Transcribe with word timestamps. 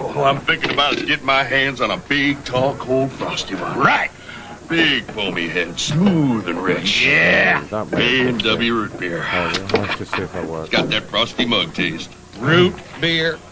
Oh, 0.00 0.24
I'm 0.24 0.38
thinking 0.38 0.70
about 0.70 0.94
is 0.94 1.02
getting 1.02 1.26
my 1.26 1.42
hands 1.42 1.80
on 1.80 1.90
a 1.90 1.96
big, 1.96 2.44
tall, 2.44 2.74
cold, 2.76 3.12
frosty 3.12 3.54
one. 3.54 3.78
Right. 3.78 4.10
Big, 4.68 5.04
foamy 5.04 5.48
head, 5.48 5.78
smooth 5.78 6.48
and 6.48 6.58
rich. 6.58 7.04
Yeah. 7.04 7.60
That 7.64 7.90
works. 7.90 7.94
A&W 8.44 8.74
root 8.74 8.98
beer. 8.98 9.18
Oh, 9.18 9.22
yeah. 9.22 9.80
Let's 9.80 9.98
just 9.98 10.14
see 10.14 10.22
if 10.22 10.32
that 10.32 10.46
works. 10.46 10.70
Got 10.70 10.88
that 10.90 11.04
frosty 11.04 11.44
mug 11.44 11.74
taste. 11.74 12.10
Root 12.38 12.74
beer. 13.00 13.38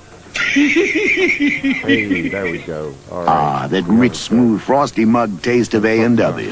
Hey, 0.55 2.29
there 2.29 2.45
we 2.45 2.59
go. 2.59 2.95
All 3.11 3.25
right. 3.25 3.29
Ah, 3.29 3.67
that 3.69 3.85
rich, 3.85 4.15
smooth, 4.15 4.61
frosty 4.61 5.05
mug 5.05 5.43
taste 5.43 5.75
of 5.75 5.85
A&W. 5.85 6.51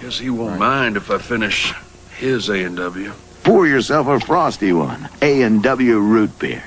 Guess 0.00 0.18
he 0.18 0.30
won't 0.30 0.58
mind 0.58 0.96
if 0.96 1.10
I 1.10 1.18
finish 1.18 1.72
his 2.16 2.48
A&W. 2.48 3.12
Pour 3.44 3.66
yourself 3.66 4.06
a 4.08 4.18
frosty 4.18 4.72
one. 4.72 5.08
A&W 5.22 5.98
root 5.98 6.36
beer. 6.38 6.62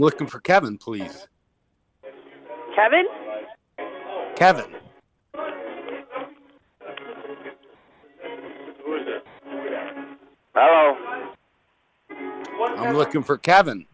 I'm 0.00 0.04
looking 0.04 0.28
for 0.28 0.40
Kevin, 0.40 0.78
please. 0.78 1.28
Kevin? 2.74 3.04
Kevin. 4.34 4.64
Hello. 10.54 10.96
I'm 12.78 12.96
looking 12.96 13.22
for 13.22 13.36
Kevin. 13.36 13.84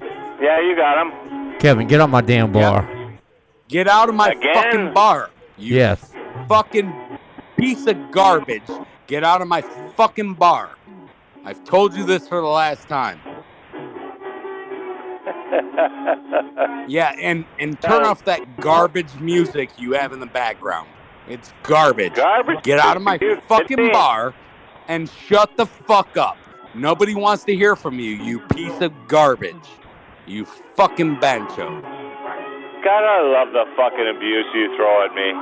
Yeah, 0.00 0.60
you 0.62 0.74
got 0.74 0.96
him. 1.02 1.58
Kevin, 1.58 1.86
get 1.86 2.00
on 2.00 2.10
my 2.10 2.22
damn 2.22 2.50
bar. 2.50 2.88
Get 3.68 3.86
out 3.86 4.08
of 4.08 4.14
my 4.14 4.28
Again? 4.30 4.54
fucking 4.54 4.94
bar. 4.94 5.28
You 5.58 5.76
Yes. 5.76 6.10
fucking 6.48 6.90
piece 7.58 7.86
of 7.86 8.10
garbage. 8.12 8.62
Get 9.06 9.24
out 9.24 9.42
of 9.42 9.48
my 9.48 9.60
fucking 9.94 10.34
bar. 10.34 10.70
I've 11.44 11.62
told 11.64 11.94
you 11.94 12.04
this 12.04 12.26
for 12.26 12.40
the 12.40 12.46
last 12.46 12.88
time. 12.88 13.20
Yeah, 16.88 17.14
and 17.20 17.44
and 17.58 17.80
turn 17.80 18.02
No. 18.02 18.08
off 18.10 18.24
that 18.24 18.58
garbage 18.60 19.12
music 19.20 19.70
you 19.78 19.92
have 19.92 20.12
in 20.12 20.20
the 20.20 20.26
background. 20.26 20.88
It's 21.28 21.52
garbage. 21.62 22.14
Garbage. 22.14 22.62
Get 22.62 22.78
out 22.78 22.96
of 22.96 23.02
my 23.02 23.18
Dude, 23.18 23.42
fucking 23.42 23.92
bar 23.92 24.32
and 24.88 25.08
shut 25.26 25.56
the 25.56 25.66
fuck 25.66 26.16
up. 26.16 26.36
Nobody 26.74 27.14
wants 27.14 27.44
to 27.44 27.54
hear 27.54 27.76
from 27.76 27.98
you, 27.98 28.10
you 28.10 28.40
piece 28.40 28.80
of 28.80 28.92
garbage. 29.08 29.54
You 30.26 30.44
fucking 30.76 31.20
bancho. 31.20 31.80
God, 32.84 33.04
I 33.04 33.20
love 33.22 33.52
the 33.52 33.64
fucking 33.76 34.08
abuse 34.16 34.46
you 34.54 34.76
throw 34.76 35.04
at 35.04 35.14
me. 35.14 35.32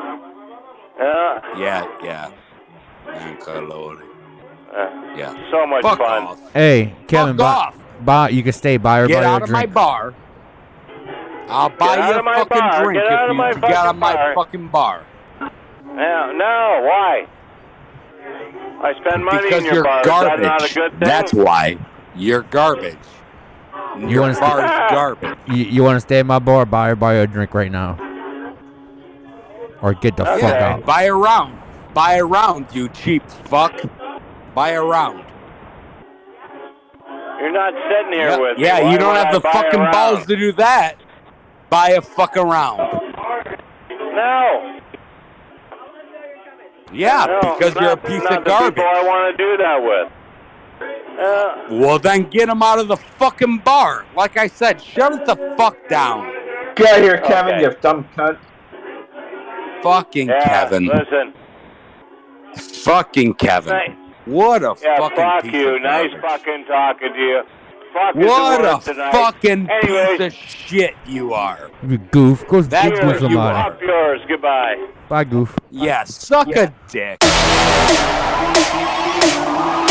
Uh, 1.00 1.58
Yeah, 1.58 1.86
yeah. 2.02 2.30
Anka 3.06 3.68
Lord. 3.68 3.98
uh, 4.76 4.88
Yeah. 5.16 5.34
so 5.50 5.66
much 5.66 5.82
Fuck 5.82 5.98
fun. 5.98 6.22
off. 6.24 6.52
Hey, 6.52 6.94
Kevin, 7.06 7.36
Fuck 7.36 7.46
buy, 7.46 7.52
off. 7.66 7.76
buy, 8.04 8.28
you 8.30 8.42
can 8.42 8.52
stay. 8.52 8.76
by 8.78 9.00
or 9.00 9.02
by. 9.06 9.08
Get 9.08 9.22
buy 9.22 9.26
out 9.28 9.40
a 9.42 9.44
of 9.44 9.50
my 9.50 9.66
bar. 9.66 10.14
I'll 11.48 11.68
buy 11.70 11.98
out 11.98 12.14
you 12.14 12.20
a 12.20 12.34
fucking 12.34 12.58
bar. 12.58 12.84
drink 12.84 13.02
Get 13.02 13.12
if 13.12 13.28
you 13.28 13.34
my 13.34 13.52
get 13.54 13.72
out 13.72 13.86
of 13.88 13.96
my 13.96 14.14
bar. 14.14 14.34
fucking 14.34 14.68
bar. 14.68 15.04
No, 15.84 16.32
no, 16.32 16.82
why? 16.84 17.26
I 18.82 18.92
spend 19.00 19.24
money 19.24 19.42
because 19.42 19.60
in 19.60 19.64
your 19.66 19.74
you're 19.74 19.84
bar. 19.84 20.04
garbage. 20.04 20.40
Is 20.40 20.46
that 20.46 20.60
not 20.60 20.70
a 20.70 20.74
good 20.74 20.90
thing? 20.92 21.00
That's 21.00 21.32
why 21.32 21.78
you're 22.14 22.42
garbage. 22.42 22.96
You 23.98 24.08
Your 24.08 24.20
wanna 24.22 24.34
stay- 24.34 24.40
bar 24.46 24.64
is 24.64 24.70
garbage. 24.90 25.38
You, 25.48 25.56
you 25.64 25.82
want 25.82 25.96
to 25.96 26.00
stay 26.00 26.18
at 26.18 26.26
my 26.26 26.38
bar? 26.38 26.66
Buy 26.66 26.90
or 26.90 26.96
buy 26.96 27.14
a 27.14 27.26
drink 27.26 27.54
right 27.54 27.70
now. 27.72 27.96
Or 29.80 29.94
get 29.94 30.16
the 30.16 30.24
fuck 30.24 30.42
out. 30.42 30.84
Buy 30.84 31.04
a 31.04 31.14
round. 31.14 31.58
Buy 31.94 32.14
a 32.16 32.24
round, 32.24 32.66
you 32.74 32.88
cheap 32.90 33.22
fuck. 33.30 33.72
Buy 34.54 34.70
a 34.70 34.82
round. 34.82 35.24
You're 37.40 37.52
not 37.52 37.72
sitting 37.90 38.12
here 38.12 38.30
Yeah, 38.30 38.38
with 38.38 38.58
me. 38.58 38.64
yeah 38.64 38.80
Why 38.82 38.92
you 38.92 38.98
don't 38.98 39.14
have 39.14 39.26
I 39.28 39.32
the 39.32 39.40
fucking 39.40 39.90
balls 39.92 40.26
to 40.26 40.36
do 40.36 40.52
that. 40.52 40.96
Buy 41.76 41.90
a 41.90 42.00
fucking 42.00 42.42
round. 42.42 42.78
No. 43.90 44.80
Yeah, 46.90 47.26
no, 47.28 47.40
because 47.58 47.74
you're 47.74 47.90
a 47.90 47.96
piece 47.98 48.22
not 48.22 48.38
of 48.38 48.44
the 48.44 48.48
garbage. 48.48 48.74
people 48.76 48.84
I 48.88 49.02
want 49.02 49.36
to 49.36 49.44
do 49.44 49.56
that 49.58 49.82
with. 49.82 51.20
Uh, 51.20 51.76
Well, 51.78 51.98
then 51.98 52.30
get 52.30 52.48
him 52.48 52.62
out 52.62 52.78
of 52.78 52.88
the 52.88 52.96
fucking 52.96 53.58
bar. 53.58 54.06
Like 54.16 54.38
I 54.38 54.46
said, 54.46 54.80
shut 54.80 55.12
it 55.12 55.26
the 55.26 55.36
fuck 55.58 55.76
down. 55.90 56.32
Get 56.76 56.94
out 56.96 57.02
here, 57.02 57.18
Kevin, 57.18 57.56
Okay. 57.56 57.64
you 57.64 57.76
dumb 57.82 58.08
cunt. 58.16 58.38
Fucking 59.82 60.28
yeah, 60.28 60.44
Kevin. 60.44 60.86
listen. 60.86 61.34
Fucking 62.84 63.34
Kevin. 63.34 63.72
Nice. 63.74 63.90
What 64.24 64.62
a 64.62 64.74
Yeah, 64.82 64.96
fucking 64.96 65.16
fuck 65.18 65.42
piece 65.42 65.52
you. 65.52 65.74
of 65.76 65.82
Nice 65.82 66.10
garbage. 66.12 66.20
fucking 66.22 66.64
talking 66.64 67.12
to 67.12 67.18
you. 67.20 67.42
Fuck 67.96 68.14
is 68.16 68.22
the 68.22 68.28
What 68.28 68.60
a 68.60 68.78
tonight. 68.84 69.12
fucking 69.12 69.70
Anyways, 69.70 70.18
piece 70.18 70.26
of 70.26 70.32
shit 70.34 70.94
you 71.06 71.32
are. 71.32 71.70
You 71.88 71.96
goof. 71.96 72.46
Go, 72.46 72.60
That 72.60 72.90
go 72.90 72.94
is 72.94 73.00
goof 73.00 73.22
you 73.30 73.36
somebody. 73.36 73.58
up 73.58 73.80
yours. 73.80 74.20
Goodbye. 74.28 74.86
Bye, 75.08 75.24
goof. 75.24 75.56
Yeah, 75.70 76.04
suck 76.04 76.54
a 76.54 76.70
dick. 76.90 77.16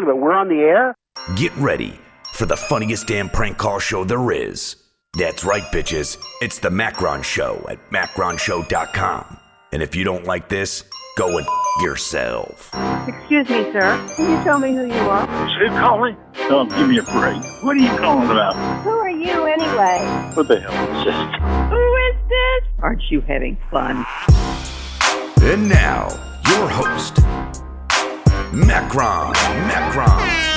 talking 0.00 0.10
about? 0.10 0.22
We're 0.22 0.32
on 0.32 0.48
the 0.48 0.60
air? 0.60 0.94
Get 1.36 1.54
ready 1.56 1.98
for 2.34 2.46
the 2.46 2.56
funniest 2.56 3.06
damn 3.06 3.28
prank 3.28 3.58
call 3.58 3.78
show 3.78 4.04
there 4.04 4.30
is. 4.30 4.76
That's 5.14 5.44
right, 5.44 5.62
bitches. 5.64 6.16
It's 6.42 6.58
the 6.58 6.70
Macron 6.70 7.22
Show 7.22 7.64
at 7.68 7.78
macronshow.com. 7.90 9.38
And 9.72 9.82
if 9.82 9.96
you 9.96 10.04
don't 10.04 10.24
like 10.24 10.48
this, 10.48 10.84
go 11.16 11.38
and 11.38 11.46
f- 11.46 11.52
yourself. 11.82 12.70
Excuse 13.08 13.48
me, 13.48 13.64
sir. 13.72 14.12
Can 14.16 14.30
you 14.30 14.44
tell 14.44 14.58
me 14.58 14.72
who 14.74 14.86
you 14.86 14.92
are? 14.92 15.26
Who's 15.58 15.70
calling? 15.70 16.16
Oh, 16.50 16.64
give 16.66 16.88
me 16.88 16.98
a 16.98 17.02
break. 17.02 17.42
What 17.64 17.76
are 17.76 17.80
you 17.80 17.88
calling 17.98 18.30
about? 18.30 18.54
Who 18.84 18.90
are 18.90 19.10
you 19.10 19.46
anyway? 19.46 20.30
What 20.34 20.46
the 20.48 20.60
hell 20.60 20.98
is 20.98 21.04
this? 21.06 21.70
Who 21.70 21.96
is 21.96 22.28
this? 22.28 22.64
Aren't 22.80 23.02
you 23.10 23.20
having 23.22 23.58
fun? 23.70 24.04
And 25.42 25.68
now, 25.68 26.08
your 26.48 26.68
host, 26.68 27.16
Macron, 28.52 29.32
Macron, 29.68 30.08
Macron. 30.08 30.48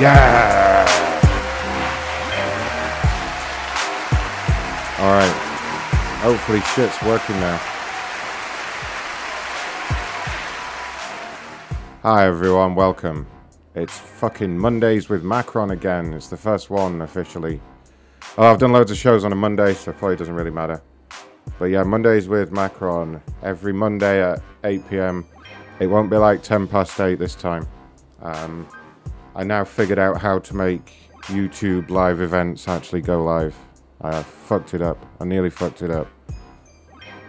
Yeah. 0.00 0.86
All 4.98 5.12
right. 5.12 5.30
Hopefully, 6.22 6.60
shit's 6.74 7.00
working 7.02 7.38
now. 7.38 7.60
Hi 12.02 12.26
everyone, 12.26 12.74
welcome. 12.74 13.26
It's 13.80 13.98
fucking 13.98 14.58
Mondays 14.58 15.08
with 15.08 15.24
Macron 15.24 15.70
again. 15.70 16.12
It's 16.12 16.28
the 16.28 16.36
first 16.36 16.68
one 16.68 17.00
officially. 17.00 17.62
Oh, 18.36 18.44
I've 18.44 18.58
done 18.58 18.72
loads 18.72 18.90
of 18.90 18.98
shows 18.98 19.24
on 19.24 19.32
a 19.32 19.34
Monday, 19.34 19.72
so 19.72 19.90
probably 19.94 20.16
doesn't 20.16 20.34
really 20.34 20.50
matter. 20.50 20.82
But 21.58 21.66
yeah, 21.66 21.82
Mondays 21.82 22.28
with 22.28 22.52
Macron 22.52 23.22
every 23.42 23.72
Monday 23.72 24.22
at 24.22 24.42
8 24.64 24.90
p.m. 24.90 25.24
It 25.78 25.86
won't 25.86 26.10
be 26.10 26.18
like 26.18 26.42
10 26.42 26.68
past 26.68 27.00
8 27.00 27.18
this 27.18 27.34
time. 27.34 27.66
Um, 28.20 28.68
I 29.34 29.44
now 29.44 29.64
figured 29.64 29.98
out 29.98 30.20
how 30.20 30.40
to 30.40 30.54
make 30.54 31.08
YouTube 31.22 31.88
live 31.88 32.20
events 32.20 32.68
actually 32.68 33.00
go 33.00 33.24
live. 33.24 33.56
I 34.02 34.22
fucked 34.22 34.74
it 34.74 34.82
up. 34.82 34.98
I 35.20 35.24
nearly 35.24 35.48
fucked 35.48 35.80
it 35.80 35.90
up. 35.90 36.06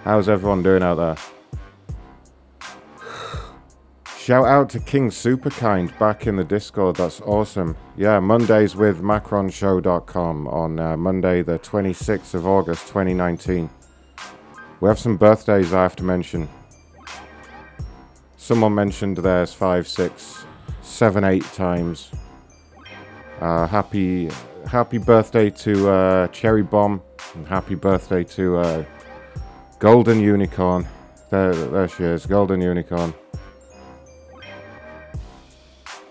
How's 0.04 0.28
everyone 0.28 0.64
doing 0.64 0.84
out 0.84 0.96
there? 0.96 1.16
Shout 4.22 4.46
out 4.46 4.70
to 4.70 4.80
King 4.80 5.10
Superkind 5.10 5.98
back 5.98 6.28
in 6.28 6.36
the 6.36 6.44
Discord. 6.44 6.98
That's 6.98 7.22
awesome. 7.22 7.76
Yeah, 7.98 8.20
Mondays 8.20 8.76
with 8.76 9.02
MacronShow.com 9.02 10.48
on 10.48 10.80
uh, 10.80 10.96
Monday, 10.96 11.42
the 11.42 11.58
26th 11.58 12.36
of 12.36 12.46
August, 12.46 12.86
2019. 12.90 13.68
We 14.80 14.88
have 14.88 15.00
some 15.00 15.18
birthdays 15.18 15.74
I 15.74 15.82
have 15.82 15.96
to 15.96 16.04
mention. 16.04 16.48
Someone 18.38 18.76
mentioned 18.76 19.18
theirs 19.18 19.56
five, 19.56 19.88
six, 19.88 20.46
seven, 20.84 21.24
eight 21.24 21.46
times. 21.54 22.12
Uh, 23.40 23.66
happy, 23.66 24.30
happy 24.68 25.00
birthday 25.00 25.50
to 25.50 25.90
uh, 25.90 26.28
Cherry 26.28 26.62
Bomb, 26.62 27.02
and 27.34 27.48
happy 27.48 27.74
birthday 27.74 28.24
to 28.26 28.58
uh, 28.58 28.86
Golden 29.80 30.20
Unicorn. 30.20 30.88
There, 31.32 31.54
there 31.56 31.88
she 31.88 32.04
is, 32.04 32.28
Golden 32.28 32.62
Unicorn. 32.62 33.16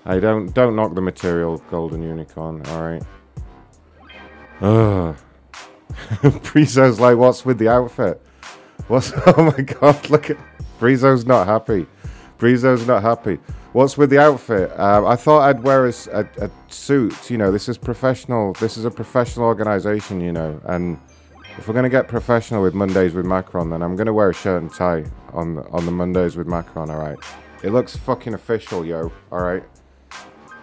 Hey, 0.06 0.18
don't 0.18 0.52
don't 0.54 0.76
knock 0.76 0.94
the 0.94 1.02
material, 1.02 1.58
Golden 1.70 2.02
Unicorn. 2.02 2.64
All 2.66 2.82
right. 2.82 3.02
Ugh. 4.62 5.16
Brizo's 6.42 6.98
like, 6.98 7.16
what's 7.18 7.44
with 7.44 7.58
the 7.58 7.68
outfit? 7.68 8.20
What's? 8.88 9.12
Oh 9.26 9.52
my 9.56 9.62
God! 9.62 10.08
Look 10.08 10.30
at 10.30 10.38
Brizo's 10.78 11.26
not 11.26 11.46
happy. 11.46 11.86
Brizo's 12.38 12.86
not 12.86 13.02
happy. 13.02 13.38
What's 13.72 13.98
with 13.98 14.10
the 14.10 14.18
outfit? 14.18 14.72
Uh, 14.72 15.06
I 15.06 15.16
thought 15.16 15.40
I'd 15.42 15.62
wear 15.62 15.86
a 15.86 15.92
a 16.12 16.50
suit. 16.68 17.30
You 17.30 17.36
know, 17.36 17.52
this 17.52 17.68
is 17.68 17.76
professional. 17.76 18.54
This 18.54 18.78
is 18.78 18.86
a 18.86 18.90
professional 18.90 19.46
organization. 19.46 20.20
You 20.22 20.32
know, 20.32 20.60
and 20.64 20.98
if 21.58 21.68
we're 21.68 21.74
gonna 21.74 21.90
get 21.90 22.08
professional 22.08 22.62
with 22.62 22.72
Mondays 22.74 23.12
with 23.12 23.26
Macron, 23.26 23.68
then 23.68 23.82
I'm 23.82 23.96
gonna 23.96 24.14
wear 24.14 24.30
a 24.30 24.34
shirt 24.34 24.62
and 24.62 24.72
tie 24.72 25.04
on 25.34 25.58
on 25.72 25.84
the 25.84 25.92
Mondays 25.92 26.36
with 26.36 26.46
Macron. 26.46 26.88
All 26.88 26.98
right. 26.98 27.18
It 27.62 27.72
looks 27.72 27.94
fucking 27.96 28.32
official, 28.32 28.86
yo. 28.86 29.12
All 29.30 29.42
right. 29.42 29.62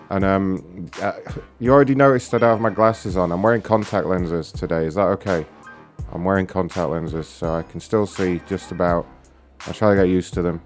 And 0.09 0.23
um, 0.23 0.89
uh, 1.01 1.13
you 1.59 1.71
already 1.71 1.95
noticed 1.95 2.31
that 2.31 2.43
I 2.43 2.49
have 2.49 2.61
my 2.61 2.69
glasses 2.69 3.17
on. 3.17 3.31
I'm 3.31 3.43
wearing 3.43 3.61
contact 3.61 4.07
lenses 4.07 4.51
today. 4.51 4.85
Is 4.85 4.95
that 4.95 5.07
okay? 5.07 5.45
I'm 6.13 6.23
wearing 6.23 6.47
contact 6.47 6.89
lenses, 6.89 7.27
so 7.27 7.53
I 7.53 7.63
can 7.63 7.79
still 7.79 8.05
see 8.05 8.41
just 8.47 8.71
about. 8.71 9.05
I 9.67 9.71
try 9.73 9.95
to 9.95 10.01
get 10.01 10.09
used 10.09 10.33
to 10.35 10.41
them. 10.41 10.61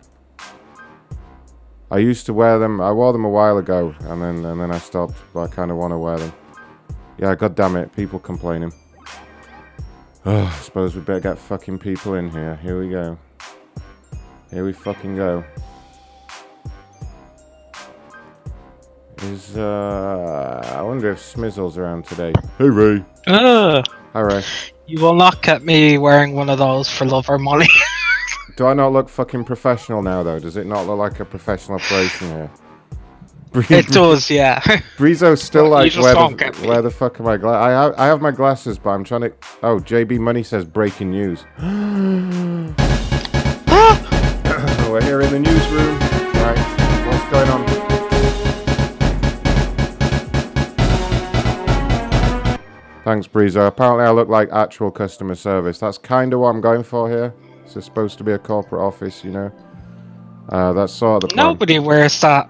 I 1.89 1.98
used 1.98 2.25
to 2.27 2.33
wear 2.33 2.60
them. 2.60 2.79
I 2.79 2.91
wore 2.91 3.12
them 3.13 3.25
a 3.25 3.29
while 3.29 3.57
ago, 3.57 3.95
and 4.01 4.21
then 4.21 4.45
and 4.45 4.62
then 4.62 4.71
I 4.71 4.77
stopped. 4.77 5.15
But 5.33 5.41
I 5.41 5.48
kind 5.48 5.71
of 5.71 5.77
want 5.77 5.91
to 5.91 5.98
wear 5.98 6.17
them. 6.17 6.33
Yeah, 7.17 7.33
god 7.36 7.55
damn 7.55 7.75
it, 7.75 7.93
people 7.95 8.19
complaining. 8.19 8.71
I 10.25 10.51
suppose 10.62 10.95
we 10.95 11.01
better 11.01 11.19
get 11.19 11.39
fucking 11.39 11.79
people 11.79 12.13
in 12.13 12.29
here. 12.29 12.57
Here 12.57 12.79
we 12.79 12.89
go. 12.89 13.17
Here 14.51 14.63
we 14.63 14.74
fucking 14.74 15.15
go. 15.15 15.43
Is 19.20 19.56
uh, 19.58 20.75
I 20.77 20.82
wonder 20.82 21.12
if 21.12 21.20
Smizzle's 21.20 21.77
around 21.77 22.06
today. 22.06 22.34
Hey 22.58 22.70
Ray. 22.70 23.03
Ugh. 23.27 23.86
Hi 24.13 24.20
Ray. 24.20 24.44
You 24.88 25.00
will 25.01 25.13
not 25.15 25.41
get 25.41 25.63
me 25.63 25.98
wearing 25.98 26.34
one 26.34 26.50
of 26.50 26.58
those 26.58 26.89
for 26.89 27.06
love 27.06 27.30
or 27.30 27.38
money. 27.38 27.68
Do 28.58 28.65
I 28.65 28.74
not 28.74 28.91
look 28.94 29.10
fucking 29.10 29.46
professional 29.46 30.01
now 30.01 30.24
though? 30.24 30.39
Does 30.39 30.58
it 30.58 30.65
not 30.65 30.88
look 30.88 30.98
like 30.98 31.20
a 31.20 31.25
professional 31.25 31.80
operation 31.80 32.27
here? 32.30 32.51
it 33.53 33.88
does, 33.88 34.30
yeah. 34.30 34.60
Breezo's 34.98 35.41
still 35.44 35.65
You 35.65 35.70
like, 35.70 35.94
where 35.96 36.13
the, 36.13 36.68
where 36.68 36.82
the 36.82 36.89
fuck 36.89 37.20
are 37.20 37.24
my 37.24 37.38
glasses? 37.38 37.65
I 37.65 37.70
have, 37.72 37.94
I 37.98 38.06
have 38.06 38.22
my 38.22 38.32
glasses, 38.32 38.77
but 38.80 38.91
I'm 38.91 39.03
trying 39.03 39.22
to. 39.22 39.34
Oh, 39.62 39.77
JB 39.77 40.20
Money 40.20 40.44
says 40.44 40.65
breaking 40.65 41.12
news. 41.12 41.44
We're 44.89 45.01
here 45.03 45.22
in 45.22 45.32
the 45.32 45.39
newsroom. 45.39 46.00
Right, 46.00 46.58
what's 47.08 47.32
going 47.32 47.50
on? 47.50 47.80
Thanks, 53.03 53.27
Breezer. 53.27 53.67
Apparently, 53.67 54.05
I 54.05 54.12
look 54.12 54.29
like 54.29 54.50
actual 54.51 54.91
customer 54.91 55.36
service. 55.36 55.79
That's 55.79 55.98
kind 55.98 56.34
of 56.34 56.39
what 56.41 56.50
I'm 56.50 56.62
going 56.62 56.84
for 56.84 57.10
here. 57.10 57.34
This 57.63 57.77
is 57.77 57.86
supposed 57.86 58.17
to 58.20 58.24
be 58.24 58.34
a 58.34 58.38
corporate 58.39 58.81
office, 58.81 59.24
you 59.24 59.31
know. 59.31 59.51
Uh, 60.50 60.74
that's 60.74 60.93
sort 60.93 61.24
of 61.24 61.29
the 61.29 61.34
plan. 61.36 61.48
Nobody 61.48 61.79
wears 61.79 62.20
that. 62.22 62.48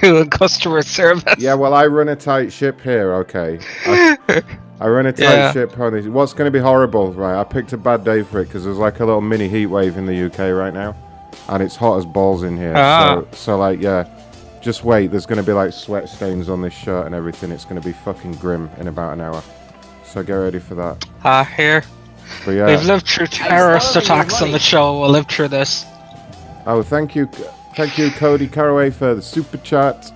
customer 0.30 0.82
service. 0.82 1.34
Yeah, 1.38 1.54
well, 1.54 1.74
I 1.74 1.86
run 1.86 2.08
a 2.08 2.16
tight 2.16 2.52
ship 2.52 2.80
here, 2.80 3.14
okay. 3.14 3.60
I, 3.86 4.42
I 4.80 4.88
run 4.88 5.06
a 5.06 5.12
tight 5.12 5.22
Yeah. 5.22 5.52
ship, 5.52 5.72
honey. 5.72 6.08
What's 6.08 6.32
going 6.32 6.46
to 6.46 6.50
be 6.50 6.58
horrible, 6.58 7.12
right? 7.12 7.38
I 7.38 7.44
picked 7.44 7.72
a 7.72 7.76
bad 7.76 8.02
day 8.04 8.22
for 8.22 8.40
it 8.40 8.46
because 8.46 8.64
there's 8.64 8.78
like 8.78 8.98
a 8.98 9.04
little 9.04 9.20
mini 9.20 9.48
heat 9.48 9.66
wave 9.66 9.96
in 9.96 10.06
the 10.06 10.26
UK 10.26 10.52
right 10.56 10.74
now, 10.74 10.96
and 11.48 11.62
it's 11.62 11.76
hot 11.76 11.98
as 11.98 12.06
balls 12.06 12.42
in 12.42 12.56
here. 12.56 12.74
Ah. 12.76 13.20
So, 13.20 13.28
so 13.36 13.58
like, 13.58 13.80
yeah, 13.80 14.08
just 14.62 14.84
wait. 14.84 15.10
There's 15.10 15.26
going 15.26 15.38
to 15.38 15.46
be 15.46 15.52
like 15.52 15.72
sweat 15.72 16.08
stains 16.08 16.48
on 16.48 16.62
this 16.62 16.72
shirt 16.72 17.06
and 17.06 17.14
everything. 17.14 17.50
It's 17.50 17.64
going 17.64 17.80
to 17.80 17.86
be 17.86 17.92
fucking 17.92 18.34
grim 18.34 18.70
in 18.78 18.88
about 18.88 19.12
an 19.12 19.20
hour. 19.20 19.42
So 20.04 20.22
get 20.22 20.34
ready 20.34 20.58
for 20.58 20.74
that. 20.76 21.04
Ah, 21.24 21.44
here. 21.44 21.82
But 22.46 22.52
yeah. 22.52 22.66
We've 22.66 22.84
lived 22.84 23.06
through 23.06 23.26
terrorist 23.26 23.96
attacks 23.96 24.40
on 24.40 24.52
the 24.52 24.58
show. 24.58 25.00
We'll 25.00 25.10
live 25.10 25.26
through 25.26 25.48
this. 25.48 25.84
Oh, 26.64 26.82
thank 26.82 27.16
you, 27.16 27.26
thank 27.74 27.98
you, 27.98 28.10
Cody 28.12 28.46
Caraway, 28.46 28.90
for 28.90 29.14
the 29.16 29.22
super 29.22 29.58
chat. 29.58 30.12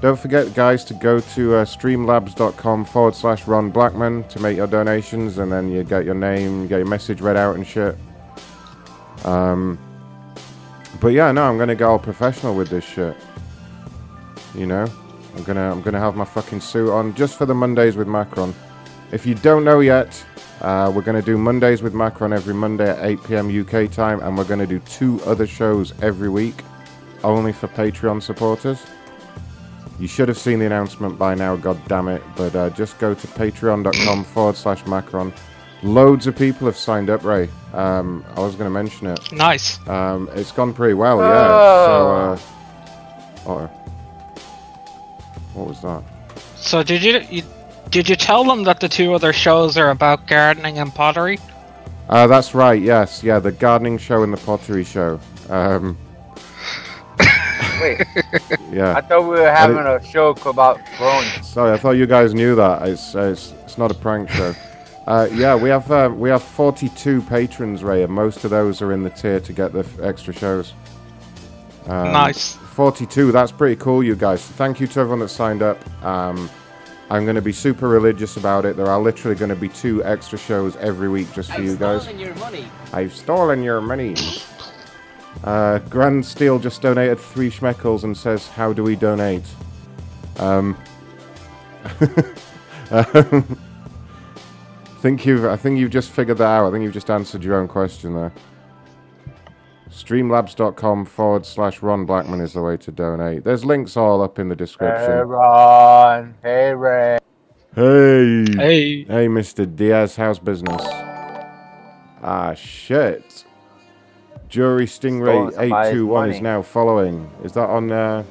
Don't 0.00 0.18
forget, 0.18 0.54
guys, 0.54 0.84
to 0.84 0.94
go 0.94 1.18
to 1.20 1.56
uh, 1.56 1.64
streamlabs.com 1.64 2.84
forward 2.84 3.14
slash 3.14 3.46
Ron 3.48 3.70
Blackman 3.70 4.24
to 4.28 4.38
make 4.40 4.56
your 4.56 4.68
donations, 4.68 5.38
and 5.38 5.50
then 5.50 5.70
you 5.70 5.82
get 5.82 6.04
your 6.04 6.14
name, 6.14 6.62
you 6.62 6.68
get 6.68 6.76
your 6.76 6.86
message 6.86 7.20
read 7.20 7.36
out 7.36 7.56
and 7.56 7.66
shit. 7.66 7.96
Um, 9.24 9.78
but 11.00 11.08
yeah, 11.08 11.32
no, 11.32 11.42
I'm 11.44 11.58
gonna 11.58 11.74
go 11.74 11.90
all 11.90 11.98
professional 11.98 12.54
with 12.54 12.68
this 12.68 12.84
shit. 12.84 13.16
You 14.54 14.66
know, 14.66 14.86
I'm 15.36 15.42
gonna 15.44 15.70
I'm 15.70 15.82
gonna 15.82 16.00
have 16.00 16.16
my 16.16 16.24
fucking 16.24 16.60
suit 16.60 16.90
on 16.90 17.14
just 17.14 17.36
for 17.38 17.46
the 17.46 17.54
Mondays 17.54 17.96
with 17.96 18.08
Macron. 18.08 18.54
If 19.12 19.24
you 19.24 19.34
don't 19.34 19.64
know 19.64 19.80
yet, 19.80 20.24
uh, 20.60 20.90
we're 20.94 21.02
going 21.02 21.20
to 21.20 21.24
do 21.24 21.36
Mondays 21.36 21.82
with 21.82 21.94
Macron 21.94 22.32
every 22.32 22.54
Monday 22.54 22.88
at 22.88 23.04
8 23.04 23.24
p.m. 23.24 23.60
UK 23.60 23.90
time, 23.90 24.20
and 24.20 24.36
we're 24.36 24.44
going 24.44 24.60
to 24.60 24.66
do 24.66 24.78
two 24.80 25.20
other 25.24 25.46
shows 25.46 25.92
every 26.02 26.28
week, 26.28 26.62
only 27.22 27.52
for 27.52 27.68
Patreon 27.68 28.22
supporters. 28.22 28.84
You 29.98 30.08
should 30.08 30.28
have 30.28 30.38
seen 30.38 30.58
the 30.58 30.66
announcement 30.66 31.18
by 31.18 31.34
now, 31.34 31.56
god 31.56 31.80
damn 31.88 32.08
it, 32.08 32.22
but 32.36 32.54
uh, 32.54 32.70
just 32.70 32.98
go 32.98 33.14
to 33.14 33.26
patreon.com 33.26 34.24
forward 34.24 34.56
slash 34.56 34.84
Macron. 34.86 35.32
Loads 35.82 36.26
of 36.26 36.36
people 36.36 36.66
have 36.66 36.76
signed 36.76 37.10
up, 37.10 37.22
Ray. 37.22 37.48
Um, 37.72 38.24
I 38.34 38.40
was 38.40 38.54
going 38.54 38.66
to 38.66 38.70
mention 38.70 39.06
it. 39.06 39.32
Nice. 39.32 39.86
Um, 39.88 40.28
it's 40.34 40.52
gone 40.52 40.72
pretty 40.72 40.94
well, 40.94 41.18
yeah. 41.18 42.36
So, 43.44 43.50
uh, 43.50 43.54
uh 43.54 43.68
what 45.56 45.68
was 45.68 45.80
that? 45.82 46.02
So 46.56 46.82
did 46.82 47.02
you, 47.02 47.20
you 47.30 47.42
did 47.90 48.08
you 48.08 48.16
tell 48.16 48.44
them 48.44 48.64
that 48.64 48.80
the 48.80 48.88
two 48.88 49.14
other 49.14 49.32
shows 49.32 49.76
are 49.78 49.90
about 49.90 50.26
gardening 50.26 50.78
and 50.78 50.94
pottery? 50.94 51.38
Uh, 52.08 52.26
that's 52.26 52.54
right. 52.54 52.80
Yes, 52.80 53.22
yeah, 53.24 53.38
the 53.38 53.52
gardening 53.52 53.98
show 53.98 54.22
and 54.22 54.32
the 54.32 54.36
pottery 54.36 54.84
show. 54.84 55.18
Um, 55.48 55.96
Wait, 57.80 58.00
yeah. 58.72 58.94
I 58.96 59.00
thought 59.00 59.22
we 59.22 59.28
were 59.40 59.50
having 59.50 59.76
didn't- 59.76 60.02
a 60.02 60.04
show 60.04 60.30
about 60.46 60.78
thrones. 60.96 61.46
Sorry, 61.48 61.72
I 61.72 61.76
thought 61.78 61.92
you 61.92 62.06
guys 62.06 62.34
knew 62.34 62.54
that. 62.54 62.86
It's 62.88 63.14
it's, 63.14 63.52
it's 63.64 63.78
not 63.78 63.90
a 63.90 63.94
prank 63.94 64.28
show. 64.30 64.54
Uh, 65.06 65.28
yeah, 65.34 65.54
we 65.54 65.68
have 65.68 65.88
uh, 65.92 66.12
we 66.12 66.28
have 66.28 66.42
42 66.42 67.22
patrons, 67.22 67.84
Ray, 67.84 68.02
and 68.02 68.12
most 68.12 68.42
of 68.42 68.50
those 68.50 68.82
are 68.82 68.90
in 68.92 69.04
the 69.04 69.10
tier 69.10 69.38
to 69.38 69.52
get 69.52 69.72
the 69.72 69.78
f- 69.84 70.00
extra 70.00 70.34
shows. 70.34 70.72
Um, 71.86 72.12
Nice. 72.12 72.54
42. 72.54 73.32
That's 73.32 73.52
pretty 73.52 73.76
cool, 73.76 74.02
you 74.02 74.16
guys. 74.16 74.44
Thank 74.44 74.80
you 74.80 74.86
to 74.88 75.00
everyone 75.00 75.20
that 75.20 75.28
signed 75.28 75.62
up. 75.62 75.78
Um, 76.04 76.50
I'm 77.08 77.24
going 77.24 77.36
to 77.36 77.42
be 77.42 77.52
super 77.52 77.88
religious 77.88 78.36
about 78.36 78.64
it. 78.64 78.76
There 78.76 78.88
are 78.88 79.00
literally 79.00 79.36
going 79.36 79.50
to 79.50 79.56
be 79.56 79.68
two 79.68 80.04
extra 80.04 80.38
shows 80.38 80.74
every 80.76 81.08
week 81.08 81.32
just 81.32 81.52
for 81.52 81.62
you 81.62 81.76
guys. 81.76 82.10
your 82.12 82.34
money. 82.36 82.66
I've 82.92 83.14
stolen 83.14 83.62
your 83.62 83.80
money. 83.80 84.16
Uh, 85.44 85.78
Grand 85.90 86.24
Steel 86.26 86.58
just 86.58 86.82
donated 86.82 87.20
three 87.20 87.50
schmeckles 87.50 88.02
and 88.04 88.16
says, 88.16 88.48
"How 88.48 88.72
do 88.72 88.82
we 88.82 88.96
donate?" 88.96 89.44
Um, 90.38 90.76
um, 92.90 93.58
think 95.06 95.24
you've, 95.24 95.44
I 95.44 95.56
think 95.56 95.78
you've 95.78 95.92
just 95.92 96.10
figured 96.10 96.38
that 96.38 96.44
out. 96.44 96.66
I 96.66 96.70
think 96.72 96.82
you've 96.82 96.92
just 96.94 97.10
answered 97.10 97.44
your 97.44 97.54
own 97.54 97.68
question 97.68 98.12
there. 98.14 98.32
Streamlabs.com 99.96 101.06
forward 101.06 101.46
slash 101.46 101.80
Ron 101.80 102.04
Blackman 102.04 102.42
is 102.42 102.52
the 102.52 102.60
way 102.60 102.76
to 102.76 102.92
donate. 102.92 103.44
There's 103.44 103.64
links 103.64 103.96
all 103.96 104.20
up 104.20 104.38
in 104.38 104.50
the 104.50 104.54
description. 104.54 105.10
Hey. 105.10 105.22
Ron. 105.22 106.34
Hey, 106.42 106.74
Ray. 106.74 107.18
Hey. 107.74 108.44
Hey. 108.56 109.04
Hey, 109.04 109.26
Mr. 109.26 109.64
Diaz, 109.74 110.14
how's 110.14 110.38
business? 110.38 110.82
Ah, 112.22 112.52
shit. 112.52 113.46
Jury 114.50 114.84
Stingray 114.84 115.50
somebody's 115.52 115.58
821 115.58 116.30
is 116.30 116.40
now 116.42 116.60
following. 116.60 117.30
Is 117.42 117.52
that 117.52 117.70
on, 117.70 117.90
uh, 117.90 118.22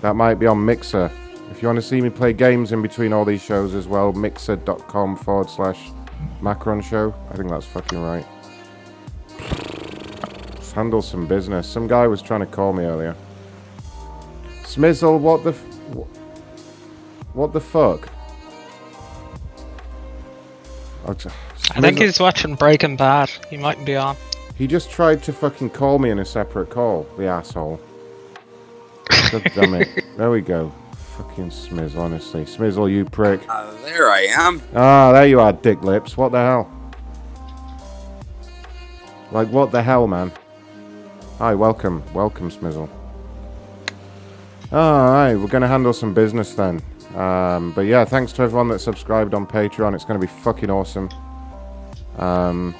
that 0.00 0.16
might 0.16 0.36
be 0.36 0.46
on 0.46 0.64
Mixer. 0.64 1.10
If 1.50 1.60
you 1.60 1.68
want 1.68 1.76
to 1.76 1.82
see 1.82 2.00
me 2.00 2.08
play 2.08 2.32
games 2.32 2.72
in 2.72 2.80
between 2.80 3.12
all 3.12 3.26
these 3.26 3.42
shows 3.42 3.74
as 3.74 3.86
well, 3.86 4.14
mixer.com 4.14 5.16
forward 5.16 5.50
slash 5.50 5.90
Macron 6.40 6.80
Show. 6.80 7.14
I 7.30 7.36
think 7.36 7.50
that's 7.50 7.66
fucking 7.66 8.02
right. 8.02 8.26
Let's 10.76 10.82
handle 10.82 11.00
some 11.00 11.26
business. 11.26 11.66
Some 11.66 11.86
guy 11.88 12.06
was 12.06 12.20
trying 12.20 12.40
to 12.40 12.46
call 12.46 12.74
me 12.74 12.84
earlier. 12.84 13.16
Smizzle, 14.62 15.18
what 15.18 15.42
the, 15.42 15.52
f- 15.52 15.64
what 17.32 17.54
the 17.54 17.60
fuck? 17.62 18.10
Oh, 21.06 21.14
t- 21.14 21.30
I 21.74 21.80
think 21.80 21.98
he's 21.98 22.20
watching 22.20 22.56
Breaking 22.56 22.94
Bad. 22.94 23.30
He 23.48 23.56
might 23.56 23.82
be 23.86 23.96
on. 23.96 24.18
He 24.54 24.66
just 24.66 24.90
tried 24.90 25.22
to 25.22 25.32
fucking 25.32 25.70
call 25.70 25.98
me 25.98 26.10
in 26.10 26.18
a 26.18 26.26
separate 26.26 26.68
call, 26.68 27.06
the 27.16 27.24
asshole. 27.24 27.80
God 29.32 29.50
damn 29.54 29.72
it. 29.76 30.04
There 30.18 30.30
we 30.30 30.42
go. 30.42 30.70
Fucking 31.16 31.48
Smizzle, 31.48 31.96
honestly. 32.00 32.44
Smizzle, 32.44 32.92
you 32.92 33.06
prick. 33.06 33.40
Uh, 33.48 33.72
there 33.80 34.10
I 34.10 34.26
am. 34.28 34.60
Ah, 34.74 35.12
there 35.12 35.26
you 35.26 35.40
are, 35.40 35.54
dick 35.54 35.82
lips. 35.82 36.18
What 36.18 36.32
the 36.32 36.38
hell? 36.38 36.70
Like, 39.32 39.48
what 39.48 39.72
the 39.72 39.82
hell, 39.82 40.06
man? 40.06 40.32
Hi, 41.38 41.54
welcome. 41.54 42.02
Welcome, 42.14 42.50
Smizzle. 42.50 42.88
Alright, 44.72 45.38
we're 45.38 45.48
going 45.48 45.60
to 45.60 45.68
handle 45.68 45.92
some 45.92 46.14
business 46.14 46.54
then. 46.54 46.80
Um, 47.14 47.72
but 47.72 47.82
yeah, 47.82 48.06
thanks 48.06 48.32
to 48.32 48.42
everyone 48.42 48.68
that 48.68 48.78
subscribed 48.78 49.34
on 49.34 49.46
Patreon. 49.46 49.94
It's 49.94 50.06
going 50.06 50.18
to 50.18 50.26
be 50.26 50.32
fucking 50.32 50.70
awesome. 50.70 51.10
Um, 52.16 52.74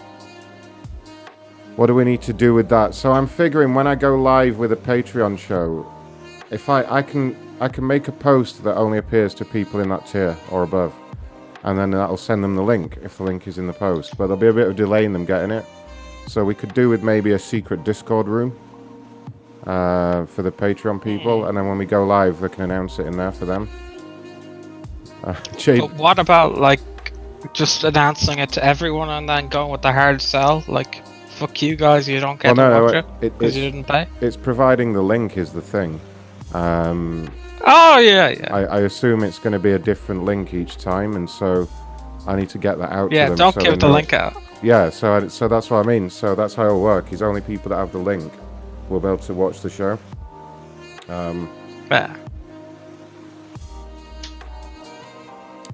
what 1.76 1.88
do 1.88 1.94
we 1.94 2.04
need 2.04 2.22
to 2.22 2.32
do 2.32 2.54
with 2.54 2.70
that? 2.70 2.94
So 2.94 3.12
I'm 3.12 3.26
figuring 3.26 3.75
when 3.75 3.86
I 3.86 3.94
go 3.94 4.16
live 4.16 4.56
with 4.56 4.72
a 4.72 4.76
Patreon 4.76 5.38
show, 5.38 5.86
if 6.50 6.70
I, 6.70 6.82
I 6.84 7.02
can 7.02 7.36
I 7.60 7.68
can 7.68 7.86
make 7.86 8.08
a 8.08 8.12
post 8.12 8.64
that 8.64 8.76
only 8.76 8.96
appears 8.96 9.34
to 9.34 9.44
people 9.44 9.80
in 9.80 9.90
that 9.90 10.06
tier 10.06 10.34
or 10.50 10.62
above, 10.62 10.94
and 11.64 11.78
then 11.78 11.90
that'll 11.90 12.16
send 12.16 12.42
them 12.42 12.56
the 12.56 12.62
link 12.62 12.96
if 13.02 13.18
the 13.18 13.25
link 13.25 13.46
is 13.46 13.58
in 13.58 13.66
the 13.66 13.75
post. 13.75 14.16
But 14.16 14.28
there'll 14.28 14.40
be 14.40 14.46
a 14.46 14.52
bit 14.54 14.66
of 14.66 14.76
delay 14.76 15.04
in 15.04 15.12
them 15.12 15.26
getting 15.26 15.50
it. 15.50 15.66
So 16.26 16.45
we 16.45 16.54
could 16.54 16.75
do 16.75 16.88
with 16.88 17.02
maybe 17.02 17.33
a 17.33 17.38
secret 17.38 17.85
Discord 17.85 18.26
room. 18.28 18.56
uh, 19.66 20.26
for 20.26 20.42
the 20.42 20.52
Patreon 20.52 21.02
people, 21.02 21.47
and 21.47 21.56
then 21.59 21.66
when 21.68 21.76
we 21.76 21.87
go 21.87 22.04
live, 22.06 22.38
they 22.40 22.49
can 22.49 22.62
announce 22.64 23.00
it 23.00 23.06
in 23.06 23.16
there 23.16 23.33
for 23.33 23.47
them. 23.47 23.68
Uh, 25.25 25.35
Jade, 25.59 25.80
But 25.80 25.95
what 25.95 26.18
about 26.21 26.59
like 26.59 26.80
just 27.52 27.83
announcing 27.83 28.38
it 28.38 28.50
to 28.50 28.64
everyone 28.64 29.09
and 29.09 29.28
then 29.28 29.49
going 29.49 29.71
with 29.73 29.83
the 29.83 29.92
hard 29.92 30.23
sell? 30.23 30.62
Like, 30.68 31.04
fuck 31.30 31.62
you 31.62 31.75
guys, 31.75 32.09
you 32.09 32.21
don't 32.21 32.42
Well, 32.45 32.54
get 32.54 32.62
Oh, 32.62 32.71
no, 32.71 32.78
to 32.78 32.85
watch 32.85 32.92
no, 32.92 32.99
it 33.21 33.26
it- 33.26 33.38
because 33.38 33.56
you 33.56 33.62
it's- 33.64 33.73
didn't 33.75 33.88
pay. 33.88 34.06
it's 34.25 34.37
providing 34.37 34.92
the 34.92 35.02
link 35.02 35.37
is 35.37 35.52
the 35.52 35.62
thing. 35.62 36.00
Um, 36.54 37.28
Oh 37.68 37.99
yeah, 37.99 38.28
yeah. 38.28 38.54
I, 38.54 38.61
I 38.64 38.80
assume 38.83 39.25
it's 39.25 39.40
going 39.40 39.52
to 39.54 39.59
be 39.59 39.73
a 39.73 39.78
different 39.80 40.23
link 40.25 40.54
each 40.54 40.76
time, 40.76 41.16
and 41.16 41.28
so 41.28 41.68
I 42.25 42.37
need 42.37 42.50
to 42.50 42.59
get 42.59 42.78
that 42.78 42.92
out. 42.92 43.11
Yeah, 43.11 43.25
to 43.25 43.30
them 43.30 43.38
don't 43.38 43.54
so 43.54 43.61
give 43.62 43.80
the 43.80 43.88
know. 43.88 43.95
link 43.95 44.12
out. 44.12 44.35
Yeah, 44.62 44.90
so 44.90 45.12
I, 45.14 45.26
so 45.28 45.48
that's 45.48 45.70
what 45.70 45.84
I 45.84 45.88
mean. 45.88 46.08
So 46.10 46.34
that's 46.34 46.54
how 46.54 46.64
it'll 46.66 46.80
work. 46.82 47.12
Is 47.12 47.22
only 47.22 47.40
people 47.40 47.70
that 47.70 47.76
have 47.76 47.92
the 47.92 47.98
link 47.98 48.32
will 48.88 49.00
be 49.00 49.06
able 49.08 49.18
to 49.18 49.34
watch 49.34 49.60
the 49.60 49.70
show. 49.70 49.98
Um, 51.08 51.48
Yeah. 51.90 52.16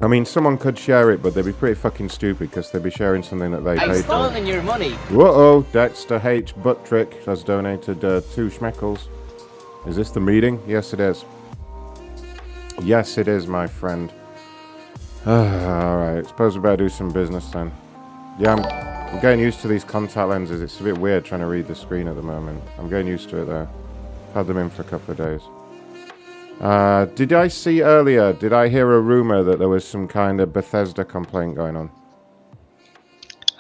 I 0.01 0.09
mean, 0.09 0.25
someone 0.25 0.59
could 0.59 0.77
share 0.77 1.13
it, 1.13 1.23
but 1.23 1.33
they'd 1.33 1.45
be 1.45 1.53
pretty 1.53 1.77
fucking 1.77 2.09
stupid 2.09 2.51
because 2.51 2.73
they'd 2.73 2.83
be 2.83 2.91
sharing 2.91 3.23
something 3.23 3.53
that 3.53 3.63
they 3.63 3.73
I've 3.77 3.89
paid 3.89 3.97
for. 3.99 4.03
stolen 4.03 4.47
your 4.47 4.61
money. 4.63 4.91
Whoa, 5.11 5.65
Dexter 5.73 6.21
H. 6.25 6.61
Butt 6.61 6.85
Trick 6.85 7.23
has 7.25 7.45
donated 7.45 8.05
uh, 8.05 8.21
two 8.35 8.49
schmeckles. 8.49 9.07
Is 9.87 9.95
this 9.95 10.11
the 10.11 10.19
meeting? 10.19 10.61
Yes, 10.67 10.93
it 10.93 10.99
is. 10.99 11.25
Yes, 12.83 13.17
it 13.17 13.29
is, 13.29 13.47
my 13.47 13.69
friend. 13.69 14.13
Alright, 15.27 16.27
suppose 16.27 16.57
we 16.57 16.63
better 16.63 16.77
do 16.79 16.89
some 16.89 17.11
business 17.13 17.47
then. 17.51 17.71
Yeah, 18.39 18.55
I'm, 18.55 18.65
I'm 19.15 19.21
getting 19.21 19.41
used 19.41 19.61
to 19.61 19.69
these 19.69 19.85
contact 19.85 20.29
lenses. 20.29 20.61
It's 20.63 20.81
a 20.81 20.85
bit 20.85 20.99
weird 20.99 21.25
trying 21.25 21.41
to 21.43 21.47
read 21.47 21.67
the 21.67 21.75
screen 21.75 22.09
at 22.09 22.17
the 22.17 22.23
moment. 22.23 22.63
I'm 22.79 22.89
getting 22.89 23.07
used 23.07 23.29
to 23.31 23.43
it 23.43 23.45
though. 23.45 23.69
Had 24.35 24.47
them 24.47 24.59
in 24.59 24.71
for 24.71 24.83
a 24.83 24.87
couple 24.87 25.13
of 25.13 25.19
days. 25.19 25.41
Uh, 26.61 27.07
did 27.07 27.33
I 27.33 27.49
see 27.49 27.83
earlier, 27.83 28.33
did 28.33 28.53
I 28.53 28.69
hear 28.69 28.93
a 28.93 29.01
rumor 29.01 29.43
that 29.43 29.59
there 29.59 29.69
was 29.69 29.87
some 29.87 30.07
kind 30.09 30.41
of 30.41 30.53
Bethesda 30.53 31.05
complaint 31.05 31.57
going 31.57 31.77
on? 31.77 31.91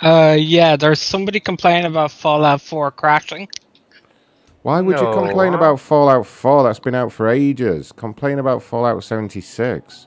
Uh, 0.00 0.36
yeah, 0.38 0.76
there's 0.76 1.00
somebody 1.00 1.38
complaining 1.38 1.86
about 1.86 2.10
Fallout 2.10 2.60
4 2.60 2.90
crashing. 2.90 3.48
Why 4.62 4.80
would 4.80 4.98
you 4.98 5.12
complain 5.12 5.54
about 5.54 5.80
Fallout 5.80 6.26
4? 6.26 6.64
That's 6.64 6.78
been 6.80 6.94
out 6.94 7.12
for 7.12 7.28
ages. 7.28 7.92
Complain 7.92 8.38
about 8.38 8.62
Fallout 8.62 9.02
76. 9.04 10.06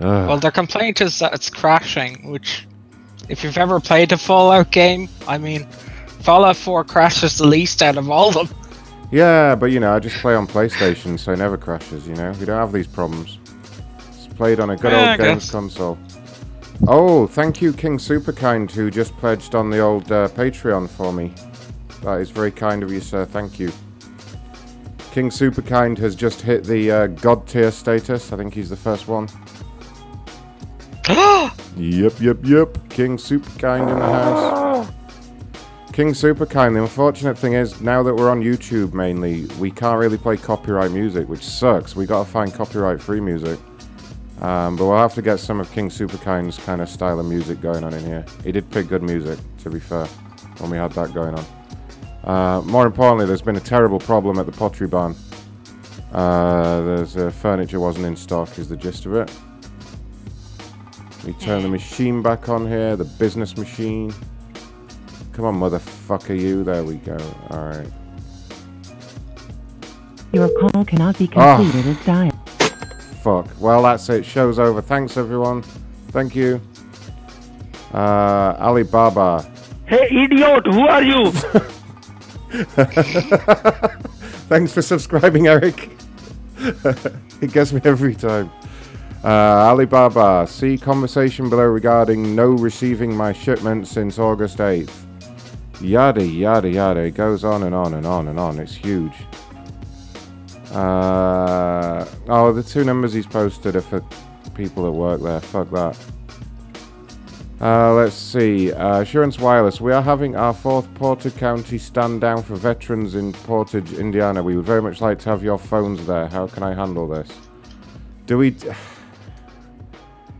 Ugh. 0.00 0.28
Well, 0.28 0.38
their 0.38 0.50
complaint 0.52 1.00
is 1.00 1.18
that 1.18 1.34
it's 1.34 1.50
crashing, 1.50 2.30
which, 2.30 2.67
if 3.28 3.44
you've 3.44 3.58
ever 3.58 3.80
played 3.80 4.12
a 4.12 4.18
Fallout 4.18 4.70
game, 4.70 5.08
I 5.26 5.38
mean, 5.38 5.66
Fallout 6.20 6.56
4 6.56 6.84
crashes 6.84 7.38
the 7.38 7.46
least 7.46 7.82
out 7.82 7.96
of 7.96 8.10
all 8.10 8.28
of 8.38 8.48
them. 8.48 8.58
yeah, 9.10 9.54
but 9.54 9.66
you 9.66 9.80
know, 9.80 9.94
I 9.94 9.98
just 9.98 10.16
play 10.16 10.34
on 10.34 10.46
PlayStation, 10.46 11.18
so 11.18 11.32
it 11.32 11.38
never 11.38 11.56
crashes, 11.56 12.06
you 12.08 12.14
know? 12.14 12.32
We 12.38 12.46
don't 12.46 12.58
have 12.58 12.72
these 12.72 12.86
problems. 12.86 13.38
It's 14.08 14.26
played 14.34 14.60
on 14.60 14.70
a 14.70 14.76
good 14.76 14.92
Yeah, 14.92 14.98
I 14.98 15.10
old 15.12 15.18
games 15.20 15.44
guess. 15.44 15.50
console. 15.52 15.98
Oh, 16.86 17.26
thank 17.26 17.60
you, 17.60 17.72
King 17.72 17.98
Superkind, 17.98 18.70
who 18.70 18.90
just 18.90 19.16
pledged 19.18 19.54
on 19.54 19.68
the 19.70 19.80
old 19.80 20.10
uh, 20.12 20.28
Patreon 20.28 20.88
for 20.88 21.12
me. 21.12 21.32
That 22.02 22.20
is 22.20 22.30
very 22.30 22.52
kind 22.52 22.82
of 22.84 22.92
you, 22.92 23.00
sir. 23.00 23.24
Thank 23.24 23.58
you. 23.58 23.72
King 25.10 25.30
Superkind 25.30 25.98
has 25.98 26.14
just 26.14 26.40
hit 26.42 26.62
the 26.62 26.90
uh, 26.92 27.06
God 27.08 27.48
tier 27.48 27.72
status. 27.72 28.32
I 28.32 28.36
think 28.36 28.54
he's 28.54 28.70
the 28.70 28.76
first 28.76 29.08
one. 29.08 29.28
Yep, 31.08 32.20
yep, 32.20 32.38
yep. 32.42 32.88
King 32.90 33.16
Superkind 33.16 33.88
in 33.90 33.98
the 33.98 34.04
house. 34.04 34.88
King 35.92 36.08
Superkind. 36.08 36.74
The 36.74 36.82
unfortunate 36.82 37.38
thing 37.38 37.54
is, 37.54 37.80
now 37.80 38.02
that 38.02 38.14
we're 38.14 38.30
on 38.30 38.42
YouTube 38.42 38.92
mainly, 38.92 39.46
we 39.58 39.70
can't 39.70 39.98
really 39.98 40.18
play 40.18 40.36
copyright 40.36 40.90
music, 40.90 41.28
which 41.28 41.42
sucks. 41.42 41.96
We 41.96 42.04
gotta 42.04 42.28
find 42.28 42.52
copyright-free 42.52 43.20
music. 43.20 43.58
Um, 44.40 44.76
but 44.76 44.86
we'll 44.86 44.98
have 44.98 45.14
to 45.14 45.22
get 45.22 45.40
some 45.40 45.60
of 45.60 45.70
King 45.72 45.88
Superkind's 45.88 46.58
kind 46.58 46.80
of 46.80 46.88
style 46.88 47.18
of 47.18 47.26
music 47.26 47.60
going 47.60 47.82
on 47.82 47.94
in 47.94 48.04
here. 48.04 48.24
He 48.44 48.52
did 48.52 48.70
pick 48.70 48.88
good 48.88 49.02
music, 49.02 49.38
to 49.62 49.70
be 49.70 49.80
fair, 49.80 50.06
when 50.58 50.70
we 50.70 50.76
had 50.76 50.92
that 50.92 51.12
going 51.14 51.34
on. 51.34 51.44
Uh, 52.22 52.62
more 52.62 52.86
importantly, 52.86 53.26
there's 53.26 53.42
been 53.42 53.56
a 53.56 53.60
terrible 53.60 53.98
problem 53.98 54.38
at 54.38 54.46
the 54.46 54.52
Pottery 54.52 54.86
Barn. 54.86 55.16
Uh, 56.12 56.82
there's 56.82 57.16
uh, 57.16 57.30
furniture 57.30 57.80
wasn't 57.80 58.06
in 58.06 58.14
stock, 58.14 58.58
is 58.58 58.68
the 58.68 58.76
gist 58.76 59.06
of 59.06 59.14
it. 59.14 59.32
We 61.24 61.32
turn 61.34 61.62
the 61.62 61.68
machine 61.68 62.22
back 62.22 62.48
on 62.48 62.66
here, 62.66 62.96
the 62.96 63.04
business 63.04 63.56
machine. 63.56 64.14
Come 65.32 65.44
on, 65.44 65.54
motherfucker, 65.56 66.38
you. 66.38 66.64
There 66.64 66.82
we 66.84 66.96
go. 66.96 67.16
Alright. 67.50 67.88
Your 70.32 70.48
call 70.58 70.84
cannot 70.84 71.18
be 71.18 71.28
Ah. 71.36 71.56
completed 71.56 71.86
as 71.96 72.04
dialed. 72.06 72.34
Fuck. 73.22 73.46
Well, 73.58 73.82
that's 73.82 74.08
it. 74.08 74.24
Show's 74.24 74.58
over. 74.58 74.80
Thanks, 74.80 75.16
everyone. 75.16 75.62
Thank 76.12 76.34
you. 76.34 76.60
Uh, 77.92 78.54
Alibaba. 78.58 79.44
Hey, 79.86 80.06
idiot, 80.10 80.66
who 80.66 80.86
are 80.86 81.02
you? 81.02 81.30
Thanks 84.48 84.72
for 84.72 84.82
subscribing, 84.82 85.46
Eric. 85.46 85.90
it 87.40 87.52
gets 87.52 87.72
me 87.72 87.80
every 87.84 88.14
time. 88.14 88.50
Uh, 89.24 89.28
Alibaba, 89.28 90.46
see 90.48 90.78
conversation 90.78 91.50
below 91.50 91.64
regarding 91.64 92.36
no 92.36 92.50
receiving 92.50 93.16
my 93.16 93.32
shipment 93.32 93.88
since 93.88 94.18
August 94.18 94.58
8th. 94.58 94.92
Yada, 95.80 96.24
yada, 96.24 96.68
yada. 96.68 97.00
It 97.00 97.12
goes 97.12 97.42
on 97.42 97.64
and 97.64 97.74
on 97.74 97.94
and 97.94 98.06
on 98.06 98.28
and 98.28 98.38
on. 98.38 98.58
It's 98.58 98.74
huge. 98.74 99.14
Uh, 100.72 102.04
oh, 102.28 102.52
the 102.52 102.62
two 102.62 102.84
numbers 102.84 103.12
he's 103.12 103.26
posted 103.26 103.74
are 103.74 103.80
for 103.80 104.04
people 104.54 104.84
that 104.84 104.92
work 104.92 105.20
there. 105.20 105.40
Fuck 105.40 105.70
that. 105.70 105.98
Uh, 107.60 107.92
let's 107.94 108.14
see. 108.14 108.72
Uh, 108.72 109.00
Assurance 109.00 109.38
Wireless. 109.38 109.80
We 109.80 109.92
are 109.92 110.02
having 110.02 110.36
our 110.36 110.54
fourth 110.54 110.92
Porter 110.94 111.30
County 111.30 111.78
stand 111.78 112.20
down 112.20 112.42
for 112.42 112.54
veterans 112.54 113.16
in 113.16 113.32
Portage, 113.32 113.94
Indiana. 113.94 114.42
We 114.42 114.56
would 114.56 114.64
very 114.64 114.82
much 114.82 115.00
like 115.00 115.18
to 115.20 115.30
have 115.30 115.42
your 115.42 115.58
phones 115.58 116.06
there. 116.06 116.28
How 116.28 116.46
can 116.46 116.62
I 116.62 116.74
handle 116.74 117.08
this? 117.08 117.28
Do 118.26 118.38
we. 118.38 118.54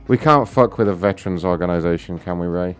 We 0.08 0.16
can't 0.16 0.48
fuck 0.48 0.78
with 0.78 0.88
a 0.88 0.94
veterans 0.94 1.44
organization, 1.44 2.18
can 2.18 2.38
we, 2.38 2.46
Ray? 2.46 2.76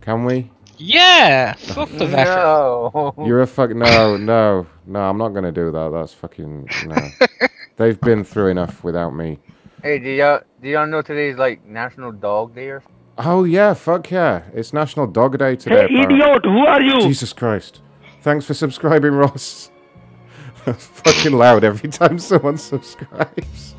Can 0.00 0.24
we? 0.24 0.50
Yeah, 0.78 1.52
fuck 1.52 1.88
the 1.90 2.06
veteran. 2.06 2.36
No. 2.36 3.14
You're 3.24 3.42
a 3.42 3.46
fuck. 3.46 3.70
No, 3.70 4.16
no, 4.16 4.66
no. 4.84 5.00
I'm 5.00 5.16
not 5.16 5.28
gonna 5.28 5.52
do 5.52 5.70
that. 5.70 5.90
That's 5.92 6.12
fucking 6.12 6.68
no. 6.86 6.96
They've 7.76 8.00
been 8.00 8.24
through 8.24 8.48
enough 8.48 8.82
without 8.82 9.14
me. 9.14 9.38
Hey, 9.82 10.00
do 10.00 10.10
y'all 10.10 10.40
do 10.60 10.68
y'all 10.68 10.86
know 10.88 11.02
today's 11.02 11.36
like 11.36 11.64
National 11.64 12.10
Dog 12.10 12.54
Day 12.56 12.68
or? 12.70 12.82
Oh 13.18 13.44
yeah, 13.44 13.74
fuck 13.74 14.10
yeah! 14.10 14.42
It's 14.52 14.72
National 14.72 15.06
Dog 15.06 15.38
Day 15.38 15.54
today. 15.54 15.76
Hey, 15.76 15.84
apparently. 15.84 16.16
idiot, 16.16 16.44
who 16.44 16.66
are 16.66 16.82
you? 16.82 17.00
Jesus 17.00 17.32
Christ! 17.32 17.80
Thanks 18.22 18.44
for 18.44 18.54
subscribing, 18.54 19.12
Ross. 19.12 19.70
That's 20.64 20.86
fucking 20.86 21.32
loud 21.32 21.62
every 21.62 21.90
time 21.90 22.18
someone 22.18 22.58
subscribes. 22.58 23.76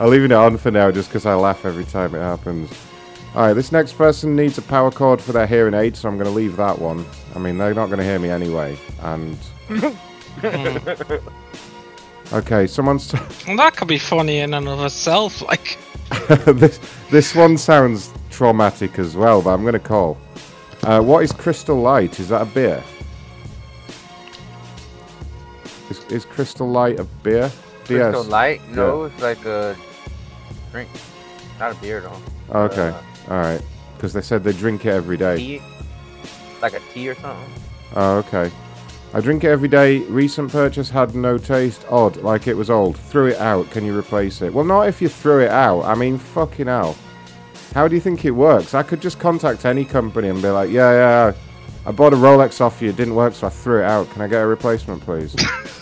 I'll 0.00 0.08
leaving 0.08 0.30
it 0.30 0.34
on 0.34 0.56
for 0.56 0.70
now, 0.70 0.90
just 0.90 1.10
because 1.10 1.26
I 1.26 1.34
laugh 1.34 1.66
every 1.66 1.84
time 1.84 2.14
it 2.14 2.20
happens. 2.20 2.72
All 3.34 3.42
right, 3.42 3.52
this 3.52 3.70
next 3.70 3.92
person 3.92 4.34
needs 4.34 4.56
a 4.56 4.62
power 4.62 4.90
cord 4.90 5.20
for 5.20 5.32
their 5.32 5.46
hearing 5.46 5.74
aid, 5.74 5.94
so 5.94 6.08
I'm 6.08 6.16
going 6.16 6.26
to 6.26 6.32
leave 6.34 6.56
that 6.56 6.78
one. 6.78 7.04
I 7.36 7.38
mean, 7.38 7.58
they're 7.58 7.74
not 7.74 7.86
going 7.86 7.98
to 7.98 8.04
hear 8.04 8.18
me 8.18 8.30
anyway. 8.30 8.78
And 9.02 9.38
okay, 12.32 12.66
someone's. 12.66 13.12
Well, 13.46 13.56
that 13.58 13.76
could 13.76 13.88
be 13.88 13.98
funny 13.98 14.38
in 14.38 14.54
and 14.54 14.66
of 14.68 14.80
itself. 14.80 15.42
Like, 15.42 15.78
this 16.46 16.80
this 17.10 17.34
one 17.34 17.58
sounds 17.58 18.10
traumatic 18.30 18.98
as 18.98 19.16
well, 19.16 19.42
but 19.42 19.50
I'm 19.50 19.62
going 19.62 19.74
to 19.74 19.78
call. 19.78 20.16
Uh, 20.82 21.00
what 21.02 21.22
is 21.22 21.30
Crystal 21.30 21.76
Light? 21.76 22.18
Is 22.18 22.28
that 22.30 22.40
a 22.42 22.46
beer? 22.46 22.82
Is, 25.90 26.02
is 26.06 26.24
Crystal 26.24 26.66
Light 26.68 26.98
a 26.98 27.04
beer? 27.04 27.50
Crystal 27.84 28.22
DS? 28.22 28.30
Light? 28.30 28.60
No, 28.70 29.02
Yeah. 29.04 29.06
it's 29.12 29.22
like 29.22 29.44
a 29.44 29.76
drink, 30.70 30.88
not 31.58 31.72
a 31.72 31.74
beer 31.80 32.00
though. 32.00 32.20
Okay, 32.66 32.88
Uh, 32.88 33.02
all 33.32 33.38
right. 33.40 33.62
Because 33.96 34.12
they 34.12 34.22
said 34.22 34.42
they 34.42 34.52
drink 34.52 34.86
it 34.86 34.90
every 34.90 35.16
day. 35.16 35.36
tea, 35.36 35.62
like 36.62 36.72
a 36.74 36.80
tea 36.92 37.08
or 37.08 37.14
something. 37.16 37.50
Oh, 37.94 38.16
okay. 38.18 38.50
I 39.12 39.20
drink 39.20 39.42
it 39.44 39.48
every 39.48 39.68
day. 39.68 39.98
Recent 40.04 40.50
purchase 40.52 40.88
had 40.88 41.14
no 41.16 41.36
taste. 41.36 41.84
Odd, 41.90 42.16
like 42.18 42.46
it 42.46 42.54
was 42.54 42.70
old. 42.70 42.96
Threw 42.96 43.26
it 43.26 43.38
out. 43.38 43.68
Can 43.72 43.84
you 43.84 43.96
replace 43.98 44.40
it? 44.40 44.54
Well, 44.54 44.64
not 44.64 44.88
if 44.88 45.02
you 45.02 45.08
threw 45.08 45.40
it 45.40 45.50
out. 45.50 45.82
I 45.82 45.94
mean, 45.96 46.16
fucking 46.16 46.66
hell. 46.66 46.96
How 47.74 47.88
do 47.88 47.94
you 47.94 48.00
think 48.00 48.24
it 48.24 48.30
works? 48.30 48.72
I 48.74 48.82
could 48.82 49.00
just 49.02 49.18
contact 49.18 49.64
any 49.64 49.84
company 49.84 50.28
and 50.28 50.40
be 50.40 50.48
like, 50.48 50.70
yeah, 50.70 50.92
yeah, 50.92 51.32
I 51.86 51.90
bought 51.92 52.12
a 52.12 52.16
Rolex 52.16 52.60
off 52.60 52.80
you. 52.80 52.88
It 52.90 52.96
didn't 52.96 53.14
work, 53.16 53.34
so 53.34 53.48
I 53.48 53.50
threw 53.50 53.80
it 53.80 53.84
out. 53.84 54.08
Can 54.10 54.22
I 54.22 54.28
get 54.28 54.42
a 54.42 54.46
replacement, 54.46 55.02
please? 55.02 55.34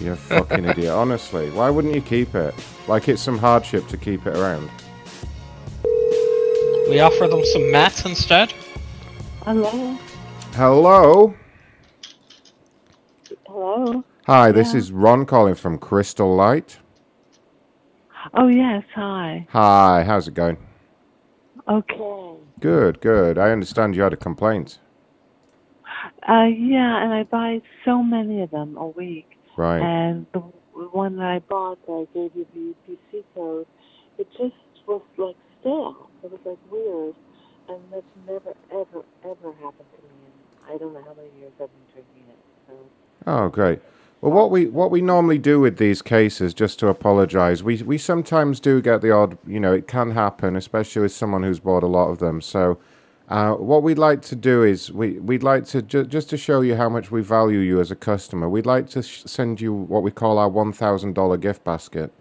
you 0.00 0.16
fucking 0.16 0.64
idiot. 0.64 0.90
Honestly, 0.90 1.50
why 1.50 1.70
wouldn't 1.70 1.94
you 1.94 2.00
keep 2.00 2.34
it? 2.34 2.54
Like 2.88 3.08
it's 3.08 3.22
some 3.22 3.38
hardship 3.38 3.86
to 3.88 3.96
keep 3.96 4.26
it 4.26 4.36
around. 4.36 4.70
we 6.88 7.00
offer 7.00 7.28
them 7.28 7.44
some 7.44 7.70
mats 7.70 8.04
instead. 8.04 8.52
Hello? 9.42 9.98
Hello? 10.54 11.34
Hello? 13.46 14.04
Hi, 14.26 14.52
this 14.52 14.74
is 14.74 14.92
Ron 14.92 15.26
calling 15.26 15.54
from 15.54 15.78
Crystal 15.78 16.34
Light. 16.34 16.78
Oh 18.34 18.48
yes, 18.48 18.84
hi. 18.94 19.46
Hi, 19.50 20.04
how's 20.04 20.28
it 20.28 20.34
going? 20.34 20.56
Okay. 21.68 22.34
Good, 22.60 23.00
good. 23.00 23.38
I 23.38 23.50
understand 23.50 23.96
you 23.96 24.02
had 24.02 24.12
a 24.12 24.16
complaint. 24.16 24.78
Uh, 26.28 26.44
yeah, 26.44 27.02
and 27.02 27.12
I 27.12 27.22
buy 27.24 27.62
so 27.84 28.02
many 28.02 28.42
of 28.42 28.50
them 28.50 28.76
a 28.76 28.86
week. 28.88 29.29
Right. 29.56 29.80
And 29.80 30.26
the 30.32 30.40
one 30.92 31.16
that 31.16 31.26
I 31.26 31.38
bought 31.40 31.84
that 31.86 31.92
I 31.92 32.14
gave 32.14 32.30
you 32.34 32.46
the 32.54 32.92
UPC 32.92 33.24
code, 33.34 33.66
it 34.18 34.28
just 34.32 34.54
was 34.86 35.02
like 35.16 35.36
stale. 35.60 36.08
It 36.22 36.30
was 36.30 36.40
like 36.44 36.58
weird, 36.70 37.14
and 37.68 37.80
that's 37.92 38.04
never 38.26 38.54
ever 38.72 39.04
ever 39.24 39.52
happened 39.62 39.88
to 39.96 40.02
me. 40.02 40.18
And 40.26 40.74
I 40.74 40.78
don't 40.78 40.94
know 40.94 41.02
how 41.02 41.14
many 41.14 41.28
years 41.38 41.52
I've 41.60 41.68
been 41.68 41.92
drinking 41.92 42.24
it. 42.30 42.38
So. 42.66 42.74
Oh, 43.26 43.48
great. 43.48 43.80
Well, 44.20 44.32
what 44.32 44.50
we 44.50 44.66
what 44.66 44.90
we 44.90 45.00
normally 45.00 45.38
do 45.38 45.60
with 45.60 45.78
these 45.78 46.02
cases, 46.02 46.52
just 46.52 46.78
to 46.80 46.88
apologise, 46.88 47.62
we 47.62 47.82
we 47.82 47.96
sometimes 47.96 48.60
do 48.60 48.82
get 48.82 49.00
the 49.00 49.10
odd. 49.10 49.38
You 49.46 49.60
know, 49.60 49.72
it 49.72 49.86
can 49.86 50.10
happen, 50.10 50.56
especially 50.56 51.02
with 51.02 51.12
someone 51.12 51.42
who's 51.42 51.60
bought 51.60 51.82
a 51.82 51.86
lot 51.86 52.08
of 52.10 52.18
them. 52.18 52.42
So, 52.42 52.78
uh, 53.30 53.54
what 53.54 53.84
we'd 53.84 53.98
like 53.98 54.22
to 54.22 54.36
do 54.36 54.64
is 54.64 54.92
we 54.92 55.20
we'd 55.20 55.44
like 55.44 55.66
to 55.66 55.82
ju- 55.82 56.06
just 56.06 56.30
to 56.30 56.38
show 56.38 56.62
you 56.62 56.76
how 56.76 56.88
much 56.90 57.10
we 57.12 57.22
value 57.22 57.60
you 57.60 57.80
as 57.80 57.90
a 57.92 57.96
customer. 57.96 58.48
We'd 58.48 58.66
like 58.66 58.88
to 58.90 59.02
sh- 59.04 59.24
send 59.26 59.60
you 59.60 59.72
what 59.74 60.02
we 60.04 60.12
call 60.12 60.38
our 60.38 60.50
one 60.50 60.72
thousand 60.72 61.14
dollar 61.14 61.38
gift 61.38 61.64
basket. 61.64 62.12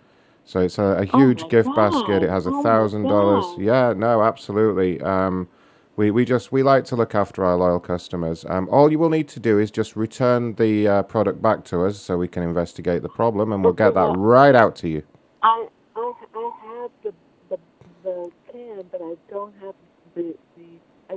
So 0.45 0.61
it's 0.61 0.79
a, 0.79 0.83
a 0.99 1.05
huge 1.05 1.41
my 1.43 1.49
gift 1.49 1.75
basket. 1.75 2.23
It 2.23 2.29
has 2.31 2.47
a 2.47 2.51
Oh 2.51 2.63
thousand 2.63 3.07
dollars. 3.07 3.55
Yeah, 3.57 3.93
no, 3.97 4.23
absolutely. 4.23 5.01
Um, 5.01 5.49
we, 5.97 6.11
we 6.11 6.25
just 6.25 6.51
we 6.51 6.63
like 6.63 6.85
to 6.85 6.97
look 6.97 7.15
after 7.15 7.45
our 7.45 7.57
loyal 7.57 7.81
customers. 7.81 8.45
Um, 8.49 8.69
all 8.71 8.91
you 8.91 8.99
will 8.99 9.09
need 9.11 9.29
to 9.29 9.41
do 9.41 9.59
is 9.59 9.71
just 9.71 9.95
return 9.97 10.55
the 10.55 10.87
uh, 10.87 11.03
product 11.03 11.41
back 11.41 11.65
to 11.65 11.85
us 11.85 11.99
so 12.01 12.17
we 12.17 12.29
can 12.29 12.43
investigate 12.43 13.03
the 13.03 13.09
problem, 13.09 13.53
and 13.53 13.63
we'll 13.63 13.73
get 13.73 13.95
that 13.95 14.11
right 14.11 14.55
out 14.55 14.75
to 14.77 14.89
you. 14.89 15.03
I 15.43 15.67
I 15.95 16.13
I 16.35 16.51
have 16.65 16.91
the 17.03 17.13
the 17.49 17.57
the 18.03 18.31
can, 18.51 18.83
but 18.91 19.01
I 19.01 19.15
don't 19.29 19.55
have 19.61 19.75
the 20.15 20.23
the. 20.23 20.23
I 20.23 20.35
just, 20.35 20.48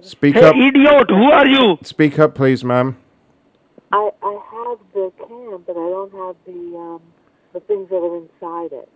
Speak 0.00 0.34
Hey, 0.34 0.44
up. 0.44 0.54
idiot, 0.56 1.10
who 1.10 1.30
are 1.30 1.46
you? 1.46 1.78
Speak 1.82 2.18
up, 2.18 2.34
please, 2.34 2.64
ma'am. 2.64 2.96
I 3.92 4.10
I 4.22 4.32
have 4.52 4.78
the 4.94 5.12
can, 5.18 5.62
but 5.66 5.72
I 5.72 5.88
don't 5.90 6.12
have 6.12 6.36
the 6.46 6.76
um 6.78 7.02
the 7.52 7.60
things 7.60 7.90
that 7.90 7.96
are 7.96 8.16
inside 8.16 8.72
it. 8.72 8.88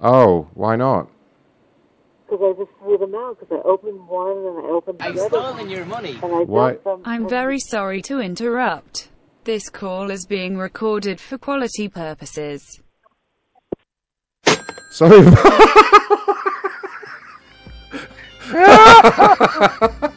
Oh, 0.00 0.48
why 0.54 0.74
not? 0.74 1.08
Because 2.28 2.40
I 2.56 2.64
just 2.64 2.76
threw 2.80 2.98
them 2.98 3.14
out. 3.14 3.38
Because 3.38 3.60
I 3.64 3.68
opened 3.68 4.08
one 4.08 4.38
and 4.38 4.58
I 4.66 4.68
opened 4.70 4.98
the 4.98 5.04
I've 5.04 5.16
other. 5.18 5.28
stolen 5.28 5.68
your 5.70 5.84
money. 5.84 6.18
And 6.22 6.34
I 6.34 6.38
Why- 6.42 6.70
dumped 6.72 6.84
them. 6.84 7.02
I'm 7.04 7.28
very 7.28 7.60
sorry 7.60 8.02
to 8.02 8.18
interrupt. 8.18 9.08
This 9.44 9.68
call 9.68 10.10
is 10.10 10.26
being 10.26 10.56
recorded 10.56 11.20
for 11.20 11.38
quality 11.38 11.88
purposes. 11.88 12.80
Sorry. 14.90 15.20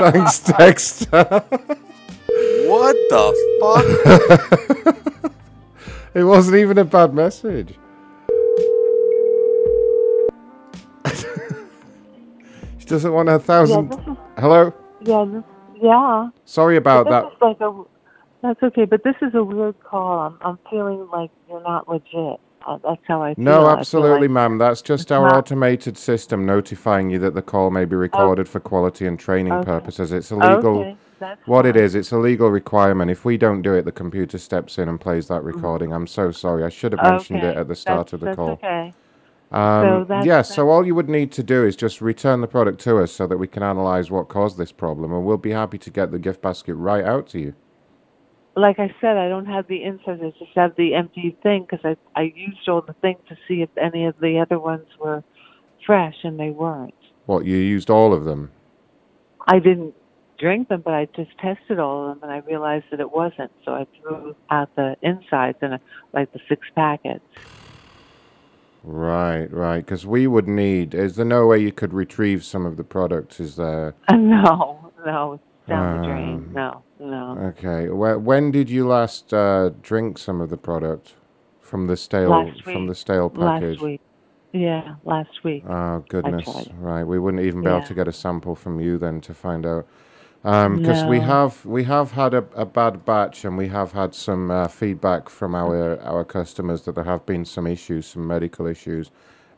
Thanks, 0.00 0.40
Dexter. 0.40 1.24
What 2.66 2.96
the 3.10 3.34
fuck? 3.60 3.84
it 6.14 6.24
wasn't 6.24 6.56
even 6.56 6.78
a 6.78 6.84
bad 6.84 7.14
message. 7.14 7.74
she 12.78 12.86
doesn't 12.86 13.12
want 13.12 13.28
a 13.28 13.38
thousand. 13.38 13.92
Yeah, 13.92 14.12
is- 14.12 14.18
Hello. 14.38 14.72
Yeah, 15.02 15.40
yeah. 15.80 16.30
Sorry 16.44 16.76
about 16.76 17.08
that. 17.08 17.24
like 17.40 17.60
a. 17.60 17.84
That's 18.42 18.62
okay, 18.62 18.84
but 18.84 19.04
this 19.04 19.14
is 19.22 19.34
a 19.34 19.44
weird 19.44 19.78
call. 19.84 20.18
I'm 20.18 20.38
I'm 20.42 20.58
feeling 20.70 21.08
like 21.12 21.30
you're 21.48 21.62
not 21.62 21.88
legit. 21.88 22.40
That's 22.82 23.00
how 23.06 23.22
I 23.22 23.34
feel. 23.34 23.44
No, 23.44 23.68
absolutely, 23.68 24.28
like 24.28 24.34
ma'am. 24.34 24.58
That's 24.58 24.82
just 24.82 25.10
our 25.12 25.28
not- 25.28 25.36
automated 25.36 25.96
system 25.98 26.44
notifying 26.46 27.10
you 27.10 27.18
that 27.20 27.34
the 27.34 27.42
call 27.42 27.70
may 27.70 27.84
be 27.84 27.96
recorded 27.96 28.48
for 28.48 28.60
quality 28.60 29.06
and 29.06 29.18
training 29.18 29.52
Okay. 29.52 29.64
purposes. 29.64 30.12
It's 30.12 30.30
a 30.30 30.36
legal. 30.36 30.80
Okay, 30.80 30.96
what 31.46 31.64
it 31.64 31.76
is, 31.76 31.94
it's 31.94 32.12
a 32.12 32.18
legal 32.18 32.50
requirement. 32.50 33.10
If 33.10 33.24
we 33.24 33.36
don't 33.38 33.62
do 33.62 33.72
it, 33.74 33.84
the 33.84 33.92
computer 33.92 34.36
steps 34.38 34.78
in 34.78 34.88
and 34.88 35.00
plays 35.00 35.28
that 35.28 35.42
recording. 35.42 35.92
I'm 35.92 36.06
so 36.06 36.30
sorry. 36.30 36.64
I 36.64 36.68
should 36.68 36.92
have 36.92 37.02
mentioned 37.02 37.38
it 37.38 37.52
Mm-hmm. 37.52 37.60
At 37.60 37.68
the 37.68 37.74
start 37.74 38.06
that's- 38.08 38.12
of 38.14 38.20
the 38.20 38.34
call. 38.34 38.50
Okay. 38.50 38.92
Um, 39.52 40.06
So 40.08 40.22
yes, 40.24 40.52
so 40.52 40.68
all 40.68 40.84
you 40.84 40.94
would 40.96 41.08
need 41.08 41.30
to 41.32 41.42
do 41.44 41.64
is 41.64 41.76
just 41.76 42.00
return 42.00 42.40
the 42.40 42.48
product 42.48 42.80
to 42.80 42.98
us 42.98 43.12
so 43.12 43.26
that 43.28 43.36
we 43.38 43.46
can 43.46 43.62
analyze 43.62 44.10
what 44.10 44.28
caused 44.28 44.58
this 44.58 44.72
problem, 44.72 45.12
and 45.12 45.24
we'll 45.24 45.36
be 45.36 45.52
happy 45.52 45.78
to 45.78 45.90
get 45.90 46.10
the 46.10 46.18
gift 46.18 46.42
basket 46.42 46.74
right 46.74 47.04
out 47.04 47.28
to 47.28 47.38
you. 47.38 47.54
Like 48.56 48.78
I 48.78 48.94
said, 49.00 49.16
I 49.16 49.28
don't 49.28 49.46
have 49.46 49.66
the 49.66 49.82
inserts. 49.82 50.22
I 50.22 50.30
just 50.38 50.52
have 50.54 50.76
the 50.76 50.94
empty 50.94 51.36
thing 51.42 51.66
because 51.68 51.84
I 51.84 51.96
I 52.20 52.32
used 52.34 52.68
all 52.68 52.82
the 52.82 52.94
things 52.94 53.18
to 53.28 53.36
see 53.48 53.62
if 53.62 53.70
any 53.76 54.06
of 54.06 54.14
the 54.20 54.38
other 54.38 54.58
ones 54.60 54.86
were 54.98 55.24
fresh, 55.84 56.16
and 56.22 56.38
they 56.38 56.50
weren't. 56.50 56.94
What, 57.26 57.46
you 57.46 57.56
used 57.56 57.90
all 57.90 58.12
of 58.12 58.24
them? 58.24 58.50
I 59.46 59.58
didn't 59.58 59.94
drink 60.38 60.68
them, 60.68 60.82
but 60.84 60.94
I 60.94 61.06
just 61.16 61.30
tested 61.38 61.78
all 61.78 62.10
of 62.10 62.20
them, 62.20 62.28
and 62.28 62.32
I 62.32 62.46
realized 62.46 62.86
that 62.90 63.00
it 63.00 63.10
wasn't. 63.10 63.50
So 63.64 63.72
I 63.72 63.86
threw 64.00 64.36
out 64.50 64.74
the 64.76 64.96
insides 65.02 65.58
and 65.60 65.78
like 66.12 66.32
the 66.32 66.40
six 66.48 66.66
packets. 66.74 67.24
Right, 68.82 69.50
right. 69.50 69.78
Because 69.78 70.06
we 70.06 70.26
would 70.26 70.46
need. 70.46 70.94
Is 70.94 71.16
there 71.16 71.24
no 71.24 71.46
way 71.46 71.58
you 71.58 71.72
could 71.72 71.94
retrieve 71.94 72.44
some 72.44 72.66
of 72.66 72.76
the 72.76 72.84
products? 72.84 73.40
Is 73.40 73.56
there? 73.56 73.94
Uh, 74.08 74.16
no, 74.16 74.92
no, 75.06 75.40
down 75.66 75.96
the 75.96 76.02
Um, 76.02 76.04
drain. 76.08 76.50
No, 76.52 76.82
no. 77.00 77.38
Okay. 77.56 77.86
Wh- 77.86 78.22
when 78.24 78.50
did 78.50 78.68
you 78.70 78.86
last 78.86 79.32
uh, 79.32 79.70
drink 79.82 80.18
some 80.18 80.40
of 80.40 80.50
the 80.50 80.56
product 80.56 81.14
from 81.60 81.86
the 81.86 81.96
stale 81.96 82.50
from 82.62 82.86
the 82.86 82.94
stale 82.94 83.30
package? 83.30 83.78
Last 83.78 83.82
week. 83.82 84.00
Yeah, 84.52 84.94
last 85.04 85.42
week. 85.42 85.64
Oh 85.68 86.04
goodness! 86.08 86.48
Right, 86.78 87.02
we 87.04 87.18
wouldn't 87.18 87.42
even 87.42 87.62
be 87.62 87.68
able 87.68 87.82
to 87.82 87.94
get 87.94 88.06
a 88.06 88.12
sample 88.12 88.54
from 88.54 88.78
you 88.80 88.98
then 88.98 89.20
to 89.22 89.34
find 89.34 89.66
out, 89.66 89.84
because 90.42 91.04
we 91.06 91.18
No. 91.18 91.24
have 91.26 91.64
we 91.66 91.84
have 91.84 92.12
had 92.12 92.34
a, 92.34 92.44
a 92.54 92.64
bad 92.64 93.04
batch 93.04 93.44
and 93.44 93.58
we 93.58 93.66
have 93.68 93.92
had 93.92 94.14
some 94.14 94.52
uh, 94.52 94.68
feedback 94.68 95.28
from 95.28 95.56
our 95.56 96.00
our 96.02 96.24
customers 96.24 96.82
that 96.82 96.94
there 96.94 97.04
have 97.04 97.26
been 97.26 97.44
some 97.44 97.66
issues, 97.66 98.06
some 98.06 98.26
medical 98.28 98.66
issues. 98.66 99.10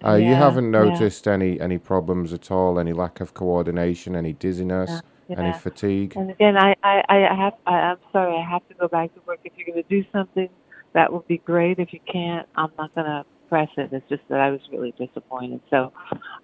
Uh, 0.04 0.14
you 0.14 0.34
haven't 0.34 0.72
yeah. 0.72 0.82
noticed 0.84 1.28
any 1.28 1.60
any 1.60 1.76
problems 1.76 2.32
at 2.32 2.50
all, 2.50 2.78
any 2.78 2.94
lack 2.94 3.20
of 3.20 3.34
coordination, 3.34 4.16
any 4.16 4.32
dizziness, 4.32 5.02
Yeah, 5.28 5.40
any 5.40 5.52
fatigue. 5.58 6.14
And 6.16 6.30
again, 6.30 6.56
I, 6.56 6.74
I, 6.82 7.02
I 7.08 7.34
have, 7.34 7.54
I, 7.66 7.72
I'm 7.72 7.96
sorry, 8.12 8.36
I 8.36 8.48
have 8.48 8.66
to 8.68 8.74
go 8.74 8.88
back 8.88 9.12
to 9.14 9.20
work. 9.26 9.40
If 9.44 9.52
you're 9.56 9.66
going 9.66 9.82
to 9.82 9.88
do 9.88 10.04
something, 10.12 10.48
that 10.94 11.12
would 11.12 11.26
be 11.26 11.38
great. 11.38 11.78
If 11.78 11.92
you 11.92 12.00
can't, 12.10 12.48
I'm 12.56 12.70
not 12.78 12.94
going 12.94 13.06
to 13.06 13.24
press 13.48 13.68
it. 13.76 13.90
It's 13.92 14.08
just 14.08 14.22
that 14.28 14.40
I 14.40 14.50
was 14.50 14.60
really 14.70 14.92
disappointed. 14.98 15.60
So, 15.70 15.92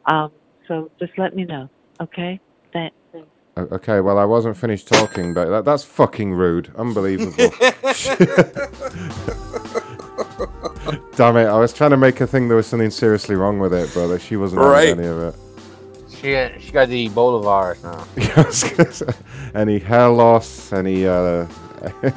um, 0.07 0.33
so 0.69 0.91
just 0.99 1.13
let 1.19 1.35
me 1.37 1.45
know, 1.45 1.69
okay? 2.01 2.41
Thanks. 2.73 2.97
Okay, 3.57 4.01
well, 4.01 4.19
I 4.19 4.25
wasn't 4.25 4.57
finished 4.57 4.89
talking, 4.89 5.35
but 5.35 5.49
that, 5.51 5.65
that's 5.67 5.85
fucking 5.85 6.33
rude. 6.33 6.73
Unbelievable. 6.75 7.35
Damn 11.17 11.37
it, 11.37 11.45
I 11.47 11.59
was 11.59 11.73
trying 11.75 11.91
to 11.91 11.99
make 11.99 12.19
her 12.19 12.27
think 12.27 12.49
there 12.49 12.57
was 12.57 12.67
something 12.67 12.91
seriously 12.91 13.35
wrong 13.37 13.59
with 13.59 13.75
it, 13.75 13.91
but 13.95 14.19
she 14.19 14.37
wasn't 14.37 14.63
Right. 14.63 14.89
having 14.89 15.05
any 15.05 15.13
of 15.15 15.23
it. 15.23 15.35
She 16.23 16.49
she 16.61 16.71
got 16.73 16.89
the 16.89 17.09
Ebola 17.09 17.43
virus 17.43 17.83
now. 17.83 18.07
Any 19.55 19.79
hair 19.81 20.09
loss, 20.09 20.73
any 20.73 21.07
uh, 21.07 21.47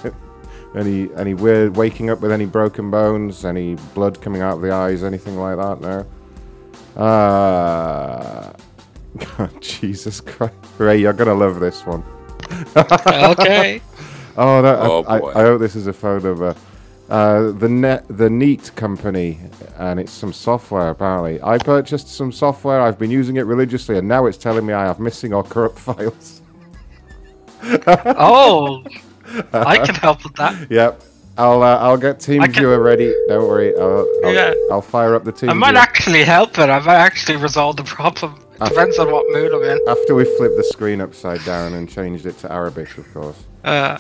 any 0.76 1.10
any 1.16 1.34
weird 1.34 1.76
waking 1.76 2.10
up 2.12 2.22
with 2.22 2.32
any 2.32 2.46
broken 2.46 2.92
bones, 2.92 3.44
any 3.46 3.76
blood 3.96 4.22
coming 4.22 4.42
out 4.42 4.56
of 4.58 4.62
the 4.62 4.72
eyes, 4.72 5.04
anything 5.04 5.36
like 5.38 5.58
that? 5.58 5.82
No. 5.82 7.02
Uh, 7.02 8.54
God, 9.38 9.62
Jesus 9.62 10.22
Christ, 10.22 10.54
Ray, 10.78 10.98
you're 11.02 11.14
gonna 11.14 11.34
love 11.34 11.60
this 11.60 11.86
one. 11.86 12.04
Okay. 12.78 13.82
Oh, 14.38 14.62
no, 14.62 14.68
I- 14.68 14.88
Oh, 14.88 15.04
I, 15.08 15.20
boy. 15.20 15.32
I 15.32 15.42
hope 15.44 15.60
this 15.62 15.76
is 15.76 15.88
a 15.88 15.94
phone 15.94 16.22
number. 16.22 16.50
Uh, 16.50 16.54
the 17.08 17.68
net, 17.70 18.06
the 18.10 18.30
Neat 18.30 18.72
company, 18.76 19.40
and 19.78 20.00
it's 20.00 20.12
some 20.12 20.34
software. 20.34 20.90
Apparently, 20.90 21.42
I 21.42 21.58
purchased 21.58 22.08
some 22.10 22.32
software. 22.32 22.82
I've 22.82 22.98
been 23.00 23.12
using 23.12 23.38
it 23.38 23.46
religiously, 23.46 23.98
and 23.98 24.08
now 24.08 24.26
it's 24.26 24.38
telling 24.38 24.66
me 24.66 24.74
I 24.74 24.86
have 24.86 25.00
missing 25.00 25.34
or 25.34 25.44
corrupt 25.44 25.80
files. 25.88 26.42
Oh, 27.64 28.84
I 29.54 29.78
can 29.86 29.96
help 29.96 30.24
with 30.24 30.36
that. 30.36 30.70
Yep. 30.70 31.02
I'll 31.38 31.64
uh, 31.64 31.78
I'll 31.80 31.98
get 31.98 32.28
I 32.30 32.48
can- 32.48 32.54
TeamViewer 32.54 32.82
ready. 32.84 33.14
Don't 33.28 33.48
worry. 33.48 33.76
I'll, 33.78 34.08
I'll, 34.24 34.34
Yeah. 34.34 34.54
I'll 34.72 34.82
fire 34.82 35.16
up 35.16 35.26
the 35.26 35.32
team. 35.34 35.50
I 35.50 35.54
might 35.54 35.76
actually 35.76 36.24
help 36.24 36.58
it. 36.60 36.70
I 36.70 36.80
might 36.80 36.96
actually 36.96 37.38
resolve 37.38 37.76
the 37.76 37.84
problem. 37.84 38.40
Depends 38.64 38.98
on 39.00 39.12
what 39.12 39.26
mood 39.34 39.52
I'm 39.54 39.64
in. 39.64 39.80
After 39.90 40.16
we 40.16 40.24
flip 40.38 40.54
the 40.56 40.64
screen 40.64 41.02
upside 41.02 41.44
down 41.44 41.74
and 41.74 41.90
changed 41.90 42.26
it 42.26 42.38
to 42.40 42.52
Arabic, 42.52 42.98
of 42.98 43.14
course. 43.14 43.44
Uh, 43.66 43.98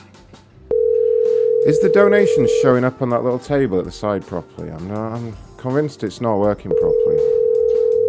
is 1.65 1.79
the 1.79 1.89
donation 1.89 2.47
showing 2.61 2.83
up 2.83 3.01
on 3.01 3.09
that 3.09 3.23
little 3.23 3.39
table 3.39 3.79
at 3.79 3.85
the 3.85 3.91
side 3.91 4.23
properly? 4.27 4.69
I'm 4.69 4.87
not, 4.87 5.13
I'm 5.15 5.35
convinced 5.57 6.03
it's 6.03 6.21
not 6.21 6.37
working 6.37 6.69
properly. 6.69 7.17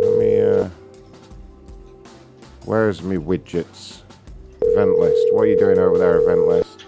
Let 0.03 0.19
me. 0.19 0.41
Uh, 0.43 0.69
where's 2.67 3.03
me 3.03 3.17
widgets? 3.17 4.03
Event 4.61 4.99
list. 4.99 5.33
What 5.33 5.45
are 5.45 5.47
you 5.47 5.59
doing 5.59 5.79
over 5.79 5.97
there? 5.97 6.21
Event 6.21 6.47
list. 6.47 6.85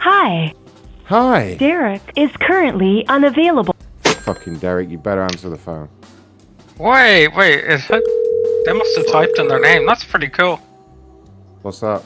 Hi. 0.00 0.52
Hi. 1.04 1.54
Derek 1.54 2.02
is 2.16 2.30
currently 2.32 3.06
unavailable. 3.08 3.74
Fucking 4.04 4.58
Derek, 4.58 4.90
you 4.90 4.98
better 4.98 5.22
answer 5.22 5.48
the 5.48 5.56
phone. 5.56 5.88
Wait, 6.78 7.28
wait, 7.28 7.64
is 7.64 7.88
that? 7.88 8.02
They 8.66 8.74
must 8.74 8.94
have 8.98 9.06
typed 9.10 9.38
in 9.38 9.48
their 9.48 9.60
name. 9.60 9.86
That's 9.86 10.04
pretty 10.04 10.28
cool. 10.28 10.60
What's 11.64 11.80
that? 11.80 12.02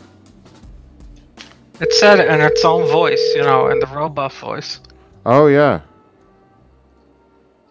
It 1.80 1.92
said 1.94 2.20
it 2.20 2.28
in 2.28 2.40
its 2.40 2.64
own 2.64 2.86
voice, 2.86 3.20
you 3.34 3.42
know, 3.42 3.70
in 3.70 3.80
the 3.80 3.88
robot 3.88 4.32
voice. 4.34 4.78
Oh 5.26 5.48
yeah. 5.48 5.80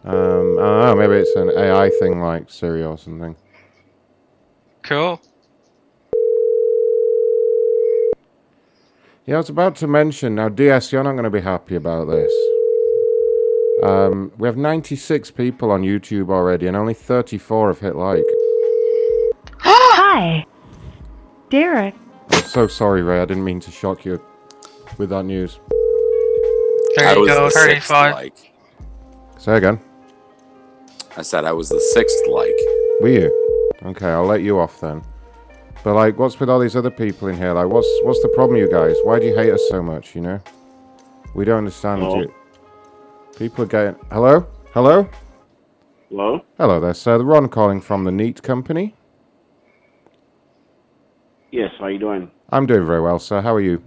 Um, 0.04 0.13
I 0.13 0.13
don't 0.13 0.58
know. 0.60 0.95
Maybe 0.97 1.13
it's 1.13 1.34
an 1.38 1.50
AI 1.50 1.89
thing 1.97 2.19
like 2.19 2.50
Siri 2.50 2.84
or 2.84 2.97
something. 2.97 3.38
Cool. 4.84 5.21
Yeah, 9.26 9.36
I 9.36 9.38
was 9.38 9.50
about 9.50 9.78
to 9.78 9.88
mention. 9.88 10.36
Now, 10.36 10.50
DS, 10.50 10.91
you're 10.91 11.04
not 11.04 11.13
going 11.13 11.23
to 11.23 11.30
be 11.30 11.39
happy 11.39 11.76
about 11.76 12.10
this. 12.10 12.34
Um, 13.84 14.34
we 14.38 14.50
have 14.50 14.58
96 14.58 15.32
people 15.32 15.71
on 15.71 15.84
YouTube 15.84 16.32
already, 16.32 16.67
and 16.67 16.76
only 16.76 16.93
34 16.93 17.69
have 17.69 17.80
hit 17.80 17.95
like. 17.95 18.26
Hi. 19.60 20.45
Derek. 21.49 21.95
I'm 22.31 22.43
so 22.43 22.67
sorry, 22.67 23.01
Ray. 23.01 23.21
I 23.21 23.25
didn't 23.25 23.43
mean 23.43 23.60
to 23.62 23.71
shock 23.71 24.05
you 24.05 24.21
with 24.97 25.10
that 25.10 25.23
news. 25.23 25.60
There 26.95 27.07
I 27.07 27.13
you 27.13 27.21
was 27.21 27.29
go, 27.29 27.43
the 27.45 27.49
sixth 27.51 27.88
35. 27.88 28.13
like. 28.13 28.51
Say 29.38 29.57
again. 29.57 29.79
I 31.15 31.21
said 31.21 31.45
I 31.45 31.51
was 31.51 31.69
the 31.69 31.79
sixth 31.93 32.27
like. 32.27 32.53
Were 33.01 33.10
you? 33.10 33.71
Okay, 33.83 34.07
I'll 34.07 34.25
let 34.25 34.41
you 34.41 34.60
off 34.60 34.79
then. 34.81 35.03
But 35.83 35.93
like, 35.93 36.17
what's 36.17 36.39
with 36.39 36.49
all 36.49 36.60
these 36.60 36.75
other 36.75 36.89
people 36.89 37.27
in 37.29 37.38
here? 37.38 37.53
Like, 37.53 37.67
what's 37.69 37.88
what's 38.03 38.21
the 38.21 38.29
problem, 38.29 38.57
you 38.60 38.69
guys? 38.69 38.95
Why 39.03 39.19
do 39.19 39.27
you 39.27 39.36
hate 39.36 39.53
us 39.53 39.62
so 39.69 39.81
much? 39.81 40.15
You 40.15 40.21
know, 40.21 40.41
we 41.36 41.45
don't 41.45 41.60
understand 41.60 42.01
Hello? 42.01 42.21
you. 42.21 42.33
People 43.38 43.63
are 43.63 43.67
getting. 43.67 43.95
Hello, 44.12 44.45
hello, 44.73 45.07
Hello? 46.10 46.43
hello. 46.57 46.79
There, 46.79 46.93
sir. 46.93 47.19
Ron 47.19 47.47
calling 47.47 47.79
from 47.79 48.03
the 48.03 48.12
Neat 48.12 48.41
Company. 48.43 48.95
Yes, 51.51 51.71
how 51.79 51.86
are 51.86 51.91
you 51.91 51.99
doing? 51.99 52.29
I'm 52.49 52.65
doing 52.65 52.86
very 52.86 53.01
well, 53.01 53.19
sir. 53.19 53.41
How 53.41 53.53
are 53.53 53.62
you? 53.62 53.83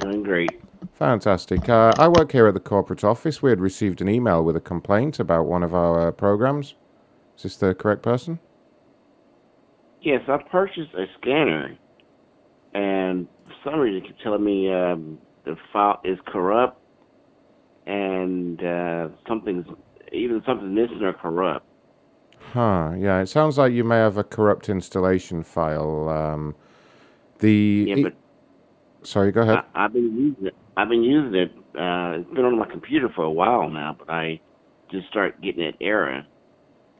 Doing 0.00 0.22
great. 0.22 0.50
Fantastic. 0.94 1.68
Uh, 1.68 1.92
I 1.98 2.08
work 2.08 2.32
here 2.32 2.46
at 2.46 2.54
the 2.54 2.60
corporate 2.60 3.04
office. 3.04 3.42
We 3.42 3.50
had 3.50 3.60
received 3.60 4.00
an 4.00 4.08
email 4.08 4.42
with 4.42 4.56
a 4.56 4.60
complaint 4.60 5.20
about 5.20 5.44
one 5.44 5.62
of 5.62 5.74
our 5.74 6.08
uh, 6.08 6.12
programs. 6.12 6.74
Is 7.36 7.42
this 7.42 7.56
the 7.56 7.74
correct 7.74 8.02
person? 8.02 8.40
Yes, 10.00 10.22
I 10.26 10.38
purchased 10.50 10.94
a 10.94 11.04
scanner, 11.20 11.76
and 12.74 13.28
for 13.46 13.70
some 13.70 13.78
reason 13.78 14.04
it 14.04 14.08
keeps 14.08 14.22
telling 14.22 14.42
me 14.42 14.72
um, 14.72 15.18
the 15.44 15.56
file 15.72 16.00
is 16.04 16.18
corrupt, 16.26 16.80
and 17.86 18.60
uh, 18.62 19.08
something's 19.28 19.66
even 20.12 20.42
something 20.44 20.74
missing 20.74 21.02
or 21.02 21.12
corrupt. 21.12 21.66
Huh. 22.52 22.92
Yeah. 22.98 23.20
It 23.20 23.28
sounds 23.28 23.58
like 23.58 23.72
you 23.72 23.84
may 23.84 23.96
have 23.96 24.16
a 24.16 24.24
corrupt 24.24 24.68
installation 24.68 25.42
file. 25.42 26.08
Um, 26.08 26.54
the. 27.38 27.84
Yeah, 27.88 27.96
e- 27.96 28.06
Sorry. 29.04 29.32
Go 29.32 29.42
ahead. 29.42 29.62
I, 29.74 29.84
I've 29.84 29.92
been 29.92 30.16
using 30.16 30.46
it. 30.46 30.54
I've 30.76 30.88
been 30.88 31.02
using 31.02 31.34
it. 31.34 31.52
Uh, 31.78 32.18
it's 32.20 32.30
been 32.34 32.44
on 32.44 32.58
my 32.58 32.66
computer 32.66 33.08
for 33.14 33.24
a 33.24 33.30
while 33.30 33.68
now, 33.68 33.96
but 33.98 34.10
I 34.10 34.40
just 34.90 35.08
start 35.08 35.40
getting 35.40 35.64
that 35.64 35.74
error. 35.80 36.24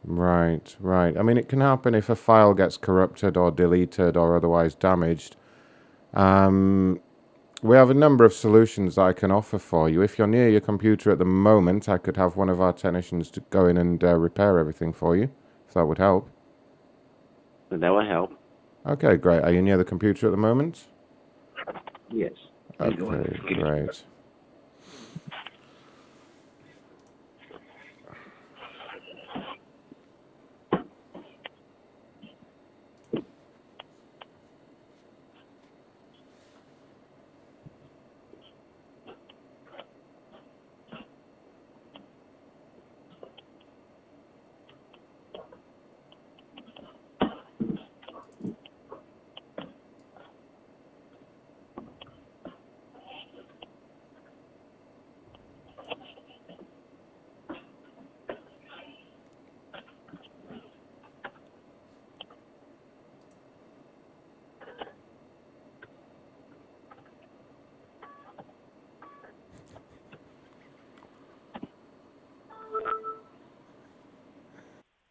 Right, 0.05 0.77
right. 0.81 1.17
I 1.17 1.23
mean, 1.23 1.37
it 1.37 1.49
can 1.49 1.61
happen 1.61 1.95
if 1.95 2.09
a 2.09 2.17
file 2.17 2.55
gets 2.55 2.77
corrupted 2.77 3.37
or 3.37 3.51
deleted 3.51 4.17
or 4.17 4.37
otherwise 4.37 4.75
damaged. 4.75 5.37
Um, 6.13 7.01
we 7.62 7.77
have 7.77 7.90
a 7.90 7.94
number 7.94 8.25
of 8.25 8.33
solutions 8.33 8.98
I 8.98 9.12
can 9.12 9.31
offer 9.31 9.59
for 9.59 9.88
you. 9.88 10.03
If 10.03 10.18
you're 10.18 10.27
near 10.27 10.48
your 10.48 10.61
computer 10.61 11.12
at 11.12 11.18
the 11.18 11.25
moment, 11.25 11.88
I 11.88 11.96
could 11.96 12.16
have 12.16 12.37
one 12.37 12.48
of 12.48 12.61
our 12.61 12.72
technicians 12.72 13.31
to 13.31 13.40
go 13.51 13.66
in 13.66 13.77
and 13.77 14.03
uh, 14.03 14.16
repair 14.16 14.59
everything 14.59 14.92
for 14.92 15.16
you, 15.16 15.31
if 15.68 15.75
that 15.75 15.87
would 15.87 15.98
help. 15.98 16.29
That 17.70 17.90
would 17.90 18.07
help. 18.07 18.33
Okay, 18.85 19.16
great. 19.16 19.42
Are 19.44 19.53
you 19.53 19.62
near 19.62 19.79
the 19.79 19.85
computer 19.85 20.27
at 20.27 20.31
the 20.31 20.37
moment? 20.37 20.87
Yes. 22.11 22.33
Okay, 22.81 22.96
great. 23.55 24.03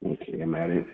Okay, 0.04 0.42
I'm 0.42 0.56
at 0.56 0.70
it. 0.72 0.88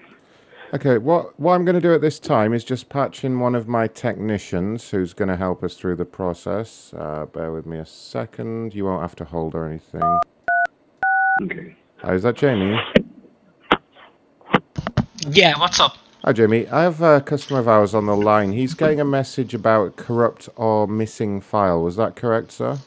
Okay, 0.78 1.00
what 1.00 1.40
what 1.40 1.56
I'm 1.56 1.66
going 1.66 1.74
to 1.74 1.82
do 1.82 1.96
at 1.96 2.02
this 2.02 2.20
time 2.20 2.54
is 2.54 2.64
just 2.64 2.88
patch 2.88 3.24
in 3.24 3.40
one 3.40 3.56
of 3.56 3.68
my 3.68 3.88
technicians 3.88 4.92
who's 4.92 5.12
going 5.12 5.28
to 5.28 5.36
help 5.36 5.64
us 5.64 5.74
through 5.74 5.96
the 5.96 6.06
process. 6.06 6.94
Uh, 6.96 7.26
bear 7.26 7.52
with 7.52 7.66
me 7.66 7.80
a 7.80 7.86
second. 7.86 8.76
You 8.76 8.86
won't 8.86 9.02
have 9.02 9.16
to 9.16 9.26
hold 9.26 9.56
or 9.56 9.66
anything. 9.66 10.04
Okay. 11.42 11.76
Uh, 12.04 12.14
is 12.14 12.22
that 12.22 12.36
Jamie? 12.36 12.80
Yeah, 15.28 15.58
what's 15.58 15.80
up? 15.80 15.98
Hi, 16.24 16.32
Jamie. 16.32 16.68
I 16.68 16.84
have 16.84 17.02
a 17.02 17.22
customer 17.22 17.60
of 17.60 17.68
ours 17.68 17.96
on 17.96 18.06
the 18.06 18.16
line. 18.16 18.52
He's 18.52 18.76
getting 18.76 19.00
a 19.00 19.06
message 19.06 19.56
about 19.56 19.96
corrupt 19.96 20.48
or 20.58 20.88
missing 20.88 21.42
file. 21.42 21.82
Was 21.82 21.96
that 21.96 22.16
correct, 22.16 22.52
sir? 22.52 22.78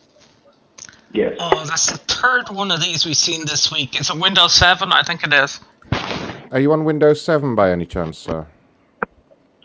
Yes. 1.12 1.34
Oh, 1.40 1.64
that's 1.64 1.90
the 1.90 1.98
third 1.98 2.50
one 2.50 2.70
of 2.70 2.80
these 2.80 3.04
we've 3.04 3.16
seen 3.16 3.46
this 3.46 3.72
week. 3.72 3.98
It's 3.98 4.10
a 4.10 4.14
Windows 4.14 4.54
7, 4.54 4.92
I 4.92 5.02
think 5.02 5.24
it 5.24 5.32
is. 5.32 5.58
Are 6.50 6.58
you 6.58 6.72
on 6.72 6.84
Windows 6.84 7.22
7 7.22 7.54
by 7.54 7.70
any 7.70 7.86
chance, 7.86 8.18
sir? 8.18 8.46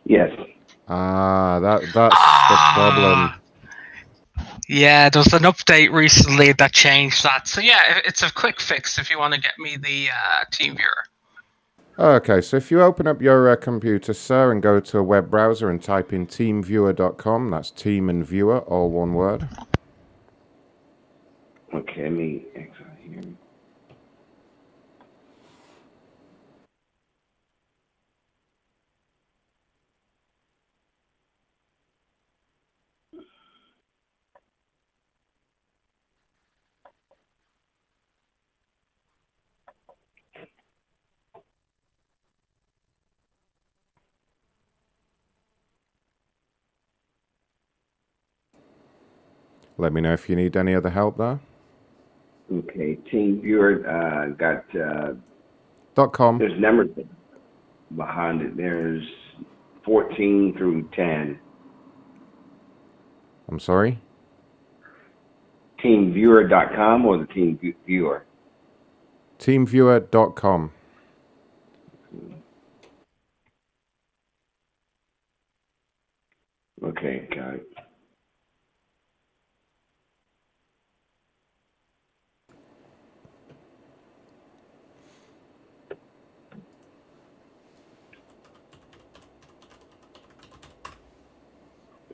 Yes. 0.05 0.31
Ah, 0.87 1.59
that 1.59 1.81
that's 1.81 2.15
the 2.15 2.57
problem. 2.75 3.33
Yeah, 4.67 5.09
there 5.09 5.19
was 5.19 5.33
an 5.33 5.43
update 5.43 5.91
recently 5.91 6.53
that 6.53 6.73
changed 6.73 7.23
that. 7.23 7.47
So 7.47 7.59
yeah, 7.61 8.01
it's 8.05 8.21
a 8.21 8.31
quick 8.31 8.59
fix 8.59 8.99
if 8.99 9.09
you 9.09 9.17
want 9.17 9.33
to 9.33 9.39
get 9.39 9.57
me 9.57 9.77
the 9.77 10.09
uh, 10.09 10.45
Team 10.51 10.75
Viewer. 10.75 11.05
Okay, 11.97 12.41
so 12.41 12.57
if 12.57 12.69
you 12.71 12.81
open 12.81 13.07
up 13.07 13.21
your 13.21 13.49
uh, 13.49 13.55
computer, 13.55 14.13
sir, 14.13 14.51
and 14.51 14.61
go 14.61 14.79
to 14.79 14.97
a 14.97 15.03
web 15.03 15.31
browser 15.31 15.69
and 15.69 15.81
type 15.81 16.11
in 16.11 16.27
teamviewer.com, 16.27 17.49
that's 17.49 17.71
team 17.71 18.09
and 18.09 18.25
viewer, 18.25 18.59
all 18.59 18.89
one 18.91 19.13
word. 19.13 19.47
Okay, 21.73 22.03
let 22.03 22.11
me 22.11 22.43
exit 22.55 22.85
here. 23.01 23.21
Let 49.77 49.91
me 49.93 50.01
know 50.01 50.13
if 50.13 50.29
you 50.29 50.35
need 50.35 50.55
any 50.55 50.73
other 50.73 50.89
help 50.89 51.17
there. 51.17 51.39
Okay, 52.53 52.95
Team 53.11 53.41
Viewer 53.41 53.83
uh, 53.89 54.27
got 54.35 54.63
uh, 54.79 55.13
Dot 55.95 56.13
com. 56.13 56.37
there's 56.37 56.59
numbers 56.59 56.89
behind 57.95 58.41
it. 58.41 58.55
There's 58.57 59.03
14 59.85 60.53
through 60.57 60.89
10. 60.95 61.39
I'm 63.49 63.59
sorry. 63.59 63.99
TeamViewer.com 65.83 67.05
or 67.05 67.17
the 67.19 67.27
Team 67.27 67.57
View- 67.59 67.75
Viewer? 67.85 68.25
Teamviewer.com. 69.39 70.71
Okay, 76.83 77.27
got 77.33 77.55
it. 77.55 77.67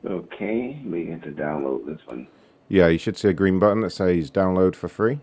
Okay, 0.05 0.81
we 0.85 1.05
get 1.05 1.23
to 1.23 1.31
download 1.31 1.85
this 1.85 1.99
one. 2.07 2.27
Yeah, 2.69 2.87
you 2.87 2.97
should 2.97 3.17
see 3.17 3.29
a 3.29 3.33
green 3.33 3.59
button 3.59 3.81
that 3.81 3.91
says 3.91 4.31
download 4.31 4.75
for 4.75 4.87
free. 4.87 5.19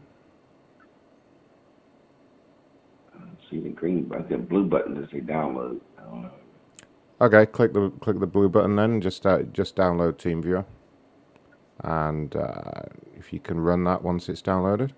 See 3.50 3.60
the 3.60 3.70
green 3.70 4.04
button, 4.04 4.28
the 4.28 4.38
blue 4.38 4.66
button 4.66 4.94
to 4.94 5.08
say 5.10 5.20
download. 5.20 5.80
I 5.98 6.02
don't 6.02 6.22
know. 6.22 6.30
Okay, 7.20 7.46
click 7.46 7.72
the 7.72 7.90
click 8.00 8.20
the 8.20 8.26
blue 8.26 8.48
button 8.48 8.76
then. 8.76 8.92
and 8.92 9.02
Just 9.02 9.26
uh, 9.26 9.42
just 9.44 9.74
download 9.74 10.14
TeamViewer, 10.14 10.66
and 11.82 12.36
uh, 12.36 12.82
if 13.16 13.32
you 13.32 13.40
can 13.40 13.58
run 13.60 13.84
that 13.84 14.02
once 14.02 14.28
it's 14.28 14.42
downloaded. 14.42 14.92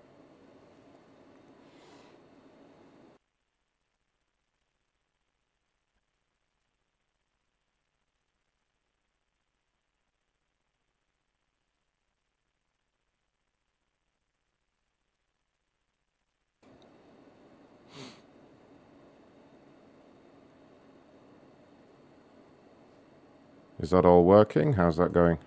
Is 23.91 23.93
that 23.93 24.05
all 24.05 24.23
working? 24.23 24.71
How's 24.71 24.95
that 24.95 25.11
going? 25.11 25.37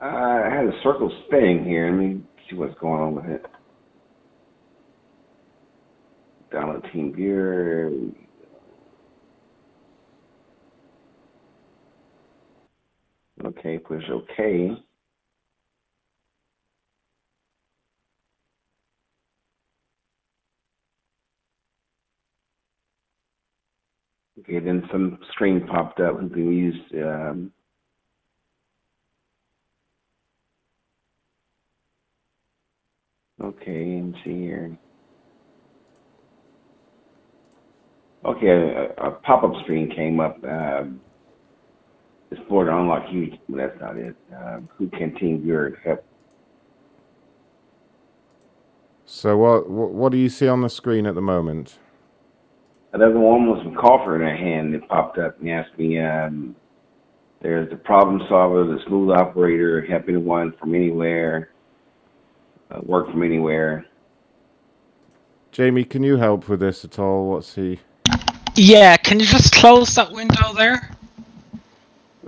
Uh, 0.00 0.04
I 0.04 0.48
had 0.48 0.64
a 0.64 0.80
circle 0.84 1.10
spinning 1.26 1.64
here. 1.64 1.90
Let 1.90 1.98
me 1.98 2.22
see 2.48 2.54
what's 2.54 2.78
going 2.78 3.02
on 3.02 3.16
with 3.16 3.24
it. 3.24 3.46
Download 6.54 6.92
Team 6.92 7.12
Viewer. 7.16 7.90
Okay, 13.44 13.78
push 13.78 14.04
OK. 14.08 14.70
Okay, 24.42 24.58
then 24.58 24.82
some 24.90 25.18
screen 25.32 25.66
popped 25.66 26.00
up 26.00 26.18
who 26.18 26.28
can 26.28 26.52
use 26.52 26.76
um, 26.94 27.52
Okay, 33.42 33.96
and 33.98 34.14
see 34.24 34.42
here. 34.42 34.78
Okay, 38.24 38.46
a, 38.46 39.04
a 39.04 39.10
pop-up 39.10 39.52
screen 39.62 39.90
came 39.90 40.20
up. 40.20 40.38
Um, 40.44 41.00
explore 42.30 42.66
to 42.66 42.76
unlock 42.76 43.08
huge. 43.08 43.34
That's 43.48 43.78
not 43.80 43.96
it. 43.96 44.14
Uh, 44.34 44.60
who 44.76 44.88
can 44.90 45.14
team 45.16 45.42
viewer 45.42 45.76
help? 45.84 46.04
So 49.06 49.36
what, 49.36 49.68
what 49.68 50.12
do 50.12 50.18
you 50.18 50.28
see 50.28 50.46
on 50.46 50.60
the 50.60 50.70
screen 50.70 51.04
at 51.06 51.16
the 51.16 51.20
moment? 51.20 51.78
Another 52.92 53.18
one 53.18 53.48
was 53.48 53.64
with 53.64 53.76
coffer 53.76 54.16
in 54.16 54.20
her 54.20 54.36
hand 54.36 54.74
that 54.74 54.86
popped 54.88 55.18
up 55.18 55.40
and 55.40 55.50
asked 55.50 55.78
me. 55.78 55.98
Um, 55.98 56.54
there's 57.40 57.68
the 57.70 57.76
problem 57.76 58.20
solver, 58.28 58.64
the 58.64 58.78
smooth 58.86 59.10
operator, 59.10 59.80
help 59.80 60.08
anyone 60.08 60.52
from 60.60 60.74
anywhere, 60.74 61.50
uh, 62.70 62.80
work 62.82 63.10
from 63.10 63.22
anywhere. 63.22 63.86
Jamie, 65.50 65.84
can 65.84 66.02
you 66.02 66.16
help 66.16 66.48
with 66.48 66.60
this 66.60 66.84
at 66.84 66.98
all? 66.98 67.30
What's 67.30 67.54
he? 67.54 67.80
Yeah, 68.54 68.96
can 68.96 69.18
you 69.18 69.26
just 69.26 69.52
close 69.54 69.94
that 69.96 70.12
window 70.12 70.52
there? 70.52 70.90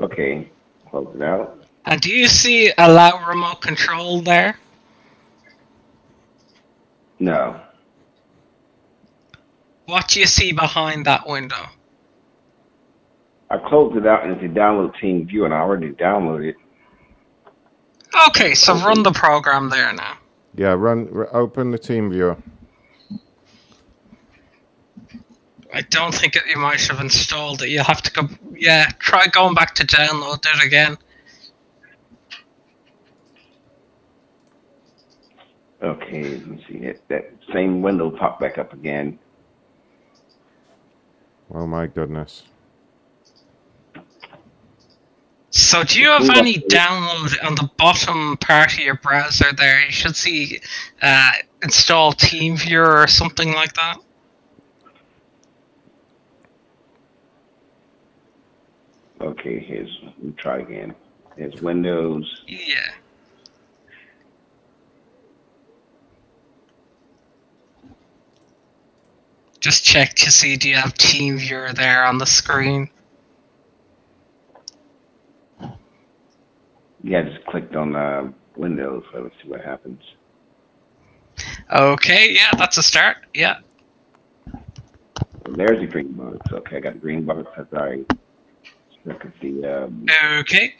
Okay, 0.00 0.50
close 0.90 1.14
it 1.14 1.22
out. 1.22 1.62
And 1.84 2.00
do 2.00 2.10
you 2.10 2.26
see 2.26 2.68
a 2.68 2.74
allow 2.78 3.28
remote 3.28 3.60
control 3.60 4.20
there? 4.20 4.58
No. 7.20 7.60
What 9.86 10.08
do 10.08 10.20
you 10.20 10.26
see 10.26 10.52
behind 10.52 11.04
that 11.06 11.26
window? 11.26 11.66
I 13.50 13.58
closed 13.68 13.96
it 13.96 14.06
out 14.06 14.24
and 14.24 14.32
it's 14.32 14.42
a 14.42 14.48
download 14.58 14.98
team 15.00 15.26
view, 15.26 15.44
and 15.44 15.52
I 15.52 15.58
already 15.58 15.90
downloaded 15.90 16.50
it. 16.50 16.56
Okay, 18.28 18.54
so 18.54 18.74
run 18.74 19.02
the 19.02 19.12
program 19.12 19.68
there 19.68 19.92
now. 19.92 20.16
Yeah, 20.56 20.72
run. 20.72 21.08
R- 21.12 21.34
open 21.34 21.70
the 21.70 21.78
team 21.78 22.10
viewer. 22.10 22.36
I 25.72 25.80
don't 25.82 26.14
think 26.14 26.36
it, 26.36 26.44
you 26.48 26.56
might 26.56 26.80
have 26.86 27.00
installed 27.00 27.62
it. 27.62 27.68
You'll 27.68 27.84
have 27.84 28.02
to 28.02 28.12
go. 28.12 28.28
Yeah, 28.54 28.86
try 28.98 29.26
going 29.26 29.54
back 29.54 29.74
to 29.76 29.86
download 29.86 30.46
it 30.46 30.64
again. 30.64 30.96
Okay, 35.82 36.22
let 36.22 36.46
me 36.46 36.64
see 36.68 36.78
it. 36.78 37.02
That 37.08 37.32
same 37.52 37.82
window 37.82 38.10
popped 38.10 38.40
back 38.40 38.56
up 38.56 38.72
again. 38.72 39.18
Oh 41.52 41.66
my 41.66 41.86
goodness. 41.86 42.44
So, 45.50 45.84
do 45.84 46.00
you 46.00 46.08
have 46.08 46.28
any 46.30 46.54
download 46.54 47.32
on 47.44 47.54
the 47.54 47.70
bottom 47.76 48.36
part 48.38 48.72
of 48.72 48.78
your 48.80 48.96
browser 48.96 49.52
there? 49.52 49.84
You 49.84 49.92
should 49.92 50.16
see 50.16 50.60
uh, 51.00 51.30
install 51.62 52.12
TeamViewer 52.12 53.04
or 53.04 53.06
something 53.06 53.52
like 53.52 53.72
that. 53.74 53.98
Okay, 59.20 59.60
here's 59.60 60.00
let 60.04 60.22
me 60.24 60.34
try 60.36 60.58
again. 60.58 60.94
Here's 61.36 61.62
Windows. 61.62 62.42
Yeah. 62.48 62.90
Just 69.64 69.82
check 69.82 70.12
to 70.16 70.30
see 70.30 70.58
do 70.58 70.68
you 70.68 70.76
have 70.76 70.92
TeamViewer 70.92 71.74
there 71.74 72.04
on 72.04 72.18
the 72.18 72.26
screen. 72.26 72.90
Yeah, 77.02 77.20
I 77.20 77.22
just 77.22 77.46
clicked 77.46 77.74
on 77.74 77.96
uh, 77.96 78.30
Windows. 78.56 79.04
So 79.10 79.22
let's 79.22 79.34
see 79.42 79.48
what 79.48 79.62
happens. 79.62 80.02
Okay, 81.72 82.34
yeah, 82.34 82.50
that's 82.58 82.76
a 82.76 82.82
start. 82.82 83.16
Yeah. 83.32 83.60
There's 85.48 85.80
the 85.80 85.86
green 85.86 86.12
box. 86.12 86.36
Okay, 86.52 86.76
I 86.76 86.80
got 86.80 86.92
the 86.92 86.98
green 86.98 87.24
box. 87.24 87.48
That's 87.56 87.72
all 87.72 87.86
right. 87.86 88.06
I 89.08 89.14
can 89.14 89.32
see. 89.40 89.64
Um, 89.64 90.04
Okay. 90.40 90.74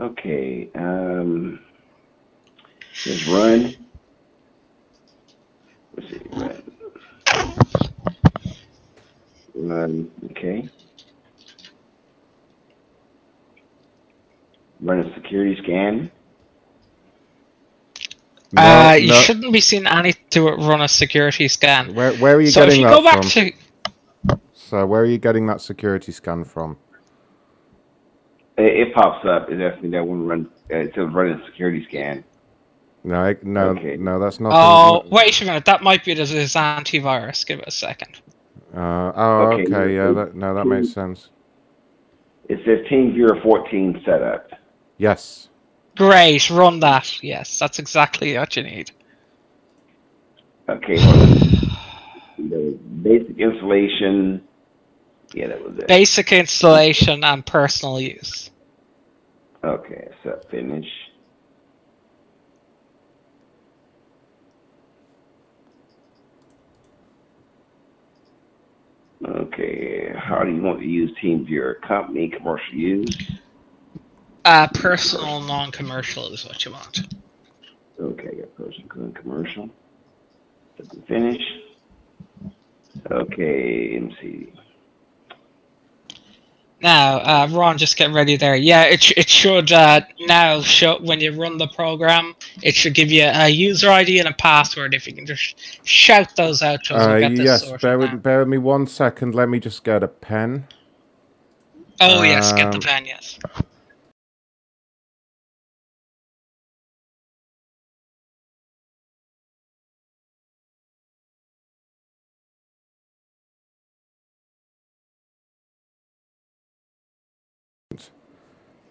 okay. 0.00 0.70
Um, 0.76 1.58
just 2.92 3.26
run. 3.26 3.87
Let's 5.98 6.10
see. 6.10 6.20
Run. 6.32 6.62
Run. 9.54 10.10
Okay. 10.30 10.68
Run 14.80 15.00
a 15.00 15.14
security 15.14 15.60
scan. 15.62 16.10
uh, 18.56 18.96
you 18.98 19.12
shouldn't 19.12 19.52
be 19.52 19.60
seeing 19.60 19.86
any 19.86 20.12
to 20.30 20.42
run 20.42 20.80
a 20.82 20.88
security 20.88 21.48
scan. 21.48 21.94
Where 21.94 22.12
where 22.14 22.36
are 22.36 22.40
you 22.40 22.50
so 22.50 22.64
getting 22.64 22.82
you 22.82 22.86
that 22.86 22.94
go 22.94 23.02
back 23.02 23.22
from? 23.22 23.28
to 23.28 23.52
So 24.54 24.86
where 24.86 25.00
are 25.00 25.06
you 25.06 25.18
getting 25.18 25.46
that 25.48 25.60
security 25.60 26.12
scan 26.12 26.44
from? 26.44 26.76
It, 28.56 28.88
it 28.88 28.94
pops 28.94 29.26
up. 29.26 29.50
It 29.50 29.60
asks 29.60 29.82
me 29.82 29.90
that 29.90 30.06
one 30.06 30.28
run. 30.28 30.48
Uh, 30.70 30.76
it 30.76 30.92
says 30.94 31.08
run 31.12 31.32
a 31.32 31.44
security 31.46 31.84
scan. 31.88 32.22
No, 33.04 33.14
I, 33.24 33.36
no, 33.42 33.68
Okay. 33.70 33.96
no, 33.96 34.18
that's 34.18 34.40
not. 34.40 34.52
Oh, 34.52 35.06
wait 35.08 35.40
a 35.40 35.44
minute. 35.44 35.64
That 35.64 35.82
might 35.82 36.04
be 36.04 36.14
his 36.14 36.30
his 36.30 36.54
antivirus. 36.54 37.46
Give 37.46 37.60
it 37.60 37.64
a 37.68 37.70
second. 37.70 38.20
Uh, 38.74 39.12
oh, 39.14 39.40
Okay, 39.52 39.62
okay, 39.62 39.94
yeah, 39.94 40.08
so- 40.08 40.14
that, 40.14 40.34
no, 40.34 40.54
that 40.54 40.66
makes 40.66 40.92
sense. 40.92 41.30
It 42.48 42.58
says 42.64 42.86
TeamViewer 42.90 43.42
14 43.42 44.02
setup. 44.04 44.50
Yes. 44.96 45.48
Great, 45.96 46.48
run 46.50 46.80
that. 46.80 47.22
Yes, 47.22 47.58
that's 47.58 47.78
exactly 47.78 48.36
what 48.36 48.56
you 48.56 48.62
need. 48.62 48.90
Okay. 50.68 50.98
hold 50.98 51.28
the 52.38 52.78
basic 53.02 53.38
installation. 53.38 54.42
Yeah, 55.34 55.48
that 55.48 55.62
was 55.62 55.78
it. 55.78 55.88
Basic 55.88 56.32
installation 56.32 57.22
and 57.22 57.44
personal 57.44 58.00
use. 58.00 58.50
Okay, 59.64 60.08
so 60.22 60.40
finish. 60.50 60.86
Okay, 69.26 70.12
how 70.16 70.44
do 70.44 70.52
you 70.52 70.62
want 70.62 70.78
to 70.80 70.86
use 70.86 71.10
TeamViewer? 71.20 71.80
Company, 71.82 72.28
commercial 72.28 72.74
use? 72.74 73.32
Uh, 74.44 74.68
personal, 74.68 75.40
non-commercial 75.40 76.32
is 76.32 76.44
what 76.44 76.64
you 76.64 76.70
want. 76.72 77.00
Okay, 78.00 78.36
got 78.36 78.54
personal 78.54 79.10
commercial. 79.12 79.68
Finish. 81.08 81.42
Okay, 83.10 83.98
let 84.00 84.02
me 84.02 84.16
see. 84.20 84.52
Now, 86.80 87.18
uh, 87.18 87.48
Ron, 87.50 87.76
just 87.76 87.96
get 87.96 88.12
ready 88.12 88.36
there. 88.36 88.54
Yeah, 88.54 88.84
it, 88.84 89.02
sh- 89.02 89.12
it 89.16 89.28
should 89.28 89.72
uh, 89.72 90.00
now 90.20 90.60
show 90.60 90.98
when 91.00 91.18
you 91.18 91.32
run 91.32 91.58
the 91.58 91.66
program. 91.66 92.36
It 92.62 92.76
should 92.76 92.94
give 92.94 93.10
you 93.10 93.24
a 93.24 93.48
user 93.48 93.90
ID 93.90 94.20
and 94.20 94.28
a 94.28 94.32
password. 94.34 94.94
If 94.94 95.06
you 95.06 95.12
can 95.12 95.26
just 95.26 95.56
shout 95.84 96.36
those 96.36 96.62
out 96.62 96.84
to 96.84 96.94
us, 96.94 97.02
Uh, 97.04 97.08
we'll 97.10 97.20
get 97.20 97.36
this 97.36 97.62
yes, 97.62 97.82
bear 97.82 97.98
with, 97.98 98.22
bear 98.22 98.38
with 98.40 98.48
me 98.48 98.58
one 98.58 98.86
second. 98.86 99.34
Let 99.34 99.48
me 99.48 99.58
just 99.58 99.82
get 99.82 100.04
a 100.04 100.08
pen. 100.08 100.68
Oh 102.00 102.22
yes, 102.22 102.52
get 102.52 102.70
the 102.70 102.76
Um, 102.76 102.82
pen. 102.82 103.06
Yes. 103.06 103.40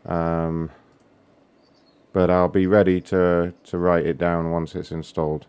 Um, 0.08 0.72
but 2.14 2.30
I'll 2.32 2.47
be 2.47 2.66
ready 2.66 3.01
to, 3.01 3.53
to 3.66 3.78
write 3.78 4.05
it 4.05 4.18
down 4.18 4.51
once 4.51 4.74
it's 4.74 4.91
installed. 4.91 5.45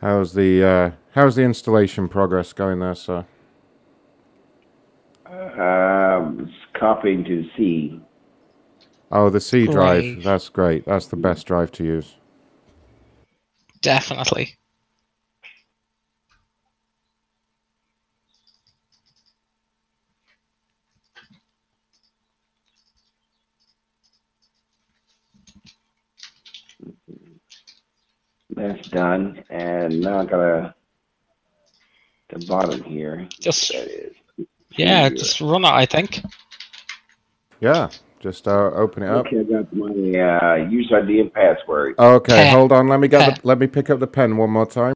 How's 0.00 0.34
the 0.34 0.62
uh, 0.62 0.90
how's 1.12 1.36
the 1.36 1.42
installation 1.44 2.08
progress 2.08 2.52
going 2.52 2.80
there, 2.80 2.94
sir? 2.94 3.24
Um, 5.26 6.40
it's 6.40 6.78
copying 6.78 7.24
to 7.24 7.48
C. 7.56 8.00
Oh, 9.10 9.30
the 9.30 9.40
C 9.40 9.66
drive. 9.66 10.22
That's 10.22 10.50
great. 10.50 10.84
That's 10.84 11.06
the 11.06 11.16
best 11.16 11.46
drive 11.46 11.72
to 11.72 11.84
use. 11.84 12.16
Definitely. 13.84 14.56
That's 28.48 28.88
done, 28.88 29.44
and 29.50 30.00
now 30.00 30.20
I 30.20 30.24
gotta 30.24 30.74
the 32.30 32.46
bottom 32.46 32.82
here. 32.84 33.28
Just 33.38 33.68
that 33.68 33.86
is. 33.86 34.14
yeah, 34.70 35.10
just 35.10 35.42
run 35.42 35.66
it. 35.66 35.70
I 35.70 35.84
think. 35.84 36.22
Yeah, 37.60 37.90
just 38.24 38.48
uh, 38.48 38.70
open 38.72 39.02
it 39.02 39.10
up. 39.10 39.26
Okay, 39.26 39.40
I 39.40 39.42
got 39.42 39.70
my 39.74 39.86
uh, 39.86 40.54
user 40.70 40.96
ID 40.96 41.20
and 41.20 41.32
password. 41.32 41.94
Okay, 41.98 42.50
hold 42.50 42.72
on. 42.72 42.88
Let 42.88 42.98
me 42.98 43.06
get 43.06 43.36
the, 43.36 43.46
let 43.46 43.58
me 43.58 43.66
pick 43.66 43.90
up 43.90 44.00
the 44.00 44.06
pen 44.06 44.38
one 44.38 44.48
more 44.48 44.64
time. 44.64 44.94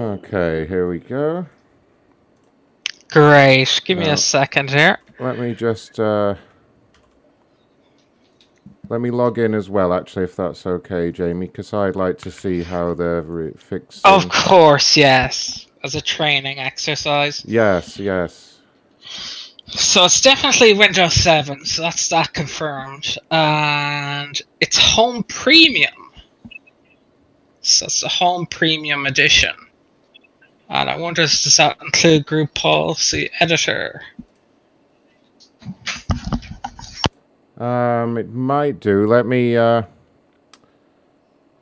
Okay, 0.00 0.66
here 0.66 0.88
we 0.88 0.98
go. 0.98 1.44
Great. 3.10 3.82
Give 3.84 3.98
me 3.98 4.08
a 4.08 4.16
second 4.16 4.70
here. 4.70 4.98
Let 5.18 5.38
me 5.38 5.54
just 5.54 6.00
uh, 6.00 6.36
let 8.88 9.02
me 9.02 9.10
log 9.10 9.38
in 9.38 9.54
as 9.54 9.68
well, 9.68 9.92
actually, 9.92 10.24
if 10.24 10.36
that's 10.36 10.64
okay, 10.66 11.12
Jamie, 11.12 11.48
because 11.48 11.74
I'd 11.74 11.96
like 11.96 12.16
to 12.20 12.30
see 12.30 12.62
how 12.62 12.94
they're 12.94 13.20
re- 13.20 13.52
fixing. 13.58 14.10
Of 14.10 14.30
course, 14.30 14.96
yes. 14.96 15.66
As 15.84 15.94
a 15.94 16.00
training 16.00 16.58
exercise. 16.58 17.44
Yes, 17.44 17.98
yes. 17.98 18.58
So 19.66 20.06
it's 20.06 20.22
definitely 20.22 20.72
Windows 20.72 21.12
7, 21.12 21.66
so 21.66 21.82
that's 21.82 22.08
that 22.08 22.32
confirmed. 22.32 23.18
And 23.30 24.40
it's 24.60 24.78
Home 24.78 25.24
Premium. 25.24 25.92
So 27.60 27.84
it's 27.84 28.00
the 28.00 28.08
Home 28.08 28.46
Premium 28.46 29.04
Edition. 29.04 29.54
And 30.70 30.88
I 30.88 30.96
wonder 30.96 31.22
if 31.22 31.42
does 31.42 31.56
that 31.56 31.78
include 31.82 32.26
Group 32.26 32.54
Policy 32.54 33.28
Editor? 33.40 34.02
Um, 37.58 38.16
it 38.16 38.30
might 38.30 38.78
do. 38.78 39.06
Let 39.06 39.26
me 39.26 39.56
uh, 39.56 39.82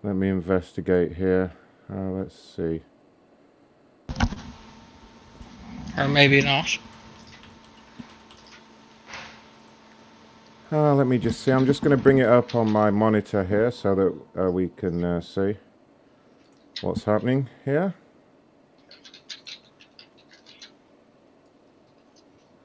let 0.02 0.14
me 0.14 0.28
investigate 0.28 1.16
here. 1.16 1.52
Uh, 1.90 2.11
let's 2.11 2.38
see. 2.38 2.82
Or 5.96 6.06
maybe 6.06 6.42
not. 6.42 6.78
Uh, 10.70 10.94
let 10.94 11.06
me 11.06 11.16
just 11.16 11.40
see. 11.40 11.50
I'm 11.50 11.64
just 11.64 11.80
going 11.80 11.96
to 11.96 12.02
bring 12.02 12.18
it 12.18 12.28
up 12.28 12.54
on 12.54 12.70
my 12.70 12.90
monitor 12.90 13.42
here 13.42 13.70
so 13.70 13.94
that 13.94 14.44
uh, 14.44 14.50
we 14.50 14.68
can 14.68 15.02
uh, 15.02 15.20
see 15.22 15.56
what's 16.82 17.04
happening 17.04 17.48
here. 17.64 17.94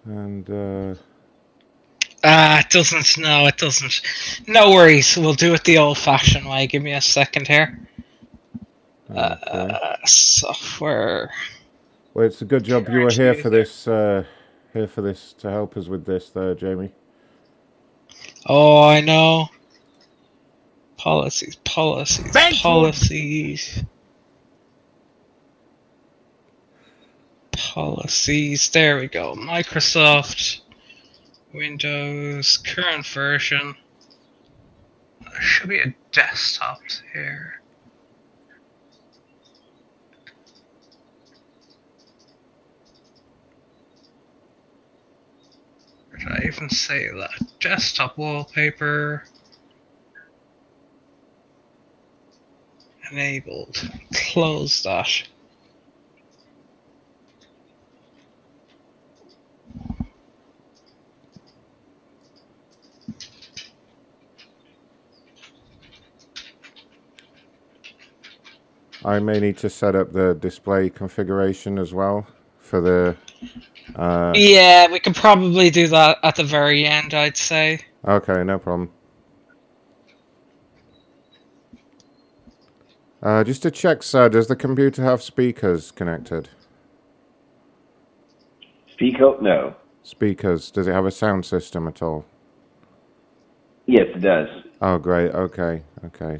And 0.05 0.49
uh, 0.49 0.95
Ah, 2.23 2.59
it 2.59 2.69
doesn't. 2.69 3.17
No, 3.17 3.47
it 3.47 3.57
doesn't. 3.57 4.01
No 4.47 4.71
worries. 4.71 5.17
We'll 5.17 5.33
do 5.33 5.53
it 5.53 5.65
the 5.65 5.77
old-fashioned 5.77 6.47
way. 6.47 6.67
Give 6.67 6.81
me 6.81 6.93
a 6.93 7.01
second 7.01 7.47
here. 7.47 7.77
Uh, 9.13 9.97
software. 10.05 11.31
well, 12.13 12.25
it's 12.25 12.41
a 12.41 12.45
good 12.45 12.63
job 12.63 12.87
you 12.89 13.01
were 13.01 13.11
here 13.11 13.33
for 13.33 13.49
this. 13.49 13.87
Uh, 13.87 14.23
here 14.73 14.87
for 14.87 15.01
this 15.01 15.33
to 15.33 15.51
help 15.51 15.75
us 15.77 15.87
with 15.87 16.05
this, 16.05 16.29
there, 16.29 16.55
Jamie. 16.55 16.91
Oh, 18.47 18.81
I 18.83 19.01
know. 19.01 19.49
Policies, 20.97 21.57
policies, 21.57 22.31
policies. 22.61 23.83
Policies. 27.73 28.69
There 28.69 28.97
we 28.97 29.07
go. 29.07 29.33
Microsoft, 29.33 30.59
Windows, 31.55 32.57
current 32.57 33.03
version. 33.07 33.75
There 35.19 35.41
should 35.41 35.69
be 35.69 35.79
a 35.79 35.95
desktop 36.11 36.81
here. 37.13 37.63
Did 46.19 46.27
I 46.27 46.45
even 46.45 46.69
say 46.69 47.07
that? 47.07 47.41
Desktop 47.59 48.19
wallpaper. 48.19 49.23
Enabled. 53.11 53.89
Close 54.13 54.83
that. 54.83 55.23
I 69.05 69.19
may 69.19 69.39
need 69.39 69.57
to 69.57 69.69
set 69.69 69.95
up 69.95 70.13
the 70.13 70.33
display 70.33 70.89
configuration 70.89 71.77
as 71.77 71.93
well 71.93 72.25
for 72.59 72.79
the. 72.79 73.15
Uh, 73.95 74.31
Yeah, 74.35 74.89
we 74.91 74.99
could 74.99 75.15
probably 75.15 75.69
do 75.69 75.87
that 75.89 76.17
at 76.23 76.35
the 76.35 76.43
very 76.43 76.85
end, 76.85 77.13
I'd 77.13 77.37
say. 77.37 77.79
Okay, 78.07 78.43
no 78.43 78.57
problem. 78.59 78.91
Uh, 83.21 83.43
just 83.43 83.61
to 83.63 83.71
check, 83.71 84.03
sir, 84.03 84.27
does 84.29 84.47
the 84.47 84.55
computer 84.55 85.01
have 85.03 85.21
speakers 85.21 85.91
connected? 85.91 86.49
Speak 88.91 89.21
up? 89.21 89.41
No. 89.41 89.75
Speakers. 90.03 90.71
Does 90.71 90.87
it 90.87 90.93
have 90.93 91.05
a 91.05 91.11
sound 91.11 91.45
system 91.45 91.87
at 91.87 92.01
all? 92.01 92.25
Yes, 93.85 94.07
it 94.15 94.19
does. 94.19 94.47
Oh, 94.81 94.97
great. 94.97 95.31
Okay, 95.31 95.83
okay. 96.05 96.39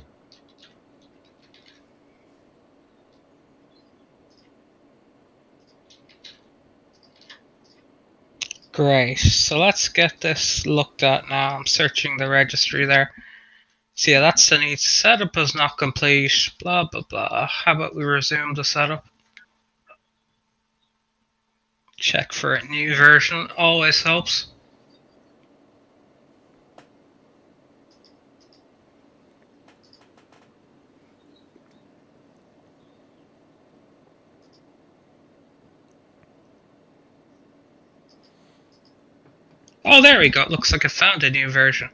Great. 8.73 9.19
So 9.19 9.59
let's 9.59 9.87
get 9.87 10.19
this 10.19 10.65
looked 10.65 11.03
at 11.03 11.29
now. 11.29 11.57
I'm 11.57 11.67
searching 11.67 12.17
the 12.17 12.27
registry 12.27 12.85
there. 12.85 13.11
So 13.93 14.09
yeah, 14.09 14.19
that's 14.19 14.49
the 14.49 14.57
need. 14.57 14.79
Setup 14.79 15.37
is 15.37 15.53
not 15.53 15.77
complete. 15.77 16.49
Blah 16.59 16.85
blah 16.91 17.03
blah. 17.07 17.45
How 17.45 17.73
about 17.73 17.95
we 17.95 18.03
resume 18.03 18.55
the 18.55 18.63
setup? 18.63 19.05
Check 21.97 22.33
for 22.33 22.55
a 22.55 22.65
new 22.65 22.95
version. 22.95 23.47
Always 23.55 24.01
helps. 24.01 24.47
Oh, 39.85 40.01
there 40.01 40.19
we 40.19 40.29
go. 40.29 40.45
Looks 40.49 40.71
like 40.71 40.85
I 40.85 40.87
found 40.87 41.23
a 41.23 41.29
new 41.29 41.49
version. 41.49 41.89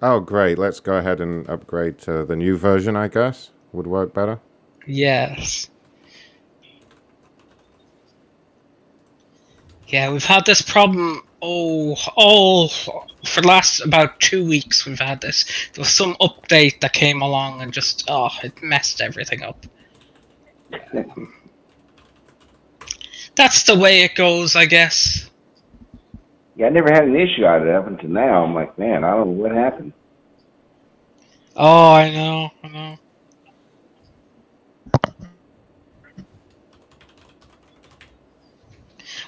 Oh, 0.00 0.20
great. 0.20 0.58
Let's 0.58 0.80
go 0.80 0.94
ahead 0.94 1.20
and 1.20 1.48
upgrade 1.48 1.98
to 2.00 2.24
the 2.24 2.36
new 2.36 2.56
version, 2.56 2.96
I 2.96 3.08
guess. 3.08 3.50
Would 3.72 3.86
work 3.86 4.12
better. 4.12 4.40
Yes. 4.86 5.70
Yeah, 9.86 10.10
we've 10.10 10.24
had 10.24 10.46
this 10.46 10.62
problem. 10.62 11.22
Oh, 11.42 11.96
all 12.16 12.68
for 12.68 13.40
the 13.40 13.46
last 13.46 13.80
about 13.80 14.18
two 14.20 14.46
weeks. 14.46 14.86
We've 14.86 14.98
had 14.98 15.20
this. 15.20 15.44
There 15.74 15.82
was 15.82 15.90
some 15.90 16.14
update 16.14 16.80
that 16.80 16.92
came 16.92 17.20
along 17.20 17.60
and 17.60 17.72
just 17.72 18.04
oh, 18.08 18.30
it 18.42 18.62
messed 18.62 19.00
everything 19.00 19.42
up. 19.42 19.66
That's 23.34 23.64
the 23.64 23.78
way 23.78 24.02
it 24.02 24.14
goes, 24.14 24.56
I 24.56 24.66
guess. 24.66 25.30
Yeah, 26.56 26.66
I 26.66 26.70
never 26.70 26.92
had 26.92 27.04
an 27.04 27.16
issue 27.16 27.44
out 27.44 27.62
of 27.62 27.68
it 27.68 27.74
up 27.74 27.86
until 27.86 28.10
now. 28.10 28.44
I'm 28.44 28.54
like, 28.54 28.78
man, 28.78 29.04
I 29.04 29.10
don't 29.10 29.36
know 29.36 29.42
what 29.42 29.52
happened. 29.52 29.92
Oh, 31.56 31.92
I 31.92 32.10
know, 32.10 32.50
I 32.62 32.68
know. 32.68 32.98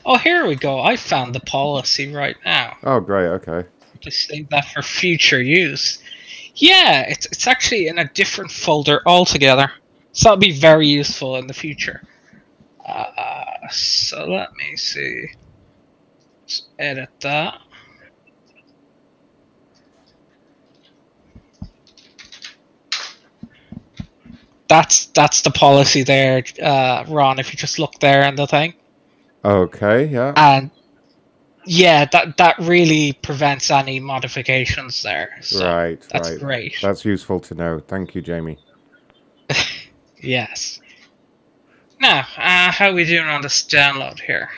Oh, 0.06 0.18
here 0.18 0.46
we 0.46 0.54
go. 0.54 0.80
I 0.80 0.96
found 0.96 1.34
the 1.34 1.40
policy 1.40 2.12
right 2.12 2.36
now. 2.44 2.76
Oh, 2.82 3.00
great. 3.00 3.26
Okay. 3.26 3.66
Just 4.00 4.26
save 4.28 4.50
that 4.50 4.66
for 4.66 4.82
future 4.82 5.40
use. 5.42 6.02
Yeah, 6.56 7.02
it's 7.08 7.26
it's 7.26 7.46
actually 7.46 7.88
in 7.88 7.98
a 7.98 8.08
different 8.12 8.50
folder 8.50 9.00
altogether. 9.06 9.72
So 10.12 10.28
that'll 10.28 10.40
be 10.40 10.52
very 10.52 10.86
useful 10.86 11.36
in 11.36 11.46
the 11.46 11.54
future. 11.54 12.02
Uh, 12.86 13.68
so 13.70 14.26
let 14.26 14.52
me 14.54 14.76
see. 14.76 15.30
Edit 16.78 17.08
that. 17.20 17.58
That's 24.68 25.06
that's 25.06 25.42
the 25.42 25.50
policy 25.50 26.02
there, 26.02 26.42
uh, 26.62 27.04
Ron. 27.08 27.38
If 27.38 27.52
you 27.52 27.58
just 27.58 27.78
look 27.78 27.98
there 28.00 28.22
and 28.22 28.36
the 28.36 28.46
thing, 28.46 28.74
Okay, 29.44 30.06
yeah. 30.06 30.32
and 30.36 30.70
yeah, 31.66 32.06
that 32.12 32.36
that 32.38 32.58
really 32.58 33.12
prevents 33.12 33.70
any 33.70 34.00
modifications 34.00 35.02
there. 35.02 35.36
So 35.42 35.64
right, 35.66 36.00
that's 36.10 36.30
right. 36.30 36.40
great. 36.40 36.76
That's 36.80 37.04
useful 37.04 37.40
to 37.40 37.54
know. 37.54 37.78
Thank 37.78 38.14
you, 38.14 38.22
Jamie. 38.22 38.58
Yes. 40.24 40.80
Now, 42.00 42.20
uh, 42.38 42.72
how 42.72 42.88
are 42.88 42.94
we 42.94 43.04
doing 43.04 43.28
on 43.28 43.42
this 43.42 43.62
download 43.62 44.18
here? 44.20 44.48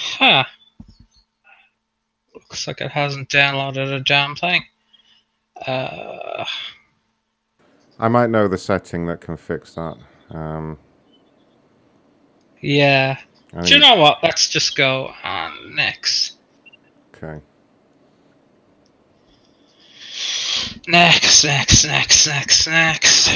Huh. 0.00 0.44
Looks 2.34 2.66
like 2.66 2.80
it 2.80 2.90
hasn't 2.90 3.28
downloaded 3.28 3.92
a 3.94 4.00
damn 4.00 4.34
thing. 4.34 4.64
Uh, 5.66 6.44
I 7.98 8.08
might 8.08 8.30
know 8.30 8.48
the 8.48 8.58
setting 8.58 9.06
that 9.06 9.20
can 9.20 9.36
fix 9.36 9.74
that. 9.74 9.96
Um, 10.30 10.78
yeah. 12.60 13.18
I 13.52 13.62
Do 13.62 13.74
you 13.74 13.80
know 13.80 13.96
what? 13.96 14.18
Let's 14.22 14.48
just 14.48 14.76
go 14.76 15.12
on 15.22 15.74
next. 15.74 16.38
okay. 17.14 17.40
Next, 20.86 21.44
next, 21.44 21.84
next, 21.84 22.26
next, 22.26 22.66
next. 22.66 23.30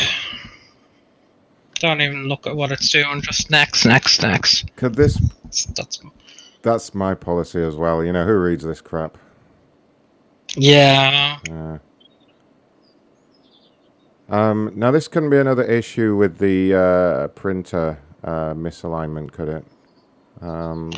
Don't 1.81 2.01
even 2.01 2.25
look 2.25 2.47
at 2.47 2.57
what 2.57 2.73
it's 2.73 2.89
doing, 2.91 3.21
just 3.21 3.51
next, 3.51 3.85
next, 3.85 4.23
next. 4.23 4.75
Could 4.77 4.95
this? 4.95 5.19
That's 5.45 5.65
That's 5.67 6.01
my 6.95 7.15
policy 7.15 7.63
as 7.63 7.77
well. 7.77 8.03
You 8.05 8.13
know 8.13 8.25
who 8.25 8.35
reads 8.39 8.65
this 8.65 8.81
crap? 8.81 9.19
yeah. 10.57 11.39
Yeah. 11.49 11.79
Um, 14.29 14.73
now 14.75 14.91
this 14.91 15.07
couldn't 15.09 15.31
be 15.31 15.39
another 15.39 15.65
issue 15.65 16.17
with 16.17 16.39
the 16.39 16.75
uh, 16.75 17.29
printer 17.29 17.99
uh, 18.23 18.55
misalignment, 18.55 19.33
could 19.33 19.49
it? 19.49 19.65
Um, 20.41 20.91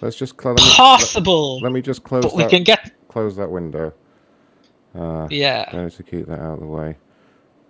let's 0.00 0.16
just 0.16 0.36
close. 0.36 0.58
Possible, 0.76 1.60
Let, 1.60 1.72
me 1.72 1.82
just 1.82 2.04
close. 2.04 2.22
but 2.24 2.34
we 2.34 2.44
that, 2.44 2.50
can 2.50 2.62
get- 2.62 2.92
close 3.08 3.34
that 3.36 3.50
window. 3.50 3.92
Uh, 4.94 5.26
Yeah. 5.30 5.64
Better 5.72 5.90
to 5.90 6.02
keep 6.04 6.26
that 6.26 6.38
out 6.38 6.54
of 6.54 6.60
the 6.60 6.66
way. 6.66 6.96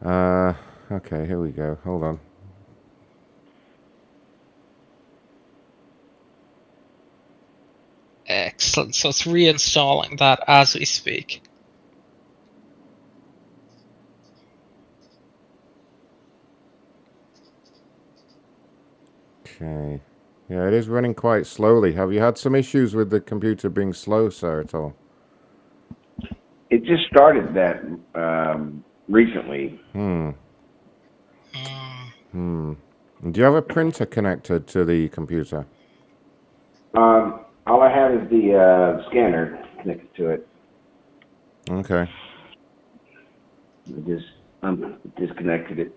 Uh, 0.04 0.52
okay, 0.92 1.26
here 1.26 1.40
we 1.40 1.50
go. 1.50 1.78
Hold 1.84 2.02
on. 2.04 2.20
Excellent. 8.30 8.94
So 8.94 9.08
it's 9.08 9.24
reinstalling 9.24 10.20
that 10.20 10.44
as 10.46 10.76
we 10.76 10.84
speak. 10.84 11.42
Okay. 19.44 20.00
Yeah, 20.48 20.68
it 20.68 20.74
is 20.74 20.88
running 20.88 21.12
quite 21.12 21.44
slowly. 21.44 21.94
Have 21.94 22.12
you 22.12 22.20
had 22.20 22.38
some 22.38 22.54
issues 22.54 22.94
with 22.94 23.10
the 23.10 23.20
computer 23.20 23.68
being 23.68 23.92
slow, 23.92 24.30
sir, 24.30 24.60
at 24.60 24.74
all? 24.74 24.94
It 26.70 26.84
just 26.84 27.06
started 27.10 27.52
that 27.54 27.82
um, 28.14 28.84
recently. 29.08 29.80
Hmm. 29.92 30.30
Hmm. 32.30 32.74
Do 33.28 33.40
you 33.40 33.44
have 33.44 33.54
a 33.56 33.62
printer 33.62 34.06
connected 34.06 34.68
to 34.68 34.84
the 34.84 35.08
computer? 35.08 35.66
Um, 36.94 37.40
all 37.70 37.82
I 37.82 37.88
have 37.88 38.12
is 38.12 38.28
the 38.30 38.56
uh, 38.56 39.08
scanner 39.08 39.64
connected 39.80 40.12
to 40.16 40.30
it. 40.30 40.48
Okay. 41.70 42.10
I 43.86 44.00
just 44.00 44.26
um, 44.64 44.96
disconnected 45.16 45.78
it. 45.78 45.96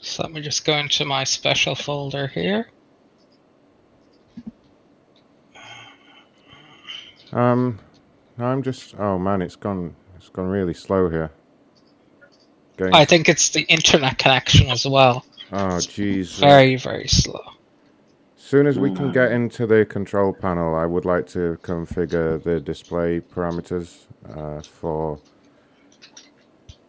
So 0.00 0.24
let 0.24 0.32
me 0.32 0.40
just 0.40 0.64
go 0.64 0.76
into 0.78 1.04
my 1.04 1.22
special 1.22 1.76
folder 1.76 2.26
here. 2.26 2.70
Um, 7.32 7.78
no, 8.36 8.46
I'm 8.46 8.64
just. 8.64 8.96
Oh 8.98 9.16
man, 9.16 9.42
it's 9.42 9.56
gone. 9.56 9.94
It's 10.16 10.28
gone 10.28 10.48
really 10.48 10.74
slow 10.74 11.08
here. 11.08 11.30
Going. 12.76 12.94
I 12.94 13.04
think 13.04 13.28
it's 13.28 13.50
the 13.50 13.62
internet 13.62 14.18
connection 14.18 14.68
as 14.68 14.86
well. 14.86 15.24
Oh 15.52 15.78
jeez. 15.78 16.38
Very, 16.38 16.76
very 16.76 17.08
slow. 17.08 17.42
Soon 18.36 18.66
as 18.66 18.78
we 18.78 18.94
can 18.94 19.10
get 19.10 19.32
into 19.32 19.66
the 19.66 19.86
control 19.86 20.32
panel, 20.32 20.74
I 20.74 20.84
would 20.84 21.04
like 21.04 21.26
to 21.28 21.58
configure 21.62 22.42
the 22.42 22.60
display 22.60 23.20
parameters 23.20 24.04
uh, 24.36 24.60
for 24.60 25.18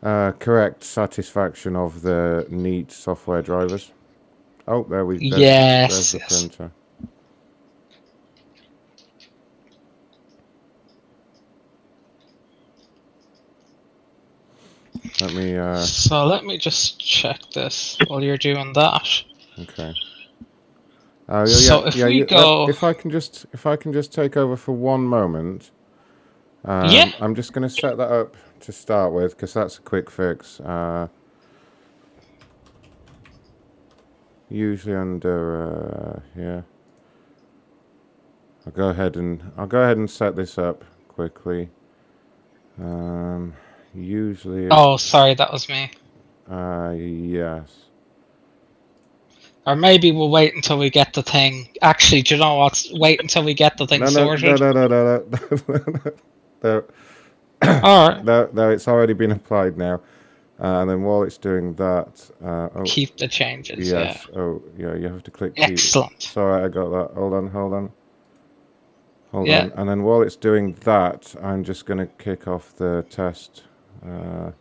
uh, 0.04 0.34
correct 0.34 0.84
satisfaction 0.84 1.76
of 1.76 2.02
the 2.02 2.46
neat 2.50 2.92
software 2.92 3.42
drivers. 3.42 3.94
Oh, 4.68 4.84
there 4.84 5.06
we 5.06 5.30
go. 5.30 5.38
Yes, 5.38 5.92
there's 5.92 6.12
the 6.12 6.18
yes. 6.20 6.40
printer. 6.40 6.72
Let 15.22 15.34
me. 15.34 15.58
Uh, 15.58 15.78
So 15.84 16.26
let 16.26 16.44
me 16.46 16.58
just 16.58 17.00
check 17.00 17.40
this 17.54 17.98
while 18.08 18.22
you're 18.24 18.38
doing 18.38 18.74
that. 18.74 19.08
Okay. 19.60 19.94
Uh, 21.28 21.46
yeah, 21.48 21.56
So 21.56 21.86
if 21.88 21.96
yeah, 21.96 22.06
we 22.08 22.18
you- 22.20 22.26
go- 22.26 22.68
if 22.70 22.84
I 22.84 22.94
can 22.94 23.10
just, 23.10 23.46
if 23.54 23.66
I 23.66 23.76
can 23.78 23.94
just 23.94 24.14
take 24.14 24.36
over 24.38 24.56
for 24.58 24.74
one 24.74 25.02
moment. 25.06 25.72
Um, 26.66 26.90
Yeah. 26.90 27.12
I'm 27.22 27.36
just 27.36 27.54
going 27.54 27.68
to 27.68 27.74
set 27.74 27.98
that 27.98 28.12
up 28.12 28.36
to 28.62 28.72
start 28.72 29.14
with 29.14 29.36
because 29.36 29.54
that's 29.54 29.78
a 29.78 29.82
quick 29.82 30.10
fix. 30.10 30.60
Uh, 30.60 31.08
usually 34.50 34.96
under 34.96 35.68
uh, 35.68 36.20
here. 36.36 36.66
I'll 38.66 38.72
go 38.74 38.90
ahead 38.90 39.16
and 39.16 39.52
I'll 39.58 39.68
go 39.68 39.82
ahead 39.84 39.98
and 39.98 40.10
set 40.10 40.36
this 40.36 40.58
up 40.58 40.84
quickly. 41.08 41.70
Um, 42.80 43.54
usually. 43.96 44.68
Oh, 44.72 44.98
sorry, 44.98 45.34
that 45.36 45.52
was 45.52 45.70
me. 45.70 45.92
Uh, 46.50 46.94
yes. 46.98 47.86
Or 49.66 49.76
maybe 49.76 50.12
we'll 50.12 50.30
wait 50.30 50.54
until 50.56 50.78
we 50.78 50.90
get 50.90 51.14
the 51.14 51.24
thing. 51.24 51.70
Actually, 51.82 52.22
do 52.22 52.36
you 52.36 52.42
know 52.42 52.56
what? 52.56 52.86
Wait 52.94 53.20
until 53.22 53.44
we 53.44 53.54
get 53.54 53.78
the 53.78 53.88
thing 53.88 54.02
No, 54.02 54.08
no, 54.08 54.12
sorted. 54.12 54.60
no, 54.60 54.72
no, 54.72 54.88
no, 54.88 54.88
no, 54.88 55.24
no. 55.68 56.14
no. 56.64 56.84
Alright. 57.64 58.24
No, 58.24 58.50
no, 58.54 58.70
it's 58.70 58.88
already 58.88 59.14
been 59.14 59.32
applied 59.32 59.78
now. 59.78 60.02
Uh, 60.60 60.82
and 60.82 60.90
then 60.90 61.02
while 61.04 61.24
it's 61.24 61.38
doing 61.38 61.74
that, 61.76 62.30
uh, 62.44 62.70
oh, 62.76 62.84
Keep 62.86 63.18
the 63.18 63.28
changes. 63.28 63.90
Yes. 63.90 64.26
Oh, 64.36 64.62
yeah. 64.78 64.96
You 64.96 65.10
have 65.10 65.24
to 65.24 65.32
click. 65.32 65.54
Excellent. 65.58 66.12
Keep. 66.20 66.22
Sorry, 66.22 66.64
I 66.64 66.68
got 66.70 66.90
that. 66.90 67.16
Hold 67.16 67.34
on. 67.34 67.48
Hold 67.48 67.74
on. 67.74 67.92
Hold 69.32 69.48
Yeah. 69.48 69.64
on. 69.64 69.72
And 69.76 69.90
then 69.90 70.04
while 70.04 70.22
it's 70.22 70.36
doing 70.36 70.74
that, 70.82 71.36
I'm 71.42 71.64
just 71.64 71.86
going 71.86 71.98
to 72.00 72.06
kick 72.06 72.48
off 72.48 72.76
the 72.76 73.06
test. 73.10 73.64
Uh, 74.06 74.52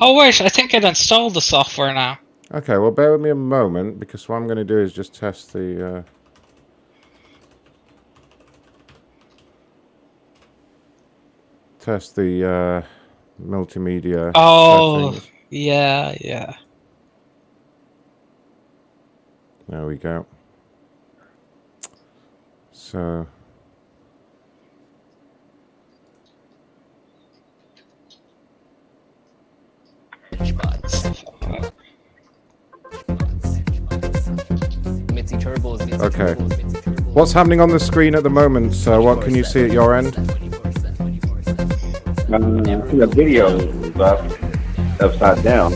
Oh 0.00 0.14
wait, 0.16 0.40
I 0.40 0.48
think 0.48 0.74
it 0.74 0.84
installed 0.84 1.34
the 1.34 1.40
software 1.40 1.92
now. 1.92 2.18
okay. 2.52 2.78
Well, 2.78 2.90
bear 2.90 3.12
with 3.12 3.20
me 3.20 3.30
a 3.30 3.34
moment 3.34 3.98
because 3.98 4.28
what 4.28 4.36
I'm 4.36 4.46
going 4.46 4.58
to 4.58 4.64
do 4.64 4.78
is 4.78 4.92
just 4.92 5.14
test 5.14 5.52
the. 5.52 5.96
Uh, 5.98 6.02
test 11.78 12.16
the 12.16 12.44
uh, 12.48 12.82
multimedia. 13.42 14.32
Oh, 14.34 15.12
settings. 15.12 15.30
yeah, 15.50 16.16
yeah. 16.20 16.54
There 19.68 19.86
we 19.86 19.96
go. 19.96 20.26
So. 22.72 23.26
Okay. 36.00 36.34
What's 37.12 37.32
happening 37.32 37.60
on 37.60 37.70
the 37.70 37.80
screen 37.80 38.14
at 38.14 38.22
the 38.22 38.30
moment? 38.30 38.74
So, 38.74 39.02
what 39.02 39.22
can 39.22 39.34
you 39.34 39.44
see 39.44 39.64
at 39.64 39.72
your 39.72 39.94
end? 39.94 40.16
Um, 42.32 42.62
the 42.62 43.06
video 43.12 43.56
is 43.58 43.96
up, 43.96 44.20
upside 45.00 45.42
down. 45.42 45.72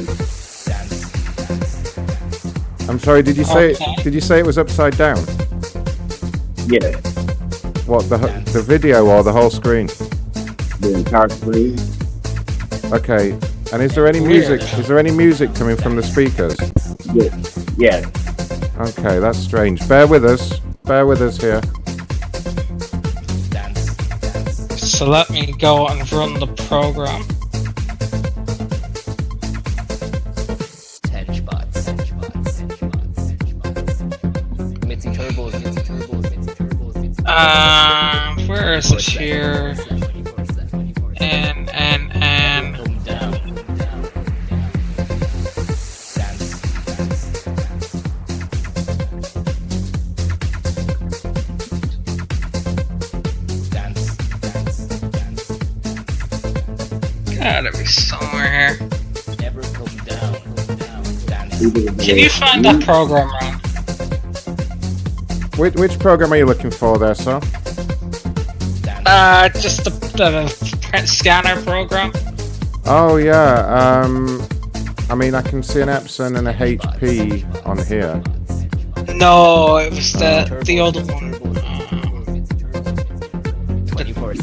I'm 2.88 2.98
sorry. 2.98 3.22
Did 3.22 3.36
you 3.36 3.44
say 3.44 3.74
did 4.02 4.14
you 4.14 4.20
say 4.20 4.38
it 4.38 4.46
was 4.46 4.58
upside 4.58 4.96
down? 4.96 5.18
Yeah, 6.66 6.96
What 7.86 8.08
the 8.08 8.18
the 8.52 8.62
video 8.66 9.06
or 9.06 9.22
the 9.22 9.32
whole 9.32 9.50
screen? 9.50 9.86
the 10.80 10.94
entire 10.94 11.28
screen. 11.28 11.78
Okay. 12.92 13.38
And 13.72 13.82
is 13.82 13.94
there 13.94 14.06
any 14.06 14.20
music? 14.20 14.60
Is 14.78 14.86
there 14.86 14.98
any 14.98 15.10
music 15.10 15.54
coming 15.54 15.76
from 15.76 15.96
the 15.96 16.02
speakers? 16.02 16.56
Yes. 17.14 17.66
Yes. 17.78 18.04
Okay, 18.98 19.18
that's 19.18 19.38
strange. 19.38 19.86
Bear 19.88 20.06
with 20.06 20.24
us. 20.26 20.58
Bear 20.84 21.06
with 21.06 21.22
us 21.22 21.38
here. 21.38 21.62
So 24.76 25.08
let 25.08 25.30
me 25.30 25.52
go 25.58 25.88
and 25.88 26.12
run 26.12 26.34
the 26.38 26.46
program. 26.68 27.22
Um, 37.24 38.46
where 38.48 38.74
is 38.74 38.92
it 38.92 39.00
here? 39.00 39.74
Gotta 57.42 57.72
be 57.72 57.84
somewhere 57.84 58.76
here. 58.76 58.88
Can 61.98 62.18
you 62.18 62.28
find 62.30 62.64
that 62.64 62.80
program, 62.84 63.28
Ron? 63.30 63.54
Which, 65.58 65.74
which 65.74 65.98
program 65.98 66.32
are 66.32 66.36
you 66.36 66.46
looking 66.46 66.70
for 66.70 66.98
there, 66.98 67.16
sir? 67.16 67.40
Uh, 69.06 69.48
just 69.48 69.82
the, 69.82 69.90
the 69.90 70.78
print 70.82 71.08
scanner 71.08 71.60
program. 71.62 72.12
Oh 72.84 73.16
yeah. 73.16 73.66
Um, 74.04 74.40
I 75.10 75.16
mean, 75.16 75.34
I 75.34 75.42
can 75.42 75.64
see 75.64 75.80
an 75.80 75.88
Epson 75.88 76.38
and 76.38 76.46
a 76.46 76.54
HP 76.54 77.66
on 77.66 77.78
here. 77.86 78.22
No, 79.16 79.78
it 79.78 79.90
was 79.90 80.12
the 80.12 80.62
the 80.64 80.78
other 80.78 81.04
one. 81.04 81.34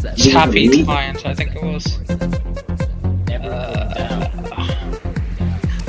Uh, 0.05 0.15
Chappy 0.15 0.83
client, 0.83 1.25
I 1.25 1.33
think 1.33 1.58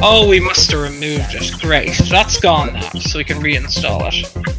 oh, 0.02 0.26
we 0.28 0.40
must 0.40 0.70
have 0.70 0.80
removed 0.80 1.34
it. 1.34 1.60
Great, 1.60 1.92
that's 2.08 2.40
gone 2.40 2.72
now, 2.72 2.90
so 2.90 3.18
we 3.18 3.24
can 3.24 3.38
reinstall 3.38 4.08
it. 4.08 4.50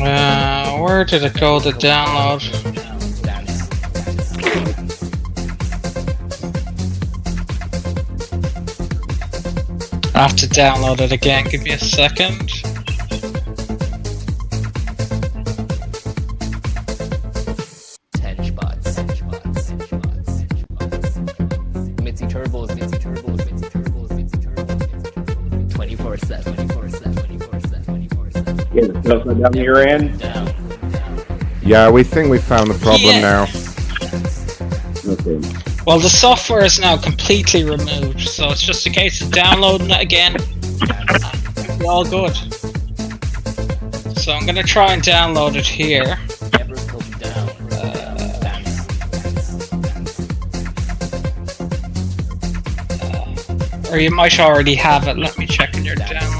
Uh, 0.00 0.78
where 0.78 1.04
did 1.04 1.24
it 1.24 1.38
go 1.40 1.58
to 1.58 1.70
download? 1.70 2.42
I 10.14 10.20
have 10.20 10.36
to 10.36 10.46
download 10.46 11.00
it 11.00 11.12
again. 11.12 11.44
Give 11.44 11.62
me 11.62 11.72
a 11.72 11.78
second. 11.78 12.65
Upside 29.26 29.42
down 29.42 29.62
your 29.62 29.78
end. 29.86 30.20
Yeah, 31.62 31.90
we 31.90 32.02
think 32.04 32.30
we 32.30 32.38
found 32.38 32.70
the 32.70 32.78
problem 32.78 33.02
Yeah. 33.02 33.20
now. 33.20 33.42
Okay. 35.12 35.40
Well, 35.86 35.98
the 36.00 36.10
software 36.10 36.64
is 36.64 36.80
now 36.80 36.96
completely 36.96 37.64
removed, 37.64 38.20
so 38.20 38.50
it's 38.50 38.62
just 38.62 38.86
a 38.86 38.90
case 38.90 39.20
of 39.20 39.30
downloading 39.30 39.90
it 39.90 40.00
again. 40.00 40.36
It'll 40.36 41.90
all 41.90 42.04
good. 42.04 42.36
So 44.18 44.32
I'm 44.32 44.46
gonna 44.46 44.62
try 44.62 44.92
and 44.92 45.02
download 45.02 45.54
it 45.54 45.66
here. 45.66 46.18
Uh, 53.88 53.92
or 53.92 53.98
you 53.98 54.10
might 54.10 54.40
already 54.40 54.74
have 54.74 55.06
it. 55.06 55.16
Let 55.16 55.38
me 55.38 55.46
check 55.46 55.76
in 55.76 55.84
your 55.84 55.96
downloads. 55.96 56.35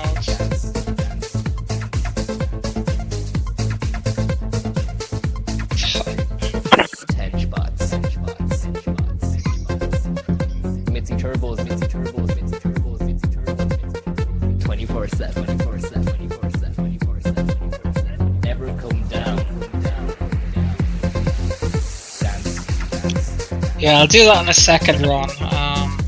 I'll 24.06 24.12
do 24.12 24.24
that 24.26 24.40
in 24.44 24.48
a 24.48 24.54
second, 24.54 25.04
run. 25.04 25.28
Um, 25.52 25.98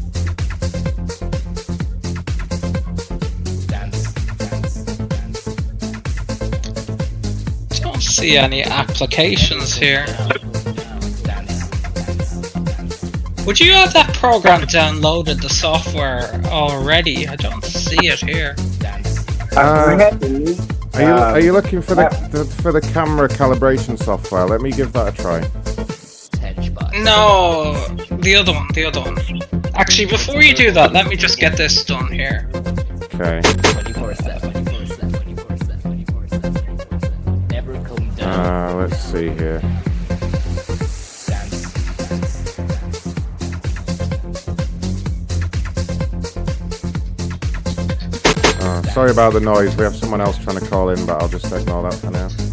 don't 7.80 8.01
see 8.01 8.36
any 8.36 8.62
applications 8.62 9.74
here. 9.74 10.07
Would 13.44 13.59
you 13.59 13.72
have 13.72 13.92
that 13.94 14.14
program 14.14 14.61
downloaded, 14.61 15.42
the 15.42 15.49
software 15.49 16.40
already? 16.44 17.26
I 17.26 17.34
don't 17.34 17.64
see 17.64 18.07
it 18.07 18.20
here. 18.20 18.55
Uh, 19.57 20.07
are 20.94 21.03
you 21.03 21.05
Um, 21.05 21.34
are 21.34 21.40
you 21.40 21.53
looking 21.53 21.82
for 21.82 21.96
the, 21.96 22.09
the 22.30 22.44
for 22.44 22.70
the 22.70 22.80
camera 22.80 23.28
calibration 23.28 24.01
software? 24.01 24.46
Let 24.46 24.61
me 24.61 24.70
give 24.70 24.92
that 24.92 25.18
a 25.18 25.20
try. 25.20 25.51
No, 27.05 27.88
the 28.28 28.36
other 28.36 28.52
one, 28.52 28.68
the 28.74 28.84
other 28.84 29.00
one. 29.00 29.72
Actually, 29.74 30.04
before 30.04 30.42
you 30.42 30.54
do 30.54 30.70
that, 30.70 30.92
let 30.92 31.06
me 31.06 31.16
just 31.16 31.38
get 31.38 31.56
this 31.56 31.82
done 31.82 32.12
here. 32.12 32.50
Okay. 33.14 33.40
24 33.40 34.14
7. 34.16 34.64
24 34.64 34.86
7. 34.86 35.12
24 35.12 35.56
7. 35.56 35.80
24 35.80 36.28
7. 36.28 37.48
Never 37.48 37.72
come 37.84 38.10
down. 38.16 38.28
Uh, 38.28 38.74
let's 38.74 38.98
see 39.00 39.30
here. 39.30 39.62
Oh, 48.60 48.82
sorry 48.92 49.10
about 49.10 49.32
the 49.32 49.40
noise. 49.40 49.74
We 49.74 49.84
have 49.84 49.96
someone 49.96 50.20
else 50.20 50.36
trying 50.36 50.58
to 50.58 50.68
call 50.68 50.90
in, 50.90 51.06
but 51.06 51.22
I'll 51.22 51.28
just 51.28 51.50
ignore 51.50 51.82
that 51.84 51.94
for 51.94 52.10
now. 52.10 52.47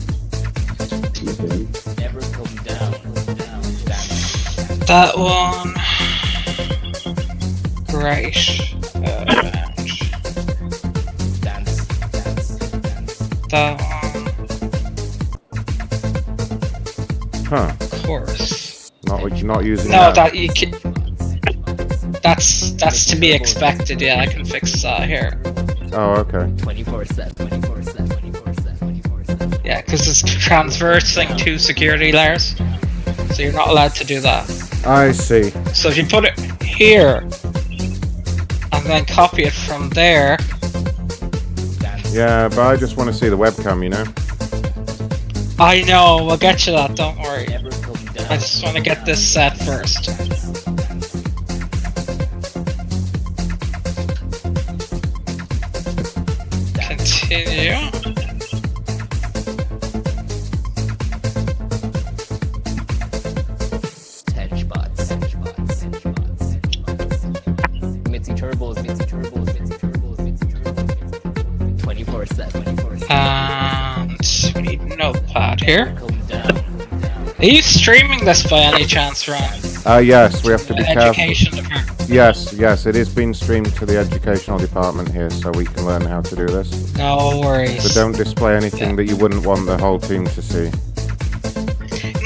That 4.88 5.18
one. 5.18 5.74
Great. 7.88 8.36
Uh, 8.96 9.26
that 13.50 13.82
one. 13.82 13.96
Huh. 17.46 17.74
Of 17.80 18.04
course. 18.04 18.92
Not 19.06 19.44
not 19.44 19.66
using 19.66 19.92
No, 19.92 20.12
that. 20.12 20.16
that 20.16 20.36
you 20.36 20.50
can. 20.50 20.72
That's 22.22 22.72
that's 22.72 23.06
to 23.08 23.16
be 23.16 23.32
expected. 23.32 24.02
Yeah, 24.02 24.20
I 24.22 24.28
can 24.28 24.46
fix 24.46 24.82
that 24.84 25.08
here. 25.08 25.40
Oh, 25.94 26.16
okay. 26.28 26.52
24 26.62 27.06
7. 27.06 27.34
24 27.50 27.84
7. 27.84 28.10
24 28.10 28.54
7. 28.54 28.78
24 28.78 29.24
7. 29.26 29.62
Yeah, 29.64 29.82
because 29.82 30.08
it's 30.08 30.22
transversing 30.22 31.36
two 31.38 31.58
security 31.58 32.12
layers, 32.12 32.56
so 33.34 33.42
you're 33.42 33.54
not 33.54 33.70
allowed 33.70 33.96
to 33.96 34.04
do 34.04 34.20
that. 34.22 34.46
I 34.86 35.12
see. 35.12 35.50
So 35.74 35.90
if 35.90 35.98
you 35.98 36.06
put 36.06 36.26
it 36.26 36.40
here 36.64 37.28
and 38.72 38.86
then 38.86 39.06
copy 39.06 39.44
it 39.44 39.54
from 39.54 39.90
there, 39.90 40.38
Yeah, 42.12 42.48
but 42.48 42.60
I 42.60 42.78
just 42.78 42.96
want 42.96 43.10
to 43.10 43.14
see 43.14 43.28
the 43.28 43.38
webcam, 43.38 43.84
you 43.84 43.90
know? 43.90 44.06
I 45.60 45.84
know 45.84 46.24
we'll 46.26 46.38
get 46.38 46.66
you 46.66 46.74
that. 46.74 46.96
Don't 46.96 47.18
worry. 47.20 47.48
I 48.30 48.38
just 48.38 48.64
want 48.64 48.78
to 48.78 48.82
get 48.82 49.06
this 49.06 49.22
set 49.26 49.58
first. 49.58 50.10
Are 77.46 77.48
you 77.48 77.62
streaming 77.62 78.26
this 78.26 78.42
by 78.50 78.62
any 78.62 78.86
chance, 78.86 79.28
Ryan? 79.28 79.62
Uh, 79.86 80.00
yes, 80.00 80.44
we 80.44 80.52
have 80.52 80.66
to 80.66 80.74
be 80.74 80.84
careful. 80.84 81.10
Education 81.10 81.58
department. 81.58 82.10
Yes, 82.10 82.52
yes, 82.54 82.88
it 82.88 82.96
is 82.96 83.08
being 83.08 83.36
streamed 83.36 83.72
to 83.76 83.86
the 83.86 84.00
educational 84.00 84.58
department 84.58 85.12
here, 85.12 85.30
so 85.30 85.52
we 85.52 85.66
can 85.66 85.86
learn 85.86 86.02
how 86.02 86.22
to 86.22 86.36
do 86.36 86.48
this. 86.48 86.96
No 86.96 87.40
worries. 87.46 87.84
So 87.84 88.02
don't 88.02 88.18
display 88.18 88.56
anything 88.56 88.96
that 88.96 89.04
you 89.04 89.16
wouldn't 89.16 89.46
want 89.46 89.68
the 89.68 89.78
whole 89.78 90.00
team 90.00 90.26
to 90.26 90.42
see. 90.42 90.72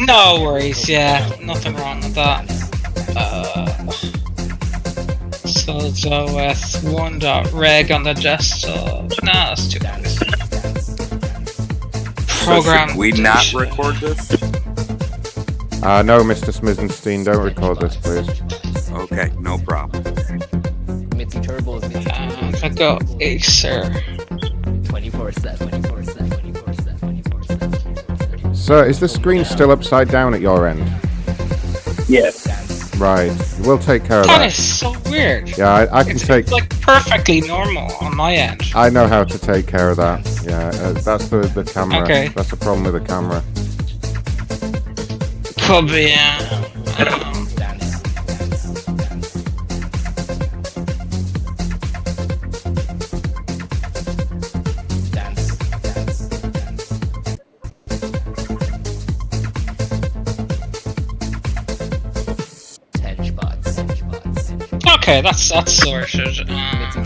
No 0.05 0.41
worries, 0.41 0.87
yeah, 0.87 1.29
nothing 1.41 1.75
wrong 1.75 1.99
with 1.99 2.15
that. 2.15 2.49
Uh, 3.17 3.65
so 5.45 5.91
go 6.01 6.33
with 6.33 6.81
one 6.93 7.19
dot 7.19 7.51
reg 7.51 7.91
on 7.91 8.03
the 8.03 8.13
desktop. 8.13 9.11
Nah, 9.21 9.49
that's 9.49 9.67
too 9.67 9.81
bad. 9.81 10.07
So 10.07 10.25
Program. 12.45 12.87
should 12.87 12.97
we 12.97 13.11
not 13.11 13.53
record 13.53 13.97
this? 13.97 14.38
Uh, 15.89 16.03
no, 16.03 16.21
Mr. 16.21 16.53
Smizenstein, 16.53 17.25
don't 17.25 17.43
record 17.43 17.79
this, 17.79 17.95
please. 17.97 18.29
Okay, 18.91 19.31
no 19.39 19.57
problem. 19.57 20.03
Mitzi 21.17 21.39
turbos. 21.39 21.81
Mitzi 21.91 22.07
Uh, 22.11 22.59
I 22.61 22.69
go 22.69 22.99
Acer. 23.19 23.91
24 24.83 25.31
7. 25.31 25.81
24 25.81 26.03
7. 26.03 26.29
24 26.29 26.73
7. 26.73 26.99
24 26.99 27.43
7. 27.43 28.53
Sir, 28.55 28.85
is 28.85 28.99
the 28.99 29.07
screen 29.07 29.43
still 29.43 29.71
upside 29.71 30.09
down 30.09 30.35
at 30.35 30.41
your 30.41 30.67
end? 30.67 30.79
Yes. 32.07 32.45
Right, 32.99 33.31
we'll 33.61 33.79
take 33.79 34.03
care 34.03 34.19
of 34.21 34.27
That 34.27 34.39
that. 34.39 34.47
is 34.47 34.77
so 34.79 34.93
weird. 35.09 35.57
Yeah, 35.57 35.73
I, 35.73 35.99
I 36.01 36.03
can 36.03 36.17
It's 36.17 36.27
take. 36.27 36.51
like 36.51 36.69
perfectly 36.81 37.41
normal 37.41 37.89
on 38.01 38.15
my 38.15 38.35
end. 38.35 38.61
I 38.75 38.89
know 38.91 39.07
how 39.07 39.23
to 39.23 39.39
take 39.39 39.65
care 39.65 39.89
of 39.89 39.97
that. 39.97 40.21
Yeah, 40.45 40.67
uh, 40.85 40.91
that's 41.01 41.29
the 41.29 41.39
the 41.55 41.63
camera. 41.63 42.03
Okay. 42.03 42.27
That's 42.35 42.51
the 42.51 42.57
problem 42.57 42.83
with 42.83 43.01
the 43.01 43.07
camera. 43.07 43.41
Could 45.69 45.85
be, 45.85 46.07
yeah. 46.09 46.39
Um, 46.97 47.45
Ten 62.93 63.23
spots. 63.23 63.75
Ten 63.75 63.89
spots. 63.95 64.51
okay, 64.95 65.21
that's 65.21 65.49
that's 65.49 65.71
sorted. 65.71 66.49
Um, 66.49 67.05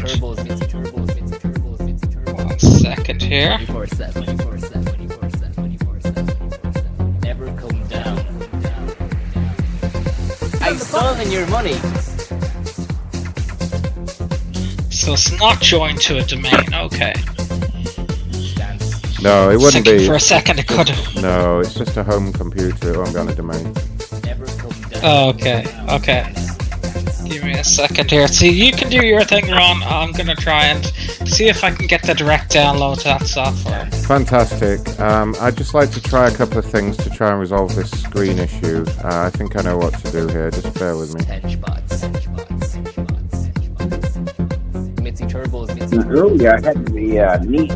one 2.34 2.60
second 2.60 3.22
here. 3.22 3.60
Your 11.34 11.48
money. 11.48 11.74
So 14.92 15.14
it's 15.14 15.38
not 15.40 15.60
joined 15.62 16.00
to 16.02 16.20
a 16.20 16.24
domain. 16.24 16.74
Okay. 16.74 17.14
No, 19.22 19.50
it 19.50 19.56
wouldn't 19.58 19.86
Thinking 19.86 19.98
be. 19.98 20.06
for 20.06 20.16
a 20.16 20.20
second 20.20 20.60
it 20.60 20.68
could. 20.68 20.92
No, 21.22 21.60
it's 21.60 21.74
just 21.74 21.98
a 21.98 22.04
home 22.04 22.32
computer. 22.34 22.94
It 22.94 22.98
won't 22.98 23.14
be 23.14 23.20
on 23.20 23.30
a 23.30 23.36
domain. 23.36 23.74
Oh, 25.02 25.30
okay, 25.30 25.66
okay. 25.90 26.32
Give 27.26 27.44
me 27.44 27.54
a 27.54 27.64
second 27.64 28.12
here. 28.12 28.28
See, 28.28 28.50
you 28.52 28.72
can 28.72 28.90
do 28.90 29.04
your 29.06 29.24
thing, 29.24 29.50
Ron. 29.50 29.82
I'm 29.84 30.12
gonna 30.12 30.36
try 30.36 30.66
and 30.66 30.84
see 31.26 31.48
if 31.48 31.64
I 31.64 31.72
can 31.72 31.88
get 31.88 32.04
the 32.04 32.14
direct 32.14 32.52
download 32.52 32.98
to 33.00 33.04
that 33.06 33.26
software. 33.26 33.86
Fantastic. 34.08 35.00
Um, 35.00 35.36
I'd 35.40 35.58
just 35.58 35.74
like 35.74 35.92
to 35.92 36.02
try 36.02 36.28
a 36.28 36.36
couple 36.36 36.58
of 36.58 36.66
things 36.66 36.98
to 36.98 37.10
try 37.10 37.32
and 37.32 37.40
resolve 37.40 37.76
this 37.76 37.92
screen 37.92 38.40
issue. 38.40 38.86
Uh, 39.04 39.26
I 39.26 39.30
think 39.30 39.56
I 39.58 39.62
know 39.62 39.78
what 39.78 39.94
to 40.04 40.12
do 40.12 40.28
here. 40.28 40.52
Just 40.52 40.74
bear 40.80 40.96
with 40.98 41.14
me. 41.16 41.26
Mitzi 45.02 45.26
earlier 46.10 46.56
I 46.56 46.62
had 46.62 46.86
the 46.88 47.20
uh, 47.20 47.38
neat. 47.44 47.72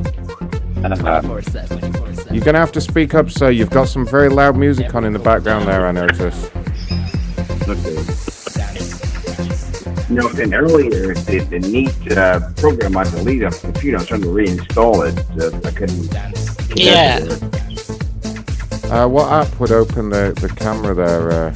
Uh, 0.78 1.22
24 1.22 1.42
7. 1.42 1.80
24 1.80 2.14
7. 2.14 2.36
You're 2.36 2.46
gonna 2.46 2.60
have 2.60 2.72
to 2.74 2.82
speak 2.82 3.16
up, 3.16 3.32
sir. 3.32 3.50
You've 3.50 3.70
got 3.70 3.88
some 3.88 4.06
very 4.06 4.30
loud 4.30 4.56
music 4.56 4.94
on 4.96 5.06
in 5.06 5.14
the 5.14 5.20
background 5.20 5.68
there. 5.68 5.88
I 5.88 5.92
notice. 10.10 10.38
no, 10.38 10.44
and 10.44 10.54
earlier 10.54 11.14
the, 11.14 11.40
the 11.50 11.60
neat 11.60 12.18
uh, 12.18 12.40
program 12.56 12.96
I 12.98 13.04
deleted 13.06 13.46
off 13.46 13.62
the 13.62 13.72
computer. 13.72 13.98
I 13.98 14.00
was 14.02 14.08
trying 14.08 14.22
to 14.22 14.28
reinstall 14.28 15.08
it. 15.08 15.18
Uh, 15.42 15.68
I 15.68 15.72
couldn't. 15.72 16.78
Yeah. 16.78 17.20
Uh, 18.90 19.06
what 19.08 19.30
app 19.32 19.60
would 19.60 19.72
open 19.72 20.10
the, 20.10 20.34
the 20.40 20.48
camera 20.50 20.94
there? 20.94 21.32
Uh, 21.32 21.54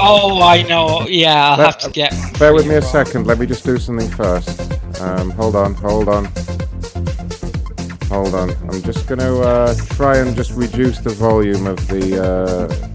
Oh, 0.00 0.40
I 0.42 0.62
know. 0.62 1.04
Yeah, 1.08 1.50
I'll 1.50 1.58
Let- 1.58 1.66
have 1.66 1.78
to 1.78 1.90
get. 1.90 2.14
bear 2.38 2.54
with 2.54 2.68
me 2.68 2.76
a 2.76 2.82
second. 2.82 3.26
Let 3.26 3.40
me 3.40 3.46
just 3.46 3.64
do 3.64 3.78
something 3.78 4.08
first. 4.08 4.60
Um, 5.00 5.30
hold 5.30 5.56
on, 5.56 5.74
hold 5.74 6.08
on. 6.08 6.26
Hold 8.08 8.34
on. 8.34 8.50
I'm 8.70 8.80
just 8.82 9.08
going 9.08 9.18
to 9.18 9.40
uh, 9.40 9.74
try 9.90 10.18
and 10.18 10.36
just 10.36 10.52
reduce 10.52 11.00
the 11.00 11.10
volume 11.10 11.66
of 11.66 11.84
the. 11.88 12.87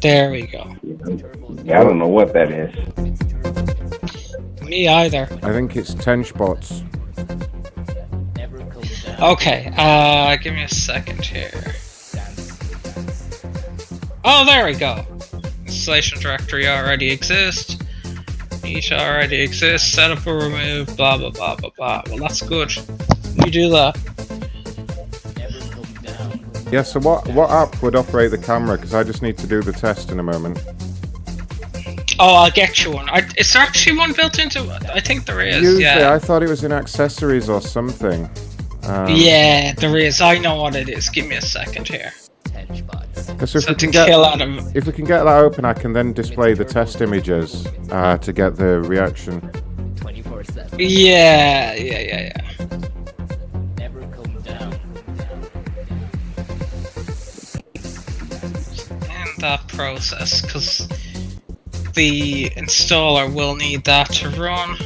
There 0.00 0.30
we 0.30 0.46
go. 0.46 0.76
Yeah, 1.62 1.80
I 1.80 1.84
don't 1.84 1.98
know 1.98 2.08
what 2.08 2.32
that 2.32 2.50
is. 2.50 2.74
Me 4.62 4.88
either. 4.88 5.28
I 5.42 5.52
think 5.52 5.76
it's 5.76 5.92
10 5.94 6.24
spots. 6.24 6.82
Okay, 9.20 9.70
uh, 9.76 10.36
give 10.36 10.54
me 10.54 10.62
a 10.62 10.68
second 10.68 11.22
here. 11.22 11.74
Oh, 14.24 14.44
there 14.46 14.64
we 14.64 14.74
go. 14.74 15.04
Installation 15.66 16.18
directory 16.20 16.66
already 16.66 17.10
exists. 17.10 17.76
Each 18.64 18.92
already 18.92 19.42
exists. 19.42 19.92
Setup 19.92 20.26
or 20.26 20.38
remove. 20.38 20.96
Blah 20.96 21.18
blah 21.18 21.30
blah 21.30 21.56
blah 21.56 21.70
blah. 21.76 22.02
Well, 22.06 22.18
that's 22.18 22.40
good. 22.42 22.74
You 23.44 23.50
do 23.50 23.68
that. 23.70 23.98
Yeah, 26.70 26.82
so 26.82 27.00
what, 27.00 27.26
what 27.28 27.50
app 27.50 27.82
would 27.82 27.96
operate 27.96 28.30
the 28.30 28.38
camera? 28.38 28.76
Because 28.76 28.94
I 28.94 29.02
just 29.02 29.22
need 29.22 29.36
to 29.38 29.46
do 29.46 29.60
the 29.60 29.72
test 29.72 30.10
in 30.10 30.20
a 30.20 30.22
moment. 30.22 30.62
Oh, 32.20 32.34
I'll 32.34 32.50
get 32.50 32.84
you 32.84 32.92
one. 32.92 33.08
I, 33.08 33.26
is 33.38 33.52
there 33.52 33.62
actually 33.62 33.96
one 33.96 34.12
built 34.12 34.38
into 34.38 34.62
it? 34.62 34.90
I 34.90 35.00
think 35.00 35.24
there 35.24 35.40
is. 35.40 35.62
Usually, 35.62 35.82
yeah. 35.82 36.12
I 36.12 36.18
thought 36.18 36.42
it 36.42 36.48
was 36.48 36.62
in 36.64 36.70
accessories 36.70 37.48
or 37.48 37.60
something. 37.60 38.28
Um, 38.84 39.08
yeah, 39.08 39.72
there 39.72 39.96
is. 39.96 40.20
I 40.20 40.38
know 40.38 40.56
what 40.56 40.76
it 40.76 40.88
is. 40.88 41.08
Give 41.08 41.26
me 41.26 41.36
a 41.36 41.42
second 41.42 41.88
here. 41.88 42.12
Because 43.40 43.54
if 43.54 43.64
So 43.64 43.70
we 43.70 43.74
can 43.74 43.90
get 43.90 44.08
if 44.76 44.86
we 44.86 44.92
can 44.92 45.04
get 45.04 45.24
that 45.24 45.38
open, 45.38 45.64
I 45.64 45.72
can 45.72 45.92
then 45.92 46.12
display 46.12 46.54
the 46.54 46.64
test 46.64 47.00
images 47.00 47.66
uh, 47.90 48.18
to 48.18 48.32
get 48.32 48.56
the 48.56 48.80
reaction. 48.80 49.50
Yeah, 50.78 51.74
yeah, 51.74 51.98
yeah, 51.98 52.20
yeah. 52.20 52.49
That 59.40 59.66
process, 59.68 60.42
because 60.42 60.88
the 61.94 62.50
installer 62.50 63.32
will 63.32 63.56
need 63.56 63.84
that 63.84 64.10
to 64.12 64.28
run. 64.30 64.76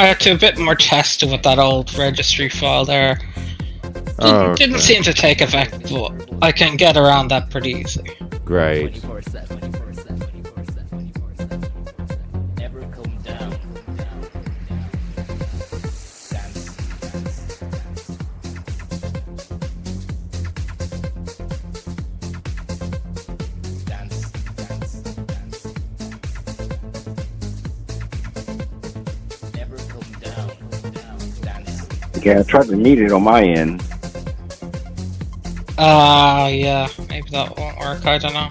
I 0.00 0.14
to 0.14 0.24
do 0.24 0.34
a 0.34 0.38
bit 0.38 0.56
more 0.56 0.74
testing 0.74 1.30
with 1.30 1.42
that 1.42 1.58
old 1.58 1.92
registry 1.98 2.48
file 2.48 2.86
there. 2.86 3.20
Oh, 4.18 4.54
Didn't 4.54 4.78
seem 4.78 5.02
to 5.02 5.12
take 5.12 5.42
effect, 5.42 5.90
but 5.90 6.26
I 6.40 6.52
can 6.52 6.78
get 6.78 6.96
around 6.96 7.28
that 7.28 7.50
pretty 7.50 7.72
easily. 7.72 8.10
Great. 8.42 9.04
Okay, 32.30 32.38
I 32.38 32.42
tried 32.44 32.68
to 32.68 32.76
mute 32.76 33.00
it 33.00 33.10
on 33.10 33.24
my 33.24 33.42
end. 33.42 33.82
Ah, 35.76 36.46
yeah, 36.46 36.86
maybe 37.08 37.28
that 37.30 37.58
won't 37.58 37.76
work. 37.80 38.06
I 38.06 38.18
don't 38.18 38.34
know. 38.34 38.48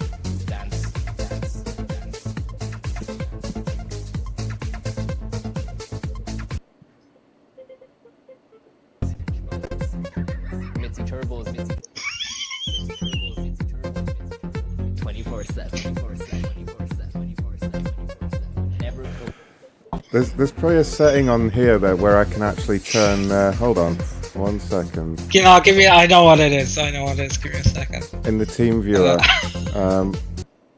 There's 20.39 20.51
there's 20.51 20.61
probably 20.61 20.77
a 20.77 20.83
setting 20.85 21.27
on 21.27 21.49
here 21.49 21.77
though 21.77 21.97
where 21.97 22.17
I 22.17 22.23
can 22.23 22.41
actually 22.43 22.79
turn. 22.79 23.29
Uh, 23.29 23.51
hold 23.51 23.77
on, 23.77 23.95
one 24.35 24.57
second. 24.57 25.21
You 25.35 25.43
know, 25.43 25.59
give 25.59 25.75
me. 25.75 25.85
I 25.85 26.05
know 26.05 26.23
what 26.23 26.39
it 26.39 26.53
is. 26.53 26.77
I 26.77 26.91
know 26.91 27.03
what 27.03 27.19
it 27.19 27.29
is. 27.29 27.37
Give 27.37 27.51
me 27.51 27.59
a 27.59 27.63
second. 27.65 28.25
In 28.25 28.37
the 28.37 28.45
team 28.45 28.81
viewer. 28.81 29.17
Um, 29.75 30.15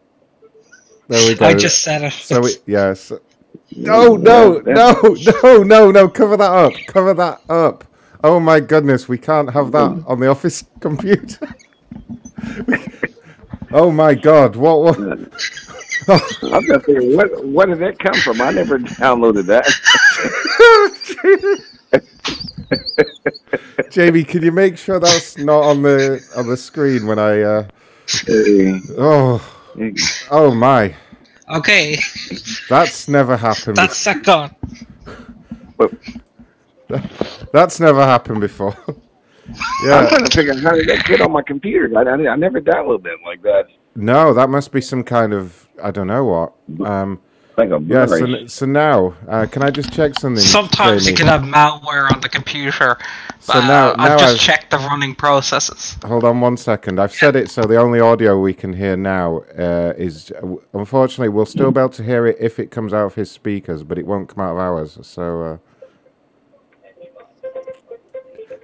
there 1.09 1.29
we 1.29 1.35
go. 1.35 1.45
I 1.45 1.53
just 1.53 1.83
said 1.83 2.01
it. 2.01 2.13
So 2.13 2.41
we 2.41 2.55
yes. 2.65 3.11
No, 3.75 4.15
no, 4.15 4.63
no, 4.65 4.99
no, 5.43 5.61
no, 5.61 5.91
no! 5.91 6.09
Cover 6.09 6.37
that 6.37 6.51
up. 6.51 6.73
Cover 6.87 7.13
that 7.13 7.41
up. 7.47 7.83
Oh 8.23 8.39
my 8.39 8.61
goodness, 8.61 9.07
we 9.07 9.19
can't 9.19 9.53
have 9.53 9.71
that 9.73 10.03
on 10.07 10.19
the 10.19 10.27
office 10.27 10.65
computer. 10.79 11.55
oh 13.71 13.91
my 13.91 14.15
god, 14.15 14.55
what? 14.55 14.97
what? 14.97 15.19
I'm 16.53 16.65
just 16.65 16.85
thinking, 16.85 17.15
what, 17.15 17.45
what 17.45 17.67
did 17.67 17.79
that 17.79 17.99
come 17.99 18.13
from? 18.15 18.41
I 18.41 18.51
never 18.51 18.79
downloaded 18.79 19.45
that. 19.45 19.65
Jamie, 23.91 24.23
can 24.23 24.43
you 24.43 24.51
make 24.51 24.77
sure 24.77 24.99
that's 24.99 25.37
not 25.37 25.63
on 25.63 25.81
the 25.81 26.25
on 26.35 26.47
the 26.47 26.57
screen 26.57 27.07
when 27.07 27.19
I? 27.19 27.41
Uh... 27.41 27.67
Oh, 28.97 29.41
oh 30.31 30.53
my! 30.53 30.95
Okay, 31.49 31.97
That's 32.69 33.07
never 33.07 33.35
happened. 33.35 33.77
that's 33.77 33.97
second. 33.97 34.55
That's 37.51 37.79
never 37.79 38.03
happened 38.03 38.41
before. 38.41 38.75
I'm 38.87 38.95
yeah. 39.85 40.07
trying 40.07 40.25
to 40.25 40.31
figure 40.31 40.53
out 40.53 40.59
how 40.61 40.71
did 40.71 40.87
that 40.87 41.05
get 41.05 41.19
on 41.21 41.31
my 41.31 41.41
computer. 41.41 41.89
I, 41.97 42.03
I, 42.03 42.31
I 42.31 42.35
never 42.35 42.61
downloaded 42.61 43.03
them 43.03 43.19
like 43.25 43.41
that. 43.41 43.67
No, 43.95 44.33
that 44.33 44.49
must 44.49 44.71
be 44.71 44.81
some 44.81 45.03
kind 45.03 45.33
of 45.33 45.67
I 45.83 45.91
don't 45.91 46.07
know 46.07 46.25
what. 46.25 46.87
Um, 46.87 47.19
Like 47.57 47.69
a 47.69 47.79
yeah. 47.85 48.05
So, 48.05 48.45
so 48.47 48.65
now, 48.65 49.13
uh, 49.27 49.45
can 49.45 49.61
I 49.63 49.71
just 49.71 49.91
check 49.91 50.17
something? 50.17 50.41
Sometimes 50.43 51.07
you 51.07 51.15
can 51.15 51.27
have 51.27 51.41
malware 51.41 52.11
on 52.11 52.21
the 52.21 52.29
computer. 52.29 52.97
So 53.39 53.53
but, 53.53 53.67
now- 53.67 53.91
uh, 53.91 53.95
now 53.97 54.03
I've 54.13 54.19
just 54.19 54.33
I've- 54.35 54.39
checked 54.39 54.71
the 54.71 54.77
running 54.77 55.15
processes. 55.15 55.97
Hold 56.05 56.23
on 56.23 56.39
one 56.39 56.55
second. 56.57 56.99
I've 56.99 57.13
said 57.13 57.35
it 57.35 57.49
so 57.49 57.63
the 57.63 57.77
only 57.77 57.99
audio 57.99 58.39
we 58.39 58.53
can 58.53 58.73
hear 58.73 58.95
now 58.95 59.39
uh, 59.57 59.93
is. 59.97 60.31
Unfortunately, 60.73 61.29
we'll 61.29 61.45
still 61.45 61.71
be 61.71 61.79
able 61.79 61.89
to 61.89 62.03
hear 62.03 62.25
it 62.27 62.37
if 62.39 62.59
it 62.59 62.71
comes 62.71 62.93
out 62.93 63.05
of 63.05 63.15
his 63.15 63.29
speakers, 63.29 63.83
but 63.83 63.97
it 63.97 64.05
won't 64.05 64.29
come 64.29 64.43
out 64.43 64.53
of 64.53 64.57
ours. 64.57 64.97
So. 65.01 65.59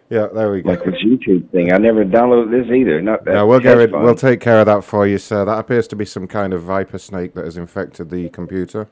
Yeah, 0.09 0.27
there 0.33 0.51
we 0.51 0.61
go. 0.61 0.69
Like 0.69 0.85
this 0.85 0.95
YouTube 1.03 1.51
thing. 1.51 1.73
I 1.73 1.77
never 1.77 2.05
downloaded 2.05 2.51
this 2.51 2.73
either. 2.73 3.01
Not 3.01 3.25
that. 3.25 3.33
No, 3.33 3.45
we'll 3.45 3.59
get 3.59 3.77
rid. 3.77 3.91
We'll 3.91 4.15
take 4.15 4.39
care 4.39 4.61
of 4.61 4.65
that 4.67 4.83
for 4.83 5.05
you, 5.05 5.17
sir. 5.17 5.43
That 5.43 5.59
appears 5.59 5.87
to 5.89 5.95
be 5.95 6.05
some 6.05 6.27
kind 6.27 6.53
of 6.53 6.63
viper 6.63 6.97
snake 6.97 7.33
that 7.33 7.43
has 7.43 7.57
infected 7.57 8.09
the 8.09 8.29
computer. 8.29 8.87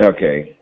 Okay. 0.00 0.58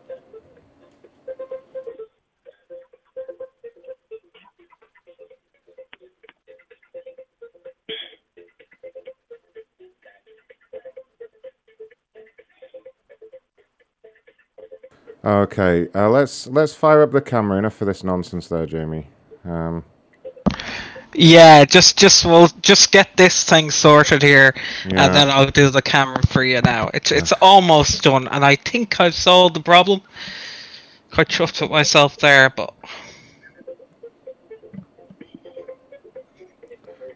Okay, 15.25 15.87
uh, 15.95 16.09
let's 16.09 16.47
let's 16.47 16.75
fire 16.75 17.01
up 17.01 17.11
the 17.11 17.21
camera. 17.21 17.57
Enough 17.57 17.75
for 17.75 17.85
this 17.85 18.03
nonsense, 18.03 18.49
there, 18.49 18.65
Jamie. 18.65 19.07
Um, 19.45 19.83
Yeah, 21.15 21.63
just 21.65 21.97
just 21.97 22.25
we'll 22.25 22.49
just 22.61 22.91
get 22.91 23.15
this 23.17 23.43
thing 23.43 23.69
sorted 23.69 24.23
here, 24.23 24.53
Yeah. 24.89 25.05
and 25.05 25.13
then 25.15 25.29
I'll 25.29 25.51
do 25.51 25.69
the 25.69 25.81
camera 25.81 26.21
for 26.27 26.43
you 26.43 26.59
now. 26.61 26.89
It's 26.93 27.11
it's 27.11 27.31
almost 27.33 28.01
done, 28.01 28.27
and 28.29 28.43
I 28.43 28.55
think 28.55 28.99
I've 28.99 29.13
solved 29.13 29.55
the 29.55 29.61
problem. 29.61 30.01
Quite 31.11 31.27
chuffed 31.29 31.61
with 31.61 31.69
myself 31.69 32.17
there, 32.17 32.49
but 32.49 32.73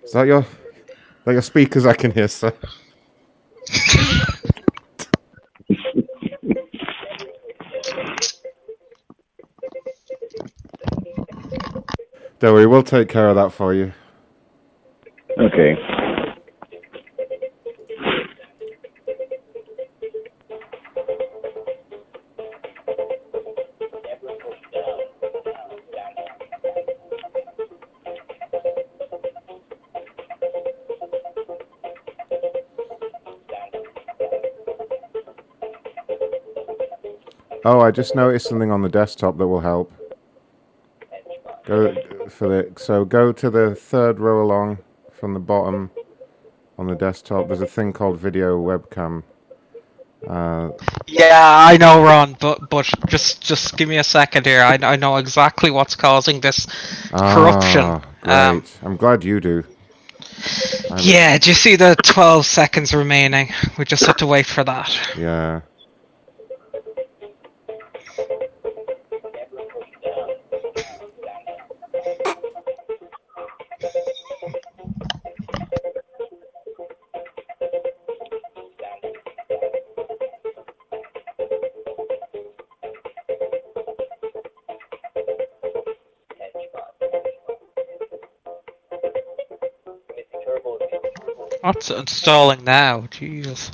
is 0.03 0.11
that 0.11 0.27
your 0.27 0.45
that 1.25 1.31
your 1.31 1.41
speakers? 1.41 1.85
I 1.87 1.93
can 1.93 2.11
hear, 2.11 2.27
sir. 2.27 2.53
Don't 12.39 12.53
worry, 12.53 12.67
we'll 12.67 12.83
take 12.83 13.09
care 13.09 13.29
of 13.29 13.35
that 13.35 13.51
for 13.51 13.73
you. 13.73 13.93
Okay. 15.39 15.75
Oh, 37.65 37.81
I 37.81 37.91
just 37.91 38.15
noticed 38.15 38.47
something 38.47 38.71
on 38.71 38.81
the 38.81 38.89
desktop 38.89 39.37
that 39.39 39.47
will 39.47 39.59
help. 39.59 39.91
Go 41.65 41.96
so 42.77 43.05
go 43.05 43.31
to 43.31 43.49
the 43.49 43.75
third 43.75 44.19
row 44.19 44.43
along 44.45 44.79
from 45.11 45.33
the 45.33 45.39
bottom 45.39 45.91
on 46.77 46.87
the 46.87 46.95
desktop. 46.95 47.47
There's 47.47 47.61
a 47.61 47.65
thing 47.65 47.93
called 47.93 48.19
video 48.19 48.59
webcam. 48.59 49.23
Uh, 50.27 50.71
Yeah, 51.05 51.39
I 51.71 51.77
know, 51.77 52.01
Ron, 52.03 52.35
but 52.39 52.69
but 52.69 52.89
just 53.07 53.41
just 53.41 53.77
give 53.77 53.87
me 53.87 53.97
a 53.97 54.03
second 54.03 54.45
here. 54.45 54.61
I 54.61 54.77
I 54.81 54.95
know 54.95 55.17
exactly 55.17 55.71
what's 55.71 55.95
causing 55.95 56.41
this 56.41 56.65
corruption. 57.11 57.81
ah, 57.81 58.01
great. 58.21 58.33
Um, 58.33 58.63
I'm 58.83 58.97
glad 58.97 59.23
you 59.23 59.39
do. 59.39 59.63
I'm- 60.89 60.99
yeah, 60.99 61.37
do 61.37 61.49
you 61.49 61.55
see 61.55 61.75
the 61.77 61.95
12 62.03 62.45
seconds 62.45 62.93
remaining? 62.93 63.49
We 63.77 63.85
just 63.85 64.05
have 64.05 64.17
to 64.17 64.27
wait 64.27 64.45
for 64.45 64.63
that. 64.63 64.89
Yeah. 65.17 65.61
What's 91.89 92.01
installing 92.01 92.65
now? 92.65 93.07
Jesus. 93.09 93.71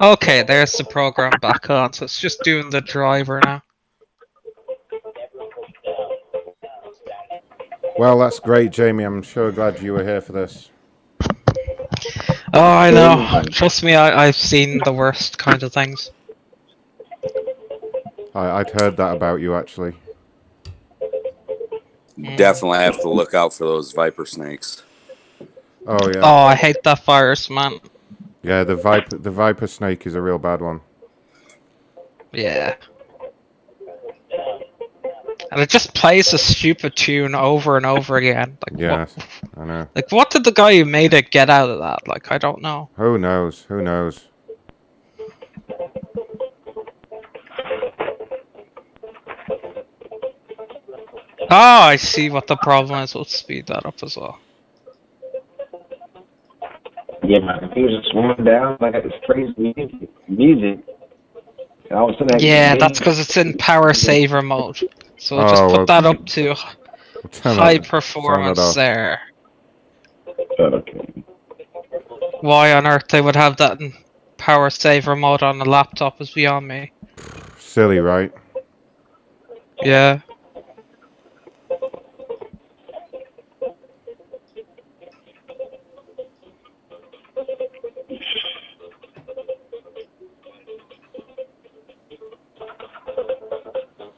Okay, 0.00 0.44
there's 0.44 0.72
the 0.74 0.84
program 0.88 1.32
back 1.40 1.68
on, 1.68 1.92
so 1.92 2.04
it's 2.04 2.20
just 2.20 2.42
doing 2.44 2.70
the 2.70 2.80
driver 2.80 3.40
now. 3.44 3.62
Well, 7.98 8.20
that's 8.20 8.38
great, 8.38 8.70
Jamie. 8.70 9.02
I'm 9.02 9.22
sure 9.22 9.50
glad 9.50 9.82
you 9.82 9.94
were 9.94 10.04
here 10.04 10.20
for 10.20 10.32
this. 10.32 10.70
Oh, 12.52 12.60
I 12.60 12.90
know. 12.90 13.42
Trust 13.50 13.82
me, 13.82 13.94
I, 13.94 14.26
I've 14.26 14.36
seen 14.36 14.80
the 14.84 14.92
worst 14.92 15.38
kind 15.38 15.62
of 15.62 15.72
things. 15.72 16.10
I, 18.34 18.60
I'd 18.60 18.70
heard 18.70 18.96
that 18.96 19.16
about 19.16 19.40
you 19.40 19.54
actually. 19.54 19.94
Definitely 22.36 22.78
have 22.78 23.00
to 23.00 23.08
look 23.08 23.34
out 23.34 23.54
for 23.54 23.64
those 23.64 23.92
viper 23.92 24.26
snakes. 24.26 24.82
Oh 25.86 26.08
yeah. 26.08 26.20
Oh, 26.22 26.44
I 26.44 26.54
hate 26.54 26.82
that 26.84 27.04
virus, 27.04 27.48
man. 27.48 27.80
Yeah, 28.42 28.64
the 28.64 28.76
viper 28.76 29.16
the 29.16 29.30
viper 29.30 29.66
snake 29.66 30.06
is 30.06 30.14
a 30.14 30.20
real 30.20 30.38
bad 30.38 30.60
one. 30.60 30.80
Yeah. 32.32 32.76
And 35.50 35.60
it 35.60 35.68
just 35.70 35.94
plays 35.94 36.32
a 36.32 36.38
stupid 36.38 36.94
tune 36.94 37.34
over 37.34 37.76
and 37.76 37.84
over 37.86 38.16
again. 38.16 38.58
Like, 38.70 38.80
Yeah, 38.80 39.06
what, 39.70 39.78
know. 39.78 39.88
like 39.94 40.12
what 40.12 40.30
did 40.30 40.44
the 40.44 40.52
guy 40.52 40.76
who 40.76 40.84
made 40.84 41.14
it 41.14 41.30
get 41.30 41.50
out 41.50 41.70
of 41.70 41.78
that? 41.78 42.06
Like, 42.08 42.30
I 42.32 42.38
don't 42.38 42.62
know. 42.62 42.90
Who 42.94 43.18
knows? 43.18 43.62
Who 43.64 43.82
knows? 43.82 44.26
Oh, 51.52 51.82
I 51.82 51.96
see 51.96 52.30
what 52.30 52.46
the 52.46 52.56
problem 52.56 53.02
is. 53.02 53.14
We'll 53.14 53.24
speed 53.24 53.66
that 53.66 53.84
up 53.84 54.02
as 54.02 54.16
well. 54.16 54.38
Yeah, 57.24 57.40
my 57.40 57.58
computer 57.58 58.00
just 58.00 58.14
went 58.14 58.44
down. 58.44 58.76
I 58.80 58.90
got 58.92 59.02
this 59.02 59.12
crazy 59.26 59.54
music. 59.58 60.10
music. 60.28 60.84
And 61.90 61.98
all 61.98 62.10
of 62.10 62.16
a 62.16 62.18
sudden, 62.18 62.38
Yeah, 62.40 62.74
the 62.74 62.80
that's 62.80 62.98
because 63.00 63.18
it's 63.18 63.36
in 63.36 63.56
power 63.58 63.92
saver 63.94 64.42
mode. 64.42 64.78
So 65.18 65.36
we'll 65.36 65.48
just 65.48 65.62
Oh, 65.62 65.68
put 65.68 65.76
well, 65.76 65.86
that 65.86 66.06
up 66.06 66.24
to 66.26 66.54
high 66.54 67.78
performance 67.78 68.74
turn 68.74 68.76
performance 68.76 69.29
that 70.60 70.74
Okay. 70.74 71.24
Why 72.40 72.72
on 72.72 72.86
earth 72.86 73.08
they 73.08 73.20
would 73.20 73.36
have 73.36 73.56
that 73.58 73.80
in 73.80 73.92
power 74.36 74.70
saver 74.70 75.16
mode 75.16 75.42
on 75.42 75.60
a 75.60 75.64
laptop 75.64 76.20
is 76.20 76.30
beyond 76.30 76.66
me. 76.68 76.92
Silly, 77.58 77.98
right? 77.98 78.32
Yeah. 79.82 80.20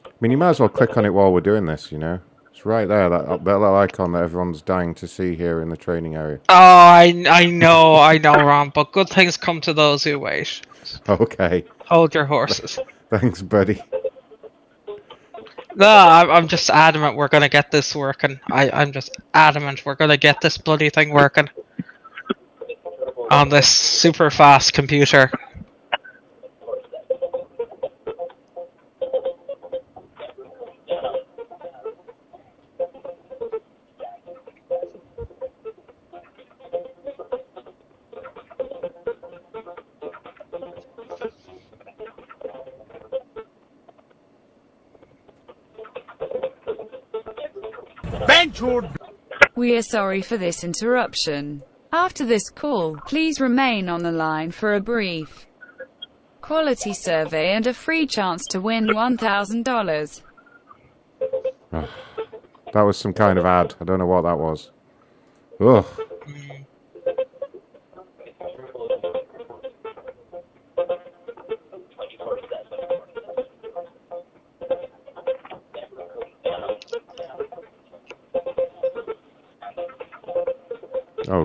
I 0.05 0.25
mean, 0.25 0.31
you 0.31 0.37
might 0.37 0.51
as 0.51 0.59
well 0.61 0.69
click 0.69 0.95
on 0.95 1.05
it 1.05 1.09
while 1.09 1.33
we're 1.33 1.41
doing 1.41 1.65
this. 1.65 1.91
You 1.91 1.97
know, 1.97 2.19
it's 2.63 2.65
right 2.65 2.87
there. 2.87 3.09
That 3.09 3.43
that 3.43 3.59
little 3.59 3.75
icon 3.75 4.13
that 4.13 4.23
everyone's 4.23 4.61
dying 4.61 4.95
to 4.95 5.07
see 5.07 5.35
here 5.35 5.61
in 5.61 5.69
the 5.69 5.75
training 5.75 6.15
area. 6.15 6.39
Oh, 6.47 6.55
I, 6.55 7.25
I 7.29 7.45
know, 7.45 7.95
I 7.95 8.17
know, 8.17 8.33
Ron, 8.35 8.71
but 8.73 8.93
good 8.93 9.09
things 9.09 9.35
come 9.35 9.59
to 9.61 9.73
those 9.73 10.03
who 10.03 10.17
wait. 10.19 10.61
Okay. 11.09 11.65
Hold 11.87 12.15
your 12.15 12.25
horses. 12.25 12.79
Thanks, 13.09 13.41
buddy. 13.41 13.81
No, 15.75 15.87
I'm, 15.87 16.29
I'm 16.29 16.47
just 16.47 16.69
adamant 16.69 17.17
we're 17.17 17.27
gonna 17.27 17.49
get 17.49 17.71
this 17.71 17.95
working. 17.95 18.39
I, 18.49 18.69
I'm 18.69 18.91
just 18.93 19.17
adamant 19.33 19.85
we're 19.85 19.95
gonna 19.95 20.17
get 20.17 20.39
this 20.39 20.57
bloody 20.57 20.89
thing 20.89 21.09
working. 21.09 21.49
On 23.29 23.49
this 23.49 23.67
super 23.67 24.29
fast 24.29 24.73
computer. 24.73 25.31
We 49.73 49.79
are 49.79 49.81
sorry 49.81 50.21
for 50.21 50.37
this 50.37 50.63
interruption. 50.63 51.63
After 51.91 52.23
this 52.23 52.51
call, 52.51 52.95
please 53.07 53.41
remain 53.41 53.89
on 53.89 54.03
the 54.03 54.11
line 54.11 54.51
for 54.51 54.75
a 54.75 54.79
brief 54.79 55.47
quality 56.41 56.93
survey 56.93 57.55
and 57.55 57.65
a 57.65 57.73
free 57.73 58.05
chance 58.05 58.45
to 58.51 58.61
win 58.61 58.85
$1,000. 58.85 60.21
Ugh. 61.71 61.89
That 62.73 62.81
was 62.83 62.97
some 62.97 63.13
kind 63.13 63.39
of 63.39 63.47
ad. 63.47 63.73
I 63.81 63.85
don't 63.85 63.97
know 63.97 64.05
what 64.05 64.21
that 64.21 64.37
was. 64.37 64.69
Ugh. 65.59 65.85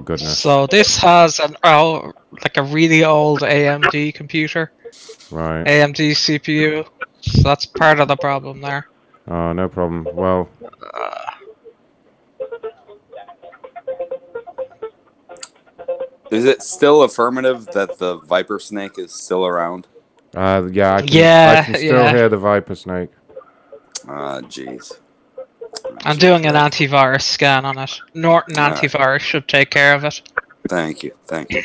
Goodness. 0.08 0.38
So 0.38 0.66
this 0.66 0.96
has 0.96 1.38
an 1.38 1.56
oh, 1.62 2.12
like 2.42 2.56
a 2.56 2.62
really 2.62 3.04
old 3.04 3.40
AMD 3.40 4.14
computer, 4.14 4.72
Right. 5.30 5.64
AMD 5.64 6.12
CPU. 6.12 6.88
So 7.20 7.42
that's 7.42 7.66
part 7.66 8.00
of 8.00 8.08
the 8.08 8.16
problem 8.16 8.60
there. 8.60 8.88
Oh, 9.28 9.52
no 9.52 9.68
problem. 9.68 10.08
Well, 10.14 10.48
Is 16.30 16.44
it 16.44 16.62
still 16.62 17.02
affirmative 17.02 17.66
that 17.72 17.98
the 17.98 18.18
viper 18.18 18.58
snake 18.58 18.98
is 18.98 19.12
still 19.12 19.46
around? 19.46 19.86
uh, 20.36 20.68
yeah, 20.70 20.96
I 20.96 21.00
can, 21.00 21.08
yeah, 21.08 21.56
I 21.58 21.64
can 21.64 21.74
still 21.74 22.02
yeah. 22.04 22.14
hear 22.14 22.28
the 22.28 22.36
viper 22.36 22.74
snake. 22.74 23.10
Ah, 24.06 24.40
jeez. 24.42 24.98
I'm 26.08 26.16
doing 26.16 26.46
an 26.46 26.54
antivirus 26.54 27.20
scan 27.20 27.66
on 27.66 27.76
it. 27.78 28.00
Norton 28.14 28.58
Alright. 28.58 28.82
antivirus 28.82 29.20
should 29.20 29.46
take 29.46 29.68
care 29.68 29.94
of 29.94 30.04
it. 30.04 30.22
Thank 30.66 31.02
you. 31.02 31.12
Thank 31.26 31.50
you. 31.50 31.62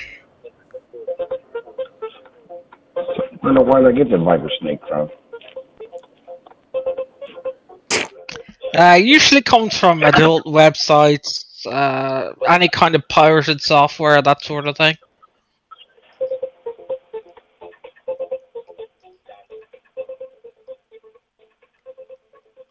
I 2.98 3.38
don't 3.42 3.56
know 3.56 3.64
where 3.64 3.90
they 3.90 3.98
get 3.98 4.10
the 4.10 4.18
viper 4.18 4.50
snake 4.60 4.82
from. 4.88 5.10
Uh, 8.78 9.00
usually 9.02 9.42
comes 9.42 9.78
from 9.78 10.04
adult 10.04 10.44
websites, 10.46 11.66
uh, 11.66 12.34
any 12.46 12.68
kind 12.68 12.96
of 12.96 13.08
pirated 13.08 13.62
software, 13.62 14.22
that 14.22 14.42
sort 14.44 14.68
of 14.68 14.76
thing. 14.76 14.98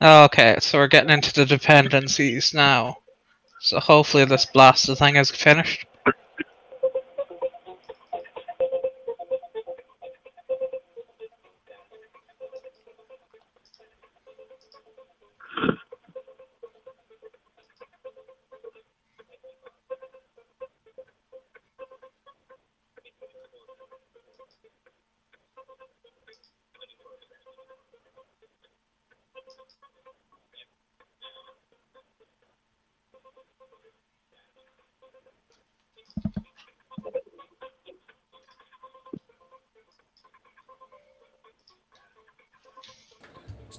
Okay, 0.03 0.57
so 0.59 0.79
we're 0.79 0.89
getting 0.89 1.11
into 1.11 1.33
the 1.33 1.47
dependencies 1.47 2.53
now. 2.53 2.97
So 3.61 3.79
hopefully 3.79 4.25
this 4.25 4.47
blaster 4.47 4.97
thing 4.97 5.15
is 5.15 5.31
finished. 5.31 5.87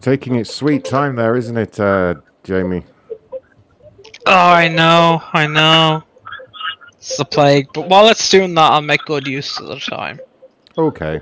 Taking 0.03 0.35
its 0.35 0.53
sweet 0.53 0.83
time 0.83 1.15
there, 1.15 1.35
isn't 1.37 1.57
it, 1.57 1.79
uh, 1.79 2.15
Jamie? 2.43 2.83
Oh, 4.25 4.49
I 4.51 4.67
know, 4.67 5.23
I 5.31 5.47
know. 5.47 6.03
It's 6.97 7.17
the 7.17 7.25
plague, 7.25 7.67
but 7.73 7.87
while 7.89 8.07
it's 8.09 8.27
doing 8.29 8.53
that, 8.55 8.71
I'll 8.73 8.81
make 8.81 9.01
good 9.05 9.25
use 9.25 9.57
of 9.59 9.67
the 9.67 9.79
time. 9.79 10.19
Okay. 10.77 11.21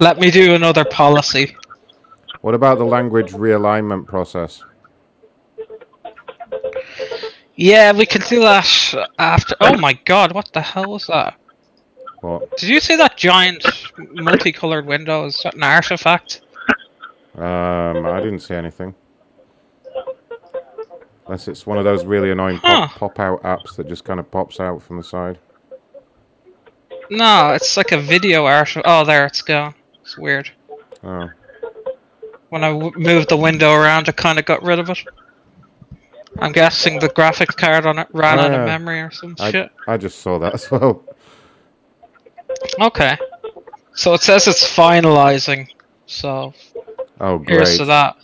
Let 0.00 0.18
me 0.18 0.30
do 0.30 0.54
another 0.54 0.84
policy. 0.84 1.56
What 2.42 2.54
about 2.54 2.78
the 2.78 2.84
language 2.84 3.32
realignment 3.32 4.06
process? 4.06 4.62
Yeah, 7.54 7.92
we 7.92 8.04
can 8.04 8.22
do 8.22 8.40
that 8.40 9.08
after. 9.18 9.54
Oh 9.60 9.78
my 9.78 9.92
god, 10.04 10.32
what 10.32 10.50
the 10.52 10.60
hell 10.60 10.90
was 10.90 11.06
that? 11.06 11.38
What? 12.20 12.56
Did 12.56 12.68
you 12.68 12.80
see 12.80 12.96
that 12.96 13.16
giant 13.16 13.64
multicolored 13.96 14.86
window? 14.86 15.26
Is 15.26 15.40
that 15.44 15.54
an 15.54 15.62
artifact? 15.62 16.42
Um, 17.34 18.06
I 18.06 18.20
didn't 18.20 18.40
see 18.40 18.54
anything. 18.54 18.94
Unless 21.26 21.48
it's 21.48 21.66
one 21.66 21.78
of 21.78 21.84
those 21.84 22.04
really 22.04 22.30
annoying 22.30 22.58
pop, 22.58 22.90
pop 22.90 23.18
out 23.20 23.42
apps 23.42 23.76
that 23.76 23.88
just 23.88 24.04
kind 24.04 24.20
of 24.20 24.30
pops 24.30 24.60
out 24.60 24.82
from 24.82 24.96
the 24.98 25.04
side. 25.04 25.38
No, 27.10 27.50
it's 27.52 27.76
like 27.76 27.92
a 27.92 28.00
video 28.00 28.44
artifact. 28.46 28.86
Oh, 28.88 29.04
there 29.04 29.24
it's 29.26 29.40
gone. 29.42 29.74
It's 30.02 30.18
weird. 30.18 30.50
Oh. 31.04 31.30
When 32.48 32.64
I 32.64 32.72
w- 32.72 32.92
moved 32.96 33.28
the 33.28 33.36
window 33.36 33.72
around, 33.72 34.08
it 34.08 34.16
kind 34.16 34.38
of 34.38 34.44
got 34.44 34.62
rid 34.62 34.78
of 34.78 34.90
it. 34.90 34.98
I'm 36.38 36.52
guessing 36.52 36.98
the 36.98 37.08
graphics 37.08 37.56
card 37.56 37.86
on 37.86 37.98
it 37.98 38.08
ran 38.12 38.38
out 38.38 38.52
Ah, 38.52 38.60
of 38.60 38.66
memory 38.66 39.00
or 39.00 39.10
some 39.10 39.36
I, 39.38 39.50
shit. 39.50 39.70
I 39.86 39.96
just 39.96 40.18
saw 40.20 40.38
that 40.38 40.54
as 40.54 40.70
well. 40.70 41.02
Okay. 42.80 43.16
So 43.94 44.14
it 44.14 44.22
says 44.22 44.48
it's 44.48 44.64
finalizing. 44.64 45.68
So 46.06 46.52
Oh, 47.20 47.38
here's 47.46 47.68
great. 47.70 47.78
to 47.78 47.84
that. 47.86 48.16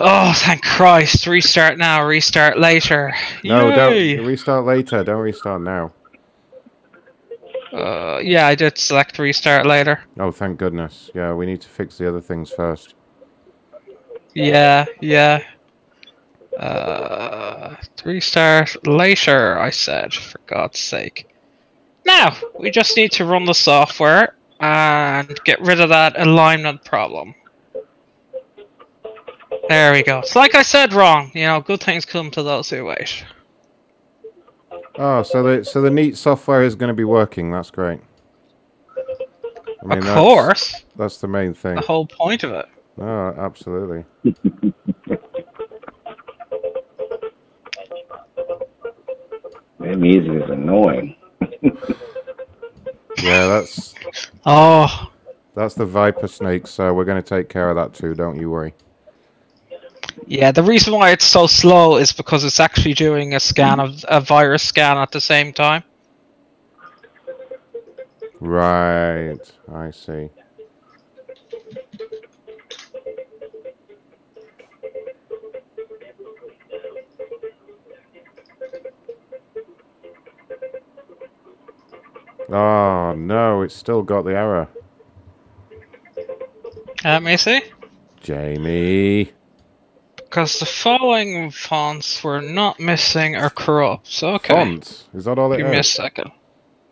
Oh, 0.00 0.32
thank 0.34 0.62
Christ. 0.62 1.26
Restart 1.26 1.78
now, 1.78 2.04
restart 2.04 2.58
later. 2.58 3.12
No, 3.44 3.68
Yay! 3.68 4.16
don't 4.16 4.26
restart 4.26 4.64
later. 4.64 5.04
Don't 5.04 5.20
restart 5.20 5.62
now. 5.62 5.92
Uh, 7.72 8.18
yeah, 8.22 8.46
I 8.46 8.54
did 8.54 8.78
select 8.78 9.18
restart 9.18 9.66
later. 9.66 10.00
Oh, 10.18 10.30
thank 10.30 10.58
goodness. 10.58 11.10
Yeah, 11.14 11.34
we 11.34 11.46
need 11.46 11.60
to 11.60 11.68
fix 11.68 11.98
the 11.98 12.08
other 12.08 12.20
things 12.20 12.50
first. 12.50 12.94
Yeah, 14.34 14.86
yeah. 15.00 15.42
Uh, 16.58 17.76
restart 18.04 18.86
later, 18.86 19.58
I 19.58 19.70
said, 19.70 20.14
for 20.14 20.40
God's 20.46 20.78
sake. 20.80 21.28
Now, 22.06 22.36
we 22.58 22.70
just 22.70 22.96
need 22.96 23.12
to 23.12 23.24
run 23.24 23.44
the 23.44 23.52
software 23.52 24.34
and 24.60 25.38
get 25.44 25.60
rid 25.60 25.80
of 25.80 25.88
that 25.90 26.18
alignment 26.20 26.84
problem. 26.84 27.34
There 29.68 29.92
we 29.92 30.02
go. 30.02 30.20
It's 30.20 30.34
like 30.36 30.54
I 30.54 30.62
said 30.62 30.92
wrong. 30.94 31.30
You 31.34 31.42
know, 31.42 31.60
good 31.60 31.80
things 31.82 32.04
come 32.04 32.30
to 32.32 32.42
those 32.42 32.70
who 32.70 32.84
wait. 32.86 33.24
Oh, 34.96 35.22
so 35.22 35.42
the 35.42 35.64
so 35.64 35.80
the 35.80 35.90
neat 35.90 36.16
software 36.16 36.62
is 36.62 36.74
going 36.74 36.88
to 36.88 36.94
be 36.94 37.04
working. 37.04 37.50
That's 37.52 37.70
great. 37.70 38.00
I 39.82 39.86
mean, 39.86 39.98
Of 39.98 40.04
that's- 40.04 40.14
course. 40.16 40.84
That's 40.96 41.18
the 41.18 41.28
main 41.28 41.54
thing. 41.54 41.76
The 41.76 41.82
whole 41.82 42.06
point 42.06 42.42
of 42.42 42.52
it. 42.52 42.66
Oh, 43.00 43.28
absolutely. 43.38 44.04
That 49.80 49.96
music 49.98 50.42
is 50.42 50.50
annoying. 50.50 51.16
Yeah, 53.22 53.46
that's 53.46 53.94
Oh, 54.46 55.10
that's 55.54 55.74
the 55.74 55.86
viper 55.86 56.28
snake. 56.28 56.66
So 56.66 56.94
we're 56.94 57.04
going 57.04 57.22
to 57.22 57.28
take 57.28 57.48
care 57.48 57.70
of 57.70 57.76
that 57.76 57.94
too. 57.94 58.14
Don't 58.14 58.38
you 58.40 58.50
worry. 58.50 58.74
yeah. 60.26 60.52
The 60.52 60.62
reason 60.62 60.94
why 60.94 61.10
it's 61.10 61.24
so 61.26 61.46
slow 61.46 61.96
is 61.96 62.12
because 62.12 62.44
it's 62.44 62.60
actually 62.60 62.94
doing 62.94 63.34
a 63.34 63.40
scan 63.40 63.80
of 63.80 64.04
a 64.08 64.20
virus 64.20 64.62
scan 64.62 64.98
at 64.98 65.12
the 65.12 65.20
same 65.20 65.52
time. 65.52 65.82
Right. 68.40 69.40
I 69.72 69.90
see. 69.90 70.30
Oh 82.48 83.14
no, 83.16 83.62
it's 83.62 83.74
still 83.74 84.02
got 84.02 84.22
the 84.24 84.30
error. 84.34 84.68
Let 87.04 87.22
me 87.22 87.36
see. 87.36 87.62
Jamie. 88.20 89.32
Because 90.16 90.58
the 90.58 90.66
following 90.66 91.50
fonts 91.50 92.22
were 92.22 92.40
not 92.42 92.78
missing 92.80 93.36
or 93.36 93.50
corrupt. 93.50 94.06
So 94.08 94.30
okay. 94.34 94.52
Fonts? 94.54 95.04
Is 95.14 95.24
that 95.24 95.38
all 95.38 95.52
it 95.52 95.58
Give 95.58 95.68
me 95.68 95.76
a 95.76 95.80
is? 95.80 95.90
second. 95.90 96.30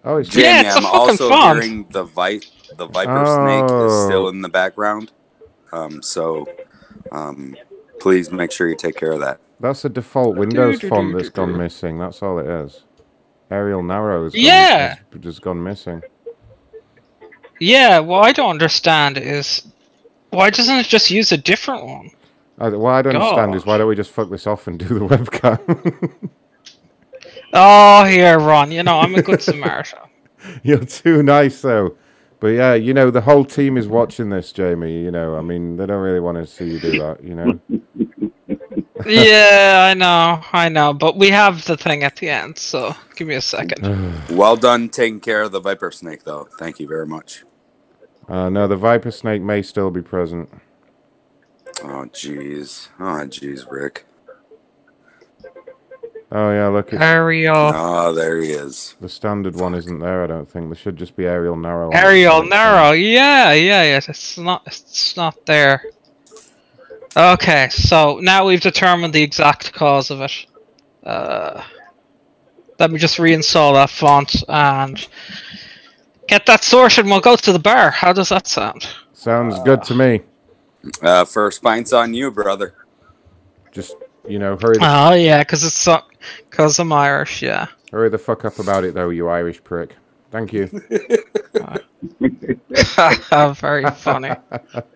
Oh, 0.04 0.16
it's 0.18 0.28
Jamie, 0.30 0.44
Yeah, 0.44 0.60
it's 0.68 0.74
a 0.74 0.78
I'm 0.78 0.82
fucking 0.84 0.98
also 0.98 1.28
font. 1.28 1.62
hearing 1.62 1.86
the 1.90 2.04
vi- 2.04 2.40
the 2.76 2.86
viper 2.86 3.26
snake 3.26 3.64
is 3.64 3.70
Oh. 3.92 4.06
still 4.06 4.28
in 4.28 4.40
the 4.40 4.48
background. 4.48 5.12
Um, 5.72 6.00
so 6.02 6.46
um, 7.12 7.56
please 7.98 8.30
make 8.30 8.52
sure 8.52 8.68
you 8.68 8.76
take 8.76 8.96
care 8.96 9.12
of 9.12 9.20
that. 9.20 9.40
That's 9.58 9.84
a 9.84 9.88
default 9.88 10.36
Windows 10.36 10.80
font 10.82 11.16
that's 11.16 11.28
gone 11.30 11.56
missing. 11.58 11.98
That's 11.98 12.22
all 12.22 12.38
it 12.38 12.46
is. 12.46 12.84
Arial 13.50 13.82
Narrow 13.82 14.24
has 14.24 14.36
gone, 14.40 14.42
Yeah. 14.42 14.96
has 15.12 15.20
just 15.20 15.42
gone 15.42 15.62
missing. 15.62 16.02
Yeah, 17.60 18.00
what 18.00 18.24
I 18.24 18.32
don't 18.32 18.50
understand 18.50 19.18
is 19.18 19.66
why 20.30 20.50
doesn't 20.50 20.76
it 20.76 20.86
just 20.86 21.10
use 21.10 21.32
a 21.32 21.36
different 21.38 21.84
one? 21.86 22.10
I, 22.58 22.68
what 22.70 22.92
I 22.92 23.02
don't 23.02 23.16
understand 23.16 23.54
is 23.54 23.64
why 23.66 23.78
don't 23.78 23.88
we 23.88 23.96
just 23.96 24.10
fuck 24.10 24.30
this 24.30 24.46
off 24.46 24.66
and 24.66 24.78
do 24.78 24.86
the 24.86 25.00
webcam? 25.06 26.30
Oh, 27.52 28.04
here, 28.04 28.38
Ron. 28.38 28.70
You 28.72 28.82
know 28.82 28.98
I'm 29.00 29.14
a 29.14 29.22
good 29.22 29.42
Samaritan. 29.42 30.00
You're 30.62 30.84
too 30.84 31.22
nice, 31.22 31.62
though. 31.62 31.96
But 32.38 32.48
yeah, 32.48 32.74
you 32.74 32.92
know, 32.92 33.10
the 33.10 33.22
whole 33.22 33.44
team 33.44 33.76
is 33.78 33.88
watching 33.88 34.28
this, 34.28 34.52
Jamie. 34.52 35.02
You 35.02 35.10
know, 35.10 35.36
I 35.36 35.40
mean, 35.40 35.76
they 35.76 35.86
don't 35.86 36.02
really 36.02 36.20
want 36.20 36.36
to 36.38 36.46
see 36.46 36.70
you 36.72 36.78
do 36.80 36.98
that, 36.98 37.24
you 37.24 37.34
know? 37.34 38.05
Yeah, 39.04 39.88
I 39.90 39.94
know, 39.94 40.42
I 40.52 40.68
know, 40.68 40.94
but 40.94 41.16
we 41.16 41.28
have 41.30 41.64
the 41.66 41.76
thing 41.76 42.02
at 42.02 42.16
the 42.16 42.30
end. 42.30 42.58
So 42.58 42.94
give 43.14 43.28
me 43.28 43.34
a 43.34 43.40
second. 43.40 43.82
Well 44.30 44.56
done 44.56 44.88
taking 44.88 45.20
care 45.20 45.42
of 45.42 45.52
the 45.52 45.60
viper 45.60 45.90
snake, 45.90 46.24
though. 46.24 46.48
Thank 46.58 46.80
you 46.80 46.88
very 46.88 47.06
much. 47.06 47.44
Uh, 48.28 48.48
no, 48.48 48.66
the 48.66 48.76
Viper 48.76 49.12
Snake 49.12 49.40
may 49.40 49.62
still 49.62 49.88
be 49.88 50.02
present. 50.02 50.48
Oh, 51.84 52.06
jeez. 52.12 52.88
Oh, 52.98 53.22
jeez, 53.28 53.70
Rick. 53.70 54.04
Oh, 56.32 56.50
yeah, 56.50 56.66
look. 56.66 56.92
It's, 56.92 57.00
Arial, 57.00 57.70
Oh, 57.72 58.12
there 58.12 58.38
he 58.42 58.50
is. 58.50 58.96
the 59.00 59.08
standard 59.08 59.54
one 59.54 59.76
isn't 59.76 60.00
there, 60.00 60.24
I 60.24 60.26
don't 60.26 60.50
think. 60.50 60.66
There 60.68 60.74
should 60.74 60.96
just 60.96 61.14
be 61.14 61.24
Arial 61.26 61.54
Narrow. 61.56 61.86
on. 61.88 61.94
Arial 61.94 62.42
Narrow. 62.44 62.90
Yeah, 62.92 63.52
yeah, 63.52 63.82
yeah. 63.84 64.00
It's 64.08 64.36
not, 64.36 64.62
it's 64.66 65.16
not 65.16 65.46
there. 65.46 65.84
Okay, 67.16 67.68
so 67.70 68.18
now 68.20 68.46
we've 68.46 68.60
determined 68.60 69.14
the 69.14 69.22
exact 69.22 69.72
cause 69.72 70.10
of 70.10 70.20
it. 70.20 70.46
Uh, 71.02 71.62
let 72.78 72.90
me 72.90 72.98
just 72.98 73.16
reinstall 73.16 73.72
that 73.72 73.88
font 73.88 74.44
and 74.48 75.08
get 76.28 76.44
that 76.44 76.62
sorted 76.62 77.00
and 77.00 77.10
we'll 77.10 77.20
go 77.20 77.34
to 77.34 77.52
the 77.52 77.58
bar. 77.58 77.90
How 77.90 78.12
does 78.12 78.28
that 78.28 78.46
sound? 78.46 78.86
Sounds 79.14 79.58
good 79.60 79.82
to 79.84 79.94
me. 79.94 80.20
Uh, 81.00 81.24
first 81.24 81.62
pint's 81.62 81.94
on 81.94 82.12
you, 82.12 82.30
brother. 82.30 82.74
Just 83.72 83.96
you 84.28 84.38
know, 84.38 84.58
hurry 84.60 84.76
the, 84.76 84.84
Oh 84.84 85.14
yeah, 85.14 85.38
because 85.38 85.64
it's 85.64 85.88
because 86.50 86.78
I'm 86.78 86.92
Irish. 86.92 87.40
Yeah. 87.40 87.66
hurry 87.90 88.10
the 88.10 88.18
fuck 88.18 88.44
up 88.44 88.58
about 88.58 88.84
it 88.84 88.92
though, 88.94 89.08
you 89.08 89.28
Irish 89.28 89.64
prick. 89.64 89.96
Thank 90.30 90.52
you. 90.52 90.66
Very 93.60 93.90
funny. 93.92 94.30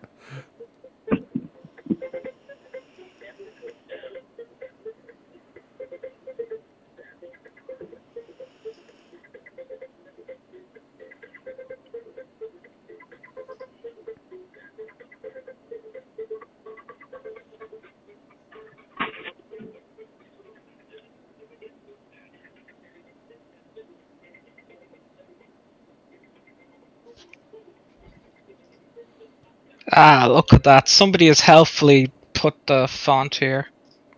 Ah, 29.91 30.27
look 30.29 30.53
at 30.53 30.63
that. 30.63 30.87
Somebody 30.87 31.27
has 31.27 31.39
helpfully 31.39 32.11
put 32.33 32.65
the 32.65 32.87
font 32.87 33.35
here. 33.35 33.67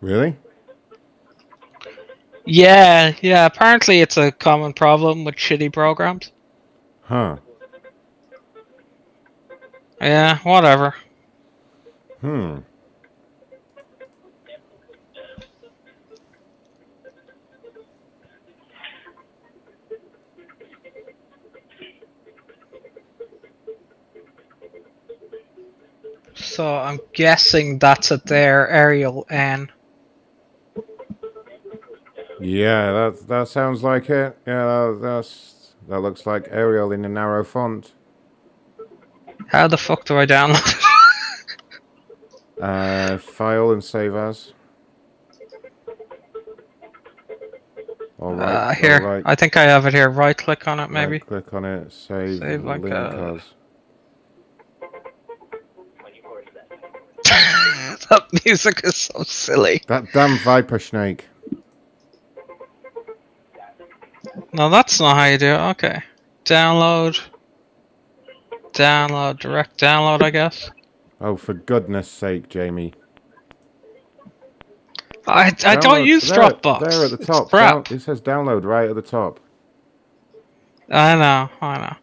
Really? 0.02 0.36
Yeah, 2.46 3.14
yeah. 3.22 3.46
Apparently, 3.46 4.02
it's 4.02 4.18
a 4.18 4.32
common 4.32 4.74
problem 4.74 5.24
with 5.24 5.36
shitty 5.36 5.72
programs. 5.72 6.32
Huh. 7.02 7.38
Yeah, 10.02 10.38
whatever. 10.40 10.96
Hmm. 12.22 12.60
So 26.54 26.76
I'm 26.76 27.00
guessing 27.14 27.80
that's 27.80 28.12
it 28.12 28.26
there, 28.28 28.70
Arial 28.70 29.26
N. 29.32 29.72
Yeah, 32.40 32.92
that 32.92 33.28
that 33.28 33.48
sounds 33.48 33.84
like 33.84 34.10
it. 34.10 34.38
Yeah, 34.46 34.66
that, 34.66 35.00
that's 35.02 35.74
that 35.88 36.00
looks 36.02 36.28
like 36.28 36.48
Arial 36.52 36.92
in 36.92 37.06
a 37.06 37.10
narrow 37.10 37.44
font. 37.44 37.94
How 39.48 39.68
the 39.68 39.78
fuck 39.78 40.06
do 40.06 40.18
I 40.18 40.26
download 40.26 40.68
it? 40.68 40.76
Uh, 42.62 43.18
file 43.18 43.72
and 43.72 43.84
save 43.84 44.16
as. 44.16 44.54
All 48.20 48.36
right. 48.36 48.70
Uh, 48.70 48.74
here, 48.74 49.00
all 49.00 49.02
right. 49.02 49.24
I 49.26 49.36
think 49.36 49.58
I 49.58 49.64
have 49.64 49.86
it 49.86 49.94
here. 49.94 50.10
Right 50.10 50.38
click 50.38 50.68
on 50.68 50.80
it, 50.80 50.90
maybe. 50.90 51.18
Right, 51.18 51.26
click 51.26 51.54
on 51.54 51.66
it. 51.66 51.92
Save. 51.92 52.40
Save 52.40 52.64
like 52.64 52.82
link 52.82 52.94
a- 52.94 53.34
as. 53.36 53.42
that 58.10 58.46
music 58.46 58.82
is 58.84 58.96
so 58.96 59.24
silly. 59.24 59.82
That 59.88 60.06
damn 60.14 60.38
Viper 60.40 60.80
snake. 60.80 61.28
No, 64.54 64.70
that's 64.70 65.00
not 65.00 65.16
how 65.18 65.26
you 65.26 65.38
do 65.38 65.48
it. 65.48 65.60
Okay. 65.72 66.02
Download. 66.46 67.20
Download. 68.74 69.40
Direct 69.40 69.78
download, 69.80 70.22
I 70.24 70.30
guess. 70.30 70.72
Oh, 71.22 71.38
for 71.38 71.54
goodness 71.54 72.10
sake, 72.10 72.50
Jamie. 72.50 72.94
I, 75.26 75.48
I 75.48 75.52
Download- 75.52 75.82
don't 75.82 76.06
use 76.06 76.30
there, 76.30 76.40
Dropbox. 76.40 76.80
There 76.90 77.06
at 77.06 77.12
the 77.12 77.26
top. 77.26 77.50
crap. 77.50 77.86
Down- 77.86 77.98
it 77.98 78.02
says 78.02 78.22
download 78.22 78.64
right 78.66 78.90
at 78.90 78.96
the 78.96 79.02
top. 79.02 79.40
I 80.90 81.16
know, 81.16 81.50
I 81.62 81.78
know. 81.80 81.96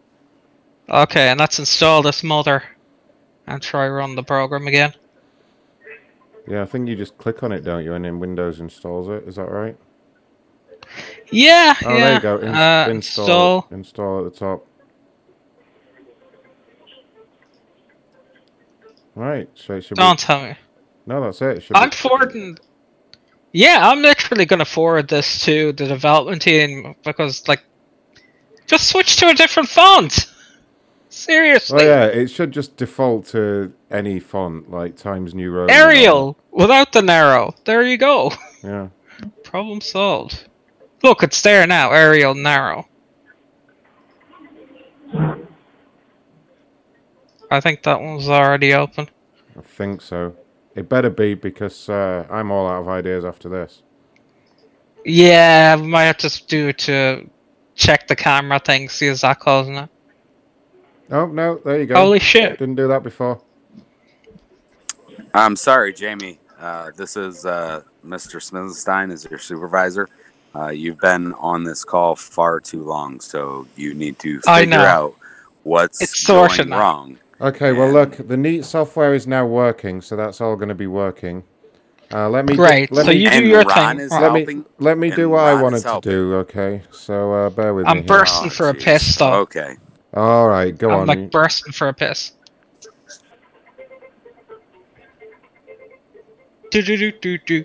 Okay, 1.03 1.29
and 1.29 1.39
let's 1.39 1.59
install 1.59 2.03
this 2.03 2.25
mother 2.25 2.63
and 3.47 3.61
try 3.63 3.89
run 3.89 4.15
the 4.17 4.23
program 4.23 4.67
again. 4.67 4.95
Yeah, 6.51 6.63
I 6.63 6.67
think 6.67 6.89
you 6.89 6.97
just 6.97 7.17
click 7.17 7.45
on 7.45 7.53
it, 7.53 7.61
don't 7.61 7.85
you? 7.85 7.95
And 7.95 8.05
then 8.05 8.19
Windows 8.19 8.59
installs 8.59 9.09
it. 9.09 9.23
Is 9.29 9.37
that 9.37 9.49
right? 9.49 9.77
Yeah, 11.31 11.75
Oh, 11.85 11.95
yeah. 11.97 12.05
there 12.05 12.15
you 12.15 12.21
go. 12.21 12.39
In- 12.39 12.49
uh, 12.49 12.89
install. 12.91 13.69
Install 13.71 14.27
at 14.27 14.33
the 14.33 14.37
top. 14.37 14.67
Right. 19.15 19.49
So 19.55 19.75
it 19.75 19.85
should 19.85 19.97
Don't 19.97 20.19
be. 20.19 20.23
tell 20.25 20.43
me. 20.43 20.57
No, 21.07 21.21
that's 21.23 21.41
it. 21.41 21.59
it 21.59 21.67
I'm 21.73 21.91
be... 21.91 21.95
forwarding. 21.97 22.59
Yeah, 23.53 23.79
I'm 23.89 24.03
literally 24.03 24.45
gonna 24.45 24.65
forward 24.65 25.07
this 25.07 25.45
to 25.45 25.73
the 25.73 25.87
development 25.87 26.43
team 26.43 26.97
because, 27.05 27.47
like, 27.47 27.63
just 28.67 28.89
switch 28.89 29.17
to 29.17 29.29
a 29.29 29.35
different 29.35 29.69
font. 29.69 30.27
Seriously, 31.11 31.83
Oh 31.83 31.87
yeah, 31.87 32.05
it 32.05 32.29
should 32.29 32.53
just 32.53 32.77
default 32.77 33.27
to 33.27 33.73
any 33.91 34.21
font 34.21 34.71
like 34.71 34.97
Times 34.97 35.35
New 35.35 35.51
Roman. 35.51 35.75
Arial 35.75 36.37
without 36.53 36.93
the 36.93 37.03
narrow. 37.03 37.55
There 37.65 37.83
you 37.83 37.99
go. 37.99 38.33
Yeah. 38.63 38.89
Problem 39.43 39.81
solved. 39.81 40.45
Look, 41.03 41.23
it's 41.23 41.41
there 41.41 41.67
now. 41.67 41.93
Arial 41.93 42.35
narrow. 42.35 42.87
I 47.51 47.61
think 47.61 47.83
that 47.85 48.03
one's 48.03 48.29
already 48.29 48.75
open. 48.75 49.09
I 49.59 49.63
think 49.63 50.03
so. 50.03 50.37
It 50.75 50.91
better 50.91 51.09
be 51.09 51.33
because 51.33 51.89
uh, 51.89 52.27
I'm 52.31 52.51
all 52.51 52.69
out 52.69 52.83
of 52.83 52.89
ideas 52.89 53.25
after 53.25 53.49
this. 53.49 53.83
Yeah, 55.07 55.77
we 55.77 55.87
might 55.87 56.05
have 56.05 56.19
to 56.19 56.47
do 56.47 56.75
to 56.75 57.31
check 57.75 58.07
the 58.09 58.17
camera 58.17 58.59
thing, 58.59 58.91
see 58.91 59.07
is 59.07 59.23
that 59.23 59.41
causing 59.41 59.77
it. 59.77 59.89
Oh 61.11 61.27
no, 61.27 61.61
there 61.65 61.81
you 61.81 61.87
go. 61.87 61.97
Holy 61.97 62.21
shit. 62.21 62.59
Didn't 62.59 62.77
do 62.77 62.89
that 62.89 63.03
before. 63.03 63.41
I'm 65.35 65.57
sorry, 65.57 65.93
Jamie. 65.93 66.39
Uh, 66.59 66.91
this 66.97 67.17
is 67.17 67.47
uh, 67.47 67.83
Mr. 68.05 68.37
Smithenstein 68.37 69.11
is 69.11 69.27
your 69.29 69.39
supervisor. 69.39 70.09
Uh, 70.55 70.69
you've 70.69 70.99
been 70.99 71.33
on 71.35 71.65
this 71.65 71.85
call 71.85 72.17
far 72.17 72.61
too 72.61 72.83
long, 72.83 73.21
so 73.21 73.67
you 73.77 73.95
need 73.95 74.19
to 74.19 74.41
figure 74.41 74.79
out 74.79 75.15
what's 75.63 76.03
Extortion 76.03 76.69
going 76.71 76.81
wrong. 76.81 77.19
Okay, 77.41 77.73
well 77.73 77.91
look, 77.91 78.17
the 78.29 78.37
neat 78.37 78.65
software 78.65 79.15
is 79.15 79.27
now 79.27 79.47
working, 79.47 80.01
so 80.01 80.17
that's 80.17 80.41
all 80.41 80.57
going 80.57 80.69
to 80.69 80.75
be 80.75 80.89
working. 80.89 81.45
Uh, 82.13 82.29
let 82.29 82.45
me 82.45 82.57
Great, 82.57 82.91
Let 82.91 83.07
so 83.07 83.13
me, 83.13 83.19
you 83.19 83.31
do 83.31 83.47
your 83.47 83.63
Ron 83.63 83.97
thing. 83.97 84.07
is 84.07 84.11
let 84.11 84.33
me 84.33 84.65
let 84.79 84.99
me 84.99 85.11
do 85.11 85.23
and 85.23 85.31
what 85.31 85.45
I 85.45 85.63
wanted 85.63 85.83
to 85.83 86.01
do. 86.03 86.35
Okay, 86.35 86.83
so 86.91 87.33
uh, 87.33 87.51
bear 87.51 87.73
with 87.73 87.87
me. 87.87 87.91
I'm 87.91 87.99
me. 87.99 88.03
here. 88.03 88.09
bursting 88.09 88.51
for 88.51 88.69
a 88.69 88.75
piss, 88.75 89.17
though. 89.17 89.35
Okay. 89.43 89.77
All 90.15 90.49
right, 90.49 90.77
go 90.77 90.91
I'm 90.91 91.01
on. 91.01 91.07
like 91.07 91.31
bursting 91.31 91.73
for 91.73 91.89
a 91.89 91.95
piss. 91.95 92.33
Do 96.71 96.83
do 96.83 96.97
do 96.97 97.13
do 97.13 97.39
do. 97.39 97.65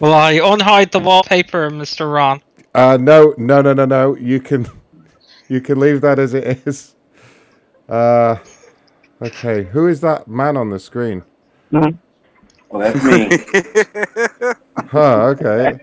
Well, 0.00 0.14
I 0.14 0.34
unhide 0.34 0.92
the 0.92 1.00
wallpaper, 1.00 1.70
Mr. 1.70 2.12
Ron. 2.12 2.40
Uh, 2.74 2.98
no, 3.00 3.34
no, 3.36 3.60
no, 3.62 3.72
no, 3.72 3.84
no. 3.84 4.16
You 4.16 4.38
can, 4.40 4.68
you 5.48 5.60
can 5.60 5.80
leave 5.80 6.02
that 6.02 6.18
as 6.20 6.34
it 6.34 6.66
is. 6.66 6.94
Uh, 7.88 8.36
okay. 9.20 9.64
Who 9.64 9.88
is 9.88 10.00
that 10.02 10.28
man 10.28 10.56
on 10.56 10.70
the 10.70 10.78
screen? 10.78 11.24
Well, 12.70 12.92
that's 12.92 13.04
me. 13.04 14.52
Huh. 14.90 15.34
Okay. 15.36 15.80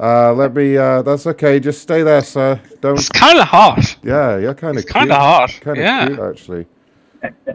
Uh, 0.00 0.32
let 0.32 0.54
me. 0.54 0.76
Uh, 0.76 1.02
that's 1.02 1.26
okay. 1.26 1.60
Just 1.60 1.82
stay 1.82 2.02
there, 2.02 2.22
sir. 2.22 2.60
Don't. 2.80 2.98
It's 2.98 3.08
kind 3.08 3.38
of 3.38 3.46
hot. 3.46 3.96
Yeah, 4.02 4.38
you're 4.38 4.54
kind 4.54 4.76
of 4.78 4.86
kinda 4.86 5.14
hot, 5.14 5.50
Kind 5.60 5.78
of 5.78 5.84
yeah. 5.84 6.06
cute, 6.06 6.18
actually. 6.18 6.66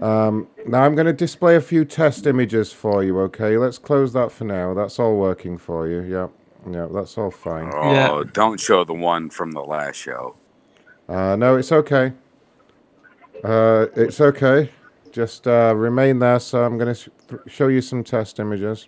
Um, 0.02 0.48
now 0.68 0.84
I'm 0.84 0.94
going 0.96 1.08
to 1.08 1.14
display 1.14 1.56
a 1.56 1.62
few 1.62 1.84
test 1.86 2.28
images 2.28 2.72
for 2.72 3.04
you. 3.04 3.20
Okay, 3.22 3.58
let's 3.58 3.78
close 3.80 4.14
that 4.14 4.32
for 4.32 4.44
now. 4.46 4.74
That's 4.76 5.00
all 5.00 5.18
working 5.18 5.58
for 5.58 5.88
you. 5.88 6.02
Yeah, 6.02 6.28
yeah, 6.72 6.88
that's 6.94 7.18
all 7.18 7.32
fine. 7.32 7.72
Oh, 7.74 8.24
don't 8.24 8.60
show 8.60 8.84
the 8.86 8.94
one 8.94 9.30
from 9.32 9.52
the 9.52 9.64
last 9.64 9.96
show. 9.98 10.36
Uh, 11.10 11.36
no, 11.36 11.58
it's 11.58 11.72
okay. 11.72 12.14
Uh, 13.44 13.88
it's 13.96 14.22
okay. 14.22 14.72
Just 15.12 15.48
uh, 15.48 15.74
remain 15.76 16.20
there. 16.20 16.40
So 16.40 16.64
I'm 16.64 16.78
going 16.78 16.94
to 16.94 17.00
sh- 17.00 17.10
show 17.48 17.68
you 17.68 17.82
some 17.82 18.04
test 18.04 18.40
images. 18.40 18.88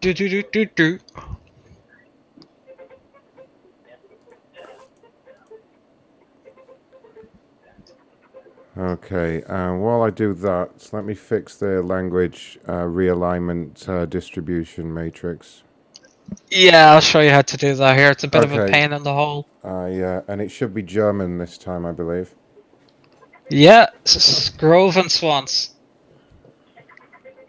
Do 0.00 0.14
do 0.14 0.28
do 0.28 0.42
do 0.42 0.64
do. 0.64 0.98
Okay, 8.78 9.42
uh, 9.42 9.74
while 9.74 10.02
I 10.02 10.08
do 10.08 10.32
that, 10.32 10.88
let 10.92 11.04
me 11.04 11.12
fix 11.14 11.56
the 11.56 11.82
language 11.82 12.58
uh, 12.66 12.84
realignment 12.84 13.86
uh, 13.86 14.06
distribution 14.06 14.94
matrix. 14.94 15.64
Yeah, 16.50 16.92
I'll 16.92 17.00
show 17.00 17.20
you 17.20 17.30
how 17.30 17.42
to 17.42 17.56
do 17.56 17.74
that 17.74 17.96
here. 17.98 18.10
It's 18.10 18.24
a 18.24 18.28
bit 18.28 18.44
of 18.44 18.52
a 18.52 18.62
Okay. 18.62 18.72
pain 18.72 18.92
in 18.92 19.02
the 19.02 19.12
hole. 19.14 19.46
Uh, 19.64 19.86
yeah, 19.86 20.20
and 20.28 20.40
it 20.40 20.50
should 20.50 20.72
be 20.74 20.82
German 20.82 21.38
this 21.38 21.58
time, 21.58 21.84
I 21.86 21.92
believe. 21.92 22.34
Yeah, 23.48 23.86
s- 24.06 24.16
s- 24.16 24.48
Grove 24.50 24.96
and 24.96 25.10
Swans. 25.10 25.70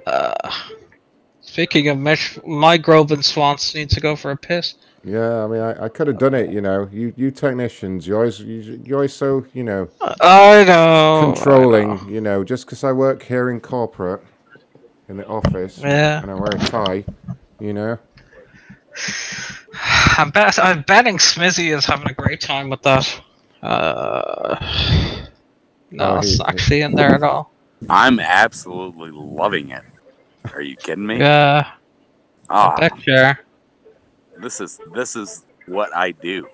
Uh, 0.06 0.34
speaking 1.41 1.88
of 1.89 1.98
Mich- 1.98 2.39
my 2.45 2.77
Grove 2.77 3.11
and 3.11 3.23
Swans 3.23 3.73
need 3.76 3.89
to 3.91 3.99
go 3.99 4.15
for 4.15 4.31
a 4.31 4.38
piss. 4.38 4.76
Yeah, 5.03 5.43
I 5.43 5.48
mean, 5.48 5.61
I, 5.61 5.85
I 5.85 5.89
could 5.89 6.07
have 6.07 6.18
done 6.19 6.34
it, 6.35 6.49
you 6.52 6.61
know. 6.61 6.88
You 6.91 7.14
you 7.15 7.31
technicians, 7.31 8.06
you're 8.07 8.18
always 8.18 8.39
you, 8.39 8.81
you're 8.84 8.98
always 8.98 9.14
so 9.14 9.45
you 9.53 9.64
know 9.64 9.89
I 10.22 10.64
know. 10.64 11.34
Controlling, 11.34 12.07
you 12.10 12.22
know. 12.22 12.43
Just 12.43 12.65
because 12.65 12.84
I 12.84 12.91
work 12.91 13.23
here 13.23 13.49
in 13.49 13.60
corporate, 13.61 14.22
in 15.10 15.18
the 15.18 15.27
office, 15.27 15.80
Yeah. 15.80 16.22
and 16.22 16.30
I 16.30 16.35
wear 16.35 16.52
a 16.53 16.60
tie, 16.60 17.06
you 17.60 17.73
know. 17.73 17.98
I'm, 20.18 20.31
bet- 20.31 20.59
I'm 20.59 20.81
betting 20.84 21.18
Smizzy 21.18 21.76
is 21.76 21.85
having 21.85 22.09
a 22.09 22.13
great 22.13 22.41
time 22.41 22.69
with 22.69 22.81
that. 22.84 23.22
Uh, 23.61 24.55
no, 25.91 26.15
Oh, 26.15 26.18
it's 26.18 26.39
not 26.39 26.49
actually 26.49 26.81
in 26.81 26.95
there 26.95 27.15
at 27.15 27.23
all. 27.23 27.51
I'm 27.89 28.19
absolutely 28.19 29.11
loving 29.11 29.69
it. 29.69 29.84
Are 30.53 30.61
you 30.61 30.76
kidding 30.76 31.05
me? 31.05 31.19
Yeah. 31.19 31.72
Ah, 32.49 32.76
I 32.76 32.89
bet 32.89 33.38
this 34.41 34.59
is 34.59 34.80
this 34.93 35.15
is 35.15 35.43
what 35.68 35.95
I 35.95 36.11
do. 36.11 36.47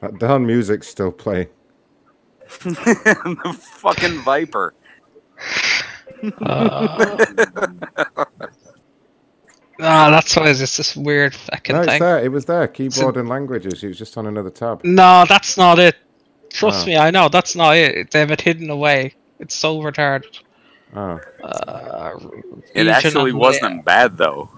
That 0.00 0.18
darn 0.18 0.46
music's 0.46 0.88
still 0.88 1.12
playing. 1.12 1.48
the 2.64 3.58
fucking 3.60 4.20
viper. 4.22 4.74
Ah, 9.82 10.10
that's 10.10 10.36
why 10.36 10.50
it's 10.50 10.58
just 10.58 10.76
this 10.76 10.94
weird 10.94 11.34
fucking 11.34 11.74
No, 11.74 11.80
it's 11.82 11.92
thing. 11.92 12.00
there. 12.02 12.18
It 12.22 12.30
was 12.30 12.44
there. 12.44 12.68
Keyboard 12.68 13.16
and 13.16 13.28
languages. 13.30 13.82
It 13.82 13.88
was 13.88 13.96
just 13.98 14.18
on 14.18 14.26
another 14.26 14.50
tab. 14.50 14.84
No, 14.84 15.24
that's 15.26 15.56
not 15.56 15.78
it. 15.78 15.96
Trust 16.50 16.82
Oh. 16.82 16.86
me, 16.86 16.96
I 16.98 17.10
know 17.10 17.28
that's 17.30 17.56
not 17.56 17.76
it. 17.76 18.10
They 18.10 18.18
have 18.20 18.30
it 18.30 18.42
hidden 18.42 18.68
away. 18.68 19.14
It's 19.38 19.54
so 19.54 19.80
retarded. 19.80 20.38
Oh. 20.94 21.18
Uh, 21.42 22.12
It 22.74 22.80
region 22.80 22.88
actually 22.88 23.30
of 23.30 23.36
wasn't 23.36 23.84
bad 23.86 24.18
though. 24.18 24.50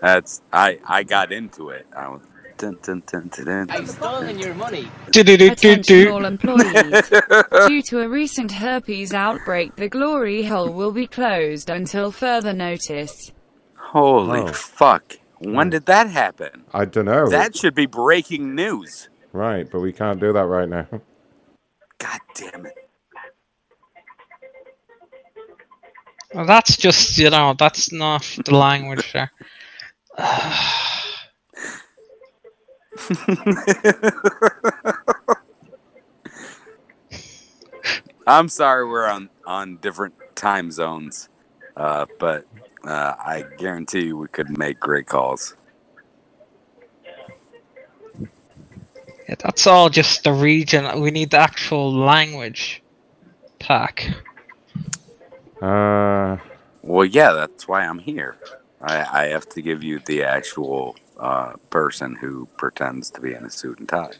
That's 0.00 0.40
I 0.52 0.78
I 0.86 1.02
got 1.02 1.32
into 1.32 1.68
it. 1.70 1.86
I 1.94 2.08
was 2.08 2.22
dun, 2.62 2.78
dun, 2.80 3.02
dun, 3.10 3.28
dun, 3.28 3.44
dun, 3.44 3.70
I've 3.70 3.90
stolen 3.90 4.38
your 4.38 4.54
money. 4.54 4.88
Attention 5.08 6.08
all 6.08 6.24
employees. 6.24 7.10
Due 7.66 7.82
to 7.82 8.00
a 8.00 8.08
recent 8.08 8.52
herpes 8.52 9.12
outbreak, 9.12 9.74
the 9.74 9.88
glory 9.88 10.44
hole 10.44 10.72
will 10.72 10.92
be 10.92 11.08
closed 11.08 11.70
until 11.70 12.12
further 12.12 12.52
notice. 12.52 13.32
Holy 13.76 14.42
Oh. 14.42 14.52
fuck! 14.52 15.18
When 15.40 15.66
hmm. 15.66 15.70
did 15.70 15.86
that 15.86 16.08
happen? 16.08 16.62
I 16.72 16.84
don't 16.84 17.06
know. 17.06 17.28
That 17.28 17.56
should 17.56 17.74
be 17.74 17.86
breaking 17.86 18.54
news. 18.54 19.08
Right, 19.32 19.68
but 19.68 19.80
we 19.80 19.92
can't 19.92 20.20
do 20.20 20.32
that 20.32 20.46
right 20.46 20.68
now. 20.68 20.86
God 21.98 22.20
damn 22.36 22.66
it! 22.66 22.74
Well, 26.32 26.46
that's 26.46 26.76
just 26.76 27.18
you 27.18 27.30
know 27.30 27.56
that's 27.58 27.92
not 27.92 28.22
the 28.44 28.54
language 28.54 29.12
there. 29.12 29.32
I'm 38.26 38.48
sorry 38.48 38.88
we're 38.88 39.06
on 39.08 39.30
on 39.46 39.78
different 39.78 40.14
time 40.36 40.72
zones, 40.72 41.28
uh, 41.76 42.06
but 42.18 42.46
uh, 42.84 43.14
I 43.18 43.44
guarantee 43.58 44.06
you 44.06 44.18
we 44.18 44.28
could 44.28 44.56
make 44.58 44.80
great 44.80 45.06
calls. 45.06 45.56
Yeah, 49.28 49.34
that's 49.40 49.66
all 49.66 49.88
just 49.90 50.24
the 50.24 50.32
region. 50.32 51.00
We 51.00 51.10
need 51.10 51.30
the 51.32 51.38
actual 51.38 51.92
language 51.94 52.82
pack. 53.60 54.08
Uh, 55.62 56.38
Well, 56.82 57.06
yeah, 57.06 57.32
that's 57.32 57.68
why 57.68 57.86
I'm 57.86 58.00
here. 58.00 58.38
I, 58.80 59.24
I 59.24 59.26
have 59.28 59.48
to 59.50 59.62
give 59.62 59.84
you 59.84 60.00
the 60.00 60.24
actual 60.24 60.96
uh, 61.18 61.54
person 61.70 62.16
who 62.16 62.48
pretends 62.56 63.10
to 63.10 63.20
be 63.20 63.34
in 63.34 63.44
a 63.44 63.50
suit 63.50 63.78
and 63.78 63.88
tie. 63.88 64.12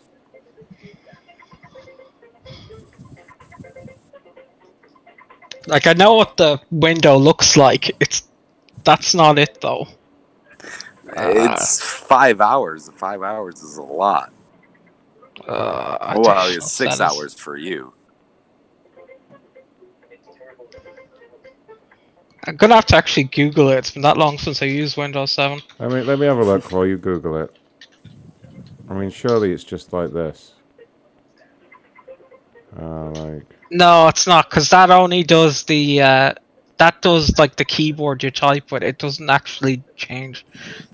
Like 5.66 5.86
I 5.86 5.93
know 5.93 6.14
what 6.14 6.36
the 6.36 6.60
window 6.70 7.16
looks 7.16 7.56
like. 7.56 7.90
It's 8.01 8.24
that's 8.85 9.14
not 9.14 9.39
it 9.39 9.60
though. 9.60 9.86
it's 11.16 11.81
five 11.81 12.40
hours. 12.40 12.90
Five 12.97 13.23
hours 13.23 13.62
is 13.62 13.77
a 13.77 13.82
lot. 13.82 14.32
Uh, 15.47 16.14
well, 16.19 16.48
it's 16.51 16.70
six 16.70 17.01
hours 17.01 17.35
for 17.35 17.56
you. 17.56 17.93
I'm 22.44 22.56
gonna 22.56 22.74
have 22.74 22.86
to 22.86 22.97
actually 22.97 23.24
Google 23.24 23.69
it. 23.70 23.78
It's 23.78 23.90
been 23.93 24.02
that 24.02 24.16
long 24.16 24.39
since 24.39 24.62
I 24.62 24.66
used 24.66 24.97
Windows 24.97 25.31
7. 25.32 25.60
I 25.78 25.89
mean, 25.89 26.06
let 26.06 26.19
me 26.19 26.27
have 26.27 26.39
a 26.39 26.44
look 26.44 26.70
while 26.73 26.86
you 26.86 26.98
Google 26.98 27.36
it. 27.36 27.56
I 28.89 28.94
mean, 28.94 29.10
surely 29.10 29.52
it's 29.52 29.64
just 29.64 29.93
like 29.93 30.12
this. 30.12 30.55
Uh, 32.78 33.10
like, 33.10 33.47
No, 33.70 34.09
it's 34.09 34.27
not, 34.27 34.51
because 34.51 34.70
that 34.70 34.90
only 34.90 35.23
does 35.23 35.62
the 35.64 36.02
uh, 36.02 36.35
that 36.78 37.01
does 37.01 37.39
like 37.39 37.56
the 37.56 37.64
keyboard 37.64 38.23
you 38.24 38.31
type 38.31 38.73
with. 38.73 38.82
It 38.82 38.98
doesn't 38.98 39.31
actually 39.31 39.82
change 39.94 40.44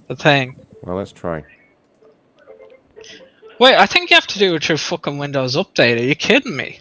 the 0.06 0.16
thing. 0.16 0.56
well, 0.82 0.96
let's 0.96 1.12
try. 1.12 1.44
Wait, 3.58 3.74
I 3.74 3.86
think 3.86 4.10
you 4.10 4.14
have 4.14 4.26
to 4.28 4.38
do 4.38 4.54
it 4.54 4.64
through 4.64 4.76
fucking 4.76 5.18
Windows 5.18 5.56
Update. 5.56 5.98
Are 5.98 6.04
you 6.04 6.14
kidding 6.14 6.56
me? 6.56 6.80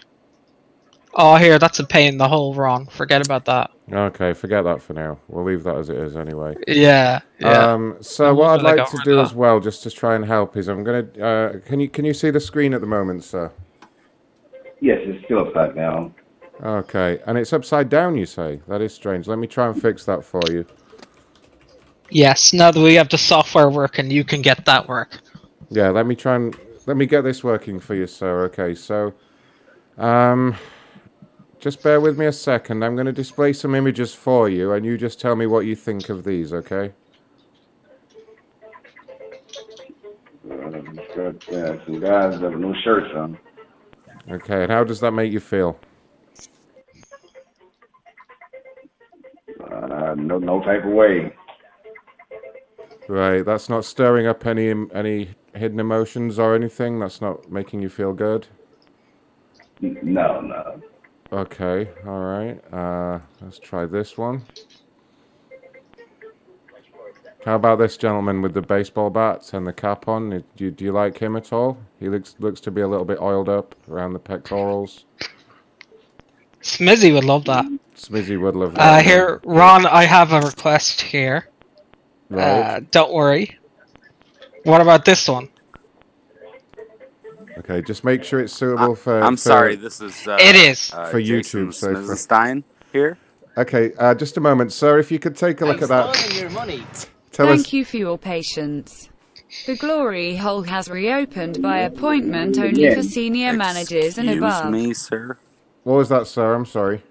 Oh, 1.14 1.36
here, 1.38 1.58
that's 1.58 1.80
a 1.80 1.86
pain 1.86 2.10
in 2.10 2.18
the 2.18 2.28
hole. 2.28 2.54
Wrong. 2.54 2.86
Forget 2.88 3.26
about 3.26 3.46
that. 3.46 3.72
Okay, 3.92 4.34
forget 4.34 4.66
that 4.66 4.82
for 4.82 4.94
now. 4.94 5.18
We'll 5.30 5.46
leave 5.46 5.64
that 5.64 5.78
as 5.78 5.90
it 5.90 5.96
is 5.96 6.18
anyway. 6.18 6.56
Yeah, 6.68 7.22
yeah. 7.40 7.74
Um, 7.74 7.98
so 8.02 8.32
I'm 8.32 8.36
what 8.36 8.60
I'd 8.60 8.78
like 8.78 8.90
to 8.90 9.00
do 9.06 9.20
as 9.20 9.34
well, 9.34 9.62
just 9.62 9.82
to 9.84 9.92
try 9.92 10.16
and 10.16 10.26
help, 10.26 10.58
is 10.58 10.68
I'm 10.68 10.84
gonna. 10.84 11.08
Uh, 11.20 11.60
can 11.66 11.80
you 11.80 11.88
can 11.88 12.04
you 12.04 12.14
see 12.14 12.30
the 12.30 12.40
screen 12.40 12.74
at 12.74 12.82
the 12.82 12.88
moment, 12.88 13.24
sir? 13.24 13.52
Yes, 14.82 15.00
it's 15.04 15.24
still 15.26 15.48
upside 15.48 15.76
down. 15.76 16.14
Okay, 16.62 17.20
and 17.26 17.38
it's 17.38 17.54
upside 17.54 17.88
down. 17.88 18.18
You 18.18 18.26
say 18.26 18.60
that 18.68 18.82
is 18.82 18.94
strange. 18.94 19.28
Let 19.28 19.40
me 19.40 19.48
try 19.48 19.68
and 19.68 19.82
fix 19.82 20.04
that 20.04 20.26
for 20.26 20.42
you. 20.50 20.66
Yes. 22.10 22.54
Now 22.54 22.72
that 22.72 22.80
we 22.80 22.96
have 22.96 23.10
the 23.10 23.18
software 23.18 23.70
working, 23.70 24.12
you 24.12 24.24
can 24.24 24.42
get 24.42 24.66
that 24.66 24.88
work. 24.88 25.20
Yeah, 25.70 25.90
let 25.90 26.08
me 26.08 26.16
try 26.16 26.36
and 26.36 26.58
let 26.88 26.98
me 26.98 27.06
get 27.06 27.22
this 27.22 27.44
working 27.44 27.80
for 27.80 27.96
you, 27.96 28.08
sir. 28.08 28.46
Okay, 28.46 28.76
so, 28.76 29.14
um, 29.98 30.56
just 31.60 31.82
bear 31.84 32.00
with 32.00 32.18
me 32.18 32.26
a 32.26 32.32
second. 32.32 32.84
I'm 32.84 32.96
going 32.96 33.08
to 33.08 33.14
display 33.14 33.54
some 33.54 33.76
images 33.76 34.14
for 34.14 34.50
you, 34.50 34.72
and 34.72 34.86
you 34.86 34.98
just 34.98 35.20
tell 35.20 35.36
me 35.36 35.46
what 35.46 35.66
you 35.66 35.76
think 35.76 36.10
of 36.10 36.24
these. 36.24 36.54
Okay? 36.54 36.92
Uh, 41.18 41.32
some 41.86 42.00
guys 42.00 42.40
with 42.40 42.54
no 42.54 42.74
shirts 42.84 43.12
on. 43.16 43.38
Okay, 44.30 44.64
and 44.64 44.72
how 44.72 44.84
does 44.84 45.00
that 45.00 45.12
make 45.12 45.32
you 45.32 45.40
feel? 45.40 45.80
Uh, 49.60 50.16
no, 50.16 50.38
no 50.38 50.62
type 50.64 50.84
of 50.86 50.92
way. 50.92 51.34
Right, 53.08 53.44
that's 53.44 53.70
not 53.70 53.86
stirring 53.86 54.28
up 54.28 54.46
any 54.46 54.74
any 54.94 55.30
hidden 55.54 55.80
emotions 55.80 56.38
or 56.38 56.54
anything. 56.54 57.00
That's 57.00 57.22
not 57.22 57.50
making 57.50 57.82
you 57.82 57.90
feel 57.90 58.14
good. 58.14 58.48
No, 59.82 60.42
no. 60.42 60.82
Okay, 61.32 61.90
all 62.06 62.20
right. 62.22 62.74
Uh, 62.74 63.20
let's 63.42 63.60
try 63.60 63.86
this 63.86 64.18
one. 64.18 64.44
How 67.44 67.56
about 67.56 67.80
this 67.80 67.98
gentleman 67.98 68.42
with 68.42 68.54
the 68.54 68.62
baseball 68.62 69.10
bat 69.10 69.54
and 69.54 69.66
the 69.68 69.74
cap 69.74 70.08
on? 70.08 70.30
Do 70.30 70.44
you, 70.66 70.72
do 70.72 70.86
you 70.86 70.92
like 70.92 71.18
him 71.20 71.36
at 71.36 71.54
all? 71.54 71.78
He 72.00 72.10
looks 72.10 72.36
looks 72.40 72.60
to 72.62 72.72
be 72.72 72.82
a 72.82 72.88
little 72.88 73.06
bit 73.06 73.20
oiled 73.22 73.50
up 73.50 73.76
around 73.90 74.14
the 74.14 74.20
pectorals. 74.20 75.06
Smizzy 76.62 77.14
would 77.14 77.24
love 77.24 77.46
that. 77.46 77.66
Smizzy 77.96 78.40
would 78.40 78.56
love 78.56 78.76
that. 78.76 78.82
Uh, 78.82 79.02
here, 79.02 79.42
Ron, 79.46 79.86
I 79.86 80.04
have 80.04 80.34
a 80.34 80.42
request 80.42 81.02
here. 81.02 81.48
Right. 82.30 82.44
Uh, 82.44 82.80
don't 82.92 83.14
worry. 83.14 83.58
What 84.64 84.82
about 84.82 85.06
this 85.06 85.28
one? 85.30 85.50
Okay, 87.58 87.82
just 87.82 88.04
make 88.04 88.24
sure 88.24 88.40
it's 88.40 88.54
suitable 88.54 88.96
for. 88.96 89.20
I'm 89.22 89.36
for- 89.36 89.42
sorry, 89.42 89.76
this 89.76 90.00
is. 90.02 90.28
Uh, 90.28 90.38
It 90.40 90.56
is. 90.56 90.92
uh, 90.94 91.08
For 91.08 91.20
Jason 91.22 91.70
YouTube, 91.70 91.74
so 91.74 91.96
for- 91.96 92.16
Stein 92.16 92.64
here. 92.94 93.18
Okay, 93.58 93.92
uh, 93.98 94.14
just 94.14 94.38
a 94.38 94.40
moment, 94.40 94.72
sir. 94.72 95.00
If 95.00 95.12
you 95.12 95.18
could 95.20 95.36
take 95.36 95.62
a 95.62 95.66
look 95.66 95.82
at 95.82 95.90
that. 95.90 96.36
Your 96.40 96.50
money. 96.52 96.84
Tell 97.32 97.48
Thank 97.48 97.62
us. 97.62 97.74
you 97.74 97.86
for 97.86 97.98
your 97.98 98.18
patience. 98.18 99.10
The 99.66 99.76
Glory 99.76 100.36
Hole 100.36 100.64
has 100.64 100.90
reopened 100.90 101.62
by 101.62 101.80
appointment 101.80 102.58
only 102.60 102.84
Yeah. 102.84 102.96
for 102.96 103.04
senior 103.04 103.54
managers 103.54 104.18
and 104.18 104.30
above. 104.30 104.44
Excuse 104.50 104.60
above. 104.62 104.72
me, 104.74 104.94
sir. 104.94 105.38
What 105.84 105.96
was 105.96 106.10
that, 106.10 106.28
sir? 106.28 106.54
I'm 106.54 106.66
sorry. 106.66 107.02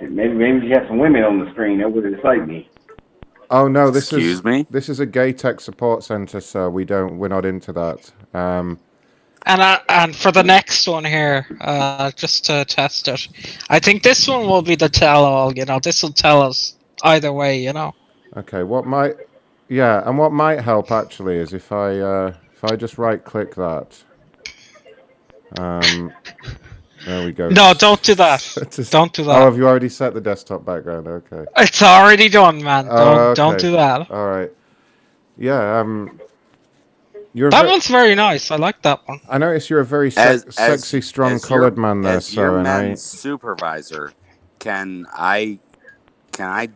Maybe 0.00 0.34
maybe 0.34 0.66
you 0.66 0.74
have 0.74 0.88
some 0.88 0.98
women 0.98 1.22
on 1.22 1.44
the 1.44 1.50
screen 1.52 1.78
that 1.78 1.92
would 1.92 2.04
excite 2.12 2.48
me. 2.48 2.68
Oh 3.52 3.68
no, 3.68 3.90
this 3.92 4.12
is 4.14 4.14
Excuse 4.14 4.44
me? 4.44 4.66
This 4.70 4.90
is 4.90 5.00
a 5.00 5.06
gay 5.06 5.32
tech 5.34 5.60
support 5.60 6.04
center, 6.04 6.40
sir. 6.40 6.70
We 6.70 6.86
don't. 6.86 7.18
We're 7.18 7.28
not 7.28 7.46
into 7.46 7.72
that. 7.74 8.12
Um, 8.34 8.80
And 9.46 9.62
uh, 9.62 9.80
and 9.88 10.16
for 10.16 10.32
the 10.32 10.44
next 10.44 10.88
one 10.88 11.04
here, 11.04 11.46
uh, 11.62 12.12
just 12.12 12.46
to 12.46 12.64
test 12.66 13.08
it, 13.08 13.28
I 13.70 13.80
think 13.80 14.04
this 14.04 14.28
one 14.28 14.46
will 14.48 14.62
be 14.62 14.76
the 14.76 14.90
tell-all. 14.90 15.54
You 15.54 15.66
know, 15.66 15.80
this 15.80 16.02
will 16.02 16.12
tell 16.12 16.42
us 16.42 16.76
either 17.04 17.32
way. 17.32 17.60
You 17.60 17.72
know. 17.74 17.94
okay. 18.36 18.64
What 18.64 18.86
might? 18.86 19.16
Yeah, 19.68 20.02
and 20.08 20.18
what 20.18 20.32
might 20.32 20.60
help 20.62 20.92
actually 20.92 21.36
is 21.38 21.54
if 21.54 21.72
I 21.72 22.00
uh, 22.00 22.34
if 22.54 22.64
I 22.64 22.76
just 22.76 22.98
right 22.98 23.24
click 23.24 23.54
that. 23.56 24.04
Um, 25.58 26.12
there 27.06 27.24
we 27.26 27.32
go. 27.32 27.48
No, 27.48 27.74
don't 27.74 28.02
do 28.02 28.14
that. 28.16 28.40
Don't 28.90 29.12
do 29.12 29.24
that. 29.24 29.40
Oh, 29.40 29.44
have 29.44 29.56
you 29.56 29.66
already 29.66 29.88
set 29.88 30.14
the 30.14 30.20
desktop 30.20 30.64
background? 30.64 31.06
Okay. 31.08 31.44
It's 31.56 31.82
already 31.82 32.28
done, 32.28 32.62
man. 32.62 32.86
Don't 32.86 32.96
Oh, 32.96 33.34
don't 33.34 33.58
do 33.58 33.72
that. 33.72 34.10
All 34.10 34.26
right. 34.28 34.50
Yeah. 35.36 35.78
Um. 35.80 36.20
You're 37.34 37.50
That 37.50 37.64
ve- 37.64 37.70
one's 37.70 37.86
very 37.88 38.14
nice. 38.14 38.50
I 38.50 38.56
like 38.56 38.82
that 38.82 39.00
one. 39.08 39.18
I 39.28 39.38
notice 39.38 39.70
you're 39.70 39.80
a 39.80 39.84
very 39.86 40.10
se- 40.10 40.20
As, 40.20 40.44
as- 40.44 40.54
sexy, 40.56 41.00
strong, 41.00 41.32
as 41.32 41.42
your- 41.48 41.60
coloured 41.60 41.78
man 41.78 42.02
there, 42.02 42.16
as 42.18 42.26
sir. 42.26 42.42
your 42.42 42.58
And 42.58 42.68
I, 42.68 42.94
supervisor, 42.94 44.12
can 44.58 45.06
I 45.12 45.58
can 46.32 46.46
I 46.48 46.68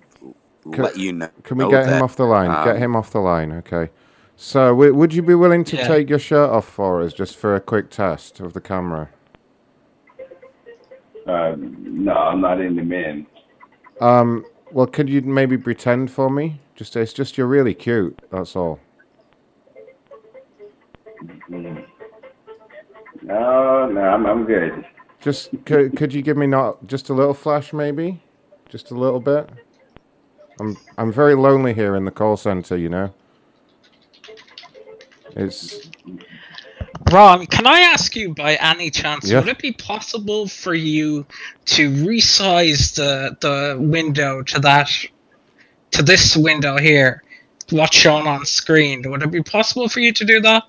Can- 0.72 0.82
let 0.82 0.96
you 0.96 1.12
know? 1.12 1.28
Can 1.44 1.58
we 1.58 1.68
get 1.68 1.86
him 1.86 2.02
off 2.02 2.16
the 2.16 2.24
line? 2.24 2.48
get 2.64 2.76
um, 2.76 2.82
him 2.82 2.96
off 2.96 3.10
the 3.10 3.20
line, 3.20 3.52
okay. 3.52 3.90
So, 4.34 4.68
w- 4.70 4.94
would 4.94 5.12
you 5.14 5.22
be 5.22 5.34
willing 5.34 5.62
to 5.64 5.76
Yeah. 5.76 5.88
take 5.88 6.08
your 6.10 6.18
shirt 6.18 6.48
off 6.50 6.66
for 6.66 7.02
us, 7.02 7.12
just 7.12 7.36
for 7.36 7.54
a 7.54 7.60
quick 7.60 7.90
test 7.90 8.40
of 8.40 8.52
the 8.54 8.60
camera? 8.62 9.10
Uh, 11.26 11.56
no, 11.58 12.12
I'm 12.12 12.40
not 12.40 12.60
into 12.60 12.84
men. 12.84 13.26
Um. 14.00 14.44
Well, 14.72 14.86
could 14.86 15.08
you 15.08 15.22
maybe 15.22 15.56
pretend 15.56 16.10
for 16.10 16.28
me? 16.28 16.60
Just, 16.74 16.96
it's 16.96 17.12
just 17.12 17.38
you're 17.38 17.46
really 17.46 17.72
cute. 17.72 18.18
That's 18.32 18.56
all. 18.56 18.80
No, 21.48 21.86
no, 23.22 24.00
I'm, 24.00 24.26
I'm 24.26 24.44
good. 24.44 24.84
Just, 25.20 25.50
could, 25.64 25.96
could 25.96 26.12
you 26.12 26.20
give 26.20 26.36
me 26.36 26.48
not 26.48 26.84
just 26.86 27.08
a 27.08 27.14
little 27.14 27.32
flash, 27.32 27.72
maybe, 27.72 28.20
just 28.68 28.90
a 28.90 28.94
little 28.94 29.20
bit? 29.20 29.48
I'm, 30.60 30.76
I'm 30.98 31.12
very 31.12 31.36
lonely 31.36 31.72
here 31.72 31.94
in 31.94 32.04
the 32.04 32.10
call 32.10 32.36
center. 32.36 32.76
You 32.76 32.88
know. 32.88 33.14
It's 35.36 35.90
Ron, 37.12 37.46
can 37.46 37.66
I 37.66 37.80
ask 37.80 38.16
you 38.16 38.34
by 38.34 38.56
any 38.56 38.90
chance, 38.90 39.30
Yeah. 39.30 39.38
would 39.40 39.48
it 39.48 39.58
be 39.58 39.72
possible 39.72 40.48
for 40.48 40.74
you 40.74 41.24
to 41.66 41.90
resize 41.90 42.94
the 42.94 43.36
the 43.40 43.76
window 43.80 44.42
to 44.42 44.58
that 44.60 44.90
to 45.92 46.02
this 46.02 46.36
window 46.36 46.78
here? 46.78 47.22
What's 47.70 47.96
shown 47.96 48.26
on 48.26 48.44
screen? 48.44 49.02
Would 49.10 49.22
it 49.22 49.30
be 49.30 49.42
possible 49.42 49.88
for 49.88 50.00
you 50.00 50.12
to 50.12 50.24
do 50.24 50.40
that? 50.40 50.64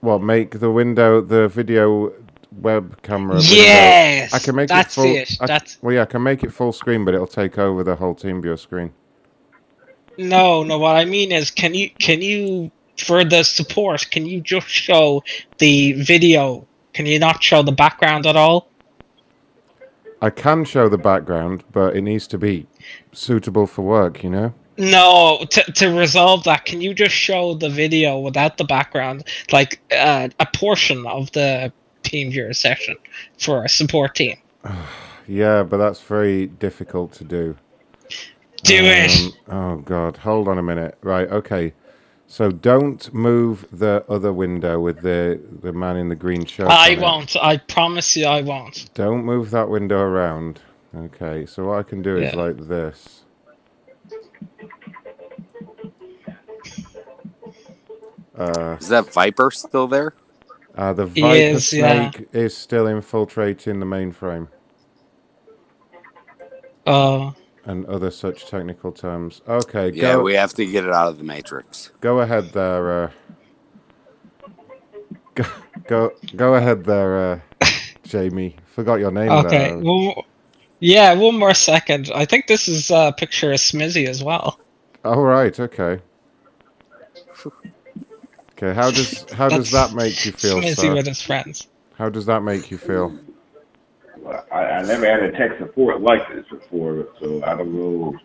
what 0.00 0.20
make 0.20 0.58
the 0.58 0.68
window 0.68 1.20
the 1.20 1.46
video 1.46 2.12
web 2.60 3.00
camera. 3.02 3.36
window- 3.36 3.54
Yes, 3.54 4.34
I 4.34 4.40
can 4.40 4.56
make 4.56 4.68
that's 4.68 4.98
it 4.98 5.00
full. 5.00 5.14
it, 5.16 5.36
I- 5.40 5.46
that's- 5.46 5.78
well, 5.80 5.94
yeah, 5.94 6.02
I 6.02 6.06
can 6.06 6.24
make 6.24 6.42
it 6.42 6.52
full 6.52 6.72
screen, 6.72 7.04
but 7.04 7.14
it'll 7.14 7.28
take 7.28 7.56
over 7.56 7.84
the 7.84 7.94
whole 7.94 8.14
TeamViewer 8.16 8.58
screen. 8.58 8.90
No, 10.18 10.64
no. 10.64 10.78
What 10.78 10.96
I 10.96 11.04
mean 11.04 11.30
is, 11.30 11.52
can 11.52 11.72
you 11.74 11.90
can 12.00 12.20
you 12.20 12.72
for 12.98 13.24
the 13.24 13.42
support? 13.42 14.10
Can 14.10 14.26
you 14.26 14.40
just 14.40 14.68
show 14.68 15.22
the 15.58 15.92
video? 15.92 16.66
Can 16.92 17.06
you 17.06 17.18
not 17.18 17.42
show 17.42 17.62
the 17.62 17.72
background 17.72 18.26
at 18.26 18.36
all? 18.36 18.68
I 20.20 20.30
can 20.30 20.64
show 20.64 20.88
the 20.88 20.98
background, 20.98 21.64
but 21.72 21.96
it 21.96 22.02
needs 22.02 22.26
to 22.28 22.38
be 22.38 22.66
suitable 23.12 23.66
for 23.66 23.82
work. 23.82 24.22
You 24.22 24.30
know. 24.30 24.54
No, 24.78 25.44
to 25.50 25.72
to 25.72 25.88
resolve 25.88 26.44
that, 26.44 26.64
can 26.64 26.80
you 26.80 26.94
just 26.94 27.14
show 27.14 27.54
the 27.54 27.68
video 27.68 28.18
without 28.18 28.56
the 28.56 28.64
background, 28.64 29.24
like 29.50 29.80
uh, 29.92 30.28
a 30.40 30.46
portion 30.54 31.06
of 31.06 31.30
the 31.32 31.72
TeamViewer 32.04 32.54
session 32.54 32.96
for 33.38 33.64
a 33.64 33.68
support 33.68 34.14
team? 34.14 34.36
Yeah, 35.28 35.62
but 35.62 35.76
that's 35.76 36.00
very 36.00 36.46
difficult 36.46 37.12
to 37.12 37.24
do. 37.24 37.56
Do 38.64 38.74
it. 38.74 39.34
Um, 39.48 39.62
Oh 39.62 39.76
God, 39.76 40.16
hold 40.16 40.48
on 40.48 40.58
a 40.58 40.62
minute. 40.62 40.98
Right, 41.00 41.28
okay. 41.30 41.74
So 42.32 42.50
don't 42.50 43.12
move 43.12 43.66
the 43.70 44.06
other 44.08 44.32
window 44.32 44.80
with 44.80 45.02
the 45.02 45.38
the 45.60 45.70
man 45.70 45.98
in 45.98 46.08
the 46.08 46.14
green 46.14 46.46
shirt. 46.46 46.68
I 46.70 46.96
won't. 46.98 47.36
I 47.36 47.58
promise 47.58 48.16
you, 48.16 48.24
I 48.24 48.40
won't. 48.40 48.88
Don't 48.94 49.22
move 49.26 49.50
that 49.50 49.68
window 49.68 49.98
around. 49.98 50.60
Okay, 50.96 51.44
so 51.44 51.66
what 51.66 51.80
I 51.80 51.82
can 51.82 52.00
do 52.00 52.16
is 52.16 52.32
like 52.34 52.56
this. 52.68 53.24
Uh, 58.34 58.78
Is 58.80 58.88
that 58.88 59.12
Viper 59.12 59.50
still 59.50 59.86
there? 59.86 60.14
uh, 60.74 60.94
the 60.94 61.04
Viper 61.04 61.34
is, 61.34 61.70
yeah. 61.70 62.10
Snake 62.12 62.28
is 62.32 62.56
still 62.56 62.86
infiltrating 62.86 63.78
the 63.78 63.86
mainframe 63.86 64.48
Uh, 66.86 67.32
and 67.64 67.86
other 67.86 68.10
such 68.10 68.46
technical 68.46 68.92
terms. 68.92 69.40
Okay, 69.46 69.90
Yeah, 69.90 70.18
we 70.18 70.34
have 70.34 70.52
to 70.54 70.66
get 70.66 70.84
it 70.84 70.90
out 70.90 71.08
of 71.08 71.18
the 71.18 71.24
matrix. 71.24 71.90
go 72.00 72.20
ahead 72.20 72.52
there. 72.52 73.04
Uh, 73.04 73.10
go, 75.34 75.44
go, 75.86 76.12
go 76.36 76.54
ahead 76.54 76.84
there, 76.84 77.42
uh, 77.62 77.66
Jamie. 78.04 78.56
Forgot 78.66 78.96
your 78.96 79.10
name 79.10 79.30
okay. 79.30 79.70
there. 79.70 79.78
Well, 79.78 80.24
yeah. 80.80 81.14
One 81.14 81.38
more 81.38 81.54
second. 81.54 82.10
I 82.14 82.24
think 82.24 82.46
this 82.46 82.68
is 82.68 82.90
a 82.90 83.14
picture 83.16 83.52
of 83.52 83.58
Smizzy 83.58 84.06
as 84.08 84.22
well. 84.22 84.58
All 85.04 85.22
right, 85.22 85.58
okay. 85.58 86.00
Okay, 88.52 88.74
how 88.74 88.90
does 88.90 89.28
how 89.32 89.48
does 89.48 89.72
that 89.72 89.92
make 89.92 90.24
you 90.24 90.32
feel, 90.32 90.60
Smizzy 90.60 90.76
sir? 90.76 90.94
with 90.94 91.06
his 91.06 91.20
friends. 91.20 91.66
How 91.94 92.08
does 92.08 92.26
that 92.26 92.42
make 92.42 92.70
you 92.70 92.78
feel? 92.78 93.18
Well, 94.22 94.46
I, 94.52 94.64
I 94.64 94.82
never 94.82 95.04
had 95.04 95.22
a 95.24 95.32
tech 95.32 95.58
support 95.58 96.00
like 96.00 96.28
this 96.32 96.46
before, 96.48 97.08
so 97.20 97.42
I 97.44 97.56
don't 97.56 97.74
know. 97.74 98.16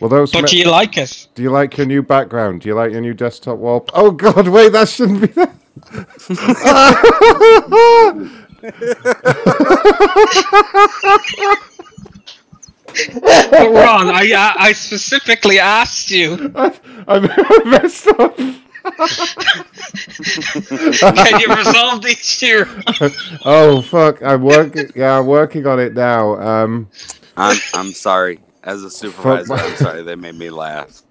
Well, 0.00 0.08
those. 0.08 0.32
But 0.32 0.42
ma- 0.42 0.46
do 0.48 0.56
you 0.56 0.70
like 0.70 0.96
it? 0.96 1.28
Do 1.34 1.42
you 1.42 1.50
like 1.50 1.76
your 1.76 1.86
new 1.86 2.02
background? 2.02 2.62
Do 2.62 2.68
you 2.68 2.74
like 2.74 2.92
your 2.92 3.02
new 3.02 3.12
desktop 3.12 3.58
wall? 3.58 3.84
Oh 3.92 4.10
God! 4.10 4.48
Wait, 4.48 4.72
that 4.72 4.88
shouldn't 4.88 5.20
be 5.20 5.26
there. 5.26 5.52
But 13.50 13.70
Ron, 13.70 14.08
I 14.08 14.32
I 14.34 14.54
I 14.58 14.72
specifically 14.72 15.58
asked 15.58 16.10
you. 16.10 16.50
I 16.56 17.62
messed 17.66 18.06
up. 18.08 18.38
Can 21.16 21.40
you 21.40 21.48
resolve 21.54 22.02
the 22.02 22.08
issue? 22.10 22.64
oh 23.44 23.82
fuck! 23.82 24.22
I'm 24.22 24.42
working. 24.42 24.90
Yeah, 24.94 25.18
I'm 25.18 25.26
working 25.26 25.66
on 25.66 25.80
it 25.80 25.94
now. 25.94 26.36
Um, 26.40 26.88
I'm 27.36 27.56
I'm 27.74 27.92
sorry. 27.92 28.40
As 28.62 28.82
a 28.82 28.90
supervisor, 28.90 29.54
my- 29.54 29.60
I'm 29.62 29.76
sorry 29.76 30.02
they 30.02 30.14
made 30.16 30.34
me 30.36 30.50
laugh. 30.50 31.02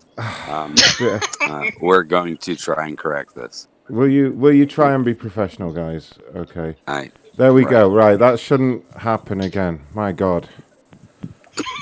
Um, 0.49 0.75
Yeah. 0.99 1.19
uh, 1.41 1.63
we're 1.81 2.03
going 2.03 2.37
to 2.37 2.55
try 2.55 2.87
and 2.87 2.97
correct 2.97 3.35
this. 3.35 3.67
will 3.89 4.09
you 4.09 4.31
will 4.31 4.53
you 4.53 4.65
try 4.65 4.93
and 4.93 5.03
be 5.05 5.13
professional, 5.13 5.71
guys? 5.73 6.13
Okay. 6.35 6.75
Aye. 6.87 7.11
There 7.37 7.53
we 7.53 7.65
go. 7.65 7.91
Right, 7.93 8.17
that 8.17 8.39
shouldn't 8.39 8.89
happen 8.93 9.41
again. 9.41 9.81
My 9.93 10.13
God. 10.13 10.47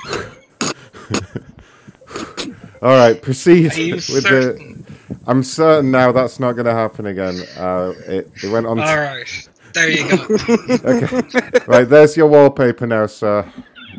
All 2.82 2.90
right, 2.98 3.22
proceed 3.22 3.72
Are 3.74 3.80
you 3.82 3.95
with 3.95 4.24
the. 4.24 4.83
I'm 5.27 5.44
certain 5.44 5.91
now 5.91 6.11
that's 6.11 6.40
not 6.40 6.53
going 6.53 6.65
to 6.65 6.73
happen 6.73 7.06
again. 7.06 7.40
Uh, 7.57 7.94
it, 8.07 8.31
it 8.44 8.52
went 8.52 8.65
on. 8.65 8.80
All 8.80 8.98
right, 8.98 9.49
there 9.73 9.90
you 9.90 10.10
go. 10.10 10.23
okay. 10.85 11.49
Right, 11.68 11.90
there's 11.90 12.18
your 12.18 12.27
wallpaper 12.27 12.88
now, 12.88 13.07
sir. 13.07 13.52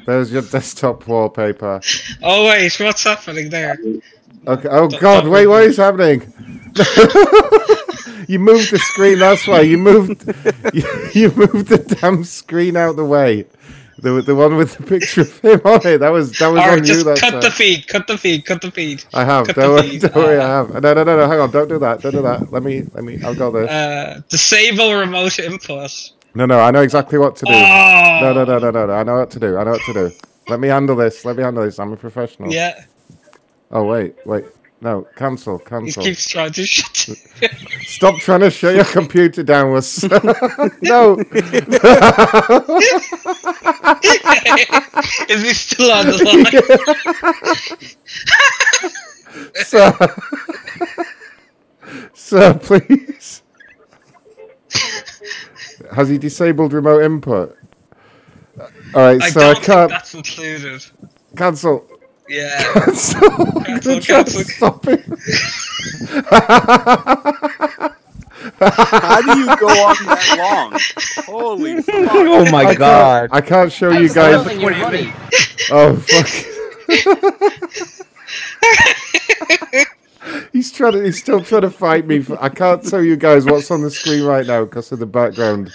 There's 0.06 0.32
your 0.32 0.42
desktop 0.42 1.06
wallpaper. 1.06 1.80
Oh 2.22 2.46
wait, 2.46 2.78
what's 2.80 3.04
happening 3.04 3.50
there? 3.50 3.78
Okay. 4.46 4.68
Oh 4.70 4.88
God! 4.88 5.26
Wait, 5.26 5.46
what 5.46 5.64
is 5.64 5.78
happening? 5.78 6.20
you 8.28 8.38
moved 8.38 8.70
the 8.70 8.78
screen. 8.78 9.18
That's 9.18 9.46
why 9.46 9.60
you 9.60 9.78
moved. 9.78 10.26
You, 10.74 11.10
you 11.14 11.30
moved 11.30 11.68
the 11.68 11.78
damn 11.78 12.24
screen 12.24 12.76
out 12.76 12.96
the 12.96 13.04
way. 13.04 13.46
The 13.98 14.22
the 14.22 14.34
one 14.34 14.56
with 14.56 14.76
the 14.76 14.82
picture 14.84 15.22
of 15.22 15.38
him 15.40 15.60
on 15.64 15.86
it. 15.86 15.98
That 15.98 16.10
was 16.10 16.36
that 16.38 16.48
was 16.48 16.60
All 16.60 16.70
on 16.70 16.78
right, 16.80 16.88
you. 16.88 17.04
That 17.04 17.18
cut 17.18 17.30
time. 17.32 17.40
the 17.40 17.50
feed. 17.50 17.86
Cut 17.88 18.06
the 18.06 18.18
feed. 18.18 18.44
Cut 18.44 18.60
the 18.60 18.70
feed. 18.70 19.04
I 19.14 19.24
have. 19.24 19.46
Cut 19.46 19.56
Don't, 19.56 19.70
worry, 19.70 19.98
don't 19.98 20.14
worry. 20.14 20.38
Uh, 20.38 20.44
I 20.44 20.48
have. 20.48 20.70
No, 20.82 20.94
no, 20.94 21.04
no, 21.04 21.16
no. 21.16 21.28
Hang 21.28 21.40
on. 21.40 21.50
Don't 21.50 21.68
do 21.68 21.78
that. 21.78 22.00
Don't 22.00 22.12
do 22.12 22.22
that. 22.22 22.52
Let 22.52 22.62
me. 22.62 22.82
Let 22.92 23.04
me. 23.04 23.22
I've 23.22 23.38
got 23.38 23.50
this. 23.50 23.70
Uh, 23.70 24.20
disable 24.28 24.94
remote 24.94 25.38
input. 25.38 25.92
No, 26.34 26.46
no. 26.46 26.60
I 26.60 26.70
know 26.72 26.82
exactly 26.82 27.18
what 27.18 27.36
to 27.36 27.46
do. 27.46 27.52
Oh. 27.52 28.18
No, 28.22 28.32
no, 28.32 28.44
no, 28.44 28.58
no, 28.58 28.70
no, 28.70 28.86
no. 28.86 28.92
I 28.92 29.02
know 29.04 29.16
what 29.16 29.30
to 29.32 29.40
do. 29.40 29.56
I 29.56 29.64
know 29.64 29.72
what 29.72 29.82
to 29.82 29.92
do. 29.92 30.10
Let 30.48 30.60
me 30.60 30.68
handle 30.68 30.96
this. 30.96 31.24
Let 31.24 31.36
me 31.36 31.42
handle 31.42 31.64
this. 31.64 31.78
I'm 31.78 31.92
a 31.92 31.96
professional. 31.96 32.52
Yeah. 32.52 32.84
Oh 33.70 33.84
wait, 33.84 34.14
wait. 34.26 34.44
No, 34.85 35.06
cancel, 35.16 35.59
He 35.61 35.65
cancel. 35.65 36.02
keeps 36.02 36.28
trying 36.28 36.52
to 36.52 36.66
shut. 36.66 37.09
Stop 37.86 38.16
trying 38.19 38.40
to 38.40 38.51
shut 38.51 38.74
your 38.74 38.85
computer 38.85 39.43
down. 39.43 39.70
Was 39.70 40.02
no. 40.82 41.16
Is 45.31 45.43
he 45.43 45.55
still 45.55 45.90
on 45.90 46.05
the 46.06 46.23
line? 46.23 46.44
Sir, 49.65 49.93
sir, 52.12 52.55
please. 52.55 53.43
Has 55.93 56.09
he 56.11 56.19
disabled 56.19 56.73
remote 56.74 57.02
input? 57.02 57.56
All 58.59 58.69
right, 59.02 59.20
I 59.23 59.31
so 59.31 59.51
I 59.51 59.55
can't 59.55 59.90
that's 59.90 60.15
included. 60.15 60.85
cancel. 61.36 61.86
Yeah. 62.35 62.73
Cancel. 62.73 63.20
Cancel, 63.62 64.01
Try 64.01 64.23
to 64.23 64.32
cancel. 64.32 64.44
Stop 64.44 64.86
it. 64.89 65.05
How 68.61 69.20
do 69.23 69.39
you 69.40 69.47
go 69.56 69.66
on 69.69 69.97
that 70.06 70.36
long? 70.69 70.78
Holy 71.27 71.73
oh 71.74 71.82
fuck. 71.82 72.11
Oh 72.12 72.51
my 72.51 72.59
I 72.61 72.65
can't- 72.65 72.78
God. 72.78 73.28
I 73.32 73.40
can't 73.40 73.73
show 73.73 73.90
you 73.90 74.09
guys. 74.12 74.40
Stealing 74.44 74.61
your 74.61 74.77
money. 74.78 75.12
Oh 75.70 75.97
fuck. 75.97 76.28
he's 80.52 80.70
trying 80.73 80.93
to. 80.93 81.02
He's 81.05 81.19
still 81.19 81.43
trying 81.43 81.62
to 81.62 81.70
fight 81.70 82.06
me. 82.06 82.20
For, 82.20 82.43
I 82.43 82.48
can't 82.48 82.82
tell 82.85 83.02
you 83.02 83.16
guys 83.16 83.44
what's 83.47 83.70
on 83.70 83.82
the 83.82 83.90
screen 83.90 84.24
right 84.24 84.47
now 84.47 84.65
because 84.65 84.93
of 84.93 84.98
the 84.98 85.06
background. 85.06 85.73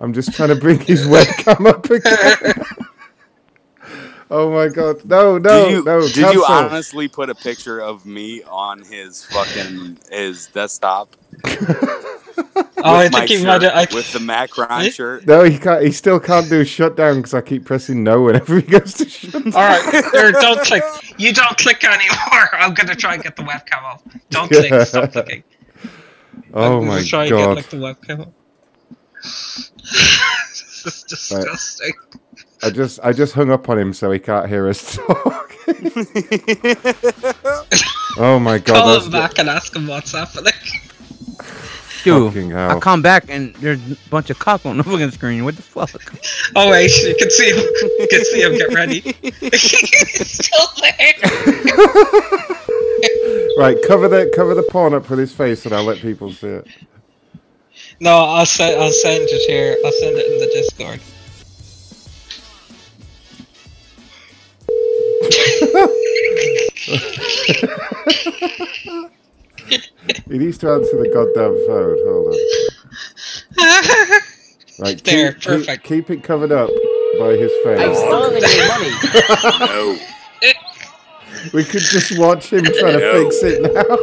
I'm 0.00 0.12
just 0.12 0.34
trying 0.34 0.50
to 0.50 0.56
bring 0.56 0.80
his 0.80 1.06
webcam 1.06 1.66
up 1.66 1.88
again. 1.88 2.54
Oh 4.32 4.50
my 4.52 4.68
god! 4.68 5.04
No, 5.04 5.38
no, 5.38 5.64
did 5.66 5.70
you, 5.70 5.84
no! 5.84 6.00
did 6.02 6.16
you 6.32 6.44
cancel. 6.44 6.44
honestly 6.44 7.08
put 7.08 7.30
a 7.30 7.34
picture 7.34 7.80
of 7.80 8.06
me 8.06 8.42
on 8.44 8.82
his 8.82 9.24
fucking 9.26 9.98
his 10.10 10.48
desktop? 10.48 11.16
Oh, 12.84 12.94
I 12.96 13.04
With 13.04 13.12
my 13.12 13.26
think 13.26 13.30
he 13.30 13.46
might 13.46 13.62
shirt, 13.62 13.62
have. 13.62 13.92
I, 13.92 13.94
with 13.94 14.12
the 14.12 14.18
Macron 14.20 14.90
shirt. 14.90 15.24
No, 15.26 15.44
he 15.44 15.56
can't. 15.58 15.84
He 15.84 15.92
still 15.92 16.18
can't 16.18 16.48
do 16.48 16.64
shutdown 16.64 17.18
because 17.18 17.32
I 17.34 17.40
keep 17.40 17.64
pressing 17.64 18.02
no 18.02 18.22
whenever 18.22 18.56
he 18.60 18.62
goes 18.62 18.94
to 18.94 19.08
shut. 19.08 19.34
all 19.36 19.52
right, 19.52 20.04
there, 20.12 20.32
don't 20.32 20.60
click. 20.62 20.82
You 21.16 21.32
don't 21.32 21.56
click 21.58 21.84
anymore. 21.84 22.48
I'm 22.54 22.74
gonna 22.74 22.96
try 22.96 23.14
and 23.14 23.22
get 23.22 23.36
the 23.36 23.44
webcam 23.44 23.82
off. 23.84 24.02
Don't 24.30 24.50
click. 24.50 24.74
Stop 24.86 25.12
clicking. 25.12 25.44
Oh 26.54 26.80
I'm 26.80 26.86
gonna 26.86 26.86
my 26.86 27.02
try 27.04 27.28
god! 27.28 27.38
and 27.38 27.38
get 27.38 27.54
like 27.54 27.70
the 27.70 27.76
webcam 27.76 28.20
off. 28.26 28.32
this 29.22 30.86
is 30.86 31.04
disgusting. 31.04 31.92
I 32.64 32.70
just 32.70 33.00
I 33.02 33.12
just 33.12 33.34
hung 33.34 33.50
up 33.50 33.68
on 33.68 33.78
him 33.78 33.92
so 33.92 34.10
he 34.10 34.18
can't 34.18 34.48
hear 34.48 34.68
us 34.68 34.96
talk. 35.06 35.56
oh 38.18 38.38
my 38.40 38.58
god! 38.58 38.82
Call 38.82 39.00
him 39.00 39.10
back 39.10 39.38
and 39.38 39.48
ask 39.48 39.74
him 39.74 39.86
what's 39.88 40.12
happening. 40.12 40.52
Dude, 42.04 42.52
I 42.52 42.70
hell. 42.70 42.80
come 42.80 43.00
back 43.00 43.26
and 43.28 43.54
there's 43.56 43.78
a 43.92 43.96
bunch 44.10 44.30
of 44.30 44.38
cock 44.38 44.66
on 44.66 44.76
the 44.76 44.84
fucking 44.84 45.12
screen. 45.12 45.44
What 45.44 45.54
the 45.56 45.62
fuck? 45.62 45.90
Oh 46.56 46.70
wait, 46.70 46.90
you 47.02 47.14
can 47.16 47.30
see 47.30 47.50
him. 47.50 47.58
You 47.98 48.08
can 48.10 48.24
see 48.24 48.42
him 48.42 48.56
get 48.58 48.74
ready. 48.74 49.00
He's 49.00 50.30
still 50.30 50.66
there. 50.80 51.14
Right, 53.58 53.76
cover 53.86 54.08
the 54.08 54.32
cover 54.34 54.54
the 54.54 54.64
porn 54.68 54.94
up 54.94 55.08
with 55.10 55.18
his 55.18 55.32
face, 55.32 55.64
and 55.66 55.74
I'll 55.74 55.84
let 55.84 55.98
people 55.98 56.32
see 56.32 56.48
it. 56.48 56.66
No, 58.00 58.10
I'll 58.16 58.46
send. 58.46 58.80
I'll 58.80 58.90
send 58.90 59.22
it 59.28 59.50
here. 59.50 59.76
I'll 59.84 59.92
send 59.92 60.16
it 60.16 60.32
in 60.32 60.38
the 60.40 60.46
Discord. 60.46 61.00
He 70.28 70.38
needs 70.38 70.58
to 70.58 70.70
answer 70.70 70.96
the 70.98 71.08
goddamn 71.12 71.54
phone. 71.66 71.98
Hold 72.06 72.34
on. 72.34 74.20
Right, 74.78 75.04
There, 75.04 75.32
keep, 75.32 75.40
keep- 75.42 75.48
perfect. 75.48 75.84
Keep, 75.84 76.10
it 76.10 76.22
covered 76.24 76.50
up 76.50 76.70
by 77.20 77.32
his 77.36 77.52
face. 77.62 77.78
I've 77.78 77.90
face. 77.90 77.98
stolen 77.98 78.42
your 78.42 78.68
money. 78.68 78.90
No, 80.42 81.52
We 81.52 81.62
could 81.64 81.82
just 81.82 82.18
watch 82.18 82.52
him 82.52 82.64
trying 82.64 82.98
to 82.98 83.12
fix 83.12 83.42
it 83.42 83.62
now. 83.62 83.96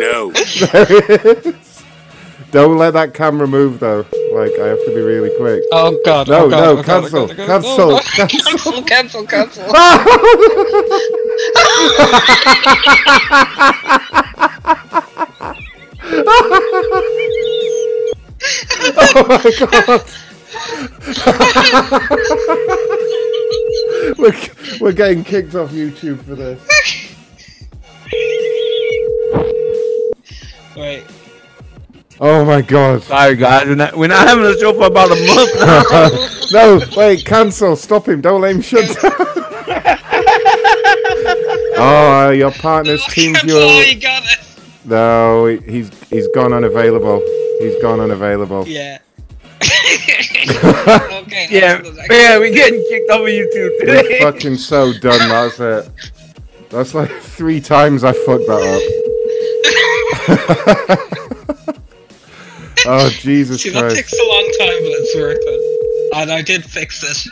no. 0.00 1.52
there 2.56 2.64
it 2.64 2.64
is. 2.64 2.70
Don't 2.70 2.78
let 2.78 2.94
that 2.94 3.12
camera 3.14 3.46
move 3.46 3.78
though. 3.80 4.06
Like 4.32 4.52
I 4.58 4.68
have 4.68 4.82
to 4.84 4.92
be 4.94 5.00
really 5.00 5.30
quick. 5.36 5.62
Oh 5.72 5.98
god. 6.04 6.28
Oh, 6.28 6.32
no, 6.32 6.46
oh, 6.46 6.50
God, 6.50 6.60
no, 6.60 6.64
oh, 6.64 6.78
oh, 6.78 6.82
cancel, 6.82 7.26
God, 7.26 7.30
oh, 7.30 7.36
God, 7.46 7.64
oh, 7.64 7.76
cancel, 7.76 7.98
cancel. 8.16 8.82
cancel, 8.82 8.84
cancel, 8.84 9.26
cancel. 9.26 9.64
oh 19.08 19.24
my 19.28 19.52
god. 19.58 20.02
we're, 24.18 24.34
we're 24.80 24.92
getting 24.92 25.22
kicked 25.24 25.54
off 25.54 25.70
YouTube 25.70 26.22
for 26.24 26.34
this. 26.34 26.60
Wait. 30.76 31.04
Oh 32.18 32.44
my 32.44 32.62
god. 32.62 33.02
Sorry, 33.02 33.36
guys. 33.36 33.66
We're 33.66 33.74
not, 33.74 33.96
we're 33.96 34.06
not 34.08 34.26
having 34.26 34.44
a 34.44 34.58
show 34.58 34.72
for 34.72 34.86
about 34.86 35.10
a 35.10 35.16
month 35.26 36.52
now. 36.52 36.78
no, 36.78 36.80
wait, 36.96 37.24
cancel. 37.24 37.76
Stop 37.76 38.08
him. 38.08 38.20
Don't 38.22 38.40
let 38.40 38.54
him 38.54 38.62
shut 38.62 38.86
down. 39.02 39.12
oh, 41.78 42.26
uh, 42.28 42.30
your 42.30 42.50
partner's 42.52 43.04
teams 43.06 43.42
you. 43.42 43.52
Oh, 43.54 43.80
you 43.82 44.00
got 44.00 44.22
it. 44.24 44.38
No, 44.84 45.46
he- 45.46 45.58
he's 45.70 45.90
he's 46.08 46.28
gone 46.28 46.52
unavailable. 46.54 47.20
He's 47.60 47.80
gone 47.82 48.00
unavailable. 48.00 48.66
Yeah. 48.66 48.98
okay. 49.62 51.48
yeah, 51.50 51.82
yeah, 52.10 52.38
we're 52.38 52.52
getting 52.52 52.84
kicked 52.90 53.10
off 53.10 53.20
of 53.22 53.26
YouTube 53.26 53.70
We're 53.82 54.18
fucking 54.20 54.56
so 54.58 54.92
done. 54.92 55.18
That's 55.28 55.58
it. 55.60 55.90
That's 56.70 56.94
like 56.94 57.10
three 57.10 57.60
times 57.60 58.04
I 58.04 58.12
fucked 58.12 58.46
that 58.46 58.62
up. 61.08 61.25
oh 62.88 63.08
Jesus 63.10 63.62
See, 63.62 63.70
that 63.70 63.92
takes 63.92 64.12
a 64.12 64.24
long 64.24 64.44
time, 64.58 64.82
but 64.82 64.92
it's 64.98 65.14
worth 65.16 65.38
it. 65.40 66.16
And 66.16 66.30
I 66.32 66.42
did 66.42 66.64
fix 66.64 67.02
it. 67.02 67.26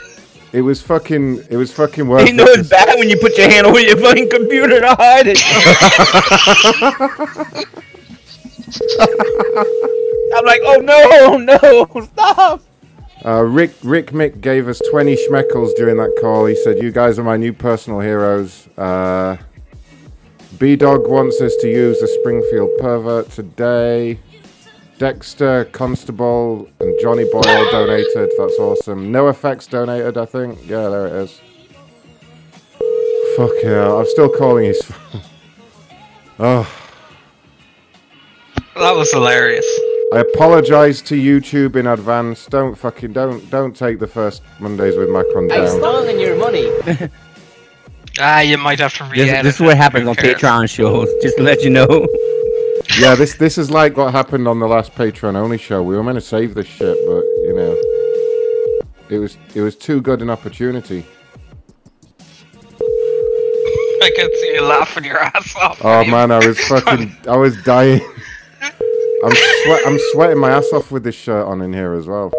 It 0.52 0.62
was 0.62 0.80
fucking. 0.82 1.44
It 1.50 1.56
was 1.56 1.72
fucking 1.72 2.06
worth 2.06 2.22
You 2.28 2.34
it. 2.34 2.36
know 2.36 2.44
it's 2.46 2.68
bad 2.68 2.96
when 2.98 3.08
you 3.10 3.16
put 3.18 3.36
your 3.36 3.50
hand 3.50 3.66
over 3.66 3.80
your 3.80 3.96
fucking 3.96 4.30
computer 4.30 4.78
to 4.80 4.94
hide 4.94 5.26
it. 5.28 5.42
I'm 10.36 10.44
like, 10.44 10.60
oh 10.64 10.80
no, 10.80 11.36
no, 11.38 12.00
stop. 12.12 12.60
Uh, 13.24 13.42
Rick 13.42 13.72
Rick 13.82 14.10
Mick 14.10 14.40
gave 14.40 14.68
us 14.68 14.80
20 14.90 15.16
schmeckles 15.28 15.74
during 15.76 15.96
that 15.96 16.14
call. 16.20 16.46
He 16.46 16.56
said, 16.56 16.82
You 16.82 16.90
guys 16.90 17.18
are 17.18 17.24
my 17.24 17.36
new 17.36 17.52
personal 17.52 18.00
heroes. 18.00 18.68
Uh, 18.76 19.36
B 20.58 20.76
Dog 20.76 21.08
wants 21.08 21.40
us 21.40 21.54
to 21.62 21.68
use 21.68 21.98
the 22.00 22.08
Springfield 22.20 22.70
pervert 22.78 23.30
today. 23.30 24.18
Dexter, 24.98 25.64
Constable, 25.66 26.68
and 26.80 26.98
Johnny 27.00 27.24
Boy 27.24 27.42
all 27.46 27.70
donated. 27.70 28.30
That's 28.38 28.58
awesome. 28.58 29.10
No 29.10 29.28
effects 29.28 29.66
donated, 29.66 30.16
I 30.16 30.24
think. 30.24 30.58
Yeah, 30.66 30.88
there 30.88 31.06
it 31.08 31.12
is. 31.14 31.40
Fuck 33.36 33.50
yeah, 33.64 33.92
I'm 33.92 34.06
still 34.06 34.28
calling 34.28 34.66
his 34.66 34.80
phone. 34.82 35.20
oh. 36.38 36.80
That 38.76 38.94
was 38.94 39.10
hilarious. 39.12 39.66
I 40.12 40.18
apologize 40.20 41.02
to 41.02 41.16
YouTube 41.16 41.74
in 41.74 41.88
advance. 41.88 42.46
Don't 42.46 42.76
fucking 42.76 43.12
don't 43.12 43.48
don't 43.50 43.74
take 43.74 43.98
the 43.98 44.06
first 44.06 44.42
Mondays 44.60 44.96
with 44.96 45.10
Macron 45.10 45.50
I've 45.50 45.66
down. 45.66 45.78
stolen 45.78 46.20
your 46.20 46.36
money. 46.36 46.70
Ah, 48.20 48.40
you 48.40 48.56
might 48.58 48.78
have 48.78 48.94
to 48.94 49.04
re 49.04 49.18
This, 49.18 49.42
this 49.42 49.54
is 49.56 49.60
what 49.60 49.76
happens 49.76 50.06
on 50.06 50.14
Patreon 50.14 50.70
shows. 50.70 51.08
Just 51.22 51.36
to 51.38 51.42
let 51.42 51.62
you 51.62 51.70
know. 51.70 52.06
Yeah, 52.98 53.14
this 53.14 53.34
this 53.34 53.58
is 53.58 53.70
like 53.70 53.96
what 53.96 54.12
happened 54.12 54.46
on 54.46 54.60
the 54.60 54.68
last 54.68 54.94
Patreon 54.94 55.36
only 55.36 55.58
show. 55.58 55.82
We 55.82 55.96
were 55.96 56.02
meant 56.02 56.16
to 56.16 56.20
save 56.20 56.54
this 56.54 56.66
shit, 56.66 56.96
but 57.06 57.24
you 57.44 57.54
know, 57.54 57.72
it 59.08 59.18
was 59.18 59.36
it 59.54 59.60
was 59.60 59.76
too 59.76 60.00
good 60.00 60.22
an 60.22 60.30
opportunity. 60.30 61.04
I 64.02 64.10
can 64.14 64.30
see 64.34 64.54
you 64.54 64.62
laughing 64.62 65.04
your 65.04 65.18
ass 65.18 65.56
off. 65.56 65.80
Oh 65.82 66.04
man, 66.04 66.30
I 66.30 66.46
was 66.46 66.58
fucking 66.60 67.16
I 67.28 67.36
was 67.36 67.60
dying. 67.62 68.00
I'm 69.24 69.32
sweat 69.64 69.86
I'm 69.86 69.98
sweating 70.12 70.38
my 70.38 70.50
ass 70.50 70.70
off 70.72 70.90
with 70.90 71.04
this 71.04 71.14
shirt 71.14 71.46
on 71.46 71.62
in 71.62 71.72
here 71.72 71.94
as 71.94 72.06
well. 72.06 72.32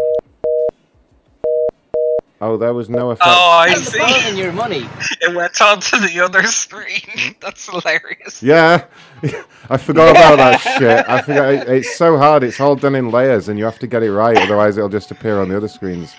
Oh, 2.41 2.57
there 2.57 2.74
was 2.74 2.90
no 2.90 3.12
effect. 3.12 3.28
Oh, 3.30 3.49
I 3.52 3.70
I've 3.72 3.78
see. 3.86 3.98
stolen 3.99 4.36
your 4.36 4.52
money. 4.52 4.88
It 5.22 5.34
went 5.34 5.60
on 5.62 5.80
to 5.80 5.99
the 5.99 6.20
other 6.20 6.44
screen. 6.44 6.99
Hmm? 7.07 7.32
That's 7.41 7.66
hilarious. 7.70 8.44
Yeah, 8.44 8.86
I 9.70 9.78
forgot 9.78 10.12
about 10.12 10.36
that 10.38 10.57
shit. 10.57 11.10
I 11.10 11.22
forgot. 11.22 11.53
it- 11.53 11.70
It's 11.70 11.95
so 11.98 12.18
hard. 12.18 12.44
It's 12.44 12.60
all 12.60 12.76
done 12.76 12.95
in 12.95 13.10
layers, 13.10 13.48
and 13.48 13.57
you 13.57 13.64
have 13.66 13.80
to 13.80 13.88
get 13.88 14.03
it 14.03 14.12
right. 14.12 14.38
Otherwise, 14.38 14.76
it'll 14.78 14.90
just 14.90 15.12
appear 15.12 15.40
on 15.40 15.48
the 15.49 15.57
other 15.57 15.70
screens. 15.70 16.14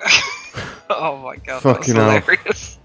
Oh 0.88 1.16
my 1.18 1.34
god, 1.36 1.62
Fucking 1.62 1.94
that's 1.94 2.26
hell. 2.26 2.36
hilarious. 2.36 2.78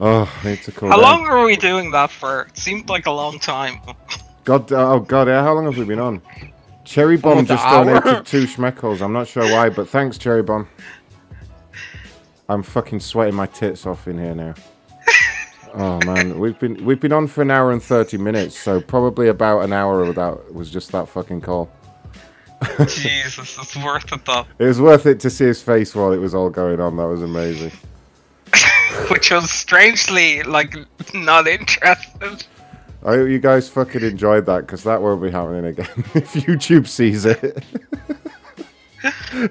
Oh, 0.00 0.40
I 0.44 0.48
need 0.50 0.62
to 0.62 0.70
call. 0.72 0.88
How 0.88 0.96
down. 1.00 1.02
long 1.04 1.26
are 1.26 1.44
we 1.44 1.56
doing 1.56 1.90
that 1.90 2.10
for? 2.12 2.42
It 2.42 2.56
seemed 2.56 2.88
like 2.88 3.06
a 3.06 3.10
long 3.10 3.40
time. 3.40 3.80
God, 4.44 4.70
uh, 4.70 4.92
oh 4.92 5.00
god, 5.00 5.26
yeah, 5.26 5.42
how 5.42 5.52
long 5.52 5.64
have 5.64 5.76
we 5.76 5.84
been 5.84 5.98
on? 5.98 6.22
Cherry 6.84 7.16
Bomb 7.16 7.38
Almost 7.38 7.50
an 7.50 7.56
just 7.56 7.66
hour. 7.66 7.84
donated 8.00 8.26
two 8.26 8.44
schmeckles. 8.44 9.00
I'm 9.02 9.12
not 9.12 9.26
sure 9.26 9.42
why, 9.50 9.68
but 9.68 9.88
thanks, 9.88 10.16
Cherry 10.16 10.44
Bomb. 10.44 10.68
I'm 12.48 12.62
fucking 12.62 13.00
sweating 13.00 13.34
my 13.34 13.46
tits 13.46 13.86
off 13.86 14.08
in 14.08 14.18
here 14.18 14.34
now. 14.34 14.54
Oh 15.74 15.98
man, 16.04 16.38
we've 16.38 16.58
been 16.58 16.84
we've 16.84 17.00
been 17.00 17.14
on 17.14 17.26
for 17.26 17.40
an 17.40 17.50
hour 17.50 17.72
and 17.72 17.82
thirty 17.82 18.18
minutes, 18.18 18.58
so 18.58 18.78
probably 18.78 19.28
about 19.28 19.60
an 19.60 19.72
hour 19.72 20.02
of 20.02 20.14
that 20.16 20.52
was 20.52 20.70
just 20.70 20.92
that 20.92 21.08
fucking 21.08 21.40
call. 21.40 21.70
Jesus, 22.80 23.58
it's 23.58 23.76
worth 23.76 24.12
it 24.12 24.22
though. 24.26 24.46
It 24.58 24.64
was 24.64 24.82
worth 24.82 25.06
it 25.06 25.18
to 25.20 25.30
see 25.30 25.46
his 25.46 25.62
face 25.62 25.94
while 25.94 26.12
it 26.12 26.18
was 26.18 26.34
all 26.34 26.50
going 26.50 26.78
on. 26.78 26.98
That 26.98 27.06
was 27.06 27.22
amazing. 27.22 27.72
Which 29.10 29.30
was 29.30 29.50
strangely 29.50 30.42
like 30.42 30.74
not 31.14 31.48
interested. 31.48 32.44
I 33.04 33.16
hope 33.16 33.30
you 33.30 33.38
guys 33.38 33.68
fucking 33.68 34.02
enjoyed 34.02 34.46
that 34.46 34.60
because 34.66 34.84
that 34.84 35.00
won't 35.02 35.22
be 35.22 35.30
happening 35.30 35.64
again 35.64 35.86
if 36.14 36.34
YouTube 36.34 36.86
sees 36.86 37.24
it. 37.24 37.64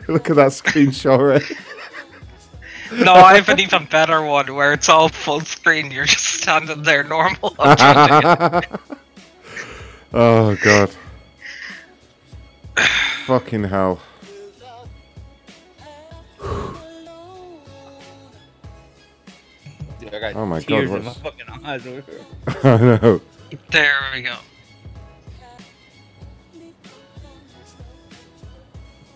Look 0.07 0.30
at 0.30 0.38
that 0.38 0.51
screenshot, 0.51 1.41
right? 1.41 1.57
No, 2.91 3.13
I 3.13 3.35
have 3.35 3.47
an 3.49 3.59
even 3.59 3.85
better 3.85 4.22
one 4.22 4.53
where 4.53 4.73
it's 4.73 4.89
all 4.89 5.07
full 5.09 5.41
screen. 5.41 5.91
You're 5.91 6.05
just 6.05 6.26
standing 6.41 6.84
there 6.84 7.03
normal. 7.03 7.55
I'm 7.59 7.77
trying 7.77 8.61
to- 8.61 8.80
oh 10.13 10.55
god. 10.61 10.91
Fucking 13.26 13.63
hell. 13.65 13.99
Dude, 19.99 20.13
I 20.13 20.19
got 20.19 20.35
Oh 20.35 20.45
my 20.45 20.59
God, 20.59 20.68
tears 20.68 20.91
in 20.91 21.03
my 21.03 21.13
fucking 21.13 21.45
eyes 21.63 21.88
over 21.88 22.01
here. 22.01 22.26
I 22.63 22.77
know. 22.77 23.22
there 23.69 23.99
we 24.13 24.22
go. 24.23 24.35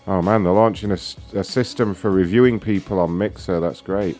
Oh 0.08 0.22
man, 0.22 0.44
they're 0.44 0.52
launching 0.52 0.92
a 0.92 1.44
system 1.44 1.92
for 1.92 2.10
reviewing 2.10 2.60
people 2.60 3.00
on 3.00 3.10
Mixlr. 3.10 3.60
That's 3.60 3.80
great. 3.80 4.16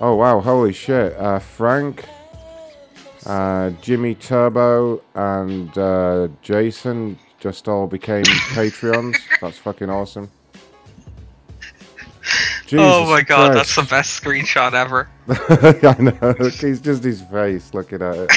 Oh 0.00 0.16
wow, 0.16 0.40
holy 0.40 0.72
shit. 0.72 1.14
Uh, 1.16 1.38
Frank, 1.38 2.04
uh, 3.26 3.70
Jimmy 3.80 4.16
Turbo, 4.16 5.00
and 5.14 5.76
uh, 5.78 6.26
Jason 6.42 7.18
just 7.38 7.68
all 7.68 7.86
became 7.86 8.24
Patreons. 8.54 9.16
That's 9.40 9.58
fucking 9.58 9.90
awesome. 9.90 10.28
oh 12.72 13.08
my 13.08 13.22
god, 13.22 13.54
that's 13.54 13.76
the 13.76 13.82
best 13.82 14.20
screenshot 14.20 14.72
ever. 14.72 15.08
I 15.28 15.96
know. 16.00 16.48
He's 16.50 16.80
just 16.80 17.04
his 17.04 17.22
face 17.22 17.72
looking 17.74 18.02
at 18.02 18.16
it. 18.16 18.30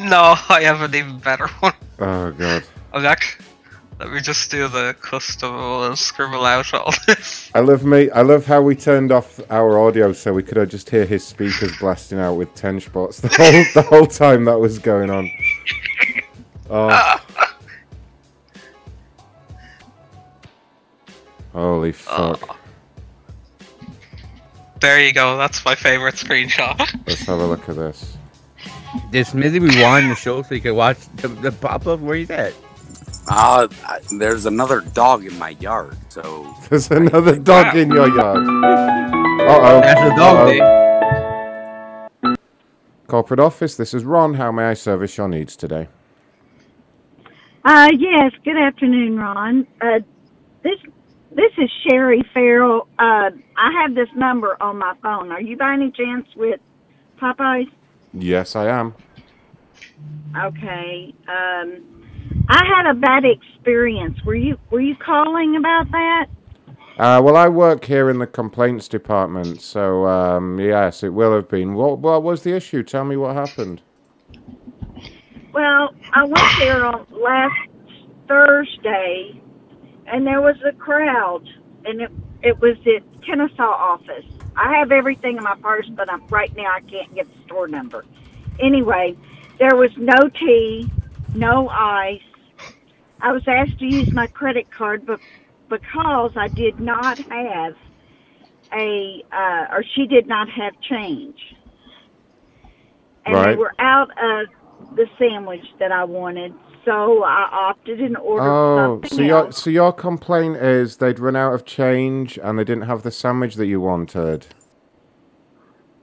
No, 0.00 0.36
I 0.48 0.62
have 0.62 0.80
an 0.80 0.94
even 0.94 1.18
better 1.18 1.48
one. 1.60 1.74
Oh 1.98 2.30
god. 2.32 2.62
I'm 2.92 3.04
act- 3.04 3.42
Let 4.00 4.12
me 4.12 4.20
just 4.20 4.50
do 4.50 4.66
the 4.68 4.94
custom 5.00 5.54
and 5.54 5.98
scribble 5.98 6.44
out 6.44 6.74
all 6.74 6.92
this. 7.06 7.50
I 7.54 7.60
love 7.60 7.84
me. 7.84 8.10
I 8.10 8.22
love 8.22 8.44
how 8.44 8.60
we 8.60 8.74
turned 8.74 9.12
off 9.12 9.40
our 9.50 9.78
audio 9.78 10.12
so 10.12 10.32
we 10.32 10.42
could 10.42 10.58
uh, 10.58 10.66
just 10.66 10.90
hear 10.90 11.06
his 11.06 11.24
speakers 11.24 11.76
blasting 11.78 12.18
out 12.18 12.34
with 12.34 12.52
ten 12.54 12.80
spots 12.80 13.20
the 13.20 13.28
whole 13.28 13.64
the 13.74 13.88
whole 13.88 14.06
time 14.06 14.44
that 14.46 14.58
was 14.58 14.78
going 14.78 15.10
on. 15.10 15.30
Oh. 16.68 17.20
Holy 21.52 21.92
fuck! 21.92 22.58
There 24.80 25.00
you 25.00 25.12
go. 25.12 25.36
That's 25.36 25.64
my 25.64 25.76
favorite 25.76 26.16
screenshot. 26.16 26.78
Let's 27.06 27.20
have 27.26 27.38
a 27.38 27.46
look 27.46 27.68
at 27.68 27.76
this. 27.76 28.16
This 29.12 29.30
Did 29.30 29.52
Smithy 29.52 29.60
rewind 29.60 30.10
the 30.10 30.16
show 30.16 30.42
so 30.42 30.54
you 30.54 30.60
can 30.60 30.74
watch 30.74 30.98
the, 31.16 31.28
the 31.28 31.52
pop 31.52 31.86
up? 31.86 32.00
Where 32.00 32.16
he's 32.16 32.30
at? 32.30 32.54
Uh, 33.28 33.66
there's 34.18 34.46
another 34.46 34.80
dog 34.80 35.24
in 35.24 35.38
my 35.38 35.50
yard, 35.50 35.96
so 36.08 36.54
There's 36.68 36.90
another 36.90 37.36
dog 37.38 37.74
in 37.76 37.90
your 37.90 38.08
yard. 38.16 38.46
Uh 38.46 39.60
oh. 39.60 39.80
That's 39.80 40.00
a 40.00 40.16
dog 40.16 40.48
day. 40.48 40.60
Corporate 43.06 43.40
office. 43.40 43.76
This 43.76 43.94
is 43.94 44.04
Ron. 44.04 44.34
How 44.34 44.50
may 44.52 44.64
I 44.64 44.74
service 44.74 45.16
your 45.16 45.28
needs 45.28 45.56
today? 45.56 45.88
Uh, 47.64 47.90
yes. 47.96 48.32
Good 48.44 48.56
afternoon, 48.56 49.16
Ron. 49.18 49.66
Uh, 49.80 50.00
this 50.62 50.78
this 51.32 51.52
is 51.58 51.70
Sherry 51.88 52.22
Farrell. 52.34 52.88
Uh, 52.98 53.30
I 53.56 53.72
have 53.82 53.94
this 53.94 54.08
number 54.14 54.56
on 54.62 54.78
my 54.78 54.94
phone. 55.02 55.32
Are 55.32 55.40
you 55.40 55.56
by 55.56 55.72
any 55.74 55.90
chance 55.90 56.26
with 56.36 56.60
Popeyes? 57.20 57.70
Yes, 58.12 58.54
I 58.54 58.66
am. 58.68 58.94
Okay. 60.36 61.14
Um, 61.28 61.93
I 62.48 62.64
had 62.76 62.90
a 62.90 62.94
bad 62.94 63.24
experience. 63.24 64.22
Were 64.24 64.34
you 64.34 64.58
were 64.70 64.80
you 64.80 64.96
calling 64.96 65.56
about 65.56 65.90
that? 65.90 66.26
Uh, 66.98 67.20
well, 67.20 67.36
I 67.36 67.48
work 67.48 67.84
here 67.84 68.08
in 68.08 68.18
the 68.18 68.26
complaints 68.26 68.86
department, 68.86 69.60
so 69.60 70.06
um, 70.06 70.60
yes, 70.60 71.02
it 71.02 71.08
will 71.08 71.34
have 71.34 71.48
been. 71.48 71.74
What, 71.74 71.98
what 71.98 72.22
was 72.22 72.42
the 72.42 72.54
issue? 72.54 72.84
Tell 72.84 73.04
me 73.04 73.16
what 73.16 73.34
happened. 73.34 73.82
Well, 75.52 75.92
I 76.12 76.24
went 76.24 76.58
there 76.58 76.84
on 76.84 77.06
last 77.10 77.68
Thursday, 78.28 79.40
and 80.06 80.24
there 80.24 80.40
was 80.40 80.56
a 80.64 80.72
crowd, 80.72 81.48
and 81.84 82.00
it 82.00 82.10
it 82.42 82.60
was 82.60 82.76
at 82.86 83.02
Kennesaw 83.24 83.62
office. 83.62 84.26
I 84.56 84.78
have 84.78 84.92
everything 84.92 85.38
in 85.38 85.42
my 85.42 85.56
purse, 85.56 85.88
but 85.90 86.12
I'm, 86.12 86.24
right 86.28 86.54
now 86.56 86.72
I 86.72 86.80
can't 86.80 87.12
get 87.14 87.26
the 87.26 87.44
store 87.46 87.66
number. 87.66 88.04
Anyway, 88.60 89.16
there 89.58 89.74
was 89.74 89.90
no 89.96 90.28
tea, 90.28 90.88
no 91.34 91.68
ice. 91.68 92.20
I 93.20 93.32
was 93.32 93.42
asked 93.46 93.78
to 93.78 93.86
use 93.86 94.12
my 94.12 94.26
credit 94.26 94.70
card, 94.70 95.06
but 95.06 95.20
because 95.68 96.32
I 96.36 96.48
did 96.48 96.78
not 96.80 97.18
have 97.30 97.74
a, 98.72 99.24
uh, 99.32 99.66
or 99.74 99.84
she 99.94 100.06
did 100.06 100.26
not 100.26 100.48
have 100.50 100.74
change, 100.80 101.38
and 103.26 103.34
they 103.34 103.56
were 103.56 103.74
out 103.78 104.10
of 104.22 104.48
the 104.96 105.06
sandwich 105.18 105.64
that 105.78 105.92
I 105.92 106.04
wanted, 106.04 106.52
so 106.84 107.24
I 107.24 107.48
opted 107.52 108.00
and 108.00 108.16
ordered 108.18 108.50
Oh, 108.50 109.00
something 109.02 109.10
so 109.18 109.22
your 109.22 109.38
else. 109.46 109.62
so 109.62 109.70
your 109.70 109.92
complaint 109.92 110.56
is 110.56 110.98
they'd 110.98 111.18
run 111.18 111.36
out 111.36 111.54
of 111.54 111.64
change 111.64 112.38
and 112.42 112.58
they 112.58 112.64
didn't 112.64 112.84
have 112.84 113.02
the 113.02 113.10
sandwich 113.10 113.54
that 113.56 113.66
you 113.66 113.80
wanted. 113.80 114.46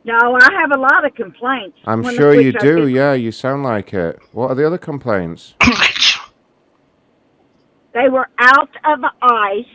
No, 0.04 0.18
I 0.40 0.50
have 0.60 0.72
a 0.72 0.80
lot 0.80 1.06
of 1.06 1.14
complaints. 1.14 1.78
I'm 1.86 2.02
one 2.02 2.16
sure 2.16 2.34
you 2.40 2.54
do. 2.54 2.88
Yeah, 2.88 3.14
you 3.14 3.32
sound 3.32 3.64
like 3.64 3.94
it. 3.94 4.20
What 4.32 4.50
are 4.52 4.56
the 4.56 4.66
other 4.66 4.80
complaints? 4.80 5.54
They 7.94 8.10
were 8.10 8.28
out 8.40 8.70
of 8.86 9.00
ice, 9.22 9.66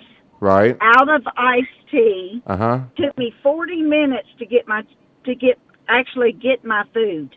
Right. 0.41 0.77
out 0.81 1.09
of 1.09 1.23
iced 1.37 1.69
tea. 1.91 2.43
Uh 2.47 2.57
huh. 2.57 2.81
Took 2.97 3.17
me 3.19 3.35
40 3.43 3.83
minutes 3.83 4.29
to 4.39 4.47
get 4.47 4.67
my 4.67 4.83
to 5.25 5.35
get 5.35 5.59
actually 5.89 6.33
get 6.33 6.65
my 6.65 6.85
food 6.95 7.37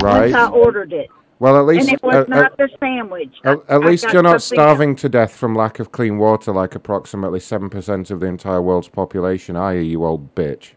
Right. 0.00 0.32
once 0.32 0.34
I 0.34 0.48
ordered 0.48 0.92
it. 0.92 1.08
Well, 1.40 1.58
at 1.58 1.66
least 1.66 1.88
and 1.88 1.94
it 1.98 2.02
was 2.02 2.14
uh, 2.14 2.20
uh, 2.20 2.24
not 2.28 2.56
the 2.56 2.68
sandwich. 2.80 3.34
At, 3.44 3.58
at 3.68 3.80
least 3.80 4.04
you're 4.12 4.22
not 4.22 4.40
something 4.40 4.58
else. 4.60 4.68
starving 4.76 4.96
to 4.96 5.08
death 5.08 5.32
from 5.34 5.54
lack 5.54 5.78
of 5.80 5.90
clean 5.92 6.16
water 6.18 6.52
like 6.52 6.74
approximately 6.74 7.40
7% 7.40 8.10
of 8.10 8.20
the 8.20 8.26
entire 8.26 8.62
world's 8.62 8.88
population, 8.88 9.56
are 9.56 9.74
you, 9.74 9.80
you 9.82 10.04
old 10.04 10.34
bitch? 10.34 10.72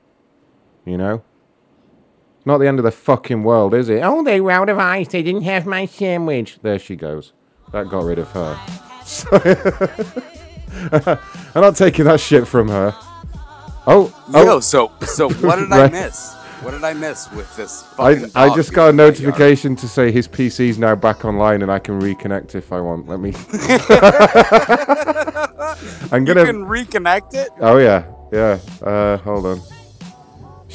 You 0.87 0.97
know? 0.97 1.23
Not 2.45 2.59
the 2.59 2.67
end 2.67 2.79
of 2.79 2.85
the 2.85 2.91
fucking 2.91 3.43
world, 3.43 3.73
is 3.73 3.89
it? 3.89 4.01
Oh, 4.03 4.23
they 4.23 4.39
were 4.39 4.51
out 4.51 4.69
of 4.69 4.79
ice. 4.79 5.09
They 5.09 5.21
didn't 5.21 5.41
have 5.41 5.65
my 5.65 5.85
sandwich. 5.85 6.59
There 6.61 6.79
she 6.79 6.95
goes. 6.95 7.33
That 7.73 7.89
got 7.89 8.05
rid 8.05 8.19
of 8.19 8.31
her. 8.31 8.57
I'm 11.53 11.61
not 11.61 11.75
taking 11.75 12.05
that 12.05 12.21
shit 12.21 12.47
from 12.47 12.69
her. 12.69 12.95
Oh, 13.85 14.15
oh. 14.33 14.45
Yo, 14.45 14.59
so 14.61 14.91
so 15.01 15.29
what 15.29 15.57
did 15.57 15.71
I 15.71 15.89
miss? 15.89 16.35
What 16.61 16.71
did 16.71 16.83
I 16.83 16.93
miss 16.93 17.29
with 17.31 17.53
this? 17.55 17.85
I, 17.99 18.25
I 18.33 18.55
just 18.55 18.73
got 18.73 18.87
a 18.87 18.89
in 18.89 18.95
my 18.95 19.03
yard? 19.03 19.19
notification 19.19 19.75
to 19.75 19.87
say 19.87 20.11
his 20.11 20.27
PC's 20.27 20.77
now 20.77 20.95
back 20.95 21.25
online 21.25 21.61
and 21.61 21.71
I 21.71 21.79
can 21.79 22.01
reconnect 22.01 22.55
if 22.55 22.71
I 22.71 22.79
want. 22.79 23.07
Let 23.07 23.19
me. 23.19 23.29
I'm 26.11 26.23
gonna. 26.23 26.41
You 26.41 26.45
can 26.45 26.65
reconnect 26.65 27.33
it. 27.33 27.49
Oh 27.59 27.77
yeah, 27.77 28.05
yeah. 28.31 28.59
Uh, 28.81 29.17
hold 29.17 29.45
on. 29.45 29.61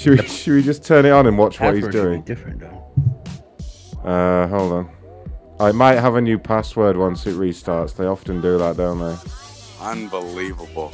Should 0.03 0.21
we 0.21 0.27
should 0.27 0.55
we 0.55 0.63
just 0.65 0.85
turn 0.85 1.07
it 1.07 1.11
on 1.11 1.29
and 1.29 1.39
watch 1.39 1.61
what 1.61 1.75
he's 1.75 1.85
should 1.85 1.93
be 1.93 1.99
doing? 1.99 2.23
different 2.23 2.59
though. 2.59 2.93
Uh, 4.05 4.49
hold 4.49 4.73
on. 4.73 4.91
I 5.61 5.71
might 5.71 5.95
have 6.01 6.17
a 6.17 6.21
new 6.21 6.41
password 6.41 6.97
once 6.97 7.25
it 7.25 7.37
restarts. 7.37 7.95
They 7.95 8.07
often 8.07 8.41
do 8.41 8.59
that, 8.59 8.77
don't 8.77 8.99
they? 8.99 9.17
Unbelievable. 9.81 10.93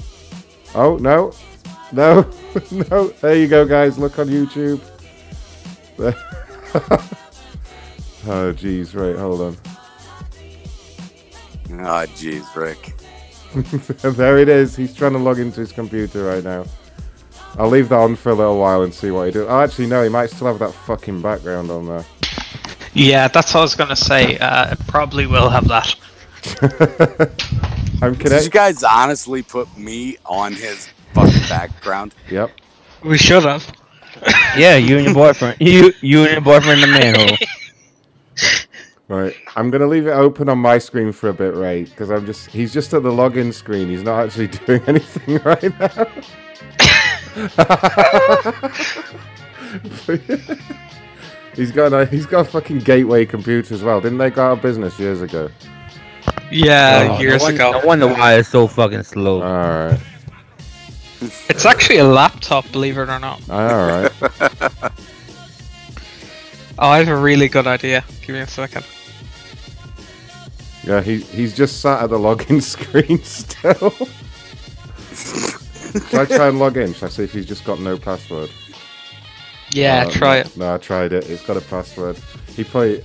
Oh 0.74 0.96
no, 0.96 1.32
no, 1.92 2.28
no. 2.70 3.08
There 3.08 3.34
you 3.34 3.48
go, 3.48 3.64
guys. 3.64 3.96
Look 3.96 4.18
on 4.18 4.28
YouTube. 4.28 4.82
There- 5.96 6.14
oh 8.26 8.52
jeez, 8.52 8.94
right. 8.94 9.18
Hold 9.18 9.40
on. 9.40 9.56
Oh, 11.70 12.06
jeez, 12.14 12.54
Rick. 12.54 12.94
there 14.16 14.36
it 14.36 14.50
is. 14.50 14.76
He's 14.76 14.94
trying 14.94 15.12
to 15.12 15.18
log 15.18 15.38
into 15.38 15.60
his 15.60 15.72
computer 15.72 16.24
right 16.24 16.44
now. 16.44 16.66
I'll 17.58 17.68
leave 17.68 17.88
that 17.88 17.98
on 17.98 18.14
for 18.14 18.30
a 18.30 18.34
little 18.34 18.58
while 18.58 18.82
and 18.82 18.94
see 18.94 19.10
what 19.10 19.26
he 19.26 19.32
does. 19.32 19.46
Oh, 19.48 19.60
actually, 19.60 19.88
no, 19.88 20.02
he 20.04 20.08
might 20.08 20.30
still 20.30 20.46
have 20.46 20.60
that 20.60 20.72
fucking 20.72 21.20
background 21.20 21.72
on 21.72 21.86
there. 21.86 22.04
Yeah, 22.94 23.26
that's 23.26 23.52
what 23.52 23.60
I 23.60 23.62
was 23.62 23.74
gonna 23.74 23.96
say. 23.96 24.38
Uh, 24.38 24.72
it 24.72 24.86
probably 24.86 25.26
will 25.26 25.50
have 25.50 25.66
that. 25.66 25.94
I'm 28.00 28.14
Did 28.14 28.44
you 28.44 28.50
guys 28.50 28.84
honestly 28.84 29.42
put 29.42 29.76
me 29.76 30.18
on 30.24 30.52
his 30.52 30.88
fucking 31.14 31.48
background? 31.48 32.14
Yep. 32.30 32.52
We 33.04 33.18
should 33.18 33.44
have. 33.44 33.66
Yeah, 34.56 34.76
you 34.76 34.96
and 34.96 35.06
your 35.06 35.14
boyfriend. 35.14 35.56
You 35.60 35.92
you 36.00 36.22
and 36.22 36.32
your 36.32 36.40
boyfriend 36.40 36.82
in 36.82 36.92
the 36.92 36.98
manhole. 36.98 37.36
Right. 39.08 39.34
I'm 39.56 39.70
gonna 39.70 39.86
leave 39.86 40.06
it 40.06 40.10
open 40.10 40.48
on 40.48 40.58
my 40.58 40.78
screen 40.78 41.12
for 41.12 41.28
a 41.28 41.32
bit, 41.32 41.54
Ray, 41.54 41.84
because 41.84 42.10
I'm 42.10 42.26
just 42.26 42.50
he's 42.50 42.72
just 42.72 42.94
at 42.94 43.02
the 43.02 43.10
login 43.10 43.52
screen. 43.52 43.88
He's 43.88 44.02
not 44.02 44.26
actually 44.26 44.48
doing 44.48 44.82
anything 44.86 45.38
right 45.44 45.78
now. 45.80 46.06
he's 51.54 51.72
got 51.72 51.92
a 51.92 52.06
he's 52.06 52.26
got 52.26 52.40
a 52.40 52.44
fucking 52.44 52.80
gateway 52.80 53.26
computer 53.26 53.74
as 53.74 53.82
well. 53.82 54.00
Didn't 54.00 54.18
they 54.18 54.30
go 54.30 54.46
out 54.46 54.52
of 54.58 54.62
business 54.62 54.98
years 54.98 55.22
ago? 55.22 55.50
Yeah, 56.50 57.16
Oh, 57.16 57.20
years 57.20 57.42
no 57.42 57.46
wonder, 57.46 57.62
ago. 57.62 57.72
No 57.80 57.86
wonder 57.86 58.06
why 58.08 58.34
it's 58.34 58.48
so 58.48 58.66
fucking 58.66 59.02
slow. 59.02 59.42
Alright. 59.42 60.00
It's 61.20 61.66
actually 61.66 61.98
a 61.98 62.04
laptop, 62.04 62.70
believe 62.70 62.96
it 62.96 63.08
or 63.08 63.18
not. 63.18 63.40
Oh, 63.48 63.56
alright. 63.56 64.12
Oh, 66.80 66.90
I 66.90 66.98
have 66.98 67.08
a 67.08 67.16
really 67.16 67.48
good 67.48 67.66
idea. 67.66 68.04
Give 68.24 68.36
me 68.36 68.40
a 68.40 68.46
second. 68.46 68.86
Yeah, 70.84 71.00
he 71.00 71.18
he's 71.22 71.56
just 71.56 71.80
sat 71.80 72.04
at 72.04 72.10
the 72.10 72.18
login 72.18 72.62
screen 72.72 73.20
still. 73.24 73.92
Should 76.10 76.14
I 76.14 76.24
try 76.24 76.48
and 76.48 76.58
log 76.58 76.76
in? 76.76 76.92
Should 76.94 77.04
I 77.04 77.08
see 77.08 77.24
if 77.24 77.32
he's 77.32 77.46
just 77.46 77.64
got 77.64 77.80
no 77.80 77.96
password? 77.98 78.50
Yeah, 79.72 80.04
Uh, 80.06 80.10
try 80.10 80.36
it. 80.38 80.56
No, 80.56 80.74
I 80.74 80.78
tried 80.78 81.12
it. 81.12 81.28
It's 81.28 81.44
got 81.44 81.56
a 81.56 81.60
password. 81.60 82.16
He 82.56 82.64
probably, 82.64 83.04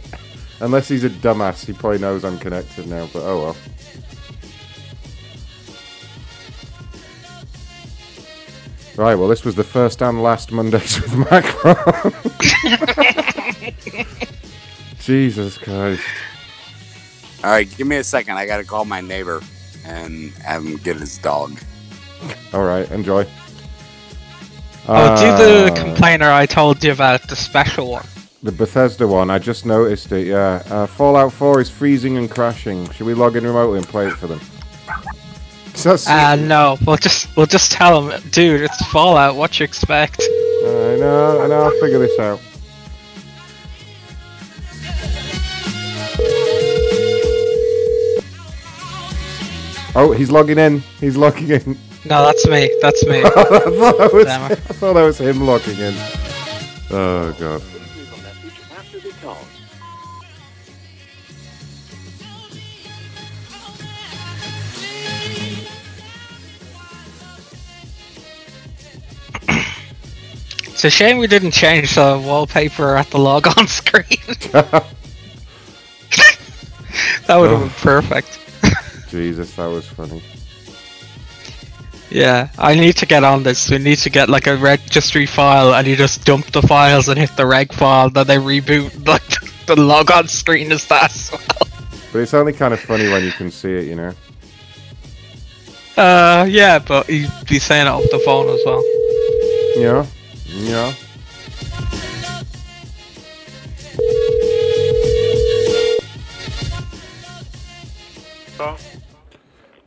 unless 0.61 0.87
he's 0.87 1.03
a 1.03 1.09
dumbass, 1.09 1.65
he 1.65 1.73
probably 1.73 1.99
knows 1.99 2.23
I'm 2.23 2.39
connected 2.39 2.87
now. 2.87 3.07
But 3.13 3.23
oh 3.23 3.41
well. 3.43 3.55
Right. 8.95 9.15
Well, 9.15 9.27
this 9.27 9.43
was 9.43 9.55
the 9.55 9.63
first 9.63 10.01
and 10.03 10.21
last 10.21 10.51
Mondays 10.51 11.01
with 11.01 11.15
Macron. 11.15 12.13
Jesus 14.99 15.57
Christ. 15.57 16.03
All 17.43 17.49
right, 17.49 17.67
give 17.75 17.87
me 17.87 17.97
a 17.97 18.03
second. 18.03 18.37
I 18.37 18.45
gotta 18.45 18.63
call 18.63 18.85
my 18.85 19.01
neighbor 19.01 19.41
and 19.85 20.31
have 20.35 20.63
him 20.65 20.77
get 20.77 20.95
his 20.95 21.17
dog. 21.17 21.59
All 22.53 22.63
right. 22.63 22.89
Enjoy. 22.91 23.25
Oh, 24.87 25.15
do 25.15 25.43
the 25.43 25.71
Uh, 25.71 25.75
complainer 25.83 26.29
I 26.31 26.45
told 26.45 26.83
you 26.83 26.91
about, 26.91 27.27
the 27.29 27.35
special 27.35 27.89
one. 27.91 28.05
The 28.43 28.51
Bethesda 28.51 29.07
one, 29.07 29.29
I 29.29 29.39
just 29.39 29.65
noticed 29.65 30.11
it, 30.11 30.27
yeah. 30.27 30.61
Uh, 30.69 30.85
Fallout 30.85 31.31
4 31.31 31.61
is 31.61 31.69
freezing 31.69 32.17
and 32.17 32.29
crashing. 32.29 32.89
Should 32.91 33.07
we 33.07 33.13
log 33.13 33.37
in 33.37 33.45
remotely 33.45 33.77
and 33.77 33.87
play 33.87 34.07
it 34.07 34.13
for 34.17 34.27
them? 34.27 34.41
That's- 35.73 36.05
Uh, 36.07 36.35
no, 36.35 36.77
we'll 36.85 36.97
just 36.97 37.33
we'll 37.37 37.45
just 37.45 37.71
tell 37.71 38.01
them, 38.01 38.21
dude, 38.31 38.59
it's 38.61 38.85
Fallout. 38.87 39.35
What 39.37 39.57
you 39.59 39.63
expect? 39.63 40.21
I 40.21 40.97
know, 40.99 41.41
I 41.43 41.47
know, 41.47 41.61
I'll 41.63 41.79
figure 41.79 41.99
this 41.99 42.19
out. 42.19 42.41
Oh, 49.95 50.11
he's 50.17 50.31
logging 50.31 50.57
in. 50.57 50.79
He's 50.99 51.15
logging 51.15 51.49
in. 51.51 51.77
No, 52.05 52.21
that's 52.25 52.45
me. 52.47 52.69
That's 52.81 53.05
me. 53.05 53.19
I, 53.23 53.29
thought 53.29 53.97
that 53.97 54.13
was, 54.13 54.27
I 54.27 54.55
thought 54.55 54.93
that 54.93 55.03
was 55.03 55.19
him 55.19 55.41
logging 55.41 55.77
in. 55.77 55.93
Oh, 56.91 57.35
God. 57.39 57.61
It's 70.73 70.83
a 70.83 70.89
shame 70.89 71.17
we 71.17 71.27
didn't 71.27 71.51
change 71.51 71.95
the 71.95 72.21
wallpaper 72.21 72.97
at 72.97 73.09
the 73.11 73.17
logon 73.17 73.67
screen. 73.67 74.03
that 74.51 74.83
would 77.29 77.49
have 77.51 77.59
been 77.59 77.69
oh. 77.69 77.73
perfect. 77.77 78.37
Jesus, 79.09 79.55
that 79.55 79.67
was 79.67 79.87
funny. 79.87 80.21
Yeah, 82.13 82.49
I 82.59 82.75
need 82.75 82.95
to 82.97 83.07
get 83.07 83.23
on 83.23 83.41
this. 83.41 83.71
We 83.71 83.79
need 83.79 83.97
to 83.97 84.09
get 84.11 84.29
like 84.29 84.45
a 84.45 84.55
registry 84.55 85.25
file, 85.25 85.73
and 85.73 85.87
you 85.87 85.95
just 85.95 86.23
dump 86.25 86.51
the 86.51 86.61
files 86.61 87.07
and 87.07 87.17
hit 87.17 87.35
the 87.35 87.47
reg 87.47 87.73
file. 87.73 88.11
Then 88.11 88.27
they 88.27 88.37
reboot 88.37 89.07
like 89.07 89.23
the 89.65 89.75
log 89.75 90.11
on 90.11 90.27
screen 90.27 90.71
is 90.71 90.87
that 90.89 91.11
as 91.11 91.31
well. 91.31 91.69
But 92.11 92.19
it's 92.19 92.35
only 92.35 92.53
kind 92.53 92.71
of 92.71 92.79
funny 92.79 93.09
when 93.09 93.23
you 93.23 93.31
can 93.31 93.49
see 93.49 93.73
it, 93.73 93.85
you 93.85 93.95
know? 93.95 94.13
Uh, 95.97 96.45
yeah, 96.47 96.77
but 96.77 97.09
you'd 97.09 97.31
be 97.49 97.57
saying 97.57 97.87
it 97.87 97.89
off 97.89 98.03
the 98.11 98.19
phone 98.19 98.47
as 98.49 98.61
well. 98.63 98.83
Yeah. 99.75 100.05
Yeah. 100.45 100.93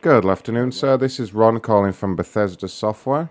Good 0.06 0.24
afternoon, 0.24 0.70
sir. 0.70 0.96
This 0.96 1.18
is 1.18 1.34
Ron 1.34 1.58
calling 1.58 1.90
from 1.90 2.14
Bethesda 2.14 2.68
Software. 2.68 3.28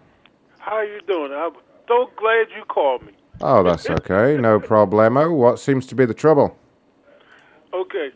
How 0.59 0.73
are 0.73 0.83
you 0.83 0.99
doing? 1.07 1.31
I'm 1.31 1.53
so 1.87 2.09
glad 2.17 2.47
you 2.53 2.65
called 2.67 3.03
me. 3.03 3.13
Oh, 3.39 3.63
that's 3.63 3.89
okay. 3.89 4.35
No 4.35 4.59
problemo. 4.73 5.33
What 5.33 5.57
seems 5.57 5.85
to 5.87 5.95
be 5.95 6.05
the 6.05 6.13
trouble? 6.13 6.57
Okay. 7.73 8.09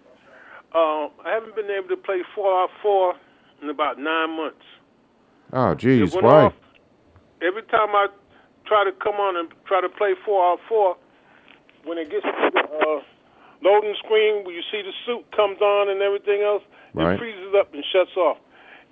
Um, 0.76 1.08
I 1.24 1.32
haven't 1.32 1.56
been 1.56 1.72
able 1.72 1.88
to 1.88 1.96
play 1.96 2.20
Fallout 2.36 2.70
4 2.84 3.14
in 3.62 3.70
about 3.70 3.98
nine 3.98 4.36
months. 4.36 4.66
Oh, 5.54 5.74
geez. 5.74 6.14
Why? 6.14 6.48
off 6.48 6.54
every 7.42 7.64
time 7.64 7.96
I 7.96 8.08
try 8.68 8.84
to 8.84 8.92
come 8.92 9.16
on 9.16 9.38
and 9.38 9.48
try 9.68 9.80
to 9.80 9.88
play 9.88 10.16
Fallout 10.26 10.60
4. 10.68 10.98
When 11.86 11.98
it 11.98 12.12
gets 12.12 12.26
to 12.26 12.50
the 12.54 12.60
uh, 12.60 13.00
loading 13.64 13.96
screen 14.04 14.44
where 14.44 14.54
you 14.54 14.64
see 14.70 14.82
the 14.82 14.92
suit 15.06 15.24
comes 15.34 15.62
on 15.62 15.90
and 15.90 16.02
everything 16.02 16.42
else, 16.44 16.62
Right. 16.94 17.14
it 17.14 17.20
freezes 17.20 17.54
up 17.58 17.74
and 17.74 17.86
shuts 17.94 18.18
off. 18.18 18.38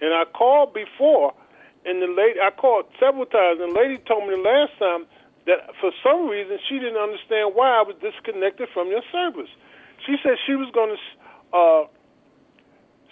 And 0.02 0.14
I 0.14 0.26
called 0.26 0.74
before, 0.74 1.34
and 1.86 2.02
the 2.02 2.08
lady 2.08 2.40
I 2.40 2.52
called 2.52 2.86
several 3.00 3.26
times, 3.26 3.60
and 3.62 3.74
the 3.74 3.80
lady 3.80 3.98
told 4.08 4.28
me 4.28 4.36
the 4.36 4.42
last 4.42 4.78
time 4.78 5.06
that 5.48 5.74
for 5.80 5.92
some 6.04 6.28
reason 6.28 6.60
she 6.70 6.78
didn't 6.78 6.98
understand 7.02 7.56
why 7.56 7.80
I 7.80 7.82
was 7.82 7.96
disconnected 8.02 8.70
from 8.74 8.90
your 8.90 9.02
service. 9.12 9.50
She 10.06 10.16
said 10.22 10.34
she 10.46 10.54
was 10.54 10.70
going 10.74 10.96
to 10.96 11.58
uh, 11.58 11.88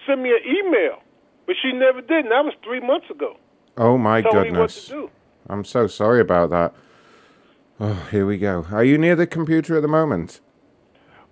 send 0.05 0.21
me 0.21 0.29
an 0.29 0.43
email, 0.45 1.01
but 1.47 1.55
she 1.61 1.71
never 1.71 2.01
did, 2.01 2.25
and 2.25 2.31
that 2.31 2.45
was 2.45 2.53
three 2.63 2.81
months 2.81 3.09
ago. 3.09 3.37
Oh, 3.77 3.97
my 3.97 4.21
what 4.21 4.31
goodness. 4.31 4.91
I'm 5.49 5.63
so 5.63 5.87
sorry 5.87 6.21
about 6.21 6.49
that. 6.51 6.73
Oh, 7.79 8.07
here 8.11 8.25
we 8.25 8.37
go. 8.37 8.65
Are 8.71 8.83
you 8.83 8.97
near 8.97 9.15
the 9.15 9.27
computer 9.27 9.75
at 9.77 9.81
the 9.81 9.87
moment? 9.87 10.39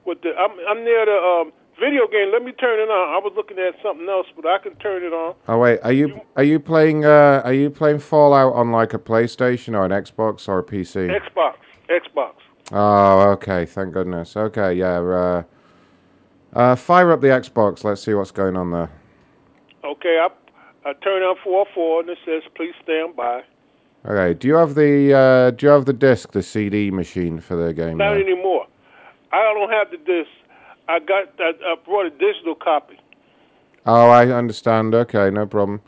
With 0.05 0.21
the, 0.21 0.31
I'm, 0.35 0.51
I'm 0.67 0.84
near 0.84 1.05
the 1.05 1.11
um, 1.11 1.53
video 1.79 2.07
game. 2.07 2.31
Let 2.31 2.43
me 2.43 2.51
turn 2.53 2.79
it 2.79 2.89
on. 2.89 3.15
I 3.15 3.19
was 3.23 3.33
looking 3.35 3.57
at 3.59 3.75
something 3.83 4.07
else, 4.09 4.27
but 4.35 4.45
I 4.45 4.57
can 4.57 4.75
turn 4.75 5.03
it 5.03 5.13
on. 5.13 5.35
Oh 5.47 5.59
wait, 5.59 5.79
are 5.83 5.91
you 5.91 6.21
are 6.35 6.43
you 6.43 6.59
playing 6.59 7.05
uh 7.05 7.41
are 7.43 7.53
you 7.53 7.69
playing 7.69 7.99
Fallout 7.99 8.53
on 8.53 8.71
like 8.71 8.93
a 8.93 8.99
PlayStation 8.99 9.75
or 9.75 9.85
an 9.85 9.91
Xbox 9.91 10.47
or 10.47 10.59
a 10.59 10.63
PC? 10.63 11.09
Xbox. 11.09 11.55
Xbox. 11.89 12.33
Oh, 12.71 13.31
okay. 13.31 13.65
Thank 13.65 13.93
goodness. 13.93 14.35
Okay, 14.37 14.73
yeah. 14.75 14.99
Uh, 14.99 15.43
uh, 16.53 16.75
fire 16.75 17.11
up 17.11 17.21
the 17.21 17.27
Xbox. 17.27 17.83
Let's 17.83 18.01
see 18.01 18.13
what's 18.13 18.31
going 18.31 18.55
on 18.55 18.71
there. 18.71 18.89
Okay, 19.83 20.19
I 20.19 20.29
I 20.85 20.93
turn 20.93 21.21
on 21.23 21.35
404 21.43 22.01
and 22.01 22.09
it 22.09 22.17
says 22.25 22.43
please 22.55 22.73
stand 22.83 23.15
by. 23.15 23.43
Okay. 24.05 24.33
Do 24.33 24.47
you 24.47 24.55
have 24.55 24.75
the 24.75 25.13
uh, 25.13 25.51
Do 25.51 25.65
you 25.65 25.71
have 25.71 25.85
the 25.85 25.93
disc, 25.93 26.31
the 26.31 26.43
CD 26.43 26.91
machine 26.91 27.39
for 27.39 27.55
the 27.55 27.73
game? 27.73 27.97
Not 27.97 28.11
there? 28.11 28.21
anymore. 28.21 28.67
I 29.31 29.41
don't 29.41 29.71
have 29.71 29.91
the 29.91 29.97
disc. 29.97 30.29
I 30.88 30.99
got 30.99 31.30
I, 31.39 31.51
I 31.65 31.76
brought 31.85 32.05
a 32.05 32.10
digital 32.10 32.55
copy. 32.55 32.99
Oh, 33.85 34.10
I 34.10 34.27
understand. 34.30 34.95
Okay, 34.95 35.30
no 35.30 35.45
problem. 35.45 35.81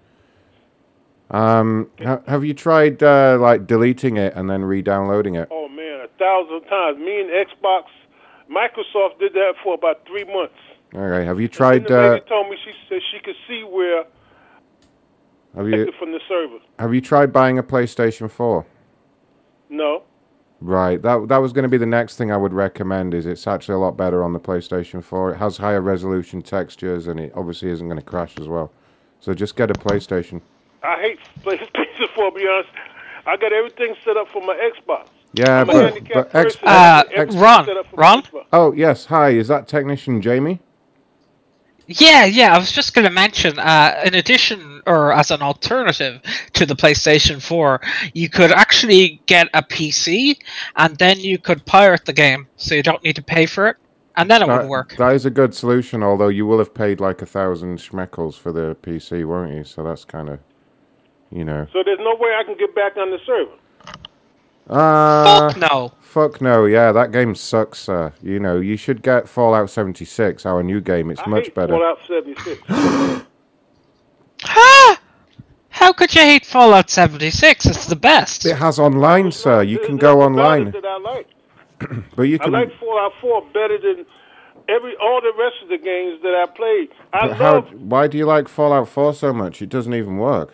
Um, 1.31 1.89
ha- 2.03 2.21
have 2.27 2.43
you 2.45 2.53
tried 2.53 3.01
uh, 3.01 3.37
like 3.39 3.65
deleting 3.67 4.17
it 4.17 4.33
and 4.35 4.49
then 4.49 4.63
re-downloading 4.63 5.35
it? 5.35 5.47
Oh 5.51 5.67
man, 5.67 6.01
a 6.01 6.07
thousand 6.19 6.67
times. 6.69 6.97
Me 6.99 7.19
and 7.21 7.29
Xbox, 7.29 7.83
Microsoft 8.49 9.19
did 9.19 9.33
that 9.33 9.53
for 9.63 9.73
about 9.73 10.05
three 10.05 10.23
months. 10.25 10.53
Okay. 10.93 11.25
Have 11.25 11.39
you 11.39 11.45
And 11.45 11.53
tried? 11.53 11.87
the 11.87 11.99
Uh, 11.99 12.09
lady 12.13 12.25
told 12.29 12.49
me 12.49 12.57
she 12.63 12.71
said 12.87 12.99
she 13.11 13.19
could 13.19 13.35
see 13.47 13.63
where 13.63 14.03
have 15.55 15.67
you 15.67 15.91
from 15.97 16.11
the 16.11 16.19
server. 16.27 16.59
Have 16.79 16.93
you 16.93 17.01
tried 17.01 17.33
buying 17.33 17.57
a 17.57 17.63
PlayStation 17.63 18.29
Four? 18.29 18.65
No. 19.69 20.03
Right. 20.65 20.99
That 20.99 21.27
that 21.27 21.37
was 21.37 21.53
going 21.53 21.63
to 21.63 21.69
be 21.69 21.77
the 21.77 21.85
next 21.85 22.17
thing 22.17 22.31
I 22.31 22.37
would 22.37 22.51
recommend. 22.53 23.13
Is 23.13 23.27
it's 23.27 23.45
actually 23.45 23.75
a 23.75 23.79
lot 23.79 23.95
better 23.95 24.23
on 24.23 24.33
the 24.33 24.39
PlayStation 24.39 25.03
4. 25.03 25.33
It 25.33 25.37
has 25.37 25.57
higher 25.57 25.79
resolution 25.79 26.41
textures, 26.41 27.05
and 27.05 27.19
it 27.19 27.31
obviously 27.35 27.69
isn't 27.69 27.87
going 27.87 27.99
to 27.99 28.05
crash 28.05 28.33
as 28.39 28.47
well. 28.47 28.71
So 29.19 29.35
just 29.35 29.55
get 29.55 29.69
a 29.69 29.73
PlayStation. 29.73 30.41
I 30.81 30.99
hate 31.01 31.19
PlayStation 31.43 32.09
4, 32.15 32.31
to 32.31 32.35
be 32.35 32.47
honest. 32.47 32.69
I 33.27 33.37
got 33.37 33.53
everything 33.53 33.95
set 34.03 34.17
up 34.17 34.27
for 34.29 34.41
my 34.41 34.55
Xbox. 34.55 35.07
Yeah, 35.33 35.61
I'm 35.61 35.69
a 35.69 35.73
but, 35.73 35.93
handicapped 35.93 36.31
but 36.31 36.45
X, 36.45 36.55
person. 36.55 36.67
I 36.67 37.03
uh, 37.15 37.25
Ron, 37.25 37.65
set 37.65 37.77
up 37.77 37.87
for 37.87 37.95
Ron? 37.97 38.23
Xbox. 38.23 38.45
Oh 38.51 38.71
yes, 38.73 39.05
hi. 39.05 39.29
Is 39.29 39.47
that 39.49 39.67
technician 39.67 40.19
Jamie? 40.19 40.61
Yeah, 41.87 42.25
yeah. 42.25 42.55
I 42.55 42.57
was 42.57 42.71
just 42.71 42.93
going 42.95 43.05
to 43.05 43.11
mention, 43.11 43.59
uh, 43.59 44.01
in 44.05 44.15
addition, 44.15 44.81
or 44.87 45.13
as 45.13 45.29
an 45.31 45.41
alternative 45.41 46.21
to 46.53 46.65
the 46.65 46.73
PlayStation 46.75 47.41
4, 47.41 47.79
you 48.13 48.27
could 48.29 48.51
actually 48.51 49.21
get 49.27 49.49
a 49.53 49.61
PC, 49.61 50.37
and 50.75 50.97
then 50.97 51.19
you 51.19 51.37
could 51.37 51.63
pirate 51.65 52.05
the 52.05 52.13
game, 52.13 52.47
so 52.57 52.73
you 52.75 52.81
don't 52.83 53.03
need 53.03 53.15
to 53.17 53.23
pay 53.23 53.45
for 53.45 53.67
it, 53.67 53.77
and 54.15 54.31
then 54.31 54.41
it 54.41 54.47
That, 54.47 54.61
would 54.63 54.69
work. 54.69 54.95
that 54.97 55.13
is 55.13 55.25
a 55.27 55.29
good 55.29 55.53
solution. 55.53 56.01
Although 56.01 56.29
you 56.29 56.47
will 56.47 56.57
have 56.57 56.73
paid 56.73 56.99
like 56.99 57.21
a 57.21 57.25
thousand 57.27 57.77
schmeckles 57.77 58.33
for 58.35 58.51
the 58.51 58.75
PC, 58.81 59.23
won't 59.27 59.53
you? 59.53 59.63
So 59.63 59.83
that's 59.83 60.05
kind 60.05 60.29
of, 60.29 60.39
you 61.31 61.43
know. 61.43 61.67
So 61.71 61.83
there's 61.83 61.99
no 61.99 62.15
way 62.15 62.31
I 62.39 62.43
can 62.43 62.57
get 62.57 62.73
back 62.73 62.97
on 62.97 63.11
the 63.11 63.19
server. 63.27 63.51
Uh, 64.67 65.49
Fuck 65.51 65.57
no. 65.57 65.93
Fuck 66.15 66.39
no. 66.39 66.63
Yeah, 66.63 66.93
that 66.93 67.11
game 67.11 67.35
sucks. 67.35 67.79
Sir. 67.79 68.13
You 68.23 68.39
know, 68.39 68.61
you 68.61 68.77
should 68.77 69.01
get 69.01 69.27
Fallout 69.27 69.69
76, 69.69 70.45
our 70.45 70.63
new 70.63 70.79
game. 70.79 71.11
It's 71.11 71.19
I 71.19 71.27
much 71.27 71.47
hate 71.47 71.55
better. 71.55 71.73
Fallout 71.73 71.97
76. 72.07 72.61
Ha! 74.43 75.01
How 75.69 75.91
could 75.91 76.15
you 76.15 76.21
hate 76.21 76.45
Fallout 76.45 76.89
76? 76.89 77.65
It's 77.65 77.87
the 77.87 77.95
best. 77.97 78.45
It 78.45 78.55
has 78.57 78.79
online, 78.79 79.31
sir. 79.33 79.63
You 79.63 79.79
can 79.79 79.97
go 79.97 80.21
online, 80.21 80.71
that 80.71 80.85
I 80.85 80.97
like. 80.99 81.27
but 82.15 82.23
you 82.23 82.39
can. 82.39 82.55
I 82.55 82.61
can. 82.61 82.69
like 82.69 82.79
Fallout 82.79 83.11
4 83.19 83.41
better 83.53 83.77
than 83.77 84.05
every 84.69 84.95
all 84.97 85.19
the 85.19 85.33
rest 85.37 85.55
of 85.63 85.67
the 85.69 85.77
games 85.77 86.21
that 86.21 86.33
I 86.33 86.45
played. 86.45 86.91
I 87.11 87.27
But 87.27 87.37
how? 87.37 87.53
love. 87.55 87.73
Why 87.73 88.07
do 88.07 88.17
you 88.17 88.25
like 88.25 88.47
Fallout 88.47 88.87
4 88.87 89.13
so 89.15 89.33
much? 89.33 89.61
It 89.61 89.67
doesn't 89.67 89.93
even 89.93 90.17
work. 90.17 90.53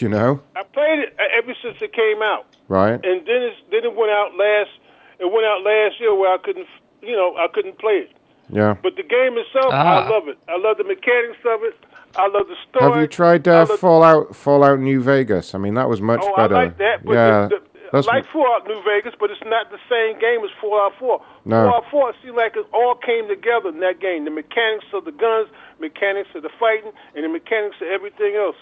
You 0.00 0.08
know, 0.08 0.40
I 0.56 0.62
played 0.64 0.98
it 0.98 1.16
uh, 1.18 1.24
ever 1.36 1.54
since 1.62 1.76
it 1.80 1.92
came 1.92 2.22
out, 2.22 2.46
right? 2.68 2.94
and 2.94 3.26
then 3.26 3.42
it's, 3.42 3.56
then 3.70 3.84
it 3.84 3.94
went 3.94 4.10
out 4.10 4.34
last. 4.36 4.70
It 5.18 5.32
went 5.32 5.46
out 5.46 5.62
last 5.62 6.00
year 6.00 6.14
where 6.14 6.34
I 6.34 6.38
couldn't, 6.38 6.66
you 7.02 7.16
know, 7.16 7.34
I 7.36 7.46
couldn't 7.52 7.78
play 7.78 8.04
it. 8.08 8.10
Yeah. 8.50 8.76
But 8.82 8.96
the 8.96 9.02
game 9.02 9.38
itself, 9.38 9.72
Ah. 9.72 10.04
I 10.04 10.10
love 10.10 10.28
it. 10.28 10.38
I 10.48 10.58
love 10.58 10.76
the 10.76 10.84
mechanics 10.84 11.38
of 11.46 11.62
it. 11.62 11.74
I 12.16 12.28
love 12.28 12.46
the 12.48 12.56
story. 12.68 12.92
Have 12.92 13.00
you 13.00 13.06
tried 13.06 13.46
uh, 13.48 13.66
love- 13.68 13.78
Fallout 13.78 14.36
Fallout 14.36 14.80
New 14.80 15.00
Vegas? 15.00 15.54
I 15.54 15.58
mean, 15.58 15.74
that 15.74 15.88
was 15.88 16.00
much 16.00 16.20
oh, 16.22 16.36
better. 16.36 16.56
I 16.56 16.64
like 16.64 16.78
that. 16.78 17.04
But 17.04 17.12
yeah, 17.12 17.48
the, 17.48 17.56
the, 17.56 17.62
that's 17.92 18.06
like 18.06 18.26
Fallout 18.32 18.66
New 18.66 18.82
Vegas, 18.84 19.14
but 19.18 19.30
it's 19.30 19.42
not 19.44 19.70
the 19.70 19.78
same 19.88 20.18
game 20.18 20.44
as 20.44 20.50
Fallout 20.60 20.92
4. 20.98 21.22
No. 21.44 21.64
Fallout 21.66 21.84
4, 21.90 22.10
it 22.10 22.16
seemed 22.22 22.36
like 22.36 22.56
it 22.56 22.66
all 22.72 22.94
came 22.94 23.28
together 23.28 23.68
in 23.68 23.80
that 23.80 24.00
game. 24.00 24.24
The 24.24 24.30
mechanics 24.30 24.86
of 24.92 25.04
the 25.04 25.12
guns, 25.12 25.48
mechanics 25.80 26.30
of 26.34 26.42
the 26.42 26.50
fighting, 26.58 26.92
and 27.14 27.24
the 27.24 27.28
mechanics 27.28 27.76
of 27.80 27.88
everything 27.88 28.34
else. 28.36 28.56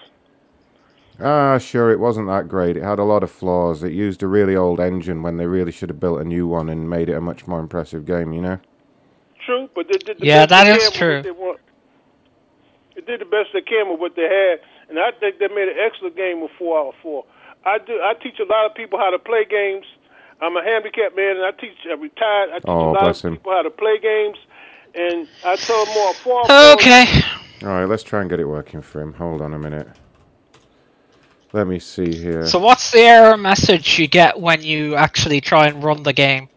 Ah, 1.20 1.58
sure. 1.58 1.90
It 1.90 2.00
wasn't 2.00 2.28
that 2.28 2.48
great. 2.48 2.76
It 2.76 2.82
had 2.82 2.98
a 2.98 3.04
lot 3.04 3.22
of 3.22 3.30
flaws. 3.30 3.82
It 3.82 3.92
used 3.92 4.22
a 4.22 4.26
really 4.26 4.56
old 4.56 4.80
engine 4.80 5.22
when 5.22 5.36
they 5.36 5.46
really 5.46 5.72
should 5.72 5.88
have 5.90 6.00
built 6.00 6.20
a 6.20 6.24
new 6.24 6.46
one 6.46 6.68
and 6.68 6.88
made 6.88 7.08
it 7.08 7.14
a 7.14 7.20
much 7.20 7.46
more 7.46 7.60
impressive 7.60 8.04
game. 8.06 8.32
You 8.32 8.42
know. 8.42 8.58
True, 9.44 9.68
but 9.74 9.86
they 9.88 9.98
did 9.98 10.18
the 10.20 10.26
Yeah, 10.26 10.46
best 10.46 10.50
that 10.50 10.64
they 10.64 10.70
is 10.70 10.78
can 10.78 10.86
with 10.86 10.94
true. 10.94 11.14
what 11.16 11.24
they 11.24 11.30
want. 11.30 11.60
It 12.96 13.06
did 13.06 13.20
the 13.20 13.24
best 13.26 13.50
they 13.52 13.60
can 13.60 13.90
with 13.90 14.00
what 14.00 14.16
they 14.16 14.22
had, 14.22 14.60
and 14.88 14.98
I 14.98 15.10
think 15.18 15.38
they 15.38 15.48
made 15.48 15.68
an 15.68 15.76
excellent 15.78 16.16
game 16.16 16.40
with 16.40 16.50
Fallout 16.58 16.94
4. 17.02 17.24
I 17.66 17.78
do. 17.78 17.92
I 18.02 18.14
teach 18.22 18.38
a 18.40 18.44
lot 18.44 18.66
of 18.66 18.74
people 18.74 18.98
how 18.98 19.10
to 19.10 19.18
play 19.18 19.44
games. 19.44 19.84
I'm 20.40 20.56
a 20.56 20.62
handicapped 20.62 21.16
man, 21.16 21.36
and 21.36 21.44
I 21.44 21.50
teach. 21.52 21.76
I 21.88 21.94
retired. 21.94 22.50
I 22.50 22.58
teach 22.60 22.64
Oh, 22.68 22.90
a 22.90 22.92
lot 22.92 23.00
bless 23.02 23.24
of 23.24 23.32
him. 23.32 23.36
people 23.36 23.52
how 23.52 23.62
to 23.62 23.70
play 23.70 23.98
games, 23.98 24.38
and 24.94 25.28
I 25.44 25.56
tell 25.56 25.84
them 25.84 25.94
more. 25.94 26.14
Fallout 26.14 26.48
4 26.48 26.72
Okay. 26.74 27.04
All 27.62 27.68
right, 27.68 27.84
let's 27.88 28.02
try 28.02 28.20
and 28.20 28.30
get 28.30 28.40
it 28.40 28.44
working 28.46 28.82
for 28.82 29.00
him. 29.00 29.14
Hold 29.14 29.40
on 29.42 29.54
a 29.54 29.58
minute. 29.58 29.88
Let 31.54 31.68
me 31.68 31.78
see 31.78 32.12
here. 32.12 32.46
So 32.46 32.58
what's 32.58 32.90
the 32.90 33.02
error 33.02 33.36
message 33.36 33.96
you 33.96 34.08
get 34.08 34.40
when 34.40 34.60
you 34.64 34.96
actually 34.96 35.40
try 35.40 35.68
and 35.68 35.84
run 35.84 36.02
the 36.02 36.12
game? 36.12 36.48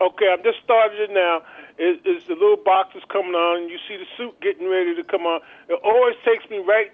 Okay, 0.00 0.32
I'm 0.32 0.42
just 0.42 0.64
starting 0.64 0.98
it 0.98 1.10
now. 1.12 1.42
Is 1.76 1.98
is 2.06 2.24
the 2.24 2.32
little 2.32 2.56
box 2.56 2.96
is 2.96 3.02
coming 3.12 3.34
on, 3.34 3.62
and 3.62 3.70
you 3.70 3.76
see 3.86 3.98
the 3.98 4.06
suit 4.16 4.40
getting 4.40 4.70
ready 4.70 4.96
to 4.96 5.04
come 5.04 5.26
on. 5.26 5.42
It 5.68 5.78
always 5.84 6.16
takes 6.24 6.48
me 6.48 6.56
right 6.56 6.90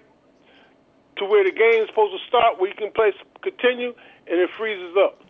to 1.19 1.25
where 1.25 1.45
the 1.45 1.55
game's 1.55 1.87
supposed 1.87 2.19
to 2.19 2.27
start, 2.27 2.59
where 2.59 2.67
you 2.67 2.75
can 2.75 2.91
place 2.91 3.15
continue, 3.41 3.93
and 4.27 4.35
it 4.41 4.49
freezes 4.57 4.93
up, 4.99 5.23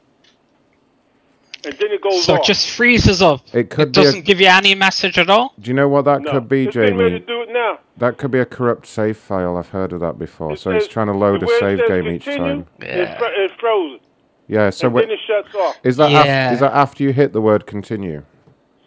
and 1.63 1.73
then 1.77 1.91
it 1.91 2.01
goes 2.01 2.23
So 2.23 2.33
off. 2.33 2.39
it 2.39 2.45
just 2.45 2.69
freezes 2.71 3.21
up. 3.21 3.41
It 3.53 3.69
could 3.69 3.89
It 3.89 3.93
be 3.95 4.03
doesn't 4.03 4.25
give 4.25 4.39
you 4.41 4.47
any 4.47 4.73
message 4.75 5.17
at 5.17 5.29
all. 5.29 5.53
Do 5.59 5.69
you 5.69 5.73
know 5.73 5.87
what 5.87 6.05
that 6.05 6.21
no, 6.21 6.31
could 6.31 6.49
be, 6.49 6.65
it's 6.65 6.75
getting 6.75 6.97
ready 6.97 7.11
Jamie? 7.11 7.19
to 7.21 7.25
do 7.25 7.41
it 7.43 7.49
now. 7.51 7.79
That 7.97 8.17
could 8.17 8.31
be 8.31 8.39
a 8.39 8.45
corrupt 8.45 8.87
save 8.87 9.17
file. 9.17 9.57
I've 9.57 9.69
heard 9.69 9.93
of 9.93 9.99
that 9.99 10.17
before. 10.17 10.55
so 10.55 10.71
it's 10.71 10.87
trying 10.87 11.07
to 11.07 11.13
load 11.13 11.43
a 11.43 11.47
save 11.59 11.79
says 11.79 11.87
game 11.87 12.07
each 12.07 12.23
continue, 12.23 12.63
time. 12.63 12.67
It's, 12.79 13.21
it's 13.21 13.53
frozen, 13.59 13.99
Yeah. 14.47 14.69
So 14.71 14.87
and 14.87 14.97
then 14.97 15.11
it 15.11 15.19
shuts 15.27 15.53
off. 15.55 15.75
is 15.83 15.97
that 15.97 16.11
af- 16.11 16.25
Yeah. 16.25 16.53
is 16.53 16.59
that 16.61 16.73
after 16.73 17.03
you 17.03 17.13
hit 17.13 17.33
the 17.33 17.41
word 17.41 17.65
continue? 17.67 18.23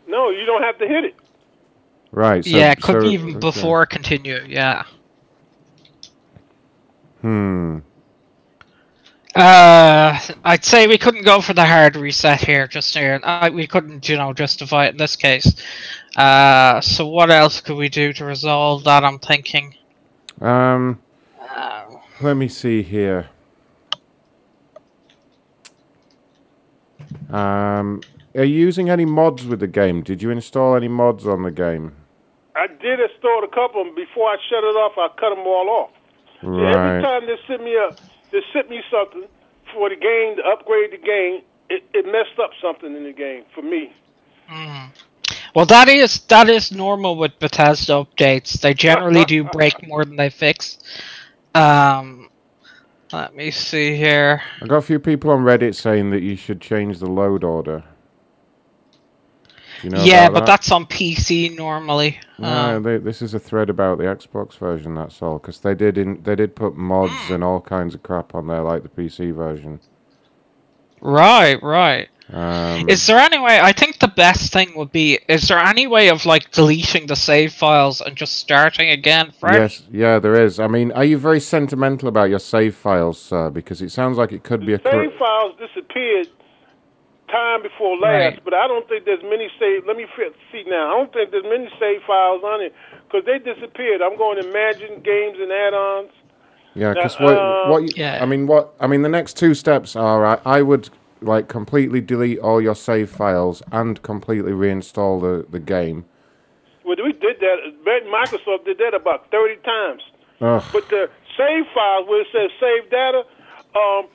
No, 0.09 0.31
you 0.31 0.45
don't 0.47 0.63
have 0.63 0.79
to 0.79 0.87
hit 0.89 1.05
it. 1.05 1.15
Right. 2.11 2.45
So, 2.45 2.51
yeah, 2.57 2.73
it 2.73 2.81
could 2.81 2.97
so- 2.97 3.01
be 3.03 3.09
even 3.11 3.31
okay. 3.31 3.39
before 3.39 3.87
continue. 3.87 4.41
Yeah. 4.49 4.85
Hmm. 7.21 7.79
Uh, 9.35 10.19
I'd 10.45 10.65
say 10.65 10.87
we 10.87 10.97
couldn't 10.97 11.25
go 11.25 11.41
for 11.41 11.55
the 11.55 11.65
hard 11.65 11.97
reset 11.97 12.41
here, 12.41 12.69
just 12.69 12.95
here. 12.97 13.19
Uh, 13.23 13.51
we 13.53 13.67
couldn't, 13.67 14.09
you 14.09 14.17
know, 14.17 14.33
justify 14.33 14.87
it 14.87 14.91
in 14.91 14.97
this 14.97 15.17
case. 15.17 15.57
Uh, 16.17 16.81
so 16.81 17.07
what 17.09 17.31
else 17.31 17.61
could 17.61 17.77
we 17.77 17.89
do 17.89 18.13
to 18.13 18.25
resolve 18.25 18.85
that? 18.85 19.03
I'm 19.03 19.19
thinking. 19.19 19.75
Um. 20.41 21.01
Uh, 21.41 21.87
Let 22.21 22.35
me 22.35 22.47
see 22.49 22.83
here. 22.83 23.29
Um. 27.31 28.03
Are 28.37 28.45
you 28.45 28.59
using 28.59 28.91
any 28.91 29.05
mods 29.05 29.47
with 29.47 29.61
the 29.61 29.69
game? 29.69 30.03
Did 30.03 30.21
you 30.23 30.31
install 30.31 30.75
any 30.75 30.89
mods 30.89 31.27
on 31.27 31.43
the 31.43 31.53
game? 31.53 31.93
I 32.57 32.67
did 32.67 32.99
install 33.01 33.45
a 33.45 33.49
couple 33.49 33.89
of. 33.89 33.95
Before 33.97 34.29
I 34.29 34.37
shut 34.49 34.65
it 34.65 34.77
off, 34.77 34.93
I 34.97 35.09
cut 35.21 35.31
them 35.31 35.47
all 35.47 35.69
off. 35.71 35.91
See, 36.41 36.47
Every 36.47 37.03
time 37.03 37.27
they 37.27 37.37
sent 37.47 37.63
me 37.63 37.75
a, 37.77 37.97
they 38.35 38.43
sent 38.53 38.69
me 38.69 38.83
something 38.91 39.25
for 39.73 39.89
the 39.89 39.95
game 39.95 40.37
to 40.37 40.43
upgrade 40.43 40.91
the 40.91 40.99
game. 40.99 41.43
It, 41.71 41.85
it 41.95 42.05
messed 42.05 42.39
up 42.43 42.51
something 42.61 42.95
in 42.95 43.05
the 43.05 43.13
game 43.13 43.45
for 43.55 43.63
me. 43.63 43.93
well, 45.55 45.65
that 45.67 45.89
is 45.89 46.21
that 46.27 46.51
is 46.51 46.73
normal 46.73 47.17
with 47.17 47.39
Bethesda 47.39 47.93
updates. 47.93 48.61
They 48.61 48.75
generally 48.75 49.25
do 49.25 49.45
break 49.45 49.87
more 49.87 50.05
than 50.05 50.17
they 50.17 50.31
fix. 50.31 50.79
Um, 51.55 52.29
let 53.13 53.37
me 53.37 53.53
see 53.53 53.97
here. 53.97 54.43
I 54.61 54.67
got 54.67 54.79
a 54.79 54.83
few 54.83 54.99
people 54.99 55.31
on 55.31 55.45
Reddit 55.45 55.77
saying 55.77 56.11
that 56.11 56.23
you 56.23 56.35
should 56.35 56.61
change 56.61 56.99
the 56.99 57.09
load 57.09 57.45
order. 57.45 57.85
Do 59.83 59.89
you 59.89 59.91
know 59.91 60.03
yeah, 60.03 60.29
but 60.29 60.41
that? 60.41 60.47
that's 60.47 60.71
on 60.73 60.87
PC 60.87 61.55
normally. 61.57 62.19
No, 62.39 62.77
Um, 62.77 62.83
they, 62.83 62.97
this 62.99 63.21
is 63.23 63.35
a 63.35 63.39
thread 63.39 63.71
about 63.71 63.99
the 63.99 64.05
Xbox 64.05 64.57
version. 64.59 64.95
That's 64.95 65.21
all, 65.23 65.39
because 65.39 65.61
they 65.61 65.75
did 65.75 65.99
in 65.99 66.23
they 66.23 66.35
did 66.37 66.57
put 66.57 66.77
mods 66.77 67.13
Hmm. 67.13 67.35
and 67.35 67.45
all 67.45 67.61
kinds 67.61 67.95
of 67.95 68.03
crap 68.03 68.35
on 68.35 68.47
there, 68.47 68.63
like 68.63 68.83
the 68.83 68.89
PC 68.89 69.33
version. 69.35 69.81
right, 71.01 71.63
right. 71.63 72.09
Um, 72.33 72.89
Is 72.89 73.07
there 73.07 73.19
any 73.19 73.39
way? 73.39 73.61
I 73.61 73.73
think 73.73 73.99
the 73.99 74.09
best 74.09 74.51
thing 74.51 74.73
would 74.77 74.91
be: 74.91 75.19
is 75.29 75.47
there 75.49 75.59
any 75.59 75.87
way 75.87 76.09
of 76.09 76.25
like 76.25 76.51
deleting 76.53 77.07
the 77.07 77.17
save 77.17 77.53
files 77.53 78.01
and 78.01 78.17
just 78.17 78.37
starting 78.39 78.89
again 78.89 79.31
fresh? 79.39 79.55
yes, 79.81 79.83
yeah, 79.93 80.19
there 80.19 80.43
is. 80.43 80.59
I 80.59 80.67
mean, 80.67 80.91
are 80.93 81.05
you 81.05 81.19
very 81.19 81.39
sentimental 81.39 82.09
about 82.09 82.31
your 82.31 82.39
save 82.39 82.77
files, 82.77 83.21
sir? 83.21 83.51
Because 83.51 83.83
it 83.83 83.91
sounds 83.93 84.17
like 84.17 84.33
it 84.33 84.43
could 84.43 84.65
be 84.65 84.73
a. 84.73 84.79
cor- 84.79 84.93
Save 84.93 85.19
files 85.19 85.53
disappeared 85.59 86.29
time 87.29 87.63
before 87.63 87.97
last, 87.97 88.35
Right. 88.35 88.45
but 88.45 88.55
I 88.55 88.67
don't 88.69 88.89
think 88.89 89.05
there's 89.05 89.23
many 89.23 89.49
save. 89.59 89.87
Let 89.87 89.97
me 89.97 90.07
fi- 90.17 90.31
see 90.53 90.65
now. 90.69 90.93
I 90.95 90.99
don't 90.99 91.13
think 91.13 91.31
there's 91.31 91.45
many 91.45 91.69
save 91.81 92.03
files 92.07 92.43
on 92.45 92.61
it 92.61 92.75
because 93.07 93.25
they 93.25 93.39
disappeared. 93.39 94.03
I'm 94.03 94.17
going 94.17 94.41
to 94.43 94.49
Manage 94.53 95.03
Games 95.03 95.39
and 95.41 95.51
add-ons. 95.53 96.11
Yeah, 96.75 96.93
because 96.93 97.19
what, 97.21 97.37
uh, 97.39 97.67
what 97.69 97.83
you, 97.83 97.89
Yeah. 97.97 98.19
I 98.21 98.27
mean, 98.27 98.47
what 98.47 98.75
I 98.81 98.87
mean, 98.87 99.03
the 99.03 99.09
next 99.09 99.37
two 99.39 99.55
steps 99.55 99.95
are 99.97 100.27
I, 100.27 100.39
I 100.45 100.63
would 100.63 100.91
like 101.21 101.49
completely 101.49 102.01
delete 102.01 102.39
all 102.41 102.61
your 102.61 102.75
save 102.75 103.09
files 103.11 103.63
and 103.73 104.03
completely 104.03 104.53
reinstall 104.53 105.21
the 105.21 105.47
the 105.51 105.61
game. 105.61 106.05
Well, 106.85 106.97
we 107.03 107.13
did 107.13 107.39
that. 107.41 107.59
Microsoft 108.11 108.65
did 108.67 108.79
that 108.79 108.93
about 108.95 109.31
30 109.31 109.57
times. 109.65 110.03
Ugh. 110.41 110.63
But 110.73 110.89
the 110.91 111.09
save 111.37 111.65
files 111.75 112.09
where 112.09 112.21
it 112.23 112.27
says 112.33 112.51
save 112.61 112.91
data, 112.91 113.25
um, 113.77 114.07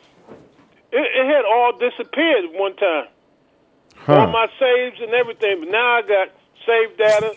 it, 0.92 1.08
it 1.16 1.26
had 1.26 1.46
all 1.46 1.78
disappeared 1.78 2.46
at 2.46 2.60
one 2.60 2.76
time. 2.76 3.08
All 4.08 4.28
my 4.28 4.48
saves 4.60 5.00
and 5.02 5.14
everything. 5.14 5.60
But 5.60 5.70
now 5.70 5.98
I 5.98 6.02
got 6.02 6.30
save 6.66 6.98
data. 6.98 7.36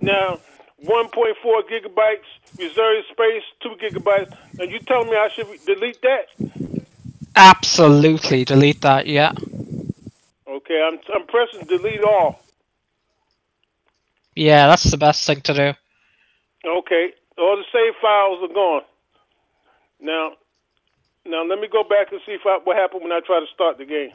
Now 0.00 0.40
1.4 0.84 1.34
gigabytes 1.68 2.58
reserve 2.58 3.04
space, 3.10 3.42
two 3.60 3.74
gigabytes. 3.80 4.36
And 4.58 4.70
you 4.70 4.78
telling 4.80 5.10
me 5.10 5.16
I 5.16 5.28
should 5.28 5.46
delete 5.66 6.00
that? 6.02 6.28
Absolutely, 7.34 8.44
delete 8.44 8.80
that. 8.82 9.06
Yeah. 9.06 9.32
Okay, 10.48 10.82
I'm 10.82 10.98
I'm 11.14 11.26
pressing 11.26 11.66
delete 11.66 12.02
all. 12.02 12.40
Yeah, 14.34 14.68
that's 14.68 14.90
the 14.90 14.96
best 14.96 15.26
thing 15.26 15.40
to 15.42 15.54
do. 15.54 15.72
Okay, 16.68 17.12
all 17.38 17.56
the 17.56 17.64
save 17.72 17.94
files 18.00 18.38
are 18.42 18.54
gone. 18.54 18.82
Now, 20.00 20.32
Now 21.28 21.44
let 21.44 21.58
me 21.60 21.68
go 21.70 21.82
back 21.82 22.12
and 22.12 22.20
see 22.24 22.32
if 22.32 22.42
I, 22.46 22.58
what 22.64 22.76
happened 22.76 23.02
when 23.02 23.12
I 23.12 23.20
try 23.26 23.40
to 23.40 23.46
start 23.54 23.78
the 23.78 23.84
game. 23.84 24.10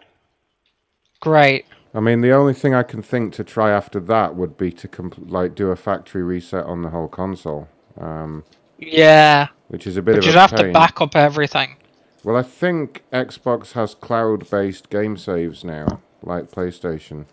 Great. 1.20 1.66
I 1.94 2.00
mean, 2.00 2.22
the 2.22 2.32
only 2.32 2.54
thing 2.54 2.74
I 2.74 2.84
can 2.84 3.02
think 3.02 3.34
to 3.34 3.44
try 3.44 3.70
after 3.72 4.00
that 4.00 4.36
would 4.36 4.58
be 4.58 4.72
to 4.72 4.88
compl- 4.88 5.30
like 5.30 5.56
do 5.56 5.70
a 5.70 5.76
factory 5.76 6.24
reset 6.24 6.66
on 6.66 6.82
the 6.84 6.90
whole 6.90 7.08
console, 7.10 7.68
um, 8.00 8.44
Yeah. 8.80 9.48
which 9.68 9.86
is 9.86 9.98
a 9.98 10.02
bit 10.02 10.14
But 10.14 10.20
of 10.20 10.26
you'd 10.26 10.36
a 10.36 10.40
have 10.40 10.52
pain. 10.52 10.68
to 10.68 10.72
back 10.74 11.02
up 11.02 11.16
everything. 11.16 11.76
Well, 12.24 12.38
I 12.38 12.44
think 12.44 13.04
Xbox 13.12 13.74
has 13.74 13.94
cloud-based 13.96 14.90
game 14.90 15.18
saves 15.18 15.64
now, 15.64 16.02
like 16.24 16.50
PlayStation. 16.52 17.26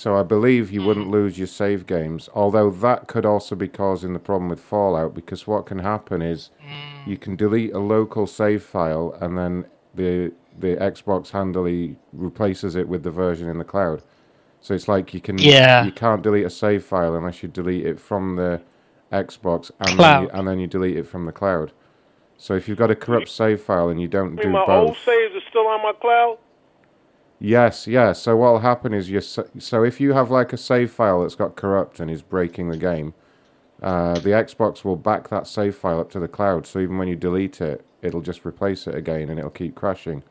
So 0.00 0.16
I 0.16 0.22
believe 0.22 0.72
you 0.72 0.82
wouldn't 0.82 1.08
mm. 1.08 1.12
lose 1.12 1.36
your 1.36 1.46
save 1.46 1.86
games. 1.86 2.30
Although 2.34 2.70
that 2.70 3.06
could 3.06 3.26
also 3.26 3.54
be 3.54 3.68
causing 3.68 4.14
the 4.14 4.18
problem 4.18 4.48
with 4.48 4.58
Fallout, 4.58 5.14
because 5.14 5.46
what 5.46 5.66
can 5.66 5.80
happen 5.80 6.22
is 6.22 6.48
you 7.06 7.18
mm. 7.18 7.20
can 7.20 7.36
delete 7.36 7.74
a 7.74 7.78
local 7.78 8.26
save 8.26 8.62
file, 8.62 9.14
and 9.20 9.36
then 9.36 9.66
the 9.94 10.32
the 10.58 10.76
Xbox 10.76 11.32
handily 11.32 11.98
replaces 12.14 12.76
it 12.76 12.88
with 12.88 13.02
the 13.02 13.10
version 13.10 13.46
in 13.50 13.58
the 13.58 13.64
cloud. 13.64 14.02
So 14.62 14.72
it's 14.72 14.88
like 14.88 15.12
you 15.12 15.20
can 15.20 15.36
Yeah. 15.36 15.84
you 15.84 15.92
can't 15.92 16.22
delete 16.22 16.46
a 16.46 16.50
save 16.50 16.82
file 16.82 17.14
unless 17.14 17.42
you 17.42 17.50
delete 17.50 17.84
it 17.84 18.00
from 18.00 18.36
the 18.36 18.62
Xbox 19.12 19.70
and 19.80 20.00
then 20.00 20.22
you, 20.22 20.30
and 20.30 20.48
then 20.48 20.58
you 20.58 20.66
delete 20.66 20.96
it 20.96 21.06
from 21.06 21.26
the 21.26 21.32
cloud. 21.32 21.72
So 22.38 22.54
if 22.54 22.68
you've 22.68 22.78
got 22.78 22.90
a 22.90 22.96
corrupt 22.96 23.28
save 23.28 23.60
file 23.60 23.90
and 23.90 24.00
you 24.00 24.08
don't 24.08 24.38
I 24.38 24.42
do 24.44 24.48
mean, 24.48 24.52
my 24.52 24.64
both, 24.64 24.88
old 24.88 24.96
saves 24.96 25.34
are 25.34 25.46
still 25.50 25.66
on 25.66 25.82
my 25.82 25.92
cloud. 25.92 26.38
Yes, 27.40 27.86
yes. 27.86 28.20
So 28.20 28.36
what'll 28.36 28.58
happen 28.58 28.92
is 28.92 29.08
you. 29.08 29.20
So 29.22 29.82
if 29.82 29.98
you 29.98 30.12
have 30.12 30.30
like 30.30 30.52
a 30.52 30.58
save 30.58 30.92
file 30.92 31.22
that's 31.22 31.34
got 31.34 31.56
corrupt 31.56 31.98
and 31.98 32.10
is 32.10 32.20
breaking 32.20 32.68
the 32.68 32.76
game, 32.76 33.14
uh, 33.82 34.14
the 34.14 34.30
Xbox 34.30 34.84
will 34.84 34.96
back 34.96 35.30
that 35.30 35.46
save 35.46 35.74
file 35.74 35.98
up 35.98 36.10
to 36.10 36.20
the 36.20 36.28
cloud. 36.28 36.66
So 36.66 36.78
even 36.80 36.98
when 36.98 37.08
you 37.08 37.16
delete 37.16 37.62
it, 37.62 37.84
it'll 38.02 38.20
just 38.20 38.44
replace 38.44 38.86
it 38.86 38.94
again 38.94 39.30
and 39.30 39.38
it'll 39.38 39.50
keep 39.50 39.74
crashing. 39.74 40.22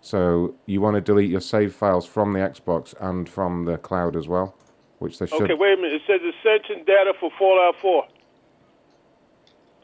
So 0.00 0.54
you 0.66 0.80
want 0.80 0.94
to 0.94 1.00
delete 1.00 1.30
your 1.30 1.40
save 1.40 1.74
files 1.74 2.06
from 2.06 2.32
the 2.32 2.38
Xbox 2.38 2.94
and 3.00 3.28
from 3.28 3.64
the 3.64 3.78
cloud 3.78 4.14
as 4.14 4.28
well, 4.28 4.54
which 5.00 5.18
they 5.18 5.26
should. 5.26 5.42
Okay, 5.42 5.54
wait 5.54 5.78
a 5.78 5.82
minute. 5.82 5.94
It 5.94 6.02
says 6.06 6.20
ascension 6.20 6.84
data 6.84 7.12
for 7.18 7.30
Fallout 7.38 7.74
4. 7.80 8.04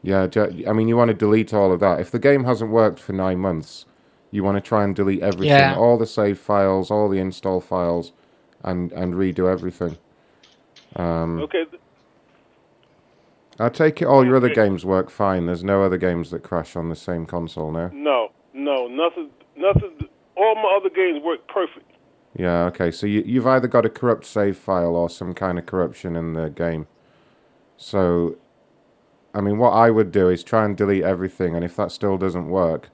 Yeah, 0.01 0.27
I 0.67 0.71
mean 0.71 0.87
you 0.87 0.95
want 0.95 1.09
to 1.09 1.13
delete 1.13 1.53
all 1.53 1.73
of 1.73 1.81
that. 1.81 1.99
If 1.99 2.11
the 2.11 2.19
game 2.19 2.45
hasn't 2.45 2.71
worked 2.71 3.01
for 3.01 3.11
nine 3.11 3.39
months, 3.39 3.85
you 4.31 4.43
want 4.43 4.55
to 4.57 4.61
try 4.61 4.83
and 4.83 4.95
delete 4.95 5.21
everything, 5.21 5.47
Yeah. 5.57 5.75
all 5.75 5.97
the 5.97 6.05
save 6.05 6.37
files, 6.39 6.91
all 6.91 7.09
the 7.09 7.19
install 7.19 7.61
files, 7.61 8.11
and 8.63 8.91
and 8.93 9.13
redo 9.15 9.51
everything. 9.51 9.97
Um, 10.95 11.39
Okay. 11.41 11.65
I 13.61 13.67
take 13.69 14.01
it 14.01 14.05
all 14.05 14.25
your 14.25 14.37
other 14.37 14.49
games 14.49 14.85
work 14.85 15.09
fine. 15.09 15.45
There's 15.45 15.65
no 15.65 15.83
other 15.83 15.97
games 15.97 16.31
that 16.31 16.43
crash 16.43 16.77
on 16.77 16.87
the 16.87 16.95
same 16.95 17.25
console 17.25 17.71
now. 17.71 17.91
No, 17.93 18.29
no, 18.53 18.87
nothing, 18.87 19.29
nothing. 19.57 20.07
All 20.37 20.55
my 20.55 20.77
other 20.77 20.89
games 20.89 21.21
work 21.21 21.45
perfect. 21.49 21.85
Yeah, 22.37 22.65
okay. 22.67 22.89
So 22.89 23.05
you, 23.05 23.21
you've 23.25 23.47
either 23.47 23.67
got 23.67 23.85
a 23.85 23.89
corrupt 23.89 24.25
save 24.25 24.57
file 24.57 24.95
or 24.95 25.09
some 25.09 25.33
kind 25.33 25.59
of 25.59 25.65
corruption 25.65 26.15
in 26.15 26.33
the 26.33 26.49
game. 26.49 26.87
So, 27.75 28.37
I 29.33 29.41
mean, 29.41 29.57
what 29.57 29.71
I 29.71 29.89
would 29.91 30.11
do 30.13 30.29
is 30.29 30.41
try 30.41 30.63
and 30.63 30.77
delete 30.77 31.03
everything, 31.03 31.53
and 31.55 31.65
if 31.65 31.75
that 31.75 31.91
still 31.91 32.17
doesn't 32.17 32.47
work, 32.49 32.89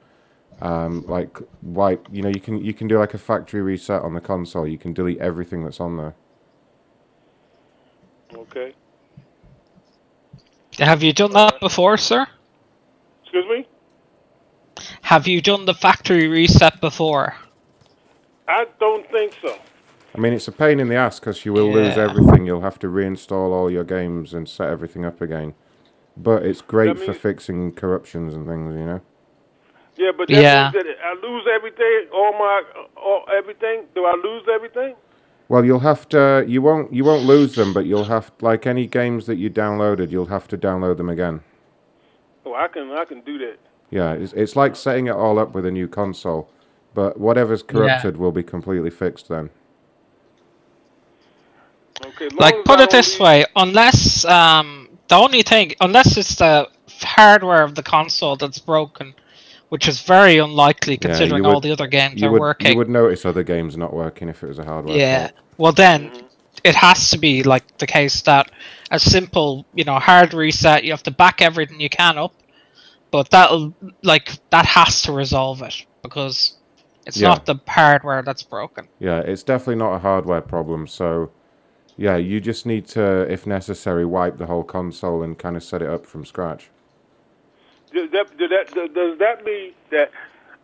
um, 0.61 1.05
like 1.07 1.37
wipe. 1.61 2.07
You 2.11 2.21
know, 2.21 2.29
you 2.29 2.39
can 2.39 2.63
you 2.63 2.73
can 2.73 2.87
do 2.87 2.97
like 2.99 3.13
a 3.13 3.17
factory 3.17 3.61
reset 3.61 4.01
on 4.01 4.13
the 4.13 4.21
console. 4.21 4.67
You 4.67 4.77
can 4.77 4.93
delete 4.93 5.19
everything 5.19 5.63
that's 5.63 5.79
on 5.79 5.97
there. 5.97 6.15
Okay. 8.33 8.73
Have 10.79 11.03
you 11.03 11.13
done 11.13 11.31
that 11.33 11.59
before, 11.59 11.97
sir? 11.97 12.27
Excuse 13.23 13.45
me. 13.49 13.67
Have 15.01 15.27
you 15.27 15.41
done 15.41 15.65
the 15.65 15.73
factory 15.73 16.27
reset 16.27 16.81
before? 16.81 17.35
I 18.47 18.65
don't 18.79 19.09
think 19.09 19.33
so. 19.41 19.57
I 20.13 20.19
mean, 20.19 20.33
it's 20.33 20.47
a 20.47 20.51
pain 20.51 20.79
in 20.79 20.87
the 20.87 20.95
ass 20.95 21.19
because 21.19 21.45
you 21.45 21.53
will 21.53 21.71
lose 21.71 21.97
everything. 21.97 22.45
You'll 22.45 22.61
have 22.61 22.79
to 22.79 22.87
reinstall 22.87 23.51
all 23.51 23.69
your 23.69 23.83
games 23.83 24.33
and 24.33 24.47
set 24.47 24.69
everything 24.69 25.03
up 25.03 25.21
again. 25.21 25.53
But 26.15 26.43
it's 26.45 26.61
great 26.61 26.97
for 26.97 27.13
fixing 27.13 27.73
corruptions 27.73 28.33
and 28.33 28.47
things, 28.47 28.73
you 28.75 28.85
know. 28.85 29.01
Yeah, 29.97 30.11
but 30.17 30.27
that 30.27 30.41
Yeah. 30.41 30.71
means 30.73 30.85
that 30.85 30.95
I 31.03 31.13
lose 31.25 31.45
everything. 31.53 32.07
All 32.13 32.33
my, 32.33 32.63
all, 32.97 33.25
everything. 33.35 33.83
Do 33.95 34.05
I 34.05 34.15
lose 34.15 34.43
everything? 34.53 34.95
Well, 35.47 35.63
you'll 35.63 35.79
have 35.79 36.09
to. 36.09 36.43
You 36.47 36.61
won't. 36.61 36.93
You 36.93 37.03
won't 37.03 37.25
lose 37.25 37.55
them, 37.55 37.73
but 37.73 37.85
you'll 37.85 38.05
have 38.05 38.31
like 38.41 38.65
any 38.65 38.87
games 38.87 39.25
that 39.27 39.35
you 39.35 39.49
downloaded. 39.49 40.11
You'll 40.11 40.25
have 40.27 40.47
to 40.49 40.57
download 40.57 40.97
them 40.97 41.09
again. 41.09 41.41
Oh, 42.45 42.53
I 42.53 42.67
can, 42.67 42.91
I 42.91 43.05
can 43.05 43.21
do 43.21 43.37
that. 43.39 43.57
Yeah, 43.91 44.13
it's 44.13 44.33
it's 44.33 44.55
like 44.55 44.75
setting 44.75 45.07
it 45.07 45.11
all 45.11 45.37
up 45.39 45.53
with 45.53 45.65
a 45.65 45.71
new 45.71 45.87
console, 45.87 46.49
but 46.93 47.19
whatever's 47.19 47.63
corrupted 47.63 48.17
will 48.17 48.31
be 48.31 48.43
completely 48.43 48.89
fixed 48.89 49.29
then. 49.29 49.49
Okay. 52.05 52.27
Like, 52.35 52.63
put 52.65 52.79
it 52.79 52.89
don't 52.89 52.91
this 52.91 53.19
way: 53.19 53.45
unless 53.55 54.25
um, 54.25 54.89
the 55.07 55.15
only 55.15 55.43
thing, 55.43 55.73
unless 55.79 56.17
it's 56.17 56.35
the 56.35 56.67
hardware 57.03 57.63
of 57.63 57.75
the 57.75 57.83
console 57.83 58.35
that's 58.35 58.59
broken, 58.59 59.13
which 59.69 59.87
is 59.87 60.01
very 60.01 60.37
unlikely 60.37 60.93
Yeah, 60.93 61.07
considering 61.07 61.45
all 61.45 61.59
the 61.59 61.71
other 61.71 61.87
games 61.87 62.21
are 62.23 62.31
would, 62.31 62.39
working. 62.39 62.71
You 62.71 62.77
would 62.77 62.89
notice 62.89 63.25
other 63.25 63.43
games 63.43 63.75
not 63.77 63.93
working 63.93 64.29
if 64.29 64.43
it 64.43 64.47
was 64.47 64.59
a 64.59 64.63
hardware. 64.65 64.97
Yeah. 64.97 65.27
fault. 65.27 65.39
Well, 65.57 65.71
then 65.71 66.11
it 66.63 66.75
has 66.75 67.09
to 67.11 67.17
be 67.17 67.43
like 67.43 67.77
the 67.77 67.87
case 67.87 68.21
that 68.23 68.51
a 68.91 68.99
simple, 68.99 69.65
you 69.73 69.83
know, 69.83 69.99
hard 69.99 70.33
reset. 70.33 70.83
You 70.83 70.91
have 70.91 71.03
to 71.03 71.11
back 71.11 71.41
everything 71.41 71.79
you 71.79 71.89
can 71.89 72.17
up, 72.17 72.33
but 73.11 73.29
that'll 73.29 73.73
like 74.03 74.31
that 74.51 74.65
has 74.65 75.01
to 75.03 75.11
resolve 75.11 75.61
it 75.61 75.85
because 76.01 76.57
it's 77.05 77.17
Yeah. 77.17 77.29
not 77.29 77.45
the 77.45 77.55
hardware 77.67 78.21
that's 78.21 78.43
broken. 78.43 78.87
Yeah, 78.99 79.19
it's 79.19 79.43
definitely 79.43 79.75
not 79.75 79.95
a 79.95 79.99
hardware 79.99 80.41
problem. 80.41 80.87
So, 80.87 81.31
yeah, 81.97 82.17
you 82.17 82.39
just 82.39 82.65
need 82.65 82.87
to, 82.89 83.21
if 83.31 83.45
necessary, 83.47 84.05
wipe 84.05 84.37
the 84.37 84.47
whole 84.47 84.63
console 84.63 85.23
and 85.23 85.37
kind 85.37 85.55
of 85.55 85.63
set 85.63 85.81
it 85.81 85.89
up 85.89 86.05
from 86.05 86.25
scratch. 86.25 86.69
Does 87.95 88.11
that, 88.11 88.37
does 88.37 88.49
that, 88.49 88.73
does- 88.75 88.89
does 88.93 89.17
that 89.19 89.45
mean 89.45 89.71
that 89.91 90.11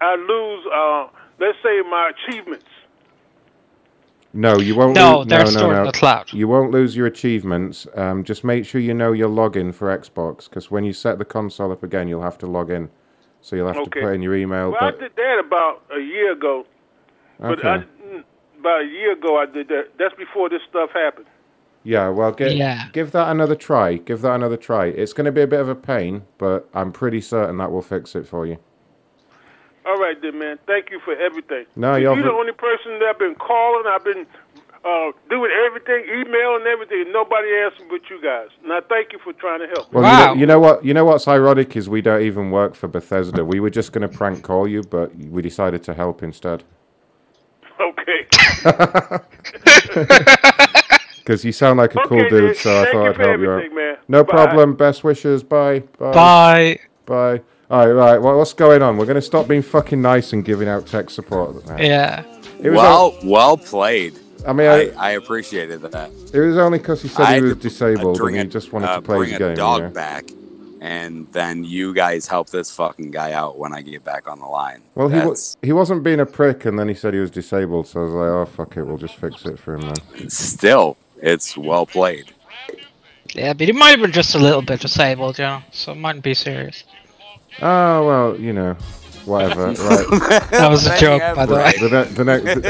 I 0.02 0.16
lose, 0.16 0.66
uh, 0.74 1.08
let's 1.40 1.58
say, 1.64 1.82
my 1.90 2.12
achievements? 2.14 2.66
No, 4.34 4.60
you 4.60 4.76
won't. 4.76 4.96
No, 4.96 5.20
lose, 5.20 5.28
they're 5.28 5.40
no, 5.40 5.46
no, 5.46 5.50
stored 5.52 5.78
in 5.78 5.84
the 5.86 5.92
cloud. 5.92 6.32
You 6.34 6.48
won't 6.48 6.72
lose 6.72 6.96
your 6.96 7.08
achievements. 7.08 7.88
Um, 7.96 8.24
just 8.24 8.44
make 8.44 8.66
sure 8.66 8.80
you 8.80 8.94
know 8.94 9.12
your 9.12 9.30
login 9.30 9.74
for 9.74 9.98
Xbox, 9.98 10.50
because 10.50 10.70
when 10.72 10.84
you 10.84 10.94
set 10.94 11.18
the 11.18 11.26
console 11.26 11.72
up 11.72 11.84
again, 11.84 12.08
you'll 12.08 12.22
have 12.22 12.38
to 12.40 12.48
log 12.48 12.70
in. 12.70 12.90
So 13.42 13.56
you'll 13.56 13.68
have 13.74 13.84
to 13.84 13.90
put 13.90 14.14
in 14.14 14.22
your 14.22 14.36
email. 14.36 14.72
Well, 14.72 14.84
I 14.84 14.92
did 14.92 15.16
that 15.16 15.40
about 15.46 15.82
a 15.96 16.00
year 16.00 16.32
ago. 16.34 16.66
But 17.40 17.66
I, 17.66 17.78
Okay. 17.78 17.88
about 18.60 18.82
a 18.82 18.86
year 18.86 19.14
ago, 19.14 19.38
I 19.38 19.48
did 19.48 19.68
that. 19.70 19.88
That's 19.98 20.14
before 20.16 20.48
this 20.50 20.62
stuff 20.70 20.92
happened. 20.94 21.26
Yeah, 21.84 22.10
well, 22.10 22.32
gi- 22.34 22.56
Yeah. 22.56 22.86
give 22.94 23.12
that 23.12 23.30
another 23.30 23.56
try. 23.56 23.98
Give 23.98 24.22
that 24.22 24.36
another 24.36 24.58
try. 24.58 24.86
It's 24.88 25.14
going 25.14 25.26
to 25.26 25.32
be 25.32 25.42
a 25.42 25.48
bit 25.48 25.60
of 25.60 25.70
a 25.70 25.76
pain, 25.76 26.24
but 26.38 26.70
I'm 26.74 26.92
pretty 26.92 27.22
certain 27.22 27.58
that 27.58 27.72
will 27.72 27.82
fix 27.82 28.16
it 28.16 28.28
for 28.28 28.46
you. 28.46 28.58
All 29.86 29.98
right, 29.98 30.20
then, 30.22 30.38
man. 30.40 30.60
Thank 30.68 30.92
you 30.92 31.00
for 31.04 31.16
everything. 31.16 31.66
No, 31.76 31.96
you're 31.96 32.16
you're 32.16 32.24
the 32.24 32.32
only 32.32 32.54
person 32.54 33.00
that 33.00 33.06
I've 33.10 33.20
been 33.20 33.36
calling. 33.36 33.86
I've 33.88 34.04
been 34.04 34.28
uh, 34.86 35.12
doing 35.30 35.50
everything, 35.66 36.06
emailing 36.06 36.68
everything. 36.68 37.12
Nobody 37.12 37.48
answered 37.56 37.88
but 37.90 38.02
you 38.10 38.22
guys. 38.22 38.50
And 38.64 38.72
I 38.72 38.82
thank 38.82 39.12
you 39.12 39.20
for 39.24 39.34
trying 39.34 39.60
to 39.62 39.68
help. 39.68 39.92
Well, 39.92 40.04
you, 40.04 40.36
know, 40.36 40.40
you 40.42 40.46
know 40.46 40.60
what? 40.60 40.86
You 40.86 40.94
know 40.94 41.06
what's 41.06 41.28
ironic 41.28 41.76
is 41.76 41.90
we 41.90 42.02
don't 42.02 42.22
even 42.22 42.52
work 42.52 42.76
for 42.76 42.88
Bethesda. 42.88 43.44
We 43.44 43.60
were 43.60 43.72
just 43.72 43.92
going 43.92 44.08
to 44.08 44.18
prank 44.18 44.44
call 44.44 44.68
you, 44.68 44.84
but 44.84 45.16
we 45.16 45.42
decided 45.42 45.82
to 45.84 45.94
help 45.96 46.22
instead. 46.24 46.64
Okay. 47.82 48.28
Because 51.32 51.46
you 51.46 51.54
sound 51.54 51.78
like 51.80 51.96
a 51.96 52.00
cool 52.08 52.20
dude, 52.20 52.30
dude. 52.30 52.58
so 52.58 52.82
I 52.84 52.92
thought 52.92 53.08
I'd 53.08 53.18
help 53.18 53.40
you 53.40 53.52
out. 53.52 53.74
man. 53.74 53.98
No 54.10 54.24
Bye. 54.26 54.32
problem. 54.32 54.76
Best 54.76 55.02
wishes. 55.04 55.44
Bye. 55.44 55.80
Bye. 55.98 56.12
Bye. 56.12 56.80
Bye. 57.06 57.42
All 57.70 57.88
right, 57.88 57.94
right. 57.94 58.18
Well, 58.22 58.38
what's 58.38 58.52
going 58.54 58.82
on? 58.82 58.98
We're 58.98 59.06
going 59.06 59.16
to 59.16 59.22
stop 59.22 59.48
being 59.48 59.62
fucking 59.62 60.02
nice 60.02 60.34
and 60.34 60.44
giving 60.44 60.68
out 60.68 60.88
tech 60.88 61.10
support. 61.10 61.66
now. 61.68 61.78
Yeah. 61.78 62.26
It 62.62 62.70
was 62.70 62.78
well, 62.78 63.18
well 63.24 63.58
played. 63.58 64.20
I 64.46 64.52
mean, 64.52 64.68
I, 64.68 64.90
I- 64.90 64.94
I 64.98 65.12
appreciated 65.12 65.82
that. 65.84 66.12
It 66.34 66.40
was 66.40 66.58
only 66.58 66.80
because 66.80 67.02
he 67.02 67.08
said 67.08 67.24
I 67.26 67.36
he 67.36 67.42
was 67.44 67.54
to, 67.54 67.60
uh, 67.60 67.62
disabled 67.62 68.18
bring 68.18 68.36
and 68.38 68.48
he 68.48 68.50
a- 68.50 68.52
just 68.60 68.74
wanted 68.74 68.90
uh, 68.90 68.96
to 68.98 69.02
play 69.02 69.18
bring 69.20 69.30
his 69.30 69.36
a 69.38 69.40
game. 69.40 69.56
dog 69.56 69.80
you 69.82 69.88
know? 69.88 69.94
back, 69.94 70.26
and 70.82 71.32
then 71.32 71.64
you 71.64 71.94
guys 71.94 72.28
help 72.28 72.50
this 72.50 72.76
fucking 72.76 73.12
guy 73.12 73.32
out 73.32 73.58
when 73.58 73.72
I 73.74 73.82
get 73.82 74.04
back 74.04 74.28
on 74.30 74.40
the 74.40 74.48
line. 74.48 74.82
Well, 74.96 75.08
he 75.08 75.20
was 75.20 75.56
he 75.62 75.72
wasn't 75.72 76.04
being 76.04 76.20
a 76.20 76.26
prick, 76.26 76.66
and 76.66 76.78
then 76.78 76.90
he 76.90 76.94
said 76.94 77.14
he 77.14 77.20
was 77.22 77.32
disabled. 77.32 77.88
So 77.88 78.02
I 78.02 78.04
was 78.04 78.14
like, 78.14 78.30
oh 78.30 78.46
fuck 78.46 78.76
it, 78.78 78.84
we'll 78.84 78.98
just 78.98 79.16
fix 79.16 79.46
it 79.46 79.58
for 79.60 79.76
him 79.76 79.82
then. 79.82 80.30
still 80.30 80.98
it's 81.22 81.56
well 81.58 81.86
played. 81.86 82.34
Yeah, 83.34 83.54
but 83.54 83.70
it 83.70 83.76
might 83.76 83.92
have 83.92 84.02
been 84.02 84.12
just 84.12 84.36
a 84.36 84.40
little 84.40 84.62
bit 84.62 84.82
disabled, 84.82 85.38
you 85.40 85.46
know, 85.46 85.62
so 85.72 85.94
it 85.94 85.96
mightn't 85.96 86.24
be 86.24 86.34
serious. 86.34 86.84
Oh 87.62 88.06
well, 88.06 88.40
you 88.40 88.54
know, 88.54 88.74
whatever. 89.26 89.68
right. 89.68 89.78
That 90.52 90.68
was 90.70 90.86
a 90.86 90.98
joke, 90.98 91.22
by 91.36 91.46
the 91.46 91.56
way. 91.56 91.74
The, 91.80 91.90
ne- 91.90 92.14
the, 92.14 92.24
next, 92.26 92.62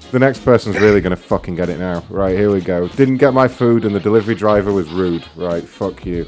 the 0.12 0.18
next 0.18 0.44
person's 0.44 0.78
really 0.78 1.00
gonna 1.00 1.16
fucking 1.16 1.54
get 1.54 1.68
it 1.68 1.78
now. 1.78 2.02
Right, 2.08 2.36
here 2.36 2.50
we 2.50 2.60
go. 2.60 2.88
Didn't 2.88 3.18
get 3.18 3.34
my 3.34 3.48
food, 3.48 3.84
and 3.84 3.94
the 3.94 4.00
delivery 4.00 4.34
driver 4.34 4.72
was 4.72 4.88
rude. 4.90 5.24
Right, 5.36 5.64
fuck 5.64 6.06
you. 6.06 6.26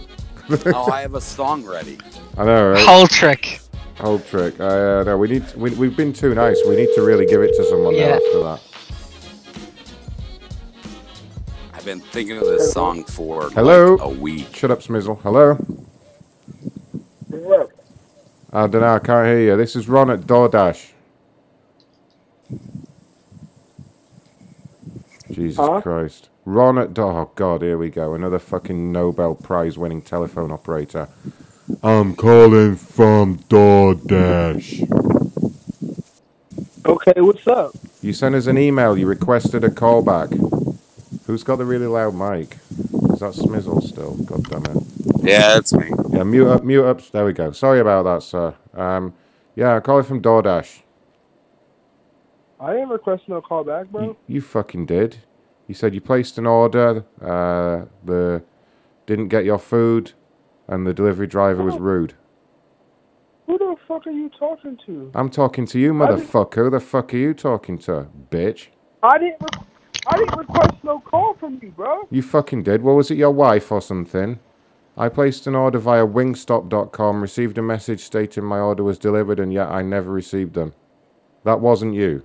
oh, 0.66 0.90
I 0.90 1.00
have 1.00 1.14
a 1.14 1.20
song 1.20 1.64
ready. 1.64 1.98
I 2.36 2.44
know, 2.44 2.70
right? 2.70 2.86
Whole 2.86 3.06
trick. 3.06 3.60
Hold 3.98 4.26
trick. 4.26 4.60
Uh, 4.60 5.02
no, 5.04 5.16
we 5.16 5.28
need. 5.28 5.54
We, 5.54 5.70
we've 5.70 5.96
been 5.96 6.12
too 6.12 6.34
nice. 6.34 6.60
We 6.68 6.76
need 6.76 6.90
to 6.94 7.02
really 7.02 7.24
give 7.26 7.40
it 7.42 7.54
to 7.56 7.64
someone 7.64 7.94
Yeah. 7.94 8.18
after 8.18 8.42
that. 8.42 8.60
Been 11.86 12.00
thinking 12.00 12.36
of 12.36 12.44
this 12.44 12.72
song 12.72 13.04
for 13.04 13.48
Hello. 13.50 13.94
like 13.94 14.00
a 14.02 14.08
week. 14.08 14.54
Shut 14.56 14.72
up, 14.72 14.80
Smizzle. 14.80 15.20
Hello. 15.22 15.56
I 18.52 18.66
don't 18.66 18.80
know. 18.80 18.94
I 18.94 18.98
can't 18.98 19.26
hear 19.28 19.38
you. 19.40 19.56
This 19.56 19.76
is 19.76 19.88
Ron 19.88 20.10
at 20.10 20.22
DoorDash. 20.22 20.90
Jesus 25.30 25.56
Huh? 25.56 25.80
Christ. 25.80 26.28
Ron 26.44 26.76
at 26.78 26.92
Do- 26.92 27.02
Oh, 27.02 27.30
God, 27.36 27.62
here 27.62 27.78
we 27.78 27.88
go. 27.88 28.14
Another 28.14 28.40
fucking 28.40 28.90
Nobel 28.90 29.36
Prize 29.36 29.78
winning 29.78 30.02
telephone 30.02 30.50
operator. 30.50 31.08
I'm 31.84 32.16
calling 32.16 32.74
from 32.74 33.38
DoorDash. 33.48 34.90
Okay, 36.84 37.20
what's 37.20 37.46
up? 37.46 37.72
You 38.02 38.12
sent 38.12 38.34
us 38.34 38.48
an 38.48 38.58
email. 38.58 38.98
You 38.98 39.06
requested 39.06 39.62
a 39.62 39.68
callback. 39.68 40.65
Who's 41.26 41.42
got 41.42 41.56
the 41.56 41.64
really 41.64 41.86
loud 41.86 42.14
mic? 42.14 42.54
Is 42.70 43.20
that 43.20 43.34
Smizzle 43.34 43.82
still? 43.82 44.14
God 44.14 44.44
damn 44.44 44.64
it. 44.76 44.82
Yeah, 45.22 45.56
it's 45.58 45.72
me. 45.72 45.90
Yeah, 46.10 46.22
mute 46.22 46.46
up, 46.46 46.62
mute 46.62 46.84
up. 46.84 47.02
There 47.10 47.24
we 47.24 47.32
go. 47.32 47.50
Sorry 47.50 47.80
about 47.80 48.04
that, 48.04 48.22
sir. 48.22 48.54
Um, 48.74 49.12
yeah, 49.56 49.74
I'm 49.74 49.82
calling 49.82 50.04
from 50.04 50.22
DoorDash. 50.22 50.82
I 52.60 52.72
didn't 52.74 52.90
request 52.90 53.24
no 53.26 53.40
call 53.40 53.64
back, 53.64 53.88
bro. 53.88 54.16
You 54.28 54.40
fucking 54.40 54.86
did. 54.86 55.18
You 55.66 55.74
said 55.74 55.94
you 55.94 56.00
placed 56.00 56.38
an 56.38 56.46
order, 56.46 57.04
uh, 57.20 57.86
the 58.04 58.44
didn't 59.06 59.28
get 59.28 59.44
your 59.44 59.58
food, 59.58 60.12
and 60.68 60.86
the 60.86 60.94
delivery 60.94 61.26
driver 61.26 61.64
was 61.64 61.76
rude. 61.76 62.14
Who 63.46 63.58
the 63.58 63.74
fuck 63.88 64.06
are 64.06 64.12
you 64.12 64.30
talking 64.38 64.78
to? 64.86 65.10
I'm 65.14 65.28
talking 65.30 65.66
to 65.66 65.78
you, 65.78 65.92
motherfucker. 65.92 66.54
Who 66.54 66.70
the 66.70 66.80
fuck 66.80 67.12
are 67.14 67.16
you 67.16 67.34
talking 67.34 67.78
to, 67.78 68.06
bitch? 68.30 68.68
I 69.02 69.18
didn't. 69.18 69.40
Re- 69.40 69.66
I 70.08 70.16
didn't 70.18 70.36
request 70.38 70.74
no 70.84 71.00
call 71.00 71.34
from 71.34 71.58
you, 71.62 71.70
bro. 71.70 72.06
You 72.10 72.22
fucking 72.22 72.62
did. 72.62 72.82
Well, 72.82 72.94
was 72.96 73.10
it 73.10 73.18
your 73.18 73.30
wife 73.32 73.70
or 73.72 73.80
something? 73.80 74.38
I 74.96 75.08
placed 75.08 75.46
an 75.46 75.54
order 75.54 75.78
via 75.78 76.06
wingstop.com, 76.06 77.20
received 77.20 77.58
a 77.58 77.62
message 77.62 78.00
stating 78.00 78.44
my 78.44 78.58
order 78.60 78.82
was 78.82 78.98
delivered, 78.98 79.38
and 79.40 79.52
yet 79.52 79.68
I 79.68 79.82
never 79.82 80.10
received 80.10 80.54
them. 80.54 80.72
That 81.44 81.60
wasn't 81.60 81.94
you. 81.94 82.22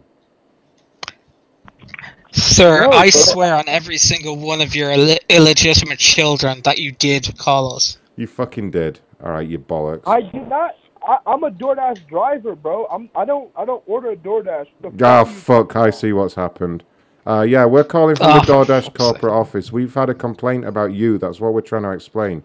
Sir, 2.32 2.82
No, 2.90 2.92
I 2.92 3.08
but- 3.08 3.14
swear 3.14 3.56
on 3.56 3.66
every 3.68 3.98
single 3.98 4.38
one 4.38 4.62
of 4.62 4.74
your 4.76 4.92
Ill- 4.92 5.18
illegitimate 5.30 6.00
children 6.00 6.62
that 6.64 6.78
you 6.78 6.92
did 6.94 7.38
call 7.38 7.76
us. 7.76 7.98
You 8.16 8.28
fucking 8.28 8.72
did. 8.72 9.00
All 9.24 9.32
right, 9.32 9.48
you 9.48 9.60
bollocks. 9.60 10.04
I 10.08 10.22
did 10.22 10.48
not. 10.48 10.76
I, 11.06 11.18
I'm 11.26 11.44
a 11.44 11.52
DoorDash 11.52 12.08
driver, 12.08 12.56
bro. 12.56 12.86
I'm. 12.86 13.10
I 13.16 13.26
don't. 13.26 13.52
I 13.56 13.66
don't 13.66 13.84
order 13.88 14.12
a 14.12 14.16
DoorDash. 14.16 14.68
The 14.82 15.06
Ah, 15.06 15.24
fuck, 15.26 15.76
I 15.76 15.90
see 15.90 16.14
what's 16.14 16.36
happened. 16.36 16.84
Uh, 17.26 17.42
yeah, 17.42 17.66
we're 17.66 17.84
calling 17.84 18.16
from 18.16 18.28
Oh, 18.32 18.40
the 18.40 18.46
DoorDash 18.54 18.96
corporate 18.98 19.34
office. 19.34 19.72
We've 19.72 19.94
had 19.94 20.10
a 20.10 20.14
complaint 20.16 20.66
about 20.66 20.94
you. 20.94 21.18
That's 21.18 21.40
what 21.40 21.54
we're 21.54 21.62
trying 21.62 21.84
to 21.84 21.92
explain. 21.92 22.44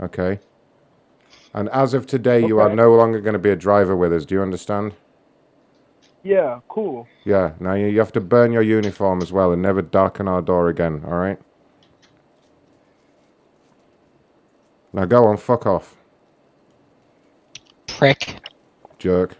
Okay? 0.00 0.40
And 1.54 1.68
as 1.70 1.94
of 1.94 2.06
today, 2.06 2.44
you 2.46 2.58
are 2.60 2.74
no 2.74 2.94
longer 2.94 3.20
going 3.20 3.32
to 3.34 3.38
be 3.38 3.50
a 3.50 3.56
driver 3.56 3.96
with 3.96 4.12
us. 4.12 4.26
Do 4.26 4.34
you 4.36 4.42
understand? 4.42 4.94
Yeah, 6.22 6.60
cool. 6.68 7.08
Yeah, 7.24 7.52
now 7.60 7.74
you, 7.74 7.86
you 7.86 7.98
have 8.00 8.12
to 8.12 8.20
burn 8.20 8.52
your 8.52 8.62
uniform 8.62 9.22
as 9.22 9.32
well 9.32 9.52
and 9.52 9.62
never 9.62 9.80
darken 9.82 10.28
our 10.28 10.42
door 10.42 10.68
again, 10.68 11.02
alright? 11.06 11.40
Now 14.92 15.04
go 15.04 15.24
on, 15.26 15.36
fuck 15.36 15.66
off, 15.66 15.96
Prick. 17.86 18.40
jerk. 18.98 19.36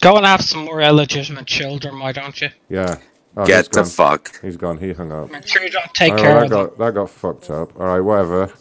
Go 0.00 0.16
and 0.16 0.26
have 0.26 0.42
some 0.42 0.64
more 0.66 0.80
illegitimate 0.82 1.46
children, 1.46 1.98
why 1.98 2.12
don't 2.12 2.40
you? 2.40 2.48
Yeah. 2.68 2.98
Oh, 3.36 3.46
Get 3.46 3.64
the 3.72 3.80
gone. 3.80 3.84
fuck. 3.86 4.40
He's 4.42 4.56
gone. 4.56 4.78
He 4.78 4.92
hung 4.92 5.10
up. 5.10 5.30
Make 5.30 5.46
sure 5.46 5.62
you 5.62 5.70
don't 5.70 5.92
take 5.94 6.12
Oh, 6.12 6.16
care 6.16 6.34
that 6.34 6.44
of 6.44 6.50
them. 6.50 6.66
got, 6.66 6.78
That 6.78 6.94
got 6.94 7.10
fucked 7.10 7.50
up. 7.50 7.78
All 7.80 7.86
right, 7.86 8.00
whatever. 8.00 8.52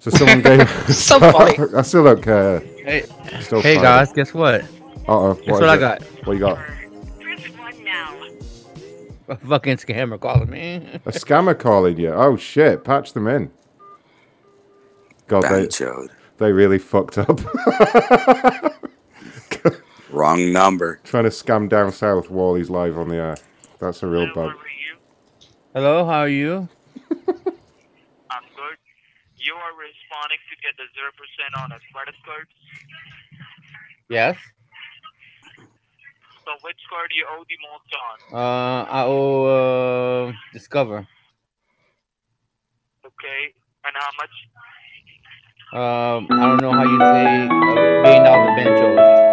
So 0.00 0.10
someone 0.10 0.42
gave. 0.42 0.68
So 0.92 1.18
funny. 1.20 1.56
I 1.76 1.82
still 1.82 2.04
don't 2.04 2.22
care. 2.22 2.60
Hey, 2.60 3.04
Still 3.40 3.62
hey 3.62 3.76
guys, 3.76 4.12
guess 4.12 4.34
what? 4.34 4.62
Uh 4.62 4.66
oh. 5.08 5.34
Guess 5.34 5.60
what 5.60 5.68
I 5.68 5.76
got? 5.76 6.02
What 6.26 6.32
you 6.34 6.40
got? 6.40 6.58
A 9.28 9.36
fucking 9.36 9.76
scammer 9.78 10.20
calling 10.20 10.50
me. 10.50 10.86
A 11.06 11.10
scammer 11.12 11.58
calling 11.58 11.98
you. 11.98 12.12
Oh 12.12 12.36
shit! 12.36 12.84
Patch 12.84 13.14
them 13.14 13.26
in. 13.26 13.50
God, 15.28 15.44
they, 15.44 15.48
Banchoed. 15.48 16.10
they 16.36 16.52
really 16.52 16.78
fucked 16.78 17.16
up. 17.16 17.40
Wrong 20.14 20.52
number. 20.52 21.00
Trying 21.02 21.24
to 21.24 21.30
scam 21.30 21.68
down 21.68 21.90
south 21.90 22.30
while 22.30 22.54
he's 22.54 22.70
live 22.70 22.96
on 22.96 23.08
the 23.08 23.16
air. 23.16 23.36
That's 23.80 24.00
a 24.04 24.06
real 24.06 24.32
bug. 24.32 24.52
Hello, 25.74 26.04
how 26.04 26.20
are 26.20 26.28
you? 26.28 26.68
I'm 27.10 28.46
good. 28.54 28.78
You 29.36 29.54
are 29.54 29.74
responding 29.74 30.38
to 30.48 30.56
get 30.62 30.76
the 30.78 30.86
zero 30.94 31.10
percent 31.18 31.56
on 31.58 31.72
a 31.72 31.80
credit 31.92 32.14
card. 32.24 32.46
Yes. 34.08 34.36
So 36.44 36.52
which 36.62 36.76
card 36.88 37.10
do 37.10 37.16
you 37.16 37.26
owe 37.28 37.44
the 37.48 37.58
most 37.72 37.90
on? 38.32 38.38
Uh, 38.38 38.84
I 38.88 39.02
owe 39.02 40.28
uh, 40.28 40.32
Discover. 40.52 41.08
Okay, 43.04 43.52
and 43.84 43.96
how 43.96 44.10
much? 44.16 44.30
Um, 45.72 46.28
I 46.30 46.46
don't 46.46 46.60
know 46.62 46.72
how 46.72 46.84
you 46.84 46.98
say 47.00 47.46
a 47.46 48.02
billion 48.04 48.22
dollar 48.22 48.50
benchos. 48.56 49.23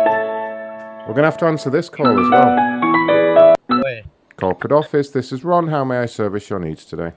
We're 1.08 1.16
gonna 1.16 1.28
have 1.28 1.38
to 1.38 1.46
answer 1.46 1.70
this 1.70 1.90
call 1.90 2.08
as 2.08 2.30
well. 2.30 3.56
Wait. 3.84 4.04
Corporate 4.38 4.72
office. 4.72 5.10
This 5.10 5.32
is 5.32 5.44
Ron. 5.44 5.68
How 5.68 5.84
may 5.84 5.98
I 5.98 6.06
service 6.06 6.50
your 6.50 6.60
needs 6.60 6.86
today? 6.86 7.12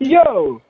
Yo. 0.00 0.60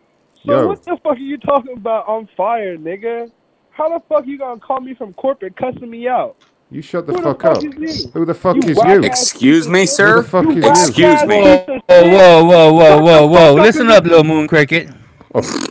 So 0.44 0.52
Yo. 0.52 0.66
what 0.68 0.82
the 0.84 0.96
fuck 1.02 1.16
are 1.16 1.18
you 1.18 1.38
talking 1.38 1.76
about? 1.76 2.04
I'm 2.08 2.28
fired, 2.36 2.84
nigga. 2.84 3.30
How 3.70 3.88
the 3.88 4.02
fuck 4.08 4.26
you 4.26 4.38
gonna 4.38 4.60
call 4.60 4.80
me 4.80 4.94
from 4.94 5.12
corporate 5.14 5.56
cussing 5.56 5.90
me 5.90 6.06
out? 6.08 6.36
You 6.70 6.82
shut 6.82 7.06
the 7.06 7.12
Who 7.12 7.18
the 7.18 7.24
fuck 7.24 7.42
fuck 7.42 7.56
up. 7.58 7.64
is? 7.82 8.10
Who 8.12 8.24
the 8.24 8.34
fuck 8.34 8.56
You 8.56 8.70
is 8.70 8.78
you? 8.84 9.02
Excuse 9.02 9.68
me, 9.68 9.86
sir? 9.86 10.22
Who 10.22 10.22
the 10.22 10.28
fuck 10.28 10.46
is 10.74 10.88
Excuse 10.88 11.22
you? 11.22 11.26
me. 11.28 11.40
Whoa, 11.42 11.80
whoa, 11.88 12.44
whoa, 12.44 12.72
whoa, 12.72 13.00
whoa, 13.00 13.26
whoa! 13.26 13.54
Listen 13.54 13.88
up, 13.88 14.04
little 14.04 14.24
moon 14.24 14.46
cricket. 14.46 14.88
Oh. 15.34 15.66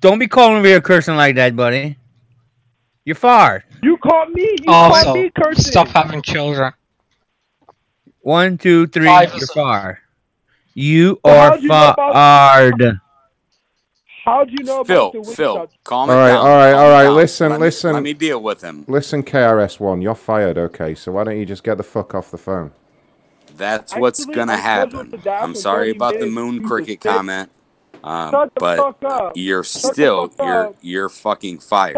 Don't 0.00 0.18
be 0.18 0.26
calling 0.26 0.62
me 0.62 0.72
a 0.72 0.80
cursing 0.80 1.14
like 1.16 1.36
that, 1.36 1.54
buddy. 1.54 1.96
You're 3.04 3.16
fired. 3.16 3.64
You 3.82 3.96
caught 3.98 4.30
me. 4.30 4.42
You 4.42 4.64
caught 4.66 4.92
Also, 4.92 5.14
me 5.14 5.30
cursing. 5.30 5.64
stop 5.64 5.88
having 5.88 6.22
children. 6.22 6.72
One, 8.20 8.58
two, 8.58 8.86
three. 8.86 9.06
Five 9.06 9.30
You're 9.34 9.42
is- 9.42 9.50
fired. 9.52 9.98
You 10.74 11.20
So 11.26 11.30
are 11.32 11.50
how'd 11.50 11.62
you 11.62 11.68
know 11.68 11.88
about- 11.90 12.12
fired. 12.14 13.00
How'd 14.24 14.50
you 14.52 14.64
know 14.64 14.84
Phil, 14.84 15.00
about 15.08 15.12
the 15.14 15.18
witch 15.20 15.36
Phil, 15.36 15.54
doctor? 15.56 15.76
calm 15.82 16.08
All 16.08 16.16
it 16.16 16.18
right, 16.20 16.28
down. 16.28 16.36
all 16.38 16.46
right, 16.56 16.72
calm 16.72 16.80
all 16.92 17.00
it 17.00 17.02
down. 17.04 17.14
Listen, 17.16 17.50
Let 17.50 17.60
me- 17.60 17.66
listen. 17.66 17.92
Let 17.94 18.02
me 18.04 18.12
deal 18.14 18.40
with 18.40 18.62
him. 18.62 18.84
Listen, 18.86 19.22
KRS-One, 19.24 20.00
you're 20.00 20.14
fired. 20.14 20.56
Okay, 20.56 20.94
so 20.94 21.10
why 21.12 21.24
don't 21.24 21.36
you 21.36 21.44
just 21.44 21.64
get 21.64 21.76
the 21.76 21.82
fuck 21.82 22.14
off 22.14 22.30
the 22.30 22.38
phone? 22.38 22.70
That's 23.56 23.96
what's 23.96 24.20
Actually, 24.20 24.34
gonna 24.36 24.56
happen. 24.56 25.20
I'm 25.28 25.56
sorry 25.56 25.90
about 25.90 26.18
the 26.20 26.26
moon 26.26 26.62
cricket 26.62 27.02
shit. 27.02 27.12
comment, 27.12 27.50
um, 28.04 28.48
but 28.54 28.96
you're 29.34 29.64
Shut 29.64 29.92
still 29.92 30.32
you're 30.38 30.74
you're 30.80 31.08
fucking 31.08 31.58
fired. 31.58 31.96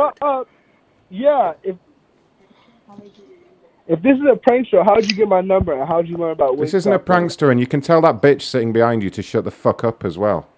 Shut 1.16 1.26
up. 1.26 1.60
Yeah. 1.64 1.70
If 1.70 1.76
if 3.86 4.00
this 4.02 4.16
is 4.16 4.24
a 4.32 4.36
prank 4.36 4.68
show, 4.68 4.82
how'd 4.82 5.04
you 5.04 5.14
get 5.16 5.28
my 5.28 5.42
number? 5.42 5.72
And 5.78 5.86
how'd 5.86 6.08
you 6.08 6.16
learn 6.16 6.30
about 6.32 6.52
This 6.52 6.60
witch 6.72 6.74
isn't 6.74 6.92
a 6.92 6.98
prankster, 6.98 7.50
and 7.50 7.60
you 7.60 7.66
can 7.66 7.82
tell 7.82 8.00
that 8.00 8.22
bitch 8.22 8.40
sitting 8.42 8.72
behind 8.72 9.02
you 9.02 9.10
to 9.10 9.20
shut 9.22 9.44
the 9.44 9.50
fuck 9.50 9.84
up 9.84 10.04
as 10.04 10.16
well. 10.16 10.48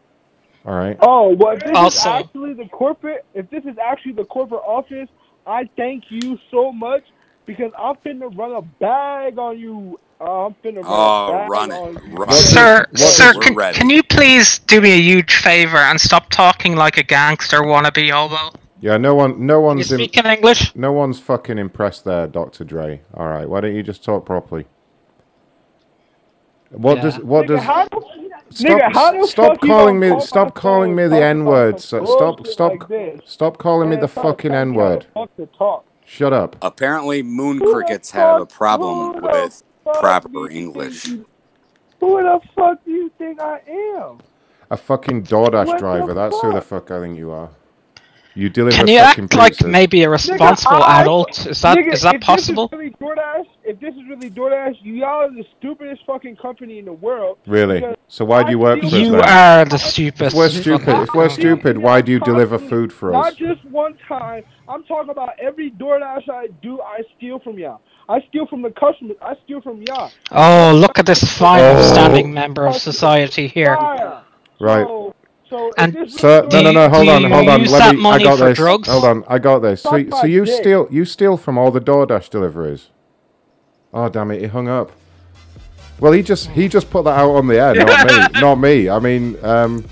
All 0.64 0.74
right. 0.76 0.96
Oh, 1.00 1.34
well, 1.34 1.56
if 1.56 1.60
this 1.64 1.94
is 1.94 2.06
actually 2.06 2.54
the 2.54 2.66
corporate, 2.66 3.24
if 3.34 3.48
this 3.50 3.64
is 3.64 3.76
actually 3.78 4.12
the 4.12 4.24
corporate 4.24 4.62
office, 4.64 5.08
I 5.46 5.68
thank 5.76 6.04
you 6.08 6.38
so 6.52 6.70
much 6.72 7.02
because 7.46 7.72
I'm 7.78 7.96
finna 7.96 8.36
run 8.36 8.52
a 8.52 8.62
bag 8.62 9.38
on 9.38 9.58
you. 9.58 9.98
Uh, 10.20 10.46
I'm 10.46 10.54
finna 10.64 10.76
run 10.82 10.84
Oh, 10.86 11.28
a 11.28 11.38
bag 11.40 11.50
run 11.50 11.72
on 11.72 11.96
it, 11.96 12.04
you. 12.04 12.16
run 12.16 12.28
it. 12.28 12.32
Sir, 12.34 12.86
What 12.90 12.98
sir, 12.98 13.30
is- 13.30 13.36
we're 13.36 13.42
can, 13.42 13.54
ready. 13.56 13.78
can 13.78 13.90
you 13.90 14.02
please 14.04 14.58
do 14.60 14.80
me 14.80 14.92
a 14.92 15.00
huge 15.00 15.34
favor 15.36 15.76
and 15.78 16.00
stop 16.00 16.30
talking 16.30 16.74
like 16.76 16.96
a 16.96 17.02
gangster 17.02 17.58
wannabe 17.62 18.10
hobo? 18.10 18.56
Yeah, 18.86 18.98
no 18.98 19.16
one, 19.16 19.44
no 19.44 19.60
one's 19.60 19.90
in, 19.90 19.98
speak 19.98 20.16
in 20.16 20.26
English? 20.26 20.76
no 20.76 20.92
one's 20.92 21.18
fucking 21.18 21.58
impressed 21.58 22.04
there, 22.04 22.28
Dr. 22.28 22.62
Dre. 22.62 23.02
All 23.14 23.26
right, 23.26 23.48
why 23.48 23.60
don't 23.60 23.74
you 23.74 23.82
just 23.82 24.04
talk 24.04 24.24
properly? 24.24 24.66
What 26.70 26.98
Yeah. 26.98 27.02
does 27.02 27.18
what 27.20 27.46
Nigga, 27.46 27.48
does 27.48 27.62
how 27.64 27.84
the, 27.88 28.00
stop 28.50 28.80
nigga, 28.80 28.92
how 28.94 29.12
the 29.12 29.26
stop 29.26 29.60
calling 29.60 29.98
me 30.00 30.08
call 30.10 30.20
stop 30.20 30.54
calling 30.54 30.94
me 30.94 31.08
the 31.08 31.24
n 31.24 31.44
word 31.44 31.80
some 31.80 32.06
So, 32.06 32.16
stop 32.16 32.46
stop 32.46 32.72
like 32.90 33.22
stop 33.24 33.58
calling 33.58 33.90
me 33.90 33.96
the 33.96 34.08
stop 34.08 34.24
fucking 34.24 34.52
N 34.52 34.70
me 34.70 34.76
how 34.76 34.88
the 34.90 34.94
word. 34.94 35.06
fuck 35.14 35.36
to 35.36 35.46
talk. 35.46 35.84
Shut 36.04 36.32
up. 36.32 36.56
Apparently, 36.62 37.22
moon 37.24 37.58
Who 37.58 37.72
crickets 37.72 38.12
have 38.12 38.40
a 38.42 38.46
problem 38.46 39.20
with 39.22 39.62
proper 39.94 40.48
English. 40.50 41.02
think 41.04 41.18
you- 41.18 41.26
Who 42.00 42.22
the 42.22 42.40
fuck 42.54 42.84
do 42.84 42.90
you 42.92 43.10
think 43.18 43.40
I 43.40 43.60
am? 43.68 44.18
A 44.70 44.76
fucking 44.76 45.24
DoorDash 45.24 45.66
What 45.66 45.78
driver. 45.78 46.14
That's 46.14 46.40
who 46.40 46.52
the 46.52 46.60
fuck? 46.62 46.88
fuck 46.88 46.90
I 46.92 47.00
think 47.00 47.18
you 47.18 47.30
are. 47.32 47.50
You 48.36 48.50
deliver 48.50 48.76
Can 48.76 48.86
you 48.86 48.98
fucking 49.00 49.24
act 49.24 49.34
like 49.34 49.54
pizzas. 49.54 49.70
maybe 49.70 50.02
a 50.04 50.10
responsible 50.10 50.82
I- 50.82 51.00
adult? 51.00 51.46
Is 51.46 51.62
that 51.62 51.78
Nigga, 51.78 51.92
is 51.94 52.02
that 52.02 52.16
if 52.16 52.20
possible? 52.20 52.68
This 52.68 52.78
is 52.78 52.80
really 53.00 53.14
DoorDash, 53.16 53.46
if 53.64 53.80
this 53.80 53.94
is 53.94 54.02
really 54.10 54.30
DoorDash, 54.30 54.74
you 54.82 54.92
y'all 54.92 55.24
are 55.24 55.30
the 55.30 55.44
stupidest 55.58 56.02
fucking 56.06 56.36
company 56.36 56.78
in 56.78 56.84
the 56.84 56.92
world. 56.92 57.38
Really? 57.46 57.82
So 58.08 58.26
why 58.26 58.42
do 58.44 58.50
you 58.50 58.58
work 58.58 58.80
for 58.80 58.86
us 58.86 58.92
You 58.92 59.12
then? 59.12 59.20
are 59.26 59.64
the 59.64 59.78
stupidest. 59.78 60.34
If 60.34 60.38
we're 60.38 60.50
stupid, 60.50 60.88
if 61.02 61.14
we're 61.14 61.30
stupid, 61.30 61.78
why 61.78 62.02
do 62.02 62.12
you 62.12 62.20
deliver 62.20 62.58
food 62.58 62.92
for 62.92 63.14
us? 63.14 63.24
Not 63.24 63.36
just 63.36 63.64
one 63.70 63.96
time. 64.06 64.44
I'm 64.68 64.84
talking 64.84 65.10
about 65.10 65.30
every 65.40 65.70
DoorDash 65.70 66.28
I 66.28 66.48
do, 66.60 66.78
I 66.82 67.00
steal 67.16 67.38
from 67.38 67.58
y'all. 67.58 67.80
I 68.08 68.20
steal 68.28 68.46
from 68.46 68.60
the 68.60 68.70
customers. 68.70 69.16
I 69.22 69.34
steal 69.44 69.62
from 69.62 69.82
y'all. 69.88 70.10
Oh, 70.30 70.72
look 70.76 70.98
at 70.98 71.06
this 71.06 71.24
fine 71.24 71.60
Oh. 71.62 71.76
upstanding 71.78 72.34
member 72.34 72.66
of 72.66 72.76
society 72.76 73.48
here. 73.48 73.76
Right. 74.60 74.86
So, 74.86 75.14
And 75.78 76.10
So 76.10 76.48
no, 76.50 76.62
no, 76.62 76.72
no. 76.72 76.88
Hold 76.88 77.08
on, 77.08 77.24
hold 77.24 77.48
on. 77.48 77.64
Let 77.64 77.94
me. 77.96 78.04
I 78.06 78.22
got 78.22 78.36
this. 78.36 78.56
drugs? 78.56 78.88
Hold 78.88 79.04
on, 79.04 79.24
I 79.28 79.38
got 79.38 79.60
this. 79.60 79.82
So, 79.82 79.90
so 80.10 80.26
you 80.26 80.44
dick. 80.44 80.60
steal, 80.60 80.88
you 80.90 81.04
steal 81.04 81.36
from 81.36 81.56
all 81.58 81.70
the 81.70 81.80
DoorDash 81.80 82.30
deliveries. 82.30 82.88
Oh 83.94 84.08
damn 84.08 84.30
it! 84.30 84.40
He 84.40 84.46
hung 84.46 84.68
up. 84.68 84.92
Well, 86.00 86.12
he 86.12 86.22
just 86.22 86.48
he 86.50 86.68
just 86.68 86.90
put 86.90 87.04
that 87.04 87.18
out 87.18 87.30
on 87.36 87.46
the 87.46 87.58
air, 87.58 87.74
not 87.74 88.06
me, 88.34 88.40
not 88.40 88.54
me. 88.56 88.88
I 88.90 88.98
mean, 88.98 89.42
um, 89.44 89.84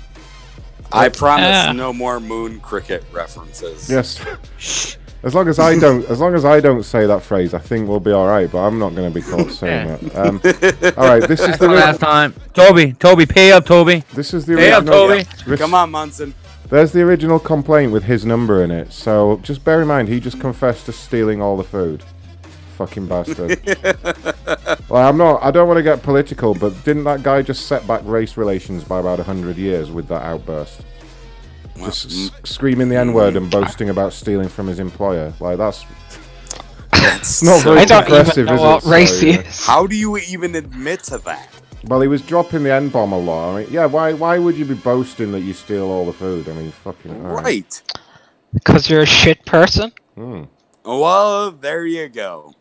I 0.91 1.09
promise 1.09 1.45
Yeah. 1.47 1.71
no 1.71 1.91
more 1.93 2.19
moon 2.19 2.59
cricket 2.59 3.03
references. 3.11 3.89
yes. 3.89 4.19
As 5.25 5.33
long 5.33 5.47
as 5.47 5.57
I 5.59 5.77
don't, 5.79 6.05
as 6.05 6.19
long 6.21 6.35
as 6.35 6.45
I 6.45 6.59
don't 6.61 6.83
say 6.83 7.07
that 7.07 7.23
phrase, 7.23 7.53
I 7.55 7.59
think 7.59 7.89
we'll 7.89 7.99
be 7.99 8.11
all 8.11 8.27
right. 8.27 8.49
But 8.49 8.59
I'm 8.59 8.77
not 8.77 8.93
going 8.95 9.11
to 9.11 9.19
be 9.19 9.25
caught 9.25 9.51
saying 9.51 9.87
Yeah. 9.89 9.95
that. 9.97 10.15
Um, 10.27 10.93
all 10.97 11.07
right, 11.09 11.27
this 11.27 11.39
is 11.41 11.57
the 11.57 11.65
the 11.67 11.69
re- 11.69 11.75
last 11.81 11.99
time. 11.99 12.33
Toby, 12.53 12.93
Toby, 12.93 13.25
pay 13.25 13.51
up, 13.51 13.65
Toby. 13.65 14.03
this 14.13 14.33
is 14.35 14.45
the 14.45 14.55
Hey, 14.55 14.71
up. 14.71 14.85
Toby. 14.85 15.25
Ris- 15.47 15.59
Come 15.59 15.73
on, 15.73 15.89
Munson. 15.91 16.33
There's 16.69 16.91
the 16.91 17.01
original 17.01 17.39
complaint 17.39 17.91
with 17.91 18.03
his 18.03 18.23
number 18.25 18.63
in 18.63 18.69
it. 18.71 18.93
So 18.93 19.39
just 19.43 19.63
bear 19.65 19.81
in 19.81 19.87
mind, 19.87 20.09
he 20.09 20.19
just 20.19 20.39
confessed 20.39 20.85
to 20.85 20.91
stealing 20.93 21.41
all 21.41 21.57
the 21.57 21.63
food. 21.63 22.03
Fucking 22.77 23.07
bastard. 23.07 23.59
well, 24.89 25.07
I'm 25.09 25.17
not. 25.17 25.41
I 25.41 25.49
don't 25.49 25.67
want 25.67 25.77
to 25.77 25.83
get 25.83 26.03
political, 26.03 26.53
but 26.53 26.83
didn't 26.83 27.05
that 27.05 27.23
guy 27.23 27.41
just 27.41 27.67
set 27.67 27.87
back 27.87 28.01
race 28.03 28.35
relations 28.37 28.83
by 28.83 28.99
about 28.99 29.17
hundred 29.19 29.57
years 29.57 29.89
with 29.89 30.07
that 30.09 30.21
outburst? 30.23 30.81
Just 31.77 32.05
s- 32.05 32.31
screaming 32.43 32.89
the 32.89 32.95
N 32.95 33.13
word 33.13 33.35
and 33.35 33.49
boasting 33.51 33.89
about 33.89 34.13
stealing 34.13 34.47
from 34.49 34.67
his 34.67 34.79
employer. 34.79 35.33
Like 35.39 35.57
that's. 35.57 35.85
That's 36.91 37.43
not 37.43 37.61
very 37.63 37.79
I 37.79 37.85
don't 37.85 38.03
even 38.03 38.15
progressive, 38.15 38.45
know 38.47 38.53
is 38.55 38.59
what 38.61 38.85
it? 38.85 38.89
race 38.89 39.19
So, 39.19 39.25
yeah. 39.25 39.39
is. 39.41 39.65
How 39.65 39.85
do 39.85 39.95
you 39.95 40.17
even 40.17 40.55
admit 40.55 41.03
to 41.03 41.17
that? 41.19 41.49
Well, 41.83 42.01
he 42.01 42.07
was 42.07 42.21
dropping 42.21 42.63
the 42.63 42.71
N 42.71 42.89
bomb 42.89 43.11
a 43.11 43.17
lot. 43.19 43.53
I 43.55 43.61
mean, 43.63 43.67
yeah. 43.71 43.85
Why? 43.85 44.13
Why 44.13 44.39
would 44.39 44.55
you 44.57 44.65
be 44.65 44.73
boasting 44.73 45.31
that 45.33 45.41
you 45.41 45.53
steal 45.53 45.85
all 45.85 46.05
the 46.05 46.13
food? 46.13 46.47
I 46.49 46.53
mean, 46.53 46.71
fucking. 46.71 47.25
all 47.25 47.35
Right. 47.35 47.81
Because 48.53 48.89
you're 48.89 49.01
a 49.01 49.05
shit 49.05 49.45
person 49.45 49.91
Hmm. 50.15 50.43
Well, 50.85 51.51
there 51.51 51.85
you 51.85 52.07
go. 52.07 52.53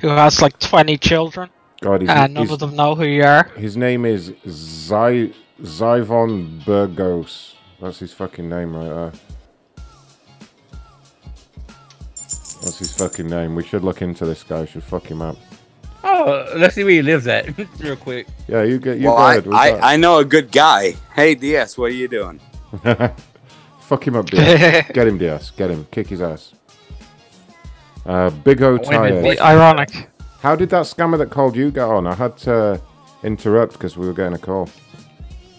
who 0.00 0.08
has 0.08 0.40
like 0.40 0.58
20 0.60 0.96
children 0.98 1.48
God, 1.80 2.02
he's, 2.02 2.10
and 2.10 2.34
none 2.34 2.44
he's- 2.44 2.52
of 2.54 2.60
them 2.60 2.76
know 2.76 2.94
who 2.94 3.04
you 3.04 3.24
are. 3.24 3.44
His 3.56 3.76
name 3.76 4.04
is 4.04 4.32
Zy 4.48 5.34
Zyvon 5.60 6.64
Burgos. 6.64 7.55
That's 7.80 7.98
his 7.98 8.12
fucking 8.12 8.48
name 8.48 8.74
right 8.74 8.88
there. 8.88 9.12
That's 12.62 12.78
his 12.78 12.96
fucking 12.96 13.28
name. 13.28 13.54
We 13.54 13.64
should 13.64 13.84
look 13.84 14.02
into 14.02 14.24
this 14.24 14.42
guy. 14.42 14.64
Should 14.64 14.82
fuck 14.82 15.06
him 15.06 15.22
up. 15.22 15.36
Oh, 16.02 16.52
let's 16.56 16.74
see 16.74 16.84
where 16.84 16.92
he 16.94 17.02
lives 17.02 17.26
at, 17.26 17.56
real 17.78 17.96
quick. 17.96 18.26
Yeah, 18.48 18.62
you 18.62 18.78
get 18.78 18.98
you 18.98 19.08
well, 19.08 19.40
go 19.40 19.52
I, 19.52 19.70
I, 19.70 19.92
I 19.92 19.96
know 19.96 20.18
a 20.18 20.24
good 20.24 20.52
guy. 20.52 20.92
Hey, 21.14 21.34
DS, 21.34 21.76
what 21.76 21.86
are 21.86 21.94
you 21.94 22.08
doing? 22.08 22.40
fuck 23.80 24.06
him 24.06 24.16
up, 24.16 24.26
DS. 24.26 24.90
Get 24.92 25.06
him, 25.06 25.18
DS. 25.18 25.50
Get 25.50 25.70
him. 25.70 25.86
Kick 25.90 26.08
his 26.08 26.20
ass. 26.20 26.52
Uh, 28.04 28.30
Big 28.30 28.62
O 28.62 28.74
Wait 28.74 28.84
tires. 28.84 29.40
Ironic. 29.40 30.08
How 30.40 30.54
did 30.54 30.70
that 30.70 30.84
scammer 30.84 31.18
that 31.18 31.30
called 31.30 31.56
you 31.56 31.70
get 31.70 31.88
on? 31.88 32.06
I 32.06 32.14
had 32.14 32.36
to 32.38 32.80
interrupt 33.22 33.72
because 33.72 33.96
we 33.96 34.06
were 34.06 34.12
getting 34.12 34.34
a 34.34 34.38
call. 34.38 34.68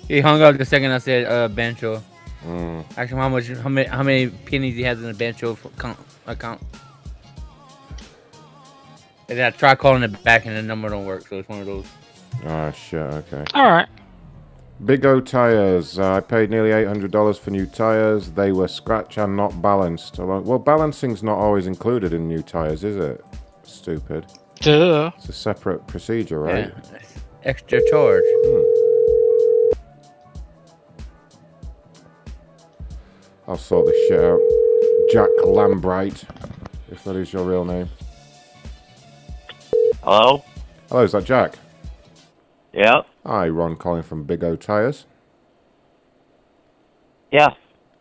He 0.08 0.22
hung 0.22 0.42
up 0.42 0.58
the 0.58 0.66
second 0.66 0.92
I 0.92 1.00
said 1.00 1.26
uh, 1.26 1.48
Bancho. 1.50 2.02
Mm. 2.46 2.86
Actually, 2.98 3.18
how 3.18 3.30
much, 3.30 3.48
how 3.48 3.70
many, 3.70 3.88
how 3.88 4.04
many 4.04 4.30
pennies 4.30 4.76
he 4.76 4.84
has 4.84 5.00
in 5.00 5.06
the 5.06 5.14
Bancho 5.14 5.58
account? 5.66 6.00
account. 6.28 6.62
And 9.30 9.42
I 9.42 9.50
tried 9.52 9.80
calling 9.80 10.04
it 10.04 10.24
back, 10.24 10.46
and 10.46 10.56
the 10.56 10.62
number 10.62 10.90
don't 10.90 11.06
work. 11.06 11.28
So 11.28 11.40
it's 11.40 11.50
one 11.50 11.60
of 11.60 11.66
those. 11.66 11.86
Ah, 12.46 12.72
shit. 12.72 13.00
Okay. 13.00 13.44
All 13.54 13.70
right. 13.70 13.88
Big 14.86 15.06
O 15.06 15.20
tires. 15.20 15.98
Uh, 16.00 16.14
I 16.14 16.20
paid 16.20 16.50
nearly 16.50 16.72
eight 16.72 16.88
hundred 16.88 17.12
dollars 17.12 17.38
for 17.38 17.50
new 17.50 17.66
tires. 17.66 18.32
They 18.32 18.52
were 18.52 18.68
scratch 18.68 19.18
and 19.18 19.36
not 19.36 19.62
balanced. 19.62 20.20
Well, 20.20 20.60
balancing's 20.60 21.24
not 21.24 21.38
always 21.38 21.66
included 21.66 22.14
in 22.14 22.28
new 22.28 22.44
tires, 22.44 22.84
is 22.84 22.96
it? 22.96 23.26
Stupid. 23.64 24.28
Duh. 24.62 25.12
It's 25.18 25.30
a 25.30 25.34
separate 25.34 25.86
procedure, 25.88 26.40
right? 26.40 26.72
Yeah, 26.94 27.00
extra 27.44 27.82
charge. 27.90 28.24
I'll 33.48 33.58
sort 33.58 33.86
this 33.86 33.96
shit 34.08 34.20
out. 34.20 34.40
Jack 35.10 35.30
Lambright, 35.46 36.26
if 36.92 37.04
that 37.06 37.16
is 37.16 37.32
your 37.32 37.44
real 37.44 37.64
name. 37.64 37.90
Hello? 40.04 40.44
Hello, 40.90 41.04
is 41.04 41.14
that 41.14 41.24
Jack? 41.24 41.58
Yeah. 42.74 43.04
Hi, 43.26 43.48
Ron 43.48 43.78
calling 43.78 44.04
from 44.04 44.26
Big 44.26 44.44
O 44.44 44.58
Tires. 44.58 45.06
Yeah. 47.32 47.50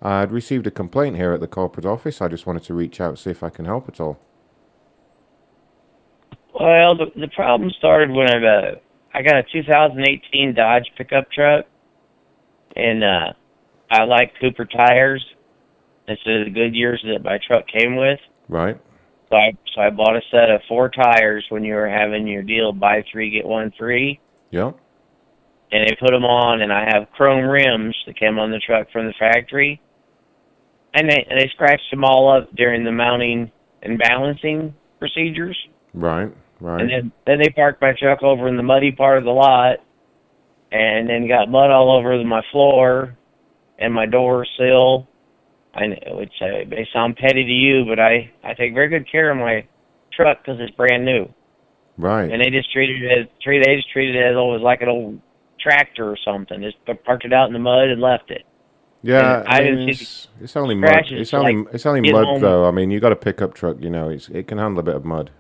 I'd 0.02 0.32
received 0.32 0.66
a 0.66 0.70
complaint 0.70 1.16
here 1.16 1.32
at 1.32 1.40
the 1.40 1.46
corporate 1.46 1.86
office. 1.86 2.20
I 2.20 2.28
just 2.28 2.46
wanted 2.46 2.64
to 2.64 2.74
reach 2.74 3.00
out 3.00 3.10
and 3.10 3.18
see 3.18 3.30
if 3.30 3.42
I 3.42 3.50
can 3.50 3.64
help 3.66 3.88
at 3.88 4.00
all. 4.00 4.18
Well, 6.58 6.96
the, 6.96 7.06
the 7.14 7.28
problem 7.28 7.70
started 7.78 8.10
when 8.10 8.28
I, 8.28 8.36
uh, 8.36 8.74
I 9.14 9.22
got 9.22 9.36
a 9.36 9.44
2018 9.52 10.54
Dodge 10.54 10.90
pickup 10.96 11.30
truck, 11.30 11.66
and 12.74 13.04
uh, 13.04 13.32
I 13.90 14.04
like 14.04 14.32
Cooper 14.40 14.64
tires 14.64 15.24
instead 16.08 16.40
of 16.42 16.46
the 16.46 16.58
Goodyears 16.60 17.02
that 17.04 17.24
my 17.24 17.38
truck 17.46 17.64
came 17.68 17.96
with. 17.96 18.18
Right? 18.48 18.80
So 19.30 19.36
I 19.36 19.52
so 19.74 19.80
I 19.80 19.90
bought 19.90 20.16
a 20.16 20.20
set 20.30 20.50
of 20.50 20.60
four 20.68 20.88
tires 20.88 21.44
when 21.48 21.64
you 21.64 21.74
were 21.74 21.88
having 21.88 22.26
your 22.26 22.42
deal 22.42 22.72
buy 22.72 23.04
three 23.10 23.30
get 23.30 23.44
one 23.44 23.72
free, 23.78 24.20
Yeah. 24.50 24.70
and 25.72 25.86
they 25.88 25.96
put 25.98 26.12
them 26.12 26.24
on, 26.24 26.62
and 26.62 26.72
I 26.72 26.84
have 26.92 27.10
chrome 27.10 27.44
rims 27.44 27.96
that 28.06 28.18
came 28.18 28.38
on 28.38 28.50
the 28.50 28.60
truck 28.64 28.90
from 28.92 29.06
the 29.06 29.14
factory, 29.18 29.80
and 30.94 31.10
they 31.10 31.26
and 31.28 31.40
they 31.40 31.48
scratched 31.48 31.90
them 31.90 32.04
all 32.04 32.30
up 32.30 32.54
during 32.54 32.84
the 32.84 32.92
mounting 32.92 33.50
and 33.82 33.98
balancing 33.98 34.74
procedures. 35.00 35.58
Right. 35.92 36.32
Right. 36.60 36.80
And 36.80 36.90
then 36.90 37.12
then 37.26 37.38
they 37.42 37.50
parked 37.50 37.82
my 37.82 37.94
truck 38.00 38.22
over 38.22 38.46
in 38.48 38.56
the 38.56 38.62
muddy 38.62 38.92
part 38.92 39.18
of 39.18 39.24
the 39.24 39.30
lot, 39.30 39.78
and 40.70 41.10
then 41.10 41.26
got 41.26 41.50
mud 41.50 41.70
all 41.70 41.96
over 41.96 42.22
my 42.24 42.42
floor 42.52 43.16
and 43.78 43.92
my 43.92 44.06
door 44.06 44.46
sill. 44.56 45.08
I 45.76 45.86
know, 45.86 46.16
which 46.16 46.32
uh, 46.40 46.64
may 46.68 46.88
sound 46.92 47.16
petty 47.16 47.44
to 47.44 47.50
you, 47.50 47.84
but 47.86 48.00
I 48.00 48.32
I 48.42 48.54
take 48.54 48.74
very 48.74 48.88
good 48.88 49.10
care 49.10 49.30
of 49.30 49.36
my 49.36 49.66
truck 50.12 50.38
because 50.42 50.58
it's 50.60 50.74
brand 50.74 51.04
new. 51.04 51.28
Right. 51.98 52.30
And 52.30 52.40
they 52.42 52.50
just 52.50 52.72
treated 52.72 53.02
it 53.02 53.18
as 53.20 53.26
treat 53.42 53.64
they 53.64 53.76
just 53.76 53.90
treated 53.90 54.16
it 54.16 54.24
as 54.30 54.36
always 54.36 54.62
like 54.62 54.82
an 54.82 54.88
old 54.88 55.20
tractor 55.60 56.08
or 56.10 56.16
something. 56.24 56.60
Just 56.62 56.76
parked 57.04 57.24
it 57.24 57.32
out 57.32 57.46
in 57.46 57.52
the 57.52 57.58
mud 57.58 57.88
and 57.88 58.00
left 58.00 58.30
it. 58.30 58.42
Yeah, 59.02 59.40
And 59.40 59.48
I 59.48 59.56
I 59.56 59.60
didn't 59.60 59.86
mean, 59.86 59.94
see 59.94 60.02
it's, 60.02 60.28
it's 60.40 60.56
only 60.56 60.74
mud. 60.74 61.04
It's 61.10 61.32
only 61.34 61.56
like, 61.56 61.74
it's 61.74 61.86
only 61.86 62.00
mud 62.12 62.24
home. 62.24 62.40
though. 62.40 62.66
I 62.66 62.70
mean, 62.70 62.90
you 62.90 63.00
got 63.00 63.12
a 63.12 63.16
pickup 63.16 63.54
truck. 63.54 63.76
You 63.80 63.90
know, 63.90 64.08
it's, 64.08 64.28
it 64.28 64.48
can 64.48 64.58
handle 64.58 64.80
a 64.80 64.82
bit 64.82 64.96
of 64.96 65.04
mud. 65.04 65.30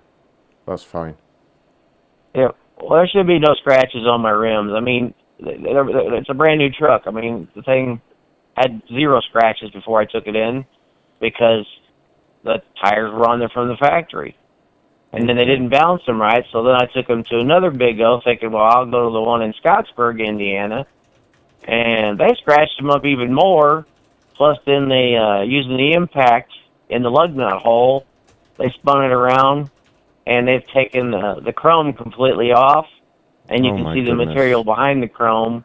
That's 0.66 0.82
fine. 0.82 1.16
Yeah. 2.34 2.48
Well, 2.80 2.98
there 2.98 3.08
should 3.08 3.26
be 3.26 3.38
no 3.38 3.54
scratches 3.54 4.06
on 4.06 4.20
my 4.20 4.30
rims. 4.30 4.72
I 4.74 4.80
mean, 4.80 5.14
they're, 5.40 5.58
they're, 5.58 6.14
it's 6.16 6.28
a 6.30 6.34
brand 6.34 6.58
new 6.58 6.70
truck. 6.70 7.02
I 7.06 7.10
mean, 7.10 7.48
the 7.56 7.62
thing 7.62 8.00
had 8.56 8.82
zero 8.88 9.20
scratches 9.20 9.70
before 9.70 10.00
I 10.00 10.06
took 10.06 10.26
it 10.26 10.34
in 10.34 10.64
because 11.20 11.66
the 12.42 12.62
tires 12.82 13.12
were 13.12 13.28
on 13.28 13.38
there 13.38 13.48
from 13.48 13.68
the 13.68 13.76
factory. 13.76 14.36
And 15.12 15.28
then 15.28 15.36
they 15.36 15.44
didn't 15.44 15.68
balance 15.68 16.02
them 16.06 16.20
right, 16.20 16.44
so 16.52 16.62
then 16.62 16.74
I 16.74 16.86
took 16.86 17.06
them 17.06 17.22
to 17.24 17.38
another 17.38 17.70
Big 17.70 18.00
O, 18.00 18.20
thinking, 18.22 18.50
well, 18.52 18.64
I'll 18.64 18.86
go 18.86 19.08
to 19.08 19.12
the 19.12 19.20
one 19.20 19.42
in 19.42 19.54
Scottsburg, 19.54 20.24
Indiana. 20.24 20.86
And 21.64 22.18
they 22.18 22.34
scratched 22.34 22.76
them 22.78 22.90
up 22.90 23.04
even 23.04 23.32
more. 23.32 23.86
Plus, 24.34 24.58
then 24.66 24.88
they, 24.88 25.16
uh, 25.16 25.42
using 25.42 25.76
the 25.76 25.92
impact 25.92 26.52
in 26.88 27.02
the 27.02 27.10
lug 27.10 27.34
nut 27.34 27.62
hole, 27.62 28.04
they 28.58 28.68
spun 28.70 29.04
it 29.04 29.12
around 29.12 29.70
and 30.26 30.48
they've 30.48 30.66
taken 30.68 31.12
the, 31.12 31.40
the 31.44 31.52
chrome 31.52 31.92
completely 31.92 32.52
off, 32.52 32.86
and 33.48 33.64
you 33.64 33.72
Oh 33.72 33.76
can 33.76 33.94
see 33.94 34.04
the 34.04 34.14
material 34.14 34.64
behind 34.64 35.02
the 35.02 35.08
chrome 35.08 35.64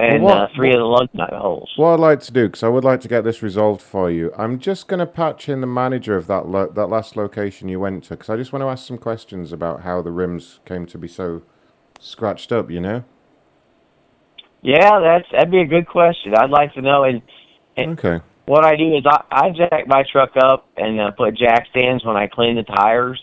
and 0.00 0.22
Well, 0.24 0.34
uh, 0.34 0.40
what- 0.42 0.50
three 0.54 0.70
of 0.70 0.78
the 0.78 0.84
lug 0.84 1.08
nut 1.12 1.32
holes. 1.32 1.70
What 1.76 1.94
I'd 1.94 2.00
like 2.00 2.20
to 2.20 2.32
do, 2.32 2.46
because 2.48 2.62
I 2.62 2.68
would 2.68 2.84
like 2.84 3.00
to 3.00 3.08
get 3.08 3.22
this 3.24 3.42
resolved 3.42 3.82
for 3.82 4.10
you, 4.10 4.32
I'm 4.36 4.58
just 4.58 4.88
going 4.88 5.00
to 5.00 5.06
patch 5.06 5.48
in 5.48 5.60
the 5.60 5.66
manager 5.66 6.16
of 6.16 6.26
that 6.28 6.46
lo- 6.48 6.70
that 6.74 6.86
last 6.88 7.16
location 7.16 7.68
you 7.68 7.78
went 7.80 8.04
to, 8.04 8.10
because 8.10 8.30
I 8.30 8.36
just 8.36 8.52
want 8.52 8.62
to 8.62 8.68
ask 8.68 8.86
some 8.86 8.98
questions 8.98 9.52
about 9.52 9.82
how 9.82 10.02
the 10.02 10.10
rims 10.12 10.60
came 10.64 10.86
to 10.86 10.98
be 10.98 11.08
so 11.08 11.42
scratched 11.98 12.50
up. 12.52 12.70
You 12.70 12.80
know? 12.80 13.04
Yeah, 14.62 15.00
that's 15.00 15.26
that'd 15.32 15.50
be 15.50 15.60
a 15.60 15.66
good 15.66 15.86
question. 15.86 16.34
I'd 16.36 16.50
like 16.50 16.74
to 16.74 16.82
know. 16.82 17.04
And, 17.04 17.22
and 17.76 17.98
Okay. 17.98 18.22
what 18.46 18.64
I 18.64 18.76
do 18.76 18.94
is 18.96 19.04
I, 19.06 19.22
I 19.30 19.50
jack 19.50 19.86
my 19.86 20.04
truck 20.10 20.30
up 20.36 20.66
and 20.76 21.00
uh, 21.00 21.10
put 21.12 21.34
jack 21.36 21.66
stands 21.70 22.04
when 22.04 22.16
I 22.16 22.26
clean 22.26 22.56
the 22.56 22.62
tires 22.62 23.20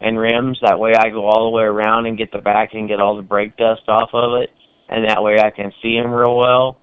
and 0.00 0.16
rims. 0.18 0.58
That 0.62 0.78
way 0.78 0.92
I 0.96 1.08
go 1.10 1.26
all 1.26 1.50
the 1.50 1.56
way 1.56 1.64
around 1.64 2.06
and 2.06 2.16
get 2.16 2.30
the 2.30 2.38
back 2.38 2.74
and 2.74 2.88
get 2.88 3.00
all 3.00 3.16
the 3.16 3.22
brake 3.22 3.56
dust 3.56 3.82
off 3.88 4.10
of 4.12 4.40
it, 4.40 4.50
and 4.88 5.08
that 5.08 5.22
way 5.22 5.38
I 5.40 5.50
can 5.50 5.72
see 5.82 5.96
him 5.96 6.10
real 6.12 6.36
well. 6.36 6.80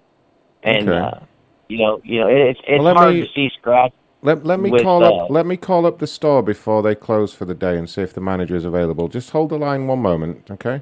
And 0.64 0.90
Okay. 0.90 0.94
uh, 0.94 1.22
you 1.70 1.80
know, 1.80 2.02
you 2.04 2.22
know, 2.22 2.28
it, 2.30 2.38
it's 2.52 2.60
it's 2.68 2.86
Well, 2.86 2.94
hard 2.94 3.18
me- 3.18 3.22
to 3.22 3.26
see 3.36 3.50
scratch. 3.60 3.94
Let, 4.24 4.46
let 4.46 4.60
me 4.60 4.72
with, 4.72 4.84
call 4.84 5.06
uh, 5.06 5.08
up 5.08 5.30
let 5.30 5.46
me 5.48 5.58
call 5.58 5.86
up 5.86 6.00
the 6.00 6.08
store 6.08 6.44
before 6.44 6.84
they 6.84 6.96
close 6.96 7.34
for 7.34 7.46
the 7.46 7.56
day 7.56 7.78
and 7.78 7.90
see 7.90 8.02
if 8.04 8.14
the 8.14 8.22
manager 8.22 8.56
is 8.56 8.66
available. 8.66 9.08
Just 9.10 9.32
hold 9.32 9.50
the 9.52 9.58
line 9.58 9.88
one 9.88 10.00
moment, 10.00 10.50
okay? 10.52 10.82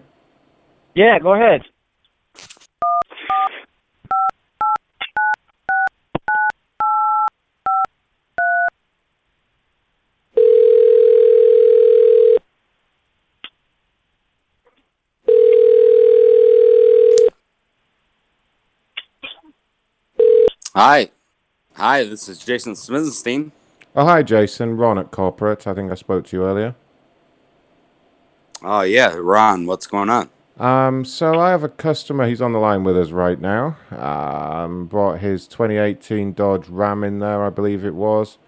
Yeah, 0.95 1.19
go 1.21 1.33
ahead. 1.35 1.61
Hi. 20.75 21.11
Hi, 21.75 22.03
this 22.03 22.27
is 22.27 22.39
Jason 22.39 22.73
Smithenstein. 22.73 23.51
Oh 23.95 24.05
hi 24.05 24.23
Jason, 24.23 24.75
Ron 24.75 24.97
at 24.97 25.11
corporate. 25.11 25.67
I 25.67 25.75
think 25.75 25.91
I 25.91 25.95
spoke 25.95 26.25
to 26.25 26.37
you 26.37 26.45
earlier. 26.45 26.73
Oh, 28.63 28.81
yeah, 28.81 29.13
Ron, 29.15 29.67
what's 29.67 29.85
going 29.85 30.09
on? 30.09 30.31
Um, 30.57 31.05
so 31.05 31.39
I 31.39 31.51
have 31.51 31.63
a 31.63 31.69
customer. 31.69 32.27
He's 32.27 32.41
on 32.41 32.53
the 32.53 32.59
line 32.59 32.83
with 32.83 32.97
us 32.97 33.11
right 33.11 33.39
now. 33.39 33.77
Um, 33.91 34.87
brought 34.87 35.19
his 35.19 35.47
2018 35.47 36.33
Dodge 36.33 36.67
Ram 36.69 37.03
in 37.03 37.19
there, 37.19 37.43
I 37.43 37.51
believe 37.51 37.85
it 37.85 37.93
was. 37.93 38.39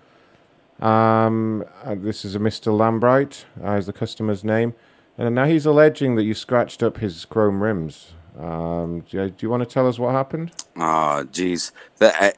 Um, 0.80 1.64
uh, 1.84 1.94
this 1.94 2.26
is 2.26 2.36
a 2.36 2.40
Mr. 2.40 2.76
Lambright, 2.76 3.44
uh, 3.64 3.74
is 3.74 3.86
the 3.86 3.94
customer's 3.94 4.44
name, 4.44 4.74
and 5.16 5.36
now 5.36 5.46
he's 5.46 5.68
alleging 5.68 6.16
that 6.16 6.24
you 6.24 6.34
scratched 6.34 6.82
up 6.82 6.98
his 6.98 7.24
chrome 7.26 7.62
rims. 7.62 8.14
Um, 8.40 9.02
do, 9.10 9.18
you, 9.24 9.30
do 9.30 9.36
you 9.45 9.49
want 9.49 9.64
to 9.64 9.70
tell 9.74 9.88
us 9.88 9.98
what 9.98 10.12
happened? 10.12 10.52
Oh, 10.76 11.24
geez. 11.26 11.72
The, 11.98 12.14
I, 12.22 12.34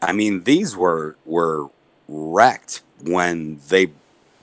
I 0.00 0.12
mean, 0.12 0.44
these 0.44 0.76
were 0.76 1.16
were 1.24 1.68
wrecked 2.08 2.82
when 3.04 3.58
they 3.68 3.88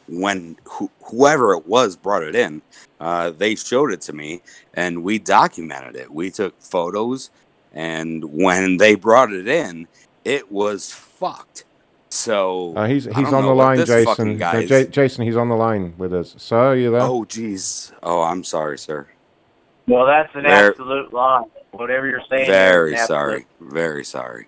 when 0.08 0.58
who, 0.66 0.90
whoever 1.06 1.54
it 1.54 1.68
was 1.68 1.96
brought 1.96 2.24
it 2.24 2.36
in. 2.36 2.62
Uh, 3.00 3.30
they 3.30 3.56
showed 3.56 3.92
it 3.94 4.02
to 4.02 4.14
me, 4.14 4.42
and 4.74 5.04
we 5.04 5.20
documented 5.20 5.96
it. 5.96 6.12
We 6.12 6.32
took 6.32 6.60
photos, 6.62 7.30
and 7.74 8.24
when 8.26 8.78
they 8.78 8.96
brought 8.96 9.32
it 9.32 9.48
in, 9.48 9.88
it 10.26 10.52
was 10.52 10.92
fucked. 10.92 11.64
So 12.10 12.74
Uh, 12.76 12.88
he's 12.88 13.06
he's 13.06 13.32
on 13.32 13.46
the 13.46 13.54
line, 13.56 13.86
Jason. 13.86 14.38
No, 14.38 14.52
Ja- 14.60 14.84
Jason, 14.86 15.26
he's 15.26 15.38
on 15.38 15.48
the 15.48 15.56
line 15.56 15.94
with 15.98 16.12
us. 16.14 16.34
Sir, 16.38 16.72
are 16.72 16.76
you 16.76 16.92
there? 16.92 17.02
Oh, 17.02 17.24
jeez. 17.24 17.94
Oh, 18.02 18.22
I'm 18.24 18.44
sorry, 18.44 18.78
sir. 18.80 19.08
Well, 19.90 20.06
that's 20.06 20.34
an 20.36 20.44
Ver- 20.44 20.70
absolute 20.70 21.12
lie. 21.12 21.44
Whatever 21.72 22.08
you're 22.08 22.22
saying. 22.30 22.46
Very 22.46 22.96
sorry. 22.98 23.46
Very 23.60 24.06
sorry. 24.06 24.48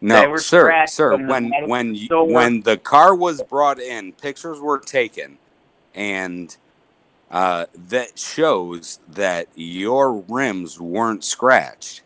No, 0.00 0.36
sir, 0.36 0.84
sir. 0.88 1.16
When 1.16 1.52
when 1.68 1.94
you, 1.94 2.06
store. 2.06 2.26
when 2.26 2.62
the 2.62 2.76
car 2.76 3.14
was 3.14 3.40
brought 3.44 3.78
in, 3.78 4.12
pictures 4.12 4.58
were 4.58 4.80
taken, 4.80 5.38
and 5.94 6.56
uh, 7.30 7.66
that 7.72 8.18
shows 8.18 8.98
that 9.08 9.46
your 9.54 10.24
rims 10.28 10.80
weren't 10.80 11.22
scratched. 11.22 12.02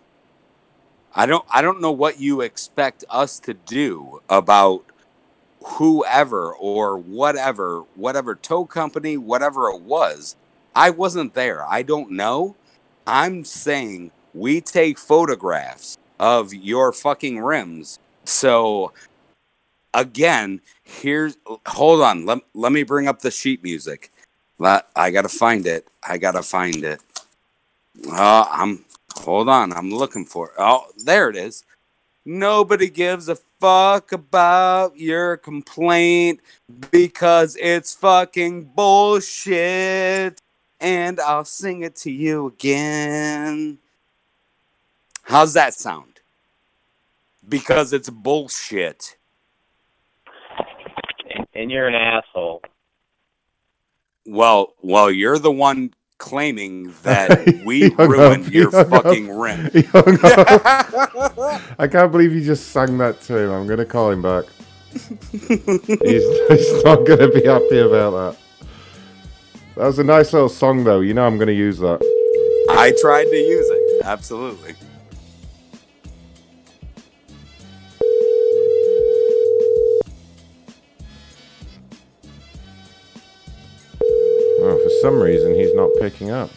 I 1.15 1.25
don't 1.25 1.47
I 1.51 1.63
don't 1.63 1.81
know 1.81 1.91
what 1.91 2.21
you 2.21 2.43
expect 2.43 3.03
us 3.09 3.39
to 3.41 3.55
do 3.55 4.21
about 4.29 4.85
whoever 5.63 6.53
or 6.53 6.99
whatever 6.99 7.81
whatever 7.95 8.35
tow 8.35 8.67
company 8.67 9.17
whatever 9.17 9.71
it 9.71 9.81
was. 9.81 10.37
I 10.77 10.91
wasn't 10.91 11.33
there. 11.33 11.67
I 11.67 11.83
don't 11.83 12.11
know. 12.11 12.55
I'm 13.07 13.47
saying 13.47 14.11
we 14.35 14.61
take 14.61 14.99
photographs 14.99 15.97
of 16.21 16.53
your 16.53 16.93
fucking 16.93 17.39
rims. 17.41 17.99
So 18.25 18.93
again, 19.95 20.61
here's 20.85 21.39
hold 21.67 22.03
on. 22.03 22.27
Let, 22.27 22.41
let 22.53 22.73
me 22.73 22.83
bring 22.83 23.09
up 23.09 23.21
the 23.21 23.31
sheet 23.31 23.63
music. 23.63 24.13
Let, 24.59 24.87
I 24.95 25.11
gotta 25.11 25.31
find 25.31 25.67
it. 25.67 25.89
I 26.07 26.19
gotta 26.19 26.43
find 26.43 26.85
it. 26.85 27.01
Uh, 28.13 28.45
I'm 28.51 28.85
hold 29.15 29.49
on. 29.49 29.73
I'm 29.73 29.91
looking 29.91 30.27
for 30.27 30.49
it. 30.49 30.55
Oh, 30.59 30.85
there 31.07 31.31
it 31.31 31.37
is. 31.37 31.65
Nobody 32.27 32.91
gives 32.91 33.31
a 33.31 33.37
fuck 33.61 34.13
about 34.13 34.99
your 34.99 35.39
complaint 35.39 36.41
because 36.91 37.57
it's 37.59 37.95
fucking 37.95 38.65
bullshit. 38.75 40.39
And 40.81 41.19
I'll 41.21 41.45
sing 41.45 41.83
it 41.83 41.97
to 41.97 42.11
you 42.11 42.49
again. 42.49 43.79
How's 45.23 45.55
that 45.55 45.75
sound? 45.75 46.21
Because 47.49 47.93
it's 47.93 48.11
bullshit. 48.11 49.17
And 51.55 51.71
you're 51.71 51.89
an 51.89 51.95
asshole. 51.95 52.63
Well, 54.27 54.75
well, 54.83 55.11
you're 55.11 55.39
the 55.39 55.53
one 55.53 55.95
claiming 56.19 56.93
that 57.03 57.63
we 57.65 57.91
ruined 57.95 58.47
up, 58.47 58.53
your 58.53 58.71
hung 58.71 58.93
up. 58.93 59.05
fucking 59.05 59.31
rim. 59.31 59.71
He 59.73 59.83
hung 59.83 60.19
up. 60.23 61.63
I 61.79 61.87
can't 61.89 62.13
believe 62.13 62.35
you 62.35 62.45
just 62.45 62.69
sang 62.69 62.99
that 62.99 63.21
to 63.23 63.39
him. 63.39 63.51
I'm 63.51 63.67
going 63.67 63.79
to 63.79 63.85
call 63.87 64.11
him 64.11 64.23
back. 64.23 64.45
he's, 64.93 65.09
he's 66.49 66.85
not 66.85 67.05
going 67.07 67.19
to 67.21 67.31
be 67.33 67.45
happy 67.47 67.79
about 67.79 68.11
that. 68.11 68.37
That 69.77 69.85
was 69.85 69.99
a 69.99 70.05
nice 70.05 70.33
little 70.33 70.49
song, 70.49 70.85
though. 70.85 71.01
You 71.01 71.13
know 71.13 71.27
I'm 71.27 71.37
going 71.37 71.49
to 71.49 71.55
use 71.55 71.79
that. 71.81 72.01
I 72.71 72.95
tried 72.99 73.25
to 73.25 73.37
use 73.37 73.67
it. 73.69 74.05
Absolutely. 74.07 74.75
Oh, 84.59 84.81
for 84.83 84.91
some 85.03 85.21
reason, 85.21 85.55
he's 85.55 85.75
not 85.75 85.91
picking 86.01 86.31
up. 86.31 86.51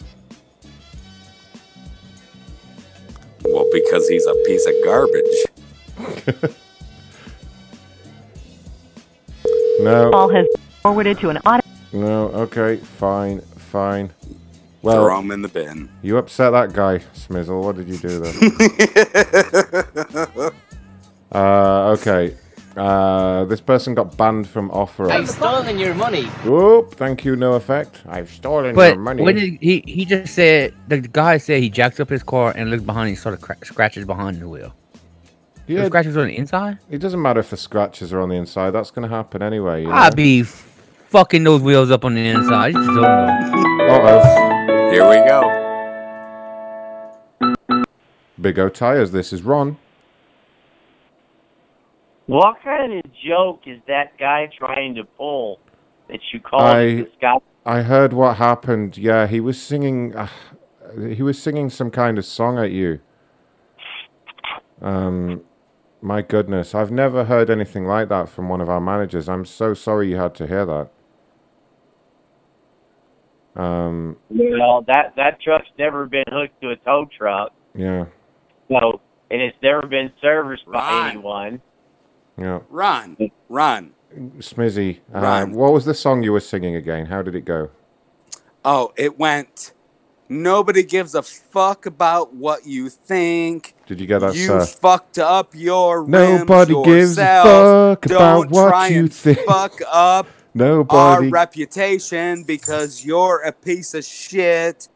Well, 3.44 3.66
because 3.70 4.08
he's 4.08 4.24
a 4.26 4.34
piece 4.46 4.66
of 4.66 4.74
garbage. 4.82 6.54
No. 9.80 10.10
Call 10.10 10.28
has 10.28 10.46
forwarded 10.82 11.18
to 11.20 11.30
an 11.30 11.38
auto. 11.38 11.69
No, 11.92 12.28
okay, 12.28 12.76
fine, 12.76 13.40
fine. 13.40 14.12
Well, 14.82 15.04
Throw 15.04 15.18
him 15.18 15.30
in 15.30 15.42
the 15.42 15.48
bin. 15.48 15.90
you 16.02 16.16
upset 16.16 16.52
that 16.52 16.72
guy, 16.72 16.98
Smizzle. 17.14 17.62
What 17.62 17.76
did 17.76 17.88
you 17.88 17.98
do 17.98 18.20
there? 18.20 18.32
uh, 21.32 21.90
okay. 21.98 22.36
Uh, 22.76 23.44
this 23.46 23.60
person 23.60 23.94
got 23.94 24.16
banned 24.16 24.48
from 24.48 24.70
offer. 24.70 25.10
I've 25.10 25.28
stolen 25.28 25.78
your 25.78 25.94
money. 25.94 26.24
Whoop, 26.46 26.94
thank 26.94 27.24
you, 27.24 27.36
no 27.36 27.54
effect. 27.54 28.00
I've 28.08 28.30
stolen 28.30 28.74
But 28.74 28.94
your 28.94 29.02
money. 29.02 29.22
when 29.22 29.34
did 29.34 29.58
he 29.60 29.82
he 29.86 30.04
just 30.04 30.34
said 30.34 30.72
the 30.88 31.00
guy 31.00 31.36
said 31.38 31.60
he 31.60 31.68
jacks 31.68 31.98
up 32.00 32.08
his 32.08 32.22
car 32.22 32.52
and 32.56 32.70
looks 32.70 32.84
behind 32.84 33.08
and 33.08 33.18
sort 33.18 33.34
of 33.34 33.40
cra- 33.40 33.56
scratches 33.64 34.04
behind 34.06 34.40
the 34.40 34.48
wheel. 34.48 34.72
Yeah. 35.66 35.80
The 35.80 35.86
scratches 35.86 36.16
on 36.16 36.28
the 36.28 36.36
inside. 36.38 36.78
It 36.90 36.98
doesn't 36.98 37.20
matter 37.20 37.40
if 37.40 37.50
the 37.50 37.56
scratches 37.56 38.12
are 38.12 38.20
on 38.20 38.28
the 38.28 38.36
inside. 38.36 38.70
That's 38.70 38.90
going 38.92 39.08
to 39.08 39.14
happen 39.14 39.42
anyway. 39.42 39.82
You 39.82 39.88
know? 39.88 39.94
I'd 39.94 40.16
be 40.16 40.44
fucking 41.10 41.44
those 41.44 41.60
wheels 41.60 41.90
up 41.90 42.04
on 42.04 42.14
the 42.14 42.26
inside. 42.26 42.72
You 42.74 42.84
just 42.84 42.86
don't 42.86 43.02
know. 43.02 43.86
Uh-oh. 43.90 44.90
Here 44.90 45.08
we 45.08 45.16
go. 45.28 45.56
Big 48.40 48.58
O 48.58 48.68
Tires, 48.68 49.10
this 49.12 49.32
is 49.32 49.42
Ron. 49.42 49.76
What 52.26 52.62
kind 52.62 52.92
of 52.94 53.02
joke 53.26 53.62
is 53.66 53.80
that 53.88 54.16
guy 54.18 54.48
trying 54.56 54.94
to 54.94 55.04
pull 55.04 55.58
that 56.08 56.20
you 56.32 56.40
call 56.40 56.60
I- 56.60 56.94
this? 57.02 57.08
I 57.66 57.82
heard 57.82 58.14
what 58.14 58.36
happened. 58.38 58.96
Yeah, 58.96 59.26
he 59.26 59.38
was 59.38 59.60
singing. 59.60 60.16
Uh, 60.16 60.28
he 60.98 61.22
was 61.22 61.40
singing 61.40 61.68
some 61.68 61.90
kind 61.90 62.16
of 62.18 62.24
song 62.24 62.58
at 62.58 62.70
you. 62.70 63.00
Um, 64.80 65.42
my 66.00 66.22
goodness, 66.22 66.74
I've 66.74 66.90
never 66.90 67.26
heard 67.26 67.50
anything 67.50 67.84
like 67.84 68.08
that 68.08 68.30
from 68.30 68.48
one 68.48 68.62
of 68.62 68.70
our 68.70 68.80
managers. 68.80 69.28
I'm 69.28 69.44
so 69.44 69.74
sorry 69.74 70.08
you 70.08 70.16
had 70.16 70.34
to 70.36 70.46
hear 70.46 70.64
that. 70.64 70.90
Um, 73.56 74.16
Well, 74.30 74.82
that 74.86 75.14
that 75.16 75.40
truck's 75.40 75.68
never 75.78 76.06
been 76.06 76.24
hooked 76.28 76.60
to 76.62 76.70
a 76.70 76.76
tow 76.76 77.06
truck, 77.16 77.52
yeah, 77.74 78.04
so 78.68 79.00
and 79.30 79.40
it's 79.42 79.56
never 79.62 79.86
been 79.86 80.12
serviced 80.20 80.66
by 80.70 81.10
anyone. 81.10 81.60
yeah. 82.38 82.60
Ron, 82.68 83.16
Ron. 83.48 83.90
Smizzy, 84.38 84.98
uh, 85.14 85.46
what 85.46 85.72
was 85.72 85.84
the 85.84 85.94
song 85.94 86.22
you 86.22 86.32
were 86.32 86.40
singing 86.40 86.74
again? 86.76 87.06
How 87.06 87.22
did 87.22 87.34
it 87.36 87.44
go? 87.44 87.70
Oh, 88.64 88.92
it 88.96 89.18
went. 89.18 89.72
Nobody 90.28 90.82
gives 90.84 91.14
a 91.16 91.22
fuck 91.22 91.86
about 91.86 92.32
what 92.34 92.64
you 92.64 92.88
think 92.88 93.74
Did 93.86 94.00
you 94.00 94.06
get 94.06 94.20
that, 94.20 94.34
You 94.36 94.46
sir? 94.46 94.64
fucked 94.64 95.18
up 95.18 95.54
your 95.56 96.06
Nobody 96.06 96.72
rims 96.72 96.86
gives 96.86 97.18
a 97.18 97.22
yourself. 97.22 97.98
fuck 97.98 98.06
about 98.06 98.18
Don't 98.42 98.50
what 98.52 98.68
try 98.70 98.86
you 98.88 98.98
and 99.00 99.12
think. 99.12 99.38
Fuck 99.40 99.80
up 99.90 100.28
our 100.58 100.66
Nobody. 100.66 101.28
reputation 101.28 102.42
because 102.44 103.04
you're 103.04 103.42
a 103.42 103.52
piece 103.52 103.94
of 103.94 104.04
shit. 104.04 104.88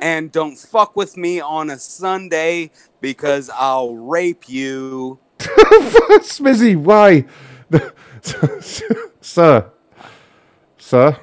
And 0.00 0.32
don't 0.32 0.56
fuck 0.56 0.96
with 0.96 1.16
me 1.16 1.40
on 1.40 1.70
a 1.70 1.78
Sunday 1.78 2.70
because 3.00 3.50
I'll 3.52 3.94
rape 3.94 4.48
you. 4.48 5.18
Smizzy, 5.38 6.76
why? 6.76 7.26
sir. 9.20 9.70
Sir? 10.78 11.16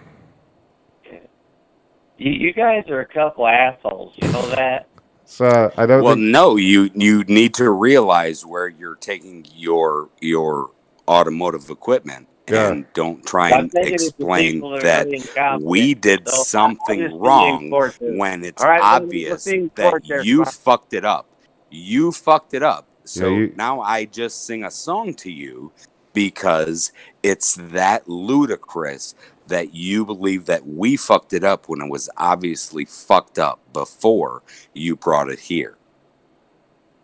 You, 2.17 2.31
you 2.31 2.53
guys 2.53 2.83
are 2.89 3.01
a 3.01 3.05
couple 3.05 3.47
assholes. 3.47 4.13
You 4.17 4.27
know 4.31 4.49
that? 4.49 4.87
Sir, 5.25 5.71
I 5.75 5.85
don't 5.85 6.03
well, 6.03 6.15
think. 6.15 6.27
no, 6.27 6.55
you 6.55 6.89
you 6.95 7.25
need 7.25 7.53
to 7.55 7.69
realize 7.69 8.45
where 8.45 8.69
you're 8.69 8.95
taking 8.95 9.45
your 9.53 10.09
your 10.21 10.71
automotive 11.05 11.69
equipment, 11.69 12.29
Yeah. 12.49 12.69
and 12.71 12.85
don't 12.93 13.25
try 13.25 13.49
and 13.51 13.71
thinking 13.71 13.93
it's 13.95 14.03
the 14.03 14.09
explain 14.09 14.59
that 14.61 14.67
are 14.67 14.81
that 14.81 15.05
really 15.05 15.17
incompetent. 15.17 15.63
we 15.63 15.93
did 15.93 16.27
So, 16.29 16.43
something 16.43 17.19
wrong 17.19 17.69
when 18.17 18.43
it's 18.43 18.61
All 18.63 18.69
right, 18.69 18.79
well, 18.81 18.95
obvious 18.95 19.43
that 19.45 19.71
there, 19.75 20.21
you 20.23 20.41
Spock. 20.41 20.53
fucked 20.63 20.93
it 20.93 21.05
up. 21.05 21.27
You 21.69 22.11
fucked 22.11 22.53
it 22.53 22.63
up. 22.63 22.87
So 23.03 23.29
you- 23.29 23.53
now 23.55 23.81
I 23.81 24.05
just 24.05 24.45
sing 24.45 24.63
a 24.63 24.71
song 24.71 25.13
to 25.15 25.31
you 25.31 25.71
because 26.13 26.91
it's 27.23 27.55
that 27.55 28.07
ludicrous 28.07 29.13
that 29.47 29.73
you 29.73 30.05
believe 30.05 30.45
that 30.45 30.67
we 30.67 30.97
fucked 30.97 31.33
it 31.33 31.43
up 31.43 31.69
when 31.69 31.81
it 31.81 31.89
was 31.89 32.09
obviously 32.17 32.85
fucked 32.85 33.39
up 33.39 33.59
before 33.73 34.43
you 34.73 34.95
brought 34.95 35.29
it 35.29 35.39
here. 35.39 35.77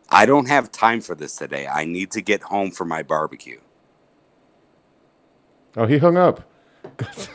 I 0.10 0.26
don't 0.26 0.48
have 0.48 0.72
time 0.72 1.02
for 1.02 1.16
this 1.16 1.36
today. 1.38 1.68
I 1.68 1.86
need 1.86 2.12
to 2.12 2.22
get 2.22 2.44
home 2.44 2.72
for 2.72 2.86
my 2.86 3.02
barbecue. 3.04 3.60
Oh, 5.78 5.86
he 5.86 5.98
hung 5.98 6.18
up. 6.18 6.42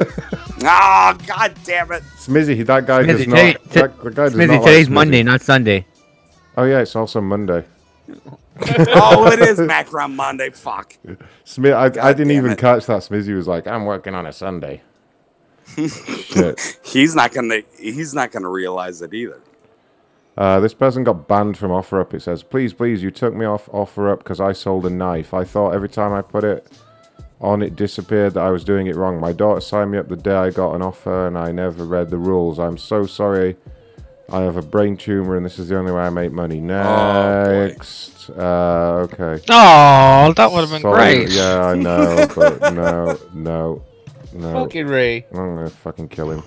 Ah, 0.65 1.17
god 1.25 1.55
damn 1.65 1.93
it. 1.93 2.03
Smizzy, 2.17 2.67
that 2.67 2.85
guy 2.85 3.05
does 3.05 3.23
Smithy, 3.23 3.31
not. 3.31 3.37
today- 3.37 3.81
that, 3.81 4.03
the 4.03 4.11
guy 4.11 4.25
does 4.25 4.33
Smithy, 4.33 4.47
not 4.49 4.55
like 4.63 4.65
today's 4.65 4.89
Smizzy. 4.89 4.91
Monday, 4.91 5.23
not 5.23 5.41
Sunday. 5.41 5.87
Oh 6.57 6.65
yeah, 6.65 6.81
it's 6.81 6.97
also 6.97 7.21
Monday. 7.21 7.65
oh, 8.61 9.31
it 9.31 9.39
is 9.39 9.61
Macron 9.61 10.17
Monday. 10.17 10.51
Fuck. 10.51 10.95
Smith, 11.45 11.75
I, 11.75 11.85
I 11.85 12.13
didn't 12.13 12.33
even 12.33 12.51
it. 12.53 12.59
catch 12.59 12.87
that. 12.87 13.03
Smizzy 13.03 13.37
was 13.37 13.47
like, 13.47 13.69
"I'm 13.69 13.85
working 13.85 14.15
on 14.17 14.27
a 14.27 14.33
Sunday." 14.33 14.83
Shit. 15.77 16.81
He's 16.83 17.15
not 17.15 17.33
gonna. 17.33 17.61
He's 17.79 18.13
not 18.13 18.33
gonna 18.33 18.51
realize 18.51 19.01
it 19.01 19.15
either. 19.15 19.41
Uh, 20.37 20.59
this 20.59 20.75
person 20.75 21.05
got 21.05 21.29
banned 21.29 21.57
from 21.57 21.71
OfferUp. 21.71 22.15
It 22.15 22.23
says, 22.23 22.43
"Please, 22.43 22.73
please, 22.75 23.01
you 23.01 23.13
took 23.13 23.33
me 23.33 23.45
off 23.45 23.67
OfferUp 23.67 24.19
because 24.19 24.41
I 24.41 24.53
sold 24.53 24.87
a 24.87 24.91
knife. 24.91 25.33
I 25.33 25.45
thought 25.45 25.71
every 25.73 25.89
time 25.89 26.13
I 26.13 26.23
put 26.23 26.43
it 26.43 26.67
on, 27.41 27.63
it 27.63 27.77
disappeared. 27.77 28.35
That 28.35 28.45
I 28.45 28.51
was 28.51 28.65
doing 28.65 28.87
it 28.87 28.97
wrong. 28.97 29.21
My 29.21 29.33
daughter 29.33 29.61
signed 29.61 29.93
me 29.93 29.99
up 29.99 30.09
the 30.09 30.17
day 30.17 30.35
I 30.35 30.51
got 30.51 30.75
an 30.75 30.83
offer, 30.83 31.27
and 31.27 31.39
I 31.39 31.53
never 31.53 31.85
read 31.85 32.11
the 32.11 32.19
rules. 32.19 32.59
I'm 32.59 32.79
so 32.79 33.07
sorry. 33.07 33.57
I 34.31 34.43
have 34.43 34.59
a 34.59 34.63
brain 34.63 34.99
tumor, 34.99 35.37
and 35.37 35.47
this 35.47 35.59
is 35.59 35.69
the 35.69 35.79
only 35.79 35.91
way 35.91 36.03
I 36.03 36.11
make 36.11 36.33
money. 36.33 36.61
Next, 36.61 38.29
uh, 38.31 39.07
okay. 39.11 39.43
Oh, 39.49 40.35
that 40.37 40.53
would 40.53 40.61
have 40.61 40.71
been 40.71 40.83
Sorry, 40.83 41.25
great. 41.25 41.31
Yeah, 41.31 41.65
I 41.65 41.75
know, 41.75 42.27
but 42.37 42.75
no, 42.75 43.19
no, 43.33 43.83
no. 44.35 44.53
Fucking 44.65 44.87
Ray. 44.87 45.25
I'm 45.31 45.57
gonna 45.57 45.71
fucking 45.71 46.09
kill 46.11 46.31
him. 46.33 46.43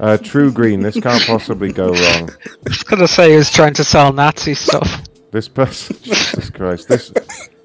Uh, 0.00 0.16
TruGreen, 0.20 0.82
this 0.82 0.98
can't 0.98 1.24
possibly 1.24 1.72
go 1.72 1.88
wrong. 1.88 2.30
I 2.46 2.50
was 2.64 2.82
gonna 2.82 3.06
say 3.06 3.30
he 3.30 3.36
was 3.36 3.52
trying 3.52 3.74
to 3.74 3.84
sell 3.84 4.12
Nazi 4.12 4.54
stuff. 4.54 5.04
This 5.30 5.48
person, 5.48 5.96
Jesus 6.02 6.50
Christ, 6.50 6.88
this 6.88 7.12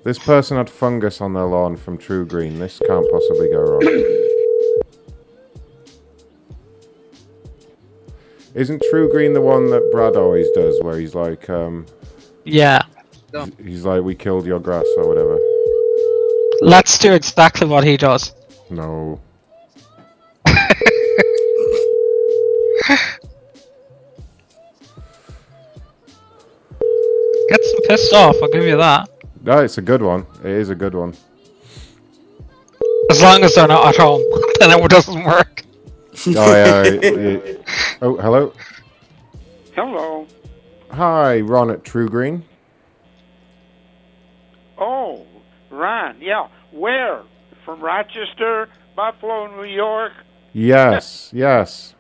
this 0.03 0.19
person 0.19 0.57
had 0.57 0.69
fungus 0.69 1.21
on 1.21 1.34
their 1.34 1.45
lawn 1.45 1.75
from 1.77 1.97
TruGreen. 1.97 2.59
This 2.59 2.80
can't 2.80 3.09
possibly 3.11 3.49
go 3.49 3.61
wrong. 3.61 3.81
Isn't 8.55 8.84
TruGreen 8.93 9.34
the 9.34 9.41
one 9.41 9.69
that 9.71 9.89
Brad 9.91 10.15
always 10.15 10.47
does, 10.51 10.80
where 10.84 10.99
he's 10.99 11.15
like, 11.15 11.49
um, 11.49 11.85
Yeah. 12.43 12.81
he's 13.63 13.84
like, 13.85 14.03
we 14.03 14.13
killed 14.13 14.45
your 14.45 14.59
grass 14.59 14.85
or 14.97 15.07
whatever? 15.07 15.39
Let's 16.61 16.97
do 16.99 17.13
exactly 17.13 17.65
what 17.67 17.84
he 17.84 17.97
does. 17.97 18.34
No. 18.69 19.19
Get 27.49 27.63
some 27.63 27.81
pissed 27.88 28.13
off, 28.13 28.35
I'll 28.41 28.49
give 28.49 28.63
you 28.63 28.77
that. 28.77 29.09
No, 29.44 29.60
it's 29.60 29.78
a 29.78 29.82
good 29.82 30.02
one. 30.02 30.26
It 30.40 30.52
is 30.52 30.70
a 30.70 30.76
good 30.76 30.95
one. 30.95 31.14
As 33.11 33.22
long 33.22 33.44
as 33.44 33.53
they're 33.56 33.68
not 33.68 33.88
at 33.88 33.98
home, 33.98 34.22
then 34.60 34.72
it 34.80 34.90
doesn't 34.90 35.24
work. 35.24 35.64
Oh 36.28 36.32
yeah. 36.53 36.84
it- 36.84 37.03
it- 37.03 37.65
oh, 38.02 38.18
hello. 38.18 38.53
Hello. 39.76 40.28
Hi, 40.91 41.41
Ron 41.41 41.72
at 41.72 41.84
TruGreen. 41.84 42.44
Oh, 44.78 45.26
Ron. 45.70 46.18
Yeah. 46.22 46.48
Where? 46.72 47.24
From 47.65 47.82
Rochester, 47.82 48.70
Buffalo, 48.95 49.48
New 49.56 49.64
York. 49.68 50.11
Yes, 50.53 51.32
yes, 51.34 51.93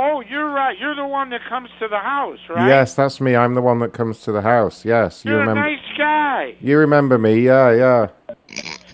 Oh, 0.00 0.20
you're 0.30 0.48
right. 0.50 0.78
You're 0.78 0.94
the 0.94 1.06
one 1.06 1.30
that 1.30 1.40
comes 1.48 1.70
to 1.80 1.88
the 1.88 1.98
house, 1.98 2.38
right? 2.48 2.68
yes. 2.68 2.94
That's 2.94 3.20
me. 3.20 3.34
I'm 3.34 3.54
the 3.54 3.60
one 3.62 3.80
that 3.80 3.92
comes 3.92 4.20
to 4.22 4.32
the 4.32 4.42
house. 4.42 4.84
Yes, 4.84 5.24
you 5.24 5.32
You're 5.32 5.40
remember. 5.40 5.60
a 5.66 5.70
nice 5.72 5.98
guy. 5.98 6.54
You 6.60 6.78
remember 6.78 7.18
me? 7.18 7.40
Yeah, 7.40 7.72
yeah, 7.72 8.08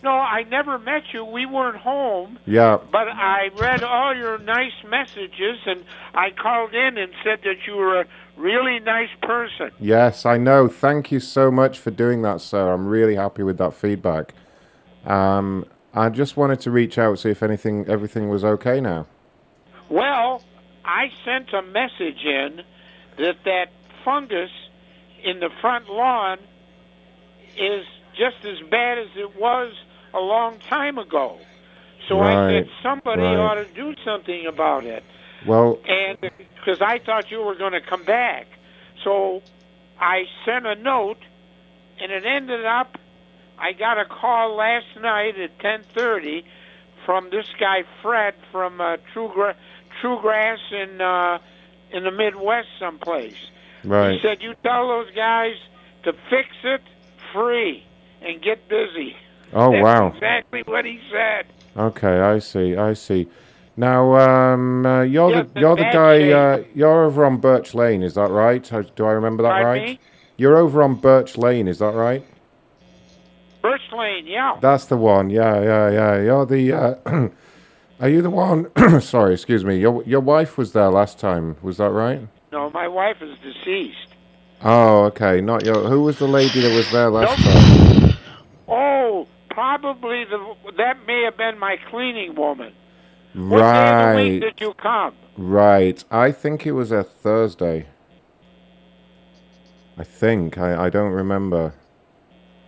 No, 0.03 0.13
I 0.13 0.45
never 0.45 0.79
met 0.79 1.03
you. 1.13 1.23
We 1.23 1.45
weren't 1.45 1.77
home. 1.77 2.39
yeah. 2.47 2.79
But 2.91 3.09
I 3.09 3.51
read 3.59 3.83
all 3.83 4.17
your 4.17 4.39
nice 4.39 4.73
messages, 4.89 5.59
and 5.67 5.85
I 6.15 6.31
called 6.31 6.75
in 6.75 6.97
and 6.97 7.13
said 7.23 7.41
that 7.45 7.67
you 7.67 7.77
were 7.77 8.01
a 8.01 8.07
really 8.39 8.79
nice 8.81 9.11
person. 9.23 9.73
Yes, 9.79 10.25
I 10.25 10.39
know. 10.39 10.69
Thank 10.69 11.13
you 11.13 11.21
so 11.21 11.51
much 11.51 11.79
for 11.79 11.91
doing 11.91 12.23
that, 12.23 12.41
sir. 12.41 12.73
I'm 12.73 12.87
really 12.87 13.17
happy 13.17 13.43
with 13.43 13.59
that 13.59 13.75
feedback. 13.75 14.33
Um, 15.05 15.67
I 15.93 16.09
just 16.09 16.39
wanted 16.39 16.61
to 16.61 16.71
reach 16.71 16.97
out 16.97 17.11
to 17.11 17.17
see 17.19 17.31
if 17.31 17.43
anything, 17.43 17.85
everything 17.89 18.31
was 18.31 18.43
okay 18.43 18.81
now. 18.81 19.07
Well, 19.91 20.43
I 20.85 21.11
sent 21.25 21.53
a 21.53 21.63
message 21.63 22.25
in 22.25 22.63
that 23.19 23.37
that 23.45 23.67
fungus 24.05 24.51
in 25.23 25.41
the 25.41 25.51
front 25.61 25.89
lawn 25.89 26.39
is 27.57 27.87
just 28.17 28.45
as 28.45 28.61
bad 28.71 28.99
as 28.99 29.09
it 29.17 29.37
was 29.37 29.73
a 30.13 30.21
long 30.21 30.59
time 30.59 30.99
ago. 30.99 31.39
So 32.09 32.21
I 32.21 32.51
said 32.51 32.69
somebody 32.83 33.23
right. 33.23 33.37
ought 33.37 33.55
to 33.55 33.65
do 33.65 33.95
something 34.05 34.47
about 34.47 34.85
it. 34.85 35.03
Well, 35.47 35.79
and 35.89 36.19
because 36.21 36.81
I 36.81 36.99
thought 36.99 37.31
you 37.31 37.43
were 37.43 37.55
going 37.55 37.73
to 37.73 37.81
come 37.81 38.05
back, 38.05 38.47
so 39.03 39.43
I 39.99 40.25
sent 40.45 40.67
a 40.67 40.75
note, 40.75 41.19
and 42.01 42.13
it 42.13 42.25
ended 42.25 42.65
up. 42.65 42.99
I 43.59 43.73
got 43.73 43.99
a 43.99 44.05
call 44.05 44.57
last 44.57 44.87
night 45.01 45.39
at 45.39 45.59
ten 45.61 45.83
thirty 45.95 46.45
from 47.07 47.31
this 47.31 47.47
guy 47.59 47.85
Fred 48.03 48.35
from 48.51 48.81
uh, 48.81 48.97
True 49.13 49.31
Gra- 49.33 49.57
True 50.01 50.19
Grass 50.21 50.59
in 50.71 51.01
uh, 51.01 51.39
in 51.93 52.05
the 52.05 52.11
Midwest 52.11 52.69
someplace. 52.79 53.37
Right. 53.85 54.13
He 54.15 54.21
said 54.21 54.43
you 54.43 54.55
tell 54.63 54.89
those 54.89 55.11
guys 55.15 55.55
to 56.05 56.13
fix 56.31 56.49
it 56.65 56.81
free 57.33 57.85
and 58.23 58.43
get 58.43 58.69
busy. 58.69 59.17
Oh, 59.53 59.71
That's 59.71 59.85
wow. 59.85 60.09
Exactly 60.09 60.63
what 60.67 60.85
he 60.85 61.01
said. 61.13 61.47
Okay, 61.77 62.21
I 62.21 62.39
see. 62.39 62.77
I 62.77 62.95
see. 62.95 63.29
Now, 63.77 64.15
um, 64.17 64.87
uh, 64.87 65.03
you're 65.03 65.31
Yes, 65.31 65.47
the 65.53 65.61
you're 65.61 65.77
the 65.77 65.83
guy. 65.83 66.31
Uh, 66.31 66.65
you're 66.75 67.05
over 67.05 67.25
on 67.25 67.39
Birch 67.39 67.75
Lane, 67.75 68.03
is 68.03 68.15
that 68.15 68.31
right? 68.31 68.63
Do 68.95 69.05
I 69.05 69.13
remember 69.13 69.43
that 69.43 69.51
Pardon 69.51 69.67
right? 69.67 69.89
me? 69.91 70.01
You're 70.37 70.57
over 70.57 70.83
on 70.83 70.95
Birch 70.97 71.37
Lane, 71.37 71.69
is 71.69 71.79
that 71.79 71.95
right? 71.95 72.25
Birch 73.63 73.81
Lane, 73.97 74.27
yeah. 74.27 74.59
That's 74.61 74.87
the 74.87 74.97
one. 74.97 75.31
Yeah, 75.31 75.61
yeah, 75.61 75.91
yeah. 75.91 76.23
You're 76.23 76.47
the. 76.47 76.73
Uh, 76.73 77.29
are 78.01 78.09
you 78.09 78.23
the 78.23 78.31
one? 78.31 78.71
sorry, 79.01 79.35
excuse 79.35 79.65
me. 79.65 79.79
Your 79.79 80.03
your 80.05 80.21
wife 80.21 80.57
was 80.59 80.73
there 80.73 80.91
last 80.91 81.19
time. 81.19 81.57
Was 81.63 81.77
that 81.79 81.91
right? 81.91 82.27
No, 82.53 82.71
my 82.71 82.89
wife 82.89 83.17
is 83.21 83.37
deceased. 83.39 84.09
Oh, 84.63 85.05
okay. 85.05 85.41
Not 85.41 85.65
your. 85.65 85.89
Who 85.89 86.03
was 86.03 86.19
the 86.19 86.29
lady 86.29 86.61
that 86.61 86.75
was 86.75 86.91
there 86.91 87.11
last 87.11 87.43
time? 87.43 88.17
Oh, 88.69 89.27
probably 89.51 90.25
the 90.25 90.55
that 90.77 91.07
may 91.07 91.23
have 91.25 91.37
been 91.37 91.59
my 91.59 91.77
cleaning 91.91 92.35
woman. 92.35 92.73
What 93.35 93.59
day 93.61 93.91
of 93.91 94.17
the 94.17 94.23
week 94.23 94.43
Right. 94.43 94.51
did 94.57 94.61
you 94.61 94.75
come? 94.75 95.15
Right. 95.37 96.05
I 96.11 96.31
think 96.31 96.67
it 96.67 96.73
was 96.73 96.93
a 96.93 97.03
Thursday. 97.03 97.87
I 99.99 100.05
think. 100.05 100.57
I, 100.59 100.87
I 100.87 100.89
don't 100.91 101.13
remember. 101.13 101.75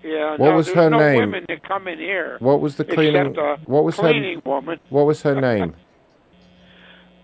Yeah. 0.06 0.30
What 0.32 0.50
no, 0.50 0.56
was 0.56 0.68
her 0.68 0.88
no 0.88 0.98
name? 0.98 1.18
women 1.18 1.44
that 1.48 1.66
come 1.66 1.88
in 1.88 1.98
here. 1.98 2.36
What 2.40 2.60
was 2.60 2.76
the 2.76 2.84
cleaning? 2.84 3.34
What 3.66 3.84
was 3.84 3.96
cleaning 3.96 4.40
her? 4.44 4.50
woman. 4.50 4.78
What 4.88 5.06
was 5.06 5.22
her 5.22 5.40
name? 5.40 5.74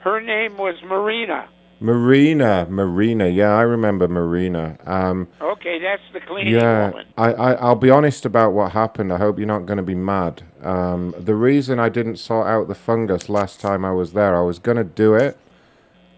Her 0.01 0.21
name 0.21 0.59
was 0.59 0.75
Marina. 0.85 1.49
Marina, 1.79 2.67
Marina. 2.69 3.29
Yeah, 3.29 3.51
I 3.57 3.63
remember 3.63 4.09
Marina. 4.09 4.77
Um, 4.85 5.29
Okay, 5.41 5.79
that's 5.81 6.03
the 6.13 6.21
cleaning 6.21 6.55
yeah, 6.55 6.91
woman. 6.91 7.07
I, 7.17 7.33
I, 7.33 7.53
I'll 7.55 7.77
be 7.77 7.91
honest 7.91 8.25
about 8.25 8.53
what 8.53 8.73
happened. 8.73 9.13
I 9.13 9.19
hope 9.19 9.39
you're 9.39 9.47
not 9.47 9.67
going 9.67 9.77
to 9.77 9.83
be 9.85 9.95
mad. 9.95 10.43
Um, 10.63 11.15
the 11.19 11.37
reason 11.37 11.79
I 11.79 11.89
didn't 11.89 12.17
sort 12.17 12.49
out 12.49 12.67
the 12.67 12.75
fungus 12.75 13.29
last 13.29 13.61
time 13.61 13.85
I 13.85 13.93
was 13.93 14.13
there, 14.13 14.37
I 14.37 14.41
was 14.41 14.59
going 14.59 14.77
to 14.77 14.85
do 14.85 15.15
it, 15.15 15.39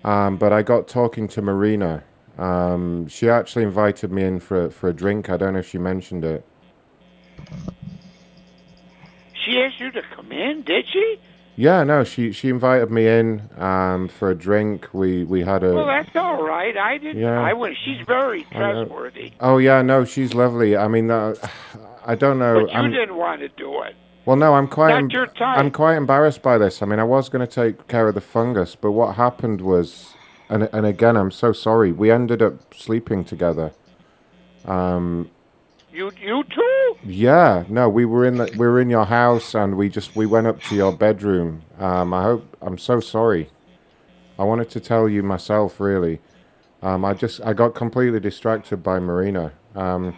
um, 0.03 0.39
but 0.39 0.51
I 0.53 0.63
got 0.63 0.89
talking 0.89 1.29
to 1.29 1.43
Marina. 1.43 2.05
Um, 2.39 3.07
she 3.07 3.29
actually 3.29 3.65
invited 3.65 4.11
me 4.11 4.25
in 4.25 4.41
for, 4.41 4.71
for 4.71 4.89
a 4.89 4.95
drink. 4.95 5.29
I 5.29 5.37
don't 5.37 5.53
know 5.55 5.59
if 5.61 5.69
she 5.69 5.79
mentioned 5.79 6.25
it. 6.25 6.45
She 9.45 9.61
asked 9.61 9.79
you 9.79 9.91
to 9.93 10.03
come 10.15 10.33
in, 10.33 10.63
did 10.63 10.87
she? 10.91 11.19
Yeah, 11.57 11.85
no, 11.85 12.03
she, 12.03 12.33
she 12.33 12.49
invited 12.49 12.91
me 12.91 13.07
in 13.07 13.49
um, 13.59 14.09
for 14.09 14.31
a 14.31 14.35
drink. 14.35 14.89
We, 14.93 15.25
we 15.25 15.43
had 15.43 15.63
a. 15.63 15.73
Well, 15.73 15.87
that's 15.87 16.15
all 16.17 16.43
right. 16.43 16.77
I 16.77 16.99
didn't. 16.99 17.23
Yeah. 17.23 17.41
I 17.41 17.53
went. 17.53 17.77
She's 17.85 18.05
very 18.07 18.45
trustworthy. 18.45 19.33
Oh 19.39 19.59
yeah, 19.59 19.81
no, 19.83 20.05
she's 20.05 20.35
lovely. 20.35 20.77
I 20.77 20.89
mean, 20.89 21.11
uh, 21.11 21.35
I 22.07 22.17
don't 22.17 22.39
know. 22.39 22.63
But 22.63 22.73
you 22.73 22.79
I'm, 22.79 22.91
didn't 22.91 23.17
want 23.17 23.41
to 23.41 23.49
do 23.49 23.83
it. 23.83 23.95
well, 24.25 24.37
no, 24.37 24.55
I'm 24.55 24.67
quite. 24.67 25.01
Not 25.01 25.13
your 25.13 25.27
type. 25.27 25.59
I'm 25.59 25.71
quite 25.71 25.97
embarrassed 25.97 26.43
by 26.43 26.59
this. 26.59 26.83
I 26.83 26.87
mean, 26.87 26.99
I 26.99 27.05
was 27.05 27.29
going 27.29 27.47
to 27.47 27.53
take 27.53 27.87
care 27.87 28.09
of 28.09 28.15
the 28.17 28.21
fungus, 28.21 28.75
but 28.75 28.91
what 28.91 29.15
happened 29.15 29.61
was, 29.61 30.15
and 30.49 30.69
and 30.73 30.85
again, 30.85 31.17
I'm 31.17 31.31
so 31.31 31.53
sorry. 31.53 31.93
We 31.93 32.11
ended 32.11 32.43
up 32.43 32.75
sleeping 32.75 33.25
together. 33.25 33.73
Um, 34.65 35.31
You 35.95 36.11
you 36.21 36.43
too? 36.45 36.97
yeah, 37.05 37.65
no, 37.69 37.89
we 37.89 38.05
were 38.05 38.25
in 38.27 38.39
the, 38.39 38.47
we 38.59 38.67
were 38.67 38.81
in 38.81 38.91
your 38.91 39.05
house, 39.05 39.55
and 39.55 39.77
we 39.77 39.89
just 39.89 40.17
we 40.17 40.27
went 40.27 40.49
up 40.49 40.61
to 40.63 40.75
your 40.75 40.93
bedroom. 40.93 41.63
Um, 41.79 42.13
I 42.13 42.23
hope 42.25 42.57
I'm 42.61 42.79
so 42.79 42.99
sorry. 42.99 43.49
I 44.37 44.43
wanted 44.43 44.71
to 44.71 44.81
tell 44.81 45.09
you 45.09 45.23
myself, 45.23 45.79
really. 45.79 46.21
Um, 46.83 47.05
I 47.05 47.15
just 47.15 47.41
I 47.43 47.53
got 47.53 47.77
completely 47.77 48.19
distracted 48.19 48.79
by 48.83 48.99
Marina. 48.99 49.53
Um, 49.77 50.17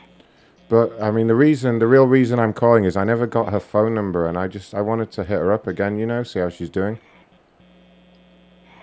but 0.71 1.01
I 1.01 1.11
mean, 1.11 1.27
the 1.27 1.35
reason, 1.35 1.79
the 1.79 1.87
real 1.87 2.07
reason 2.07 2.39
I'm 2.41 2.55
calling 2.55 2.85
is 2.85 2.97
I 2.97 3.05
never 3.05 3.27
got 3.27 3.53
her 3.53 3.61
phone 3.61 3.95
number, 3.95 4.27
and 4.27 4.39
I 4.39 4.49
just 4.49 4.75
I 4.75 4.81
wanted 4.81 5.13
to 5.13 5.25
hit 5.25 5.39
her 5.39 5.53
up 5.53 5.67
again. 5.67 5.99
You 5.99 6.07
know, 6.07 6.23
see 6.23 6.39
how 6.41 6.49
she's 6.49 6.71
doing. 6.71 6.99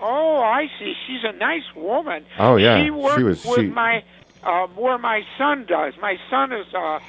Oh, 0.00 0.38
I 0.40 0.66
see. 0.78 0.92
She's 1.06 1.24
a 1.24 1.32
nice 1.32 1.62
woman. 1.74 2.24
Oh, 2.38 2.56
yeah. 2.56 2.78
She 2.78 2.84
She 2.84 2.90
was- 3.22 3.44
with 3.44 3.54
she- 3.60 3.66
my 3.68 4.04
um, 4.46 4.70
where 4.76 4.98
my 4.98 5.22
son 5.38 5.66
does. 5.66 5.94
My 6.00 6.16
son 6.30 6.52
is 6.52 6.66
a 6.74 7.00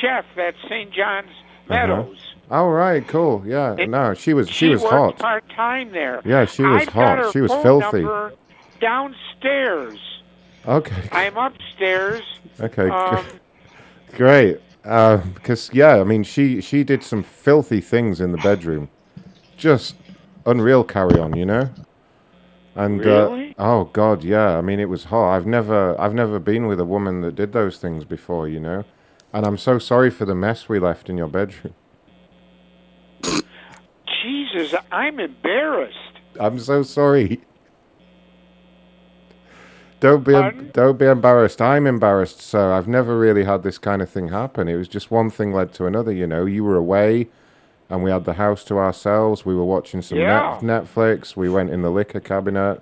chef 0.00 0.24
at 0.36 0.54
St. 0.68 0.92
John's 0.92 1.30
Meadows. 1.68 2.18
Oh 2.50 2.68
right, 2.68 3.06
cool. 3.08 3.42
Yeah, 3.46 3.76
It- 3.78 3.88
no, 3.88 4.14
she 4.14 4.34
was 4.34 4.48
she, 4.48 4.66
she 4.66 4.68
was 4.70 4.82
hot. 4.82 5.18
part 5.18 5.48
time 5.50 5.92
there. 5.92 6.20
Yeah, 6.24 6.44
she 6.44 6.62
was 6.62 6.82
I've 6.82 6.88
hot. 6.88 7.32
She 7.32 7.40
was 7.40 7.52
filthy. 7.62 8.04
Downstairs. 8.80 9.98
Okay, 10.66 11.08
I'm 11.12 11.36
upstairs. 11.36 12.22
okay, 12.60 12.88
Um, 12.88 13.24
great. 14.14 14.60
Uh, 14.84 15.16
because 15.34 15.70
yeah, 15.72 16.00
I 16.00 16.04
mean, 16.04 16.24
she 16.24 16.60
she 16.60 16.82
did 16.84 17.02
some 17.02 17.22
filthy 17.22 17.80
things 17.80 18.20
in 18.20 18.32
the 18.32 18.38
bedroom, 18.38 18.88
just 19.56 19.94
unreal. 20.44 20.82
Carry 20.84 21.18
on, 21.20 21.36
you 21.36 21.46
know. 21.46 21.70
And 22.74 23.00
Really? 23.00 23.54
uh, 23.58 23.58
oh 23.58 23.84
god, 23.92 24.24
yeah. 24.24 24.56
I 24.58 24.60
mean, 24.62 24.80
it 24.80 24.88
was 24.88 25.04
hot. 25.04 25.34
I've 25.34 25.46
never 25.46 26.00
I've 26.00 26.14
never 26.14 26.38
been 26.38 26.66
with 26.66 26.80
a 26.80 26.84
woman 26.86 27.20
that 27.22 27.34
did 27.34 27.52
those 27.52 27.78
things 27.78 28.04
before, 28.04 28.48
you 28.48 28.60
know. 28.60 28.84
And 29.32 29.46
I'm 29.46 29.58
so 29.58 29.78
sorry 29.78 30.10
for 30.10 30.24
the 30.24 30.34
mess 30.34 30.68
we 30.68 30.78
left 30.78 31.10
in 31.10 31.18
your 31.18 31.28
bedroom. 31.28 31.74
Jesus, 34.22 34.74
I'm 34.90 35.20
embarrassed. 35.20 35.98
I'm 36.40 36.58
so 36.58 36.82
sorry. 36.82 37.42
Don't 40.00 40.24
be 40.24 40.32
don't 40.72 40.98
be 40.98 41.06
embarrassed. 41.06 41.62
I'm 41.62 41.86
embarrassed, 41.86 42.40
sir. 42.40 42.72
I've 42.72 42.88
never 42.88 43.18
really 43.18 43.44
had 43.44 43.62
this 43.62 43.78
kind 43.78 44.02
of 44.02 44.10
thing 44.10 44.28
happen. 44.28 44.68
It 44.68 44.76
was 44.76 44.88
just 44.88 45.10
one 45.10 45.30
thing 45.30 45.52
led 45.52 45.72
to 45.74 45.86
another. 45.86 46.12
You 46.12 46.26
know, 46.26 46.46
you 46.46 46.64
were 46.64 46.76
away, 46.76 47.28
and 47.92 48.02
we 48.02 48.10
had 48.10 48.24
the 48.24 48.32
house 48.32 48.64
to 48.64 48.78
ourselves. 48.78 49.44
We 49.44 49.54
were 49.54 49.64
watching 49.66 50.00
some 50.00 50.18
Yeah. 50.18 50.58
net, 50.62 50.84
Netflix. 50.86 51.36
We 51.36 51.50
went 51.50 51.68
in 51.70 51.82
the 51.82 51.90
liquor 51.90 52.20
cabinet. 52.20 52.80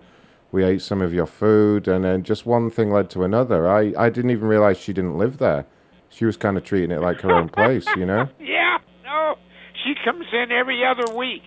We 0.52 0.62
ate 0.64 0.82
some 0.82 1.02
of 1.02 1.12
your 1.12 1.26
food, 1.26 1.88
and 1.88 2.04
then 2.04 2.22
just 2.22 2.46
one 2.46 2.70
thing 2.70 2.92
led 2.92 3.10
to 3.10 3.24
another. 3.24 3.68
I 3.68 3.92
I 3.98 4.08
didn't 4.08 4.30
even 4.30 4.46
realize 4.48 4.78
she 4.78 4.92
didn't 4.92 5.18
live 5.18 5.38
there. 5.38 5.66
She 6.08 6.24
was 6.24 6.36
kind 6.36 6.56
of 6.56 6.64
treating 6.64 6.92
it 6.92 7.00
like 7.00 7.20
her 7.22 7.32
own 7.32 7.48
place, 7.48 7.86
you 7.96 8.06
know. 8.06 8.28
Yeah, 8.40 8.78
no. 9.04 9.34
She 9.84 9.94
comes 10.04 10.26
in 10.32 10.52
every 10.52 10.84
other 10.84 11.12
week. 11.16 11.42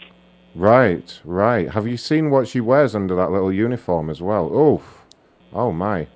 Right, 0.56 1.20
right. 1.26 1.70
Have 1.72 1.88
you 1.88 1.98
seen 1.98 2.30
what 2.30 2.48
she 2.48 2.60
wears 2.62 2.96
under 2.96 3.16
that 3.16 3.32
little 3.32 3.52
uniform 3.52 4.10
as 4.10 4.22
well? 4.22 4.50
Oh, 4.54 4.82
oh 5.54 5.72
my. 5.72 6.08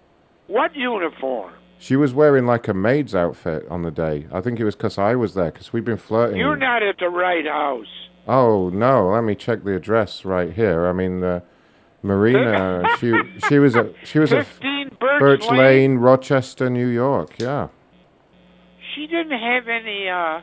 What 0.48 0.76
uniform? 0.76 1.52
She 1.80 1.96
was 1.96 2.14
wearing 2.14 2.46
like 2.48 2.68
a 2.68 2.74
maid's 2.74 3.14
outfit 3.14 3.66
on 3.70 3.84
the 3.84 3.92
day. 3.92 4.26
I 4.32 4.42
think 4.42 4.60
it 4.60 4.66
was 4.66 4.76
because 4.76 4.98
I 4.98 5.16
was 5.16 5.36
there 5.36 5.52
because 5.52 5.72
we've 5.72 5.86
been 5.86 5.98
flirting. 5.98 6.38
You're 6.38 6.56
not 6.56 6.82
at 6.82 6.98
the 6.98 7.10
right 7.10 7.46
house. 7.46 7.86
Oh 8.28 8.70
no, 8.70 9.10
let 9.10 9.24
me 9.24 9.36
check 9.36 9.64
the 9.64 9.76
address 9.76 10.26
right 10.26 10.52
here. 10.52 10.88
I 10.88 10.92
mean 10.94 11.20
the 11.20 11.44
Marina. 12.02 12.84
she 13.00 13.14
she 13.48 13.60
was 13.60 13.76
at 13.76 13.94
she 14.04 14.20
was 14.20 14.34
at 14.34 14.46
15 14.46 14.98
Birch, 15.00 15.46
Lane. 15.48 15.58
Lane, 15.58 15.98
Rochester, 15.98 16.70
New 16.70 16.88
York. 16.88 17.38
Yeah. 17.38 17.68
She 18.96 19.06
didn't 19.06 19.40
have 19.40 19.68
any, 19.68 20.10
uh, 20.10 20.42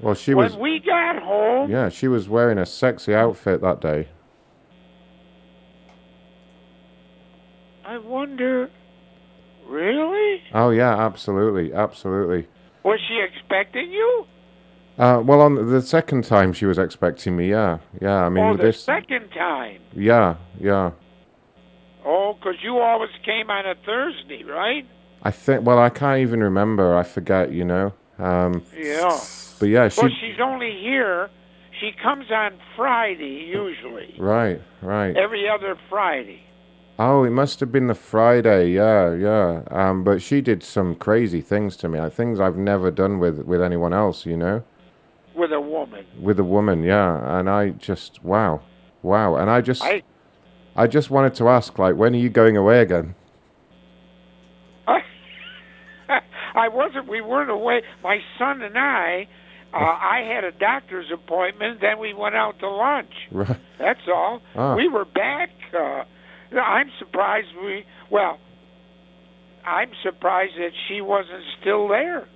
Well, 0.00 0.14
she 0.14 0.34
when 0.34 0.44
was. 0.44 0.52
When 0.52 0.62
we 0.62 0.78
got 0.78 1.20
home, 1.20 1.70
Yeah, 1.70 1.88
she 1.88 2.06
was 2.06 2.28
wearing 2.28 2.58
a 2.58 2.66
sexy 2.66 3.14
outfit 3.14 3.60
that 3.62 3.80
day. 3.80 4.08
I 7.84 7.98
wonder, 7.98 8.70
really? 9.68 10.42
Oh 10.54 10.70
yeah, 10.70 10.96
absolutely, 11.04 11.72
absolutely. 11.72 12.46
Was 12.84 13.00
she 13.06 13.20
expecting 13.20 13.90
you? 13.90 14.24
Uh, 14.98 15.22
well, 15.24 15.40
on 15.40 15.70
the 15.70 15.80
second 15.82 16.24
time 16.24 16.52
she 16.52 16.66
was 16.66 16.78
expecting 16.78 17.36
me. 17.36 17.50
Yeah, 17.50 17.78
yeah. 18.00 18.24
I 18.24 18.28
mean, 18.28 18.44
oh, 18.44 18.56
the 18.56 18.64
this. 18.64 18.82
second 18.82 19.28
time. 19.30 19.80
Yeah, 19.94 20.36
yeah. 20.58 20.90
Oh, 22.04 22.36
'cause 22.42 22.56
you 22.62 22.78
always 22.78 23.10
came 23.24 23.50
on 23.50 23.66
a 23.66 23.74
Thursday, 23.84 24.42
right? 24.44 24.86
I 25.22 25.30
think. 25.30 25.64
Well, 25.66 25.78
I 25.78 25.90
can't 25.90 26.20
even 26.20 26.42
remember. 26.42 26.96
I 26.96 27.02
forget. 27.02 27.52
You 27.52 27.64
know. 27.64 27.92
Um, 28.18 28.62
Yeah. 28.76 29.16
but 29.60 29.68
yeah, 29.68 29.88
she. 29.88 30.00
Well, 30.00 30.10
she's 30.20 30.40
only 30.40 30.76
here. 30.80 31.30
She 31.80 31.92
comes 32.02 32.28
on 32.32 32.54
Friday, 32.76 33.44
usually. 33.54 34.16
Right, 34.18 34.60
right. 34.82 35.16
Every 35.16 35.48
other 35.48 35.76
Friday. 35.88 36.42
Oh, 36.98 37.22
it 37.22 37.30
must 37.30 37.60
have 37.60 37.70
been 37.70 37.86
the 37.86 37.94
Friday. 37.94 38.70
Yeah, 38.70 39.14
yeah. 39.14 39.62
Um, 39.70 40.02
but 40.02 40.20
she 40.20 40.40
did 40.40 40.62
some 40.64 40.96
crazy 40.96 41.40
things 41.40 41.76
to 41.78 41.88
me. 41.88 42.00
Like, 42.00 42.12
things 42.12 42.40
I've 42.40 42.56
never 42.56 42.90
done 42.90 43.18
with 43.20 43.38
with 43.40 43.62
anyone 43.62 43.92
else. 43.92 44.26
You 44.26 44.36
know, 44.36 44.64
with 45.34 45.52
a 45.52 45.60
woman. 45.60 46.04
with 46.20 46.38
a 46.40 46.44
woman. 46.44 46.82
Yeah, 46.82 47.38
and 47.38 47.48
I 47.48 47.70
just 47.70 48.22
wow, 48.24 48.62
wow. 49.02 49.36
And 49.36 49.48
I 49.48 49.60
just, 49.60 49.82
I 49.82 50.02
I 50.74 50.88
just 50.88 51.08
wanted 51.10 51.34
to 51.36 51.48
ask, 51.48 51.78
like, 51.78 51.94
when 51.94 52.14
are 52.14 52.18
you 52.18 52.30
going 52.30 52.56
away 52.56 52.80
again? 52.80 53.14
I 56.54 56.68
wasn't. 56.68 57.08
We 57.08 57.20
weren't 57.20 57.50
away. 57.50 57.82
My 58.02 58.18
son 58.38 58.62
and 58.62 58.76
I. 58.76 59.28
Uh, 59.72 59.76
I 59.78 60.22
had 60.26 60.42
a 60.44 60.52
doctor's 60.52 61.06
appointment. 61.12 61.80
Then 61.80 61.98
we 62.00 62.12
went 62.14 62.34
out 62.34 62.58
to 62.58 62.68
lunch. 62.68 63.12
Right. 63.30 63.56
That's 63.78 64.00
all. 64.08 64.40
Ah. 64.56 64.74
We 64.74 64.88
were 64.88 65.04
back. 65.04 65.50
Uh, 65.72 66.02
I'm 66.56 66.90
surprised 66.98 67.48
we. 67.62 67.84
Well, 68.10 68.38
I'm 69.66 69.90
surprised 70.02 70.54
that 70.58 70.72
she 70.86 71.00
wasn't 71.00 71.42
still 71.60 71.88
there. 71.88 72.26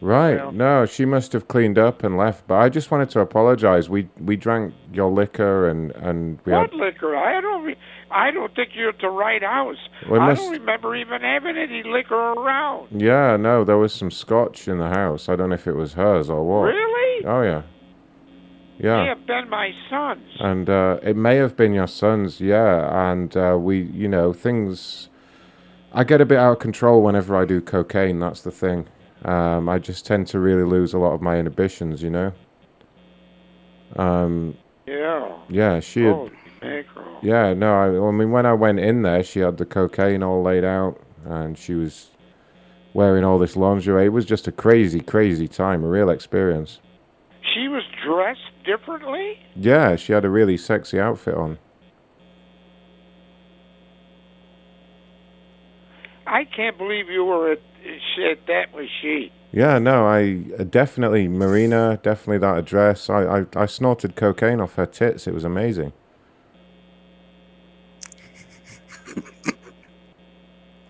Right. 0.00 0.34
Yeah. 0.36 0.50
No, 0.54 0.86
she 0.86 1.04
must 1.04 1.32
have 1.32 1.48
cleaned 1.48 1.76
up 1.76 2.04
and 2.04 2.16
left. 2.16 2.46
But 2.46 2.56
I 2.56 2.68
just 2.68 2.90
wanted 2.92 3.10
to 3.10 3.20
apologize. 3.20 3.88
We 3.90 4.08
we 4.20 4.36
drank 4.36 4.72
your 4.92 5.10
liquor 5.10 5.68
and 5.68 5.90
and 5.92 6.38
we 6.44 6.52
what 6.52 6.70
had. 6.70 6.78
liquor? 6.78 7.16
I 7.16 7.40
don't. 7.40 7.64
Re- 7.64 7.76
I 8.10 8.30
don't 8.30 8.54
think 8.54 8.70
you're 8.74 8.90
at 8.90 9.00
the 9.00 9.08
right 9.08 9.42
house. 9.42 9.76
I 10.06 10.18
must- 10.18 10.42
don't 10.42 10.52
remember 10.52 10.94
even 10.94 11.20
having 11.22 11.56
any 11.56 11.82
liquor 11.82 12.14
around. 12.14 12.88
Yeah, 12.92 13.36
no, 13.36 13.64
there 13.64 13.76
was 13.76 13.92
some 13.92 14.10
scotch 14.12 14.68
in 14.68 14.78
the 14.78 14.88
house. 14.88 15.28
I 15.28 15.34
don't 15.34 15.48
know 15.48 15.54
if 15.56 15.66
it 15.66 15.74
was 15.74 15.94
hers 15.94 16.30
or 16.30 16.44
what. 16.44 16.66
Really? 16.72 17.24
Oh 17.26 17.42
yeah. 17.42 17.62
May 18.80 18.88
Yeah. 18.88 19.06
have 19.08 19.26
been 19.26 19.48
my 19.50 19.72
son's. 19.90 20.22
And 20.40 20.68
uh, 20.70 20.98
it 21.02 21.16
may 21.16 21.36
have 21.36 21.56
been 21.56 21.74
your 21.74 21.86
son's, 21.88 22.40
yeah. 22.40 23.10
And 23.10 23.36
uh, 23.36 23.56
we, 23.58 23.82
you 23.82 24.08
know, 24.08 24.32
things. 24.32 25.08
I 25.92 26.04
get 26.04 26.20
a 26.20 26.26
bit 26.26 26.38
out 26.38 26.52
of 26.52 26.58
control 26.58 27.02
whenever 27.02 27.34
I 27.36 27.44
do 27.44 27.60
cocaine. 27.60 28.18
That's 28.20 28.42
the 28.42 28.50
thing. 28.50 28.86
Um, 29.24 29.68
I 29.68 29.78
just 29.78 30.06
tend 30.06 30.26
to 30.28 30.38
really 30.38 30.62
lose 30.62 30.94
a 30.94 30.98
lot 30.98 31.12
of 31.12 31.22
my 31.22 31.38
inhibitions, 31.38 32.02
you 32.02 32.10
know. 32.10 32.32
Um, 33.96 34.56
Yeah. 34.86 35.32
yeah, 35.48 35.80
she 35.80 36.04
had. 36.04 36.14
Holy. 36.14 36.30
Yeah, 37.22 37.54
no, 37.54 37.72
I, 37.74 38.08
I 38.08 38.10
mean, 38.12 38.30
when 38.32 38.46
I 38.46 38.52
went 38.52 38.80
in 38.80 39.02
there, 39.02 39.22
she 39.22 39.40
had 39.40 39.56
the 39.58 39.64
cocaine 39.64 40.22
all 40.24 40.42
laid 40.42 40.64
out, 40.64 41.00
and 41.24 41.56
she 41.56 41.74
was 41.74 42.10
wearing 42.94 43.24
all 43.24 43.38
this 43.38 43.56
lingerie. 43.56 44.06
It 44.06 44.08
was 44.12 44.24
just 44.24 44.46
a 44.48 44.52
crazy, 44.52 45.00
crazy 45.00 45.46
time, 45.48 45.84
a 45.84 45.88
real 45.88 46.10
experience. 46.10 46.80
She 47.54 47.68
was 47.68 47.82
dressed 48.04 48.40
differently? 48.68 49.38
Yeah, 49.56 49.96
she 49.96 50.12
had 50.12 50.24
a 50.24 50.28
really 50.28 50.58
sexy 50.58 51.00
outfit 51.00 51.34
on. 51.34 51.58
I 56.26 56.44
can't 56.44 56.76
believe 56.76 57.08
you 57.08 57.24
were 57.24 57.52
at, 57.52 57.60
said 58.14 58.38
that 58.46 58.74
was 58.74 58.86
she. 59.00 59.32
Yeah, 59.50 59.78
no, 59.78 60.06
I 60.06 60.44
uh, 60.58 60.64
definitely 60.64 61.26
Marina, 61.26 61.98
definitely 62.02 62.38
that 62.38 62.58
address. 62.58 63.08
I, 63.08 63.38
I 63.38 63.46
I 63.56 63.66
snorted 63.66 64.14
cocaine 64.14 64.60
off 64.60 64.74
her 64.74 64.84
tits. 64.84 65.26
It 65.26 65.32
was 65.32 65.44
amazing. 65.44 65.94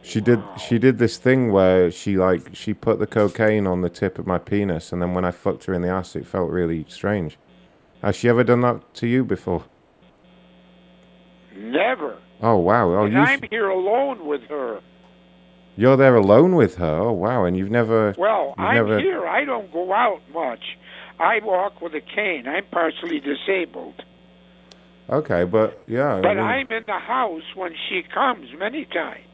She 0.03 0.21
did. 0.23 0.43
She 0.59 0.79
did 0.79 0.99
this 0.99 1.19
thing 1.19 1.53
where 1.53 1.91
she 1.91 2.17
like 2.17 2.55
she 2.55 2.75
put 2.75 2.99
the 2.99 3.07
cocaine 3.07 3.67
on 3.67 3.83
the 3.83 3.91
tip 3.91 4.19
of 4.19 4.27
my 4.27 4.39
penis, 4.39 4.91
and 4.91 5.01
then 5.03 5.13
when 5.13 5.25
I 5.25 5.31
fucked 5.31 5.67
her 5.67 5.75
in 5.75 5.83
the 5.83 5.91
ass, 5.91 6.17
it 6.17 6.27
felt 6.27 6.51
really 6.51 6.85
strange. 6.89 7.39
Has 8.03 8.17
she 8.17 8.29
ever 8.29 8.45
done 8.45 8.61
that 8.63 8.95
to 8.95 9.07
you 9.07 9.25
before? 9.25 9.65
Never. 11.57 12.19
Oh 12.41 12.57
wow. 12.57 12.91
Oh 12.95 13.05
and 13.05 13.13
you 13.13 13.19
I'm 13.19 13.41
here 13.51 13.69
alone 13.69 14.25
with 14.27 14.43
her. 14.49 14.81
you're 15.77 15.97
there 15.97 16.15
alone 16.17 16.55
with 16.55 16.77
her. 16.77 17.01
Oh 17.01 17.13
wow, 17.13 17.45
and 17.45 17.57
you've 17.57 17.71
never 17.71 18.15
Well, 18.17 18.55
you've 18.57 18.67
I'm 18.67 18.75
never 18.75 18.99
here. 19.01 19.27
I 19.27 19.45
don't 19.45 19.73
go 19.73 19.93
out 19.93 20.21
much. 20.33 20.79
I 21.19 21.41
walk 21.43 21.81
with 21.81 21.95
a 21.95 22.01
cane. 22.01 22.47
I'm 22.47 22.65
partially 22.71 23.21
disabled. 23.21 24.05
Okay, 25.11 25.45
but 25.45 25.83
yeah. 25.89 26.17
I 26.17 26.21
But 26.21 26.35
mean- 26.37 26.45
I'm 26.45 26.67
in 26.71 26.85
the 26.87 26.99
house 26.99 27.43
when 27.57 27.73
she 27.89 28.03
comes 28.15 28.49
many 28.57 28.85
times. 28.85 29.25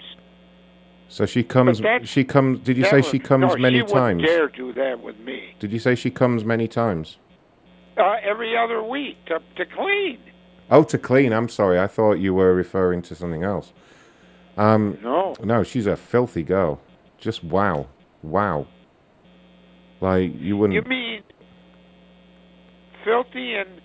so 1.09 1.27
she 1.27 1.43
comes 1.43 1.83
she 2.05 2.25
comes 2.25 2.61
did 2.61 2.79
you 2.79 2.85
say 2.85 3.03
she 3.03 3.19
comes 3.19 3.53
no, 3.55 3.57
many 3.61 3.81
she 3.81 3.87
times? 3.93 4.23
Wouldn't 4.23 4.27
dare 4.27 4.49
do 4.49 4.73
that 4.73 5.03
with 5.03 5.19
me. 5.19 5.55
Did 5.59 5.73
you 5.73 5.79
say 5.79 5.95
she 5.95 6.11
comes 6.11 6.43
many 6.45 6.69
times? 6.69 7.19
Uh, 7.97 8.17
every 8.23 8.57
other 8.57 8.83
week 8.83 9.17
to 9.27 9.39
to 9.57 9.65
clean. 9.67 10.19
Oh, 10.71 10.83
to 10.85 10.99
clean. 10.99 11.33
I'm 11.33 11.49
sorry. 11.49 11.79
I 11.79 11.87
thought 11.87 12.15
you 12.15 12.35
were 12.35 12.55
referring 12.55 13.03
to 13.03 13.15
something 13.15 13.43
else. 13.45 13.73
Um, 14.57 14.99
no. 15.03 15.35
No, 15.43 15.63
she's 15.63 15.87
a 15.87 15.97
filthy 15.97 16.43
girl. 16.43 16.81
Just 17.19 17.45
wow, 17.45 17.87
wow. 18.23 18.67
Like 20.01 20.33
you 20.39 20.57
wouldn't. 20.57 20.75
You 20.75 20.89
mean 20.89 21.23
filthy 23.05 23.55
and 23.55 23.81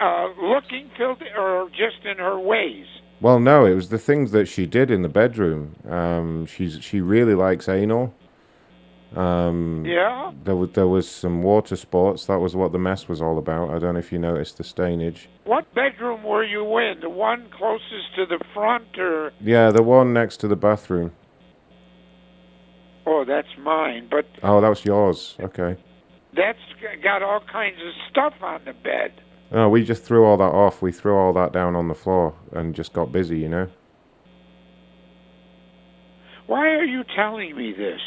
uh, 0.00 0.28
looking 0.40 0.90
filthy, 0.96 1.26
or 1.36 1.68
just 1.70 2.04
in 2.04 2.18
her 2.18 2.38
ways? 2.38 2.86
Well, 3.20 3.40
no, 3.40 3.64
it 3.64 3.74
was 3.74 3.88
the 3.88 3.98
things 3.98 4.32
that 4.32 4.46
she 4.46 4.66
did 4.66 4.90
in 4.90 5.02
the 5.02 5.08
bedroom. 5.08 5.76
Um, 5.88 6.46
she's 6.46 6.78
she 6.82 7.00
really 7.00 7.34
likes 7.34 7.68
anal. 7.68 8.14
Um, 9.16 9.84
Yeah? 9.84 10.32
There 10.44 10.56
was 10.56 10.70
there 10.72 10.88
was 10.88 11.08
some 11.08 11.42
water 11.42 11.76
sports. 11.76 12.26
That 12.26 12.38
was 12.38 12.56
what 12.56 12.72
the 12.72 12.78
mess 12.78 13.08
was 13.08 13.20
all 13.20 13.38
about. 13.38 13.70
I 13.70 13.78
don't 13.78 13.94
know 13.94 13.98
if 14.00 14.10
you 14.12 14.18
noticed 14.18 14.56
the 14.58 14.64
stainage. 14.64 15.28
What 15.44 15.72
bedroom 15.74 16.22
were 16.22 16.44
you 16.44 16.62
in? 16.78 17.00
The 17.00 17.10
one 17.10 17.48
closest 17.56 18.14
to 18.16 18.26
the 18.26 18.42
front, 18.54 18.98
or 18.98 19.32
Yeah, 19.40 19.70
the 19.70 19.82
one 19.82 20.12
next 20.12 20.38
to 20.38 20.48
the 20.48 20.56
bathroom. 20.56 21.12
oh, 23.06 23.24
that's 23.26 23.48
mine. 23.58 24.08
But 24.10 24.26
Oh, 24.42 24.60
that 24.60 24.68
was 24.68 24.84
yours. 24.84 25.36
Okay. 25.40 25.76
That's 26.34 26.58
got 27.02 27.22
all 27.22 27.40
kinds 27.52 27.76
of 27.86 27.92
stuff 28.10 28.34
on 28.42 28.62
the 28.64 28.72
bed. 28.72 29.12
No, 29.52 29.68
we 29.68 29.84
just 29.84 30.02
threw 30.04 30.24
all 30.24 30.38
that 30.38 30.44
off. 30.44 30.80
We 30.80 30.90
threw 30.92 31.14
all 31.14 31.34
that 31.34 31.52
down 31.52 31.76
on 31.76 31.88
the 31.88 31.94
floor 31.94 32.34
and 32.52 32.74
just 32.74 32.94
got 32.94 33.12
busy, 33.12 33.38
you 33.38 33.48
know. 33.50 33.68
Why 36.46 36.68
are 36.70 36.84
you 36.84 37.04
telling 37.14 37.54
me 37.56 37.72
this? 37.76 38.00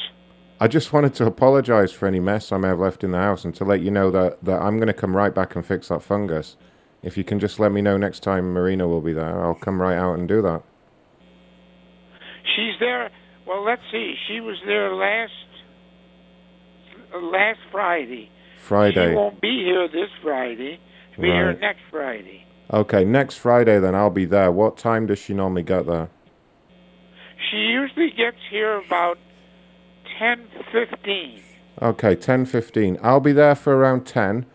I 0.59 0.69
just 0.69 0.93
wanted 0.93 1.13
to 1.15 1.25
apologize 1.25 1.91
for 1.91 2.07
any 2.07 2.21
mess 2.21 2.51
I 2.51 2.57
may 2.57 2.69
have 2.69 2.79
left 2.79 3.03
in 3.03 3.11
the 3.11 3.17
house 3.17 3.43
and 3.43 3.53
to 3.55 3.65
let 3.65 3.81
you 3.81 3.91
know 3.91 4.09
that, 4.11 4.43
that 4.43 4.61
I'm 4.61 4.77
going 4.77 4.87
to 4.87 4.93
come 4.93 5.15
right 5.15 5.33
back 5.35 5.55
and 5.55 5.65
fix 5.65 5.89
that 5.89 6.01
fungus. 6.01 6.55
If 7.03 7.17
you 7.17 7.25
can 7.25 7.39
just 7.39 7.59
let 7.59 7.73
me 7.73 7.81
know 7.81 7.97
next 7.97 8.21
time 8.21 8.53
Marina 8.53 8.87
will 8.87 9.01
be 9.01 9.11
there, 9.11 9.43
I'll 9.43 9.53
come 9.53 9.81
right 9.81 9.97
out 9.97 10.17
and 10.17 10.27
do 10.27 10.41
that. 10.43 10.63
She's 12.55 12.73
there. 12.79 13.11
Well, 13.45 13.63
let's 13.65 13.81
see. 13.91 14.15
She 14.27 14.39
was 14.39 14.55
there 14.65 14.93
last 14.93 15.31
last 17.13 17.59
Friday. 17.71 18.29
Friday. 18.57 19.11
She 19.11 19.15
won't 19.15 19.41
be 19.41 19.63
here 19.63 19.87
this 19.87 20.09
Friday. 20.23 20.79
She'll 21.13 21.21
be 21.23 21.27
here 21.27 21.53
next 21.53 21.81
Friday. 21.91 22.45
Okay, 22.71 23.05
next 23.05 23.35
Friday 23.35 23.79
then 23.79 23.93
I'll 23.93 24.09
be 24.09 24.25
there. 24.25 24.51
What 24.51 24.77
time 24.77 25.05
does 25.05 25.19
she 25.19 25.33
normally 25.33 25.63
get 25.63 25.85
there? 25.85 26.09
She 27.51 27.57
usually 27.57 28.09
gets 28.09 28.37
here 28.49 28.77
about 28.77 29.17
ten 30.19 30.47
fifteen. 30.71 31.41
Okay, 31.81 32.15
10:15. 32.15 32.97
I'll 33.03 33.19
be 33.19 33.33
there 33.33 33.53
for 33.55 33.75
around 33.75 34.05
10. 34.05 34.45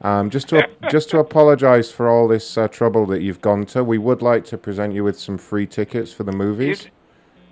Um, 0.00 0.30
just 0.30 0.48
to 0.48 0.66
just 0.90 1.10
to 1.10 1.18
apologize 1.18 1.92
for 1.92 2.08
all 2.08 2.26
this 2.28 2.56
uh, 2.56 2.66
trouble 2.68 3.04
that 3.06 3.20
you've 3.22 3.40
gone 3.40 3.66
to. 3.66 3.84
We 3.84 3.98
would 3.98 4.22
like 4.22 4.44
to 4.46 4.58
present 4.58 4.94
you 4.94 5.04
with 5.04 5.18
some 5.18 5.38
free 5.38 5.66
tickets 5.66 6.12
for 6.12 6.24
the 6.24 6.32
movies. 6.32 6.88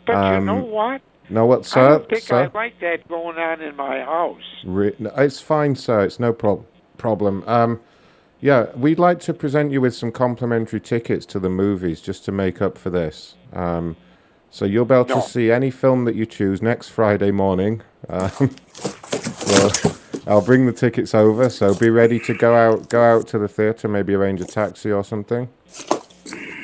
But 0.07 0.17
Um, 0.17 0.35
you 0.35 0.47
know 0.47 0.65
what? 0.65 1.03
No, 1.29 1.47
what, 1.47 1.65
sir? 1.65 1.81
I 1.81 1.89
don't 1.91 2.09
think 2.09 2.23
sir? 2.23 2.51
I 2.53 2.59
like 2.59 2.81
that 2.81 3.07
going 3.09 3.37
on 3.37 3.61
in 3.61 3.77
my 3.77 4.01
house. 4.01 4.43
Re- 4.65 4.97
no, 4.99 5.11
it's 5.17 5.41
fine, 5.41 5.77
sir. 5.77 6.03
It's 6.05 6.19
no 6.19 6.33
prob- 6.33 6.65
problem. 6.97 7.45
Um, 7.47 7.79
yeah, 8.41 8.67
we'd 8.75 8.99
like 8.99 9.21
to 9.21 9.35
present 9.35 9.71
you 9.71 9.81
with 9.81 9.95
some 9.95 10.11
complimentary 10.11 10.81
tickets 10.81 11.25
to 11.27 11.39
the 11.39 11.51
movies 11.51 12.01
just 12.01 12.25
to 12.25 12.33
make 12.33 12.61
up 12.61 12.77
for 12.77 12.91
this. 12.91 13.37
Um, 13.53 13.97
so 14.51 14.65
you'll 14.65 14.85
be 14.85 14.95
able 14.95 15.07
No. 15.07 15.15
to 15.17 15.23
see 15.23 15.51
any 15.51 15.71
film 15.71 16.05
that 16.05 16.15
you 16.15 16.27
choose 16.27 16.61
next 16.63 16.89
Friday 16.91 17.31
morning. 17.31 17.83
Um, 18.09 18.31
well, 19.47 19.73
I'll 20.27 20.41
bring 20.43 20.67
the 20.67 20.73
tickets 20.73 21.15
over, 21.15 21.49
so 21.49 21.75
be 21.75 21.91
ready 21.91 22.19
to 22.21 22.35
go 22.35 22.55
out. 22.55 22.89
Go 22.89 23.03
out 23.03 23.27
to 23.29 23.39
the 23.39 23.49
theater, 23.49 23.89
maybe 23.89 24.15
arrange 24.15 24.41
a 24.41 24.45
taxi 24.45 24.91
or 24.93 25.05
something. 25.05 25.49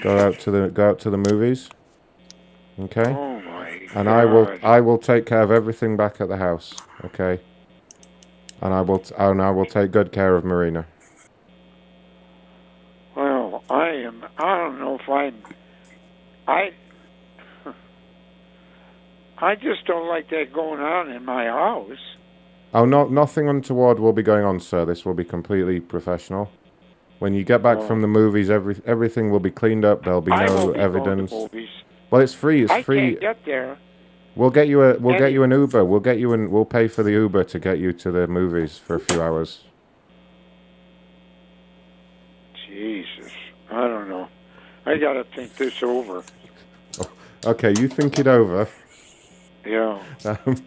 Go 0.03 0.19
out 0.19 0.39
to 0.41 0.51
the 0.51 0.69
go 0.69 0.91
out 0.91 0.99
to 1.01 1.11
the 1.11 1.17
movies. 1.17 1.69
Okay. 2.79 3.07
Oh 3.15 3.41
my 3.41 3.89
And 3.95 4.09
I 4.09 4.25
will 4.27 4.49
I 4.63 4.81
will 4.81 4.99
take 4.99 5.27
care 5.27 5.43
of 5.43 5.51
everything 5.51 5.97
back 5.97 6.21
at 6.21 6.29
the 6.29 6.37
house. 6.37 6.75
Okay. 7.05 7.41
And 8.61 8.73
I 8.75 8.81
will 8.83 8.99
t- 9.01 9.15
and 9.19 9.41
I 9.43 9.51
will 9.51 9.67
take 9.67 9.91
good 9.91 10.13
care 10.13 10.37
of 10.37 10.45
Marina. 10.45 10.87
Well, 13.17 13.63
I 13.71 13.89
am. 13.89 14.25
I 14.39 14.57
don't 14.59 14.79
know 14.79 14.97
if 14.97 15.09
I'm. 15.09 15.43
I. 16.47 16.73
I 19.39 19.55
just 19.55 19.85
don't 19.87 20.09
like 20.09 20.31
that 20.31 20.53
going 20.53 20.81
on 20.81 21.11
in 21.11 21.25
my 21.25 21.47
house. 21.47 21.99
Oh, 22.75 22.85
no, 22.85 23.07
nothing 23.07 23.49
untoward 23.49 23.99
will 23.99 24.13
be 24.13 24.23
going 24.23 24.45
on, 24.45 24.61
sir. 24.61 24.85
This 24.85 25.05
will 25.05 25.15
be 25.15 25.25
completely 25.25 25.81
professional. 25.81 26.51
When 27.19 27.33
you 27.33 27.45
get 27.45 27.63
back 27.63 27.79
Oh. 27.79 27.87
from 27.87 28.03
the 28.03 28.09
movies, 28.09 28.51
every 28.51 28.77
everything 28.85 29.31
will 29.31 29.41
be 29.41 29.51
cleaned 29.51 29.85
up. 29.87 30.05
There'll 30.05 30.21
be 30.21 30.33
I 30.33 30.47
no 30.47 30.55
be 30.55 30.57
going 30.59 30.75
to 30.75 30.81
evidence. 30.81 31.33
movies. 31.33 31.69
Well, 32.11 32.21
it's 32.21 32.35
free. 32.35 32.63
It's 32.65 32.73
I 32.73 32.83
free. 32.83 32.99
can't 33.13 33.21
get 33.21 33.45
there. 33.47 33.79
We'll 34.35 34.51
get 34.51 34.69
you 34.69 34.83
a 34.83 34.99
we'll 34.99 35.19
get 35.19 35.33
you 35.33 35.43
an 35.43 35.51
Uber. 35.51 35.83
We'll 35.87 36.01
get 36.01 36.19
you 36.19 36.35
an 36.35 36.51
we'll 36.51 36.67
pay 36.67 36.89
for 36.89 37.03
the 37.03 37.13
Uber 37.13 37.45
to 37.45 37.59
get 37.59 37.79
you 37.79 37.95
to 37.95 38.11
the 38.11 38.27
movies 38.27 38.77
for 38.77 38.97
a 38.97 39.01
few 39.01 39.23
hours. 39.23 39.65
Jesus, 42.69 43.33
I 43.71 43.89
don't 43.89 44.09
know. 44.11 44.29
I 44.85 44.99
got 44.99 45.15
to 45.15 45.25
think 45.25 45.55
this 45.57 45.83
over. 45.83 46.23
Okay, 47.45 47.73
you 47.79 47.87
think 47.87 48.19
it 48.19 48.27
over. 48.27 48.67
Yeah. 49.67 49.99
Um, 50.47 50.65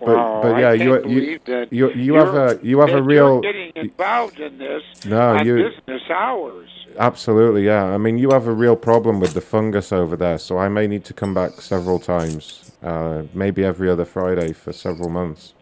but 0.00 0.16
Wow, 0.16 0.40
but 0.42 0.60
yeah, 0.60 0.72
you 0.74 1.04
you 1.08 1.40
you 1.70 1.90
you 1.90 2.14
have 2.14 2.34
a 2.34 2.60
you 2.62 2.78
have 2.78 2.90
a 2.90 3.02
real 3.02 3.40
You're 3.42 3.52
getting 3.52 3.72
involved 3.74 4.38
in 4.38 4.56
this 4.58 4.82
No, 5.04 5.42
you- 5.42 5.56
business 5.56 6.02
hours. 6.08 6.68
Absolutely, 6.98 7.64
yeah. 7.64 7.84
I 7.84 7.98
mean, 7.98 8.16
you 8.18 8.30
have 8.30 8.46
a 8.46 8.52
real 8.52 8.76
problem 8.76 9.18
with 9.20 9.34
the 9.34 9.40
fungus 9.40 9.92
over 9.92 10.16
there, 10.16 10.38
so 10.38 10.56
I 10.58 10.68
may 10.68 10.86
need 10.86 11.04
to 11.06 11.14
come 11.14 11.32
back 11.34 11.60
several 11.60 11.98
times, 11.98 12.72
uh, 12.82 13.22
maybe 13.34 13.64
every 13.64 13.88
other 13.88 14.04
Friday 14.04 14.52
for 14.52 14.72
several 14.72 15.08
months, 15.08 15.54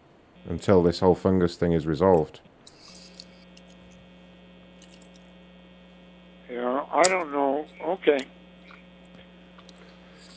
until 0.49 0.83
this 0.83 1.01
whole 1.01 1.15
fungus 1.15 1.57
thing 1.57 1.73
is 1.73 1.87
resolved. 1.87 2.41
Yeah, 6.51 6.85
I 6.93 7.03
don't 7.05 7.33
know. 7.33 7.67
Okay. 7.85 8.19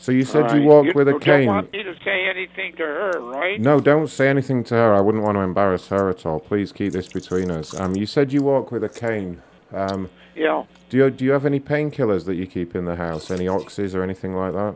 So 0.01 0.13
you 0.13 0.23
said 0.23 0.45
All 0.45 0.57
you 0.57 0.63
walk 0.63 0.85
You 0.85 0.93
with 0.95 1.09
a 1.09 1.11
cane. 1.11 1.19
don't 1.19 1.39
cane. 1.39 1.47
want 1.47 1.73
me 1.73 1.83
to 1.83 1.93
say 2.05 2.25
anything 2.29 2.71
to 2.77 2.83
her, 2.83 3.19
right? 3.19 3.59
No, 3.59 3.81
don't 3.81 4.07
say 4.07 4.29
anything 4.29 4.63
to 4.65 4.73
her. 4.75 4.93
I 4.93 5.01
wouldn't 5.01 5.25
want 5.25 5.35
to 5.35 5.41
embarrass 5.41 5.87
her 5.89 6.09
at 6.09 6.25
all. 6.25 6.39
Please 6.39 6.71
keep 6.71 6.93
this 6.93 7.07
between 7.07 7.51
us. 7.51 7.77
Um, 7.77 7.95
you 7.97 8.05
said 8.05 8.31
you 8.31 8.41
walk 8.41 8.71
with 8.71 8.83
a 8.85 8.89
cane. 8.89 9.41
Um, 9.73 10.09
Yeah. 10.35 10.63
do 10.89 10.97
you 10.97 11.09
do 11.11 11.25
you 11.25 11.31
have 11.31 11.45
any 11.45 11.59
painkillers 11.59 12.25
that 12.25 12.35
you 12.35 12.47
keep 12.47 12.75
in 12.75 12.85
the 12.85 12.95
house? 12.95 13.29
Any 13.29 13.45
oxys 13.47 13.93
or 13.93 14.01
anything 14.01 14.33
like 14.35 14.53
that? 14.53 14.75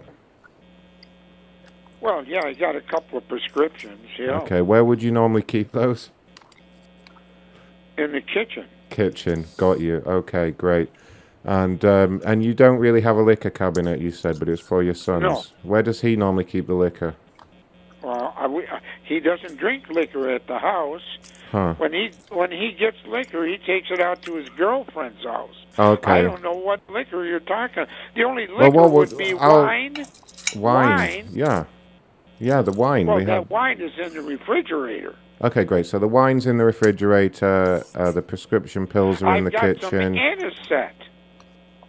Well, 2.02 2.26
yeah, 2.26 2.42
I 2.43 2.53
got 2.53 2.76
a 2.76 2.82
couple 2.82 3.18
of 3.18 3.26
prescriptions. 3.30 4.06
Yeah. 4.19 4.40
Okay, 4.42 4.61
where 4.61 4.84
would 4.84 5.02
you 5.02 5.10
normally 5.10 5.42
keep 5.42 5.72
those? 5.72 6.10
In 7.98 8.11
the 8.11 8.19
kitchen. 8.22 8.66
Kitchen. 8.90 9.45
Got 9.56 9.80
you. 9.80 10.03
Okay, 10.06 10.52
great. 10.52 10.90
And 11.46 11.84
um, 11.84 12.22
and 12.26 12.44
you 12.44 12.54
don't 12.54 12.78
really 12.78 13.02
have 13.02 13.18
a 13.18 13.22
liquor 13.22 13.50
cabinet, 13.50 14.00
you 14.00 14.12
said, 14.12 14.40
but 14.40 14.48
it's 14.48 14.62
for 14.62 14.82
your 14.82 14.94
sons. 14.94 15.24
No. 15.24 15.44
Where 15.64 15.84
does 15.84 16.00
he 16.02 16.16
normally 16.16 16.46
keep 16.46 16.68
the 16.68 16.74
liquor? 16.74 17.16
Well, 18.02 18.34
I, 18.38 18.48
we, 18.48 18.66
he 19.04 19.20
doesn't 19.20 19.58
drink 19.58 19.90
liquor 19.90 20.30
at 20.30 20.48
the 20.48 20.58
house. 20.60 21.02
Huh. 21.52 21.74
When 21.78 21.92
he 21.94 22.12
when 22.30 22.52
he 22.52 22.72
gets 22.72 22.98
liquor, 23.06 23.46
he 23.46 23.58
takes 23.58 23.92
it 23.92 24.00
out 24.00 24.22
to 24.24 24.36
his 24.36 24.48
girlfriend's 24.50 25.24
house. 25.24 25.56
Okay. 25.78 26.12
I 26.12 26.22
don't 26.22 26.42
know 26.42 26.54
what 26.54 26.82
liquor 26.90 27.26
you're 27.26 27.40
talking. 27.42 27.86
The 28.16 28.24
only 28.24 28.48
liquor 28.48 28.70
Well, 28.72 28.90
would 28.90 29.10
would- 29.12 29.18
be 29.18 29.34
wine 29.34 29.96
wine. 30.56 30.98
Wine? 30.98 31.28
Yeah. 31.32 31.66
Yeah, 32.40 32.62
the 32.62 32.72
wine. 32.72 33.08
Well, 33.08 33.18
we 33.18 33.26
that 33.26 33.34
have. 33.34 33.50
wine 33.50 33.82
is 33.82 33.92
in 34.02 34.14
the 34.14 34.22
refrigerator. 34.22 35.16
Okay, 35.42 35.64
great. 35.66 35.86
So 35.86 36.00
the 36.00 36.08
wine's 36.08 36.46
in 36.46 36.58
the 36.58 36.66
refrigerator. 36.66 37.84
Uh, 37.96 38.12
the 38.12 38.22
prescription 38.22 38.88
pills 38.88 39.22
are 39.22 39.36
in 39.38 39.46
I've 39.46 39.52
the 39.52 39.52
got 39.52 39.82
some 39.82 39.90
kitchen. 39.92 40.16
anisette. 40.16 40.92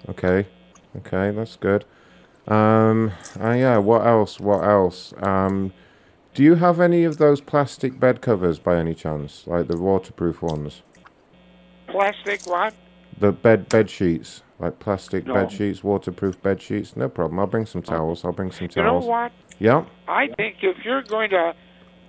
Okay. 0.08 0.46
Okay, 0.96 1.30
that's 1.34 1.56
good. 1.56 1.84
Um, 2.46 3.12
uh, 3.40 3.50
yeah, 3.52 3.78
what 3.78 4.06
else? 4.06 4.38
What 4.38 4.62
else? 4.64 5.14
Um, 5.22 5.72
do 6.34 6.42
you 6.42 6.56
have 6.56 6.80
any 6.80 7.04
of 7.04 7.18
those 7.18 7.40
plastic 7.40 7.98
bed 7.98 8.20
covers 8.20 8.58
by 8.58 8.76
any 8.76 8.94
chance? 8.94 9.46
Like 9.46 9.68
the 9.68 9.76
waterproof 9.78 10.42
ones? 10.42 10.82
Plastic 11.86 12.46
what? 12.46 12.74
The 13.18 13.32
bed 13.32 13.68
bed 13.68 13.88
sheets, 13.88 14.42
like 14.58 14.78
plastic 14.80 15.26
No. 15.26 15.34
bed 15.34 15.52
sheets, 15.52 15.84
waterproof 15.84 16.42
bed 16.42 16.60
sheets. 16.60 16.96
No 16.96 17.08
problem. 17.08 17.38
I'll 17.38 17.46
bring 17.46 17.66
some 17.66 17.82
towels. 17.82 18.24
I'll 18.24 18.32
bring 18.32 18.50
some 18.50 18.68
towels. 18.68 19.04
You 19.04 19.10
know 19.10 19.16
what? 19.16 19.32
Yeah. 19.60 19.84
I 20.08 20.28
think 20.36 20.56
if 20.62 20.84
you're 20.84 21.02
going 21.02 21.30
to 21.30 21.54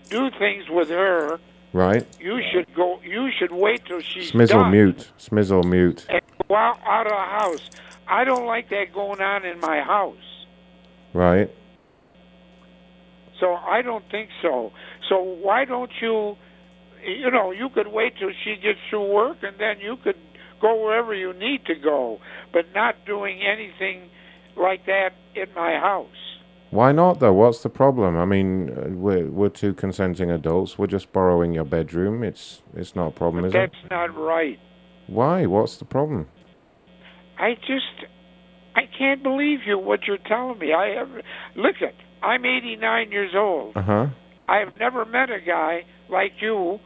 do 0.10 0.30
things 0.40 0.66
with 0.70 0.90
her, 0.90 1.40
Right. 1.74 2.06
you 2.20 2.42
should 2.52 2.74
go. 2.74 3.00
You 3.04 3.30
should 3.38 3.52
wait 3.52 3.86
till 3.86 4.00
she's 4.00 4.32
Smizzle 4.32 4.50
done 4.50 4.72
mute. 4.72 5.12
Smizzle 5.20 5.64
mute. 5.64 6.08
Go 6.48 6.56
out, 6.56 6.80
out 6.86 7.08
of 7.08 7.12
the 7.12 7.16
house. 7.16 7.70
I 8.08 8.24
don't 8.24 8.46
like 8.46 8.70
that 8.70 8.94
going 8.94 9.22
on 9.22 9.46
in 9.46 9.60
my 9.60 9.82
house. 9.82 10.16
Right. 11.14 11.50
So 13.40 13.56
I 13.56 13.82
don't 13.82 14.06
think 14.12 14.30
so. 14.42 14.72
So 15.10 15.22
why 15.22 15.66
don't 15.66 15.92
you, 16.02 16.36
you 17.06 17.30
know, 17.32 17.52
you 17.52 17.70
could 17.70 17.88
wait 17.88 18.14
till 18.18 18.32
she 18.44 18.56
gets 18.56 18.80
through 18.90 19.12
work 19.12 19.38
and 19.44 19.58
then 19.60 19.80
you 19.80 19.98
could 20.04 20.18
go 20.62 20.84
wherever 20.84 21.14
you 21.14 21.34
need 21.34 21.66
to 21.66 21.76
go, 21.76 22.20
but 22.54 22.66
not 22.74 22.96
doing 23.06 23.42
anything 23.42 24.10
like 24.56 24.86
that 24.86 25.10
in 25.36 25.48
my 25.54 25.74
house. 25.74 26.08
Why 26.72 26.92
not 26.92 27.20
though? 27.20 27.34
What's 27.34 27.62
the 27.62 27.70
problem? 27.70 28.18
I 28.18 28.26
mean, 28.26 28.70
uh, 28.70 28.90
we're 28.90 29.28
we're 29.28 29.50
two 29.50 29.74
consenting 29.74 30.32
adults. 30.32 30.78
We're 30.78 30.88
just 30.88 31.14
borrowing 31.14 31.54
your 31.54 31.64
bedroom. 31.64 32.24
It's 32.24 32.64
it's 32.76 32.96
not 32.96 33.08
a 33.08 33.12
problem, 33.12 33.46
is 33.46 33.54
it? 33.54 33.58
That's 33.58 33.92
not 33.92 34.18
right. 34.18 34.60
Why? 35.08 35.46
What's 35.46 35.78
the 35.78 35.86
problem? 35.86 36.28
I 37.38 37.56
just, 37.56 38.10
I 38.76 38.84
can't 38.98 39.24
believe 39.24 39.60
you 39.66 39.78
what 39.78 40.02
you're 40.08 40.18
telling 40.18 40.60
me. 40.60 40.74
I 40.74 40.96
have, 40.98 41.10
look 41.56 41.76
at, 41.82 41.94
I'm 42.26 42.46
89 42.46 43.12
years 43.12 43.32
old. 43.36 43.76
Uh 43.78 43.82
huh. 43.82 44.08
I've 44.48 44.78
never 44.80 45.06
met 45.06 45.30
a 45.30 45.40
guy 45.46 45.86
like 46.10 46.34
you 46.40 46.80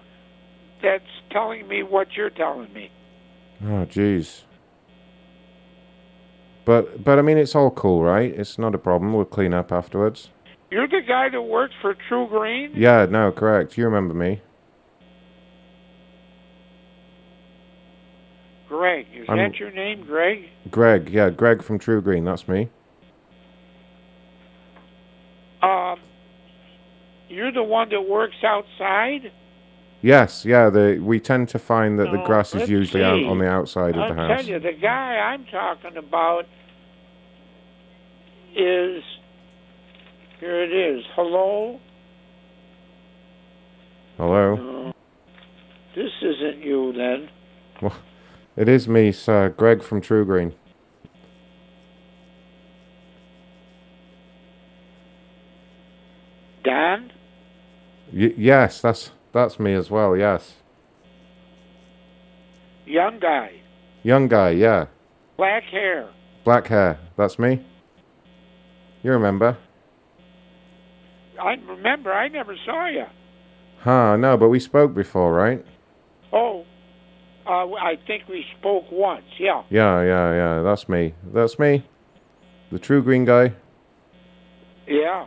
that's 0.82 1.04
telling 1.32 1.68
me 1.68 1.84
what 1.84 2.08
you're 2.16 2.30
telling 2.30 2.74
me. 2.74 2.90
Oh, 3.62 3.86
jeez. 3.86 4.44
But 6.66 7.04
but 7.04 7.20
I 7.20 7.22
mean, 7.22 7.38
it's 7.38 7.56
all 7.56 7.72
cool, 7.72 8.04
right? 8.04 8.32
It's 8.32 8.58
not 8.58 8.76
a 8.76 8.78
problem. 8.78 9.14
We'll 9.14 9.26
clean 9.26 9.54
up 9.54 9.72
afterwards. 9.72 10.30
You're 10.70 10.88
the 10.88 11.02
guy 11.06 11.30
that 11.30 11.42
works 11.42 11.74
for 11.82 11.96
TruGreen? 12.10 12.72
Yeah. 12.76 13.06
No. 13.10 13.32
Correct. 13.32 13.78
You 13.78 13.86
remember 13.86 14.14
me? 14.14 14.42
Greg. 18.70 19.08
Is 19.14 19.28
I'm- 19.28 19.38
that 19.40 19.60
your 19.60 19.72
name, 19.72 20.04
Greg? 20.06 20.48
Greg. 20.70 21.10
Yeah. 21.10 21.30
Greg 21.32 21.64
from 21.64 21.80
TruGreen. 21.80 22.24
That's 22.24 22.48
me. 22.48 22.70
Um, 25.62 26.00
you're 27.28 27.52
the 27.52 27.64
one 27.64 27.90
that 27.90 28.08
works 28.08 28.36
outside? 28.44 29.32
Yes. 30.02 30.46
Yeah. 30.46 30.70
The 30.70 31.00
we 31.04 31.20
tend 31.20 31.50
to 31.50 31.60
find 31.60 32.00
that 32.00 32.12
the 32.12 32.22
Oh, 32.22 32.26
grass 32.26 32.56
is 32.56 32.70
usually 32.70 33.04
out 33.04 33.22
on 33.24 33.40
the 33.40 33.48
outside 33.50 33.96
of 33.96 34.02
I'll 34.04 34.10
the 34.10 34.16
house. 34.16 34.32
I 34.32 34.36
tell 34.38 34.46
you, 34.46 34.60
the 34.60 34.72
guy 34.74 35.18
I'm 35.18 35.46
talking 35.46 35.98
about 35.98 36.46
is. 38.56 39.04
Here 40.40 40.64
it 40.64 40.72
is. 40.72 41.04
Hello? 41.16 41.82
Hello. 44.16 44.56
No. 44.56 44.94
This 45.96 46.12
isn't 46.22 46.64
you 46.64 46.94
then. 46.94 47.30
Well, 47.82 47.94
it 48.56 48.68
is 48.70 48.88
me, 48.88 49.12
sir. 49.12 49.50
Greg 49.50 49.82
from 49.84 50.02
TruGreen. 50.02 50.54
Dan? 56.64 57.12
Y- 58.14 58.34
yes, 58.38 58.82
that's 58.82 59.12
that's 59.32 59.60
me 59.60 59.74
as 59.74 59.90
well. 59.90 60.16
Yes. 60.18 60.56
Young 62.86 63.20
guy. 63.20 63.62
Young 64.04 64.28
guy. 64.28 64.52
Yeah. 64.52 64.88
Black 65.38 65.64
hair. 65.64 66.10
Black 66.44 66.68
hair. 66.68 67.00
That's 67.18 67.38
me. 67.38 67.66
You 69.04 69.12
remember? 69.12 69.58
I 71.42 71.54
remember, 71.68 72.12
I 72.12 72.28
never 72.28 72.56
saw 72.66 72.88
you. 72.88 73.06
Huh, 73.80 74.18
no, 74.18 74.36
but 74.36 74.50
we 74.50 74.60
spoke 74.60 74.94
before, 74.94 75.34
right? 75.34 75.66
Oh, 76.34 76.66
uh, 77.50 77.74
I 77.74 77.98
think 78.06 78.28
we 78.28 78.46
spoke 78.60 78.86
once, 78.92 79.24
yeah. 79.40 79.64
Yeah, 79.72 80.04
yeah, 80.04 80.34
yeah. 80.34 80.62
That's 80.62 80.88
me. 80.88 81.16
That's 81.34 81.58
me. 81.58 81.84
The 82.72 82.78
TruGreen 82.78 83.26
guy. 83.26 83.56
Yeah. 84.88 85.26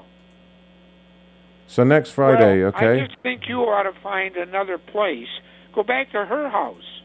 So 1.67 1.83
next 1.83 2.11
Friday, 2.11 2.61
well, 2.61 2.69
okay? 2.69 3.03
I 3.03 3.07
just 3.07 3.19
think 3.23 3.49
you 3.49 3.61
ought 3.61 3.85
to 3.85 4.01
find 4.03 4.37
another 4.37 4.79
place. 4.79 5.27
Go 5.75 5.83
back 5.83 6.13
to 6.13 6.25
her 6.25 6.49
house. 6.49 7.03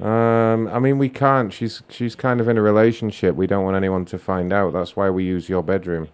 Um, 0.00 0.68
I 0.68 0.78
mean, 0.78 0.98
we 0.98 1.08
can't. 1.08 1.52
She's 1.52 1.82
she's 1.88 2.14
kind 2.14 2.40
of 2.40 2.48
in 2.48 2.58
a 2.58 2.62
relationship. 2.62 3.34
We 3.34 3.46
don't 3.46 3.64
want 3.64 3.76
anyone 3.76 4.04
to 4.06 4.18
find 4.18 4.52
out. 4.52 4.72
That's 4.72 4.94
why 4.94 5.08
we 5.10 5.24
use 5.24 5.48
your 5.48 5.62
bedroom. 5.62 6.08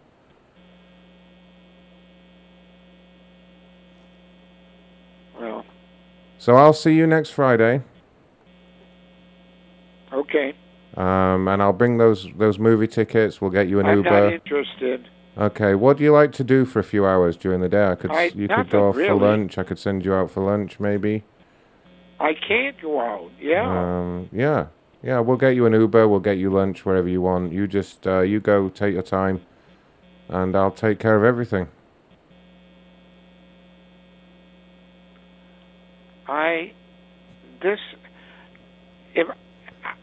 Well, 5.39 5.65
So 6.39 6.57
I'll 6.57 6.73
see 6.73 6.95
you 6.95 7.07
next 7.07 7.31
Friday. 7.31 7.83
Okay. 10.21 10.55
Um, 10.97 11.47
and 11.49 11.63
I'll 11.63 11.73
bring 11.73 11.99
those 11.99 12.27
those 12.37 12.59
movie 12.59 12.89
tickets. 12.89 13.41
We'll 13.41 13.51
get 13.51 13.69
you 13.69 13.79
an 13.81 13.87
I'm 13.87 13.99
Uber. 13.99 14.11
not 14.11 14.33
interested. 14.33 15.09
Okay. 15.39 15.75
What 15.75 15.97
do 15.99 16.05
you 16.05 16.13
like 16.13 16.33
to 16.33 16.45
do 16.45 16.65
for 16.65 16.81
a 16.81 16.85
few 16.85 17.07
hours 17.07 17.37
during 17.37 17.61
the 17.61 17.69
day? 17.69 17.87
I 17.87 17.95
could. 17.95 18.11
I- 18.11 18.33
you 18.35 18.49
could 18.49 18.71
go 18.71 18.89
off 18.89 18.97
for 18.97 19.15
lunch. 19.15 19.59
I 19.59 19.63
could 19.63 19.79
send 19.79 20.05
you 20.05 20.13
out 20.15 20.31
for 20.31 20.43
lunch, 20.45 20.81
maybe. 20.81 21.23
I 22.19 22.35
can't 22.35 22.77
go 22.83 23.01
out. 23.01 23.31
Yeah. 23.41 23.65
Um, 23.65 24.29
yeah, 24.33 24.67
yeah. 25.03 25.21
We'll 25.21 25.39
get 25.39 25.55
you 25.55 25.65
an 25.67 25.73
Uber. 25.73 26.07
We'll 26.09 26.21
get 26.21 26.37
you 26.39 26.51
lunch 26.53 26.85
wherever 26.85 27.09
you 27.09 27.23
want. 27.23 27.53
You 27.53 27.67
just 27.67 28.07
uh, 28.07 28.21
you 28.21 28.41
go, 28.41 28.69
take 28.69 28.93
your 28.93 29.03
time, 29.03 29.41
and 30.29 30.55
I'll 30.57 30.71
take 30.73 30.99
care 30.99 31.17
of 31.17 31.25
everything. 31.25 31.69
I 36.27 36.73
this 37.63 37.79
if 39.15 39.27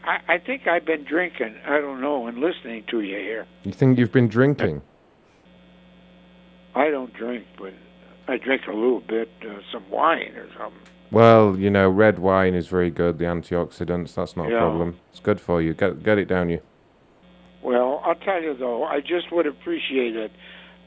I, 0.08 0.20
I 0.26 0.38
think 0.38 0.66
I've 0.66 0.86
been 0.86 1.04
drinking. 1.04 1.54
I 1.66 1.80
don't 1.80 2.00
know, 2.00 2.26
and 2.26 2.38
listening 2.38 2.84
to 2.90 3.02
you 3.02 3.16
here. 3.16 3.46
You 3.64 3.72
think 3.72 3.98
you've 3.98 4.10
been 4.10 4.28
drinking? 4.28 4.80
I 6.74 6.88
don't 6.88 7.12
drink, 7.12 7.44
but 7.58 7.74
I 8.26 8.38
drink 8.38 8.62
a 8.68 8.72
little 8.72 9.00
bit, 9.00 9.28
uh, 9.46 9.58
some 9.70 9.88
wine 9.90 10.32
or 10.34 10.48
something. 10.56 10.80
Well, 11.10 11.58
you 11.58 11.68
know, 11.68 11.90
red 11.90 12.18
wine 12.18 12.54
is 12.54 12.68
very 12.68 12.90
good. 12.90 13.18
The 13.18 13.26
antioxidants. 13.26 14.14
That's 14.14 14.34
not 14.34 14.50
a 14.50 14.56
problem. 14.56 14.98
It's 15.10 15.20
good 15.20 15.40
for 15.40 15.60
you. 15.60 15.74
Get 15.74 16.02
get 16.02 16.16
it 16.18 16.26
down 16.28 16.48
you. 16.48 16.60
Well, 17.62 18.00
I'll 18.04 18.14
tell 18.14 18.42
you 18.42 18.56
though, 18.56 18.84
I 18.84 19.00
just 19.00 19.30
would 19.32 19.46
appreciate 19.46 20.16
it. 20.16 20.30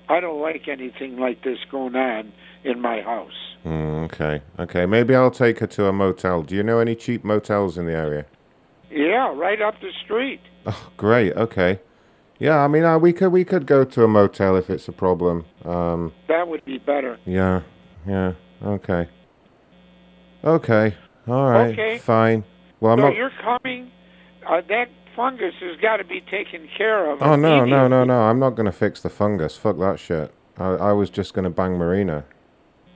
I 0.10 0.20
don't 0.20 0.42
like 0.42 0.68
anything 0.68 1.18
like 1.18 1.44
this 1.44 1.60
going 1.70 1.96
on 1.96 2.34
in 2.64 2.80
my 2.80 3.02
house. 3.02 3.56
Mm, 3.66 4.06
okay, 4.06 4.42
okay. 4.60 4.86
Maybe 4.86 5.16
I'll 5.16 5.32
take 5.32 5.60
her 5.60 5.68
to 5.68 5.86
a 5.86 5.94
motel. 5.94 6.42
Do 6.44 6.56
you 6.56 6.64
know 6.64 6.80
any 6.80 6.96
cheap 6.96 7.24
motels 7.24 7.78
in 7.78 7.86
the 7.86 7.94
area? 7.94 8.26
Yeah, 8.92 9.34
right 9.36 9.62
up 9.62 9.76
the 9.82 9.92
street. 10.04 10.42
Oh, 10.66 10.92
great. 10.98 11.34
Okay. 11.34 11.80
Yeah, 12.40 12.58
I 12.60 12.68
mean, 12.68 12.84
uh, 12.84 12.98
we 12.98 13.14
could 13.14 13.30
we 13.32 13.46
could 13.46 13.66
go 13.66 13.84
to 13.84 14.04
a 14.04 14.08
motel 14.08 14.56
if 14.56 14.70
it's 14.70 14.88
a 14.88 14.92
problem. 14.92 15.46
Um, 15.64 16.12
That 16.28 16.48
would 16.48 16.66
be 16.66 16.78
better. 16.80 17.18
yeah, 17.26 17.62
yeah. 18.08 18.34
Okay. 18.64 19.08
Okay. 20.44 20.96
All 21.28 21.50
right. 21.52 21.72
Okay. 21.72 21.98
Fine. 22.00 22.44
Well, 22.80 22.94
I'm 22.94 23.00
so 23.00 23.06
not. 23.08 23.16
you're 23.16 23.32
coming. 23.44 23.92
Uh, 24.48 24.62
that 24.70 24.90
fungus 25.16 25.54
has 25.62 25.78
got 25.80 25.98
to 25.98 26.04
be 26.04 26.22
taken 26.22 26.68
care 26.76 27.12
of. 27.12 27.22
Oh 27.22 27.36
no, 27.36 27.64
no, 27.64 27.88
no, 27.88 28.04
no! 28.04 28.22
I'm 28.22 28.40
not 28.40 28.52
gonna 28.56 28.72
fix 28.72 29.02
the 29.02 29.10
fungus. 29.10 29.56
Fuck 29.56 29.78
that 29.78 30.00
shit. 30.00 30.34
I, 30.58 30.66
I 30.66 30.92
was 30.94 31.10
just 31.12 31.34
gonna 31.36 31.52
bang 31.52 31.74
Marina. 31.74 32.26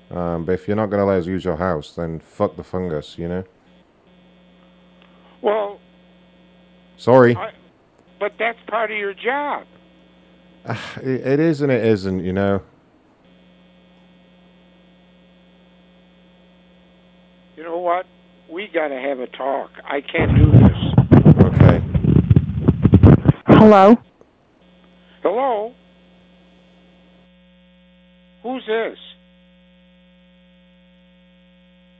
Um, 0.09 0.45
but 0.45 0.53
if 0.53 0.67
you're 0.67 0.75
not 0.77 0.89
gonna 0.89 1.05
let 1.05 1.19
us 1.19 1.27
use 1.27 1.45
your 1.45 1.57
house, 1.57 1.93
then 1.95 2.19
fuck 2.19 2.57
the 2.57 2.63
fungus. 2.63 3.17
You 3.19 3.27
know. 3.27 3.43
Well, 5.41 5.79
Sorry. 6.97 7.35
I, 7.35 7.51
but 8.19 8.33
that's 8.39 8.57
part 8.67 8.91
of 8.91 8.97
your 8.97 9.13
job. 9.13 9.65
It, 10.97 11.27
it 11.27 11.39
is 11.39 11.61
and 11.61 11.71
it 11.71 11.85
isn't. 11.85 12.23
You 12.23 12.33
know. 12.33 12.61
You 17.55 17.63
know 17.63 17.77
what? 17.77 18.05
We 18.49 18.67
got 18.73 18.87
to 18.89 18.99
have 18.99 19.19
a 19.19 19.27
talk. 19.27 19.69
I 19.85 20.01
can't 20.01 20.35
do 20.35 20.51
this. 20.51 21.45
Okay. 21.45 21.81
Hello? 23.47 23.95
Hello? 25.21 25.73
Who's 28.43 28.63
this? 28.67 28.97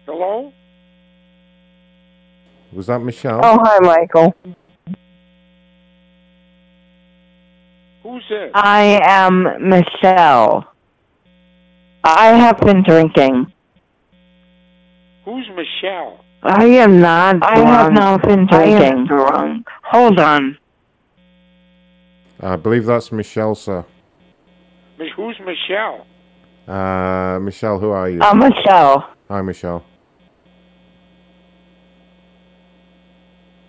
Hello? 0.06 0.53
Was 2.72 2.88
that 2.88 2.99
Michelle? 2.99 3.41
Oh, 3.43 3.57
hi, 3.64 3.80
Michael. 3.80 4.35
Who's 8.06 8.24
this? 8.30 8.51
I 8.53 9.00
am 9.03 9.48
Michelle. 9.67 10.72
I 12.03 12.27
have 12.38 12.59
been 12.59 12.84
drinking. 12.84 13.51
Who's 15.25 15.50
Michelle? 15.56 16.24
I 16.43 16.66
am 16.66 17.01
not 17.01 17.42
I 17.42 17.58
have 17.58 17.92
not 17.93 18.22
been 18.22 18.48
I 18.51 18.64
am 18.66 18.77
drinking. 18.77 19.06
drunk. 19.08 19.67
Hold 19.85 20.19
on. 20.19 20.56
I 22.42 22.56
believe 22.58 22.85
that's 22.85 23.11
Michelle, 23.11 23.56
sir. 23.56 23.84
Mi- 25.00 25.09
Who's 25.16 25.40
Michelle? 25.40 26.06
Uh, 26.67 27.40
Michelle, 27.40 27.80
who 27.80 27.90
are 27.90 28.08
you? 28.08 28.22
I'm 28.22 28.38
Michelle. 28.38 29.09
Hi, 29.30 29.42
Michelle. 29.42 29.84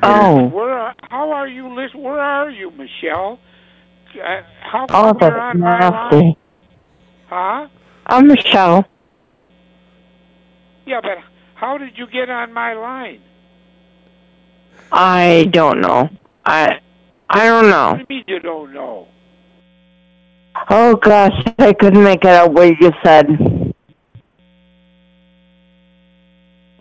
Oh. 0.02 0.48
Where? 0.48 0.72
Are, 0.78 0.94
how 1.08 1.30
are 1.32 1.48
you? 1.48 1.74
Lis- 1.74 1.94
Where 1.94 2.20
are 2.20 2.50
you, 2.50 2.70
Michelle? 2.72 3.38
Uh, 4.18 4.42
how 4.60 4.86
Oh, 4.90 5.12
that's 5.18 5.34
on 5.36 5.60
my 5.60 5.78
line? 5.78 6.10
nasty. 6.10 6.38
Huh? 7.28 7.68
I'm 8.06 8.28
Michelle. 8.28 8.84
Yeah, 10.86 11.00
but 11.02 11.18
how 11.54 11.76
did 11.78 11.98
you 11.98 12.06
get 12.06 12.30
on 12.30 12.52
my 12.52 12.74
line? 12.74 13.20
I 14.92 15.48
don't 15.50 15.80
know. 15.80 16.08
I 16.44 16.80
I 17.28 17.44
don't 17.46 17.68
know. 17.68 17.90
What 17.90 18.08
do 18.08 18.14
you 18.14 18.16
mean 18.18 18.24
you 18.28 18.38
don't 18.40 18.72
know? 18.72 19.08
Oh 20.70 20.94
gosh, 20.96 21.32
I 21.58 21.72
couldn't 21.72 22.02
make 22.04 22.24
it 22.24 22.30
out 22.30 22.52
what 22.52 22.68
you 22.80 22.92
said. 23.04 23.26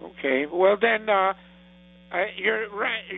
Okay. 0.03 0.45
Well 0.45 0.77
then, 0.80 1.09
uh, 1.09 1.33
uh, 2.16 2.26
you're. 2.38 2.66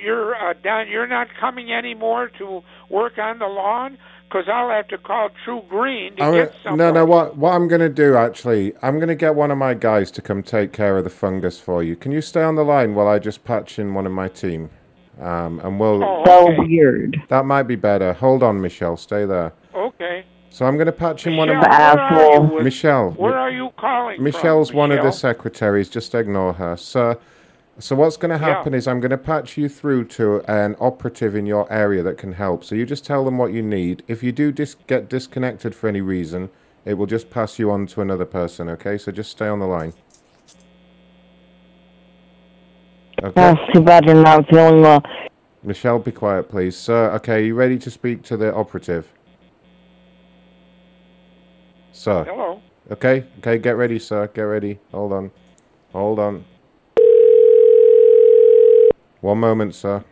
You're 0.03 0.35
uh, 0.35 0.53
down. 0.63 0.87
You're 0.89 1.07
not 1.07 1.27
coming 1.39 1.71
anymore 1.71 2.29
to 2.37 2.61
work 2.89 3.17
on 3.17 3.39
the 3.39 3.45
lawn 3.47 3.97
because 4.27 4.45
I'll 4.51 4.69
have 4.69 4.87
to 4.89 4.97
call 4.97 5.29
TruGreen 5.45 6.17
to 6.17 6.23
I'm 6.23 6.33
get 6.33 6.49
gonna- 6.49 6.59
some. 6.63 6.77
no, 6.77 6.91
no. 6.91 7.05
What 7.05 7.37
what 7.37 7.51
I'm 7.53 7.67
gonna 7.67 7.89
do 7.89 8.15
actually? 8.15 8.73
I'm 8.81 8.99
gonna 8.99 9.15
get 9.15 9.35
one 9.35 9.51
of 9.51 9.57
my 9.57 9.73
guys 9.73 10.11
to 10.11 10.21
come 10.21 10.43
take 10.43 10.73
care 10.73 10.97
of 10.97 11.03
the 11.03 11.09
fungus 11.09 11.59
for 11.59 11.83
you. 11.83 11.95
Can 11.95 12.11
you 12.11 12.21
stay 12.21 12.43
on 12.43 12.55
the 12.55 12.63
line 12.63 12.95
while 12.95 13.07
I 13.07 13.19
just 13.19 13.43
patch 13.43 13.79
in 13.79 13.93
one 13.93 14.05
of 14.05 14.11
my 14.11 14.27
team? 14.27 14.69
Um, 15.21 15.59
and 15.63 15.79
we'll. 15.79 16.03
Oh, 16.03 16.23
So 16.25 16.61
weird. 16.63 17.17
That 17.29 17.45
might 17.45 17.63
be 17.63 17.75
better. 17.75 18.13
Hold 18.13 18.43
on, 18.43 18.61
Michelle. 18.61 18.97
Stay 18.97 19.25
there. 19.25 19.51
Okay. 19.73 20.25
So 20.49 20.65
I'm 20.65 20.77
gonna 20.77 20.91
patch 20.91 21.25
in 21.27 21.37
one 21.37 21.49
of 21.49 21.57
Michelle, 21.57 21.95
my. 22.43 22.49
where? 22.53 22.63
Michelle. 22.63 23.09
Where 23.11 23.37
are 23.37 23.51
you 23.51 23.69
calling 23.77 24.21
Michelle's 24.21 24.69
from? 24.69 24.77
one 24.77 24.91
of 24.91 25.03
the 25.03 25.11
secretaries. 25.11 25.89
Just 25.89 26.13
ignore 26.15 26.53
her, 26.53 26.75
sir. 26.77 27.13
So 27.13 27.19
what's 27.95 28.17
going 28.17 28.37
to 28.37 28.43
Yeah. 28.43 28.55
happen 28.55 28.73
is 28.73 28.87
I'm 28.87 28.99
going 28.99 29.11
to 29.11 29.17
patch 29.17 29.55
you 29.57 29.69
through 29.69 30.05
to 30.05 30.41
an 30.51 30.75
operative 30.79 31.35
in 31.35 31.45
your 31.45 31.71
area 31.71 32.01
that 32.03 32.17
can 32.17 32.33
help. 32.33 32.63
So 32.63 32.73
you 32.75 32.85
just 32.85 33.05
tell 33.05 33.23
them 33.23 33.37
what 33.37 33.53
you 33.53 33.61
need. 33.61 34.03
If 34.07 34.23
you 34.23 34.31
do 34.31 34.51
dis- 34.51 34.75
get 34.87 35.09
disconnected 35.09 35.75
for 35.75 35.87
any 35.87 36.01
reason, 36.01 36.49
it 36.85 36.95
will 36.95 37.05
just 37.05 37.29
pass 37.29 37.59
you 37.59 37.69
on 37.69 37.85
to 37.87 38.01
another 38.01 38.25
person. 38.25 38.67
Okay, 38.69 38.97
so 38.97 39.11
just 39.11 39.29
stay 39.31 39.47
on 39.47 39.59
the 39.59 39.67
line. 39.67 39.93
Okay. 43.23 43.31
That's 43.35 43.59
too 43.73 43.81
bad 43.81 44.05
you're 44.05 44.15
not 44.15 44.47
feeling 44.49 44.81
well. 44.81 45.01
Michelle, 45.63 45.99
be 45.99 46.11
quiet, 46.11 46.49
please. 46.49 46.77
Sir, 46.77 47.11
okay, 47.15 47.35
are 47.35 47.45
you 47.45 47.55
ready 47.55 47.77
to 47.79 47.91
speak 47.91 48.23
to 48.23 48.37
the 48.37 48.53
operative? 48.53 49.11
Sir. 51.91 52.23
Hello. 52.25 52.61
Okay, 52.91 53.25
okay, 53.39 53.57
get 53.57 53.75
ready, 53.75 53.99
sir. 53.99 54.27
Get 54.27 54.43
ready. 54.43 54.79
Hold 54.91 55.13
on. 55.13 55.31
Hold 55.93 56.19
on. 56.19 56.45
One 59.21 59.39
moment, 59.39 59.73
sir. 59.75 60.03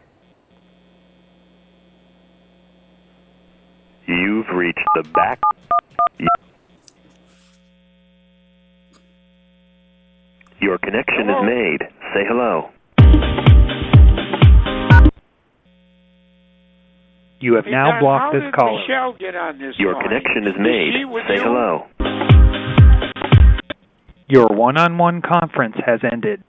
You've 4.08 4.48
reached 4.54 4.80
the 4.96 5.04
back. 5.14 5.40
Your 10.62 10.78
connection 10.80 11.30
is 11.30 11.36
made. 11.44 11.80
Say 12.14 12.24
hello. 12.28 12.70
You 17.40 17.56
have 17.56 17.66
Hey, 17.66 17.72
now 17.72 18.00
blocked 18.00 18.34
this 18.34 18.42
did 18.44 18.54
caller. 18.54 18.80
Michelle 18.82 19.14
get 19.20 19.36
on 19.36 19.60
this 19.60 19.76
Your 19.78 19.94
line? 19.94 20.04
connection 20.04 20.44
is 20.48 20.56
Is 20.56 20.60
made. 20.60 20.94
she 20.94 21.04
Say 21.28 21.36
you? 21.36 21.44
hello. 21.44 21.86
Your 24.28 24.48
one-on-one 24.48 25.22
conference 25.22 25.76
has 25.86 26.00
ended. 26.10 26.42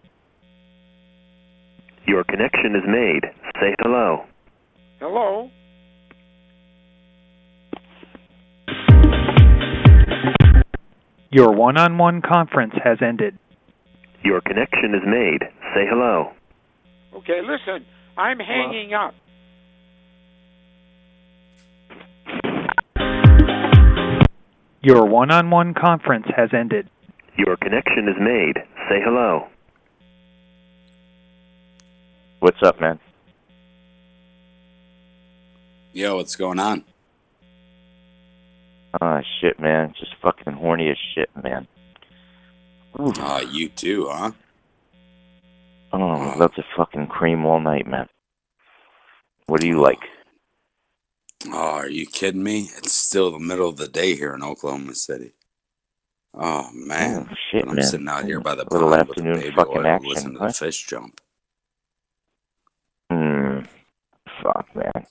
Your 2.06 2.22
connection 2.24 2.76
is 2.76 2.82
made. 2.86 3.22
Say 3.60 3.74
hello. 3.80 4.24
Hello. 5.00 5.50
Your 11.30 11.52
one-on-one 11.52 12.22
conference 12.22 12.74
has 12.84 12.98
ended. 13.02 13.36
Your 14.22 14.40
connection 14.40 14.94
is 14.94 15.02
made. 15.04 15.40
Say 15.74 15.84
hello. 15.88 16.32
Okay, 17.14 17.40
listen. 17.42 17.84
I'm 18.16 18.38
hanging 18.38 18.94
up. 18.94 19.14
Your 24.80 25.04
one-on-one 25.06 25.74
conference 25.74 26.26
has 26.36 26.50
ended. 26.52 26.88
Your 27.36 27.56
connection 27.56 28.08
is 28.08 28.16
made. 28.20 28.54
Say 28.88 29.00
hello. 29.04 29.48
What's 32.46 32.62
up, 32.62 32.80
man? 32.80 33.00
Yo, 35.92 36.14
what's 36.14 36.36
going 36.36 36.60
on? 36.60 36.84
Ah, 39.00 39.20
shit, 39.40 39.58
man. 39.58 39.92
Just 39.98 40.14
fucking 40.22 40.52
horny 40.52 40.88
as 40.88 40.96
shit, 41.12 41.28
man. 41.42 41.66
Uh, 42.96 43.42
you 43.50 43.68
too, 43.68 44.06
huh? 44.08 44.30
Oh, 45.92 45.98
I 45.98 46.36
love 46.36 46.54
to 46.54 46.62
fucking 46.76 47.08
cream 47.08 47.44
all 47.44 47.58
night, 47.58 47.88
man. 47.88 48.06
What 49.46 49.60
do 49.60 49.66
you 49.66 49.80
like? 49.80 50.04
Oh, 51.48 51.50
are 51.78 51.88
you 51.90 52.06
kidding 52.06 52.44
me? 52.44 52.70
It's 52.76 52.92
still 52.92 53.32
the 53.32 53.40
middle 53.40 53.68
of 53.68 53.76
the 53.76 53.88
day 53.88 54.14
here 54.14 54.32
in 54.32 54.44
Oklahoma 54.44 54.94
City. 54.94 55.32
Oh 56.32 56.70
man, 56.72 57.26
Oh, 57.28 57.34
shit, 57.50 57.66
I'm 57.66 57.74
man. 57.74 57.84
sitting 57.84 58.06
out 58.06 58.24
here 58.24 58.38
by 58.38 58.54
the 58.54 58.66
Little 58.70 58.88
pond 58.90 59.08
with 59.08 59.18
a 59.18 59.20
afternoon 59.22 59.40
baby 59.40 59.56
fucking 59.56 59.78
oil, 59.78 59.86
action, 59.88 60.08
listening 60.08 60.34
to 60.34 60.38
huh? 60.38 60.46
the 60.46 60.52
fish 60.54 60.86
jump. 60.86 61.20
Hmm. 63.10 63.60
Fuck, 64.42 64.66
man. 64.74 65.06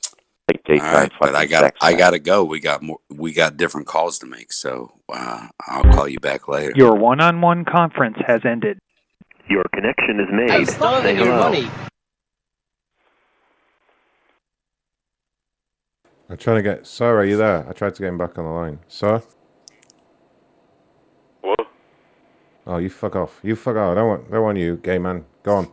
Like 0.47 0.63
daytime 0.65 0.93
right, 0.93 1.11
but 1.19 1.35
I 1.35 1.47
got 1.47 1.61
sex, 1.61 1.77
I 1.81 1.93
got 1.93 2.11
to 2.11 2.19
go. 2.19 2.43
We 2.43 2.59
got 2.59 2.83
more. 2.83 2.99
We 3.09 3.33
got 3.33 3.57
different 3.57 3.87
calls 3.87 4.19
to 4.19 4.27
make, 4.27 4.53
so 4.53 4.91
uh, 5.11 5.47
I'll 5.67 5.83
call 5.85 6.07
you 6.07 6.19
back 6.19 6.47
later. 6.47 6.71
Your 6.75 6.95
one-on-one 6.95 7.65
conference 7.65 8.17
has 8.27 8.41
ended. 8.45 8.77
Your 9.49 9.63
connection 9.73 10.19
is 10.19 10.27
made. 10.31 10.51
I've 10.51 10.69
stolen 10.69 11.01
Say 11.01 11.15
your 11.15 11.25
hello. 11.25 11.49
money. 11.49 11.67
I'm 16.29 16.37
trying 16.37 16.57
to 16.57 16.63
get. 16.63 16.85
Sir, 16.85 17.17
are 17.19 17.25
you 17.25 17.37
there? 17.37 17.67
I 17.67 17.73
tried 17.73 17.95
to 17.95 18.01
get 18.03 18.09
him 18.09 18.17
back 18.19 18.37
on 18.37 18.45
the 18.45 18.51
line. 18.51 18.79
Sir? 18.87 19.23
What? 21.41 21.59
Oh, 22.67 22.77
you 22.77 22.89
fuck 22.89 23.15
off. 23.15 23.39
You 23.41 23.55
fuck 23.55 23.75
off. 23.77 23.91
I 23.91 23.95
don't 23.95 24.07
want, 24.07 24.31
don't 24.31 24.43
want 24.43 24.57
you, 24.59 24.77
gay 24.77 24.99
man. 24.99 25.25
Go 25.41 25.55
on. 25.55 25.71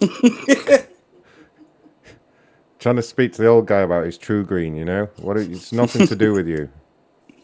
trying 2.78 2.96
to 2.96 3.02
speak 3.02 3.32
to 3.34 3.42
the 3.42 3.48
old 3.48 3.66
guy 3.66 3.80
about 3.80 4.04
his 4.06 4.18
TruGreen, 4.18 4.76
you 4.76 4.84
know? 4.84 5.08
What? 5.18 5.36
It's 5.36 5.72
nothing 5.72 6.06
to 6.06 6.16
do 6.16 6.32
with 6.32 6.48
you. 6.48 6.70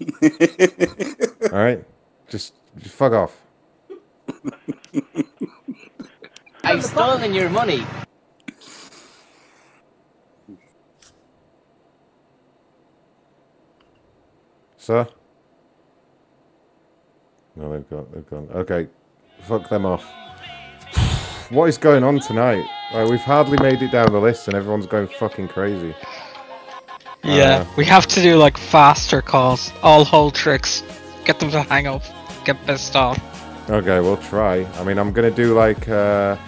All 1.52 1.58
right? 1.58 1.84
Just, 2.28 2.54
just 2.78 2.94
fuck 2.94 3.12
off. 3.12 3.38
I've 6.64 6.84
stolen 6.84 7.34
your 7.34 7.50
money. 7.50 7.84
Sir? 14.76 15.06
No, 17.54 17.72
they've 17.72 17.88
got, 17.88 18.12
they've 18.12 18.28
gone. 18.28 18.48
Okay, 18.52 18.88
fuck 19.42 19.68
them 19.68 19.86
off. 19.86 20.04
What 21.52 21.68
is 21.68 21.76
going 21.76 22.02
on 22.02 22.18
tonight? 22.18 22.64
Like, 22.94 23.10
we've 23.10 23.20
hardly 23.20 23.58
made 23.58 23.82
it 23.82 23.92
down 23.92 24.10
the 24.10 24.18
list, 24.18 24.48
and 24.48 24.56
everyone's 24.56 24.86
going 24.86 25.06
fucking 25.06 25.48
crazy. 25.48 25.94
Yeah, 27.22 27.66
we 27.76 27.84
have 27.84 28.06
to 28.06 28.22
do 28.22 28.36
like 28.36 28.56
faster 28.56 29.20
calls, 29.20 29.70
all 29.82 30.02
whole 30.02 30.30
tricks, 30.30 30.82
get 31.26 31.38
them 31.40 31.50
to 31.50 31.60
hang 31.60 31.86
up, 31.86 32.02
get 32.46 32.56
pissed 32.64 32.96
off. 32.96 33.18
Uh, 33.68 33.74
okay, 33.74 34.00
we'll 34.00 34.16
try. 34.16 34.64
I 34.76 34.84
mean, 34.84 34.98
I'm 34.98 35.12
gonna 35.12 35.30
do 35.30 35.52
like. 35.52 35.86
uh 35.90 36.38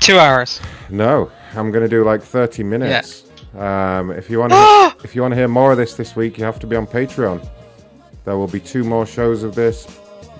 Two 0.00 0.18
hours. 0.18 0.58
No, 0.88 1.30
I'm 1.54 1.70
gonna 1.70 1.86
do 1.86 2.02
like 2.02 2.22
30 2.22 2.62
minutes. 2.64 3.24
Um, 3.54 4.10
if 4.10 4.30
you 4.30 4.38
want 4.38 4.54
if 5.04 5.14
you 5.14 5.20
want 5.20 5.32
to 5.32 5.36
hear 5.36 5.48
more 5.48 5.72
of 5.72 5.76
this 5.76 5.94
this 5.96 6.16
week, 6.16 6.38
you 6.38 6.44
have 6.44 6.58
to 6.60 6.66
be 6.66 6.76
on 6.76 6.86
Patreon. 6.86 7.46
There 8.24 8.38
will 8.38 8.48
be 8.48 8.60
two 8.60 8.84
more 8.84 9.04
shows 9.04 9.42
of 9.42 9.54
this, 9.54 9.86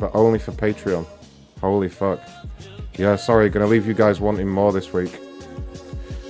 but 0.00 0.10
only 0.14 0.38
for 0.38 0.52
Patreon. 0.52 1.06
Holy 1.60 1.90
fuck. 1.90 2.18
Yeah, 2.98 3.16
sorry, 3.16 3.50
gonna 3.50 3.66
leave 3.66 3.86
you 3.86 3.94
guys 3.94 4.20
wanting 4.20 4.48
more 4.48 4.72
this 4.72 4.92
week. 4.92 5.18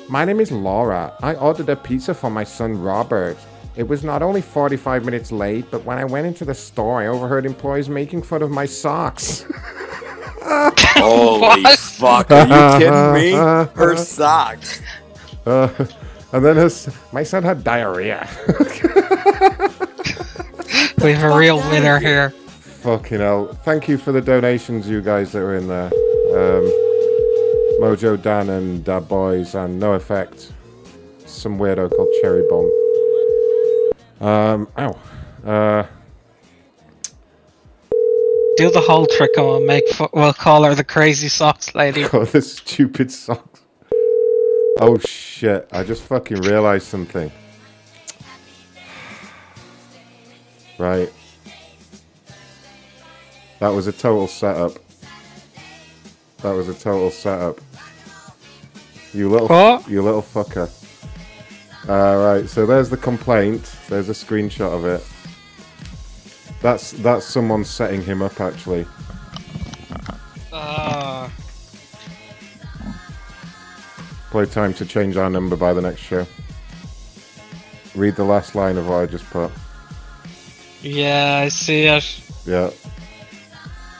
My 0.08 0.24
name 0.24 0.40
is 0.40 0.50
Laura. 0.50 1.12
I 1.22 1.34
ordered 1.34 1.68
a 1.68 1.76
pizza 1.76 2.14
for 2.14 2.30
my 2.30 2.44
son 2.44 2.80
Robert. 2.80 3.36
It 3.76 3.86
was 3.86 4.02
not 4.02 4.22
only 4.22 4.40
45 4.40 5.04
minutes 5.04 5.30
late, 5.30 5.66
but 5.70 5.84
when 5.84 5.98
I 5.98 6.04
went 6.04 6.26
into 6.26 6.44
the 6.44 6.54
store, 6.54 7.02
I 7.02 7.08
overheard 7.08 7.44
employees 7.44 7.88
making 7.88 8.22
fun 8.22 8.42
of 8.42 8.50
my 8.50 8.66
socks. 8.66 9.44
Holy 10.42 11.62
fuck! 11.76 12.30
Are 12.30 12.46
you 12.46 12.78
kidding 12.78 13.12
me? 13.12 13.32
Her 13.74 13.96
socks. 13.96 14.80
Uh, 15.44 15.68
and 16.32 16.44
then 16.44 16.56
his, 16.56 16.88
my 17.12 17.22
son 17.22 17.42
had 17.42 17.62
diarrhea. 17.62 18.28
We 21.02 21.12
have 21.12 21.30
a 21.30 21.38
real 21.38 21.58
winner 21.70 22.00
here. 22.00 22.30
Fucking 22.30 23.20
hell. 23.20 23.48
Thank 23.64 23.86
you 23.86 23.96
for 23.96 24.12
the 24.12 24.20
donations, 24.20 24.88
you 24.88 25.00
guys 25.02 25.30
that 25.32 25.40
were 25.40 25.54
in 25.54 25.68
there. 25.68 25.90
Um, 26.28 26.64
Mojo 27.80 28.20
Dan 28.20 28.48
and 28.50 28.84
Dad 28.84 29.08
Boys 29.08 29.54
and 29.54 29.78
No 29.78 29.92
Effect. 29.92 30.52
Some 31.24 31.58
weirdo 31.58 31.90
called 31.94 32.08
Cherry 32.20 32.42
Bomb. 32.48 32.70
Um, 34.20 34.68
ow. 34.78 34.98
Uh, 35.44 35.86
Do 38.56 38.70
the 38.70 38.80
whole 38.80 39.06
trick 39.06 39.30
and 39.36 39.66
make. 39.66 39.86
Fu- 39.90 40.08
we'll 40.14 40.32
call 40.32 40.64
her 40.64 40.74
the 40.74 40.84
crazy 40.84 41.28
socks 41.28 41.74
lady. 41.74 42.02
God, 42.08 42.26
the 42.28 42.40
stupid 42.42 43.12
socks. 43.12 43.60
Oh 44.80 44.98
shit, 44.98 45.68
I 45.72 45.84
just 45.84 46.02
fucking 46.02 46.42
realized 46.42 46.86
something. 46.86 47.30
Right. 50.78 51.10
That 53.60 53.68
was 53.68 53.86
a 53.86 53.92
total 53.92 54.26
setup. 54.26 54.72
That 56.42 56.52
was 56.52 56.68
a 56.68 56.74
total 56.74 57.10
setup. 57.10 57.60
You 59.12 59.28
little, 59.30 59.48
What? 59.48 59.88
you 59.88 60.02
little 60.02 60.22
fucker. 60.22 60.70
Alright, 61.88 62.48
so 62.48 62.66
there's 62.66 62.90
the 62.90 62.96
complaint. 62.96 63.74
There's 63.88 64.08
a 64.08 64.12
screenshot 64.12 64.72
of 64.72 64.84
it. 64.84 65.04
That's 66.62 66.92
that's 66.92 67.24
someone 67.26 67.64
setting 67.64 68.02
him 68.02 68.22
up 68.22 68.40
actually. 68.40 68.86
Uh, 70.52 71.28
Play 74.30 74.46
time 74.46 74.74
to 74.74 74.84
change 74.84 75.16
our 75.16 75.30
number 75.30 75.54
by 75.56 75.72
the 75.72 75.80
next 75.82 76.00
show. 76.00 76.26
Read 77.94 78.16
the 78.16 78.24
last 78.24 78.54
line 78.54 78.76
of 78.76 78.88
what 78.88 78.96
I 78.96 79.06
just 79.06 79.24
put. 79.30 79.50
yeah, 80.82 81.40
I 81.44 81.48
see 81.48 81.84
it. 81.84 82.20
Yeah. 82.44 82.70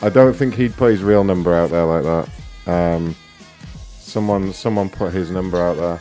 I 0.03 0.09
don't 0.09 0.35
think 0.35 0.55
he'd 0.55 0.77
put 0.77 0.91
his 0.93 1.03
real 1.03 1.25
number 1.25 1.55
out 1.55 1.71
there 1.71 1.85
like 1.85 2.03
that. 2.05 2.73
Um, 2.73 3.15
someone 3.99 4.53
someone 4.53 4.91
put 4.91 5.13
his 5.13 5.31
number 5.31 5.61
out 5.61 5.77
there. 5.77 6.01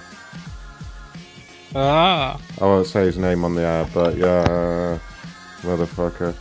Ah. 1.76 2.40
I 2.62 2.64
won't 2.64 2.88
say 2.88 3.06
his 3.06 3.18
name 3.18 3.44
on 3.44 3.56
the 3.56 3.62
air, 3.62 3.88
but 3.94 4.16
yeah, 4.18 5.00
motherfucker. 5.62 6.36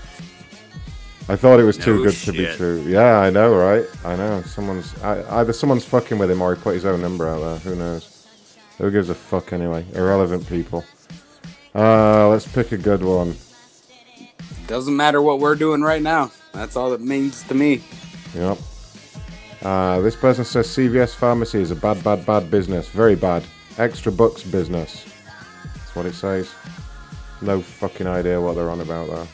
I 1.27 1.37
thought 1.37 1.59
it 1.59 1.65
was 1.65 1.79
too 1.79 1.97
No 1.99 2.05
good 2.05 2.15
to 2.15 2.33
be 2.33 2.47
true. 2.55 2.85
Yeah, 2.87 3.19
I 3.19 3.31
know, 3.31 3.55
right? 3.57 3.87
I 4.05 4.15
know. 4.15 4.43
Someone's 4.43 4.95
I, 5.03 5.41
either 5.41 5.53
someone's 5.53 5.85
fucking 5.85 6.19
with 6.19 6.31
him 6.31 6.43
or 6.43 6.55
he 6.55 6.61
put 6.61 6.75
his 6.75 6.85
own 6.85 7.01
number 7.01 7.29
out 7.29 7.41
there. 7.41 7.59
Who 7.59 7.77
knows? 7.77 8.27
Who 8.79 8.91
gives 8.91 9.09
a 9.09 9.15
fuck 9.15 9.53
anyway? 9.53 9.87
Irrelevant 9.95 10.47
people. 10.49 10.85
Uh, 11.75 12.29
let's 12.29 12.47
pick 12.47 12.73
a 12.73 12.77
good 12.77 13.03
one. 13.03 13.35
Doesn't 14.67 14.97
matter 14.97 15.21
what 15.21 15.41
we're 15.41 15.55
doing 15.57 15.83
right 15.83 16.03
now. 16.03 16.31
That's 16.53 16.77
all 16.77 16.93
it 16.93 17.01
means 17.01 17.43
to 17.45 17.55
me. 17.55 17.83
Yep. 18.35 18.59
Uh, 19.63 20.01
this 20.01 20.17
person 20.17 20.45
says 20.45 20.67
CVS 20.69 21.15
pharmacy 21.15 21.61
is 21.61 21.71
a 21.71 21.77
bad, 21.77 22.03
bad, 22.05 22.25
bad 22.27 22.51
business. 22.51 22.89
Very 22.89 23.15
bad. 23.15 23.45
Extra 23.79 24.13
bucks 24.13 24.43
business. 24.43 25.05
That's 25.75 25.95
what 25.97 26.07
it 26.07 26.15
says. 26.15 26.51
No 27.43 27.61
fucking 27.61 28.07
idea 28.07 28.41
what 28.41 28.55
they're 28.57 28.71
on 28.71 28.81
about 28.81 29.09
there. 29.09 29.27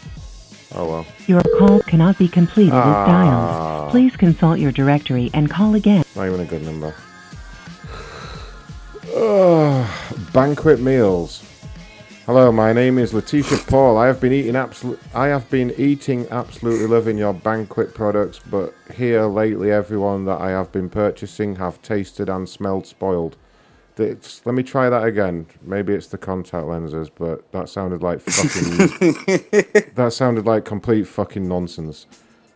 Oh 0.75 0.89
well. 0.89 1.07
Your 1.26 1.42
call 1.59 1.81
cannot 1.83 2.17
be 2.17 2.28
completed 2.28 2.73
as 2.75 2.84
Ah. 2.84 3.07
dialed. 3.07 3.91
Please 3.91 4.17
consult 4.17 4.59
your 4.60 4.73
directory 4.73 5.31
and 5.34 5.50
call 5.50 5.75
again. 5.75 6.05
Not 6.17 6.26
even 6.26 6.41
a 6.41 6.44
good 6.44 6.62
number. 6.62 6.94
Ugh, 9.17 9.91
banquet 10.33 10.81
meals. 10.81 11.42
Hello, 12.33 12.52
my 12.52 12.73
name 12.73 12.97
is 12.97 13.12
Letitia 13.12 13.59
Paul. 13.67 13.99
I 13.99 14.07
have 14.07 14.20
been 14.20 14.33
eating 14.33 14.55
absolute. 14.55 15.00
I 15.12 15.26
have 15.26 15.50
been 15.50 15.75
eating 15.76 16.28
absolutely 16.31 16.86
loving 16.86 17.18
your 17.18 17.34
banquet 17.34 17.92
products, 17.92 18.39
but 18.39 18.73
here 18.94 19.25
lately, 19.25 19.73
everyone 19.73 20.26
that 20.26 20.41
I 20.41 20.50
have 20.50 20.70
been 20.70 20.89
purchasing 20.89 21.57
have 21.57 21.83
tasted 21.83 22.28
and 22.28 22.49
smelled 22.49 22.86
spoiled. 22.86 23.36
It's, 23.97 24.47
let 24.47 24.55
me 24.55 24.62
try 24.62 24.89
that 24.89 25.02
again. 25.02 25.49
Maybe 25.60 25.92
it's 25.92 26.07
the 26.07 26.18
contact 26.18 26.68
lenses, 26.68 27.10
but 27.10 27.50
that 27.50 27.68
sounded 27.68 28.00
like 28.00 28.20
fucking. 28.20 28.76
that 29.97 30.12
sounded 30.12 30.47
like 30.47 30.65
complete 30.65 31.09
fucking 31.09 31.49
nonsense. 31.49 32.07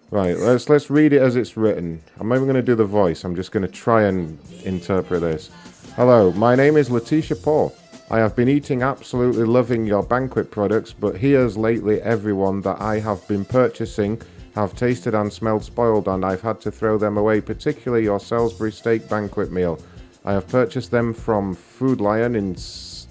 Right, 0.09 0.37
let's 0.37 0.69
let's 0.69 0.89
read 0.89 1.13
it 1.13 1.21
as 1.21 1.35
it's 1.35 1.57
written. 1.57 2.01
I'm 2.21 2.29
not 2.29 2.37
even 2.37 2.47
going 2.47 2.55
to 2.55 2.63
do 2.63 2.77
the 2.77 2.85
voice. 2.85 3.25
I'm 3.25 3.35
just 3.35 3.51
going 3.51 3.67
to 3.67 3.73
try 3.73 4.05
and 4.05 4.39
interpret 4.63 5.23
this. 5.23 5.51
Hello, 5.97 6.31
my 6.31 6.55
name 6.55 6.77
is 6.77 6.93
Letitia 6.93 7.39
Paul. 7.39 7.75
I 8.11 8.19
have 8.19 8.37
been 8.37 8.49
eating 8.49 8.83
absolutely 8.83 9.45
loving 9.45 9.87
your 9.87 10.03
banquet 10.03 10.51
products, 10.51 10.93
but 10.93 11.17
here's 11.17 11.57
lately 11.57 12.03
everyone 12.03 12.61
that 12.63 12.81
I 12.81 13.01
have 13.01 13.27
been 13.27 13.45
purchasing 13.45 14.21
have 14.55 14.77
tasted 14.77 15.15
and 15.15 15.33
smelled 15.33 15.65
spoiled, 15.65 16.07
and 16.07 16.25
I've 16.25 16.43
had 16.43 16.61
to 16.63 16.71
throw 16.71 16.99
them 16.99 17.17
away, 17.17 17.41
particularly 17.41 18.05
your 18.05 18.21
Salisbury 18.21 18.73
steak 18.73 19.09
banquet 19.09 19.51
meal. 19.51 19.81
I 20.25 20.33
have 20.33 20.47
purchased 20.49 20.91
them 20.91 21.13
from 21.13 21.55
Food 21.55 22.01
Lion 22.01 22.37
in 22.37 22.57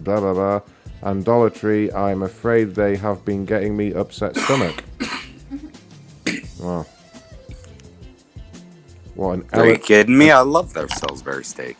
blah 0.02 0.20
blah 0.20 0.34
blah 0.34 0.62
and 1.02 1.26
Dollar 1.26 1.50
Tree. 1.50 1.92
I'm 1.92 2.24
afraid 2.24 2.76
they 2.76 2.96
have 2.96 3.26
been 3.26 3.46
getting 3.46 3.76
me 3.76 3.94
upset 3.94 4.36
stomach. 4.38 4.84
Wow. 6.60 6.86
What 9.16 9.34
an 9.34 9.46
Are 9.52 9.68
you 9.68 9.78
kidding 9.78 10.18
me? 10.18 10.32
I 10.32 10.40
love 10.40 10.74
their 10.74 10.88
Salisbury 10.88 11.44
steak. 11.44 11.76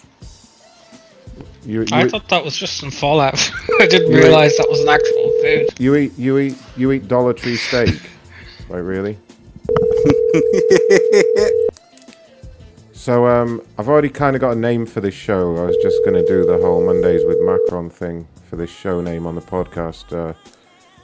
You, 1.66 1.86
I 1.92 2.04
you, 2.04 2.10
thought 2.10 2.28
that 2.30 2.44
was 2.44 2.58
just 2.58 2.78
some 2.78 2.92
fallout. 2.92 3.36
I 3.80 3.86
didn't 3.88 4.12
You- 4.12 4.18
realize 4.18 4.58
that 4.58 4.70
was 4.70 4.82
an 4.82 4.90
actual 4.90 5.32
food. 5.42 5.80
you 5.80 5.96
eat 5.96 6.18
you 6.18 6.38
eat 6.38 6.58
you 6.76 6.92
eat 6.92 7.08
Dollar 7.08 7.34
Tree 7.34 7.56
steak. 7.56 7.90
like 8.70 8.84
really? 8.84 9.18
So 12.92 13.28
um, 13.28 13.62
I've 13.78 13.90
already 13.90 14.08
kind 14.10 14.34
of 14.36 14.40
got 14.40 14.52
a 14.52 14.60
name 14.60 14.86
for 14.86 15.02
this 15.02 15.14
show. 15.14 15.58
I 15.58 15.66
was 15.66 15.76
just 15.84 15.98
going 16.06 16.16
to 16.16 16.26
do 16.26 16.46
the 16.46 16.58
whole 16.58 16.86
Mondays 16.86 17.26
with 17.26 17.38
Macron 17.42 17.90
thing 17.90 18.28
for 18.50 18.56
this 18.56 18.70
show 18.70 19.02
name 19.02 19.28
on 19.28 19.36
the 19.36 19.42
podcast. 19.42 20.14
Uh, 20.14 20.34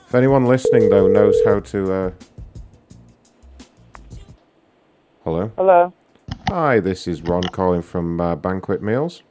if 0.08 0.16
anyone 0.16 0.46
listening 0.46 0.90
though 0.90 1.08
knows 1.08 1.36
how 1.46 1.60
to. 1.60 1.92
Uh... 1.94 2.12
Hello. 5.26 5.52
Hello. 5.58 5.94
Hi, 6.48 6.80
this 6.80 7.08
is 7.08 7.22
Ron 7.22 7.44
calling 7.44 7.82
from 7.82 8.20
uh, 8.22 8.36
Banquet 8.36 8.82
Meals. 8.82 9.22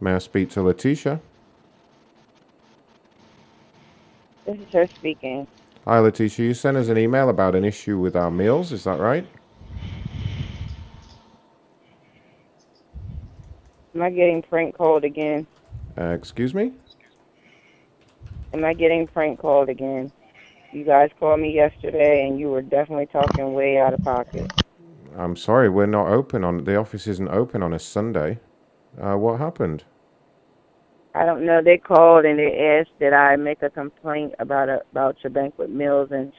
May 0.00 0.14
I 0.14 0.18
speak 0.18 0.50
to 0.50 0.62
Letitia? 0.62 1.20
This 4.46 4.58
is 4.58 4.72
her 4.72 4.86
speaking. 4.86 5.46
Hi, 5.84 5.98
Letitia. 5.98 6.46
You 6.46 6.54
sent 6.54 6.76
us 6.76 6.88
an 6.88 6.98
email 6.98 7.28
about 7.28 7.54
an 7.56 7.64
issue 7.64 7.98
with 7.98 8.14
our 8.14 8.30
meals. 8.30 8.72
Is 8.72 8.84
that 8.84 9.00
right? 9.00 9.26
Am 13.94 14.02
I 14.02 14.10
getting 14.10 14.42
prank 14.42 14.76
called 14.76 15.02
again? 15.02 15.46
Uh, 15.98 16.10
excuse 16.10 16.54
me? 16.54 16.72
Am 18.52 18.64
I 18.64 18.74
getting 18.74 19.08
prank 19.08 19.40
called 19.40 19.68
again? 19.68 20.12
You 20.72 20.84
guys 20.84 21.10
called 21.18 21.40
me 21.40 21.52
yesterday 21.52 22.28
and 22.28 22.38
you 22.38 22.50
were 22.50 22.62
definitely 22.62 23.06
talking 23.06 23.52
way 23.54 23.78
out 23.78 23.94
of 23.94 24.04
pocket. 24.04 24.52
I'm 25.16 25.34
sorry, 25.34 25.68
we're 25.68 25.86
not 25.86 26.08
open 26.08 26.44
on 26.44 26.62
the 26.62 26.76
office 26.76 27.08
isn't 27.08 27.28
open 27.28 27.62
on 27.62 27.72
a 27.72 27.78
Sunday. 27.78 28.38
Uh, 29.00 29.16
what 29.16 29.38
happened? 29.38 29.84
I 31.14 31.24
don't 31.24 31.44
know. 31.44 31.60
They 31.62 31.78
called 31.78 32.24
and 32.24 32.38
they 32.38 32.78
asked 32.80 32.98
that 33.00 33.12
I 33.12 33.36
make 33.36 33.62
a 33.62 33.70
complaint 33.70 34.34
about 34.38 34.68
a, 34.68 34.82
about 34.92 35.16
your 35.22 35.30
banquet 35.30 35.70
meals 35.70 36.08
and 36.10 36.32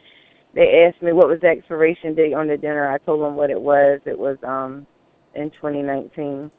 they 0.53 0.85
asked 0.87 1.01
me 1.01 1.11
what 1.11 1.27
was 1.27 1.39
the 1.41 1.47
expiration 1.47 2.15
date 2.15 2.33
on 2.33 2.47
the 2.47 2.57
dinner. 2.57 2.89
I 2.89 2.97
told 2.99 3.21
them 3.21 3.35
what 3.35 3.49
it 3.49 3.59
was. 3.59 3.99
It 4.05 4.17
was 4.17 4.37
um 4.43 4.87
in 5.35 5.51
2019, 5.51 6.51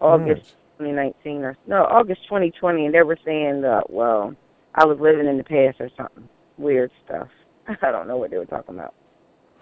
August 0.00 0.56
2019 0.78 1.44
or 1.44 1.56
no 1.66 1.84
August 1.84 2.22
2020, 2.24 2.86
and 2.86 2.94
they 2.94 3.02
were 3.02 3.18
saying 3.24 3.60
that 3.62 3.88
well 3.88 4.34
I 4.74 4.84
was 4.84 4.98
living 5.00 5.26
in 5.26 5.38
the 5.38 5.44
past 5.44 5.80
or 5.80 5.90
something 5.96 6.28
weird 6.58 6.90
stuff. 7.04 7.28
I 7.82 7.90
don't 7.90 8.08
know 8.08 8.16
what 8.16 8.30
they 8.30 8.38
were 8.38 8.46
talking 8.46 8.74
about. 8.74 8.94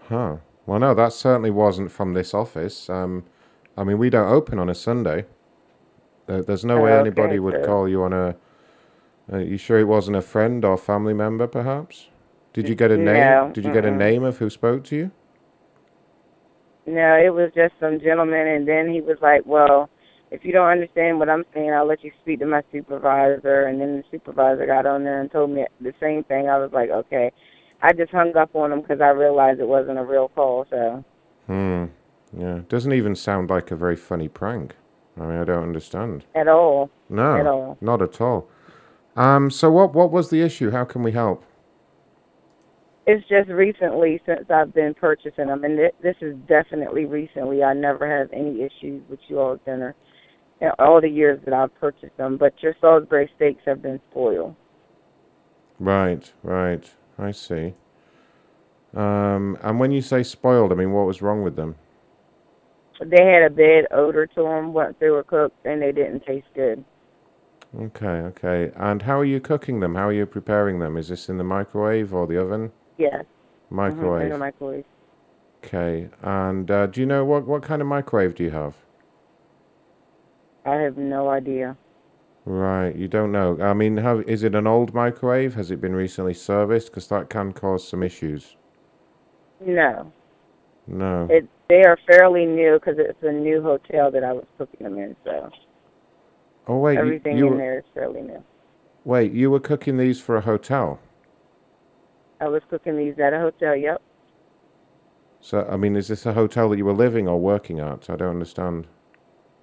Huh. 0.09 0.37
Well, 0.65 0.79
no, 0.79 0.95
that 0.95 1.13
certainly 1.13 1.51
wasn't 1.51 1.91
from 1.91 2.15
this 2.15 2.33
office. 2.33 2.89
Um, 2.89 3.25
I 3.77 3.85
mean, 3.85 3.99
we 3.99 4.11
don't 4.11 4.31
open 4.31 4.59
on 4.59 4.69
a 4.69 4.75
Sunday. 4.75 5.27
There, 6.33 6.43
there's 6.43 6.65
no 6.65 6.79
way 6.79 6.93
Okay, 6.93 7.01
anybody 7.01 7.39
would 7.39 7.63
call 7.63 7.87
you 7.87 8.03
on 8.03 8.15
a. 8.15 8.37
Uh, 9.31 9.39
you 9.39 9.59
sure 9.59 9.79
it 9.79 9.85
wasn't 9.85 10.17
a 10.17 10.23
friend 10.23 10.65
or 10.65 10.79
family 10.79 11.13
member, 11.13 11.47
perhaps? 11.47 12.09
Did 12.55 12.69
you 12.69 12.75
get 12.75 12.91
a 12.91 12.97
name? 12.97 13.15
No, 13.15 13.51
Did 13.53 13.67
you 13.67 13.73
get 13.73 13.85
a 13.85 13.91
name 13.91 14.25
of 14.25 14.39
who 14.39 14.49
spoke 14.49 14.83
to 14.85 14.97
you? 14.97 15.11
No, 16.87 17.15
it 17.15 17.33
was 17.35 17.51
just 17.55 17.75
some 17.79 18.01
gentleman, 18.01 18.47
and 18.47 18.67
then 18.67 18.89
he 18.91 19.01
was 19.01 19.19
like, 19.21 19.43
"Well, 19.45 19.91
if 20.31 20.45
you 20.45 20.53
don't 20.53 20.69
understand 20.69 21.19
what 21.19 21.29
I'm 21.29 21.45
saying, 21.55 21.71
I'll 21.71 21.87
let 21.87 22.03
you 22.03 22.11
speak 22.23 22.41
to 22.41 22.47
my 22.47 22.63
supervisor." 22.73 23.65
And 23.67 23.81
then 23.81 23.99
the 23.99 24.05
supervisor 24.11 24.67
got 24.67 24.87
on 24.87 25.05
there 25.05 25.21
and 25.21 25.31
told 25.31 25.51
me 25.51 25.67
the 25.81 25.95
same 26.01 26.25
thing. 26.25 26.49
I 26.49 26.59
was 26.59 26.73
like, 26.73 26.91
"Okay." 26.91 27.31
I 27.83 27.93
just 27.93 28.13
hung 28.13 28.35
up 28.37 28.55
on 28.55 28.73
him 28.73 28.81
because 28.81 29.01
I 29.01 29.09
realized 29.09 29.61
it 29.61 29.69
wasn't 29.69 29.99
a 29.99 30.05
real 30.05 30.29
call. 30.29 30.67
So 30.71 31.05
Hmm. 31.47 31.87
Yeah. 32.37 32.61
Doesn't 32.69 32.93
even 32.93 33.15
sound 33.15 33.51
like 33.51 33.71
a 33.71 33.77
very 33.77 33.97
funny 33.97 34.29
prank. 34.29 34.77
I 35.19 35.21
mean, 35.27 35.39
I 35.39 35.45
don't 35.45 35.63
understand. 35.63 36.25
at 36.35 36.49
all, 36.49 36.91
No, 37.09 37.37
at 37.37 37.47
all. 37.47 37.77
not 37.81 38.01
at 38.03 38.21
all. 38.21 38.49
Um. 39.17 39.51
So 39.51 39.71
what? 39.71 39.93
What 39.95 40.11
was 40.11 40.31
the 40.31 40.41
issue? 40.41 40.71
How 40.71 40.85
can 40.85 41.03
we 41.03 41.13
help? 41.13 41.45
It's 43.07 43.27
just 43.29 43.49
recently 43.51 44.23
since 44.25 44.49
I've 44.49 44.73
been 44.73 44.95
purchasing 44.95 45.49
them, 45.49 45.65
and 45.65 45.77
th- 45.77 45.95
this 46.03 46.17
is 46.23 46.35
definitely 46.49 47.05
recently. 47.05 47.63
I 47.63 47.75
never 47.75 48.09
have 48.09 48.31
any 48.33 48.63
issues 48.63 49.03
with 49.11 49.19
you 49.29 49.39
all's 49.41 49.59
dinner 49.67 49.95
in 50.61 50.71
all 50.79 51.01
the 51.01 51.09
years 51.11 51.41
that 51.45 51.53
I've 51.53 51.75
purchased 51.79 52.17
them. 52.17 52.37
But 52.39 52.55
your 52.63 52.75
Salisbury 52.81 53.29
steaks 53.37 53.63
have 53.67 53.83
been 53.83 54.01
spoiled. 54.11 54.55
Right. 55.79 56.33
Right. 56.43 56.91
I 57.19 57.33
see. 57.33 57.75
Um. 58.95 59.59
And 59.63 59.79
when 59.79 59.91
you 59.93 60.01
say 60.01 60.23
spoiled, 60.23 60.73
I 60.73 60.75
mean, 60.77 60.93
what 60.93 61.07
was 61.07 61.21
wrong 61.21 61.43
with 61.43 61.57
them? 61.57 61.75
They 63.07 63.25
had 63.25 63.43
a 63.43 63.51
bad 63.51 63.87
odor 63.91 64.27
to 64.27 64.43
them 64.43 64.73
once 64.73 64.95
they 65.01 65.11
were 65.11 65.23
cooked, 65.25 65.65
and 65.67 65.81
they 65.83 65.93
didn't 65.93 66.25
taste 66.25 66.47
good. 66.55 66.85
Okay. 67.81 68.07
Okay. 68.07 68.71
And 68.77 69.03
how 69.03 69.19
are 69.19 69.25
you 69.25 69.41
cooking 69.41 69.81
them? 69.81 69.95
How 69.95 70.09
are 70.09 70.13
you 70.13 70.27
preparing 70.27 70.79
them? 70.79 70.97
Is 70.97 71.09
this 71.09 71.29
in 71.29 71.39
the 71.39 71.45
microwave 71.45 72.13
or 72.15 72.27
the 72.27 72.39
oven? 72.41 72.73
Yes. 72.99 73.25
Mhm, 73.71 73.77
Microwave. 73.77 74.23
in 74.25 74.29
the 74.31 74.39
microwave. 74.39 74.85
Okay. 75.65 76.09
And 76.23 76.71
uh, 76.71 76.87
do 76.87 77.01
you 77.01 77.07
know 77.07 77.25
what 77.25 77.47
what 77.47 77.63
kind 77.63 77.81
of 77.81 77.89
microwave 77.89 78.35
do 78.35 78.45
you 78.45 78.51
have? 78.51 78.77
I 80.67 80.75
have 80.77 80.97
no 80.97 81.29
idea. 81.31 81.77
Right, 82.45 82.95
you 82.97 83.07
don't 83.07 83.31
know. 83.31 83.57
I 83.61 83.73
mean, 83.73 83.99
have, 83.99 84.23
is 84.29 84.43
it 84.43 84.55
an 84.57 84.67
old 84.67 84.93
microwave? 84.93 85.55
Has 85.55 85.71
it 85.71 85.81
been 85.81 85.95
recently 85.95 86.35
serviced? 86.35 86.89
Because 86.89 87.07
that 87.09 87.31
can 87.31 87.53
cause 87.53 87.87
some 87.87 88.03
issues. 88.03 88.57
No, 89.65 90.13
No. 90.89 91.29
it 91.31 91.49
they 91.73 91.85
are 91.85 91.99
fairly 92.07 92.45
new 92.45 92.79
because 92.79 92.97
it's 92.99 93.23
a 93.23 93.33
new 93.33 93.63
hotel 93.63 94.11
that 94.11 94.23
I 94.23 94.35
was 94.35 94.45
cooking 94.59 94.85
them 94.85 94.99
in. 94.99 95.17
So 95.25 95.51
oh 96.69 96.77
wait, 96.77 96.95
you, 96.95 97.01
everything 97.01 97.39
you 97.39 97.47
in 97.47 97.53
were, 97.53 97.57
there 97.57 97.79
is 97.79 97.85
fairly 97.95 98.21
new. 98.21 98.45
wait, 99.05 99.33
you 99.33 99.51
were 99.51 99.59
cooking 99.59 99.97
these 99.97 100.21
for 100.21 100.37
a 100.37 100.43
hotel. 100.43 101.01
I 102.43 102.49
was 102.49 102.61
cooking 102.69 102.99
these 102.99 103.19
at 103.19 103.33
a 103.33 103.39
hotel. 103.39 103.75
Yep. 103.75 104.03
So 105.41 105.67
I 105.71 105.79
mean, 105.79 105.97
is 105.97 106.09
this 106.09 106.27
a 106.27 106.35
hotel 106.35 106.69
that 106.69 106.77
you 106.77 106.85
were 106.85 106.93
living 106.93 107.27
or 107.27 107.41
working 107.41 107.81
at? 107.81 108.11
I 108.11 108.17
don't 108.17 108.29
understand. 108.29 108.87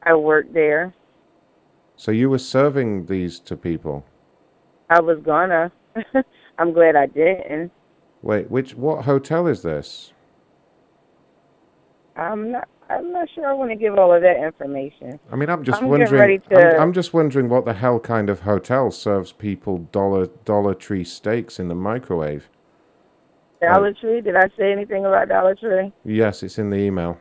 I 0.02 0.16
worked 0.16 0.54
there. 0.56 0.96
So 1.96 2.10
you 2.10 2.28
were 2.32 2.40
serving 2.40 3.06
these 3.06 3.40
to 3.42 3.56
people. 3.56 4.04
I 4.90 5.00
was 5.00 5.20
gonna. 5.24 5.72
I'm 6.58 6.74
glad 6.74 6.96
I 6.96 7.06
didn't. 7.06 7.72
Wait, 8.24 8.50
which 8.50 8.74
what 8.74 9.06
hotel 9.06 9.46
is 9.46 9.62
this? 9.62 10.12
I'm 12.20 12.52
not. 12.52 12.68
I'm 12.90 13.14
not 13.14 13.28
sure 13.36 13.46
I 13.46 13.54
want 13.54 13.70
to 13.70 13.76
give 13.76 14.00
all 14.00 14.12
of 14.14 14.24
that 14.24 14.44
information. 14.44 15.20
I 15.32 15.36
mean, 15.36 15.48
I'm 15.48 15.64
just 15.64 15.82
I'm 15.82 15.90
wondering. 15.90 16.42
I'm, 16.52 16.82
I'm 16.82 16.94
just 16.94 17.14
wondering 17.14 17.48
what 17.48 17.66
the 17.66 17.76
hell 17.76 18.00
kind 18.00 18.30
of 18.30 18.42
hotel 18.42 18.90
serves 18.90 19.32
people 19.32 19.78
dollar 19.92 20.28
Dollar 20.44 20.74
Tree 20.74 21.04
steaks 21.04 21.60
in 21.60 21.68
the 21.68 21.76
microwave. 21.76 22.50
Dollar 23.62 23.94
Tree. 23.94 24.22
Did 24.22 24.36
I 24.36 24.50
say 24.58 24.72
anything 24.72 25.06
about 25.06 25.30
Dollar 25.30 25.56
Tree? 25.56 25.94
Yes, 26.04 26.42
it's 26.44 26.58
in 26.58 26.72
the 26.72 26.78
email. 26.78 27.20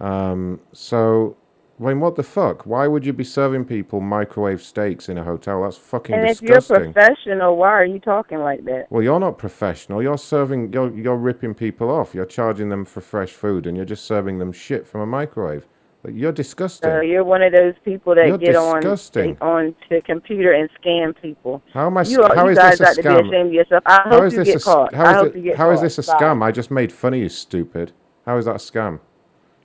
Um, 0.00 0.60
so, 0.72 1.36
I 1.78 1.88
mean, 1.88 2.00
what 2.00 2.16
the 2.16 2.22
fuck? 2.22 2.64
Why 2.64 2.86
would 2.86 3.04
you 3.04 3.12
be 3.12 3.22
serving 3.24 3.66
people 3.66 4.00
microwave 4.00 4.62
steaks 4.62 5.10
in 5.10 5.18
a 5.18 5.24
hotel? 5.24 5.62
That's 5.62 5.76
fucking 5.76 6.14
and 6.14 6.26
if 6.30 6.40
you're 6.40 6.62
professional, 6.62 7.56
why 7.58 7.68
are 7.68 7.84
you 7.84 7.98
talking 7.98 8.38
like 8.38 8.64
that? 8.64 8.86
well, 8.90 9.02
you're 9.02 9.20
not 9.20 9.36
professional. 9.36 10.02
You're 10.02 10.16
serving. 10.16 10.72
You're 10.72 10.90
you're 10.96 11.16
ripping 11.16 11.52
people 11.54 11.90
off. 11.90 12.14
You're 12.14 12.24
charging 12.24 12.70
them 12.70 12.86
for 12.86 13.02
fresh 13.02 13.32
food, 13.32 13.66
and 13.66 13.76
you're 13.76 13.84
just 13.84 14.06
serving 14.06 14.38
them 14.38 14.52
shit 14.52 14.86
from 14.86 15.02
a 15.02 15.06
microwave. 15.06 15.66
Like, 16.02 16.14
you're 16.16 16.32
disgusting. 16.32 16.88
So 16.88 17.00
you're 17.00 17.24
one 17.24 17.42
of 17.42 17.52
those 17.52 17.74
people 17.84 18.14
that 18.14 18.26
You're 18.28 18.38
get 18.38 18.54
on 18.56 18.76
disgusting. 18.80 19.36
on 19.40 19.74
the 19.90 20.00
computer 20.02 20.52
and 20.52 20.70
scam 20.80 21.20
people. 21.20 21.62
How 21.74 21.88
am 21.88 21.98
I? 21.98 22.02
You, 22.02 22.22
how 22.22 22.44
you 22.44 22.52
is 22.52 22.58
guys 22.58 22.78
this 22.78 22.96
a 22.98 23.02
got 23.02 23.16
to 23.16 23.22
be 23.22 23.28
scam? 23.28 23.28
ashamed 23.28 23.46
of 23.48 23.52
yourself. 23.52 23.82
I 23.86 24.02
hope 24.08 24.24
is 24.24 24.32
you 24.32 24.38
this 24.44 24.48
get 24.48 24.56
a, 24.62 24.64
caught. 24.64 24.94
How 24.94 25.04
I 25.04 25.12
hope 25.14 25.36
it- 25.36 25.56
how 25.56 25.70
is 25.72 25.78
caught. 25.80 25.82
this 25.82 25.98
a 25.98 26.02
Bye. 26.02 26.18
scam? 26.20 26.42
I 26.42 26.52
just 26.52 26.70
made 26.70 26.90
fun 26.92 27.12
of 27.14 27.20
you, 27.20 27.28
stupid. 27.28 27.92
How 28.24 28.38
is 28.38 28.44
that 28.46 28.52
a 28.54 28.58
scam? 28.58 29.00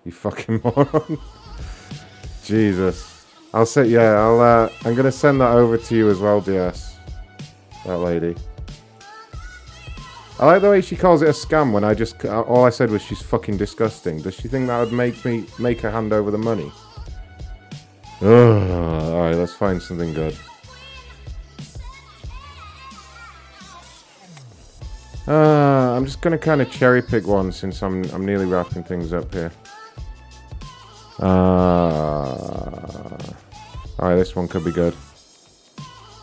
You 0.03 0.11
fucking 0.11 0.61
moron. 0.63 1.19
Jesus. 2.43 3.25
I'll 3.53 3.65
say 3.65 3.85
yeah. 3.85 4.13
I'll. 4.13 4.39
Uh, 4.39 4.69
I'm 4.85 4.95
gonna 4.95 5.11
send 5.11 5.41
that 5.41 5.51
over 5.51 5.77
to 5.77 5.95
you 5.95 6.09
as 6.09 6.19
well, 6.19 6.41
DS. 6.41 6.97
That 7.85 7.97
lady. 7.97 8.35
I 10.39 10.45
like 10.45 10.63
the 10.63 10.71
way 10.71 10.81
she 10.81 10.95
calls 10.95 11.21
it 11.21 11.29
a 11.29 11.33
scam 11.33 11.71
when 11.71 11.83
I 11.83 11.93
just 11.93 12.25
uh, 12.25 12.41
all 12.41 12.65
I 12.65 12.71
said 12.71 12.89
was 12.89 13.03
she's 13.03 13.21
fucking 13.21 13.57
disgusting. 13.57 14.21
Does 14.21 14.33
she 14.33 14.47
think 14.47 14.67
that 14.67 14.79
would 14.79 14.91
make 14.91 15.23
me 15.23 15.45
make 15.59 15.81
her 15.81 15.91
hand 15.91 16.13
over 16.13 16.31
the 16.31 16.37
money? 16.39 16.71
All 18.21 18.27
right, 18.27 19.35
let's 19.35 19.53
find 19.53 19.81
something 19.81 20.13
good. 20.13 20.35
Uh, 25.27 25.95
I'm 25.95 26.05
just 26.05 26.21
gonna 26.21 26.37
kind 26.37 26.61
of 26.61 26.71
cherry 26.71 27.03
pick 27.03 27.27
one 27.27 27.51
since 27.51 27.83
I'm 27.83 28.03
I'm 28.05 28.25
nearly 28.25 28.45
wrapping 28.45 28.83
things 28.83 29.13
up 29.13 29.31
here. 29.31 29.51
Uh, 31.21 32.35
all 33.99 34.09
right, 34.09 34.15
this 34.15 34.35
one 34.35 34.47
could 34.47 34.65
be 34.65 34.71
good. 34.71 34.95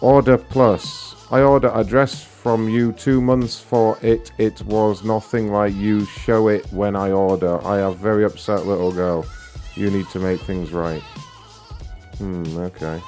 Order 0.00 0.38
plus. 0.38 1.14
I 1.30 1.42
order 1.42 1.70
a 1.74 1.84
dress 1.84 2.24
from 2.24 2.68
you 2.68 2.92
two 2.92 3.20
months 3.20 3.60
for 3.60 3.98
it. 4.02 4.32
It 4.38 4.62
was 4.62 5.04
nothing 5.04 5.52
like 5.52 5.74
you 5.74 6.04
show 6.06 6.48
it 6.48 6.66
when 6.72 6.96
I 6.96 7.10
order. 7.12 7.64
I 7.66 7.76
have 7.76 7.98
very 7.98 8.24
upset 8.24 8.66
little 8.66 8.92
girl. 8.92 9.26
You 9.74 9.90
need 9.90 10.08
to 10.08 10.18
make 10.18 10.40
things 10.40 10.72
right. 10.72 11.02
Hmm. 12.18 12.58
Okay. 12.58 13.00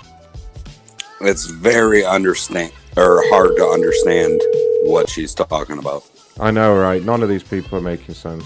It's 1.23 1.47
very 1.47 2.05
understand 2.05 2.73
or 2.97 3.23
hard 3.29 3.57
to 3.57 3.65
understand 3.67 4.41
what 4.85 5.09
she's 5.09 5.35
talking 5.35 5.79
about. 5.79 6.05
I 6.39 6.51
know, 6.51 6.77
right? 6.79 7.03
None 7.03 7.23
of 7.23 7.29
these 7.29 7.43
people 7.43 7.79
are 7.79 7.83
making 7.83 8.15
sense. 8.15 8.45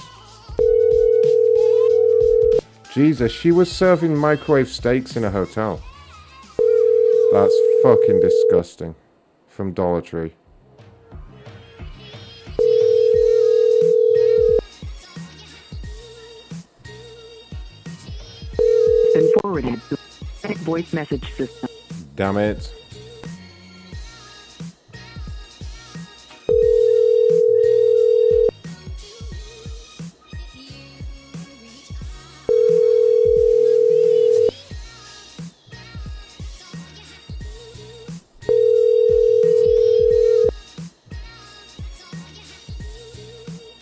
Jesus, 2.95 3.33
she 3.33 3.51
was 3.51 3.73
serving 3.73 4.17
microwave 4.17 4.69
steaks 4.69 5.17
in 5.17 5.25
a 5.25 5.31
hotel. 5.31 5.83
That's 7.33 7.55
fucking 7.83 8.21
disgusting. 8.21 8.95
From 9.49 9.73
Dollar 9.73 10.01
Tree. 10.01 10.33
Been 19.13 19.33
forwarded 19.41 19.81
to 19.89 20.55
voice 20.59 20.93
message 20.93 21.33
system. 21.35 21.69
Damn 22.15 22.37
it. 22.37 22.73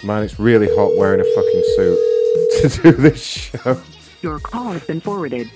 Man, 0.05 0.25
it's 0.25 0.39
really 0.41 0.67
hot 0.75 0.97
wearing 0.97 1.21
a 1.21 1.25
fucking 1.25 1.63
suit 1.77 1.99
to 2.61 2.83
do 2.83 2.93
this 2.93 3.23
show. 3.23 3.81
Your 4.21 4.41
call 4.41 4.73
has 4.73 4.85
been 4.85 5.01
forwarded. 5.01 5.51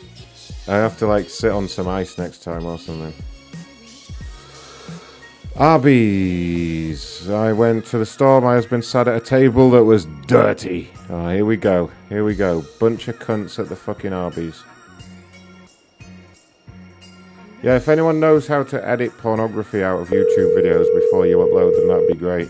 I 0.69 0.77
have 0.77 0.97
to 0.99 1.07
like 1.07 1.29
sit 1.29 1.51
on 1.51 1.69
some 1.69 1.89
ice 1.89 2.17
next 2.17 2.45
time 2.45 2.65
or 2.65 2.79
something. 2.79 3.13
Arby's. 5.57 7.29
I 7.31 7.53
went 7.53 7.87
to 7.87 7.99
the 7.99 8.07
store. 8.07 8.41
My 8.41 8.55
husband 8.55 8.85
sat 8.85 9.09
at 9.09 9.17
a 9.17 9.25
table 9.25 9.71
that 9.71 9.83
was 9.83 10.07
dirty. 10.27 10.91
Oh, 11.09 11.31
here 11.31 11.45
we 11.45 11.57
go. 11.57 11.91
Here 12.09 12.25
we 12.25 12.35
go. 12.35 12.65
Bunch 12.79 13.09
of 13.09 13.19
cunts 13.19 13.59
at 13.59 13.69
the 13.69 13.77
fucking 13.77 14.13
Arby's. 14.13 14.63
Yeah, 17.63 17.77
if 17.77 17.89
anyone 17.89 18.21
knows 18.21 18.47
how 18.47 18.63
to 18.65 18.87
edit 18.87 19.17
pornography 19.19 19.83
out 19.83 20.01
of 20.01 20.09
YouTube 20.09 20.55
videos 20.57 20.87
before 20.95 21.27
you 21.27 21.39
upload 21.39 21.75
them, 21.75 21.89
that'd 21.89 22.07
be 22.07 22.15
great. 22.15 22.49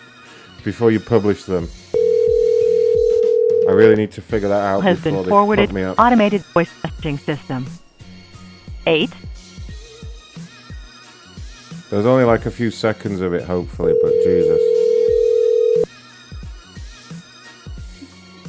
before 0.64 0.90
you 0.90 1.00
publish 1.00 1.44
them. 1.44 1.68
I 3.68 3.72
really 3.72 3.96
need 3.96 4.12
to 4.12 4.22
figure 4.22 4.48
that 4.48 4.62
out 4.64 4.82
has 4.82 5.00
been 5.00 5.24
forwarded 5.24 5.68
fuck 5.68 5.74
me 5.74 5.82
up. 5.82 5.98
automated 5.98 6.42
voice 6.54 6.70
messaging 6.82 7.20
system. 7.20 7.66
8 8.86 9.10
There's 11.90 12.06
only 12.06 12.24
like 12.24 12.46
a 12.46 12.50
few 12.50 12.70
seconds 12.70 13.20
of 13.20 13.34
it, 13.34 13.44
hopefully, 13.44 13.94
but 14.02 14.12
Jesus. 14.24 14.60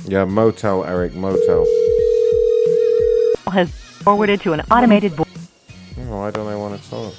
Yeah, 0.06 0.26
motel, 0.26 0.86
Eric, 0.86 1.14
motel. 1.14 1.66
Has 3.52 3.70
forwarded 3.72 4.42
to 4.42 4.54
an 4.54 4.62
automated 4.72 5.12
voice. 5.14 5.28
Oh, 6.00 6.20
why 6.20 6.32
don't 6.32 6.48
they 6.48 6.56
want 6.56 6.82
to 6.82 6.90
talk? 6.90 7.14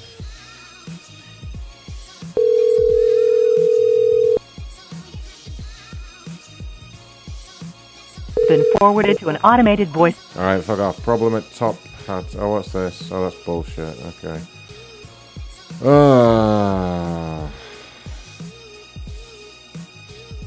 Been 8.51 8.65
forwarded 8.79 9.17
to 9.19 9.29
an 9.29 9.37
automated 9.45 9.87
voice. 9.87 10.35
Alright, 10.35 10.61
fuck 10.61 10.79
off. 10.79 11.01
Problem 11.03 11.35
at 11.35 11.49
top. 11.53 11.77
Oh, 12.09 12.51
what's 12.51 12.73
this? 12.73 13.09
Oh, 13.09 13.23
that's 13.23 13.41
bullshit. 13.45 13.95
Okay. 14.07 14.41
Ah. 15.85 17.49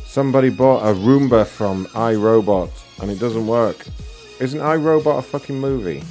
Somebody 0.04 0.50
bought 0.50 0.82
a 0.82 0.92
Roomba 0.92 1.46
from 1.46 1.86
iRobot 1.86 2.68
and 3.00 3.10
it 3.10 3.18
doesn't 3.18 3.46
work. 3.46 3.86
Isn't 4.38 4.60
iRobot 4.60 5.20
a 5.20 5.22
fucking 5.22 5.58
movie? 5.58 6.02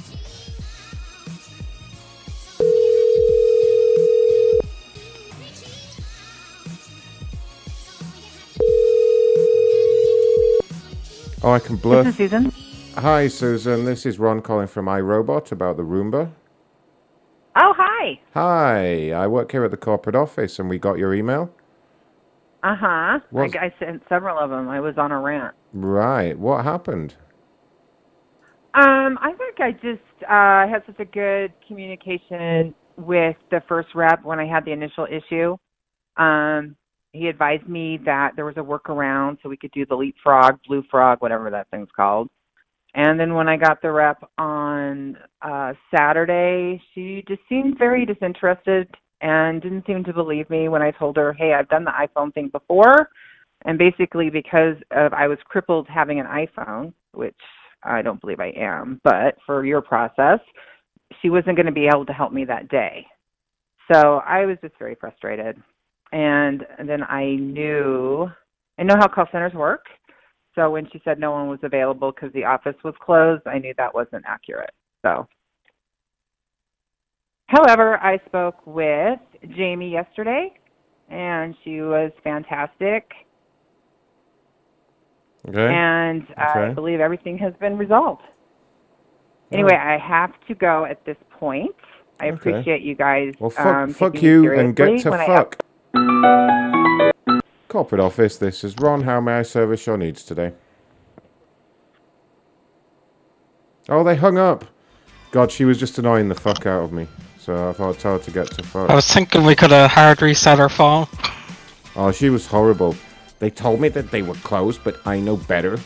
Oh, 11.44 11.50
I 11.50 11.58
can 11.58 11.76
blur. 11.76 12.04
This 12.04 12.12
is 12.12 12.16
Susan. 12.16 12.52
Hi, 12.96 13.28
Susan. 13.28 13.84
This 13.84 14.06
is 14.06 14.18
Ron 14.18 14.40
calling 14.40 14.66
from 14.66 14.86
iRobot 14.86 15.52
about 15.52 15.76
the 15.76 15.82
Roomba. 15.82 16.30
Oh, 17.54 17.74
hi. 17.76 18.18
Hi, 18.32 19.12
I 19.12 19.26
work 19.26 19.52
here 19.52 19.62
at 19.62 19.70
the 19.70 19.76
corporate 19.76 20.16
office 20.16 20.58
and 20.58 20.70
we 20.70 20.78
got 20.78 20.96
your 20.96 21.12
email. 21.12 21.52
Uh 22.62 22.74
huh. 22.74 23.18
I, 23.36 23.42
I 23.60 23.74
sent 23.78 24.02
several 24.08 24.38
of 24.38 24.48
them. 24.48 24.70
I 24.70 24.80
was 24.80 24.94
on 24.96 25.12
a 25.12 25.20
rant. 25.20 25.54
Right. 25.74 26.38
What 26.38 26.64
happened? 26.64 27.14
Um, 28.72 29.18
I 29.20 29.34
think 29.36 29.60
I 29.60 29.72
just 29.72 30.22
uh, 30.22 30.66
had 30.66 30.82
such 30.86 30.98
a 30.98 31.04
good 31.04 31.52
communication 31.68 32.74
with 32.96 33.36
the 33.50 33.60
first 33.68 33.88
rep 33.94 34.24
when 34.24 34.40
I 34.40 34.46
had 34.46 34.64
the 34.64 34.72
initial 34.72 35.06
issue. 35.10 35.58
Um, 36.16 36.74
he 37.14 37.28
advised 37.28 37.68
me 37.68 37.98
that 38.04 38.32
there 38.34 38.44
was 38.44 38.56
a 38.56 38.60
workaround 38.60 39.38
so 39.42 39.48
we 39.48 39.56
could 39.56 39.70
do 39.70 39.86
the 39.86 39.94
leapfrog, 39.94 40.58
blue 40.66 40.82
frog, 40.90 41.22
whatever 41.22 41.48
that 41.48 41.70
thing's 41.70 41.88
called. 41.94 42.28
And 42.94 43.18
then 43.18 43.34
when 43.34 43.48
I 43.48 43.56
got 43.56 43.80
the 43.80 43.90
rep 43.90 44.22
on 44.36 45.16
uh, 45.40 45.72
Saturday, 45.94 46.82
she 46.92 47.24
just 47.26 47.40
seemed 47.48 47.78
very 47.78 48.04
disinterested 48.04 48.88
and 49.20 49.62
didn't 49.62 49.86
seem 49.86 50.02
to 50.04 50.12
believe 50.12 50.50
me 50.50 50.68
when 50.68 50.82
I 50.82 50.90
told 50.90 51.16
her, 51.16 51.32
"Hey, 51.32 51.54
I've 51.54 51.68
done 51.68 51.84
the 51.84 51.92
iPhone 51.92 52.34
thing 52.34 52.48
before." 52.48 53.08
And 53.64 53.78
basically, 53.78 54.28
because 54.28 54.76
of 54.90 55.12
I 55.12 55.28
was 55.28 55.38
crippled 55.44 55.88
having 55.88 56.20
an 56.20 56.26
iPhone, 56.26 56.92
which 57.12 57.34
I 57.84 58.02
don't 58.02 58.20
believe 58.20 58.40
I 58.40 58.52
am, 58.56 59.00
but 59.04 59.36
for 59.46 59.64
your 59.64 59.80
process, 59.80 60.40
she 61.20 61.30
wasn't 61.30 61.56
going 61.56 61.66
to 61.66 61.72
be 61.72 61.86
able 61.86 62.06
to 62.06 62.12
help 62.12 62.32
me 62.32 62.44
that 62.44 62.68
day. 62.68 63.06
So 63.92 64.18
I 64.26 64.46
was 64.46 64.56
just 64.62 64.74
very 64.78 64.94
frustrated. 64.94 65.62
And 66.14 66.64
then 66.86 67.02
I 67.02 67.34
knew, 67.34 68.28
I 68.78 68.84
know 68.84 68.94
how 68.96 69.08
call 69.08 69.26
centers 69.32 69.52
work. 69.52 69.84
So 70.54 70.70
when 70.70 70.88
she 70.92 71.00
said 71.04 71.18
no 71.18 71.32
one 71.32 71.48
was 71.48 71.58
available 71.64 72.12
because 72.12 72.32
the 72.32 72.44
office 72.44 72.76
was 72.84 72.94
closed, 73.04 73.42
I 73.48 73.58
knew 73.58 73.74
that 73.76 73.92
wasn't 73.92 74.24
accurate. 74.24 74.70
So, 75.04 75.26
however, 77.48 77.96
I 77.96 78.20
spoke 78.26 78.64
with 78.64 79.18
Jamie 79.56 79.90
yesterday, 79.90 80.52
and 81.10 81.56
she 81.64 81.80
was 81.80 82.12
fantastic. 82.22 83.10
Okay. 85.48 85.66
And 85.74 86.22
I 86.38 86.72
believe 86.76 87.00
everything 87.00 87.36
has 87.38 87.54
been 87.58 87.76
resolved. 87.76 88.22
Anyway, 89.50 89.74
I 89.74 89.98
have 89.98 90.30
to 90.46 90.54
go 90.54 90.84
at 90.84 91.04
this 91.04 91.16
point. 91.40 91.74
I 92.20 92.28
Okay. 92.28 92.50
appreciate 92.50 92.82
you 92.82 92.94
guys. 92.94 93.34
Well, 93.40 93.50
fuck, 93.50 93.66
um, 93.66 93.92
fuck 93.92 94.22
you 94.22 94.52
and 94.56 94.76
get 94.76 95.00
to 95.00 95.10
fuck. 95.10 95.58
Corporate 97.68 98.00
office, 98.00 98.36
this 98.36 98.64
is 98.64 98.76
Ron. 98.78 99.02
How 99.02 99.20
may 99.20 99.34
I 99.34 99.42
service 99.42 99.86
your 99.86 99.96
needs 99.96 100.24
today? 100.24 100.52
Oh, 103.88 104.02
they 104.02 104.16
hung 104.16 104.38
up. 104.38 104.64
God, 105.30 105.50
she 105.52 105.64
was 105.64 105.78
just 105.78 105.98
annoying 105.98 106.28
the 106.28 106.34
fuck 106.34 106.66
out 106.66 106.84
of 106.84 106.92
me. 106.92 107.06
So 107.38 107.68
I 107.68 107.72
thought 107.72 107.90
I'd 107.90 107.98
tell 107.98 108.18
her 108.18 108.24
to 108.24 108.30
get 108.30 108.46
to 108.52 108.62
fuck. 108.62 108.88
I 108.88 108.94
was 108.94 109.06
thinking 109.06 109.44
we 109.44 109.54
could 109.54 109.70
have 109.70 109.90
hard 109.90 110.22
reset 110.22 110.58
her 110.58 110.68
phone. 110.68 111.06
Oh, 111.94 112.10
she 112.10 112.30
was 112.30 112.46
horrible. 112.46 112.96
They 113.38 113.50
told 113.50 113.80
me 113.80 113.88
that 113.90 114.10
they 114.10 114.22
were 114.22 114.34
closed, 114.36 114.82
but 114.82 115.04
I 115.06 115.20
know 115.20 115.36
better. 115.36 115.78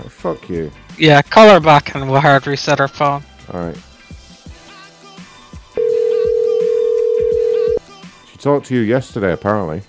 Oh, 0.00 0.08
fuck 0.08 0.48
you. 0.48 0.72
Yeah, 0.98 1.22
call 1.22 1.48
her 1.48 1.60
back 1.60 1.94
and 1.94 2.10
we'll 2.10 2.20
hard 2.20 2.46
reset 2.46 2.78
her 2.80 2.88
phone. 2.88 3.22
Alright. 3.52 3.78
Talked 8.44 8.66
to 8.66 8.74
you 8.74 8.82
yesterday, 8.82 9.32
apparently. 9.32 9.80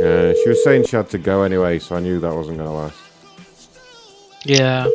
Yeah, 0.00 0.32
she 0.42 0.48
was 0.48 0.64
saying 0.64 0.86
she 0.86 0.96
had 0.96 1.10
to 1.10 1.18
go 1.18 1.42
anyway, 1.42 1.78
so 1.78 1.96
I 1.96 2.00
knew 2.00 2.18
that 2.18 2.34
wasn't 2.34 2.56
going 2.56 2.70
to 2.70 2.74
last. 2.74 2.96
Yeah. 4.46 4.88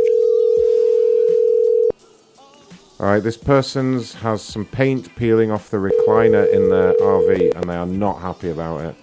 Alright, 3.00 3.22
this 3.22 3.38
person's 3.38 4.16
has 4.16 4.42
some 4.42 4.66
paint 4.66 5.16
peeling 5.16 5.52
off 5.52 5.70
the 5.70 5.78
recliner 5.78 6.52
in 6.52 6.70
their 6.70 6.94
RV, 6.94 7.56
and 7.56 7.70
they 7.70 7.76
are 7.76 7.86
not 7.86 8.22
happy 8.22 8.50
about 8.50 8.82
it. 8.82 8.96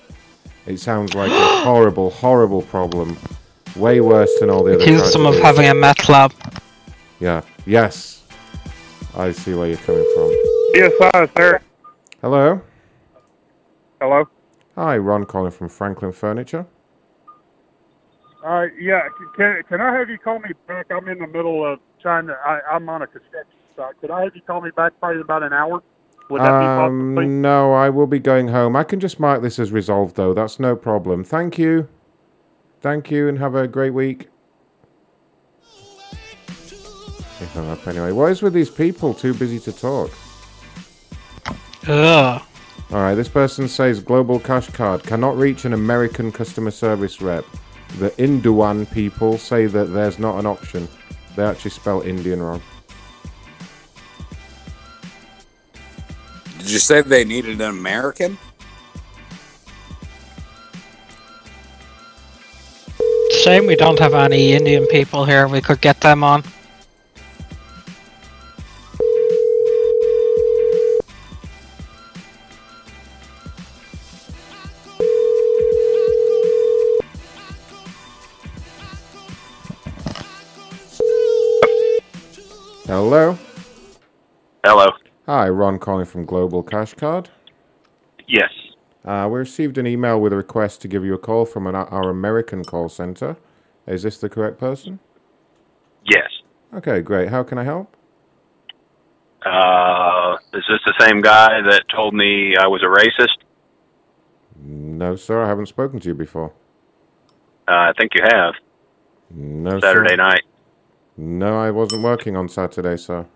It 0.66 0.78
sounds 0.78 1.14
like 1.14 1.30
a 1.30 1.62
horrible, 1.62 2.10
horrible 2.10 2.62
problem. 2.62 3.16
Way 3.76 4.00
worse 4.00 4.30
than 4.38 4.50
all 4.50 4.62
the 4.62 4.74
other 4.74 4.82
Accuse 4.82 5.12
them 5.12 5.26
of 5.26 5.36
having 5.36 5.66
a 5.66 5.74
meth 5.74 6.08
lab. 6.08 6.32
Yeah. 7.18 7.42
Yes. 7.66 8.22
I 9.16 9.32
see 9.32 9.54
where 9.54 9.68
you're 9.68 9.76
coming 9.78 10.06
from. 10.14 10.30
Yes, 10.74 10.92
hi, 10.98 11.28
sir. 11.36 11.60
Hello. 12.20 12.60
Hello. 14.00 14.28
Hi, 14.76 14.96
Ron 14.96 15.24
calling 15.24 15.50
from 15.50 15.68
Franklin 15.68 16.12
Furniture. 16.12 16.66
Uh, 18.44 18.66
yeah, 18.78 19.08
can 19.36 19.62
can 19.68 19.80
I 19.80 19.96
have 19.96 20.10
you 20.10 20.18
call 20.18 20.38
me 20.38 20.50
back? 20.68 20.86
I'm 20.90 21.08
in 21.08 21.18
the 21.18 21.26
middle 21.26 21.64
of 21.64 21.78
trying 22.02 22.26
to. 22.26 22.34
I, 22.34 22.60
I'm 22.72 22.88
on 22.88 23.02
a 23.02 23.06
construction 23.06 23.58
site. 23.74 23.98
Could 24.00 24.10
I 24.10 24.24
have 24.24 24.36
you 24.36 24.42
call 24.42 24.60
me 24.60 24.70
back 24.76 24.92
probably 25.00 25.16
in 25.16 25.22
about 25.22 25.42
an 25.42 25.52
hour? 25.52 25.82
Would 26.28 26.40
that 26.40 26.60
be 26.60 26.66
possible? 26.66 27.18
Um, 27.20 27.42
no, 27.42 27.72
I 27.72 27.88
will 27.88 28.06
be 28.06 28.18
going 28.18 28.48
home. 28.48 28.76
I 28.76 28.84
can 28.84 29.00
just 29.00 29.18
mark 29.18 29.42
this 29.42 29.58
as 29.58 29.72
resolved, 29.72 30.16
though. 30.16 30.34
That's 30.34 30.58
no 30.58 30.76
problem. 30.76 31.24
Thank 31.24 31.58
you. 31.58 31.88
Thank 32.84 33.10
you, 33.10 33.28
and 33.28 33.38
have 33.38 33.54
a 33.54 33.66
great 33.66 33.94
week. 33.94 34.28
He 37.38 37.46
hung 37.54 37.70
up 37.70 37.88
anyway. 37.88 38.12
What 38.12 38.30
is 38.30 38.42
with 38.42 38.52
these 38.52 38.68
people 38.68 39.14
too 39.14 39.32
busy 39.32 39.58
to 39.60 39.72
talk? 39.72 40.10
Ugh. 41.88 42.42
All 42.90 42.98
right, 42.98 43.14
this 43.14 43.30
person 43.30 43.68
says 43.68 44.00
Global 44.00 44.38
Cash 44.38 44.68
Card 44.68 45.02
cannot 45.02 45.38
reach 45.38 45.64
an 45.64 45.72
American 45.72 46.30
customer 46.30 46.70
service 46.70 47.22
rep. 47.22 47.46
The 48.00 48.10
Induan 48.22 48.84
people 48.92 49.38
say 49.38 49.64
that 49.64 49.86
there's 49.86 50.18
not 50.18 50.38
an 50.38 50.44
option. 50.44 50.86
They 51.36 51.44
actually 51.44 51.70
spell 51.70 52.02
Indian 52.02 52.42
wrong. 52.42 52.60
Did 56.58 56.70
you 56.70 56.78
say 56.78 57.00
they 57.00 57.24
needed 57.24 57.62
an 57.62 57.70
American? 57.70 58.36
Shame 63.44 63.66
we 63.66 63.76
don't 63.76 63.98
have 63.98 64.14
any 64.14 64.52
Indian 64.52 64.86
people 64.86 65.26
here. 65.26 65.46
We 65.46 65.60
could 65.60 65.82
get 65.82 66.00
them 66.00 66.24
on. 66.24 66.42
Hello. 82.86 83.38
Hello. 84.64 84.86
Hi, 85.26 85.50
Ron 85.50 85.78
calling 85.78 86.06
from 86.06 86.24
Global 86.24 86.62
Cash 86.62 86.94
Card. 86.94 87.28
Yes. 88.26 88.63
Uh, 89.04 89.28
we 89.30 89.38
received 89.38 89.76
an 89.76 89.86
email 89.86 90.18
with 90.18 90.32
a 90.32 90.36
request 90.36 90.80
to 90.82 90.88
give 90.88 91.04
you 91.04 91.14
a 91.14 91.18
call 91.18 91.44
from 91.44 91.66
an, 91.66 91.74
our 91.74 92.08
American 92.08 92.64
call 92.64 92.88
center. 92.88 93.36
Is 93.86 94.02
this 94.02 94.18
the 94.18 94.30
correct 94.30 94.58
person? 94.58 94.98
Yes. 96.04 96.28
Okay, 96.72 97.02
great. 97.02 97.28
How 97.28 97.42
can 97.42 97.58
I 97.58 97.64
help? 97.64 97.94
Uh, 99.44 100.36
is 100.54 100.64
this 100.68 100.80
the 100.86 100.94
same 101.00 101.20
guy 101.20 101.60
that 101.68 101.82
told 101.94 102.14
me 102.14 102.54
I 102.58 102.66
was 102.66 102.82
a 102.82 102.86
racist? 102.86 103.44
No, 104.58 105.16
sir. 105.16 105.42
I 105.42 105.48
haven't 105.48 105.66
spoken 105.66 106.00
to 106.00 106.08
you 106.08 106.14
before. 106.14 106.52
Uh, 107.68 107.72
I 107.72 107.92
think 107.98 108.12
you 108.14 108.22
have. 108.24 108.54
No, 109.30 109.80
Saturday 109.80 110.10
sir. 110.10 110.16
night. 110.16 110.42
No, 111.16 111.58
I 111.58 111.70
wasn't 111.70 112.02
working 112.02 112.36
on 112.36 112.48
Saturday, 112.48 112.96
sir. 112.96 113.26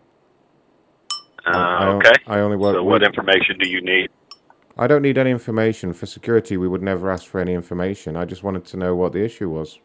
Uh, 1.46 1.50
I 1.56 1.86
okay. 1.88 2.12
I 2.26 2.38
only 2.40 2.56
work. 2.56 2.74
So, 2.74 2.82
what 2.82 3.02
information 3.02 3.58
do 3.58 3.68
you 3.68 3.80
need? 3.82 4.10
I 4.78 4.86
don't 4.86 5.02
need 5.02 5.18
any 5.18 5.30
information. 5.30 5.92
For 5.92 6.06
security, 6.06 6.56
we 6.56 6.68
would 6.68 6.82
never 6.82 7.10
ask 7.10 7.26
for 7.26 7.40
any 7.40 7.52
information. 7.52 8.16
I 8.16 8.24
just 8.24 8.44
wanted 8.44 8.64
to 8.66 8.76
know 8.76 8.94
what 8.94 9.12
the 9.12 9.24
issue 9.24 9.50
was. 9.50 9.80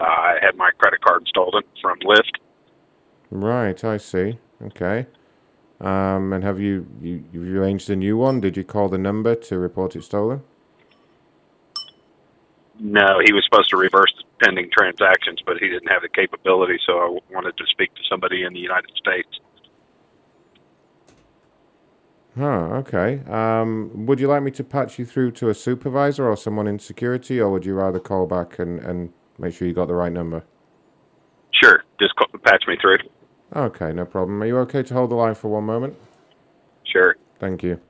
I 0.00 0.34
had 0.42 0.56
my 0.56 0.70
credit 0.78 1.00
card 1.02 1.24
stolen 1.28 1.62
from 1.80 1.98
Lyft. 2.00 2.36
Right, 3.30 3.82
I 3.84 3.96
see. 3.96 4.38
Okay. 4.60 5.06
Um, 5.80 6.32
and 6.32 6.42
have 6.42 6.58
you, 6.58 6.86
you 7.00 7.24
you 7.32 7.60
arranged 7.60 7.88
a 7.90 7.96
new 7.96 8.16
one? 8.16 8.40
Did 8.40 8.56
you 8.56 8.64
call 8.64 8.88
the 8.88 8.98
number 8.98 9.34
to 9.34 9.58
report 9.58 9.94
it 9.94 10.04
stolen? 10.04 10.42
No, 12.78 13.20
he 13.24 13.32
was 13.32 13.44
supposed 13.44 13.70
to 13.70 13.76
reverse 13.76 14.12
the 14.18 14.44
pending 14.44 14.70
transactions, 14.76 15.40
but 15.46 15.58
he 15.58 15.68
didn't 15.68 15.88
have 15.88 16.02
the 16.02 16.08
capability, 16.08 16.78
so 16.86 16.92
I 16.98 17.18
wanted 17.32 17.56
to 17.56 17.64
speak 17.66 17.94
to 17.94 18.02
somebody 18.08 18.42
in 18.44 18.52
the 18.52 18.60
United 18.60 18.90
States. 18.96 19.28
Huh, 22.38 22.82
okay. 22.84 23.22
Um, 23.30 24.04
would 24.06 24.20
you 24.20 24.28
like 24.28 24.42
me 24.42 24.50
to 24.52 24.64
patch 24.64 24.98
you 24.98 25.06
through 25.06 25.30
to 25.32 25.48
a 25.48 25.54
supervisor 25.54 26.28
or 26.28 26.36
someone 26.36 26.66
in 26.66 26.78
security, 26.78 27.40
or 27.40 27.50
would 27.50 27.64
you 27.64 27.74
rather 27.74 27.98
call 27.98 28.26
back 28.26 28.58
and, 28.58 28.78
and 28.80 29.10
make 29.38 29.54
sure 29.54 29.66
you 29.66 29.72
got 29.72 29.88
the 29.88 29.94
right 29.94 30.12
number? 30.12 30.44
Sure, 31.52 31.82
just 31.98 32.14
call, 32.16 32.28
patch 32.44 32.64
me 32.68 32.76
through. 32.80 32.98
Okay, 33.54 33.92
no 33.92 34.04
problem. 34.04 34.42
Are 34.42 34.46
you 34.46 34.58
okay 34.58 34.82
to 34.82 34.94
hold 34.94 35.10
the 35.10 35.14
line 35.14 35.34
for 35.34 35.48
one 35.48 35.64
moment? 35.64 35.96
Sure. 36.84 37.16
Thank 37.40 37.62
you. 37.62 37.80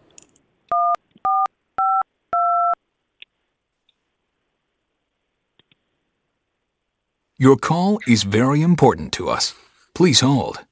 Your 7.39 7.57
call 7.57 7.99
is 8.07 8.23
very 8.23 8.63
important 8.63 9.13
to 9.15 9.29
us. 9.29 9.55
Please 9.95 10.21
hold. 10.21 10.65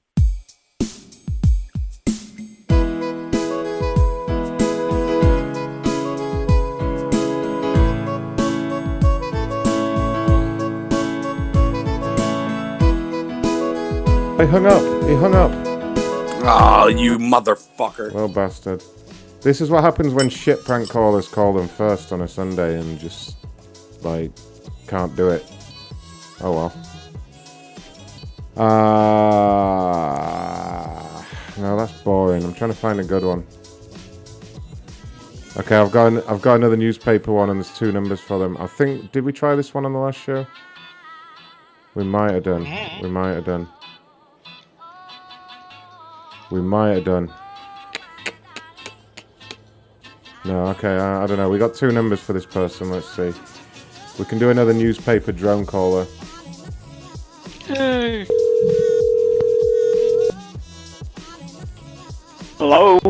He 14.44 14.50
hung 14.50 14.66
up. 14.66 14.82
He 15.08 15.14
hung 15.14 15.34
up. 15.34 15.50
Oh, 16.44 16.88
you 16.88 17.16
motherfucker. 17.16 18.12
Well, 18.12 18.28
bastard. 18.28 18.84
This 19.40 19.62
is 19.62 19.70
what 19.70 19.82
happens 19.82 20.12
when 20.12 20.28
shit 20.28 20.62
prank 20.66 20.90
callers 20.90 21.28
call 21.28 21.54
them 21.54 21.66
first 21.66 22.12
on 22.12 22.20
a 22.20 22.28
Sunday 22.28 22.78
and 22.78 23.00
just, 23.00 23.38
like, 24.02 24.32
can't 24.86 25.16
do 25.16 25.30
it. 25.30 25.50
Oh 26.42 26.52
well. 26.52 26.74
Ah, 28.58 29.16
no, 31.56 31.78
that's 31.78 32.02
boring. 32.02 32.44
I'm 32.44 32.52
trying 32.52 32.70
to 32.70 32.76
find 32.76 33.00
a 33.00 33.04
good 33.04 33.24
one. 33.24 33.46
Okay, 35.56 35.76
I've 35.76 35.90
got 35.90 36.08
an, 36.08 36.22
I've 36.28 36.42
got 36.42 36.56
another 36.56 36.76
newspaper 36.76 37.32
one, 37.32 37.48
and 37.48 37.58
there's 37.58 37.74
two 37.78 37.92
numbers 37.92 38.20
for 38.20 38.38
them. 38.38 38.58
I 38.58 38.66
think 38.66 39.10
did 39.10 39.24
we 39.24 39.32
try 39.32 39.54
this 39.54 39.72
one 39.72 39.86
on 39.86 39.94
the 39.94 40.00
last 40.00 40.20
show? 40.20 40.46
We 41.94 42.04
might 42.04 42.32
have 42.32 42.42
done. 42.42 42.68
We 43.00 43.08
might 43.08 43.32
have 43.32 43.46
done. 43.46 43.70
We 46.54 46.62
might 46.62 46.90
have 46.90 47.04
done. 47.04 47.32
No, 50.44 50.66
okay, 50.68 50.96
I, 50.96 51.24
I 51.24 51.26
don't 51.26 51.36
know. 51.36 51.50
We 51.50 51.58
got 51.58 51.74
two 51.74 51.90
numbers 51.90 52.20
for 52.20 52.32
this 52.32 52.46
person. 52.46 52.90
Let's 52.90 53.08
see. 53.08 53.32
We 54.20 54.24
can 54.24 54.38
do 54.38 54.50
another 54.50 54.72
newspaper 54.72 55.32
drone 55.32 55.66
caller. 55.66 56.06
Hey. 57.64 58.24
Hello. 62.58 63.00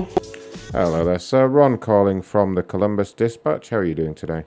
Hello 0.72 1.04
there, 1.04 1.18
sir. 1.18 1.46
Ron 1.46 1.76
calling 1.76 2.22
from 2.22 2.54
the 2.54 2.62
Columbus 2.62 3.12
Dispatch. 3.12 3.68
How 3.68 3.76
are 3.76 3.84
you 3.84 3.94
doing 3.94 4.14
today? 4.14 4.44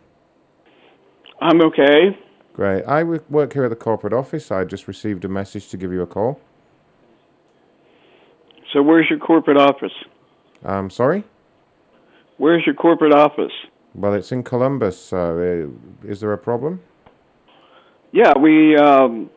I'm 1.39 1.61
okay. 1.61 2.17
Great. 2.53 2.83
I 2.85 3.03
work 3.03 3.53
here 3.53 3.65
at 3.65 3.69
the 3.69 3.75
corporate 3.75 4.13
office. 4.13 4.49
I 4.49 4.63
just 4.63 4.87
received 4.87 5.23
a 5.23 5.29
message 5.29 5.69
to 5.69 5.77
give 5.77 5.93
you 5.93 6.01
a 6.01 6.07
call. 6.07 6.41
So 8.77 8.83
where's 8.83 9.09
your 9.09 9.17
corporate 9.17 9.57
office? 9.57 9.91
Um, 10.63 10.91
sorry? 10.91 11.23
Where's 12.37 12.63
your 12.63 12.75
corporate 12.75 13.11
office? 13.11 13.51
Well, 13.95 14.13
it's 14.13 14.31
in 14.31 14.43
Columbus, 14.43 15.03
so 15.03 15.71
uh, 16.05 16.07
is 16.07 16.19
there 16.19 16.31
a 16.31 16.37
problem? 16.37 16.81
Yeah, 18.11 18.37
we. 18.37 18.77
Um, 18.77 19.31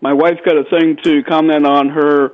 my 0.00 0.12
wife 0.12 0.38
got 0.46 0.56
a 0.56 0.62
thing 0.70 0.96
to 1.02 1.24
comment 1.24 1.66
on 1.66 1.88
her 1.88 2.28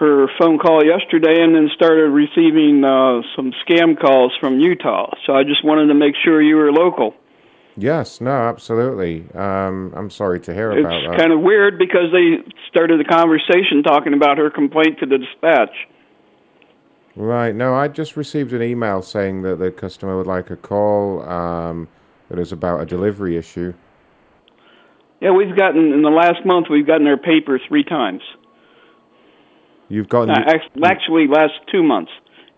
her 0.00 0.28
phone 0.40 0.58
call 0.58 0.82
yesterday, 0.82 1.42
and 1.42 1.54
then 1.54 1.68
started 1.76 2.08
receiving 2.08 2.82
uh, 2.82 3.20
some 3.36 3.52
scam 3.68 4.00
calls 4.00 4.32
from 4.40 4.58
Utah. 4.58 5.12
So 5.26 5.34
I 5.34 5.42
just 5.42 5.62
wanted 5.62 5.88
to 5.88 5.94
make 5.94 6.14
sure 6.24 6.40
you 6.40 6.56
were 6.56 6.72
local. 6.72 7.12
Yes, 7.76 8.20
no, 8.20 8.30
absolutely. 8.30 9.26
Um, 9.34 9.92
I'm 9.96 10.10
sorry 10.10 10.38
to 10.40 10.54
hear 10.54 10.70
about 10.70 10.90
that. 10.90 11.10
It's 11.10 11.20
kind 11.20 11.32
of 11.32 11.40
weird 11.40 11.78
because 11.78 12.12
they 12.12 12.36
started 12.68 13.00
the 13.00 13.04
conversation 13.04 13.82
talking 13.82 14.14
about 14.14 14.38
her 14.38 14.50
complaint 14.50 14.98
to 15.00 15.06
the 15.06 15.18
dispatch. 15.18 15.74
Right. 17.16 17.54
No, 17.54 17.74
I 17.74 17.88
just 17.88 18.16
received 18.16 18.52
an 18.52 18.62
email 18.62 19.02
saying 19.02 19.42
that 19.42 19.58
the 19.58 19.70
customer 19.70 20.16
would 20.16 20.26
like 20.26 20.50
a 20.50 20.56
call. 20.56 21.28
Um, 21.28 21.88
that 22.28 22.38
is 22.38 22.52
about 22.52 22.80
a 22.80 22.86
delivery 22.86 23.36
issue. 23.36 23.74
Yeah, 25.20 25.30
we've 25.30 25.56
gotten 25.56 25.92
in 25.92 26.02
the 26.02 26.10
last 26.10 26.44
month 26.44 26.66
we've 26.70 26.86
gotten 26.86 27.06
our 27.06 27.16
paper 27.16 27.60
three 27.68 27.84
times. 27.84 28.22
You've 29.88 30.08
gotten. 30.08 30.30
Actually, 30.30 31.28
last 31.28 31.52
two 31.70 31.82
months 31.82 32.10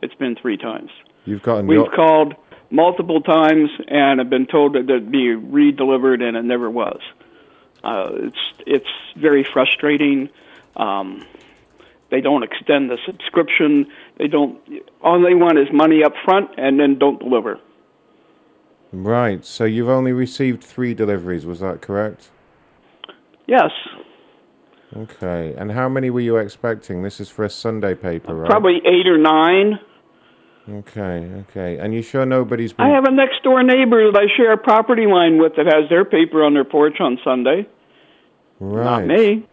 it's 0.03 0.15
been 0.15 0.37
three 0.41 0.57
times. 0.57 0.91
You've 1.25 1.43
gotten. 1.43 1.67
We've 1.67 1.79
your, 1.79 1.91
called 1.91 2.35
multiple 2.71 3.21
times 3.21 3.71
and 3.89 4.19
have 4.19 4.31
been 4.31 4.47
told 4.47 4.75
that 4.75 4.81
it'd 4.81 5.11
be 5.11 5.31
re-delivered, 5.31 6.23
and 6.23 6.37
it 6.37 6.43
never 6.43 6.71
was. 6.71 7.01
Uh, 7.85 8.11
it's 8.15 8.39
it's 8.67 8.91
very 9.17 9.45
frustrating. 9.45 10.29
Um, 10.77 11.25
they 12.11 12.21
don't 12.21 12.43
extend 12.43 12.91
the 12.91 12.99
subscription. 13.05 13.87
They 14.19 14.29
don't. 14.29 14.59
All 15.03 15.21
they 15.21 15.35
want 15.35 15.59
is 15.59 15.69
money 15.73 16.03
up 16.03 16.15
front, 16.25 16.51
and 16.57 16.79
then 16.81 16.99
don't 16.99 17.19
deliver. 17.19 17.61
Right. 18.93 19.45
So 19.45 19.65
you've 19.65 19.89
only 19.89 20.13
received 20.13 20.63
three 20.63 20.95
deliveries. 20.95 21.45
Was 21.45 21.61
that 21.61 21.83
correct? 21.83 22.31
Yes, 23.47 23.71
Okay. 24.95 25.55
And 25.57 25.73
how 25.73 25.89
many 25.89 26.11
were 26.11 26.21
you 26.21 26.37
expecting? 26.37 27.03
This 27.03 27.21
is 27.21 27.29
for 27.29 27.45
a 27.45 27.51
Sunday 27.51 27.95
paper, 27.95 28.35
right? 28.35 28.49
probably 28.49 28.81
eight 28.85 29.07
or 29.07 29.19
nine. 29.19 29.79
Okay. 30.69 31.31
Okay. 31.51 31.79
And 31.79 31.95
you 31.95 32.03
sure 32.03 32.27
nobody's 32.27 32.73
been? 32.73 32.87
I 32.87 32.91
have 32.91 33.05
a 33.05 33.11
next 33.11 33.43
door 33.45 33.63
neighbor 33.63 34.11
that 34.11 34.19
I 34.19 34.27
share 34.37 34.53
a 34.53 34.59
property 34.59 35.07
line 35.07 35.39
with 35.39 35.53
that 35.57 35.67
has 35.67 35.89
their 35.89 36.05
paper 36.05 36.43
on 36.45 36.55
their 36.55 36.65
porch 36.65 37.01
on 37.01 37.19
Sunday. 37.25 37.67
right. 38.61 38.85
Not 38.85 39.07
me. 39.07 39.47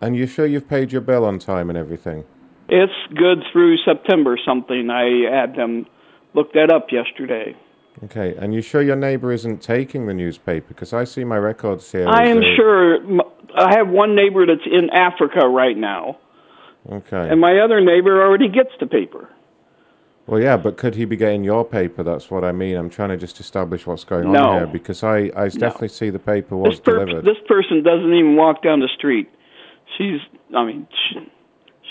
And 0.00 0.16
you 0.16 0.26
sure 0.26 0.46
you've 0.46 0.68
paid 0.68 0.90
your 0.92 1.00
bill 1.00 1.24
on 1.24 1.38
time 1.38 1.68
and 1.70 1.78
everything? 1.78 2.24
It's 2.68 2.92
good 3.14 3.42
through 3.52 3.76
September 3.84 4.36
something. 4.44 4.90
I 4.90 5.30
had 5.34 5.54
them 5.54 5.86
look 6.34 6.52
that 6.54 6.72
up 6.72 6.86
yesterday. 6.90 7.56
Okay. 8.04 8.34
And 8.36 8.52
you 8.52 8.62
sure 8.62 8.82
your 8.82 8.96
neighbor 8.96 9.32
isn't 9.32 9.62
taking 9.62 10.06
the 10.06 10.14
newspaper? 10.14 10.66
Because 10.68 10.92
I 10.92 11.04
see 11.04 11.24
my 11.24 11.36
records 11.36 11.90
here. 11.92 12.08
I 12.08 12.26
am 12.28 12.38
a- 12.42 12.56
sure. 12.56 12.98
I 13.54 13.74
have 13.76 13.88
one 13.88 14.14
neighbor 14.16 14.44
that's 14.46 14.66
in 14.66 14.88
Africa 14.90 15.46
right 15.46 15.76
now, 15.76 16.16
Okay. 16.90 17.28
and 17.30 17.38
my 17.38 17.58
other 17.60 17.80
neighbor 17.82 18.22
already 18.24 18.48
gets 18.48 18.70
the 18.80 18.86
paper. 18.86 19.28
Well, 20.32 20.40
yeah, 20.40 20.56
but 20.56 20.78
could 20.78 20.94
he 20.94 21.04
be 21.04 21.14
getting 21.18 21.44
your 21.44 21.62
paper? 21.62 22.02
That's 22.02 22.30
what 22.30 22.42
I 22.42 22.52
mean. 22.52 22.78
I'm 22.78 22.88
trying 22.88 23.10
to 23.10 23.18
just 23.18 23.38
establish 23.38 23.86
what's 23.86 24.02
going 24.02 24.24
on 24.28 24.32
No. 24.32 24.52
here 24.54 24.66
because 24.66 25.02
I, 25.04 25.30
I 25.36 25.48
definitely 25.50 25.88
see 25.88 26.08
the 26.08 26.18
paper 26.18 26.56
was 26.56 26.70
This, 26.70 26.80
per- 26.80 27.04
delivered. 27.04 27.26
this 27.26 27.36
person 27.46 27.82
doesn't 27.82 28.14
even 28.14 28.34
walk 28.34 28.62
down 28.62 28.80
the 28.80 28.88
street. 28.96 29.28
She's, 29.98 30.20
I 30.56 30.64
mean, 30.64 30.88
she, 31.10 31.30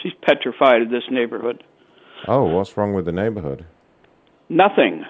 she's 0.01 0.13
petrified 0.23 0.81
of 0.81 0.89
this 0.89 1.03
neighborhood. 1.11 1.63
Oh, 2.27 2.45
what's 2.45 2.75
wrong 2.75 2.95
with 2.95 3.05
the 3.05 3.11
neighborhood? 3.11 3.63
Nothing. 4.49 5.05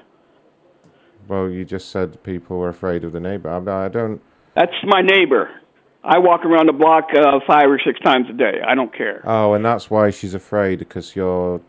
Well, 1.30 1.50
you 1.50 1.64
just 1.64 1.90
said 1.90 2.22
people 2.24 2.58
were 2.58 2.68
afraid 2.68 3.06
of 3.06 3.14
the 3.14 3.22
neighbor. 3.22 3.50
I, 3.50 3.86
I 3.86 3.88
don't. 3.88 4.22
That's 4.58 4.74
my 4.84 5.02
neighbor. 5.02 5.50
I 6.04 6.18
walk 6.18 6.44
around 6.44 6.66
the 6.66 6.74
block 6.74 7.06
uh, 7.16 7.40
five 7.48 7.70
or 7.70 7.80
six 7.86 7.98
times 8.02 8.26
a 8.30 8.34
day. 8.34 8.60
I 8.68 8.76
don't 8.76 8.94
care. 8.94 9.22
Oh, 9.24 9.54
and 9.54 9.64
that's 9.64 9.90
why 9.90 10.10
she's 10.10 10.34
afraid 10.34 10.80
because 10.80 11.16
you're 11.16 11.62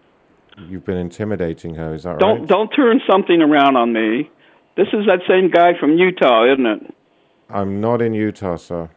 you've 0.68 0.84
been 0.84 0.96
intimidating 0.98 1.74
her. 1.76 1.94
Is 1.94 2.02
that 2.04 2.18
Don't 2.18 2.40
right? 2.40 2.48
don't 2.48 2.68
turn 2.70 3.00
something 3.10 3.40
around 3.42 3.76
on 3.76 3.92
me. 3.92 4.30
This 4.76 4.88
is 4.92 5.06
that 5.06 5.20
same 5.28 5.50
guy 5.50 5.72
from 5.78 5.98
Utah, 5.98 6.50
isn't 6.52 6.66
it? 6.66 6.94
I'm 7.50 7.80
not 7.80 8.00
in 8.00 8.14
Utah, 8.14 8.56
sir. 8.56 8.88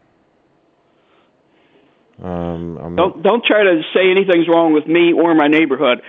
Um, 2.21 2.77
I'm 2.77 2.95
not. 2.95 3.13
Don't 3.13 3.23
don't 3.23 3.45
try 3.45 3.63
to 3.63 3.81
say 3.93 4.09
anything's 4.09 4.47
wrong 4.47 4.73
with 4.73 4.87
me 4.87 5.11
or 5.13 5.35
my 5.35 5.47
neighborhood. 5.47 6.01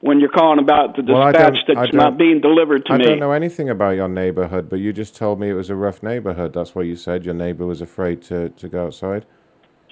when 0.00 0.20
you're 0.20 0.28
calling 0.30 0.60
about 0.60 0.94
the 0.94 1.02
Well, 1.02 1.32
don't- 1.32 1.52
dispatch 1.54 1.64
I 1.70 1.74
that's 1.74 1.90
don't- 1.90 1.96
not 2.00 2.16
being 2.16 2.40
delivered 2.40 2.86
to 2.86 2.92
I 2.92 2.98
me. 2.98 3.04
I 3.04 3.08
don't 3.08 3.18
know 3.18 3.32
anything 3.32 3.68
about 3.68 3.96
your 3.96 4.06
neighborhood, 4.06 4.70
but 4.70 4.78
you 4.78 4.92
just 4.92 5.16
told 5.16 5.40
me 5.40 5.50
it 5.50 5.54
was 5.54 5.70
a 5.70 5.74
rough 5.74 6.04
neighborhood. 6.04 6.52
That's 6.52 6.72
what 6.76 6.86
you 6.86 6.94
said. 6.94 7.24
Your 7.24 7.34
neighbor 7.34 7.66
was 7.66 7.80
afraid 7.82 8.22
to, 8.30 8.50
to 8.50 8.68
go 8.68 8.86
outside. 8.86 9.26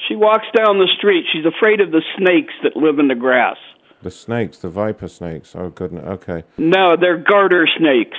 She 0.06 0.14
walks 0.14 0.46
down 0.56 0.78
the 0.78 0.86
street. 0.96 1.24
She's 1.32 1.44
afraid 1.44 1.80
of 1.80 1.90
the 1.90 2.02
snakes 2.16 2.54
that 2.62 2.76
live 2.76 3.00
in 3.00 3.08
the 3.08 3.16
grass. 3.16 3.56
The 4.02 4.10
snakes, 4.10 4.58
the 4.58 4.68
viper 4.68 5.08
snakes. 5.08 5.54
Oh, 5.56 5.70
goodness. 5.70 6.04
Okay. 6.04 6.44
No, 6.58 6.96
they're 6.96 7.16
garter 7.16 7.66
snakes. 7.78 8.18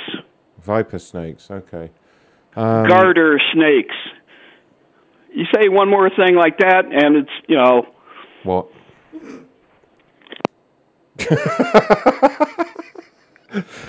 Viper 0.59 0.99
snakes. 0.99 1.49
Okay. 1.51 1.91
Um, 2.55 2.87
garter 2.87 3.39
snakes. 3.53 3.95
You 5.31 5.45
say 5.53 5.69
one 5.69 5.89
more 5.89 6.09
thing 6.09 6.35
like 6.35 6.57
that, 6.57 6.85
and 6.85 7.15
it's 7.17 7.29
you 7.47 7.55
know. 7.57 7.85
What? 8.43 8.67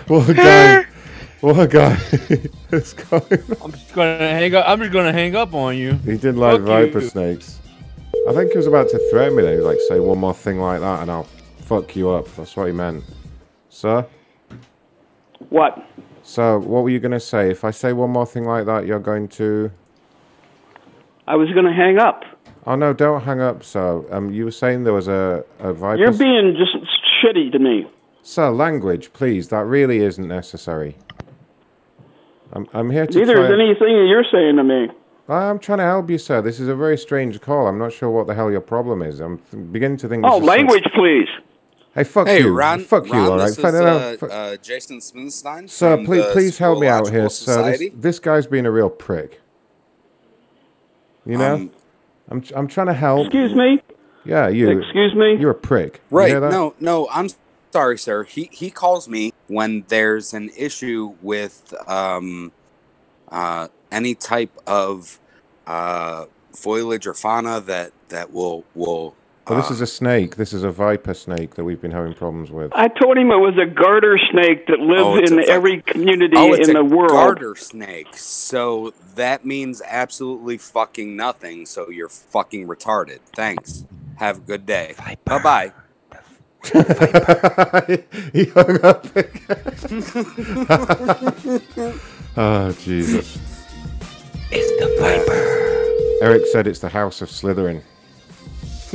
what 0.08 0.28
a 0.28 0.34
guy. 0.34 0.86
What 1.40 1.58
a 1.58 1.66
guy. 1.66 1.94
What's 2.68 2.92
going? 2.92 3.22
I'm 3.62 3.72
just 3.72 3.94
gonna 3.94 4.18
hang 4.18 4.54
up. 4.54 4.64
I'm 4.68 4.80
just 4.80 4.92
gonna 4.92 5.12
hang 5.12 5.34
up 5.36 5.54
on 5.54 5.76
you. 5.76 5.94
He 6.04 6.16
did 6.18 6.36
like 6.36 6.58
Fuck 6.58 6.66
viper 6.66 7.00
you. 7.00 7.08
snakes. 7.08 7.60
I 8.28 8.32
think 8.34 8.52
he 8.52 8.58
was 8.58 8.66
about 8.66 8.88
to 8.90 8.98
threaten 9.10 9.36
me. 9.36 9.42
Then 9.42 9.52
he 9.52 9.58
was 9.58 9.66
like, 9.66 9.78
"Say 9.88 10.00
one 10.00 10.18
more 10.18 10.34
thing 10.34 10.58
like 10.60 10.80
that, 10.80 11.00
and 11.02 11.10
I'll 11.10 11.26
fuck 11.68 11.94
you 11.96 12.10
up." 12.10 12.26
That's 12.36 12.56
what 12.56 12.66
he 12.66 12.72
meant, 12.72 13.04
sir. 13.68 14.06
What? 15.50 15.72
So, 16.22 16.58
what 16.58 16.82
were 16.82 16.90
you 16.90 16.98
gonna 17.00 17.20
say? 17.20 17.50
If 17.50 17.64
I 17.64 17.70
say 17.70 17.92
one 17.92 18.10
more 18.10 18.26
thing 18.26 18.44
like 18.44 18.66
that, 18.66 18.86
you're 18.86 18.98
going 19.12 19.28
to. 19.40 19.70
I 21.26 21.36
was 21.36 21.50
going 21.52 21.66
to 21.66 21.72
hang 21.72 21.98
up. 21.98 22.24
Oh 22.66 22.74
no! 22.74 22.92
Don't 22.94 23.22
hang 23.22 23.40
up. 23.40 23.62
sir. 23.62 24.02
um, 24.10 24.30
you 24.30 24.44
were 24.46 24.50
saying 24.50 24.84
there 24.84 24.94
was 24.94 25.08
a 25.08 25.44
a 25.58 25.72
viper. 25.72 26.00
You're 26.00 26.12
being 26.12 26.56
just 26.56 26.74
shitty 27.22 27.52
to 27.52 27.58
me. 27.58 27.86
Sir, 28.22 28.50
language, 28.50 29.12
please. 29.12 29.48
That 29.48 29.64
really 29.66 29.98
isn't 29.98 30.26
necessary. 30.26 30.96
I'm 32.52 32.66
I'm 32.72 32.90
here 32.90 33.06
to 33.06 33.18
Neither 33.18 33.34
try. 33.34 33.44
is 33.44 33.50
anything 33.52 33.94
that 34.00 34.06
you're 34.08 34.24
saying 34.32 34.56
to 34.56 34.64
me. 34.64 34.88
I'm 35.30 35.58
trying 35.58 35.78
to 35.78 35.84
help 35.84 36.08
you, 36.08 36.16
sir. 36.16 36.40
This 36.40 36.58
is 36.58 36.68
a 36.68 36.74
very 36.74 36.96
strange 36.96 37.38
call. 37.42 37.66
I'm 37.66 37.78
not 37.78 37.92
sure 37.92 38.08
what 38.10 38.26
the 38.26 38.34
hell 38.34 38.50
your 38.50 38.62
problem 38.62 39.02
is. 39.02 39.20
I'm 39.20 39.36
beginning 39.72 39.98
to 39.98 40.08
think. 40.08 40.24
Oh, 40.26 40.36
is 40.36 40.38
some- 40.38 40.46
language, 40.46 40.84
please. 40.94 41.28
Hey, 41.98 42.04
fuck 42.04 42.26
hey, 42.28 42.40
you. 42.40 42.52
Ron. 42.54 42.80
fuck 42.80 43.06
you. 43.06 43.12
Ron, 43.12 43.22
all 43.26 43.38
right. 43.38 43.46
this 43.48 43.56
Fine, 43.58 43.74
is, 43.74 43.80
no, 43.80 43.86
no, 43.86 43.96
uh, 43.98 44.16
fu- 44.16 44.26
uh, 44.26 44.56
Jason 44.58 44.98
Smithstein. 44.98 45.68
sir, 45.68 45.96
from 45.96 46.06
please, 46.06 46.24
the 46.24 46.32
please 46.32 46.58
help 46.58 46.78
me 46.78 46.86
out 46.86 47.08
here, 47.10 47.28
Zoological 47.28 47.30
sir. 47.30 47.62
This, 47.64 47.78
Society. 47.78 47.88
this 47.96 48.18
guy's 48.20 48.46
being 48.46 48.66
a 48.66 48.70
real 48.70 48.88
prick. 48.90 49.40
You 51.26 51.36
know, 51.38 51.54
Um, 51.54 51.70
I'm 52.30 52.42
I'm 52.54 52.68
trying 52.68 52.86
to 52.86 52.94
help. 52.94 53.26
Excuse 53.26 53.54
me. 53.54 53.82
Yeah, 54.24 54.48
you. 54.48 54.70
Excuse 54.70 55.14
me. 55.14 55.36
You're 55.40 55.50
a 55.50 55.54
prick. 55.54 56.00
Right. 56.10 56.28
hear? 56.30 56.40
No, 56.40 56.74
no, 56.80 57.08
I'm 57.10 57.28
sorry, 57.72 57.98
sir. 57.98 58.24
He 58.24 58.48
he 58.52 58.70
calls 58.70 59.08
me 59.08 59.32
when 59.48 59.84
there's 59.88 60.32
an 60.34 60.50
issue 60.56 61.14
with 61.20 61.74
um 61.88 62.52
uh 63.30 63.68
any 63.90 64.14
type 64.14 64.52
of 64.66 65.18
uh 65.66 66.26
foliage 66.52 67.06
or 67.06 67.14
fauna 67.14 67.60
that 67.62 67.92
that 68.08 68.32
will 68.32 68.64
will 68.74 69.14
Well, 69.48 69.58
this 69.60 69.70
uh, 69.70 69.74
is 69.74 69.80
a 69.80 69.86
snake. 69.86 70.36
This 70.36 70.52
is 70.52 70.62
a 70.62 70.70
viper 70.70 71.14
snake 71.14 71.54
that 71.54 71.64
we've 71.64 71.80
been 71.80 71.92
having 71.92 72.12
problems 72.14 72.50
with. 72.50 72.70
I 72.74 72.88
told 72.88 73.16
him 73.16 73.30
it 73.30 73.36
was 73.36 73.56
a 73.58 73.64
garter 73.66 74.18
snake 74.30 74.66
that 74.66 74.80
lives 74.80 75.02
Oh, 75.02 75.16
in 75.16 75.38
a 75.38 75.42
every 75.50 75.80
community 75.82 76.34
oh, 76.36 76.52
in 76.54 76.72
the 76.74 76.84
world. 76.84 77.10
garter 77.10 77.54
snake. 77.56 78.08
So 78.14 78.92
that 79.14 79.44
means 79.44 79.80
absolutely 79.86 80.58
fucking 80.58 81.16
nothing. 81.16 81.64
So 81.66 81.88
you're 81.88 82.08
fucking 82.10 82.66
retarded. 82.68 83.20
Thanks. 83.34 83.86
Have 84.16 84.38
a 84.38 84.40
good 84.40 84.66
day. 84.66 84.94
Bye 85.24 85.42
bye. 85.42 85.72
he 88.32 88.44
hung 88.46 88.84
up 88.84 89.04
again. 89.16 89.46
oh, 92.36 92.72
Jesus. 92.80 93.38
It's 94.50 94.70
the 94.80 94.96
Viper. 94.98 96.24
Eric 96.26 96.46
said 96.50 96.66
it's 96.66 96.80
the 96.80 96.88
House 96.88 97.22
of 97.22 97.28
Slytherin. 97.28 97.82
I 98.90 98.94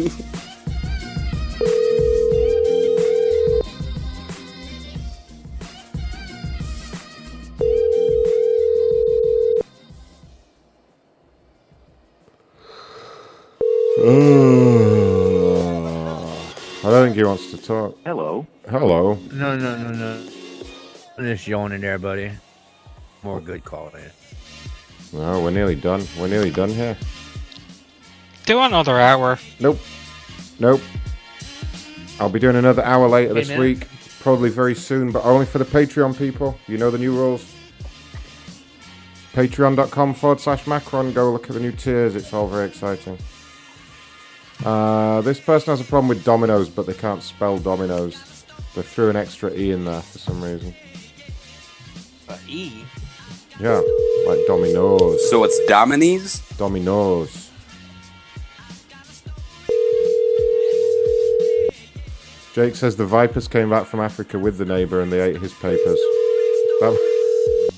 don't 16.90 17.06
think 17.06 17.16
he 17.16 17.24
wants 17.24 17.52
to 17.52 17.58
talk. 17.58 17.96
Hello. 18.04 18.48
Hello. 18.68 19.14
No, 19.32 19.56
no, 19.56 19.78
no, 19.78 19.92
no. 19.92 20.28
I'm 21.20 21.26
just 21.26 21.48
yawning 21.48 21.82
there, 21.82 22.00
buddy. 22.00 22.32
More 23.22 23.40
good 23.40 23.64
call 23.64 23.92
calling. 23.92 24.10
No, 25.14 25.44
we're 25.44 25.52
nearly 25.52 25.76
done. 25.76 26.04
We're 26.20 26.30
nearly 26.30 26.50
done 26.50 26.70
here. 26.70 26.98
Do 28.46 28.60
another 28.60 29.00
hour. 29.00 29.40
Nope. 29.60 29.80
Nope. 30.60 30.82
I'll 32.20 32.30
be 32.30 32.40
doing 32.40 32.56
another 32.56 32.84
hour 32.84 33.08
later 33.08 33.34
Hey, 33.34 33.44
this 33.44 33.58
week. 33.58 33.88
Probably 34.20 34.50
very 34.50 34.76
soon, 34.76 35.12
but 35.12 35.24
only 35.26 35.46
for 35.46 35.58
the 35.58 35.66
Patreon 35.66 36.18
people. 36.18 36.58
You 36.68 36.78
know 36.78 36.92
the 36.92 36.98
new 36.98 37.14
rules. 37.16 37.46
Patreon.com 39.34 40.14
forward 40.14 40.40
slash 40.40 40.68
Macron. 40.68 41.12
Go 41.14 41.32
look 41.32 41.50
at 41.50 41.54
the 41.54 41.60
new 41.60 41.72
tiers. 41.72 42.16
It's 42.16 42.32
all 42.34 42.48
very 42.48 42.68
exciting. 42.68 43.18
Uh, 44.64 45.22
this 45.22 45.40
person 45.40 45.72
has 45.72 45.82
a 45.82 45.84
problem 45.84 46.08
with 46.08 46.24
dominoes, 46.24 46.70
but 46.70 46.86
they 46.86 46.94
can't 46.94 47.24
spell 47.24 47.58
dominoes. 47.58 48.46
They 48.76 48.82
threw 48.82 49.10
an 49.10 49.16
extra 49.16 49.52
E 49.54 49.72
in 49.72 49.86
there 49.86 50.02
for 50.02 50.20
some 50.20 50.42
reason. 50.42 50.74
E. 52.48 52.84
Yeah, 53.60 53.82
like 54.28 54.40
dominoes. 54.48 55.30
So 55.30 55.44
it's 55.44 55.60
Dominies? 55.68 56.42
Dominoes. 56.58 57.50
Jake 62.54 62.76
says 62.76 62.96
the 62.96 63.06
Vipers 63.06 63.48
came 63.48 63.72
back 63.72 63.88
from 63.88 64.00
Africa 64.00 64.38
with 64.38 64.60
the 64.60 64.66
neighbour 64.66 65.02
and 65.02 65.12
they 65.12 65.22
ate 65.22 65.42
his 65.42 65.52
papers. 65.56 65.98
That, 66.80 67.00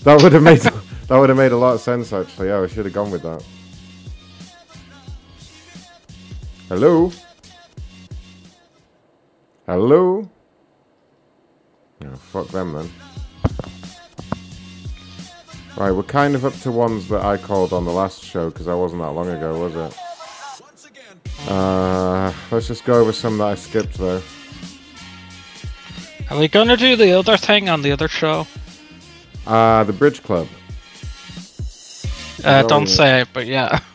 that 0.04 0.22
would 0.22 0.34
have 0.34 0.44
made 0.44 0.60
that 1.08 1.18
would 1.18 1.30
have 1.30 1.38
made 1.38 1.54
a 1.54 1.58
lot 1.58 1.76
of 1.76 1.80
sense 1.80 2.12
actually. 2.12 2.50
Yeah, 2.50 2.60
I 2.60 2.68
should 2.68 2.84
have 2.84 2.94
gone 2.94 3.10
with 3.10 3.22
that. 3.22 3.42
Hello? 6.68 7.10
Hello? 9.66 10.30
Oh, 12.04 12.16
fuck 12.16 12.50
them 12.50 12.74
then. 12.74 12.92
Right, 15.78 15.92
we're 15.92 16.04
kind 16.04 16.36
of 16.36 16.44
up 16.44 16.54
to 16.62 16.72
ones 16.72 17.08
that 17.08 17.24
I 17.24 17.38
called 17.38 17.72
on 17.72 17.86
the 17.86 17.92
last 17.92 18.24
show 18.24 18.50
because 18.50 18.66
that 18.66 18.78
wasn't 18.78 19.02
that 19.04 19.12
long 19.12 19.30
ago, 19.30 19.58
was 19.58 19.76
it? 19.76 19.98
Uh, 21.50 22.34
let's 22.52 22.68
just 22.68 22.84
go 22.84 23.00
over 23.00 23.14
some 23.14 23.38
that 23.38 23.46
I 23.46 23.56
skipped 23.56 23.94
though. 23.94 24.22
Are 26.30 26.40
we 26.40 26.48
gonna 26.48 26.78
do 26.78 26.96
the 26.96 27.12
other 27.18 27.38
thing 27.38 27.70
on 27.70 27.82
the 27.82 27.92
other 27.92 28.08
show? 28.08 28.48
Uh, 29.46 29.84
the 29.84 29.94
Bridge 29.94 30.24
Club. 30.24 30.48
Uh, 32.44 32.62
Oh, 32.64 32.68
don't 32.68 32.88
say 32.88 33.22
it, 33.22 33.30
but 33.34 33.46
yeah. 33.48 33.80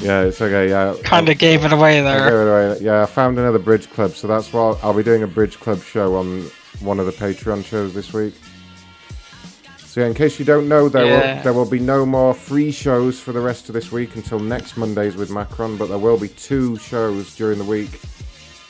Yeah, 0.00 0.22
it's 0.24 0.40
okay. 0.42 0.68
Yeah, 0.68 0.96
Kind 1.04 1.28
of 1.28 1.38
gave 1.38 1.64
it 1.64 1.72
away 1.72 2.00
I 2.00 2.02
there. 2.02 2.24
gave 2.30 2.38
it 2.38 2.50
away. 2.50 2.78
Yeah, 2.80 3.02
I 3.04 3.06
found 3.06 3.38
another 3.38 3.60
Bridge 3.60 3.88
Club, 3.90 4.10
so 4.10 4.26
that's 4.26 4.52
why 4.52 4.76
I'll 4.82 4.92
be 4.92 5.04
doing 5.04 5.22
a 5.22 5.26
Bridge 5.26 5.58
Club 5.60 5.80
show 5.82 6.16
on 6.16 6.42
one 6.80 6.98
of 6.98 7.06
the 7.06 7.12
Patreon 7.12 7.64
shows 7.64 7.94
this 7.94 8.12
week. 8.12 8.34
So 9.78 10.00
yeah, 10.00 10.08
in 10.08 10.14
case 10.14 10.38
you 10.40 10.44
don't 10.44 10.68
know, 10.68 10.88
there 10.88 11.06
Yeah. 11.06 11.36
will 11.36 11.42
there 11.44 11.52
will 11.52 11.70
be 11.70 11.78
no 11.78 12.04
more 12.04 12.34
free 12.34 12.72
shows 12.72 13.20
for 13.20 13.32
the 13.32 13.40
rest 13.40 13.68
of 13.68 13.74
this 13.74 13.92
week 13.92 14.16
until 14.16 14.40
next 14.40 14.76
Mondays 14.76 15.14
with 15.14 15.30
Macron, 15.30 15.76
but 15.76 15.86
there 15.88 15.98
will 15.98 16.18
be 16.18 16.28
two 16.28 16.76
shows 16.78 17.34
during 17.36 17.58
the 17.58 17.64
week, 17.64 18.00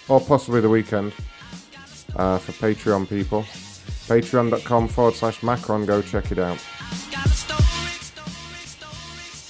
or 0.08 0.20
possibly 0.20 0.60
the 0.60 0.68
weekend, 0.68 1.12
uh, 2.16 2.38
for 2.38 2.52
Patreon 2.52 3.08
people. 3.08 3.42
Patreon.com 4.06 4.88
forward 4.88 5.14
slash 5.14 5.42
Macron. 5.42 5.86
Go 5.86 6.02
check 6.02 6.30
it 6.30 6.38
out. 6.38 6.62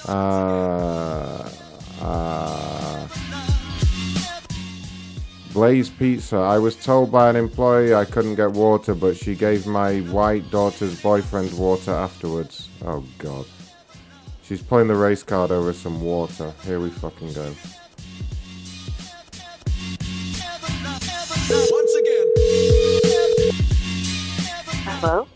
Uh, 0.06 1.48
uh, 2.00 3.08
Blaze 5.52 5.88
Pizza. 5.88 6.36
I 6.36 6.58
was 6.58 6.76
told 6.76 7.10
by 7.10 7.30
an 7.30 7.36
employee 7.36 7.94
I 7.94 8.04
couldn't 8.04 8.34
get 8.34 8.52
water, 8.52 8.94
but 8.94 9.16
she 9.16 9.34
gave 9.34 9.66
my 9.66 10.00
white 10.00 10.50
daughter's 10.50 11.00
boyfriend 11.00 11.56
water 11.56 11.92
afterwards. 11.92 12.68
Oh 12.84 13.04
god. 13.18 13.46
She's 14.42 14.62
playing 14.62 14.88
the 14.88 14.96
race 14.96 15.22
card 15.22 15.50
over 15.50 15.72
some 15.72 16.00
water. 16.02 16.52
Here 16.64 16.78
we 16.78 16.90
fucking 16.90 17.32
go. 17.32 17.54
Hello? 25.00 25.26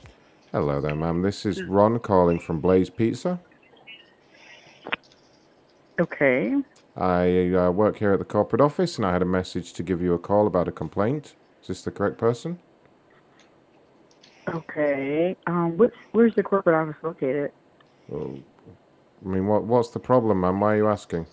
Hello 0.53 0.81
there, 0.81 0.95
ma'am. 0.95 1.20
This 1.23 1.45
is 1.45 1.62
Ron 1.62 1.99
calling 1.99 2.39
from 2.39 2.61
Blaze 2.61 2.89
Pizza. 2.89 3.41
Okay. 6.01 6.55
I 6.97 7.53
uh, 7.53 7.70
work 7.70 7.99
here 7.99 8.12
at 8.12 8.19
the 8.19 8.25
corporate 8.25 8.61
office 8.61 8.97
and 8.97 9.05
I 9.05 9.12
had 9.12 9.20
a 9.20 9.27
message 9.27 9.73
to 9.75 9.83
give 9.83 10.01
you 10.01 10.15
a 10.15 10.19
call 10.19 10.47
about 10.47 10.69
a 10.69 10.73
complaint. 10.73 11.35
Is 11.61 11.69
this 11.69 11.83
the 11.83 11.91
correct 11.91 12.19
person? 12.19 12.61
Okay. 14.49 15.37
Um, 15.47 15.77
what's 15.77 15.97
where's 16.12 16.35
the 16.35 16.43
corporate 16.43 16.77
office 16.77 17.03
located? 17.03 17.53
Well, 18.09 18.39
I 19.25 19.28
mean, 19.28 19.47
what 19.47 19.65
what's 19.65 19.91
the 19.91 20.01
problem, 20.01 20.41
man? 20.41 20.61
Why 20.61 20.75
are 20.75 20.77
you 20.77 20.89
asking? 20.89 21.27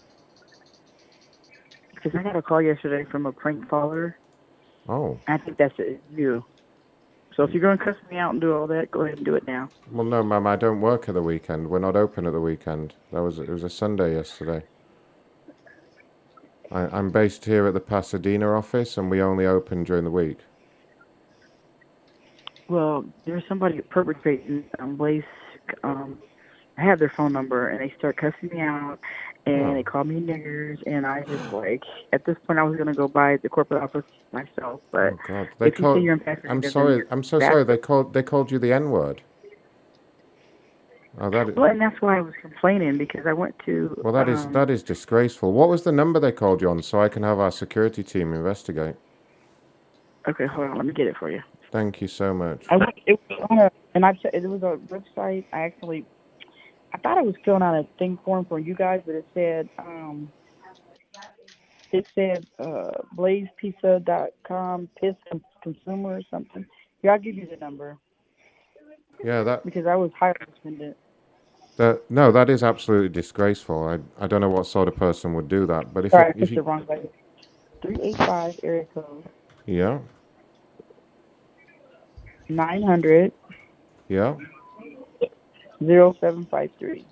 Because 1.93 2.19
I 2.19 2.23
got 2.23 2.35
a 2.35 2.41
call 2.41 2.61
yesterday 2.61 3.09
from 3.09 3.25
a 3.27 3.31
prank 3.31 3.69
caller. 3.69 4.17
Oh, 4.89 5.19
I 5.27 5.37
think 5.37 5.57
that's 5.57 5.75
it, 5.77 6.01
you. 6.13 6.43
So 7.35 7.43
if 7.43 7.51
you're 7.51 7.61
going 7.61 7.77
to 7.77 7.83
cuss 7.83 7.97
me 8.09 8.17
out 8.17 8.31
and 8.31 8.39
do 8.39 8.55
all 8.55 8.65
that, 8.67 8.91
go 8.91 9.01
ahead 9.01 9.17
and 9.17 9.25
do 9.25 9.35
it 9.35 9.45
now. 9.45 9.69
well, 9.91 10.05
no, 10.05 10.23
ma'am. 10.23 10.47
I 10.47 10.55
don't 10.55 10.79
work 10.79 11.09
at 11.09 11.15
the 11.15 11.21
weekend. 11.21 11.69
We're 11.69 11.79
not 11.79 11.95
open 11.95 12.25
at 12.25 12.31
the 12.31 12.39
weekend. 12.39 12.93
That 13.11 13.21
was 13.21 13.39
it 13.39 13.49
was 13.49 13.63
a 13.63 13.69
Sunday 13.69 14.15
yesterday. 14.15 14.63
I, 16.71 16.87
I'm 16.97 17.09
based 17.09 17.45
here 17.45 17.67
at 17.67 17.73
the 17.73 17.79
Pasadena 17.81 18.49
office, 18.51 18.97
and 18.97 19.09
we 19.11 19.21
only 19.21 19.45
open 19.45 19.83
during 19.83 20.05
the 20.05 20.11
week. 20.11 20.39
Well, 22.69 23.05
there's 23.25 23.43
somebody 23.47 23.81
perpetrating 23.81 24.63
um, 24.79 24.95
Blaze. 24.95 25.23
Um, 25.83 26.17
I 26.77 26.83
have 26.83 26.99
their 26.99 27.09
phone 27.15 27.33
number, 27.33 27.69
and 27.69 27.79
they 27.79 27.93
start 27.97 28.17
cussing 28.17 28.49
me 28.49 28.61
out, 28.61 28.99
and 29.45 29.63
Oh. 29.63 29.73
they 29.75 29.83
called 29.83 30.07
me 30.07 30.21
niggers, 30.21 30.77
and 30.87 31.05
I 31.05 31.21
just 31.21 31.51
like 31.53 31.81
at 32.13 32.25
this 32.25 32.37
point 32.47 32.59
I 32.59 32.63
was 32.63 32.77
gonna 32.77 32.93
go 32.93 33.07
by 33.07 33.37
the 33.43 33.49
corporate 33.49 33.83
office 33.83 34.05
myself, 34.31 34.81
but 34.91 35.13
Oh 35.13 35.19
God, 35.27 35.47
they 35.59 35.67
if 35.69 35.79
you 35.79 35.83
called. 35.83 35.97
say 35.97 36.03
you're 36.03 36.13
impacted, 36.13 36.51
I'm 36.51 36.63
sorry. 36.63 37.03
I'm 37.11 37.23
so 37.23 37.39
sorry. 37.39 37.63
They 37.63 37.77
called. 37.77 38.13
They 38.13 38.23
called 38.23 38.51
you 38.51 38.59
the 38.59 38.73
N 38.73 38.89
word. 38.91 39.21
Oh, 41.19 41.29
that. 41.29 41.55
Well, 41.55 41.71
and 41.71 41.79
that's 41.79 42.01
why 42.01 42.17
I 42.17 42.21
was 42.21 42.33
complaining 42.41 42.97
because 42.97 43.25
I 43.27 43.33
went 43.33 43.55
to. 43.65 43.95
Well, 44.03 44.13
that 44.13 44.27
is 44.29 44.45
um, 44.45 44.53
that 44.53 44.69
is 44.69 44.83
disgraceful. 44.83 45.53
What 45.53 45.69
was 45.69 45.83
the 45.83 45.91
number 45.91 46.19
they 46.19 46.31
called 46.31 46.61
you 46.61 46.69
on, 46.69 46.81
so 46.83 47.01
I 47.01 47.09
can 47.09 47.23
have 47.23 47.39
our 47.39 47.51
security 47.51 48.03
team 48.03 48.33
investigate? 48.33 48.95
Okay, 50.27 50.47
hold 50.47 50.69
on. 50.69 50.77
Let 50.77 50.85
me 50.87 50.93
get 50.93 51.07
it 51.07 51.17
for 51.17 51.31
you. 51.31 51.41
Thank 51.71 52.01
you 52.01 52.07
so 52.07 52.33
much. 52.33 52.65
I 52.69 52.77
it 53.05 53.19
was 53.29 53.47
on 53.49 53.59
a, 53.59 53.71
and 53.95 54.05
I 54.05 54.13
it 54.33 54.47
was 54.47 54.63
a 54.63 54.77
website. 54.93 55.45
I 55.53 55.61
actually, 55.61 56.05
I 56.95 56.99
thought 56.99 57.19
I 57.19 57.23
was 57.23 57.35
filling 57.43 57.61
out 57.63 57.75
a 57.75 57.87
thing 57.99 58.17
form 58.25 58.45
for 58.45 58.57
you 58.59 58.73
guys, 58.73 59.01
but 59.05 59.15
it 59.15 59.27
said, 59.33 59.69
um, 59.79 60.31
it 61.91 62.07
said 62.15 62.45
uh, 62.59 62.91
blazepizza.com, 63.17 64.89
piss 65.01 65.15
consumer 65.63 66.17
or 66.17 66.21
something. 66.31 66.65
Here, 67.01 67.11
I'll 67.11 67.19
give 67.19 67.35
you 67.35 67.47
the 67.49 67.57
number 67.57 67.97
Yeah, 69.23 69.43
that 69.43 69.65
because 69.65 69.87
I 69.87 69.95
was 69.95 70.11
highly 70.19 70.35
offended. 70.59 70.95
that 71.77 72.03
no, 72.09 72.31
that 72.31 72.49
is 72.49 72.63
absolutely 72.63 73.09
disgraceful. 73.09 73.87
I 73.87 73.99
I 74.23 74.27
don't 74.27 74.41
know 74.41 74.49
what 74.49 74.67
sort 74.67 74.87
of 74.89 74.95
person 74.97 75.33
would 75.35 75.49
do 75.49 75.65
that, 75.67 75.93
but 75.93 76.05
if, 76.05 76.17
Sorry, 76.17 76.33
it, 76.35 76.35
if 76.37 76.51
picked 76.51 76.55
the 76.55 76.63
wrong 76.63 76.85
button. 76.87 77.09
Three 77.81 77.99
eight 78.03 78.19
five 78.25 78.55
area 78.63 78.85
code 78.93 79.25
yeah, 79.65 79.99
nine 82.49 82.83
hundred 82.83 83.33
yeah. 84.09 84.37
Zero 85.83 86.15
seven 86.19 86.45
five 86.45 86.71
three. 86.79 87.05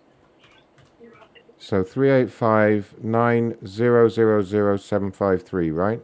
So 1.58 1.84
three 1.84 2.12
eight 2.12 2.30
five 2.30 2.94
nine 3.02 3.56
zero 3.66 4.10
zero 4.10 4.42
zero 4.42 4.78
seven 4.78 5.12
five 5.12 5.44
three, 5.44 5.72
right? 5.72 6.02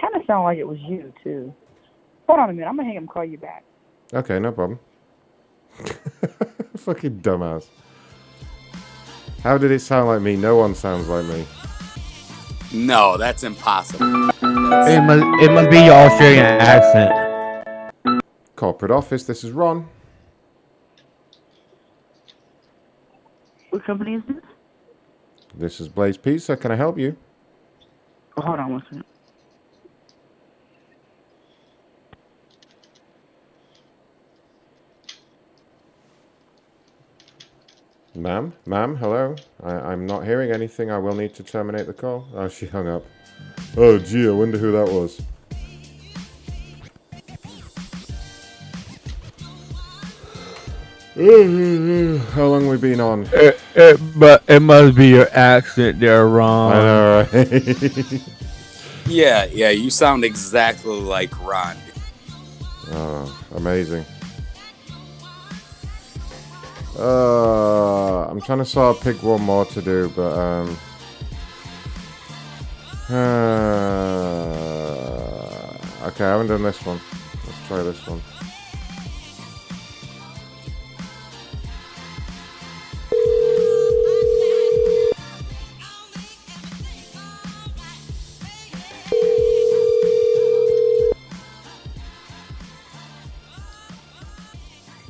Kind 0.00 0.14
of 0.14 0.22
sounded 0.26 0.44
like 0.44 0.58
it 0.58 0.68
was 0.68 0.78
you 0.80 1.12
too. 1.24 1.54
Hold 2.26 2.40
on 2.40 2.50
a 2.50 2.52
minute. 2.52 2.68
I'm 2.68 2.76
gonna 2.76 2.88
hang 2.88 2.96
up 2.96 3.02
and 3.02 3.08
call 3.08 3.24
you 3.24 3.38
back. 3.38 3.64
Okay, 4.12 4.38
no 4.38 4.52
problem. 4.52 4.78
Fucking 6.76 7.20
dumbass. 7.20 7.66
How 9.42 9.58
did 9.58 9.70
it 9.70 9.80
sound 9.80 10.08
like 10.08 10.20
me? 10.20 10.36
No 10.36 10.56
one 10.56 10.74
sounds 10.74 11.08
like 11.08 11.24
me. 11.24 11.46
No, 12.74 13.16
that's 13.16 13.44
impossible. 13.44 14.06
It 14.42 15.00
must, 15.00 15.42
it 15.42 15.52
must 15.52 15.70
be 15.70 15.78
your 15.78 15.94
Australian 15.94 16.44
accent. 16.44 17.12
Corporate 18.56 18.90
office. 18.90 19.24
This 19.24 19.44
is 19.44 19.52
Ron. 19.52 19.88
What 23.76 23.84
company 23.84 24.14
is 24.14 24.22
this? 24.26 24.42
This 25.54 25.80
is 25.82 25.88
Blaze 25.88 26.16
Pizza. 26.16 26.56
Can 26.56 26.70
I 26.70 26.76
help 26.76 26.98
you? 26.98 27.14
Oh, 28.38 28.40
hold 28.40 28.58
on 28.58 28.72
one 28.72 28.82
second. 28.84 29.04
Ma'am, 38.14 38.54
ma'am, 38.64 38.96
hello. 38.96 39.36
I, 39.62 39.72
I'm 39.72 40.06
not 40.06 40.24
hearing 40.24 40.52
anything. 40.52 40.90
I 40.90 40.96
will 40.96 41.14
need 41.14 41.34
to 41.34 41.42
terminate 41.42 41.86
the 41.86 41.92
call. 41.92 42.26
Oh, 42.32 42.48
she 42.48 42.64
hung 42.64 42.88
up. 42.88 43.04
Oh, 43.76 43.98
gee, 43.98 44.26
I 44.26 44.30
wonder 44.30 44.56
who 44.56 44.72
that 44.72 44.90
was. 44.90 45.20
How 51.16 52.44
long 52.44 52.68
we 52.68 52.76
been 52.76 53.00
on? 53.00 53.26
It, 53.32 53.58
it, 53.74 53.98
but 54.16 54.42
it 54.46 54.60
must 54.60 54.94
be 54.96 55.08
your 55.08 55.28
accent 55.32 55.98
there, 55.98 56.28
Ron. 56.28 56.72
I 56.72 56.76
know, 56.82 57.28
right? 57.32 58.22
Yeah, 59.08 59.44
yeah, 59.52 59.70
you 59.70 59.88
sound 59.88 60.24
exactly 60.24 61.00
like 61.00 61.30
Ron. 61.40 61.76
oh, 62.90 63.46
amazing. 63.54 64.04
Uh, 66.98 68.24
I'm 68.26 68.40
trying 68.40 68.58
to 68.58 68.64
sort 68.64 68.96
of 68.96 69.02
pick 69.02 69.22
one 69.22 69.42
more 69.42 69.64
to 69.66 69.80
do, 69.80 70.12
but 70.14 70.36
um. 70.36 70.76
Uh, 73.08 73.14
okay, 76.08 76.24
I 76.24 76.30
haven't 76.30 76.48
done 76.48 76.64
this 76.64 76.84
one. 76.84 77.00
Let's 77.46 77.66
try 77.68 77.82
this 77.84 78.04
one. 78.06 78.20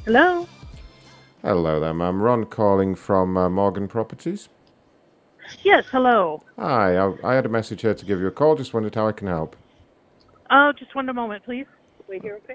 Hello. 0.07 0.47
Hello 1.43 1.81
there, 1.81 1.93
ma'am. 1.93 2.23
Ron 2.23 2.45
calling 2.45 2.95
from 2.95 3.37
uh, 3.37 3.51
Morgan 3.51 3.89
Properties. 3.89 4.49
Yes, 5.65 5.85
hello. 5.91 6.45
Hi, 6.57 6.97
I, 6.97 7.13
I 7.25 7.35
had 7.35 7.45
a 7.45 7.49
message 7.49 7.81
here 7.81 7.93
to 7.93 8.05
give 8.05 8.21
you 8.21 8.29
a 8.29 8.31
call. 8.31 8.55
Just 8.55 8.73
wondered 8.73 8.95
how 8.95 9.09
I 9.09 9.11
can 9.11 9.27
help. 9.27 9.57
Oh, 10.49 10.73
just 10.79 10.95
one 10.95 11.07
moment, 11.13 11.45
please. 11.45 11.67
Wait 12.07 12.23
here, 12.23 12.39
okay? 12.45 12.55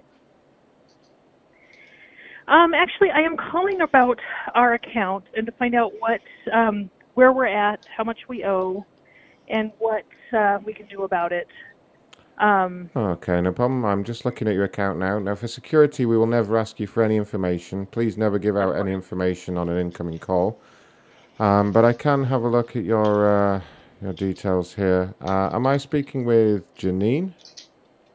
Um, 2.47 2.73
actually, 2.73 3.09
I 3.09 3.19
am 3.19 3.35
calling 3.35 3.81
about 3.81 4.17
our 4.55 4.75
account 4.75 5.25
and 5.35 5.45
to 5.45 5.51
find 5.51 5.75
out 5.75 5.91
what, 5.99 6.21
um, 6.53 6.89
where 7.15 7.33
we're 7.33 7.47
at, 7.47 7.85
how 7.97 8.05
much 8.05 8.19
we 8.29 8.45
owe, 8.45 8.85
and 9.49 9.73
what 9.77 10.05
uh, 10.31 10.59
we 10.65 10.73
can 10.73 10.85
do 10.85 11.03
about 11.03 11.33
it. 11.33 11.49
Um, 12.37 12.89
Okay, 12.95 13.39
no 13.41 13.51
problem. 13.51 13.85
I'm 13.85 14.03
just 14.03 14.25
looking 14.25 14.47
at 14.47 14.53
your 14.55 14.63
account 14.63 14.97
now. 14.99 15.19
Now, 15.19 15.35
for 15.35 15.47
security, 15.47 16.05
we 16.05 16.17
will 16.17 16.25
never 16.27 16.57
ask 16.57 16.79
you 16.79 16.87
for 16.87 17.03
any 17.03 17.15
information. 17.17 17.85
Please 17.85 18.17
never 18.17 18.39
give 18.39 18.57
out 18.57 18.75
any 18.75 18.91
information 18.93 19.57
on 19.57 19.69
an 19.69 19.77
incoming 19.77 20.17
call. 20.19 20.59
Um, 21.39 21.71
but 21.71 21.85
I 21.85 21.93
can 21.93 22.23
have 22.25 22.43
a 22.43 22.47
look 22.47 22.75
at 22.75 22.83
your 22.83 23.55
uh, 23.55 23.61
your 24.01 24.13
details 24.13 24.73
here. 24.73 25.13
Uh, 25.21 25.49
am 25.53 25.65
I 25.67 25.77
speaking 25.77 26.25
with 26.25 26.73
Janine? 26.75 27.33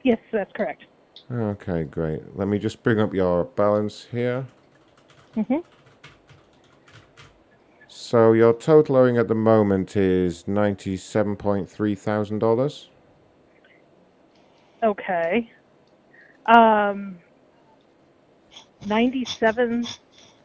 yes, 0.02 0.18
that's 0.32 0.52
correct. 0.52 0.84
Okay, 1.32 1.84
great. 1.84 2.36
Let 2.36 2.46
me 2.48 2.58
just 2.58 2.82
bring 2.82 3.00
up 3.00 3.12
your 3.14 3.44
balance 3.44 4.06
here. 4.10 4.46
hmm 5.34 5.58
So 7.88 8.32
your 8.32 8.52
total 8.52 8.96
owing 8.96 9.16
at 9.18 9.26
the 9.28 9.34
moment 9.34 9.96
is 9.96 10.46
ninety-seven 10.46 11.36
point 11.36 11.68
three 11.68 11.94
thousand 11.94 12.38
dollars. 12.40 12.90
Okay. 14.82 15.50
Um, 16.46 17.18
ninety-seven 18.86 19.86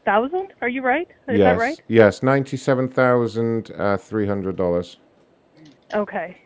thousand. 0.05 0.53
Are 0.61 0.69
you 0.69 0.81
right? 0.81 1.07
Is 1.27 1.37
yes, 1.37 1.39
that 1.39 1.59
right? 1.59 1.81
yes, 1.87 2.23
ninety-seven 2.23 2.87
thousand 2.89 3.71
uh, 3.77 3.97
three 3.97 4.27
hundred 4.27 4.55
dollars. 4.55 4.97
Okay. 5.93 6.37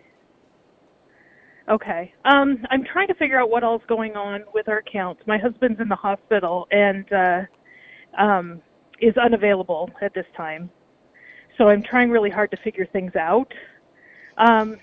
Okay. 1.70 2.14
Um, 2.26 2.66
I'm 2.70 2.84
trying 2.84 3.08
to 3.08 3.16
figure 3.16 3.40
out 3.40 3.50
what 3.50 3.64
all's 3.64 3.82
going 3.88 4.16
on 4.16 4.44
with 4.54 4.68
our 4.68 4.80
accounts. 4.80 5.22
My 5.26 5.38
husband's 5.38 5.80
in 5.80 5.88
the 5.88 5.96
hospital 5.96 6.68
and 6.72 7.12
uh, 7.12 7.42
um, 8.18 8.62
is 9.00 9.16
unavailable 9.18 9.90
at 10.02 10.14
this 10.14 10.28
time, 10.36 10.70
so 11.58 11.70
I'm 11.70 11.82
trying 11.82 12.12
really 12.12 12.30
hard 12.30 12.52
to 12.52 12.58
figure 12.58 12.86
things 12.86 13.16
out. 13.16 13.52
Um, 14.38 14.78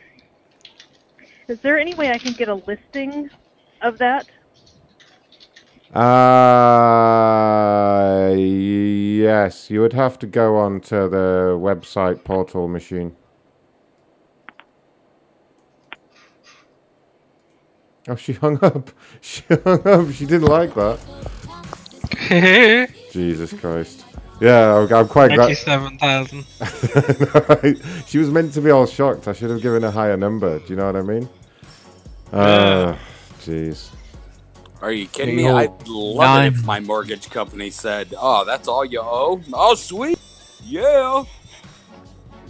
is 1.53 1.61
there 1.61 1.79
any 1.79 1.95
way 1.95 2.11
I 2.11 2.17
can 2.19 2.33
get 2.33 2.49
a 2.49 2.55
listing 2.55 3.29
of 3.83 3.99
that? 3.99 4.27
Uh, 5.95 6.01
yes, 8.35 9.71
you 9.71 9.83
would 9.83 9.93
have 9.93 10.19
to 10.21 10.27
go 10.27 10.57
on 10.57 10.81
to 10.81 11.09
the 11.09 11.59
website 11.61 12.25
portal 12.25 12.69
machine. 12.69 13.15
Oh, 18.09 18.17
she 18.17 18.33
hung 18.33 18.59
up. 18.65 18.91
She 19.21 19.43
hung 19.49 19.87
up. 19.87 20.11
She 20.11 20.25
didn't 20.25 20.49
like 20.49 20.75
that. 20.75 20.99
Jesus 23.13 23.53
Christ. 23.53 24.07
Yeah, 24.41 24.75
I'm, 24.75 24.93
I'm 24.93 25.07
quite 25.07 25.29
glad. 25.29 25.49
Ninety-seven 25.49 25.99
thousand. 25.99 26.45
she 28.09 28.19
was 28.19 28.31
meant 28.31 28.55
to 28.55 28.63
be 28.63 28.71
all 28.71 28.87
shocked. 28.87 29.29
I 29.29 29.35
should 29.35 29.51
have 29.51 29.61
given 29.61 29.85
a 29.85 29.91
higher 29.91 30.17
number. 30.17 30.59
Do 30.59 30.65
you 30.69 30.77
know 30.77 30.87
what 30.87 30.97
I 30.97 31.03
mean? 31.03 31.29
Uh, 32.33 32.97
jeez. 33.41 33.91
Are 34.81 34.91
you 34.91 35.07
kidding 35.07 35.37
me? 35.37 35.49
oh, 35.49 35.57
I'd 35.57 35.87
love 35.87 36.17
nine. 36.17 36.47
it 36.47 36.55
if 36.55 36.65
my 36.65 36.81
mortgage 36.81 37.31
company 37.31 37.71
said, 37.71 38.15
"Oh, 38.19 38.45
that's 38.45 38.67
all 38.67 38.85
you 38.85 39.01
owe." 39.01 39.41
Oh, 39.53 39.75
sweet. 39.75 40.19
Yeah. 40.65 41.25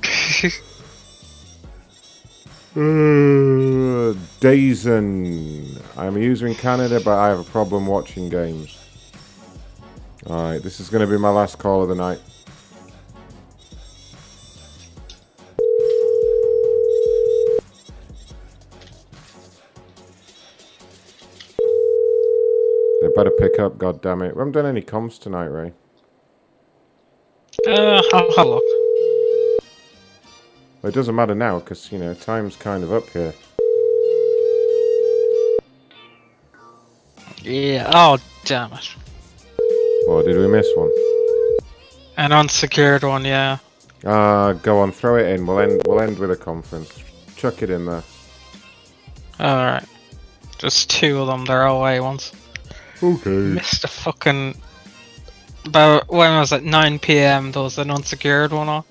Uh, 2.75 4.15
Dazen. 4.41 5.79
I'm 5.95 6.17
a 6.17 6.21
user 6.21 6.47
in 6.47 6.55
Canada, 6.55 7.01
but 7.05 7.19
I 7.19 7.29
have 7.29 7.39
a 7.41 7.45
problem 7.45 7.87
watching 7.87 8.31
games. 8.31 8.79
Alright, 10.27 10.63
this 10.63 10.81
is 10.81 10.89
going 10.89 11.07
to 11.07 11.07
be 11.07 11.19
my 11.19 11.29
last 11.29 11.59
call 11.59 11.83
of 11.83 11.91
the 11.91 11.95
night. 11.95 12.19
Better 23.15 23.31
pick 23.31 23.59
up, 23.59 23.79
God 23.79 24.03
damn 24.03 24.23
it. 24.23 24.35
We 24.35 24.41
haven't 24.41 24.53
done 24.53 24.67
any 24.67 24.83
comms 24.83 25.19
tonight, 25.21 25.47
Ray. 25.47 25.73
Uh, 27.67 28.03
I'll 28.13 28.37
have 28.37 28.47
a 28.47 28.51
look. 28.51 28.65
Well, 30.81 30.91
it 30.91 30.95
doesn't 30.95 31.15
matter 31.15 31.35
now, 31.35 31.61
because, 31.61 31.93
you 31.93 31.99
know, 31.99 32.15
time's 32.15 32.57
kind 32.57 32.83
of 32.83 32.93
up 32.93 33.09
here. 33.11 33.35
Yeah. 37.43 37.91
Oh, 37.93 38.19
damn 38.45 38.73
it. 38.73 38.95
Or 40.09 40.23
did 40.23 40.37
we 40.37 40.49
miss 40.49 40.67
one? 40.75 40.91
An 42.17 42.33
unsecured 42.33 43.05
one, 43.05 43.25
yeah. 43.25 43.59
Uh, 44.05 44.53
go 44.55 44.81
on, 44.81 44.91
throw 44.91 45.17
it 45.17 45.29
in. 45.29 45.47
We'll 45.47 45.61
end, 45.61 45.83
we'll 45.87 46.01
end 46.01 46.19
with 46.19 46.31
a 46.31 46.37
conference. 46.37 46.99
Chuck 47.37 47.63
it 47.63 47.71
in 47.71 47.87
there. 47.87 48.03
Alright. 49.41 49.85
Just 50.59 50.91
two 50.91 51.21
of 51.21 51.27
them, 51.27 51.45
they're 51.45 51.67
away 51.67 52.01
ones. 52.01 52.33
Okay. 53.03 53.31
Missed 53.31 53.85
a 53.85 53.89
fucking. 53.89 54.55
About 55.65 56.09
when 56.09 56.39
was 56.39 56.53
it? 56.53 56.65
9 56.65 56.99
pm, 56.99 57.53
there 57.53 57.63
was 57.63 57.79
an 57.79 57.91
unsecured 57.91 58.53
one 58.53 58.69
on. 58.69 58.85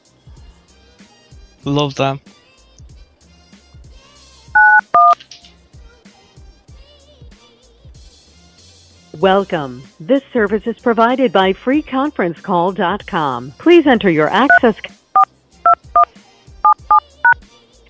Love 1.65 1.95
them. 1.95 2.21
Welcome. 9.19 9.83
This 9.99 10.23
service 10.31 10.65
is 10.65 10.79
provided 10.79 11.31
by 11.33 11.53
freeconferencecall.com. 11.53 13.51
Please 13.57 13.85
enter 13.85 14.09
your 14.09 14.29
access. 14.29 14.75
c- 14.77 14.89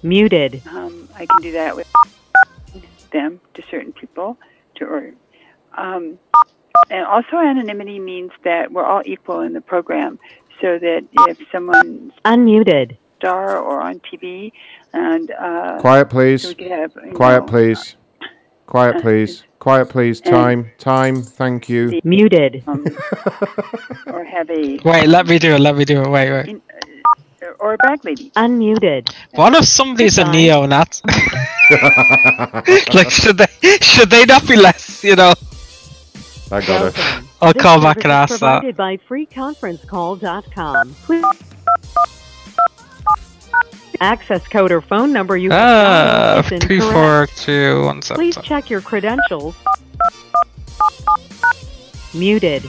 Muted. 0.04 0.64
Um, 0.68 1.08
I 1.16 1.28
can 1.28 1.42
do 1.44 1.52
that 1.52 1.76
with 1.76 1.88
them 3.12 3.40
to 3.54 3.62
certain 3.70 3.94
people. 3.94 4.38
To 4.76 4.86
or, 4.86 5.12
um, 5.78 6.18
and 6.90 7.06
also 7.06 7.38
anonymity 7.38 8.00
means 8.00 8.32
that 8.44 8.72
we're 8.72 8.86
all 8.86 9.02
equal 9.06 9.42
in 9.42 9.54
the 9.54 9.62
program, 9.62 10.20
so 10.62 10.78
that 10.80 11.06
if 11.28 11.38
someone's 11.52 12.14
Unmuted. 12.26 12.98
star 13.18 13.58
or 13.60 13.82
on 13.82 14.00
TV, 14.02 14.52
and 14.94 15.32
uh, 15.32 15.78
Quiet, 15.80 16.10
please. 16.10 16.42
so 16.44 16.54
we 16.58 16.70
have, 16.70 16.92
Quiet, 17.14 17.42
know, 17.42 17.48
please. 17.48 17.96
Quiet, 18.68 19.02
please. 19.02 19.44
Quiet, 19.60 19.90
please. 19.90 20.22
Time. 20.22 20.72
Time. 20.80 21.22
Thank 21.22 21.70
you. 21.70 22.00
Muted. 22.04 22.64
um, 22.68 22.86
or 24.08 24.24
have 24.24 24.50
a 24.50 24.80
Wait, 24.84 25.08
let 25.08 25.28
me 25.28 25.38
do 25.40 25.54
it, 25.54 25.60
let 25.60 25.76
me 25.76 25.86
do 25.86 26.02
it, 26.02 26.08
wait, 26.10 26.32
wait. 26.32 26.62
or 27.60 27.74
a 27.74 27.78
back 27.78 28.04
lady. 28.06 28.32
Unmuted. 28.36 29.14
What 29.36 29.54
if 29.56 29.66
somebody's 29.66 30.18
a 30.18 30.24
Goodbye. 30.24 30.38
neo-Nat? 30.38 31.02
like, 32.94 33.12
should 33.12 33.38
they 33.38 33.78
should 33.82 34.10
they 34.10 34.26
not 34.26 34.48
be 34.48 34.56
less, 34.56 35.04
you 35.04 35.16
know? 35.16 35.34
I 36.52 36.62
got 36.66 36.86
it. 36.88 36.98
I'll 37.42 37.54
This 37.54 37.62
call 37.64 37.80
service 37.82 37.84
back 37.84 37.98
and 37.98 38.06
is 38.06 38.12
ask 38.12 38.40
that. 38.40 38.62
provided 38.62 38.76
by 38.78 38.98
freeconferencecall.com. 38.98 40.96
Please 41.04 41.26
access 44.02 44.48
code 44.48 44.72
or 44.72 44.82
phone 44.82 45.14
number 45.14 45.38
you 45.38 45.50
Ah, 45.52 46.42
have 46.42 46.50
dialed 46.50 46.64
is 46.64 46.70
incorrect. 46.70 46.92
four, 46.94 47.28
two, 47.46 47.84
one, 47.86 48.02
seven. 48.02 48.20
Please 48.20 48.38
check 48.44 48.70
your 48.70 48.82
credentials. 48.82 49.56
Muted. 52.14 52.66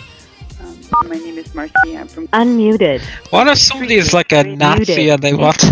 Um, 0.60 0.78
my 1.08 1.16
name 1.16 1.38
is 1.38 1.52
Marcy. 1.54 1.96
I'm 1.96 2.06
from 2.06 2.28
Unmuted. 2.28 3.00
What 3.30 3.48
if 3.48 3.58
somebody 3.58 3.94
is 3.94 4.12
like 4.12 4.30
a 4.32 4.44
Nazi 4.44 5.08
and 5.08 5.20
they 5.22 5.34
want? 5.34 5.64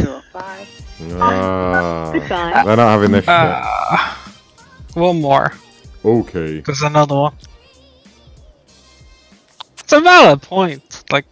Ah, 1.20 2.10
Goodbye. 2.12 2.62
they're 2.64 2.76
not 2.76 2.78
having 2.78 3.12
this 3.12 3.24
shit. 3.24 3.28
Uh, 3.28 4.14
one 4.94 5.20
more. 5.20 5.52
Okay. 6.04 6.60
There's 6.60 6.82
another 6.82 7.14
one. 7.14 7.34
It's 9.90 9.98
a 9.98 10.02
valid 10.02 10.40
point. 10.40 11.02
Like, 11.10 11.24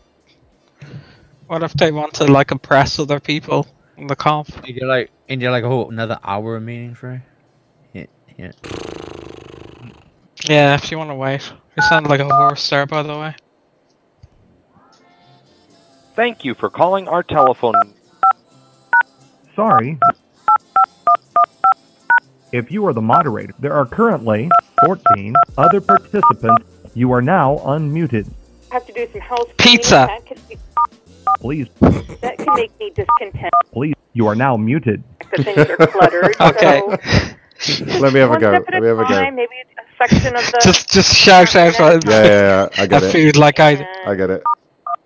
what 1.47 1.63
if 1.63 1.73
they 1.75 1.93
want 1.93 2.15
to 2.15 2.25
like 2.25 2.51
oppress 2.51 2.99
other 2.99 3.21
people 3.21 3.69
in 3.97 4.09
the 4.09 4.17
comp? 4.17 4.49
And 4.67 4.75
you're 4.75 4.89
like, 4.89 5.13
and 5.29 5.41
you're 5.41 5.53
like, 5.53 5.63
oh, 5.63 5.89
another 5.89 6.19
hour 6.25 6.57
of 6.57 6.65
meetings, 6.65 7.01
right? 7.01 7.21
Yeah, 7.93 8.07
yeah. 8.37 8.51
Yeah, 10.43 10.75
if 10.75 10.91
you 10.91 10.99
want 10.99 11.11
to 11.11 11.15
wait. 11.15 11.53
You 11.77 11.85
sound 11.85 12.09
like 12.09 12.19
a 12.19 12.25
horse 12.25 12.69
there, 12.69 12.85
by 12.85 13.05
the 13.05 13.17
way. 13.17 13.37
Thank 16.17 16.45
you 16.45 16.57
for 16.57 16.69
calling 16.69 17.07
our 17.07 17.23
telephone. 17.23 17.77
Sorry. 19.55 20.01
If 22.51 22.73
you 22.73 22.85
are 22.87 22.93
the 22.93 23.03
moderator, 23.03 23.55
there 23.61 23.75
are 23.75 23.87
currently 23.87 24.51
14 24.85 25.37
other 25.57 25.81
participants. 25.81 26.67
You 26.95 27.13
are 27.13 27.23
now 27.23 27.59
unmuted. 27.59 28.29
Have 28.71 28.87
to 28.87 28.93
do 28.93 29.09
some 29.13 29.21
house 29.21 29.49
Pizza. 29.59 30.07
cleaning. 30.07 30.07
That 30.07 30.27
could, 30.27 30.49
be, 30.49 30.57
Please, 31.41 31.69
that 32.21 32.39
can 32.39 32.55
make 32.55 32.79
me 32.79 32.91
discontent. 32.95 33.53
please, 33.73 33.95
you 34.15 34.27
are 34.27 34.35
now 34.35 34.57
muted. 34.57 35.03
The 35.37 35.45
things 35.45 35.59
are 35.59 35.87
cluttered. 35.87 36.35
Okay. 36.41 36.81
So 37.61 37.85
Let 37.99 38.13
me 38.13 38.21
have 38.21 38.31
a 38.31 38.39
go. 38.39 38.53
Let 38.53 38.81
me 38.81 38.87
have 38.87 39.01
a 39.01 39.05
go. 39.05 39.31
maybe 39.33 39.49
a 39.77 39.83
section 40.07 40.37
of 40.37 40.45
the. 40.47 40.61
Just, 40.63 40.91
just 40.93 41.13
shout 41.13 41.57
out. 41.57 41.77
Yeah, 41.81 42.01
yeah, 42.07 42.23
yeah. 42.25 42.69
I 42.79 42.87
get 42.87 43.03
a 43.03 43.09
it. 43.09 43.13
food 43.13 43.37
like 43.37 43.59
I. 43.59 43.85
I 44.07 44.15
get 44.15 44.31
it. 44.31 44.43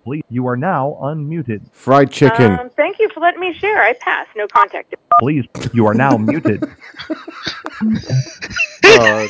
Please, 0.05 0.23
you 0.29 0.47
are 0.49 0.57
now 0.57 0.99
unmuted. 1.01 1.63
Fried 1.73 2.11
chicken. 2.11 2.53
Um, 2.59 2.69
thank 2.77 2.99
you 2.99 3.09
for 3.15 3.21
letting 3.21 3.41
me 3.41 3.55
share. 3.55 3.81
I 3.83 3.95
pass. 3.95 4.27
No 4.37 4.47
contact. 4.49 4.95
Please, 5.21 5.47
you 5.73 5.87
are 5.87 5.95
now 5.95 6.17
muted. 6.19 6.63
oh, 8.85 9.29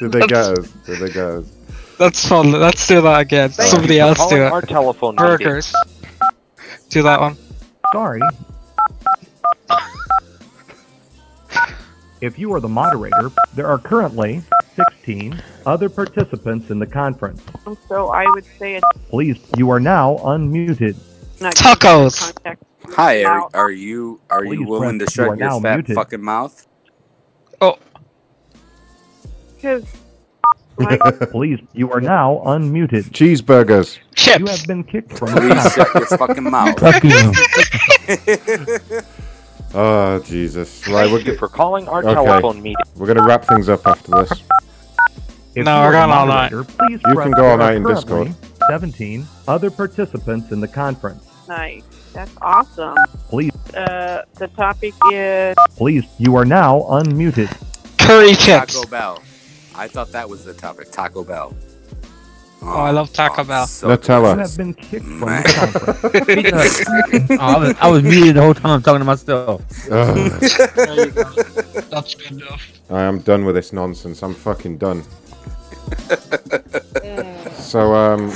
did 0.00 0.10
they 0.12 0.20
get 0.26 0.32
us? 0.32 0.68
Did 0.86 0.98
they 0.98 1.08
get 1.10 1.16
us? 1.24 1.52
That's 1.98 2.26
fun. 2.26 2.50
Let's 2.52 2.86
do 2.86 3.00
that 3.02 3.20
again. 3.20 3.50
Thank 3.50 3.70
Somebody 3.70 3.94
you 3.94 4.00
else 4.00 4.26
do 4.28 4.36
it. 4.42 4.52
our 4.52 4.62
telephone. 4.62 5.16
Burgers. 5.16 5.72
Do 6.88 7.02
that 7.02 7.20
one. 7.20 7.36
Sorry. 7.92 8.20
If 12.20 12.38
you 12.38 12.52
are 12.54 12.60
the 12.60 12.68
moderator, 12.68 13.30
there 13.54 13.66
are 13.66 13.78
currently 13.78 14.42
16 14.76 15.40
other 15.66 15.88
participants 15.88 16.70
in 16.70 16.78
the 16.78 16.86
conference. 16.86 17.42
So 17.88 18.08
I 18.08 18.24
would 18.30 18.44
say 18.58 18.76
it's 18.76 18.86
Please, 19.10 19.38
you 19.56 19.70
are 19.70 19.80
now 19.80 20.16
unmuted. 20.18 20.96
not 21.40 21.54
Tacos. 21.54 22.32
contact. 22.34 22.62
Hi, 22.90 23.24
are, 23.24 23.48
are 23.54 23.70
you 23.70 24.20
are 24.30 24.44
you 24.44 24.58
Please 24.58 24.66
willing 24.68 24.98
to 25.00 25.04
press- 25.06 25.16
you 25.16 25.22
are 25.24 25.26
shut 25.28 25.38
your 25.38 25.48
now 25.48 25.60
fat 25.60 25.74
muted. 25.76 25.94
fucking 25.96 26.22
mouth? 26.22 26.66
Oh. 27.60 27.78
Because 29.56 29.84
Please, 31.30 31.60
you 31.72 31.90
are 31.92 32.00
now 32.00 32.42
unmuted. 32.46 33.10
Cheeseburgers. 33.10 33.98
Chips. 34.14 34.38
You 34.40 34.46
have 34.46 34.66
been 34.66 34.82
kicked 34.84 35.16
from 35.16 35.32
the 35.34 35.40
Please 35.40 35.72
shut 35.74 35.94
your 35.94 36.06
fucking 36.18 36.44
mouth. 36.44 36.78
Fuck 36.84 37.04
you. 37.04 39.00
Oh, 39.76 40.20
Jesus. 40.20 40.86
Right, 40.86 41.10
we're 41.10 41.16
Thank 41.16 41.26
you 41.26 41.32
good. 41.32 41.38
for 41.40 41.48
calling 41.48 41.88
our 41.88 41.98
Okay. 41.98 42.14
telephone 42.14 42.62
meeting. 42.62 42.76
We're 42.94 43.06
going 43.06 43.16
to 43.16 43.24
wrap 43.24 43.44
things 43.44 43.68
up 43.68 43.84
after 43.88 44.12
this. 44.12 44.30
If 45.56 45.64
No, 45.64 45.74
you 45.74 45.80
we're 45.80 45.86
are 45.86 45.90
the 45.90 45.98
going 45.98 46.10
all 46.12 46.26
night. 46.26 46.52
moderator, 46.52 46.64
Please 46.78 47.00
You 47.04 47.14
press 47.14 47.24
can 47.24 47.32
go 47.32 47.42
all 47.44 47.58
there 47.58 47.66
night 47.66 47.76
in 47.78 47.82
currently 47.82 48.24
Discord. 48.26 48.50
17 48.70 49.26
other 49.48 49.70
participants 49.72 50.52
in 50.52 50.60
the 50.60 50.68
conference. 50.68 51.24
nice. 51.48 51.82
That's 52.12 52.30
awesome. 52.40 52.94
Please, 53.28 53.50
Uh, 53.76 54.22
the 54.38 54.46
topic 54.56 54.94
is 55.12 55.56
please, 55.76 56.04
you 56.18 56.36
are 56.36 56.44
now 56.44 56.82
unmuted. 56.90 57.50
Curry 57.98 58.34
chips. 58.34 58.74
Taco 58.74 58.88
Bell. 58.88 59.20
I 59.76 59.88
thought 59.88 60.12
that 60.12 60.28
was 60.28 60.44
the 60.44 60.54
topic. 60.54 60.90
Taco 60.90 61.24
Bell. 61.24 61.54
Oh, 62.62 62.80
I 62.80 62.92
love 62.92 63.12
Taco 63.12 63.44
Bell. 63.44 63.66
Nutella. 63.66 64.38
have 64.38 64.56
been 64.56 64.72
kicked 64.72 65.04
from 65.04 65.20
the 65.20 65.52
conference. 65.56 67.30
Oh, 67.30 67.36
I 67.38 67.58
was 67.58 67.76
I 67.80 67.88
was 67.88 68.02
muted 68.02 68.36
the 68.36 68.42
whole 68.42 68.54
time 68.54 68.82
talking 68.82 69.00
to 69.00 69.04
myself. 69.04 69.62
There 69.88 71.06
you 71.06 71.10
go. 71.10 71.32
That's 71.90 72.14
good 72.14 72.32
enough. 72.32 72.62
I 72.90 73.02
am 73.02 73.18
done 73.20 73.44
with 73.44 73.54
this 73.54 73.72
nonsense. 73.72 74.22
I'm 74.22 74.34
fucking 74.34 74.78
done. 74.78 75.02
so 77.54 77.94
um 77.94 78.30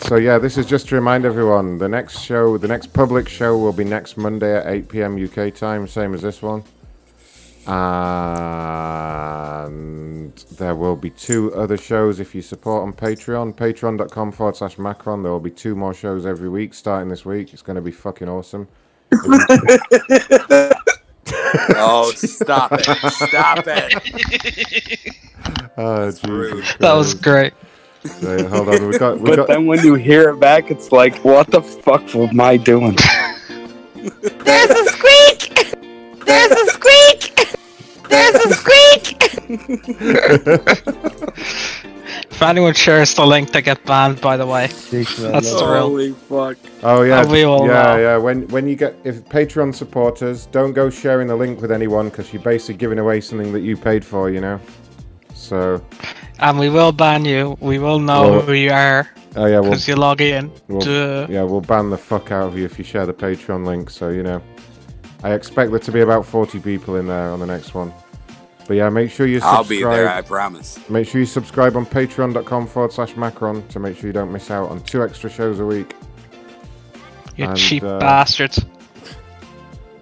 so 0.00 0.16
yeah, 0.16 0.38
this 0.38 0.58
is 0.58 0.66
just 0.66 0.88
to 0.88 0.96
remind 0.96 1.24
everyone 1.24 1.78
the 1.78 1.88
next 1.88 2.20
show, 2.20 2.58
the 2.58 2.68
next 2.68 2.92
public 2.92 3.28
show 3.28 3.56
will 3.56 3.72
be 3.72 3.84
next 3.84 4.16
Monday 4.16 4.56
at 4.56 4.66
8 4.66 4.88
p.m. 4.88 5.24
UK 5.24 5.54
time, 5.54 5.86
same 5.86 6.14
as 6.14 6.22
this 6.22 6.42
one. 6.42 6.64
And 7.66 7.76
there 10.58 10.74
will 10.74 10.96
be 10.96 11.10
two 11.10 11.54
other 11.54 11.76
shows 11.76 12.20
if 12.20 12.34
you 12.34 12.42
support 12.42 12.82
on 12.82 12.92
Patreon, 12.92 13.54
patreon.com 13.54 14.32
forward 14.32 14.56
slash 14.56 14.78
Macron. 14.78 15.22
There 15.22 15.32
will 15.32 15.40
be 15.40 15.50
two 15.50 15.74
more 15.74 15.94
shows 15.94 16.26
every 16.26 16.48
week 16.48 16.74
starting 16.74 17.08
this 17.08 17.24
week. 17.24 17.52
It's 17.52 17.62
going 17.62 17.76
to 17.76 17.82
be 17.82 17.92
fucking 17.92 18.28
awesome. 18.28 18.68
Oh, 21.76 22.12
stop 22.14 22.72
it. 22.72 22.84
Stop 22.84 23.64
it. 23.66 25.14
Oh, 25.76 26.10
Jesus 26.10 26.74
That 26.78 26.92
was 26.94 27.14
great. 27.14 27.52
So, 28.04 28.48
hold 28.48 28.68
on, 28.68 28.88
we 28.88 28.98
got, 28.98 29.18
we 29.18 29.30
but 29.30 29.36
got, 29.36 29.48
then 29.48 29.66
when 29.66 29.84
you 29.84 29.94
hear 29.94 30.30
it 30.30 30.38
back, 30.38 30.70
it's 30.70 30.92
like, 30.92 31.16
what 31.24 31.50
the 31.50 31.62
fuck 31.62 32.14
am 32.14 32.40
I 32.40 32.56
doing? 32.56 32.94
There's 33.96 34.70
a 34.70 34.84
squeak! 34.86 35.23
There's 36.24 36.52
a 36.52 36.66
squeak! 36.72 37.48
There's 38.08 38.34
a 38.34 38.54
squeak! 38.54 39.16
If 42.30 42.42
anyone 42.42 42.74
shares 42.74 43.14
the 43.14 43.24
link, 43.26 43.52
they 43.52 43.62
get 43.62 43.84
banned. 43.84 44.20
By 44.20 44.36
the 44.36 44.46
way, 44.46 44.66
that's 44.90 45.16
the 45.16 45.66
real. 45.68 45.88
Holy 45.88 46.12
fuck. 46.12 46.56
Oh 46.82 47.02
yeah, 47.02 47.22
Oh, 47.26 47.30
we 47.30 47.44
all 47.44 47.66
yeah, 47.66 47.82
know. 47.82 47.96
yeah. 47.98 48.16
When 48.16 48.46
when 48.48 48.66
you 48.68 48.76
get 48.76 48.94
if 49.04 49.24
Patreon 49.28 49.74
supporters, 49.74 50.46
don't 50.46 50.72
go 50.72 50.90
sharing 50.90 51.28
the 51.28 51.36
link 51.36 51.60
with 51.60 51.70
anyone 51.72 52.08
because 52.08 52.32
you're 52.32 52.42
basically 52.42 52.74
giving 52.76 52.98
away 52.98 53.20
something 53.20 53.52
that 53.52 53.60
you 53.60 53.76
paid 53.76 54.04
for, 54.04 54.30
you 54.30 54.40
know. 54.40 54.60
So, 55.34 55.80
And 56.40 56.58
we 56.58 56.68
will 56.70 56.92
ban 56.92 57.24
you. 57.24 57.56
We 57.60 57.78
will 57.78 57.98
know 57.98 58.22
Well- 58.30 58.40
who 58.42 58.52
you 58.52 58.70
are 58.70 59.08
oh 59.36 59.46
yeah, 59.46 59.58
we'll, 59.60 59.70
because 59.70 59.86
you 59.88 59.96
log 59.96 60.20
in. 60.20 60.50
we'll 60.68 60.80
Duh. 60.80 61.26
yeah 61.28 61.42
we'll 61.42 61.60
ban 61.60 61.90
the 61.90 61.98
fuck 61.98 62.30
out 62.32 62.46
of 62.48 62.56
you 62.58 62.64
if 62.64 62.78
you 62.78 62.84
share 62.84 63.06
the 63.06 63.14
Patreon 63.14 63.64
link. 63.66 63.90
So 63.90 64.08
you 64.10 64.22
know, 64.22 64.40
I 65.24 65.32
expect 65.32 65.70
there 65.72 65.80
to 65.80 65.90
be 65.90 66.02
about 66.02 66.24
forty 66.24 66.60
people 66.60 66.96
in 66.96 67.08
there 67.08 67.30
on 67.30 67.40
the 67.40 67.46
next 67.46 67.74
one. 67.74 67.92
But 68.68 68.76
yeah, 68.76 68.88
make 68.88 69.10
sure 69.10 69.26
you 69.26 69.40
subscribe. 69.40 69.56
I'll 69.56 69.64
be 69.68 69.82
there, 69.82 70.08
I 70.08 70.22
promise. 70.22 70.78
Make 70.88 71.08
sure 71.08 71.20
you 71.20 71.26
subscribe 71.26 71.76
on 71.76 71.84
patreon.com 71.84 72.66
forward 72.66 72.92
slash 72.92 73.16
Macron 73.16 73.66
to 73.68 73.78
make 73.78 73.96
sure 73.96 74.06
you 74.06 74.12
don't 74.12 74.32
miss 74.32 74.50
out 74.50 74.70
on 74.70 74.80
two 74.84 75.02
extra 75.02 75.28
shows 75.28 75.60
a 75.60 75.66
week. 75.66 75.94
You 77.36 77.46
And, 77.46 77.56
cheap 77.58 77.82
uh, 77.82 77.98
bastards. 77.98 78.64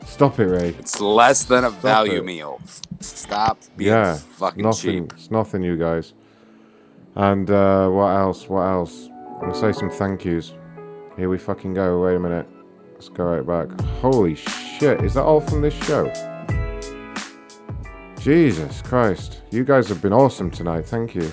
Stop 0.05 0.39
it, 0.39 0.45
Ray. 0.45 0.69
It's 0.79 1.01
less 1.01 1.45
than 1.45 1.65
a 1.65 1.71
Stop 1.71 1.83
value 1.83 2.19
it. 2.19 2.25
meal. 2.25 2.61
Stop 3.01 3.59
being 3.77 3.91
yeah, 3.91 4.15
fucking 4.17 4.63
nothing, 4.63 5.09
cheap. 5.09 5.13
It's 5.15 5.31
nothing, 5.31 5.63
you 5.63 5.77
guys. 5.77 6.13
And 7.15 7.51
uh, 7.51 7.89
what 7.89 8.11
else? 8.11 8.49
What 8.49 8.63
else? 8.63 9.09
I'm 9.09 9.41
gonna 9.41 9.55
say 9.55 9.73
some 9.73 9.91
thank 9.91 10.25
yous. 10.25 10.53
Here 11.17 11.29
we 11.29 11.39
fucking 11.39 11.75
go. 11.75 12.03
Wait 12.05 12.15
a 12.15 12.21
minute. 12.21 12.47
Let's 13.03 13.17
go 13.17 13.25
right 13.25 13.45
back. 13.45 13.81
Holy 14.01 14.37
shit! 14.37 15.03
Is 15.03 15.15
that 15.15 15.25
all 15.25 15.41
from 15.41 15.61
this 15.61 15.75
show? 15.87 16.07
Jesus 18.21 18.81
Christ! 18.81 19.43
You 19.51 19.65
guys 19.65 19.89
have 19.89 20.01
been 20.01 20.13
awesome 20.13 20.53
tonight. 20.53 20.87
Thank 20.87 21.17
you. 21.17 21.33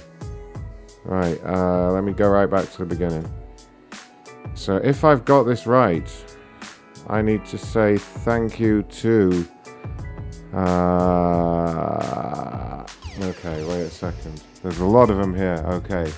Right. 1.05 1.39
Uh, 1.45 1.91
let 1.91 2.03
me 2.03 2.11
go 2.11 2.27
right 2.27 2.49
back 2.49 2.71
to 2.71 2.79
the 2.79 2.85
beginning. 2.87 3.31
So 4.55 4.77
if 4.77 5.03
I've 5.03 5.25
got 5.25 5.43
this 5.43 5.67
right, 5.67 6.11
I 7.07 7.21
need 7.21 7.45
to 7.45 7.59
say 7.59 7.97
thank 7.97 8.59
you 8.59 8.81
to. 8.81 9.47
Uh, 10.51 10.63
okay, 13.21 13.63
wait 13.65 13.81
a 13.81 13.91
second. 13.91 14.41
There's 14.63 14.79
a 14.79 14.85
lot 14.85 15.11
of 15.11 15.17
them 15.17 15.35
here. 15.35 15.63
Okay. 15.67 16.11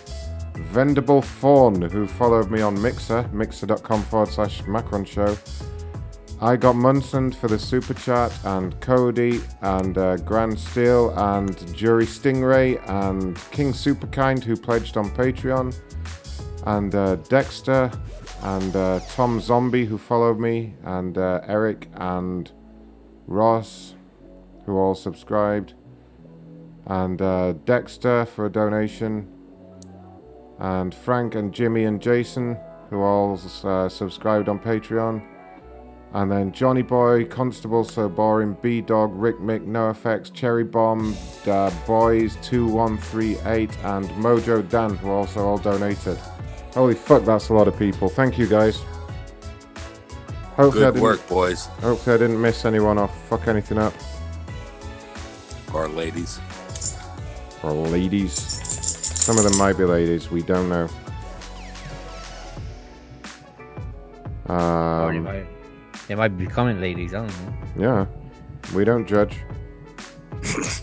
Vendible 0.56 1.22
Fawn, 1.22 1.82
who 1.82 2.08
followed 2.08 2.52
me 2.52 2.62
on 2.62 2.78
Mixlr, 2.78 3.30
mixlr.com 3.32 4.04
forward 4.04 4.30
slash 4.30 4.66
Macron 4.66 5.06
Show. 5.06 5.38
I 6.44 6.56
got 6.56 6.76
Munson 6.76 7.32
for 7.32 7.48
the 7.48 7.60
super 7.60 7.94
chat, 7.94 8.32
and 8.46 8.80
Cody, 8.82 9.42
and 9.62 9.98
uh, 9.98 10.18
Grand 10.18 10.58
Steel, 10.60 11.12
and 11.12 11.76
Jury 11.76 12.06
Stingray, 12.06 12.82
and 12.90 13.38
King 13.52 13.74
Superkind, 13.74 14.44
who 14.44 14.56
pledged 14.56 14.98
on 14.98 15.12
Patreon, 15.12 15.76
and 16.66 16.96
uh, 16.96 17.18
Dexter, 17.18 17.92
and 18.42 18.76
uh, 18.76 19.00
Tom 19.10 19.40
Zombie, 19.40 19.86
who 19.86 20.00
followed 20.00 20.40
me, 20.40 20.74
and 20.84 21.18
uh, 21.18 21.42
Eric, 21.46 21.88
and 21.94 22.52
Ross, 23.28 23.94
who 24.66 24.78
all 24.78 24.96
subscribed, 24.96 25.76
and 26.88 27.22
uh, 27.22 27.54
Dexter 27.66 28.26
for 28.26 28.48
a 28.48 28.52
donation, 28.52 29.32
and 30.62 30.94
Frank 30.94 31.34
and 31.36 31.52
Jimmy 31.52 31.86
and 31.86 32.00
Jason, 32.00 32.58
who 32.90 33.02
all 33.02 33.40
uh, 33.64 33.90
subscribed 33.90 34.48
on 34.48 34.60
Patreon. 34.60 35.22
And 36.14 36.32
then 36.32 36.52
Johnny 36.52 36.82
Boy, 36.84 37.26
Constable 37.26 37.84
So 37.84 38.08
Boring, 38.08 38.56
B 38.62 38.82
Dog, 38.82 39.12
Rick 39.16 39.40
Mick, 39.40 39.66
No 39.66 39.90
Effects, 39.90 40.30
Cherry 40.30 40.64
Bomb, 40.64 41.16
uh, 41.48 41.72
Boys 41.88 42.38
2138, 42.44 43.76
and 43.86 44.08
Mojo 44.10 44.68
Dan, 44.70 44.96
who 44.98 45.10
also 45.10 45.46
all 45.46 45.58
donated. 45.58 46.18
Holy 46.74 46.96
fuck, 46.96 47.26
that's 47.26 47.50
a 47.50 47.54
lot 47.54 47.68
of 47.68 47.80
people. 47.80 48.08
Thank 48.08 48.38
you 48.38 48.46
guys. 48.46 48.84
Hopefully 50.58 50.92
Good 50.92 51.02
work, 51.02 51.28
boys. 51.28 51.66
Hopefully 51.82 52.16
I 52.16 52.18
didn't 52.20 52.40
miss 52.40 52.66
anyone 52.66 53.00
or 53.00 53.08
Fuck 53.08 53.48
anything 53.48 53.78
up. 53.78 53.94
Or 55.74 55.88
ladies. 55.88 56.40
Or 57.64 57.72
ladies. 57.72 58.61
Some 59.22 59.38
of 59.38 59.44
them 59.44 59.56
might 59.58 59.78
be 59.78 59.86
ladies. 59.86 60.32
We 60.32 60.42
don't 60.42 60.68
know. 60.68 60.90
Or 64.50 65.12
they 65.12 65.18
Um, 65.20 65.24
might, 65.24 65.46
they 66.08 66.16
might 66.16 66.38
be 66.38 66.46
becoming 66.46 66.82
ladies. 66.82 67.14
I 67.14 67.20
don't 67.20 67.28
know. 67.28 67.54
yeah, 67.78 68.06
we 68.76 68.84
don't 68.84 69.06
judge. 69.08 69.38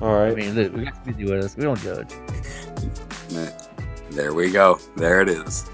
All 0.00 0.14
right. 0.18 0.32
I 0.32 0.34
mean, 0.34 0.54
look, 0.54 0.72
we 0.72 0.84
got 0.84 1.04
busy 1.04 1.24
with 1.24 1.44
us. 1.44 1.56
We 1.56 1.64
don't 1.64 1.80
judge. 1.80 2.12
There 4.10 4.32
we 4.32 4.50
go. 4.52 4.78
There 4.96 5.20
it 5.20 5.28
is. 5.28 5.68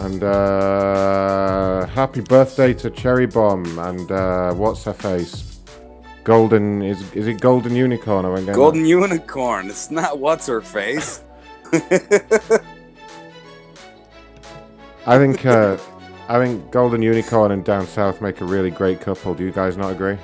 And 0.00 0.24
uh, 0.24 1.86
happy 1.86 2.20
birthday 2.20 2.74
to 2.74 2.90
Cherry 2.90 3.26
Bomb 3.26 3.78
and 3.78 4.10
uh, 4.10 4.52
what's 4.54 4.82
her 4.84 4.92
face? 4.92 5.53
Golden 6.24 6.82
is 6.82 7.12
is 7.12 7.26
it 7.26 7.40
Golden 7.40 7.76
Unicorn? 7.76 8.24
Am 8.24 8.32
I 8.32 8.40
getting 8.40 8.54
Golden 8.54 8.86
unicorn. 8.86 9.68
It's 9.68 9.90
not 9.90 10.18
what's 10.18 10.46
her 10.46 10.62
face. 10.62 11.22
I 15.06 15.18
think 15.18 15.44
uh, 15.44 15.76
I 16.28 16.38
think 16.42 16.70
Golden 16.70 17.02
Unicorn 17.02 17.52
and 17.52 17.62
Down 17.62 17.86
South 17.86 18.22
make 18.22 18.40
a 18.40 18.46
really 18.46 18.70
great 18.70 19.02
couple. 19.02 19.34
Do 19.34 19.44
you 19.44 19.52
guys 19.52 19.76
not 19.76 19.92
agree? 19.92 20.16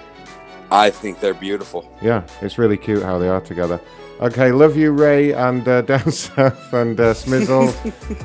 I 0.70 0.88
think 0.88 1.20
they're 1.20 1.34
beautiful. 1.34 1.90
Yeah, 2.00 2.22
it's 2.40 2.56
really 2.56 2.78
cute 2.78 3.02
how 3.02 3.18
they 3.18 3.28
are 3.28 3.40
together. 3.42 3.78
Okay, 4.20 4.52
love 4.52 4.76
you, 4.76 4.92
Ray, 4.92 5.32
and 5.32 5.66
uh, 5.68 5.80
Down 5.82 6.10
South 6.10 6.72
and 6.72 6.98
uh, 6.98 7.12
Smizzle. 7.12 7.72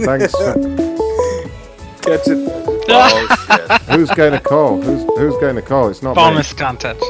Thanks. 0.06 0.32
For... 0.32 0.54
Catch 2.04 2.28
it. 2.28 2.66
Oh 2.88 3.48
shit. 3.48 3.82
Who's 3.90 4.12
going 4.12 4.34
to 4.34 4.40
call? 4.40 4.80
Who's 4.80 5.02
who's 5.18 5.36
going 5.42 5.56
to 5.56 5.62
call? 5.64 5.90
It's 5.90 6.04
not 6.04 6.14
Bonus 6.16 6.54
me. 6.54 6.60
content. 6.60 7.02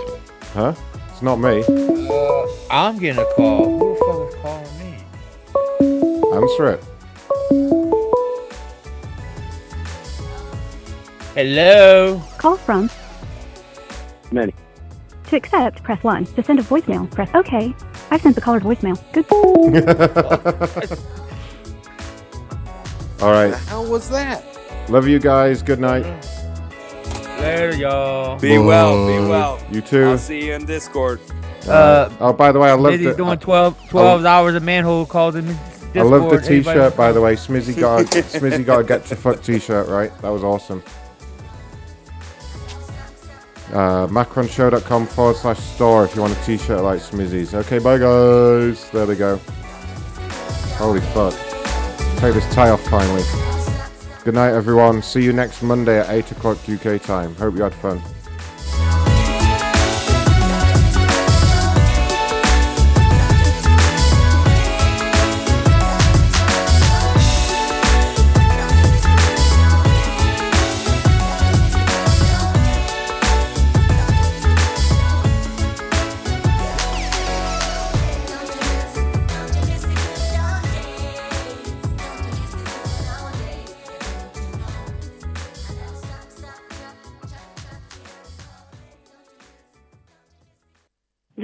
Huh? 0.56 0.74
It's 1.10 1.22
not 1.22 1.36
me. 1.36 1.64
Uh, 1.68 2.48
I'm 2.72 2.98
getting 2.98 3.22
a 3.22 3.26
call. 3.36 3.78
Who 3.78 3.94
the 3.94 4.00
fuck 4.06 4.30
is 4.30 4.36
calling 4.42 4.74
me? 4.80 4.92
Answer 6.34 6.66
it. 6.72 6.82
Hello. 11.36 12.24
Call 12.38 12.56
from. 12.56 12.90
Many. 14.32 14.54
To 15.28 15.36
accept, 15.36 15.84
press 15.84 16.02
1. 16.02 16.26
To 16.26 16.42
send 16.44 16.60
a 16.60 16.64
voicemail, 16.64 17.12
press 17.12 17.30
OK. 17.36 17.76
I've 18.10 18.22
sent 18.22 18.36
the 18.36 18.42
caller 18.42 18.62
voicemail. 18.62 18.98
Good. 19.12 19.26
All 23.22 23.32
right. 23.32 23.50
The 23.50 23.58
hell 23.58 23.86
was 23.92 24.08
that? 24.10 24.42
Love 24.88 25.06
you 25.06 25.20
guys. 25.20 25.62
Good 25.62 25.82
night. 25.82 26.06
Later, 27.40 27.76
y'all. 27.76 28.40
Be 28.40 28.58
well. 28.58 29.08
Be 29.08 29.28
well. 29.28 29.60
You 29.72 29.82
too. 29.82 30.06
I'll 30.06 30.18
see 30.18 30.48
you 30.48 30.54
in 30.54 30.66
Discord. 30.66 31.20
Uh, 31.68 32.10
oh, 32.20 32.34
by 32.34 32.52
the 32.52 32.60
way, 32.60 32.70
I 32.70 32.74
love 32.74 32.94
Smitty's 32.94 33.06
the. 33.06 33.16
doing 33.16 33.40
12, 33.40 33.90
12 33.90 34.26
hours 34.26 34.56
of 34.56 34.64
manhole 34.64 35.06
calls 35.06 35.36
in 35.36 35.46
Discord. 35.46 35.96
I 35.96 36.02
love 36.02 36.30
the 36.30 36.42
T-shirt, 36.42 36.96
by 36.96 37.12
the 37.12 37.22
way. 37.22 37.36
Smizzy 37.36 37.80
got 37.80 38.02
a, 38.02 38.04
Smizzy 38.06 38.66
got 38.66 38.80
a 38.80 38.84
get 38.84 39.06
to 39.06 39.16
fuck 39.16 39.42
T-shirt, 39.42 39.88
right? 39.88 40.16
That 40.22 40.30
was 40.30 40.44
awesome. 40.44 40.84
Uh, 43.72 44.08
macronshow.com 44.08 45.08
forward 45.08 45.36
slash 45.36 45.60
store 45.60 46.06
if 46.06 46.16
you 46.16 46.22
want 46.22 46.38
a 46.38 46.44
T-shirt 46.44 46.82
like 46.82 47.00
Smizzy's. 47.00 47.54
Okay, 47.54 47.80
bye 47.80 47.98
guys. 47.98 48.90
There 48.92 49.06
we 49.06 49.16
go. 49.16 49.38
Holy 50.78 51.02
fuck. 51.02 51.34
Take 52.20 52.36
this 52.36 52.54
tie 52.54 52.70
off 52.70 52.82
finally. 52.88 53.24
Good 54.26 54.34
night, 54.34 54.54
everyone. 54.54 55.04
See 55.04 55.22
you 55.22 55.34
next 55.34 55.62
Monday 55.62 56.00
at 56.00 56.10
8 56.10 56.32
o'clock 56.32 56.58
UK 56.68 57.00
time. 57.00 57.36
Hope 57.36 57.56
you 57.56 57.62
had 57.62 57.76
fun. 57.76 58.02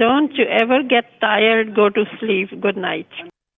Don't 0.02 0.34
you 0.34 0.46
ever 0.46 0.82
get 0.82 1.04
tired, 1.20 1.76
go 1.76 1.88
to 1.88 2.04
sleep. 2.18 2.60
Good 2.60 2.76
night. 2.76 3.06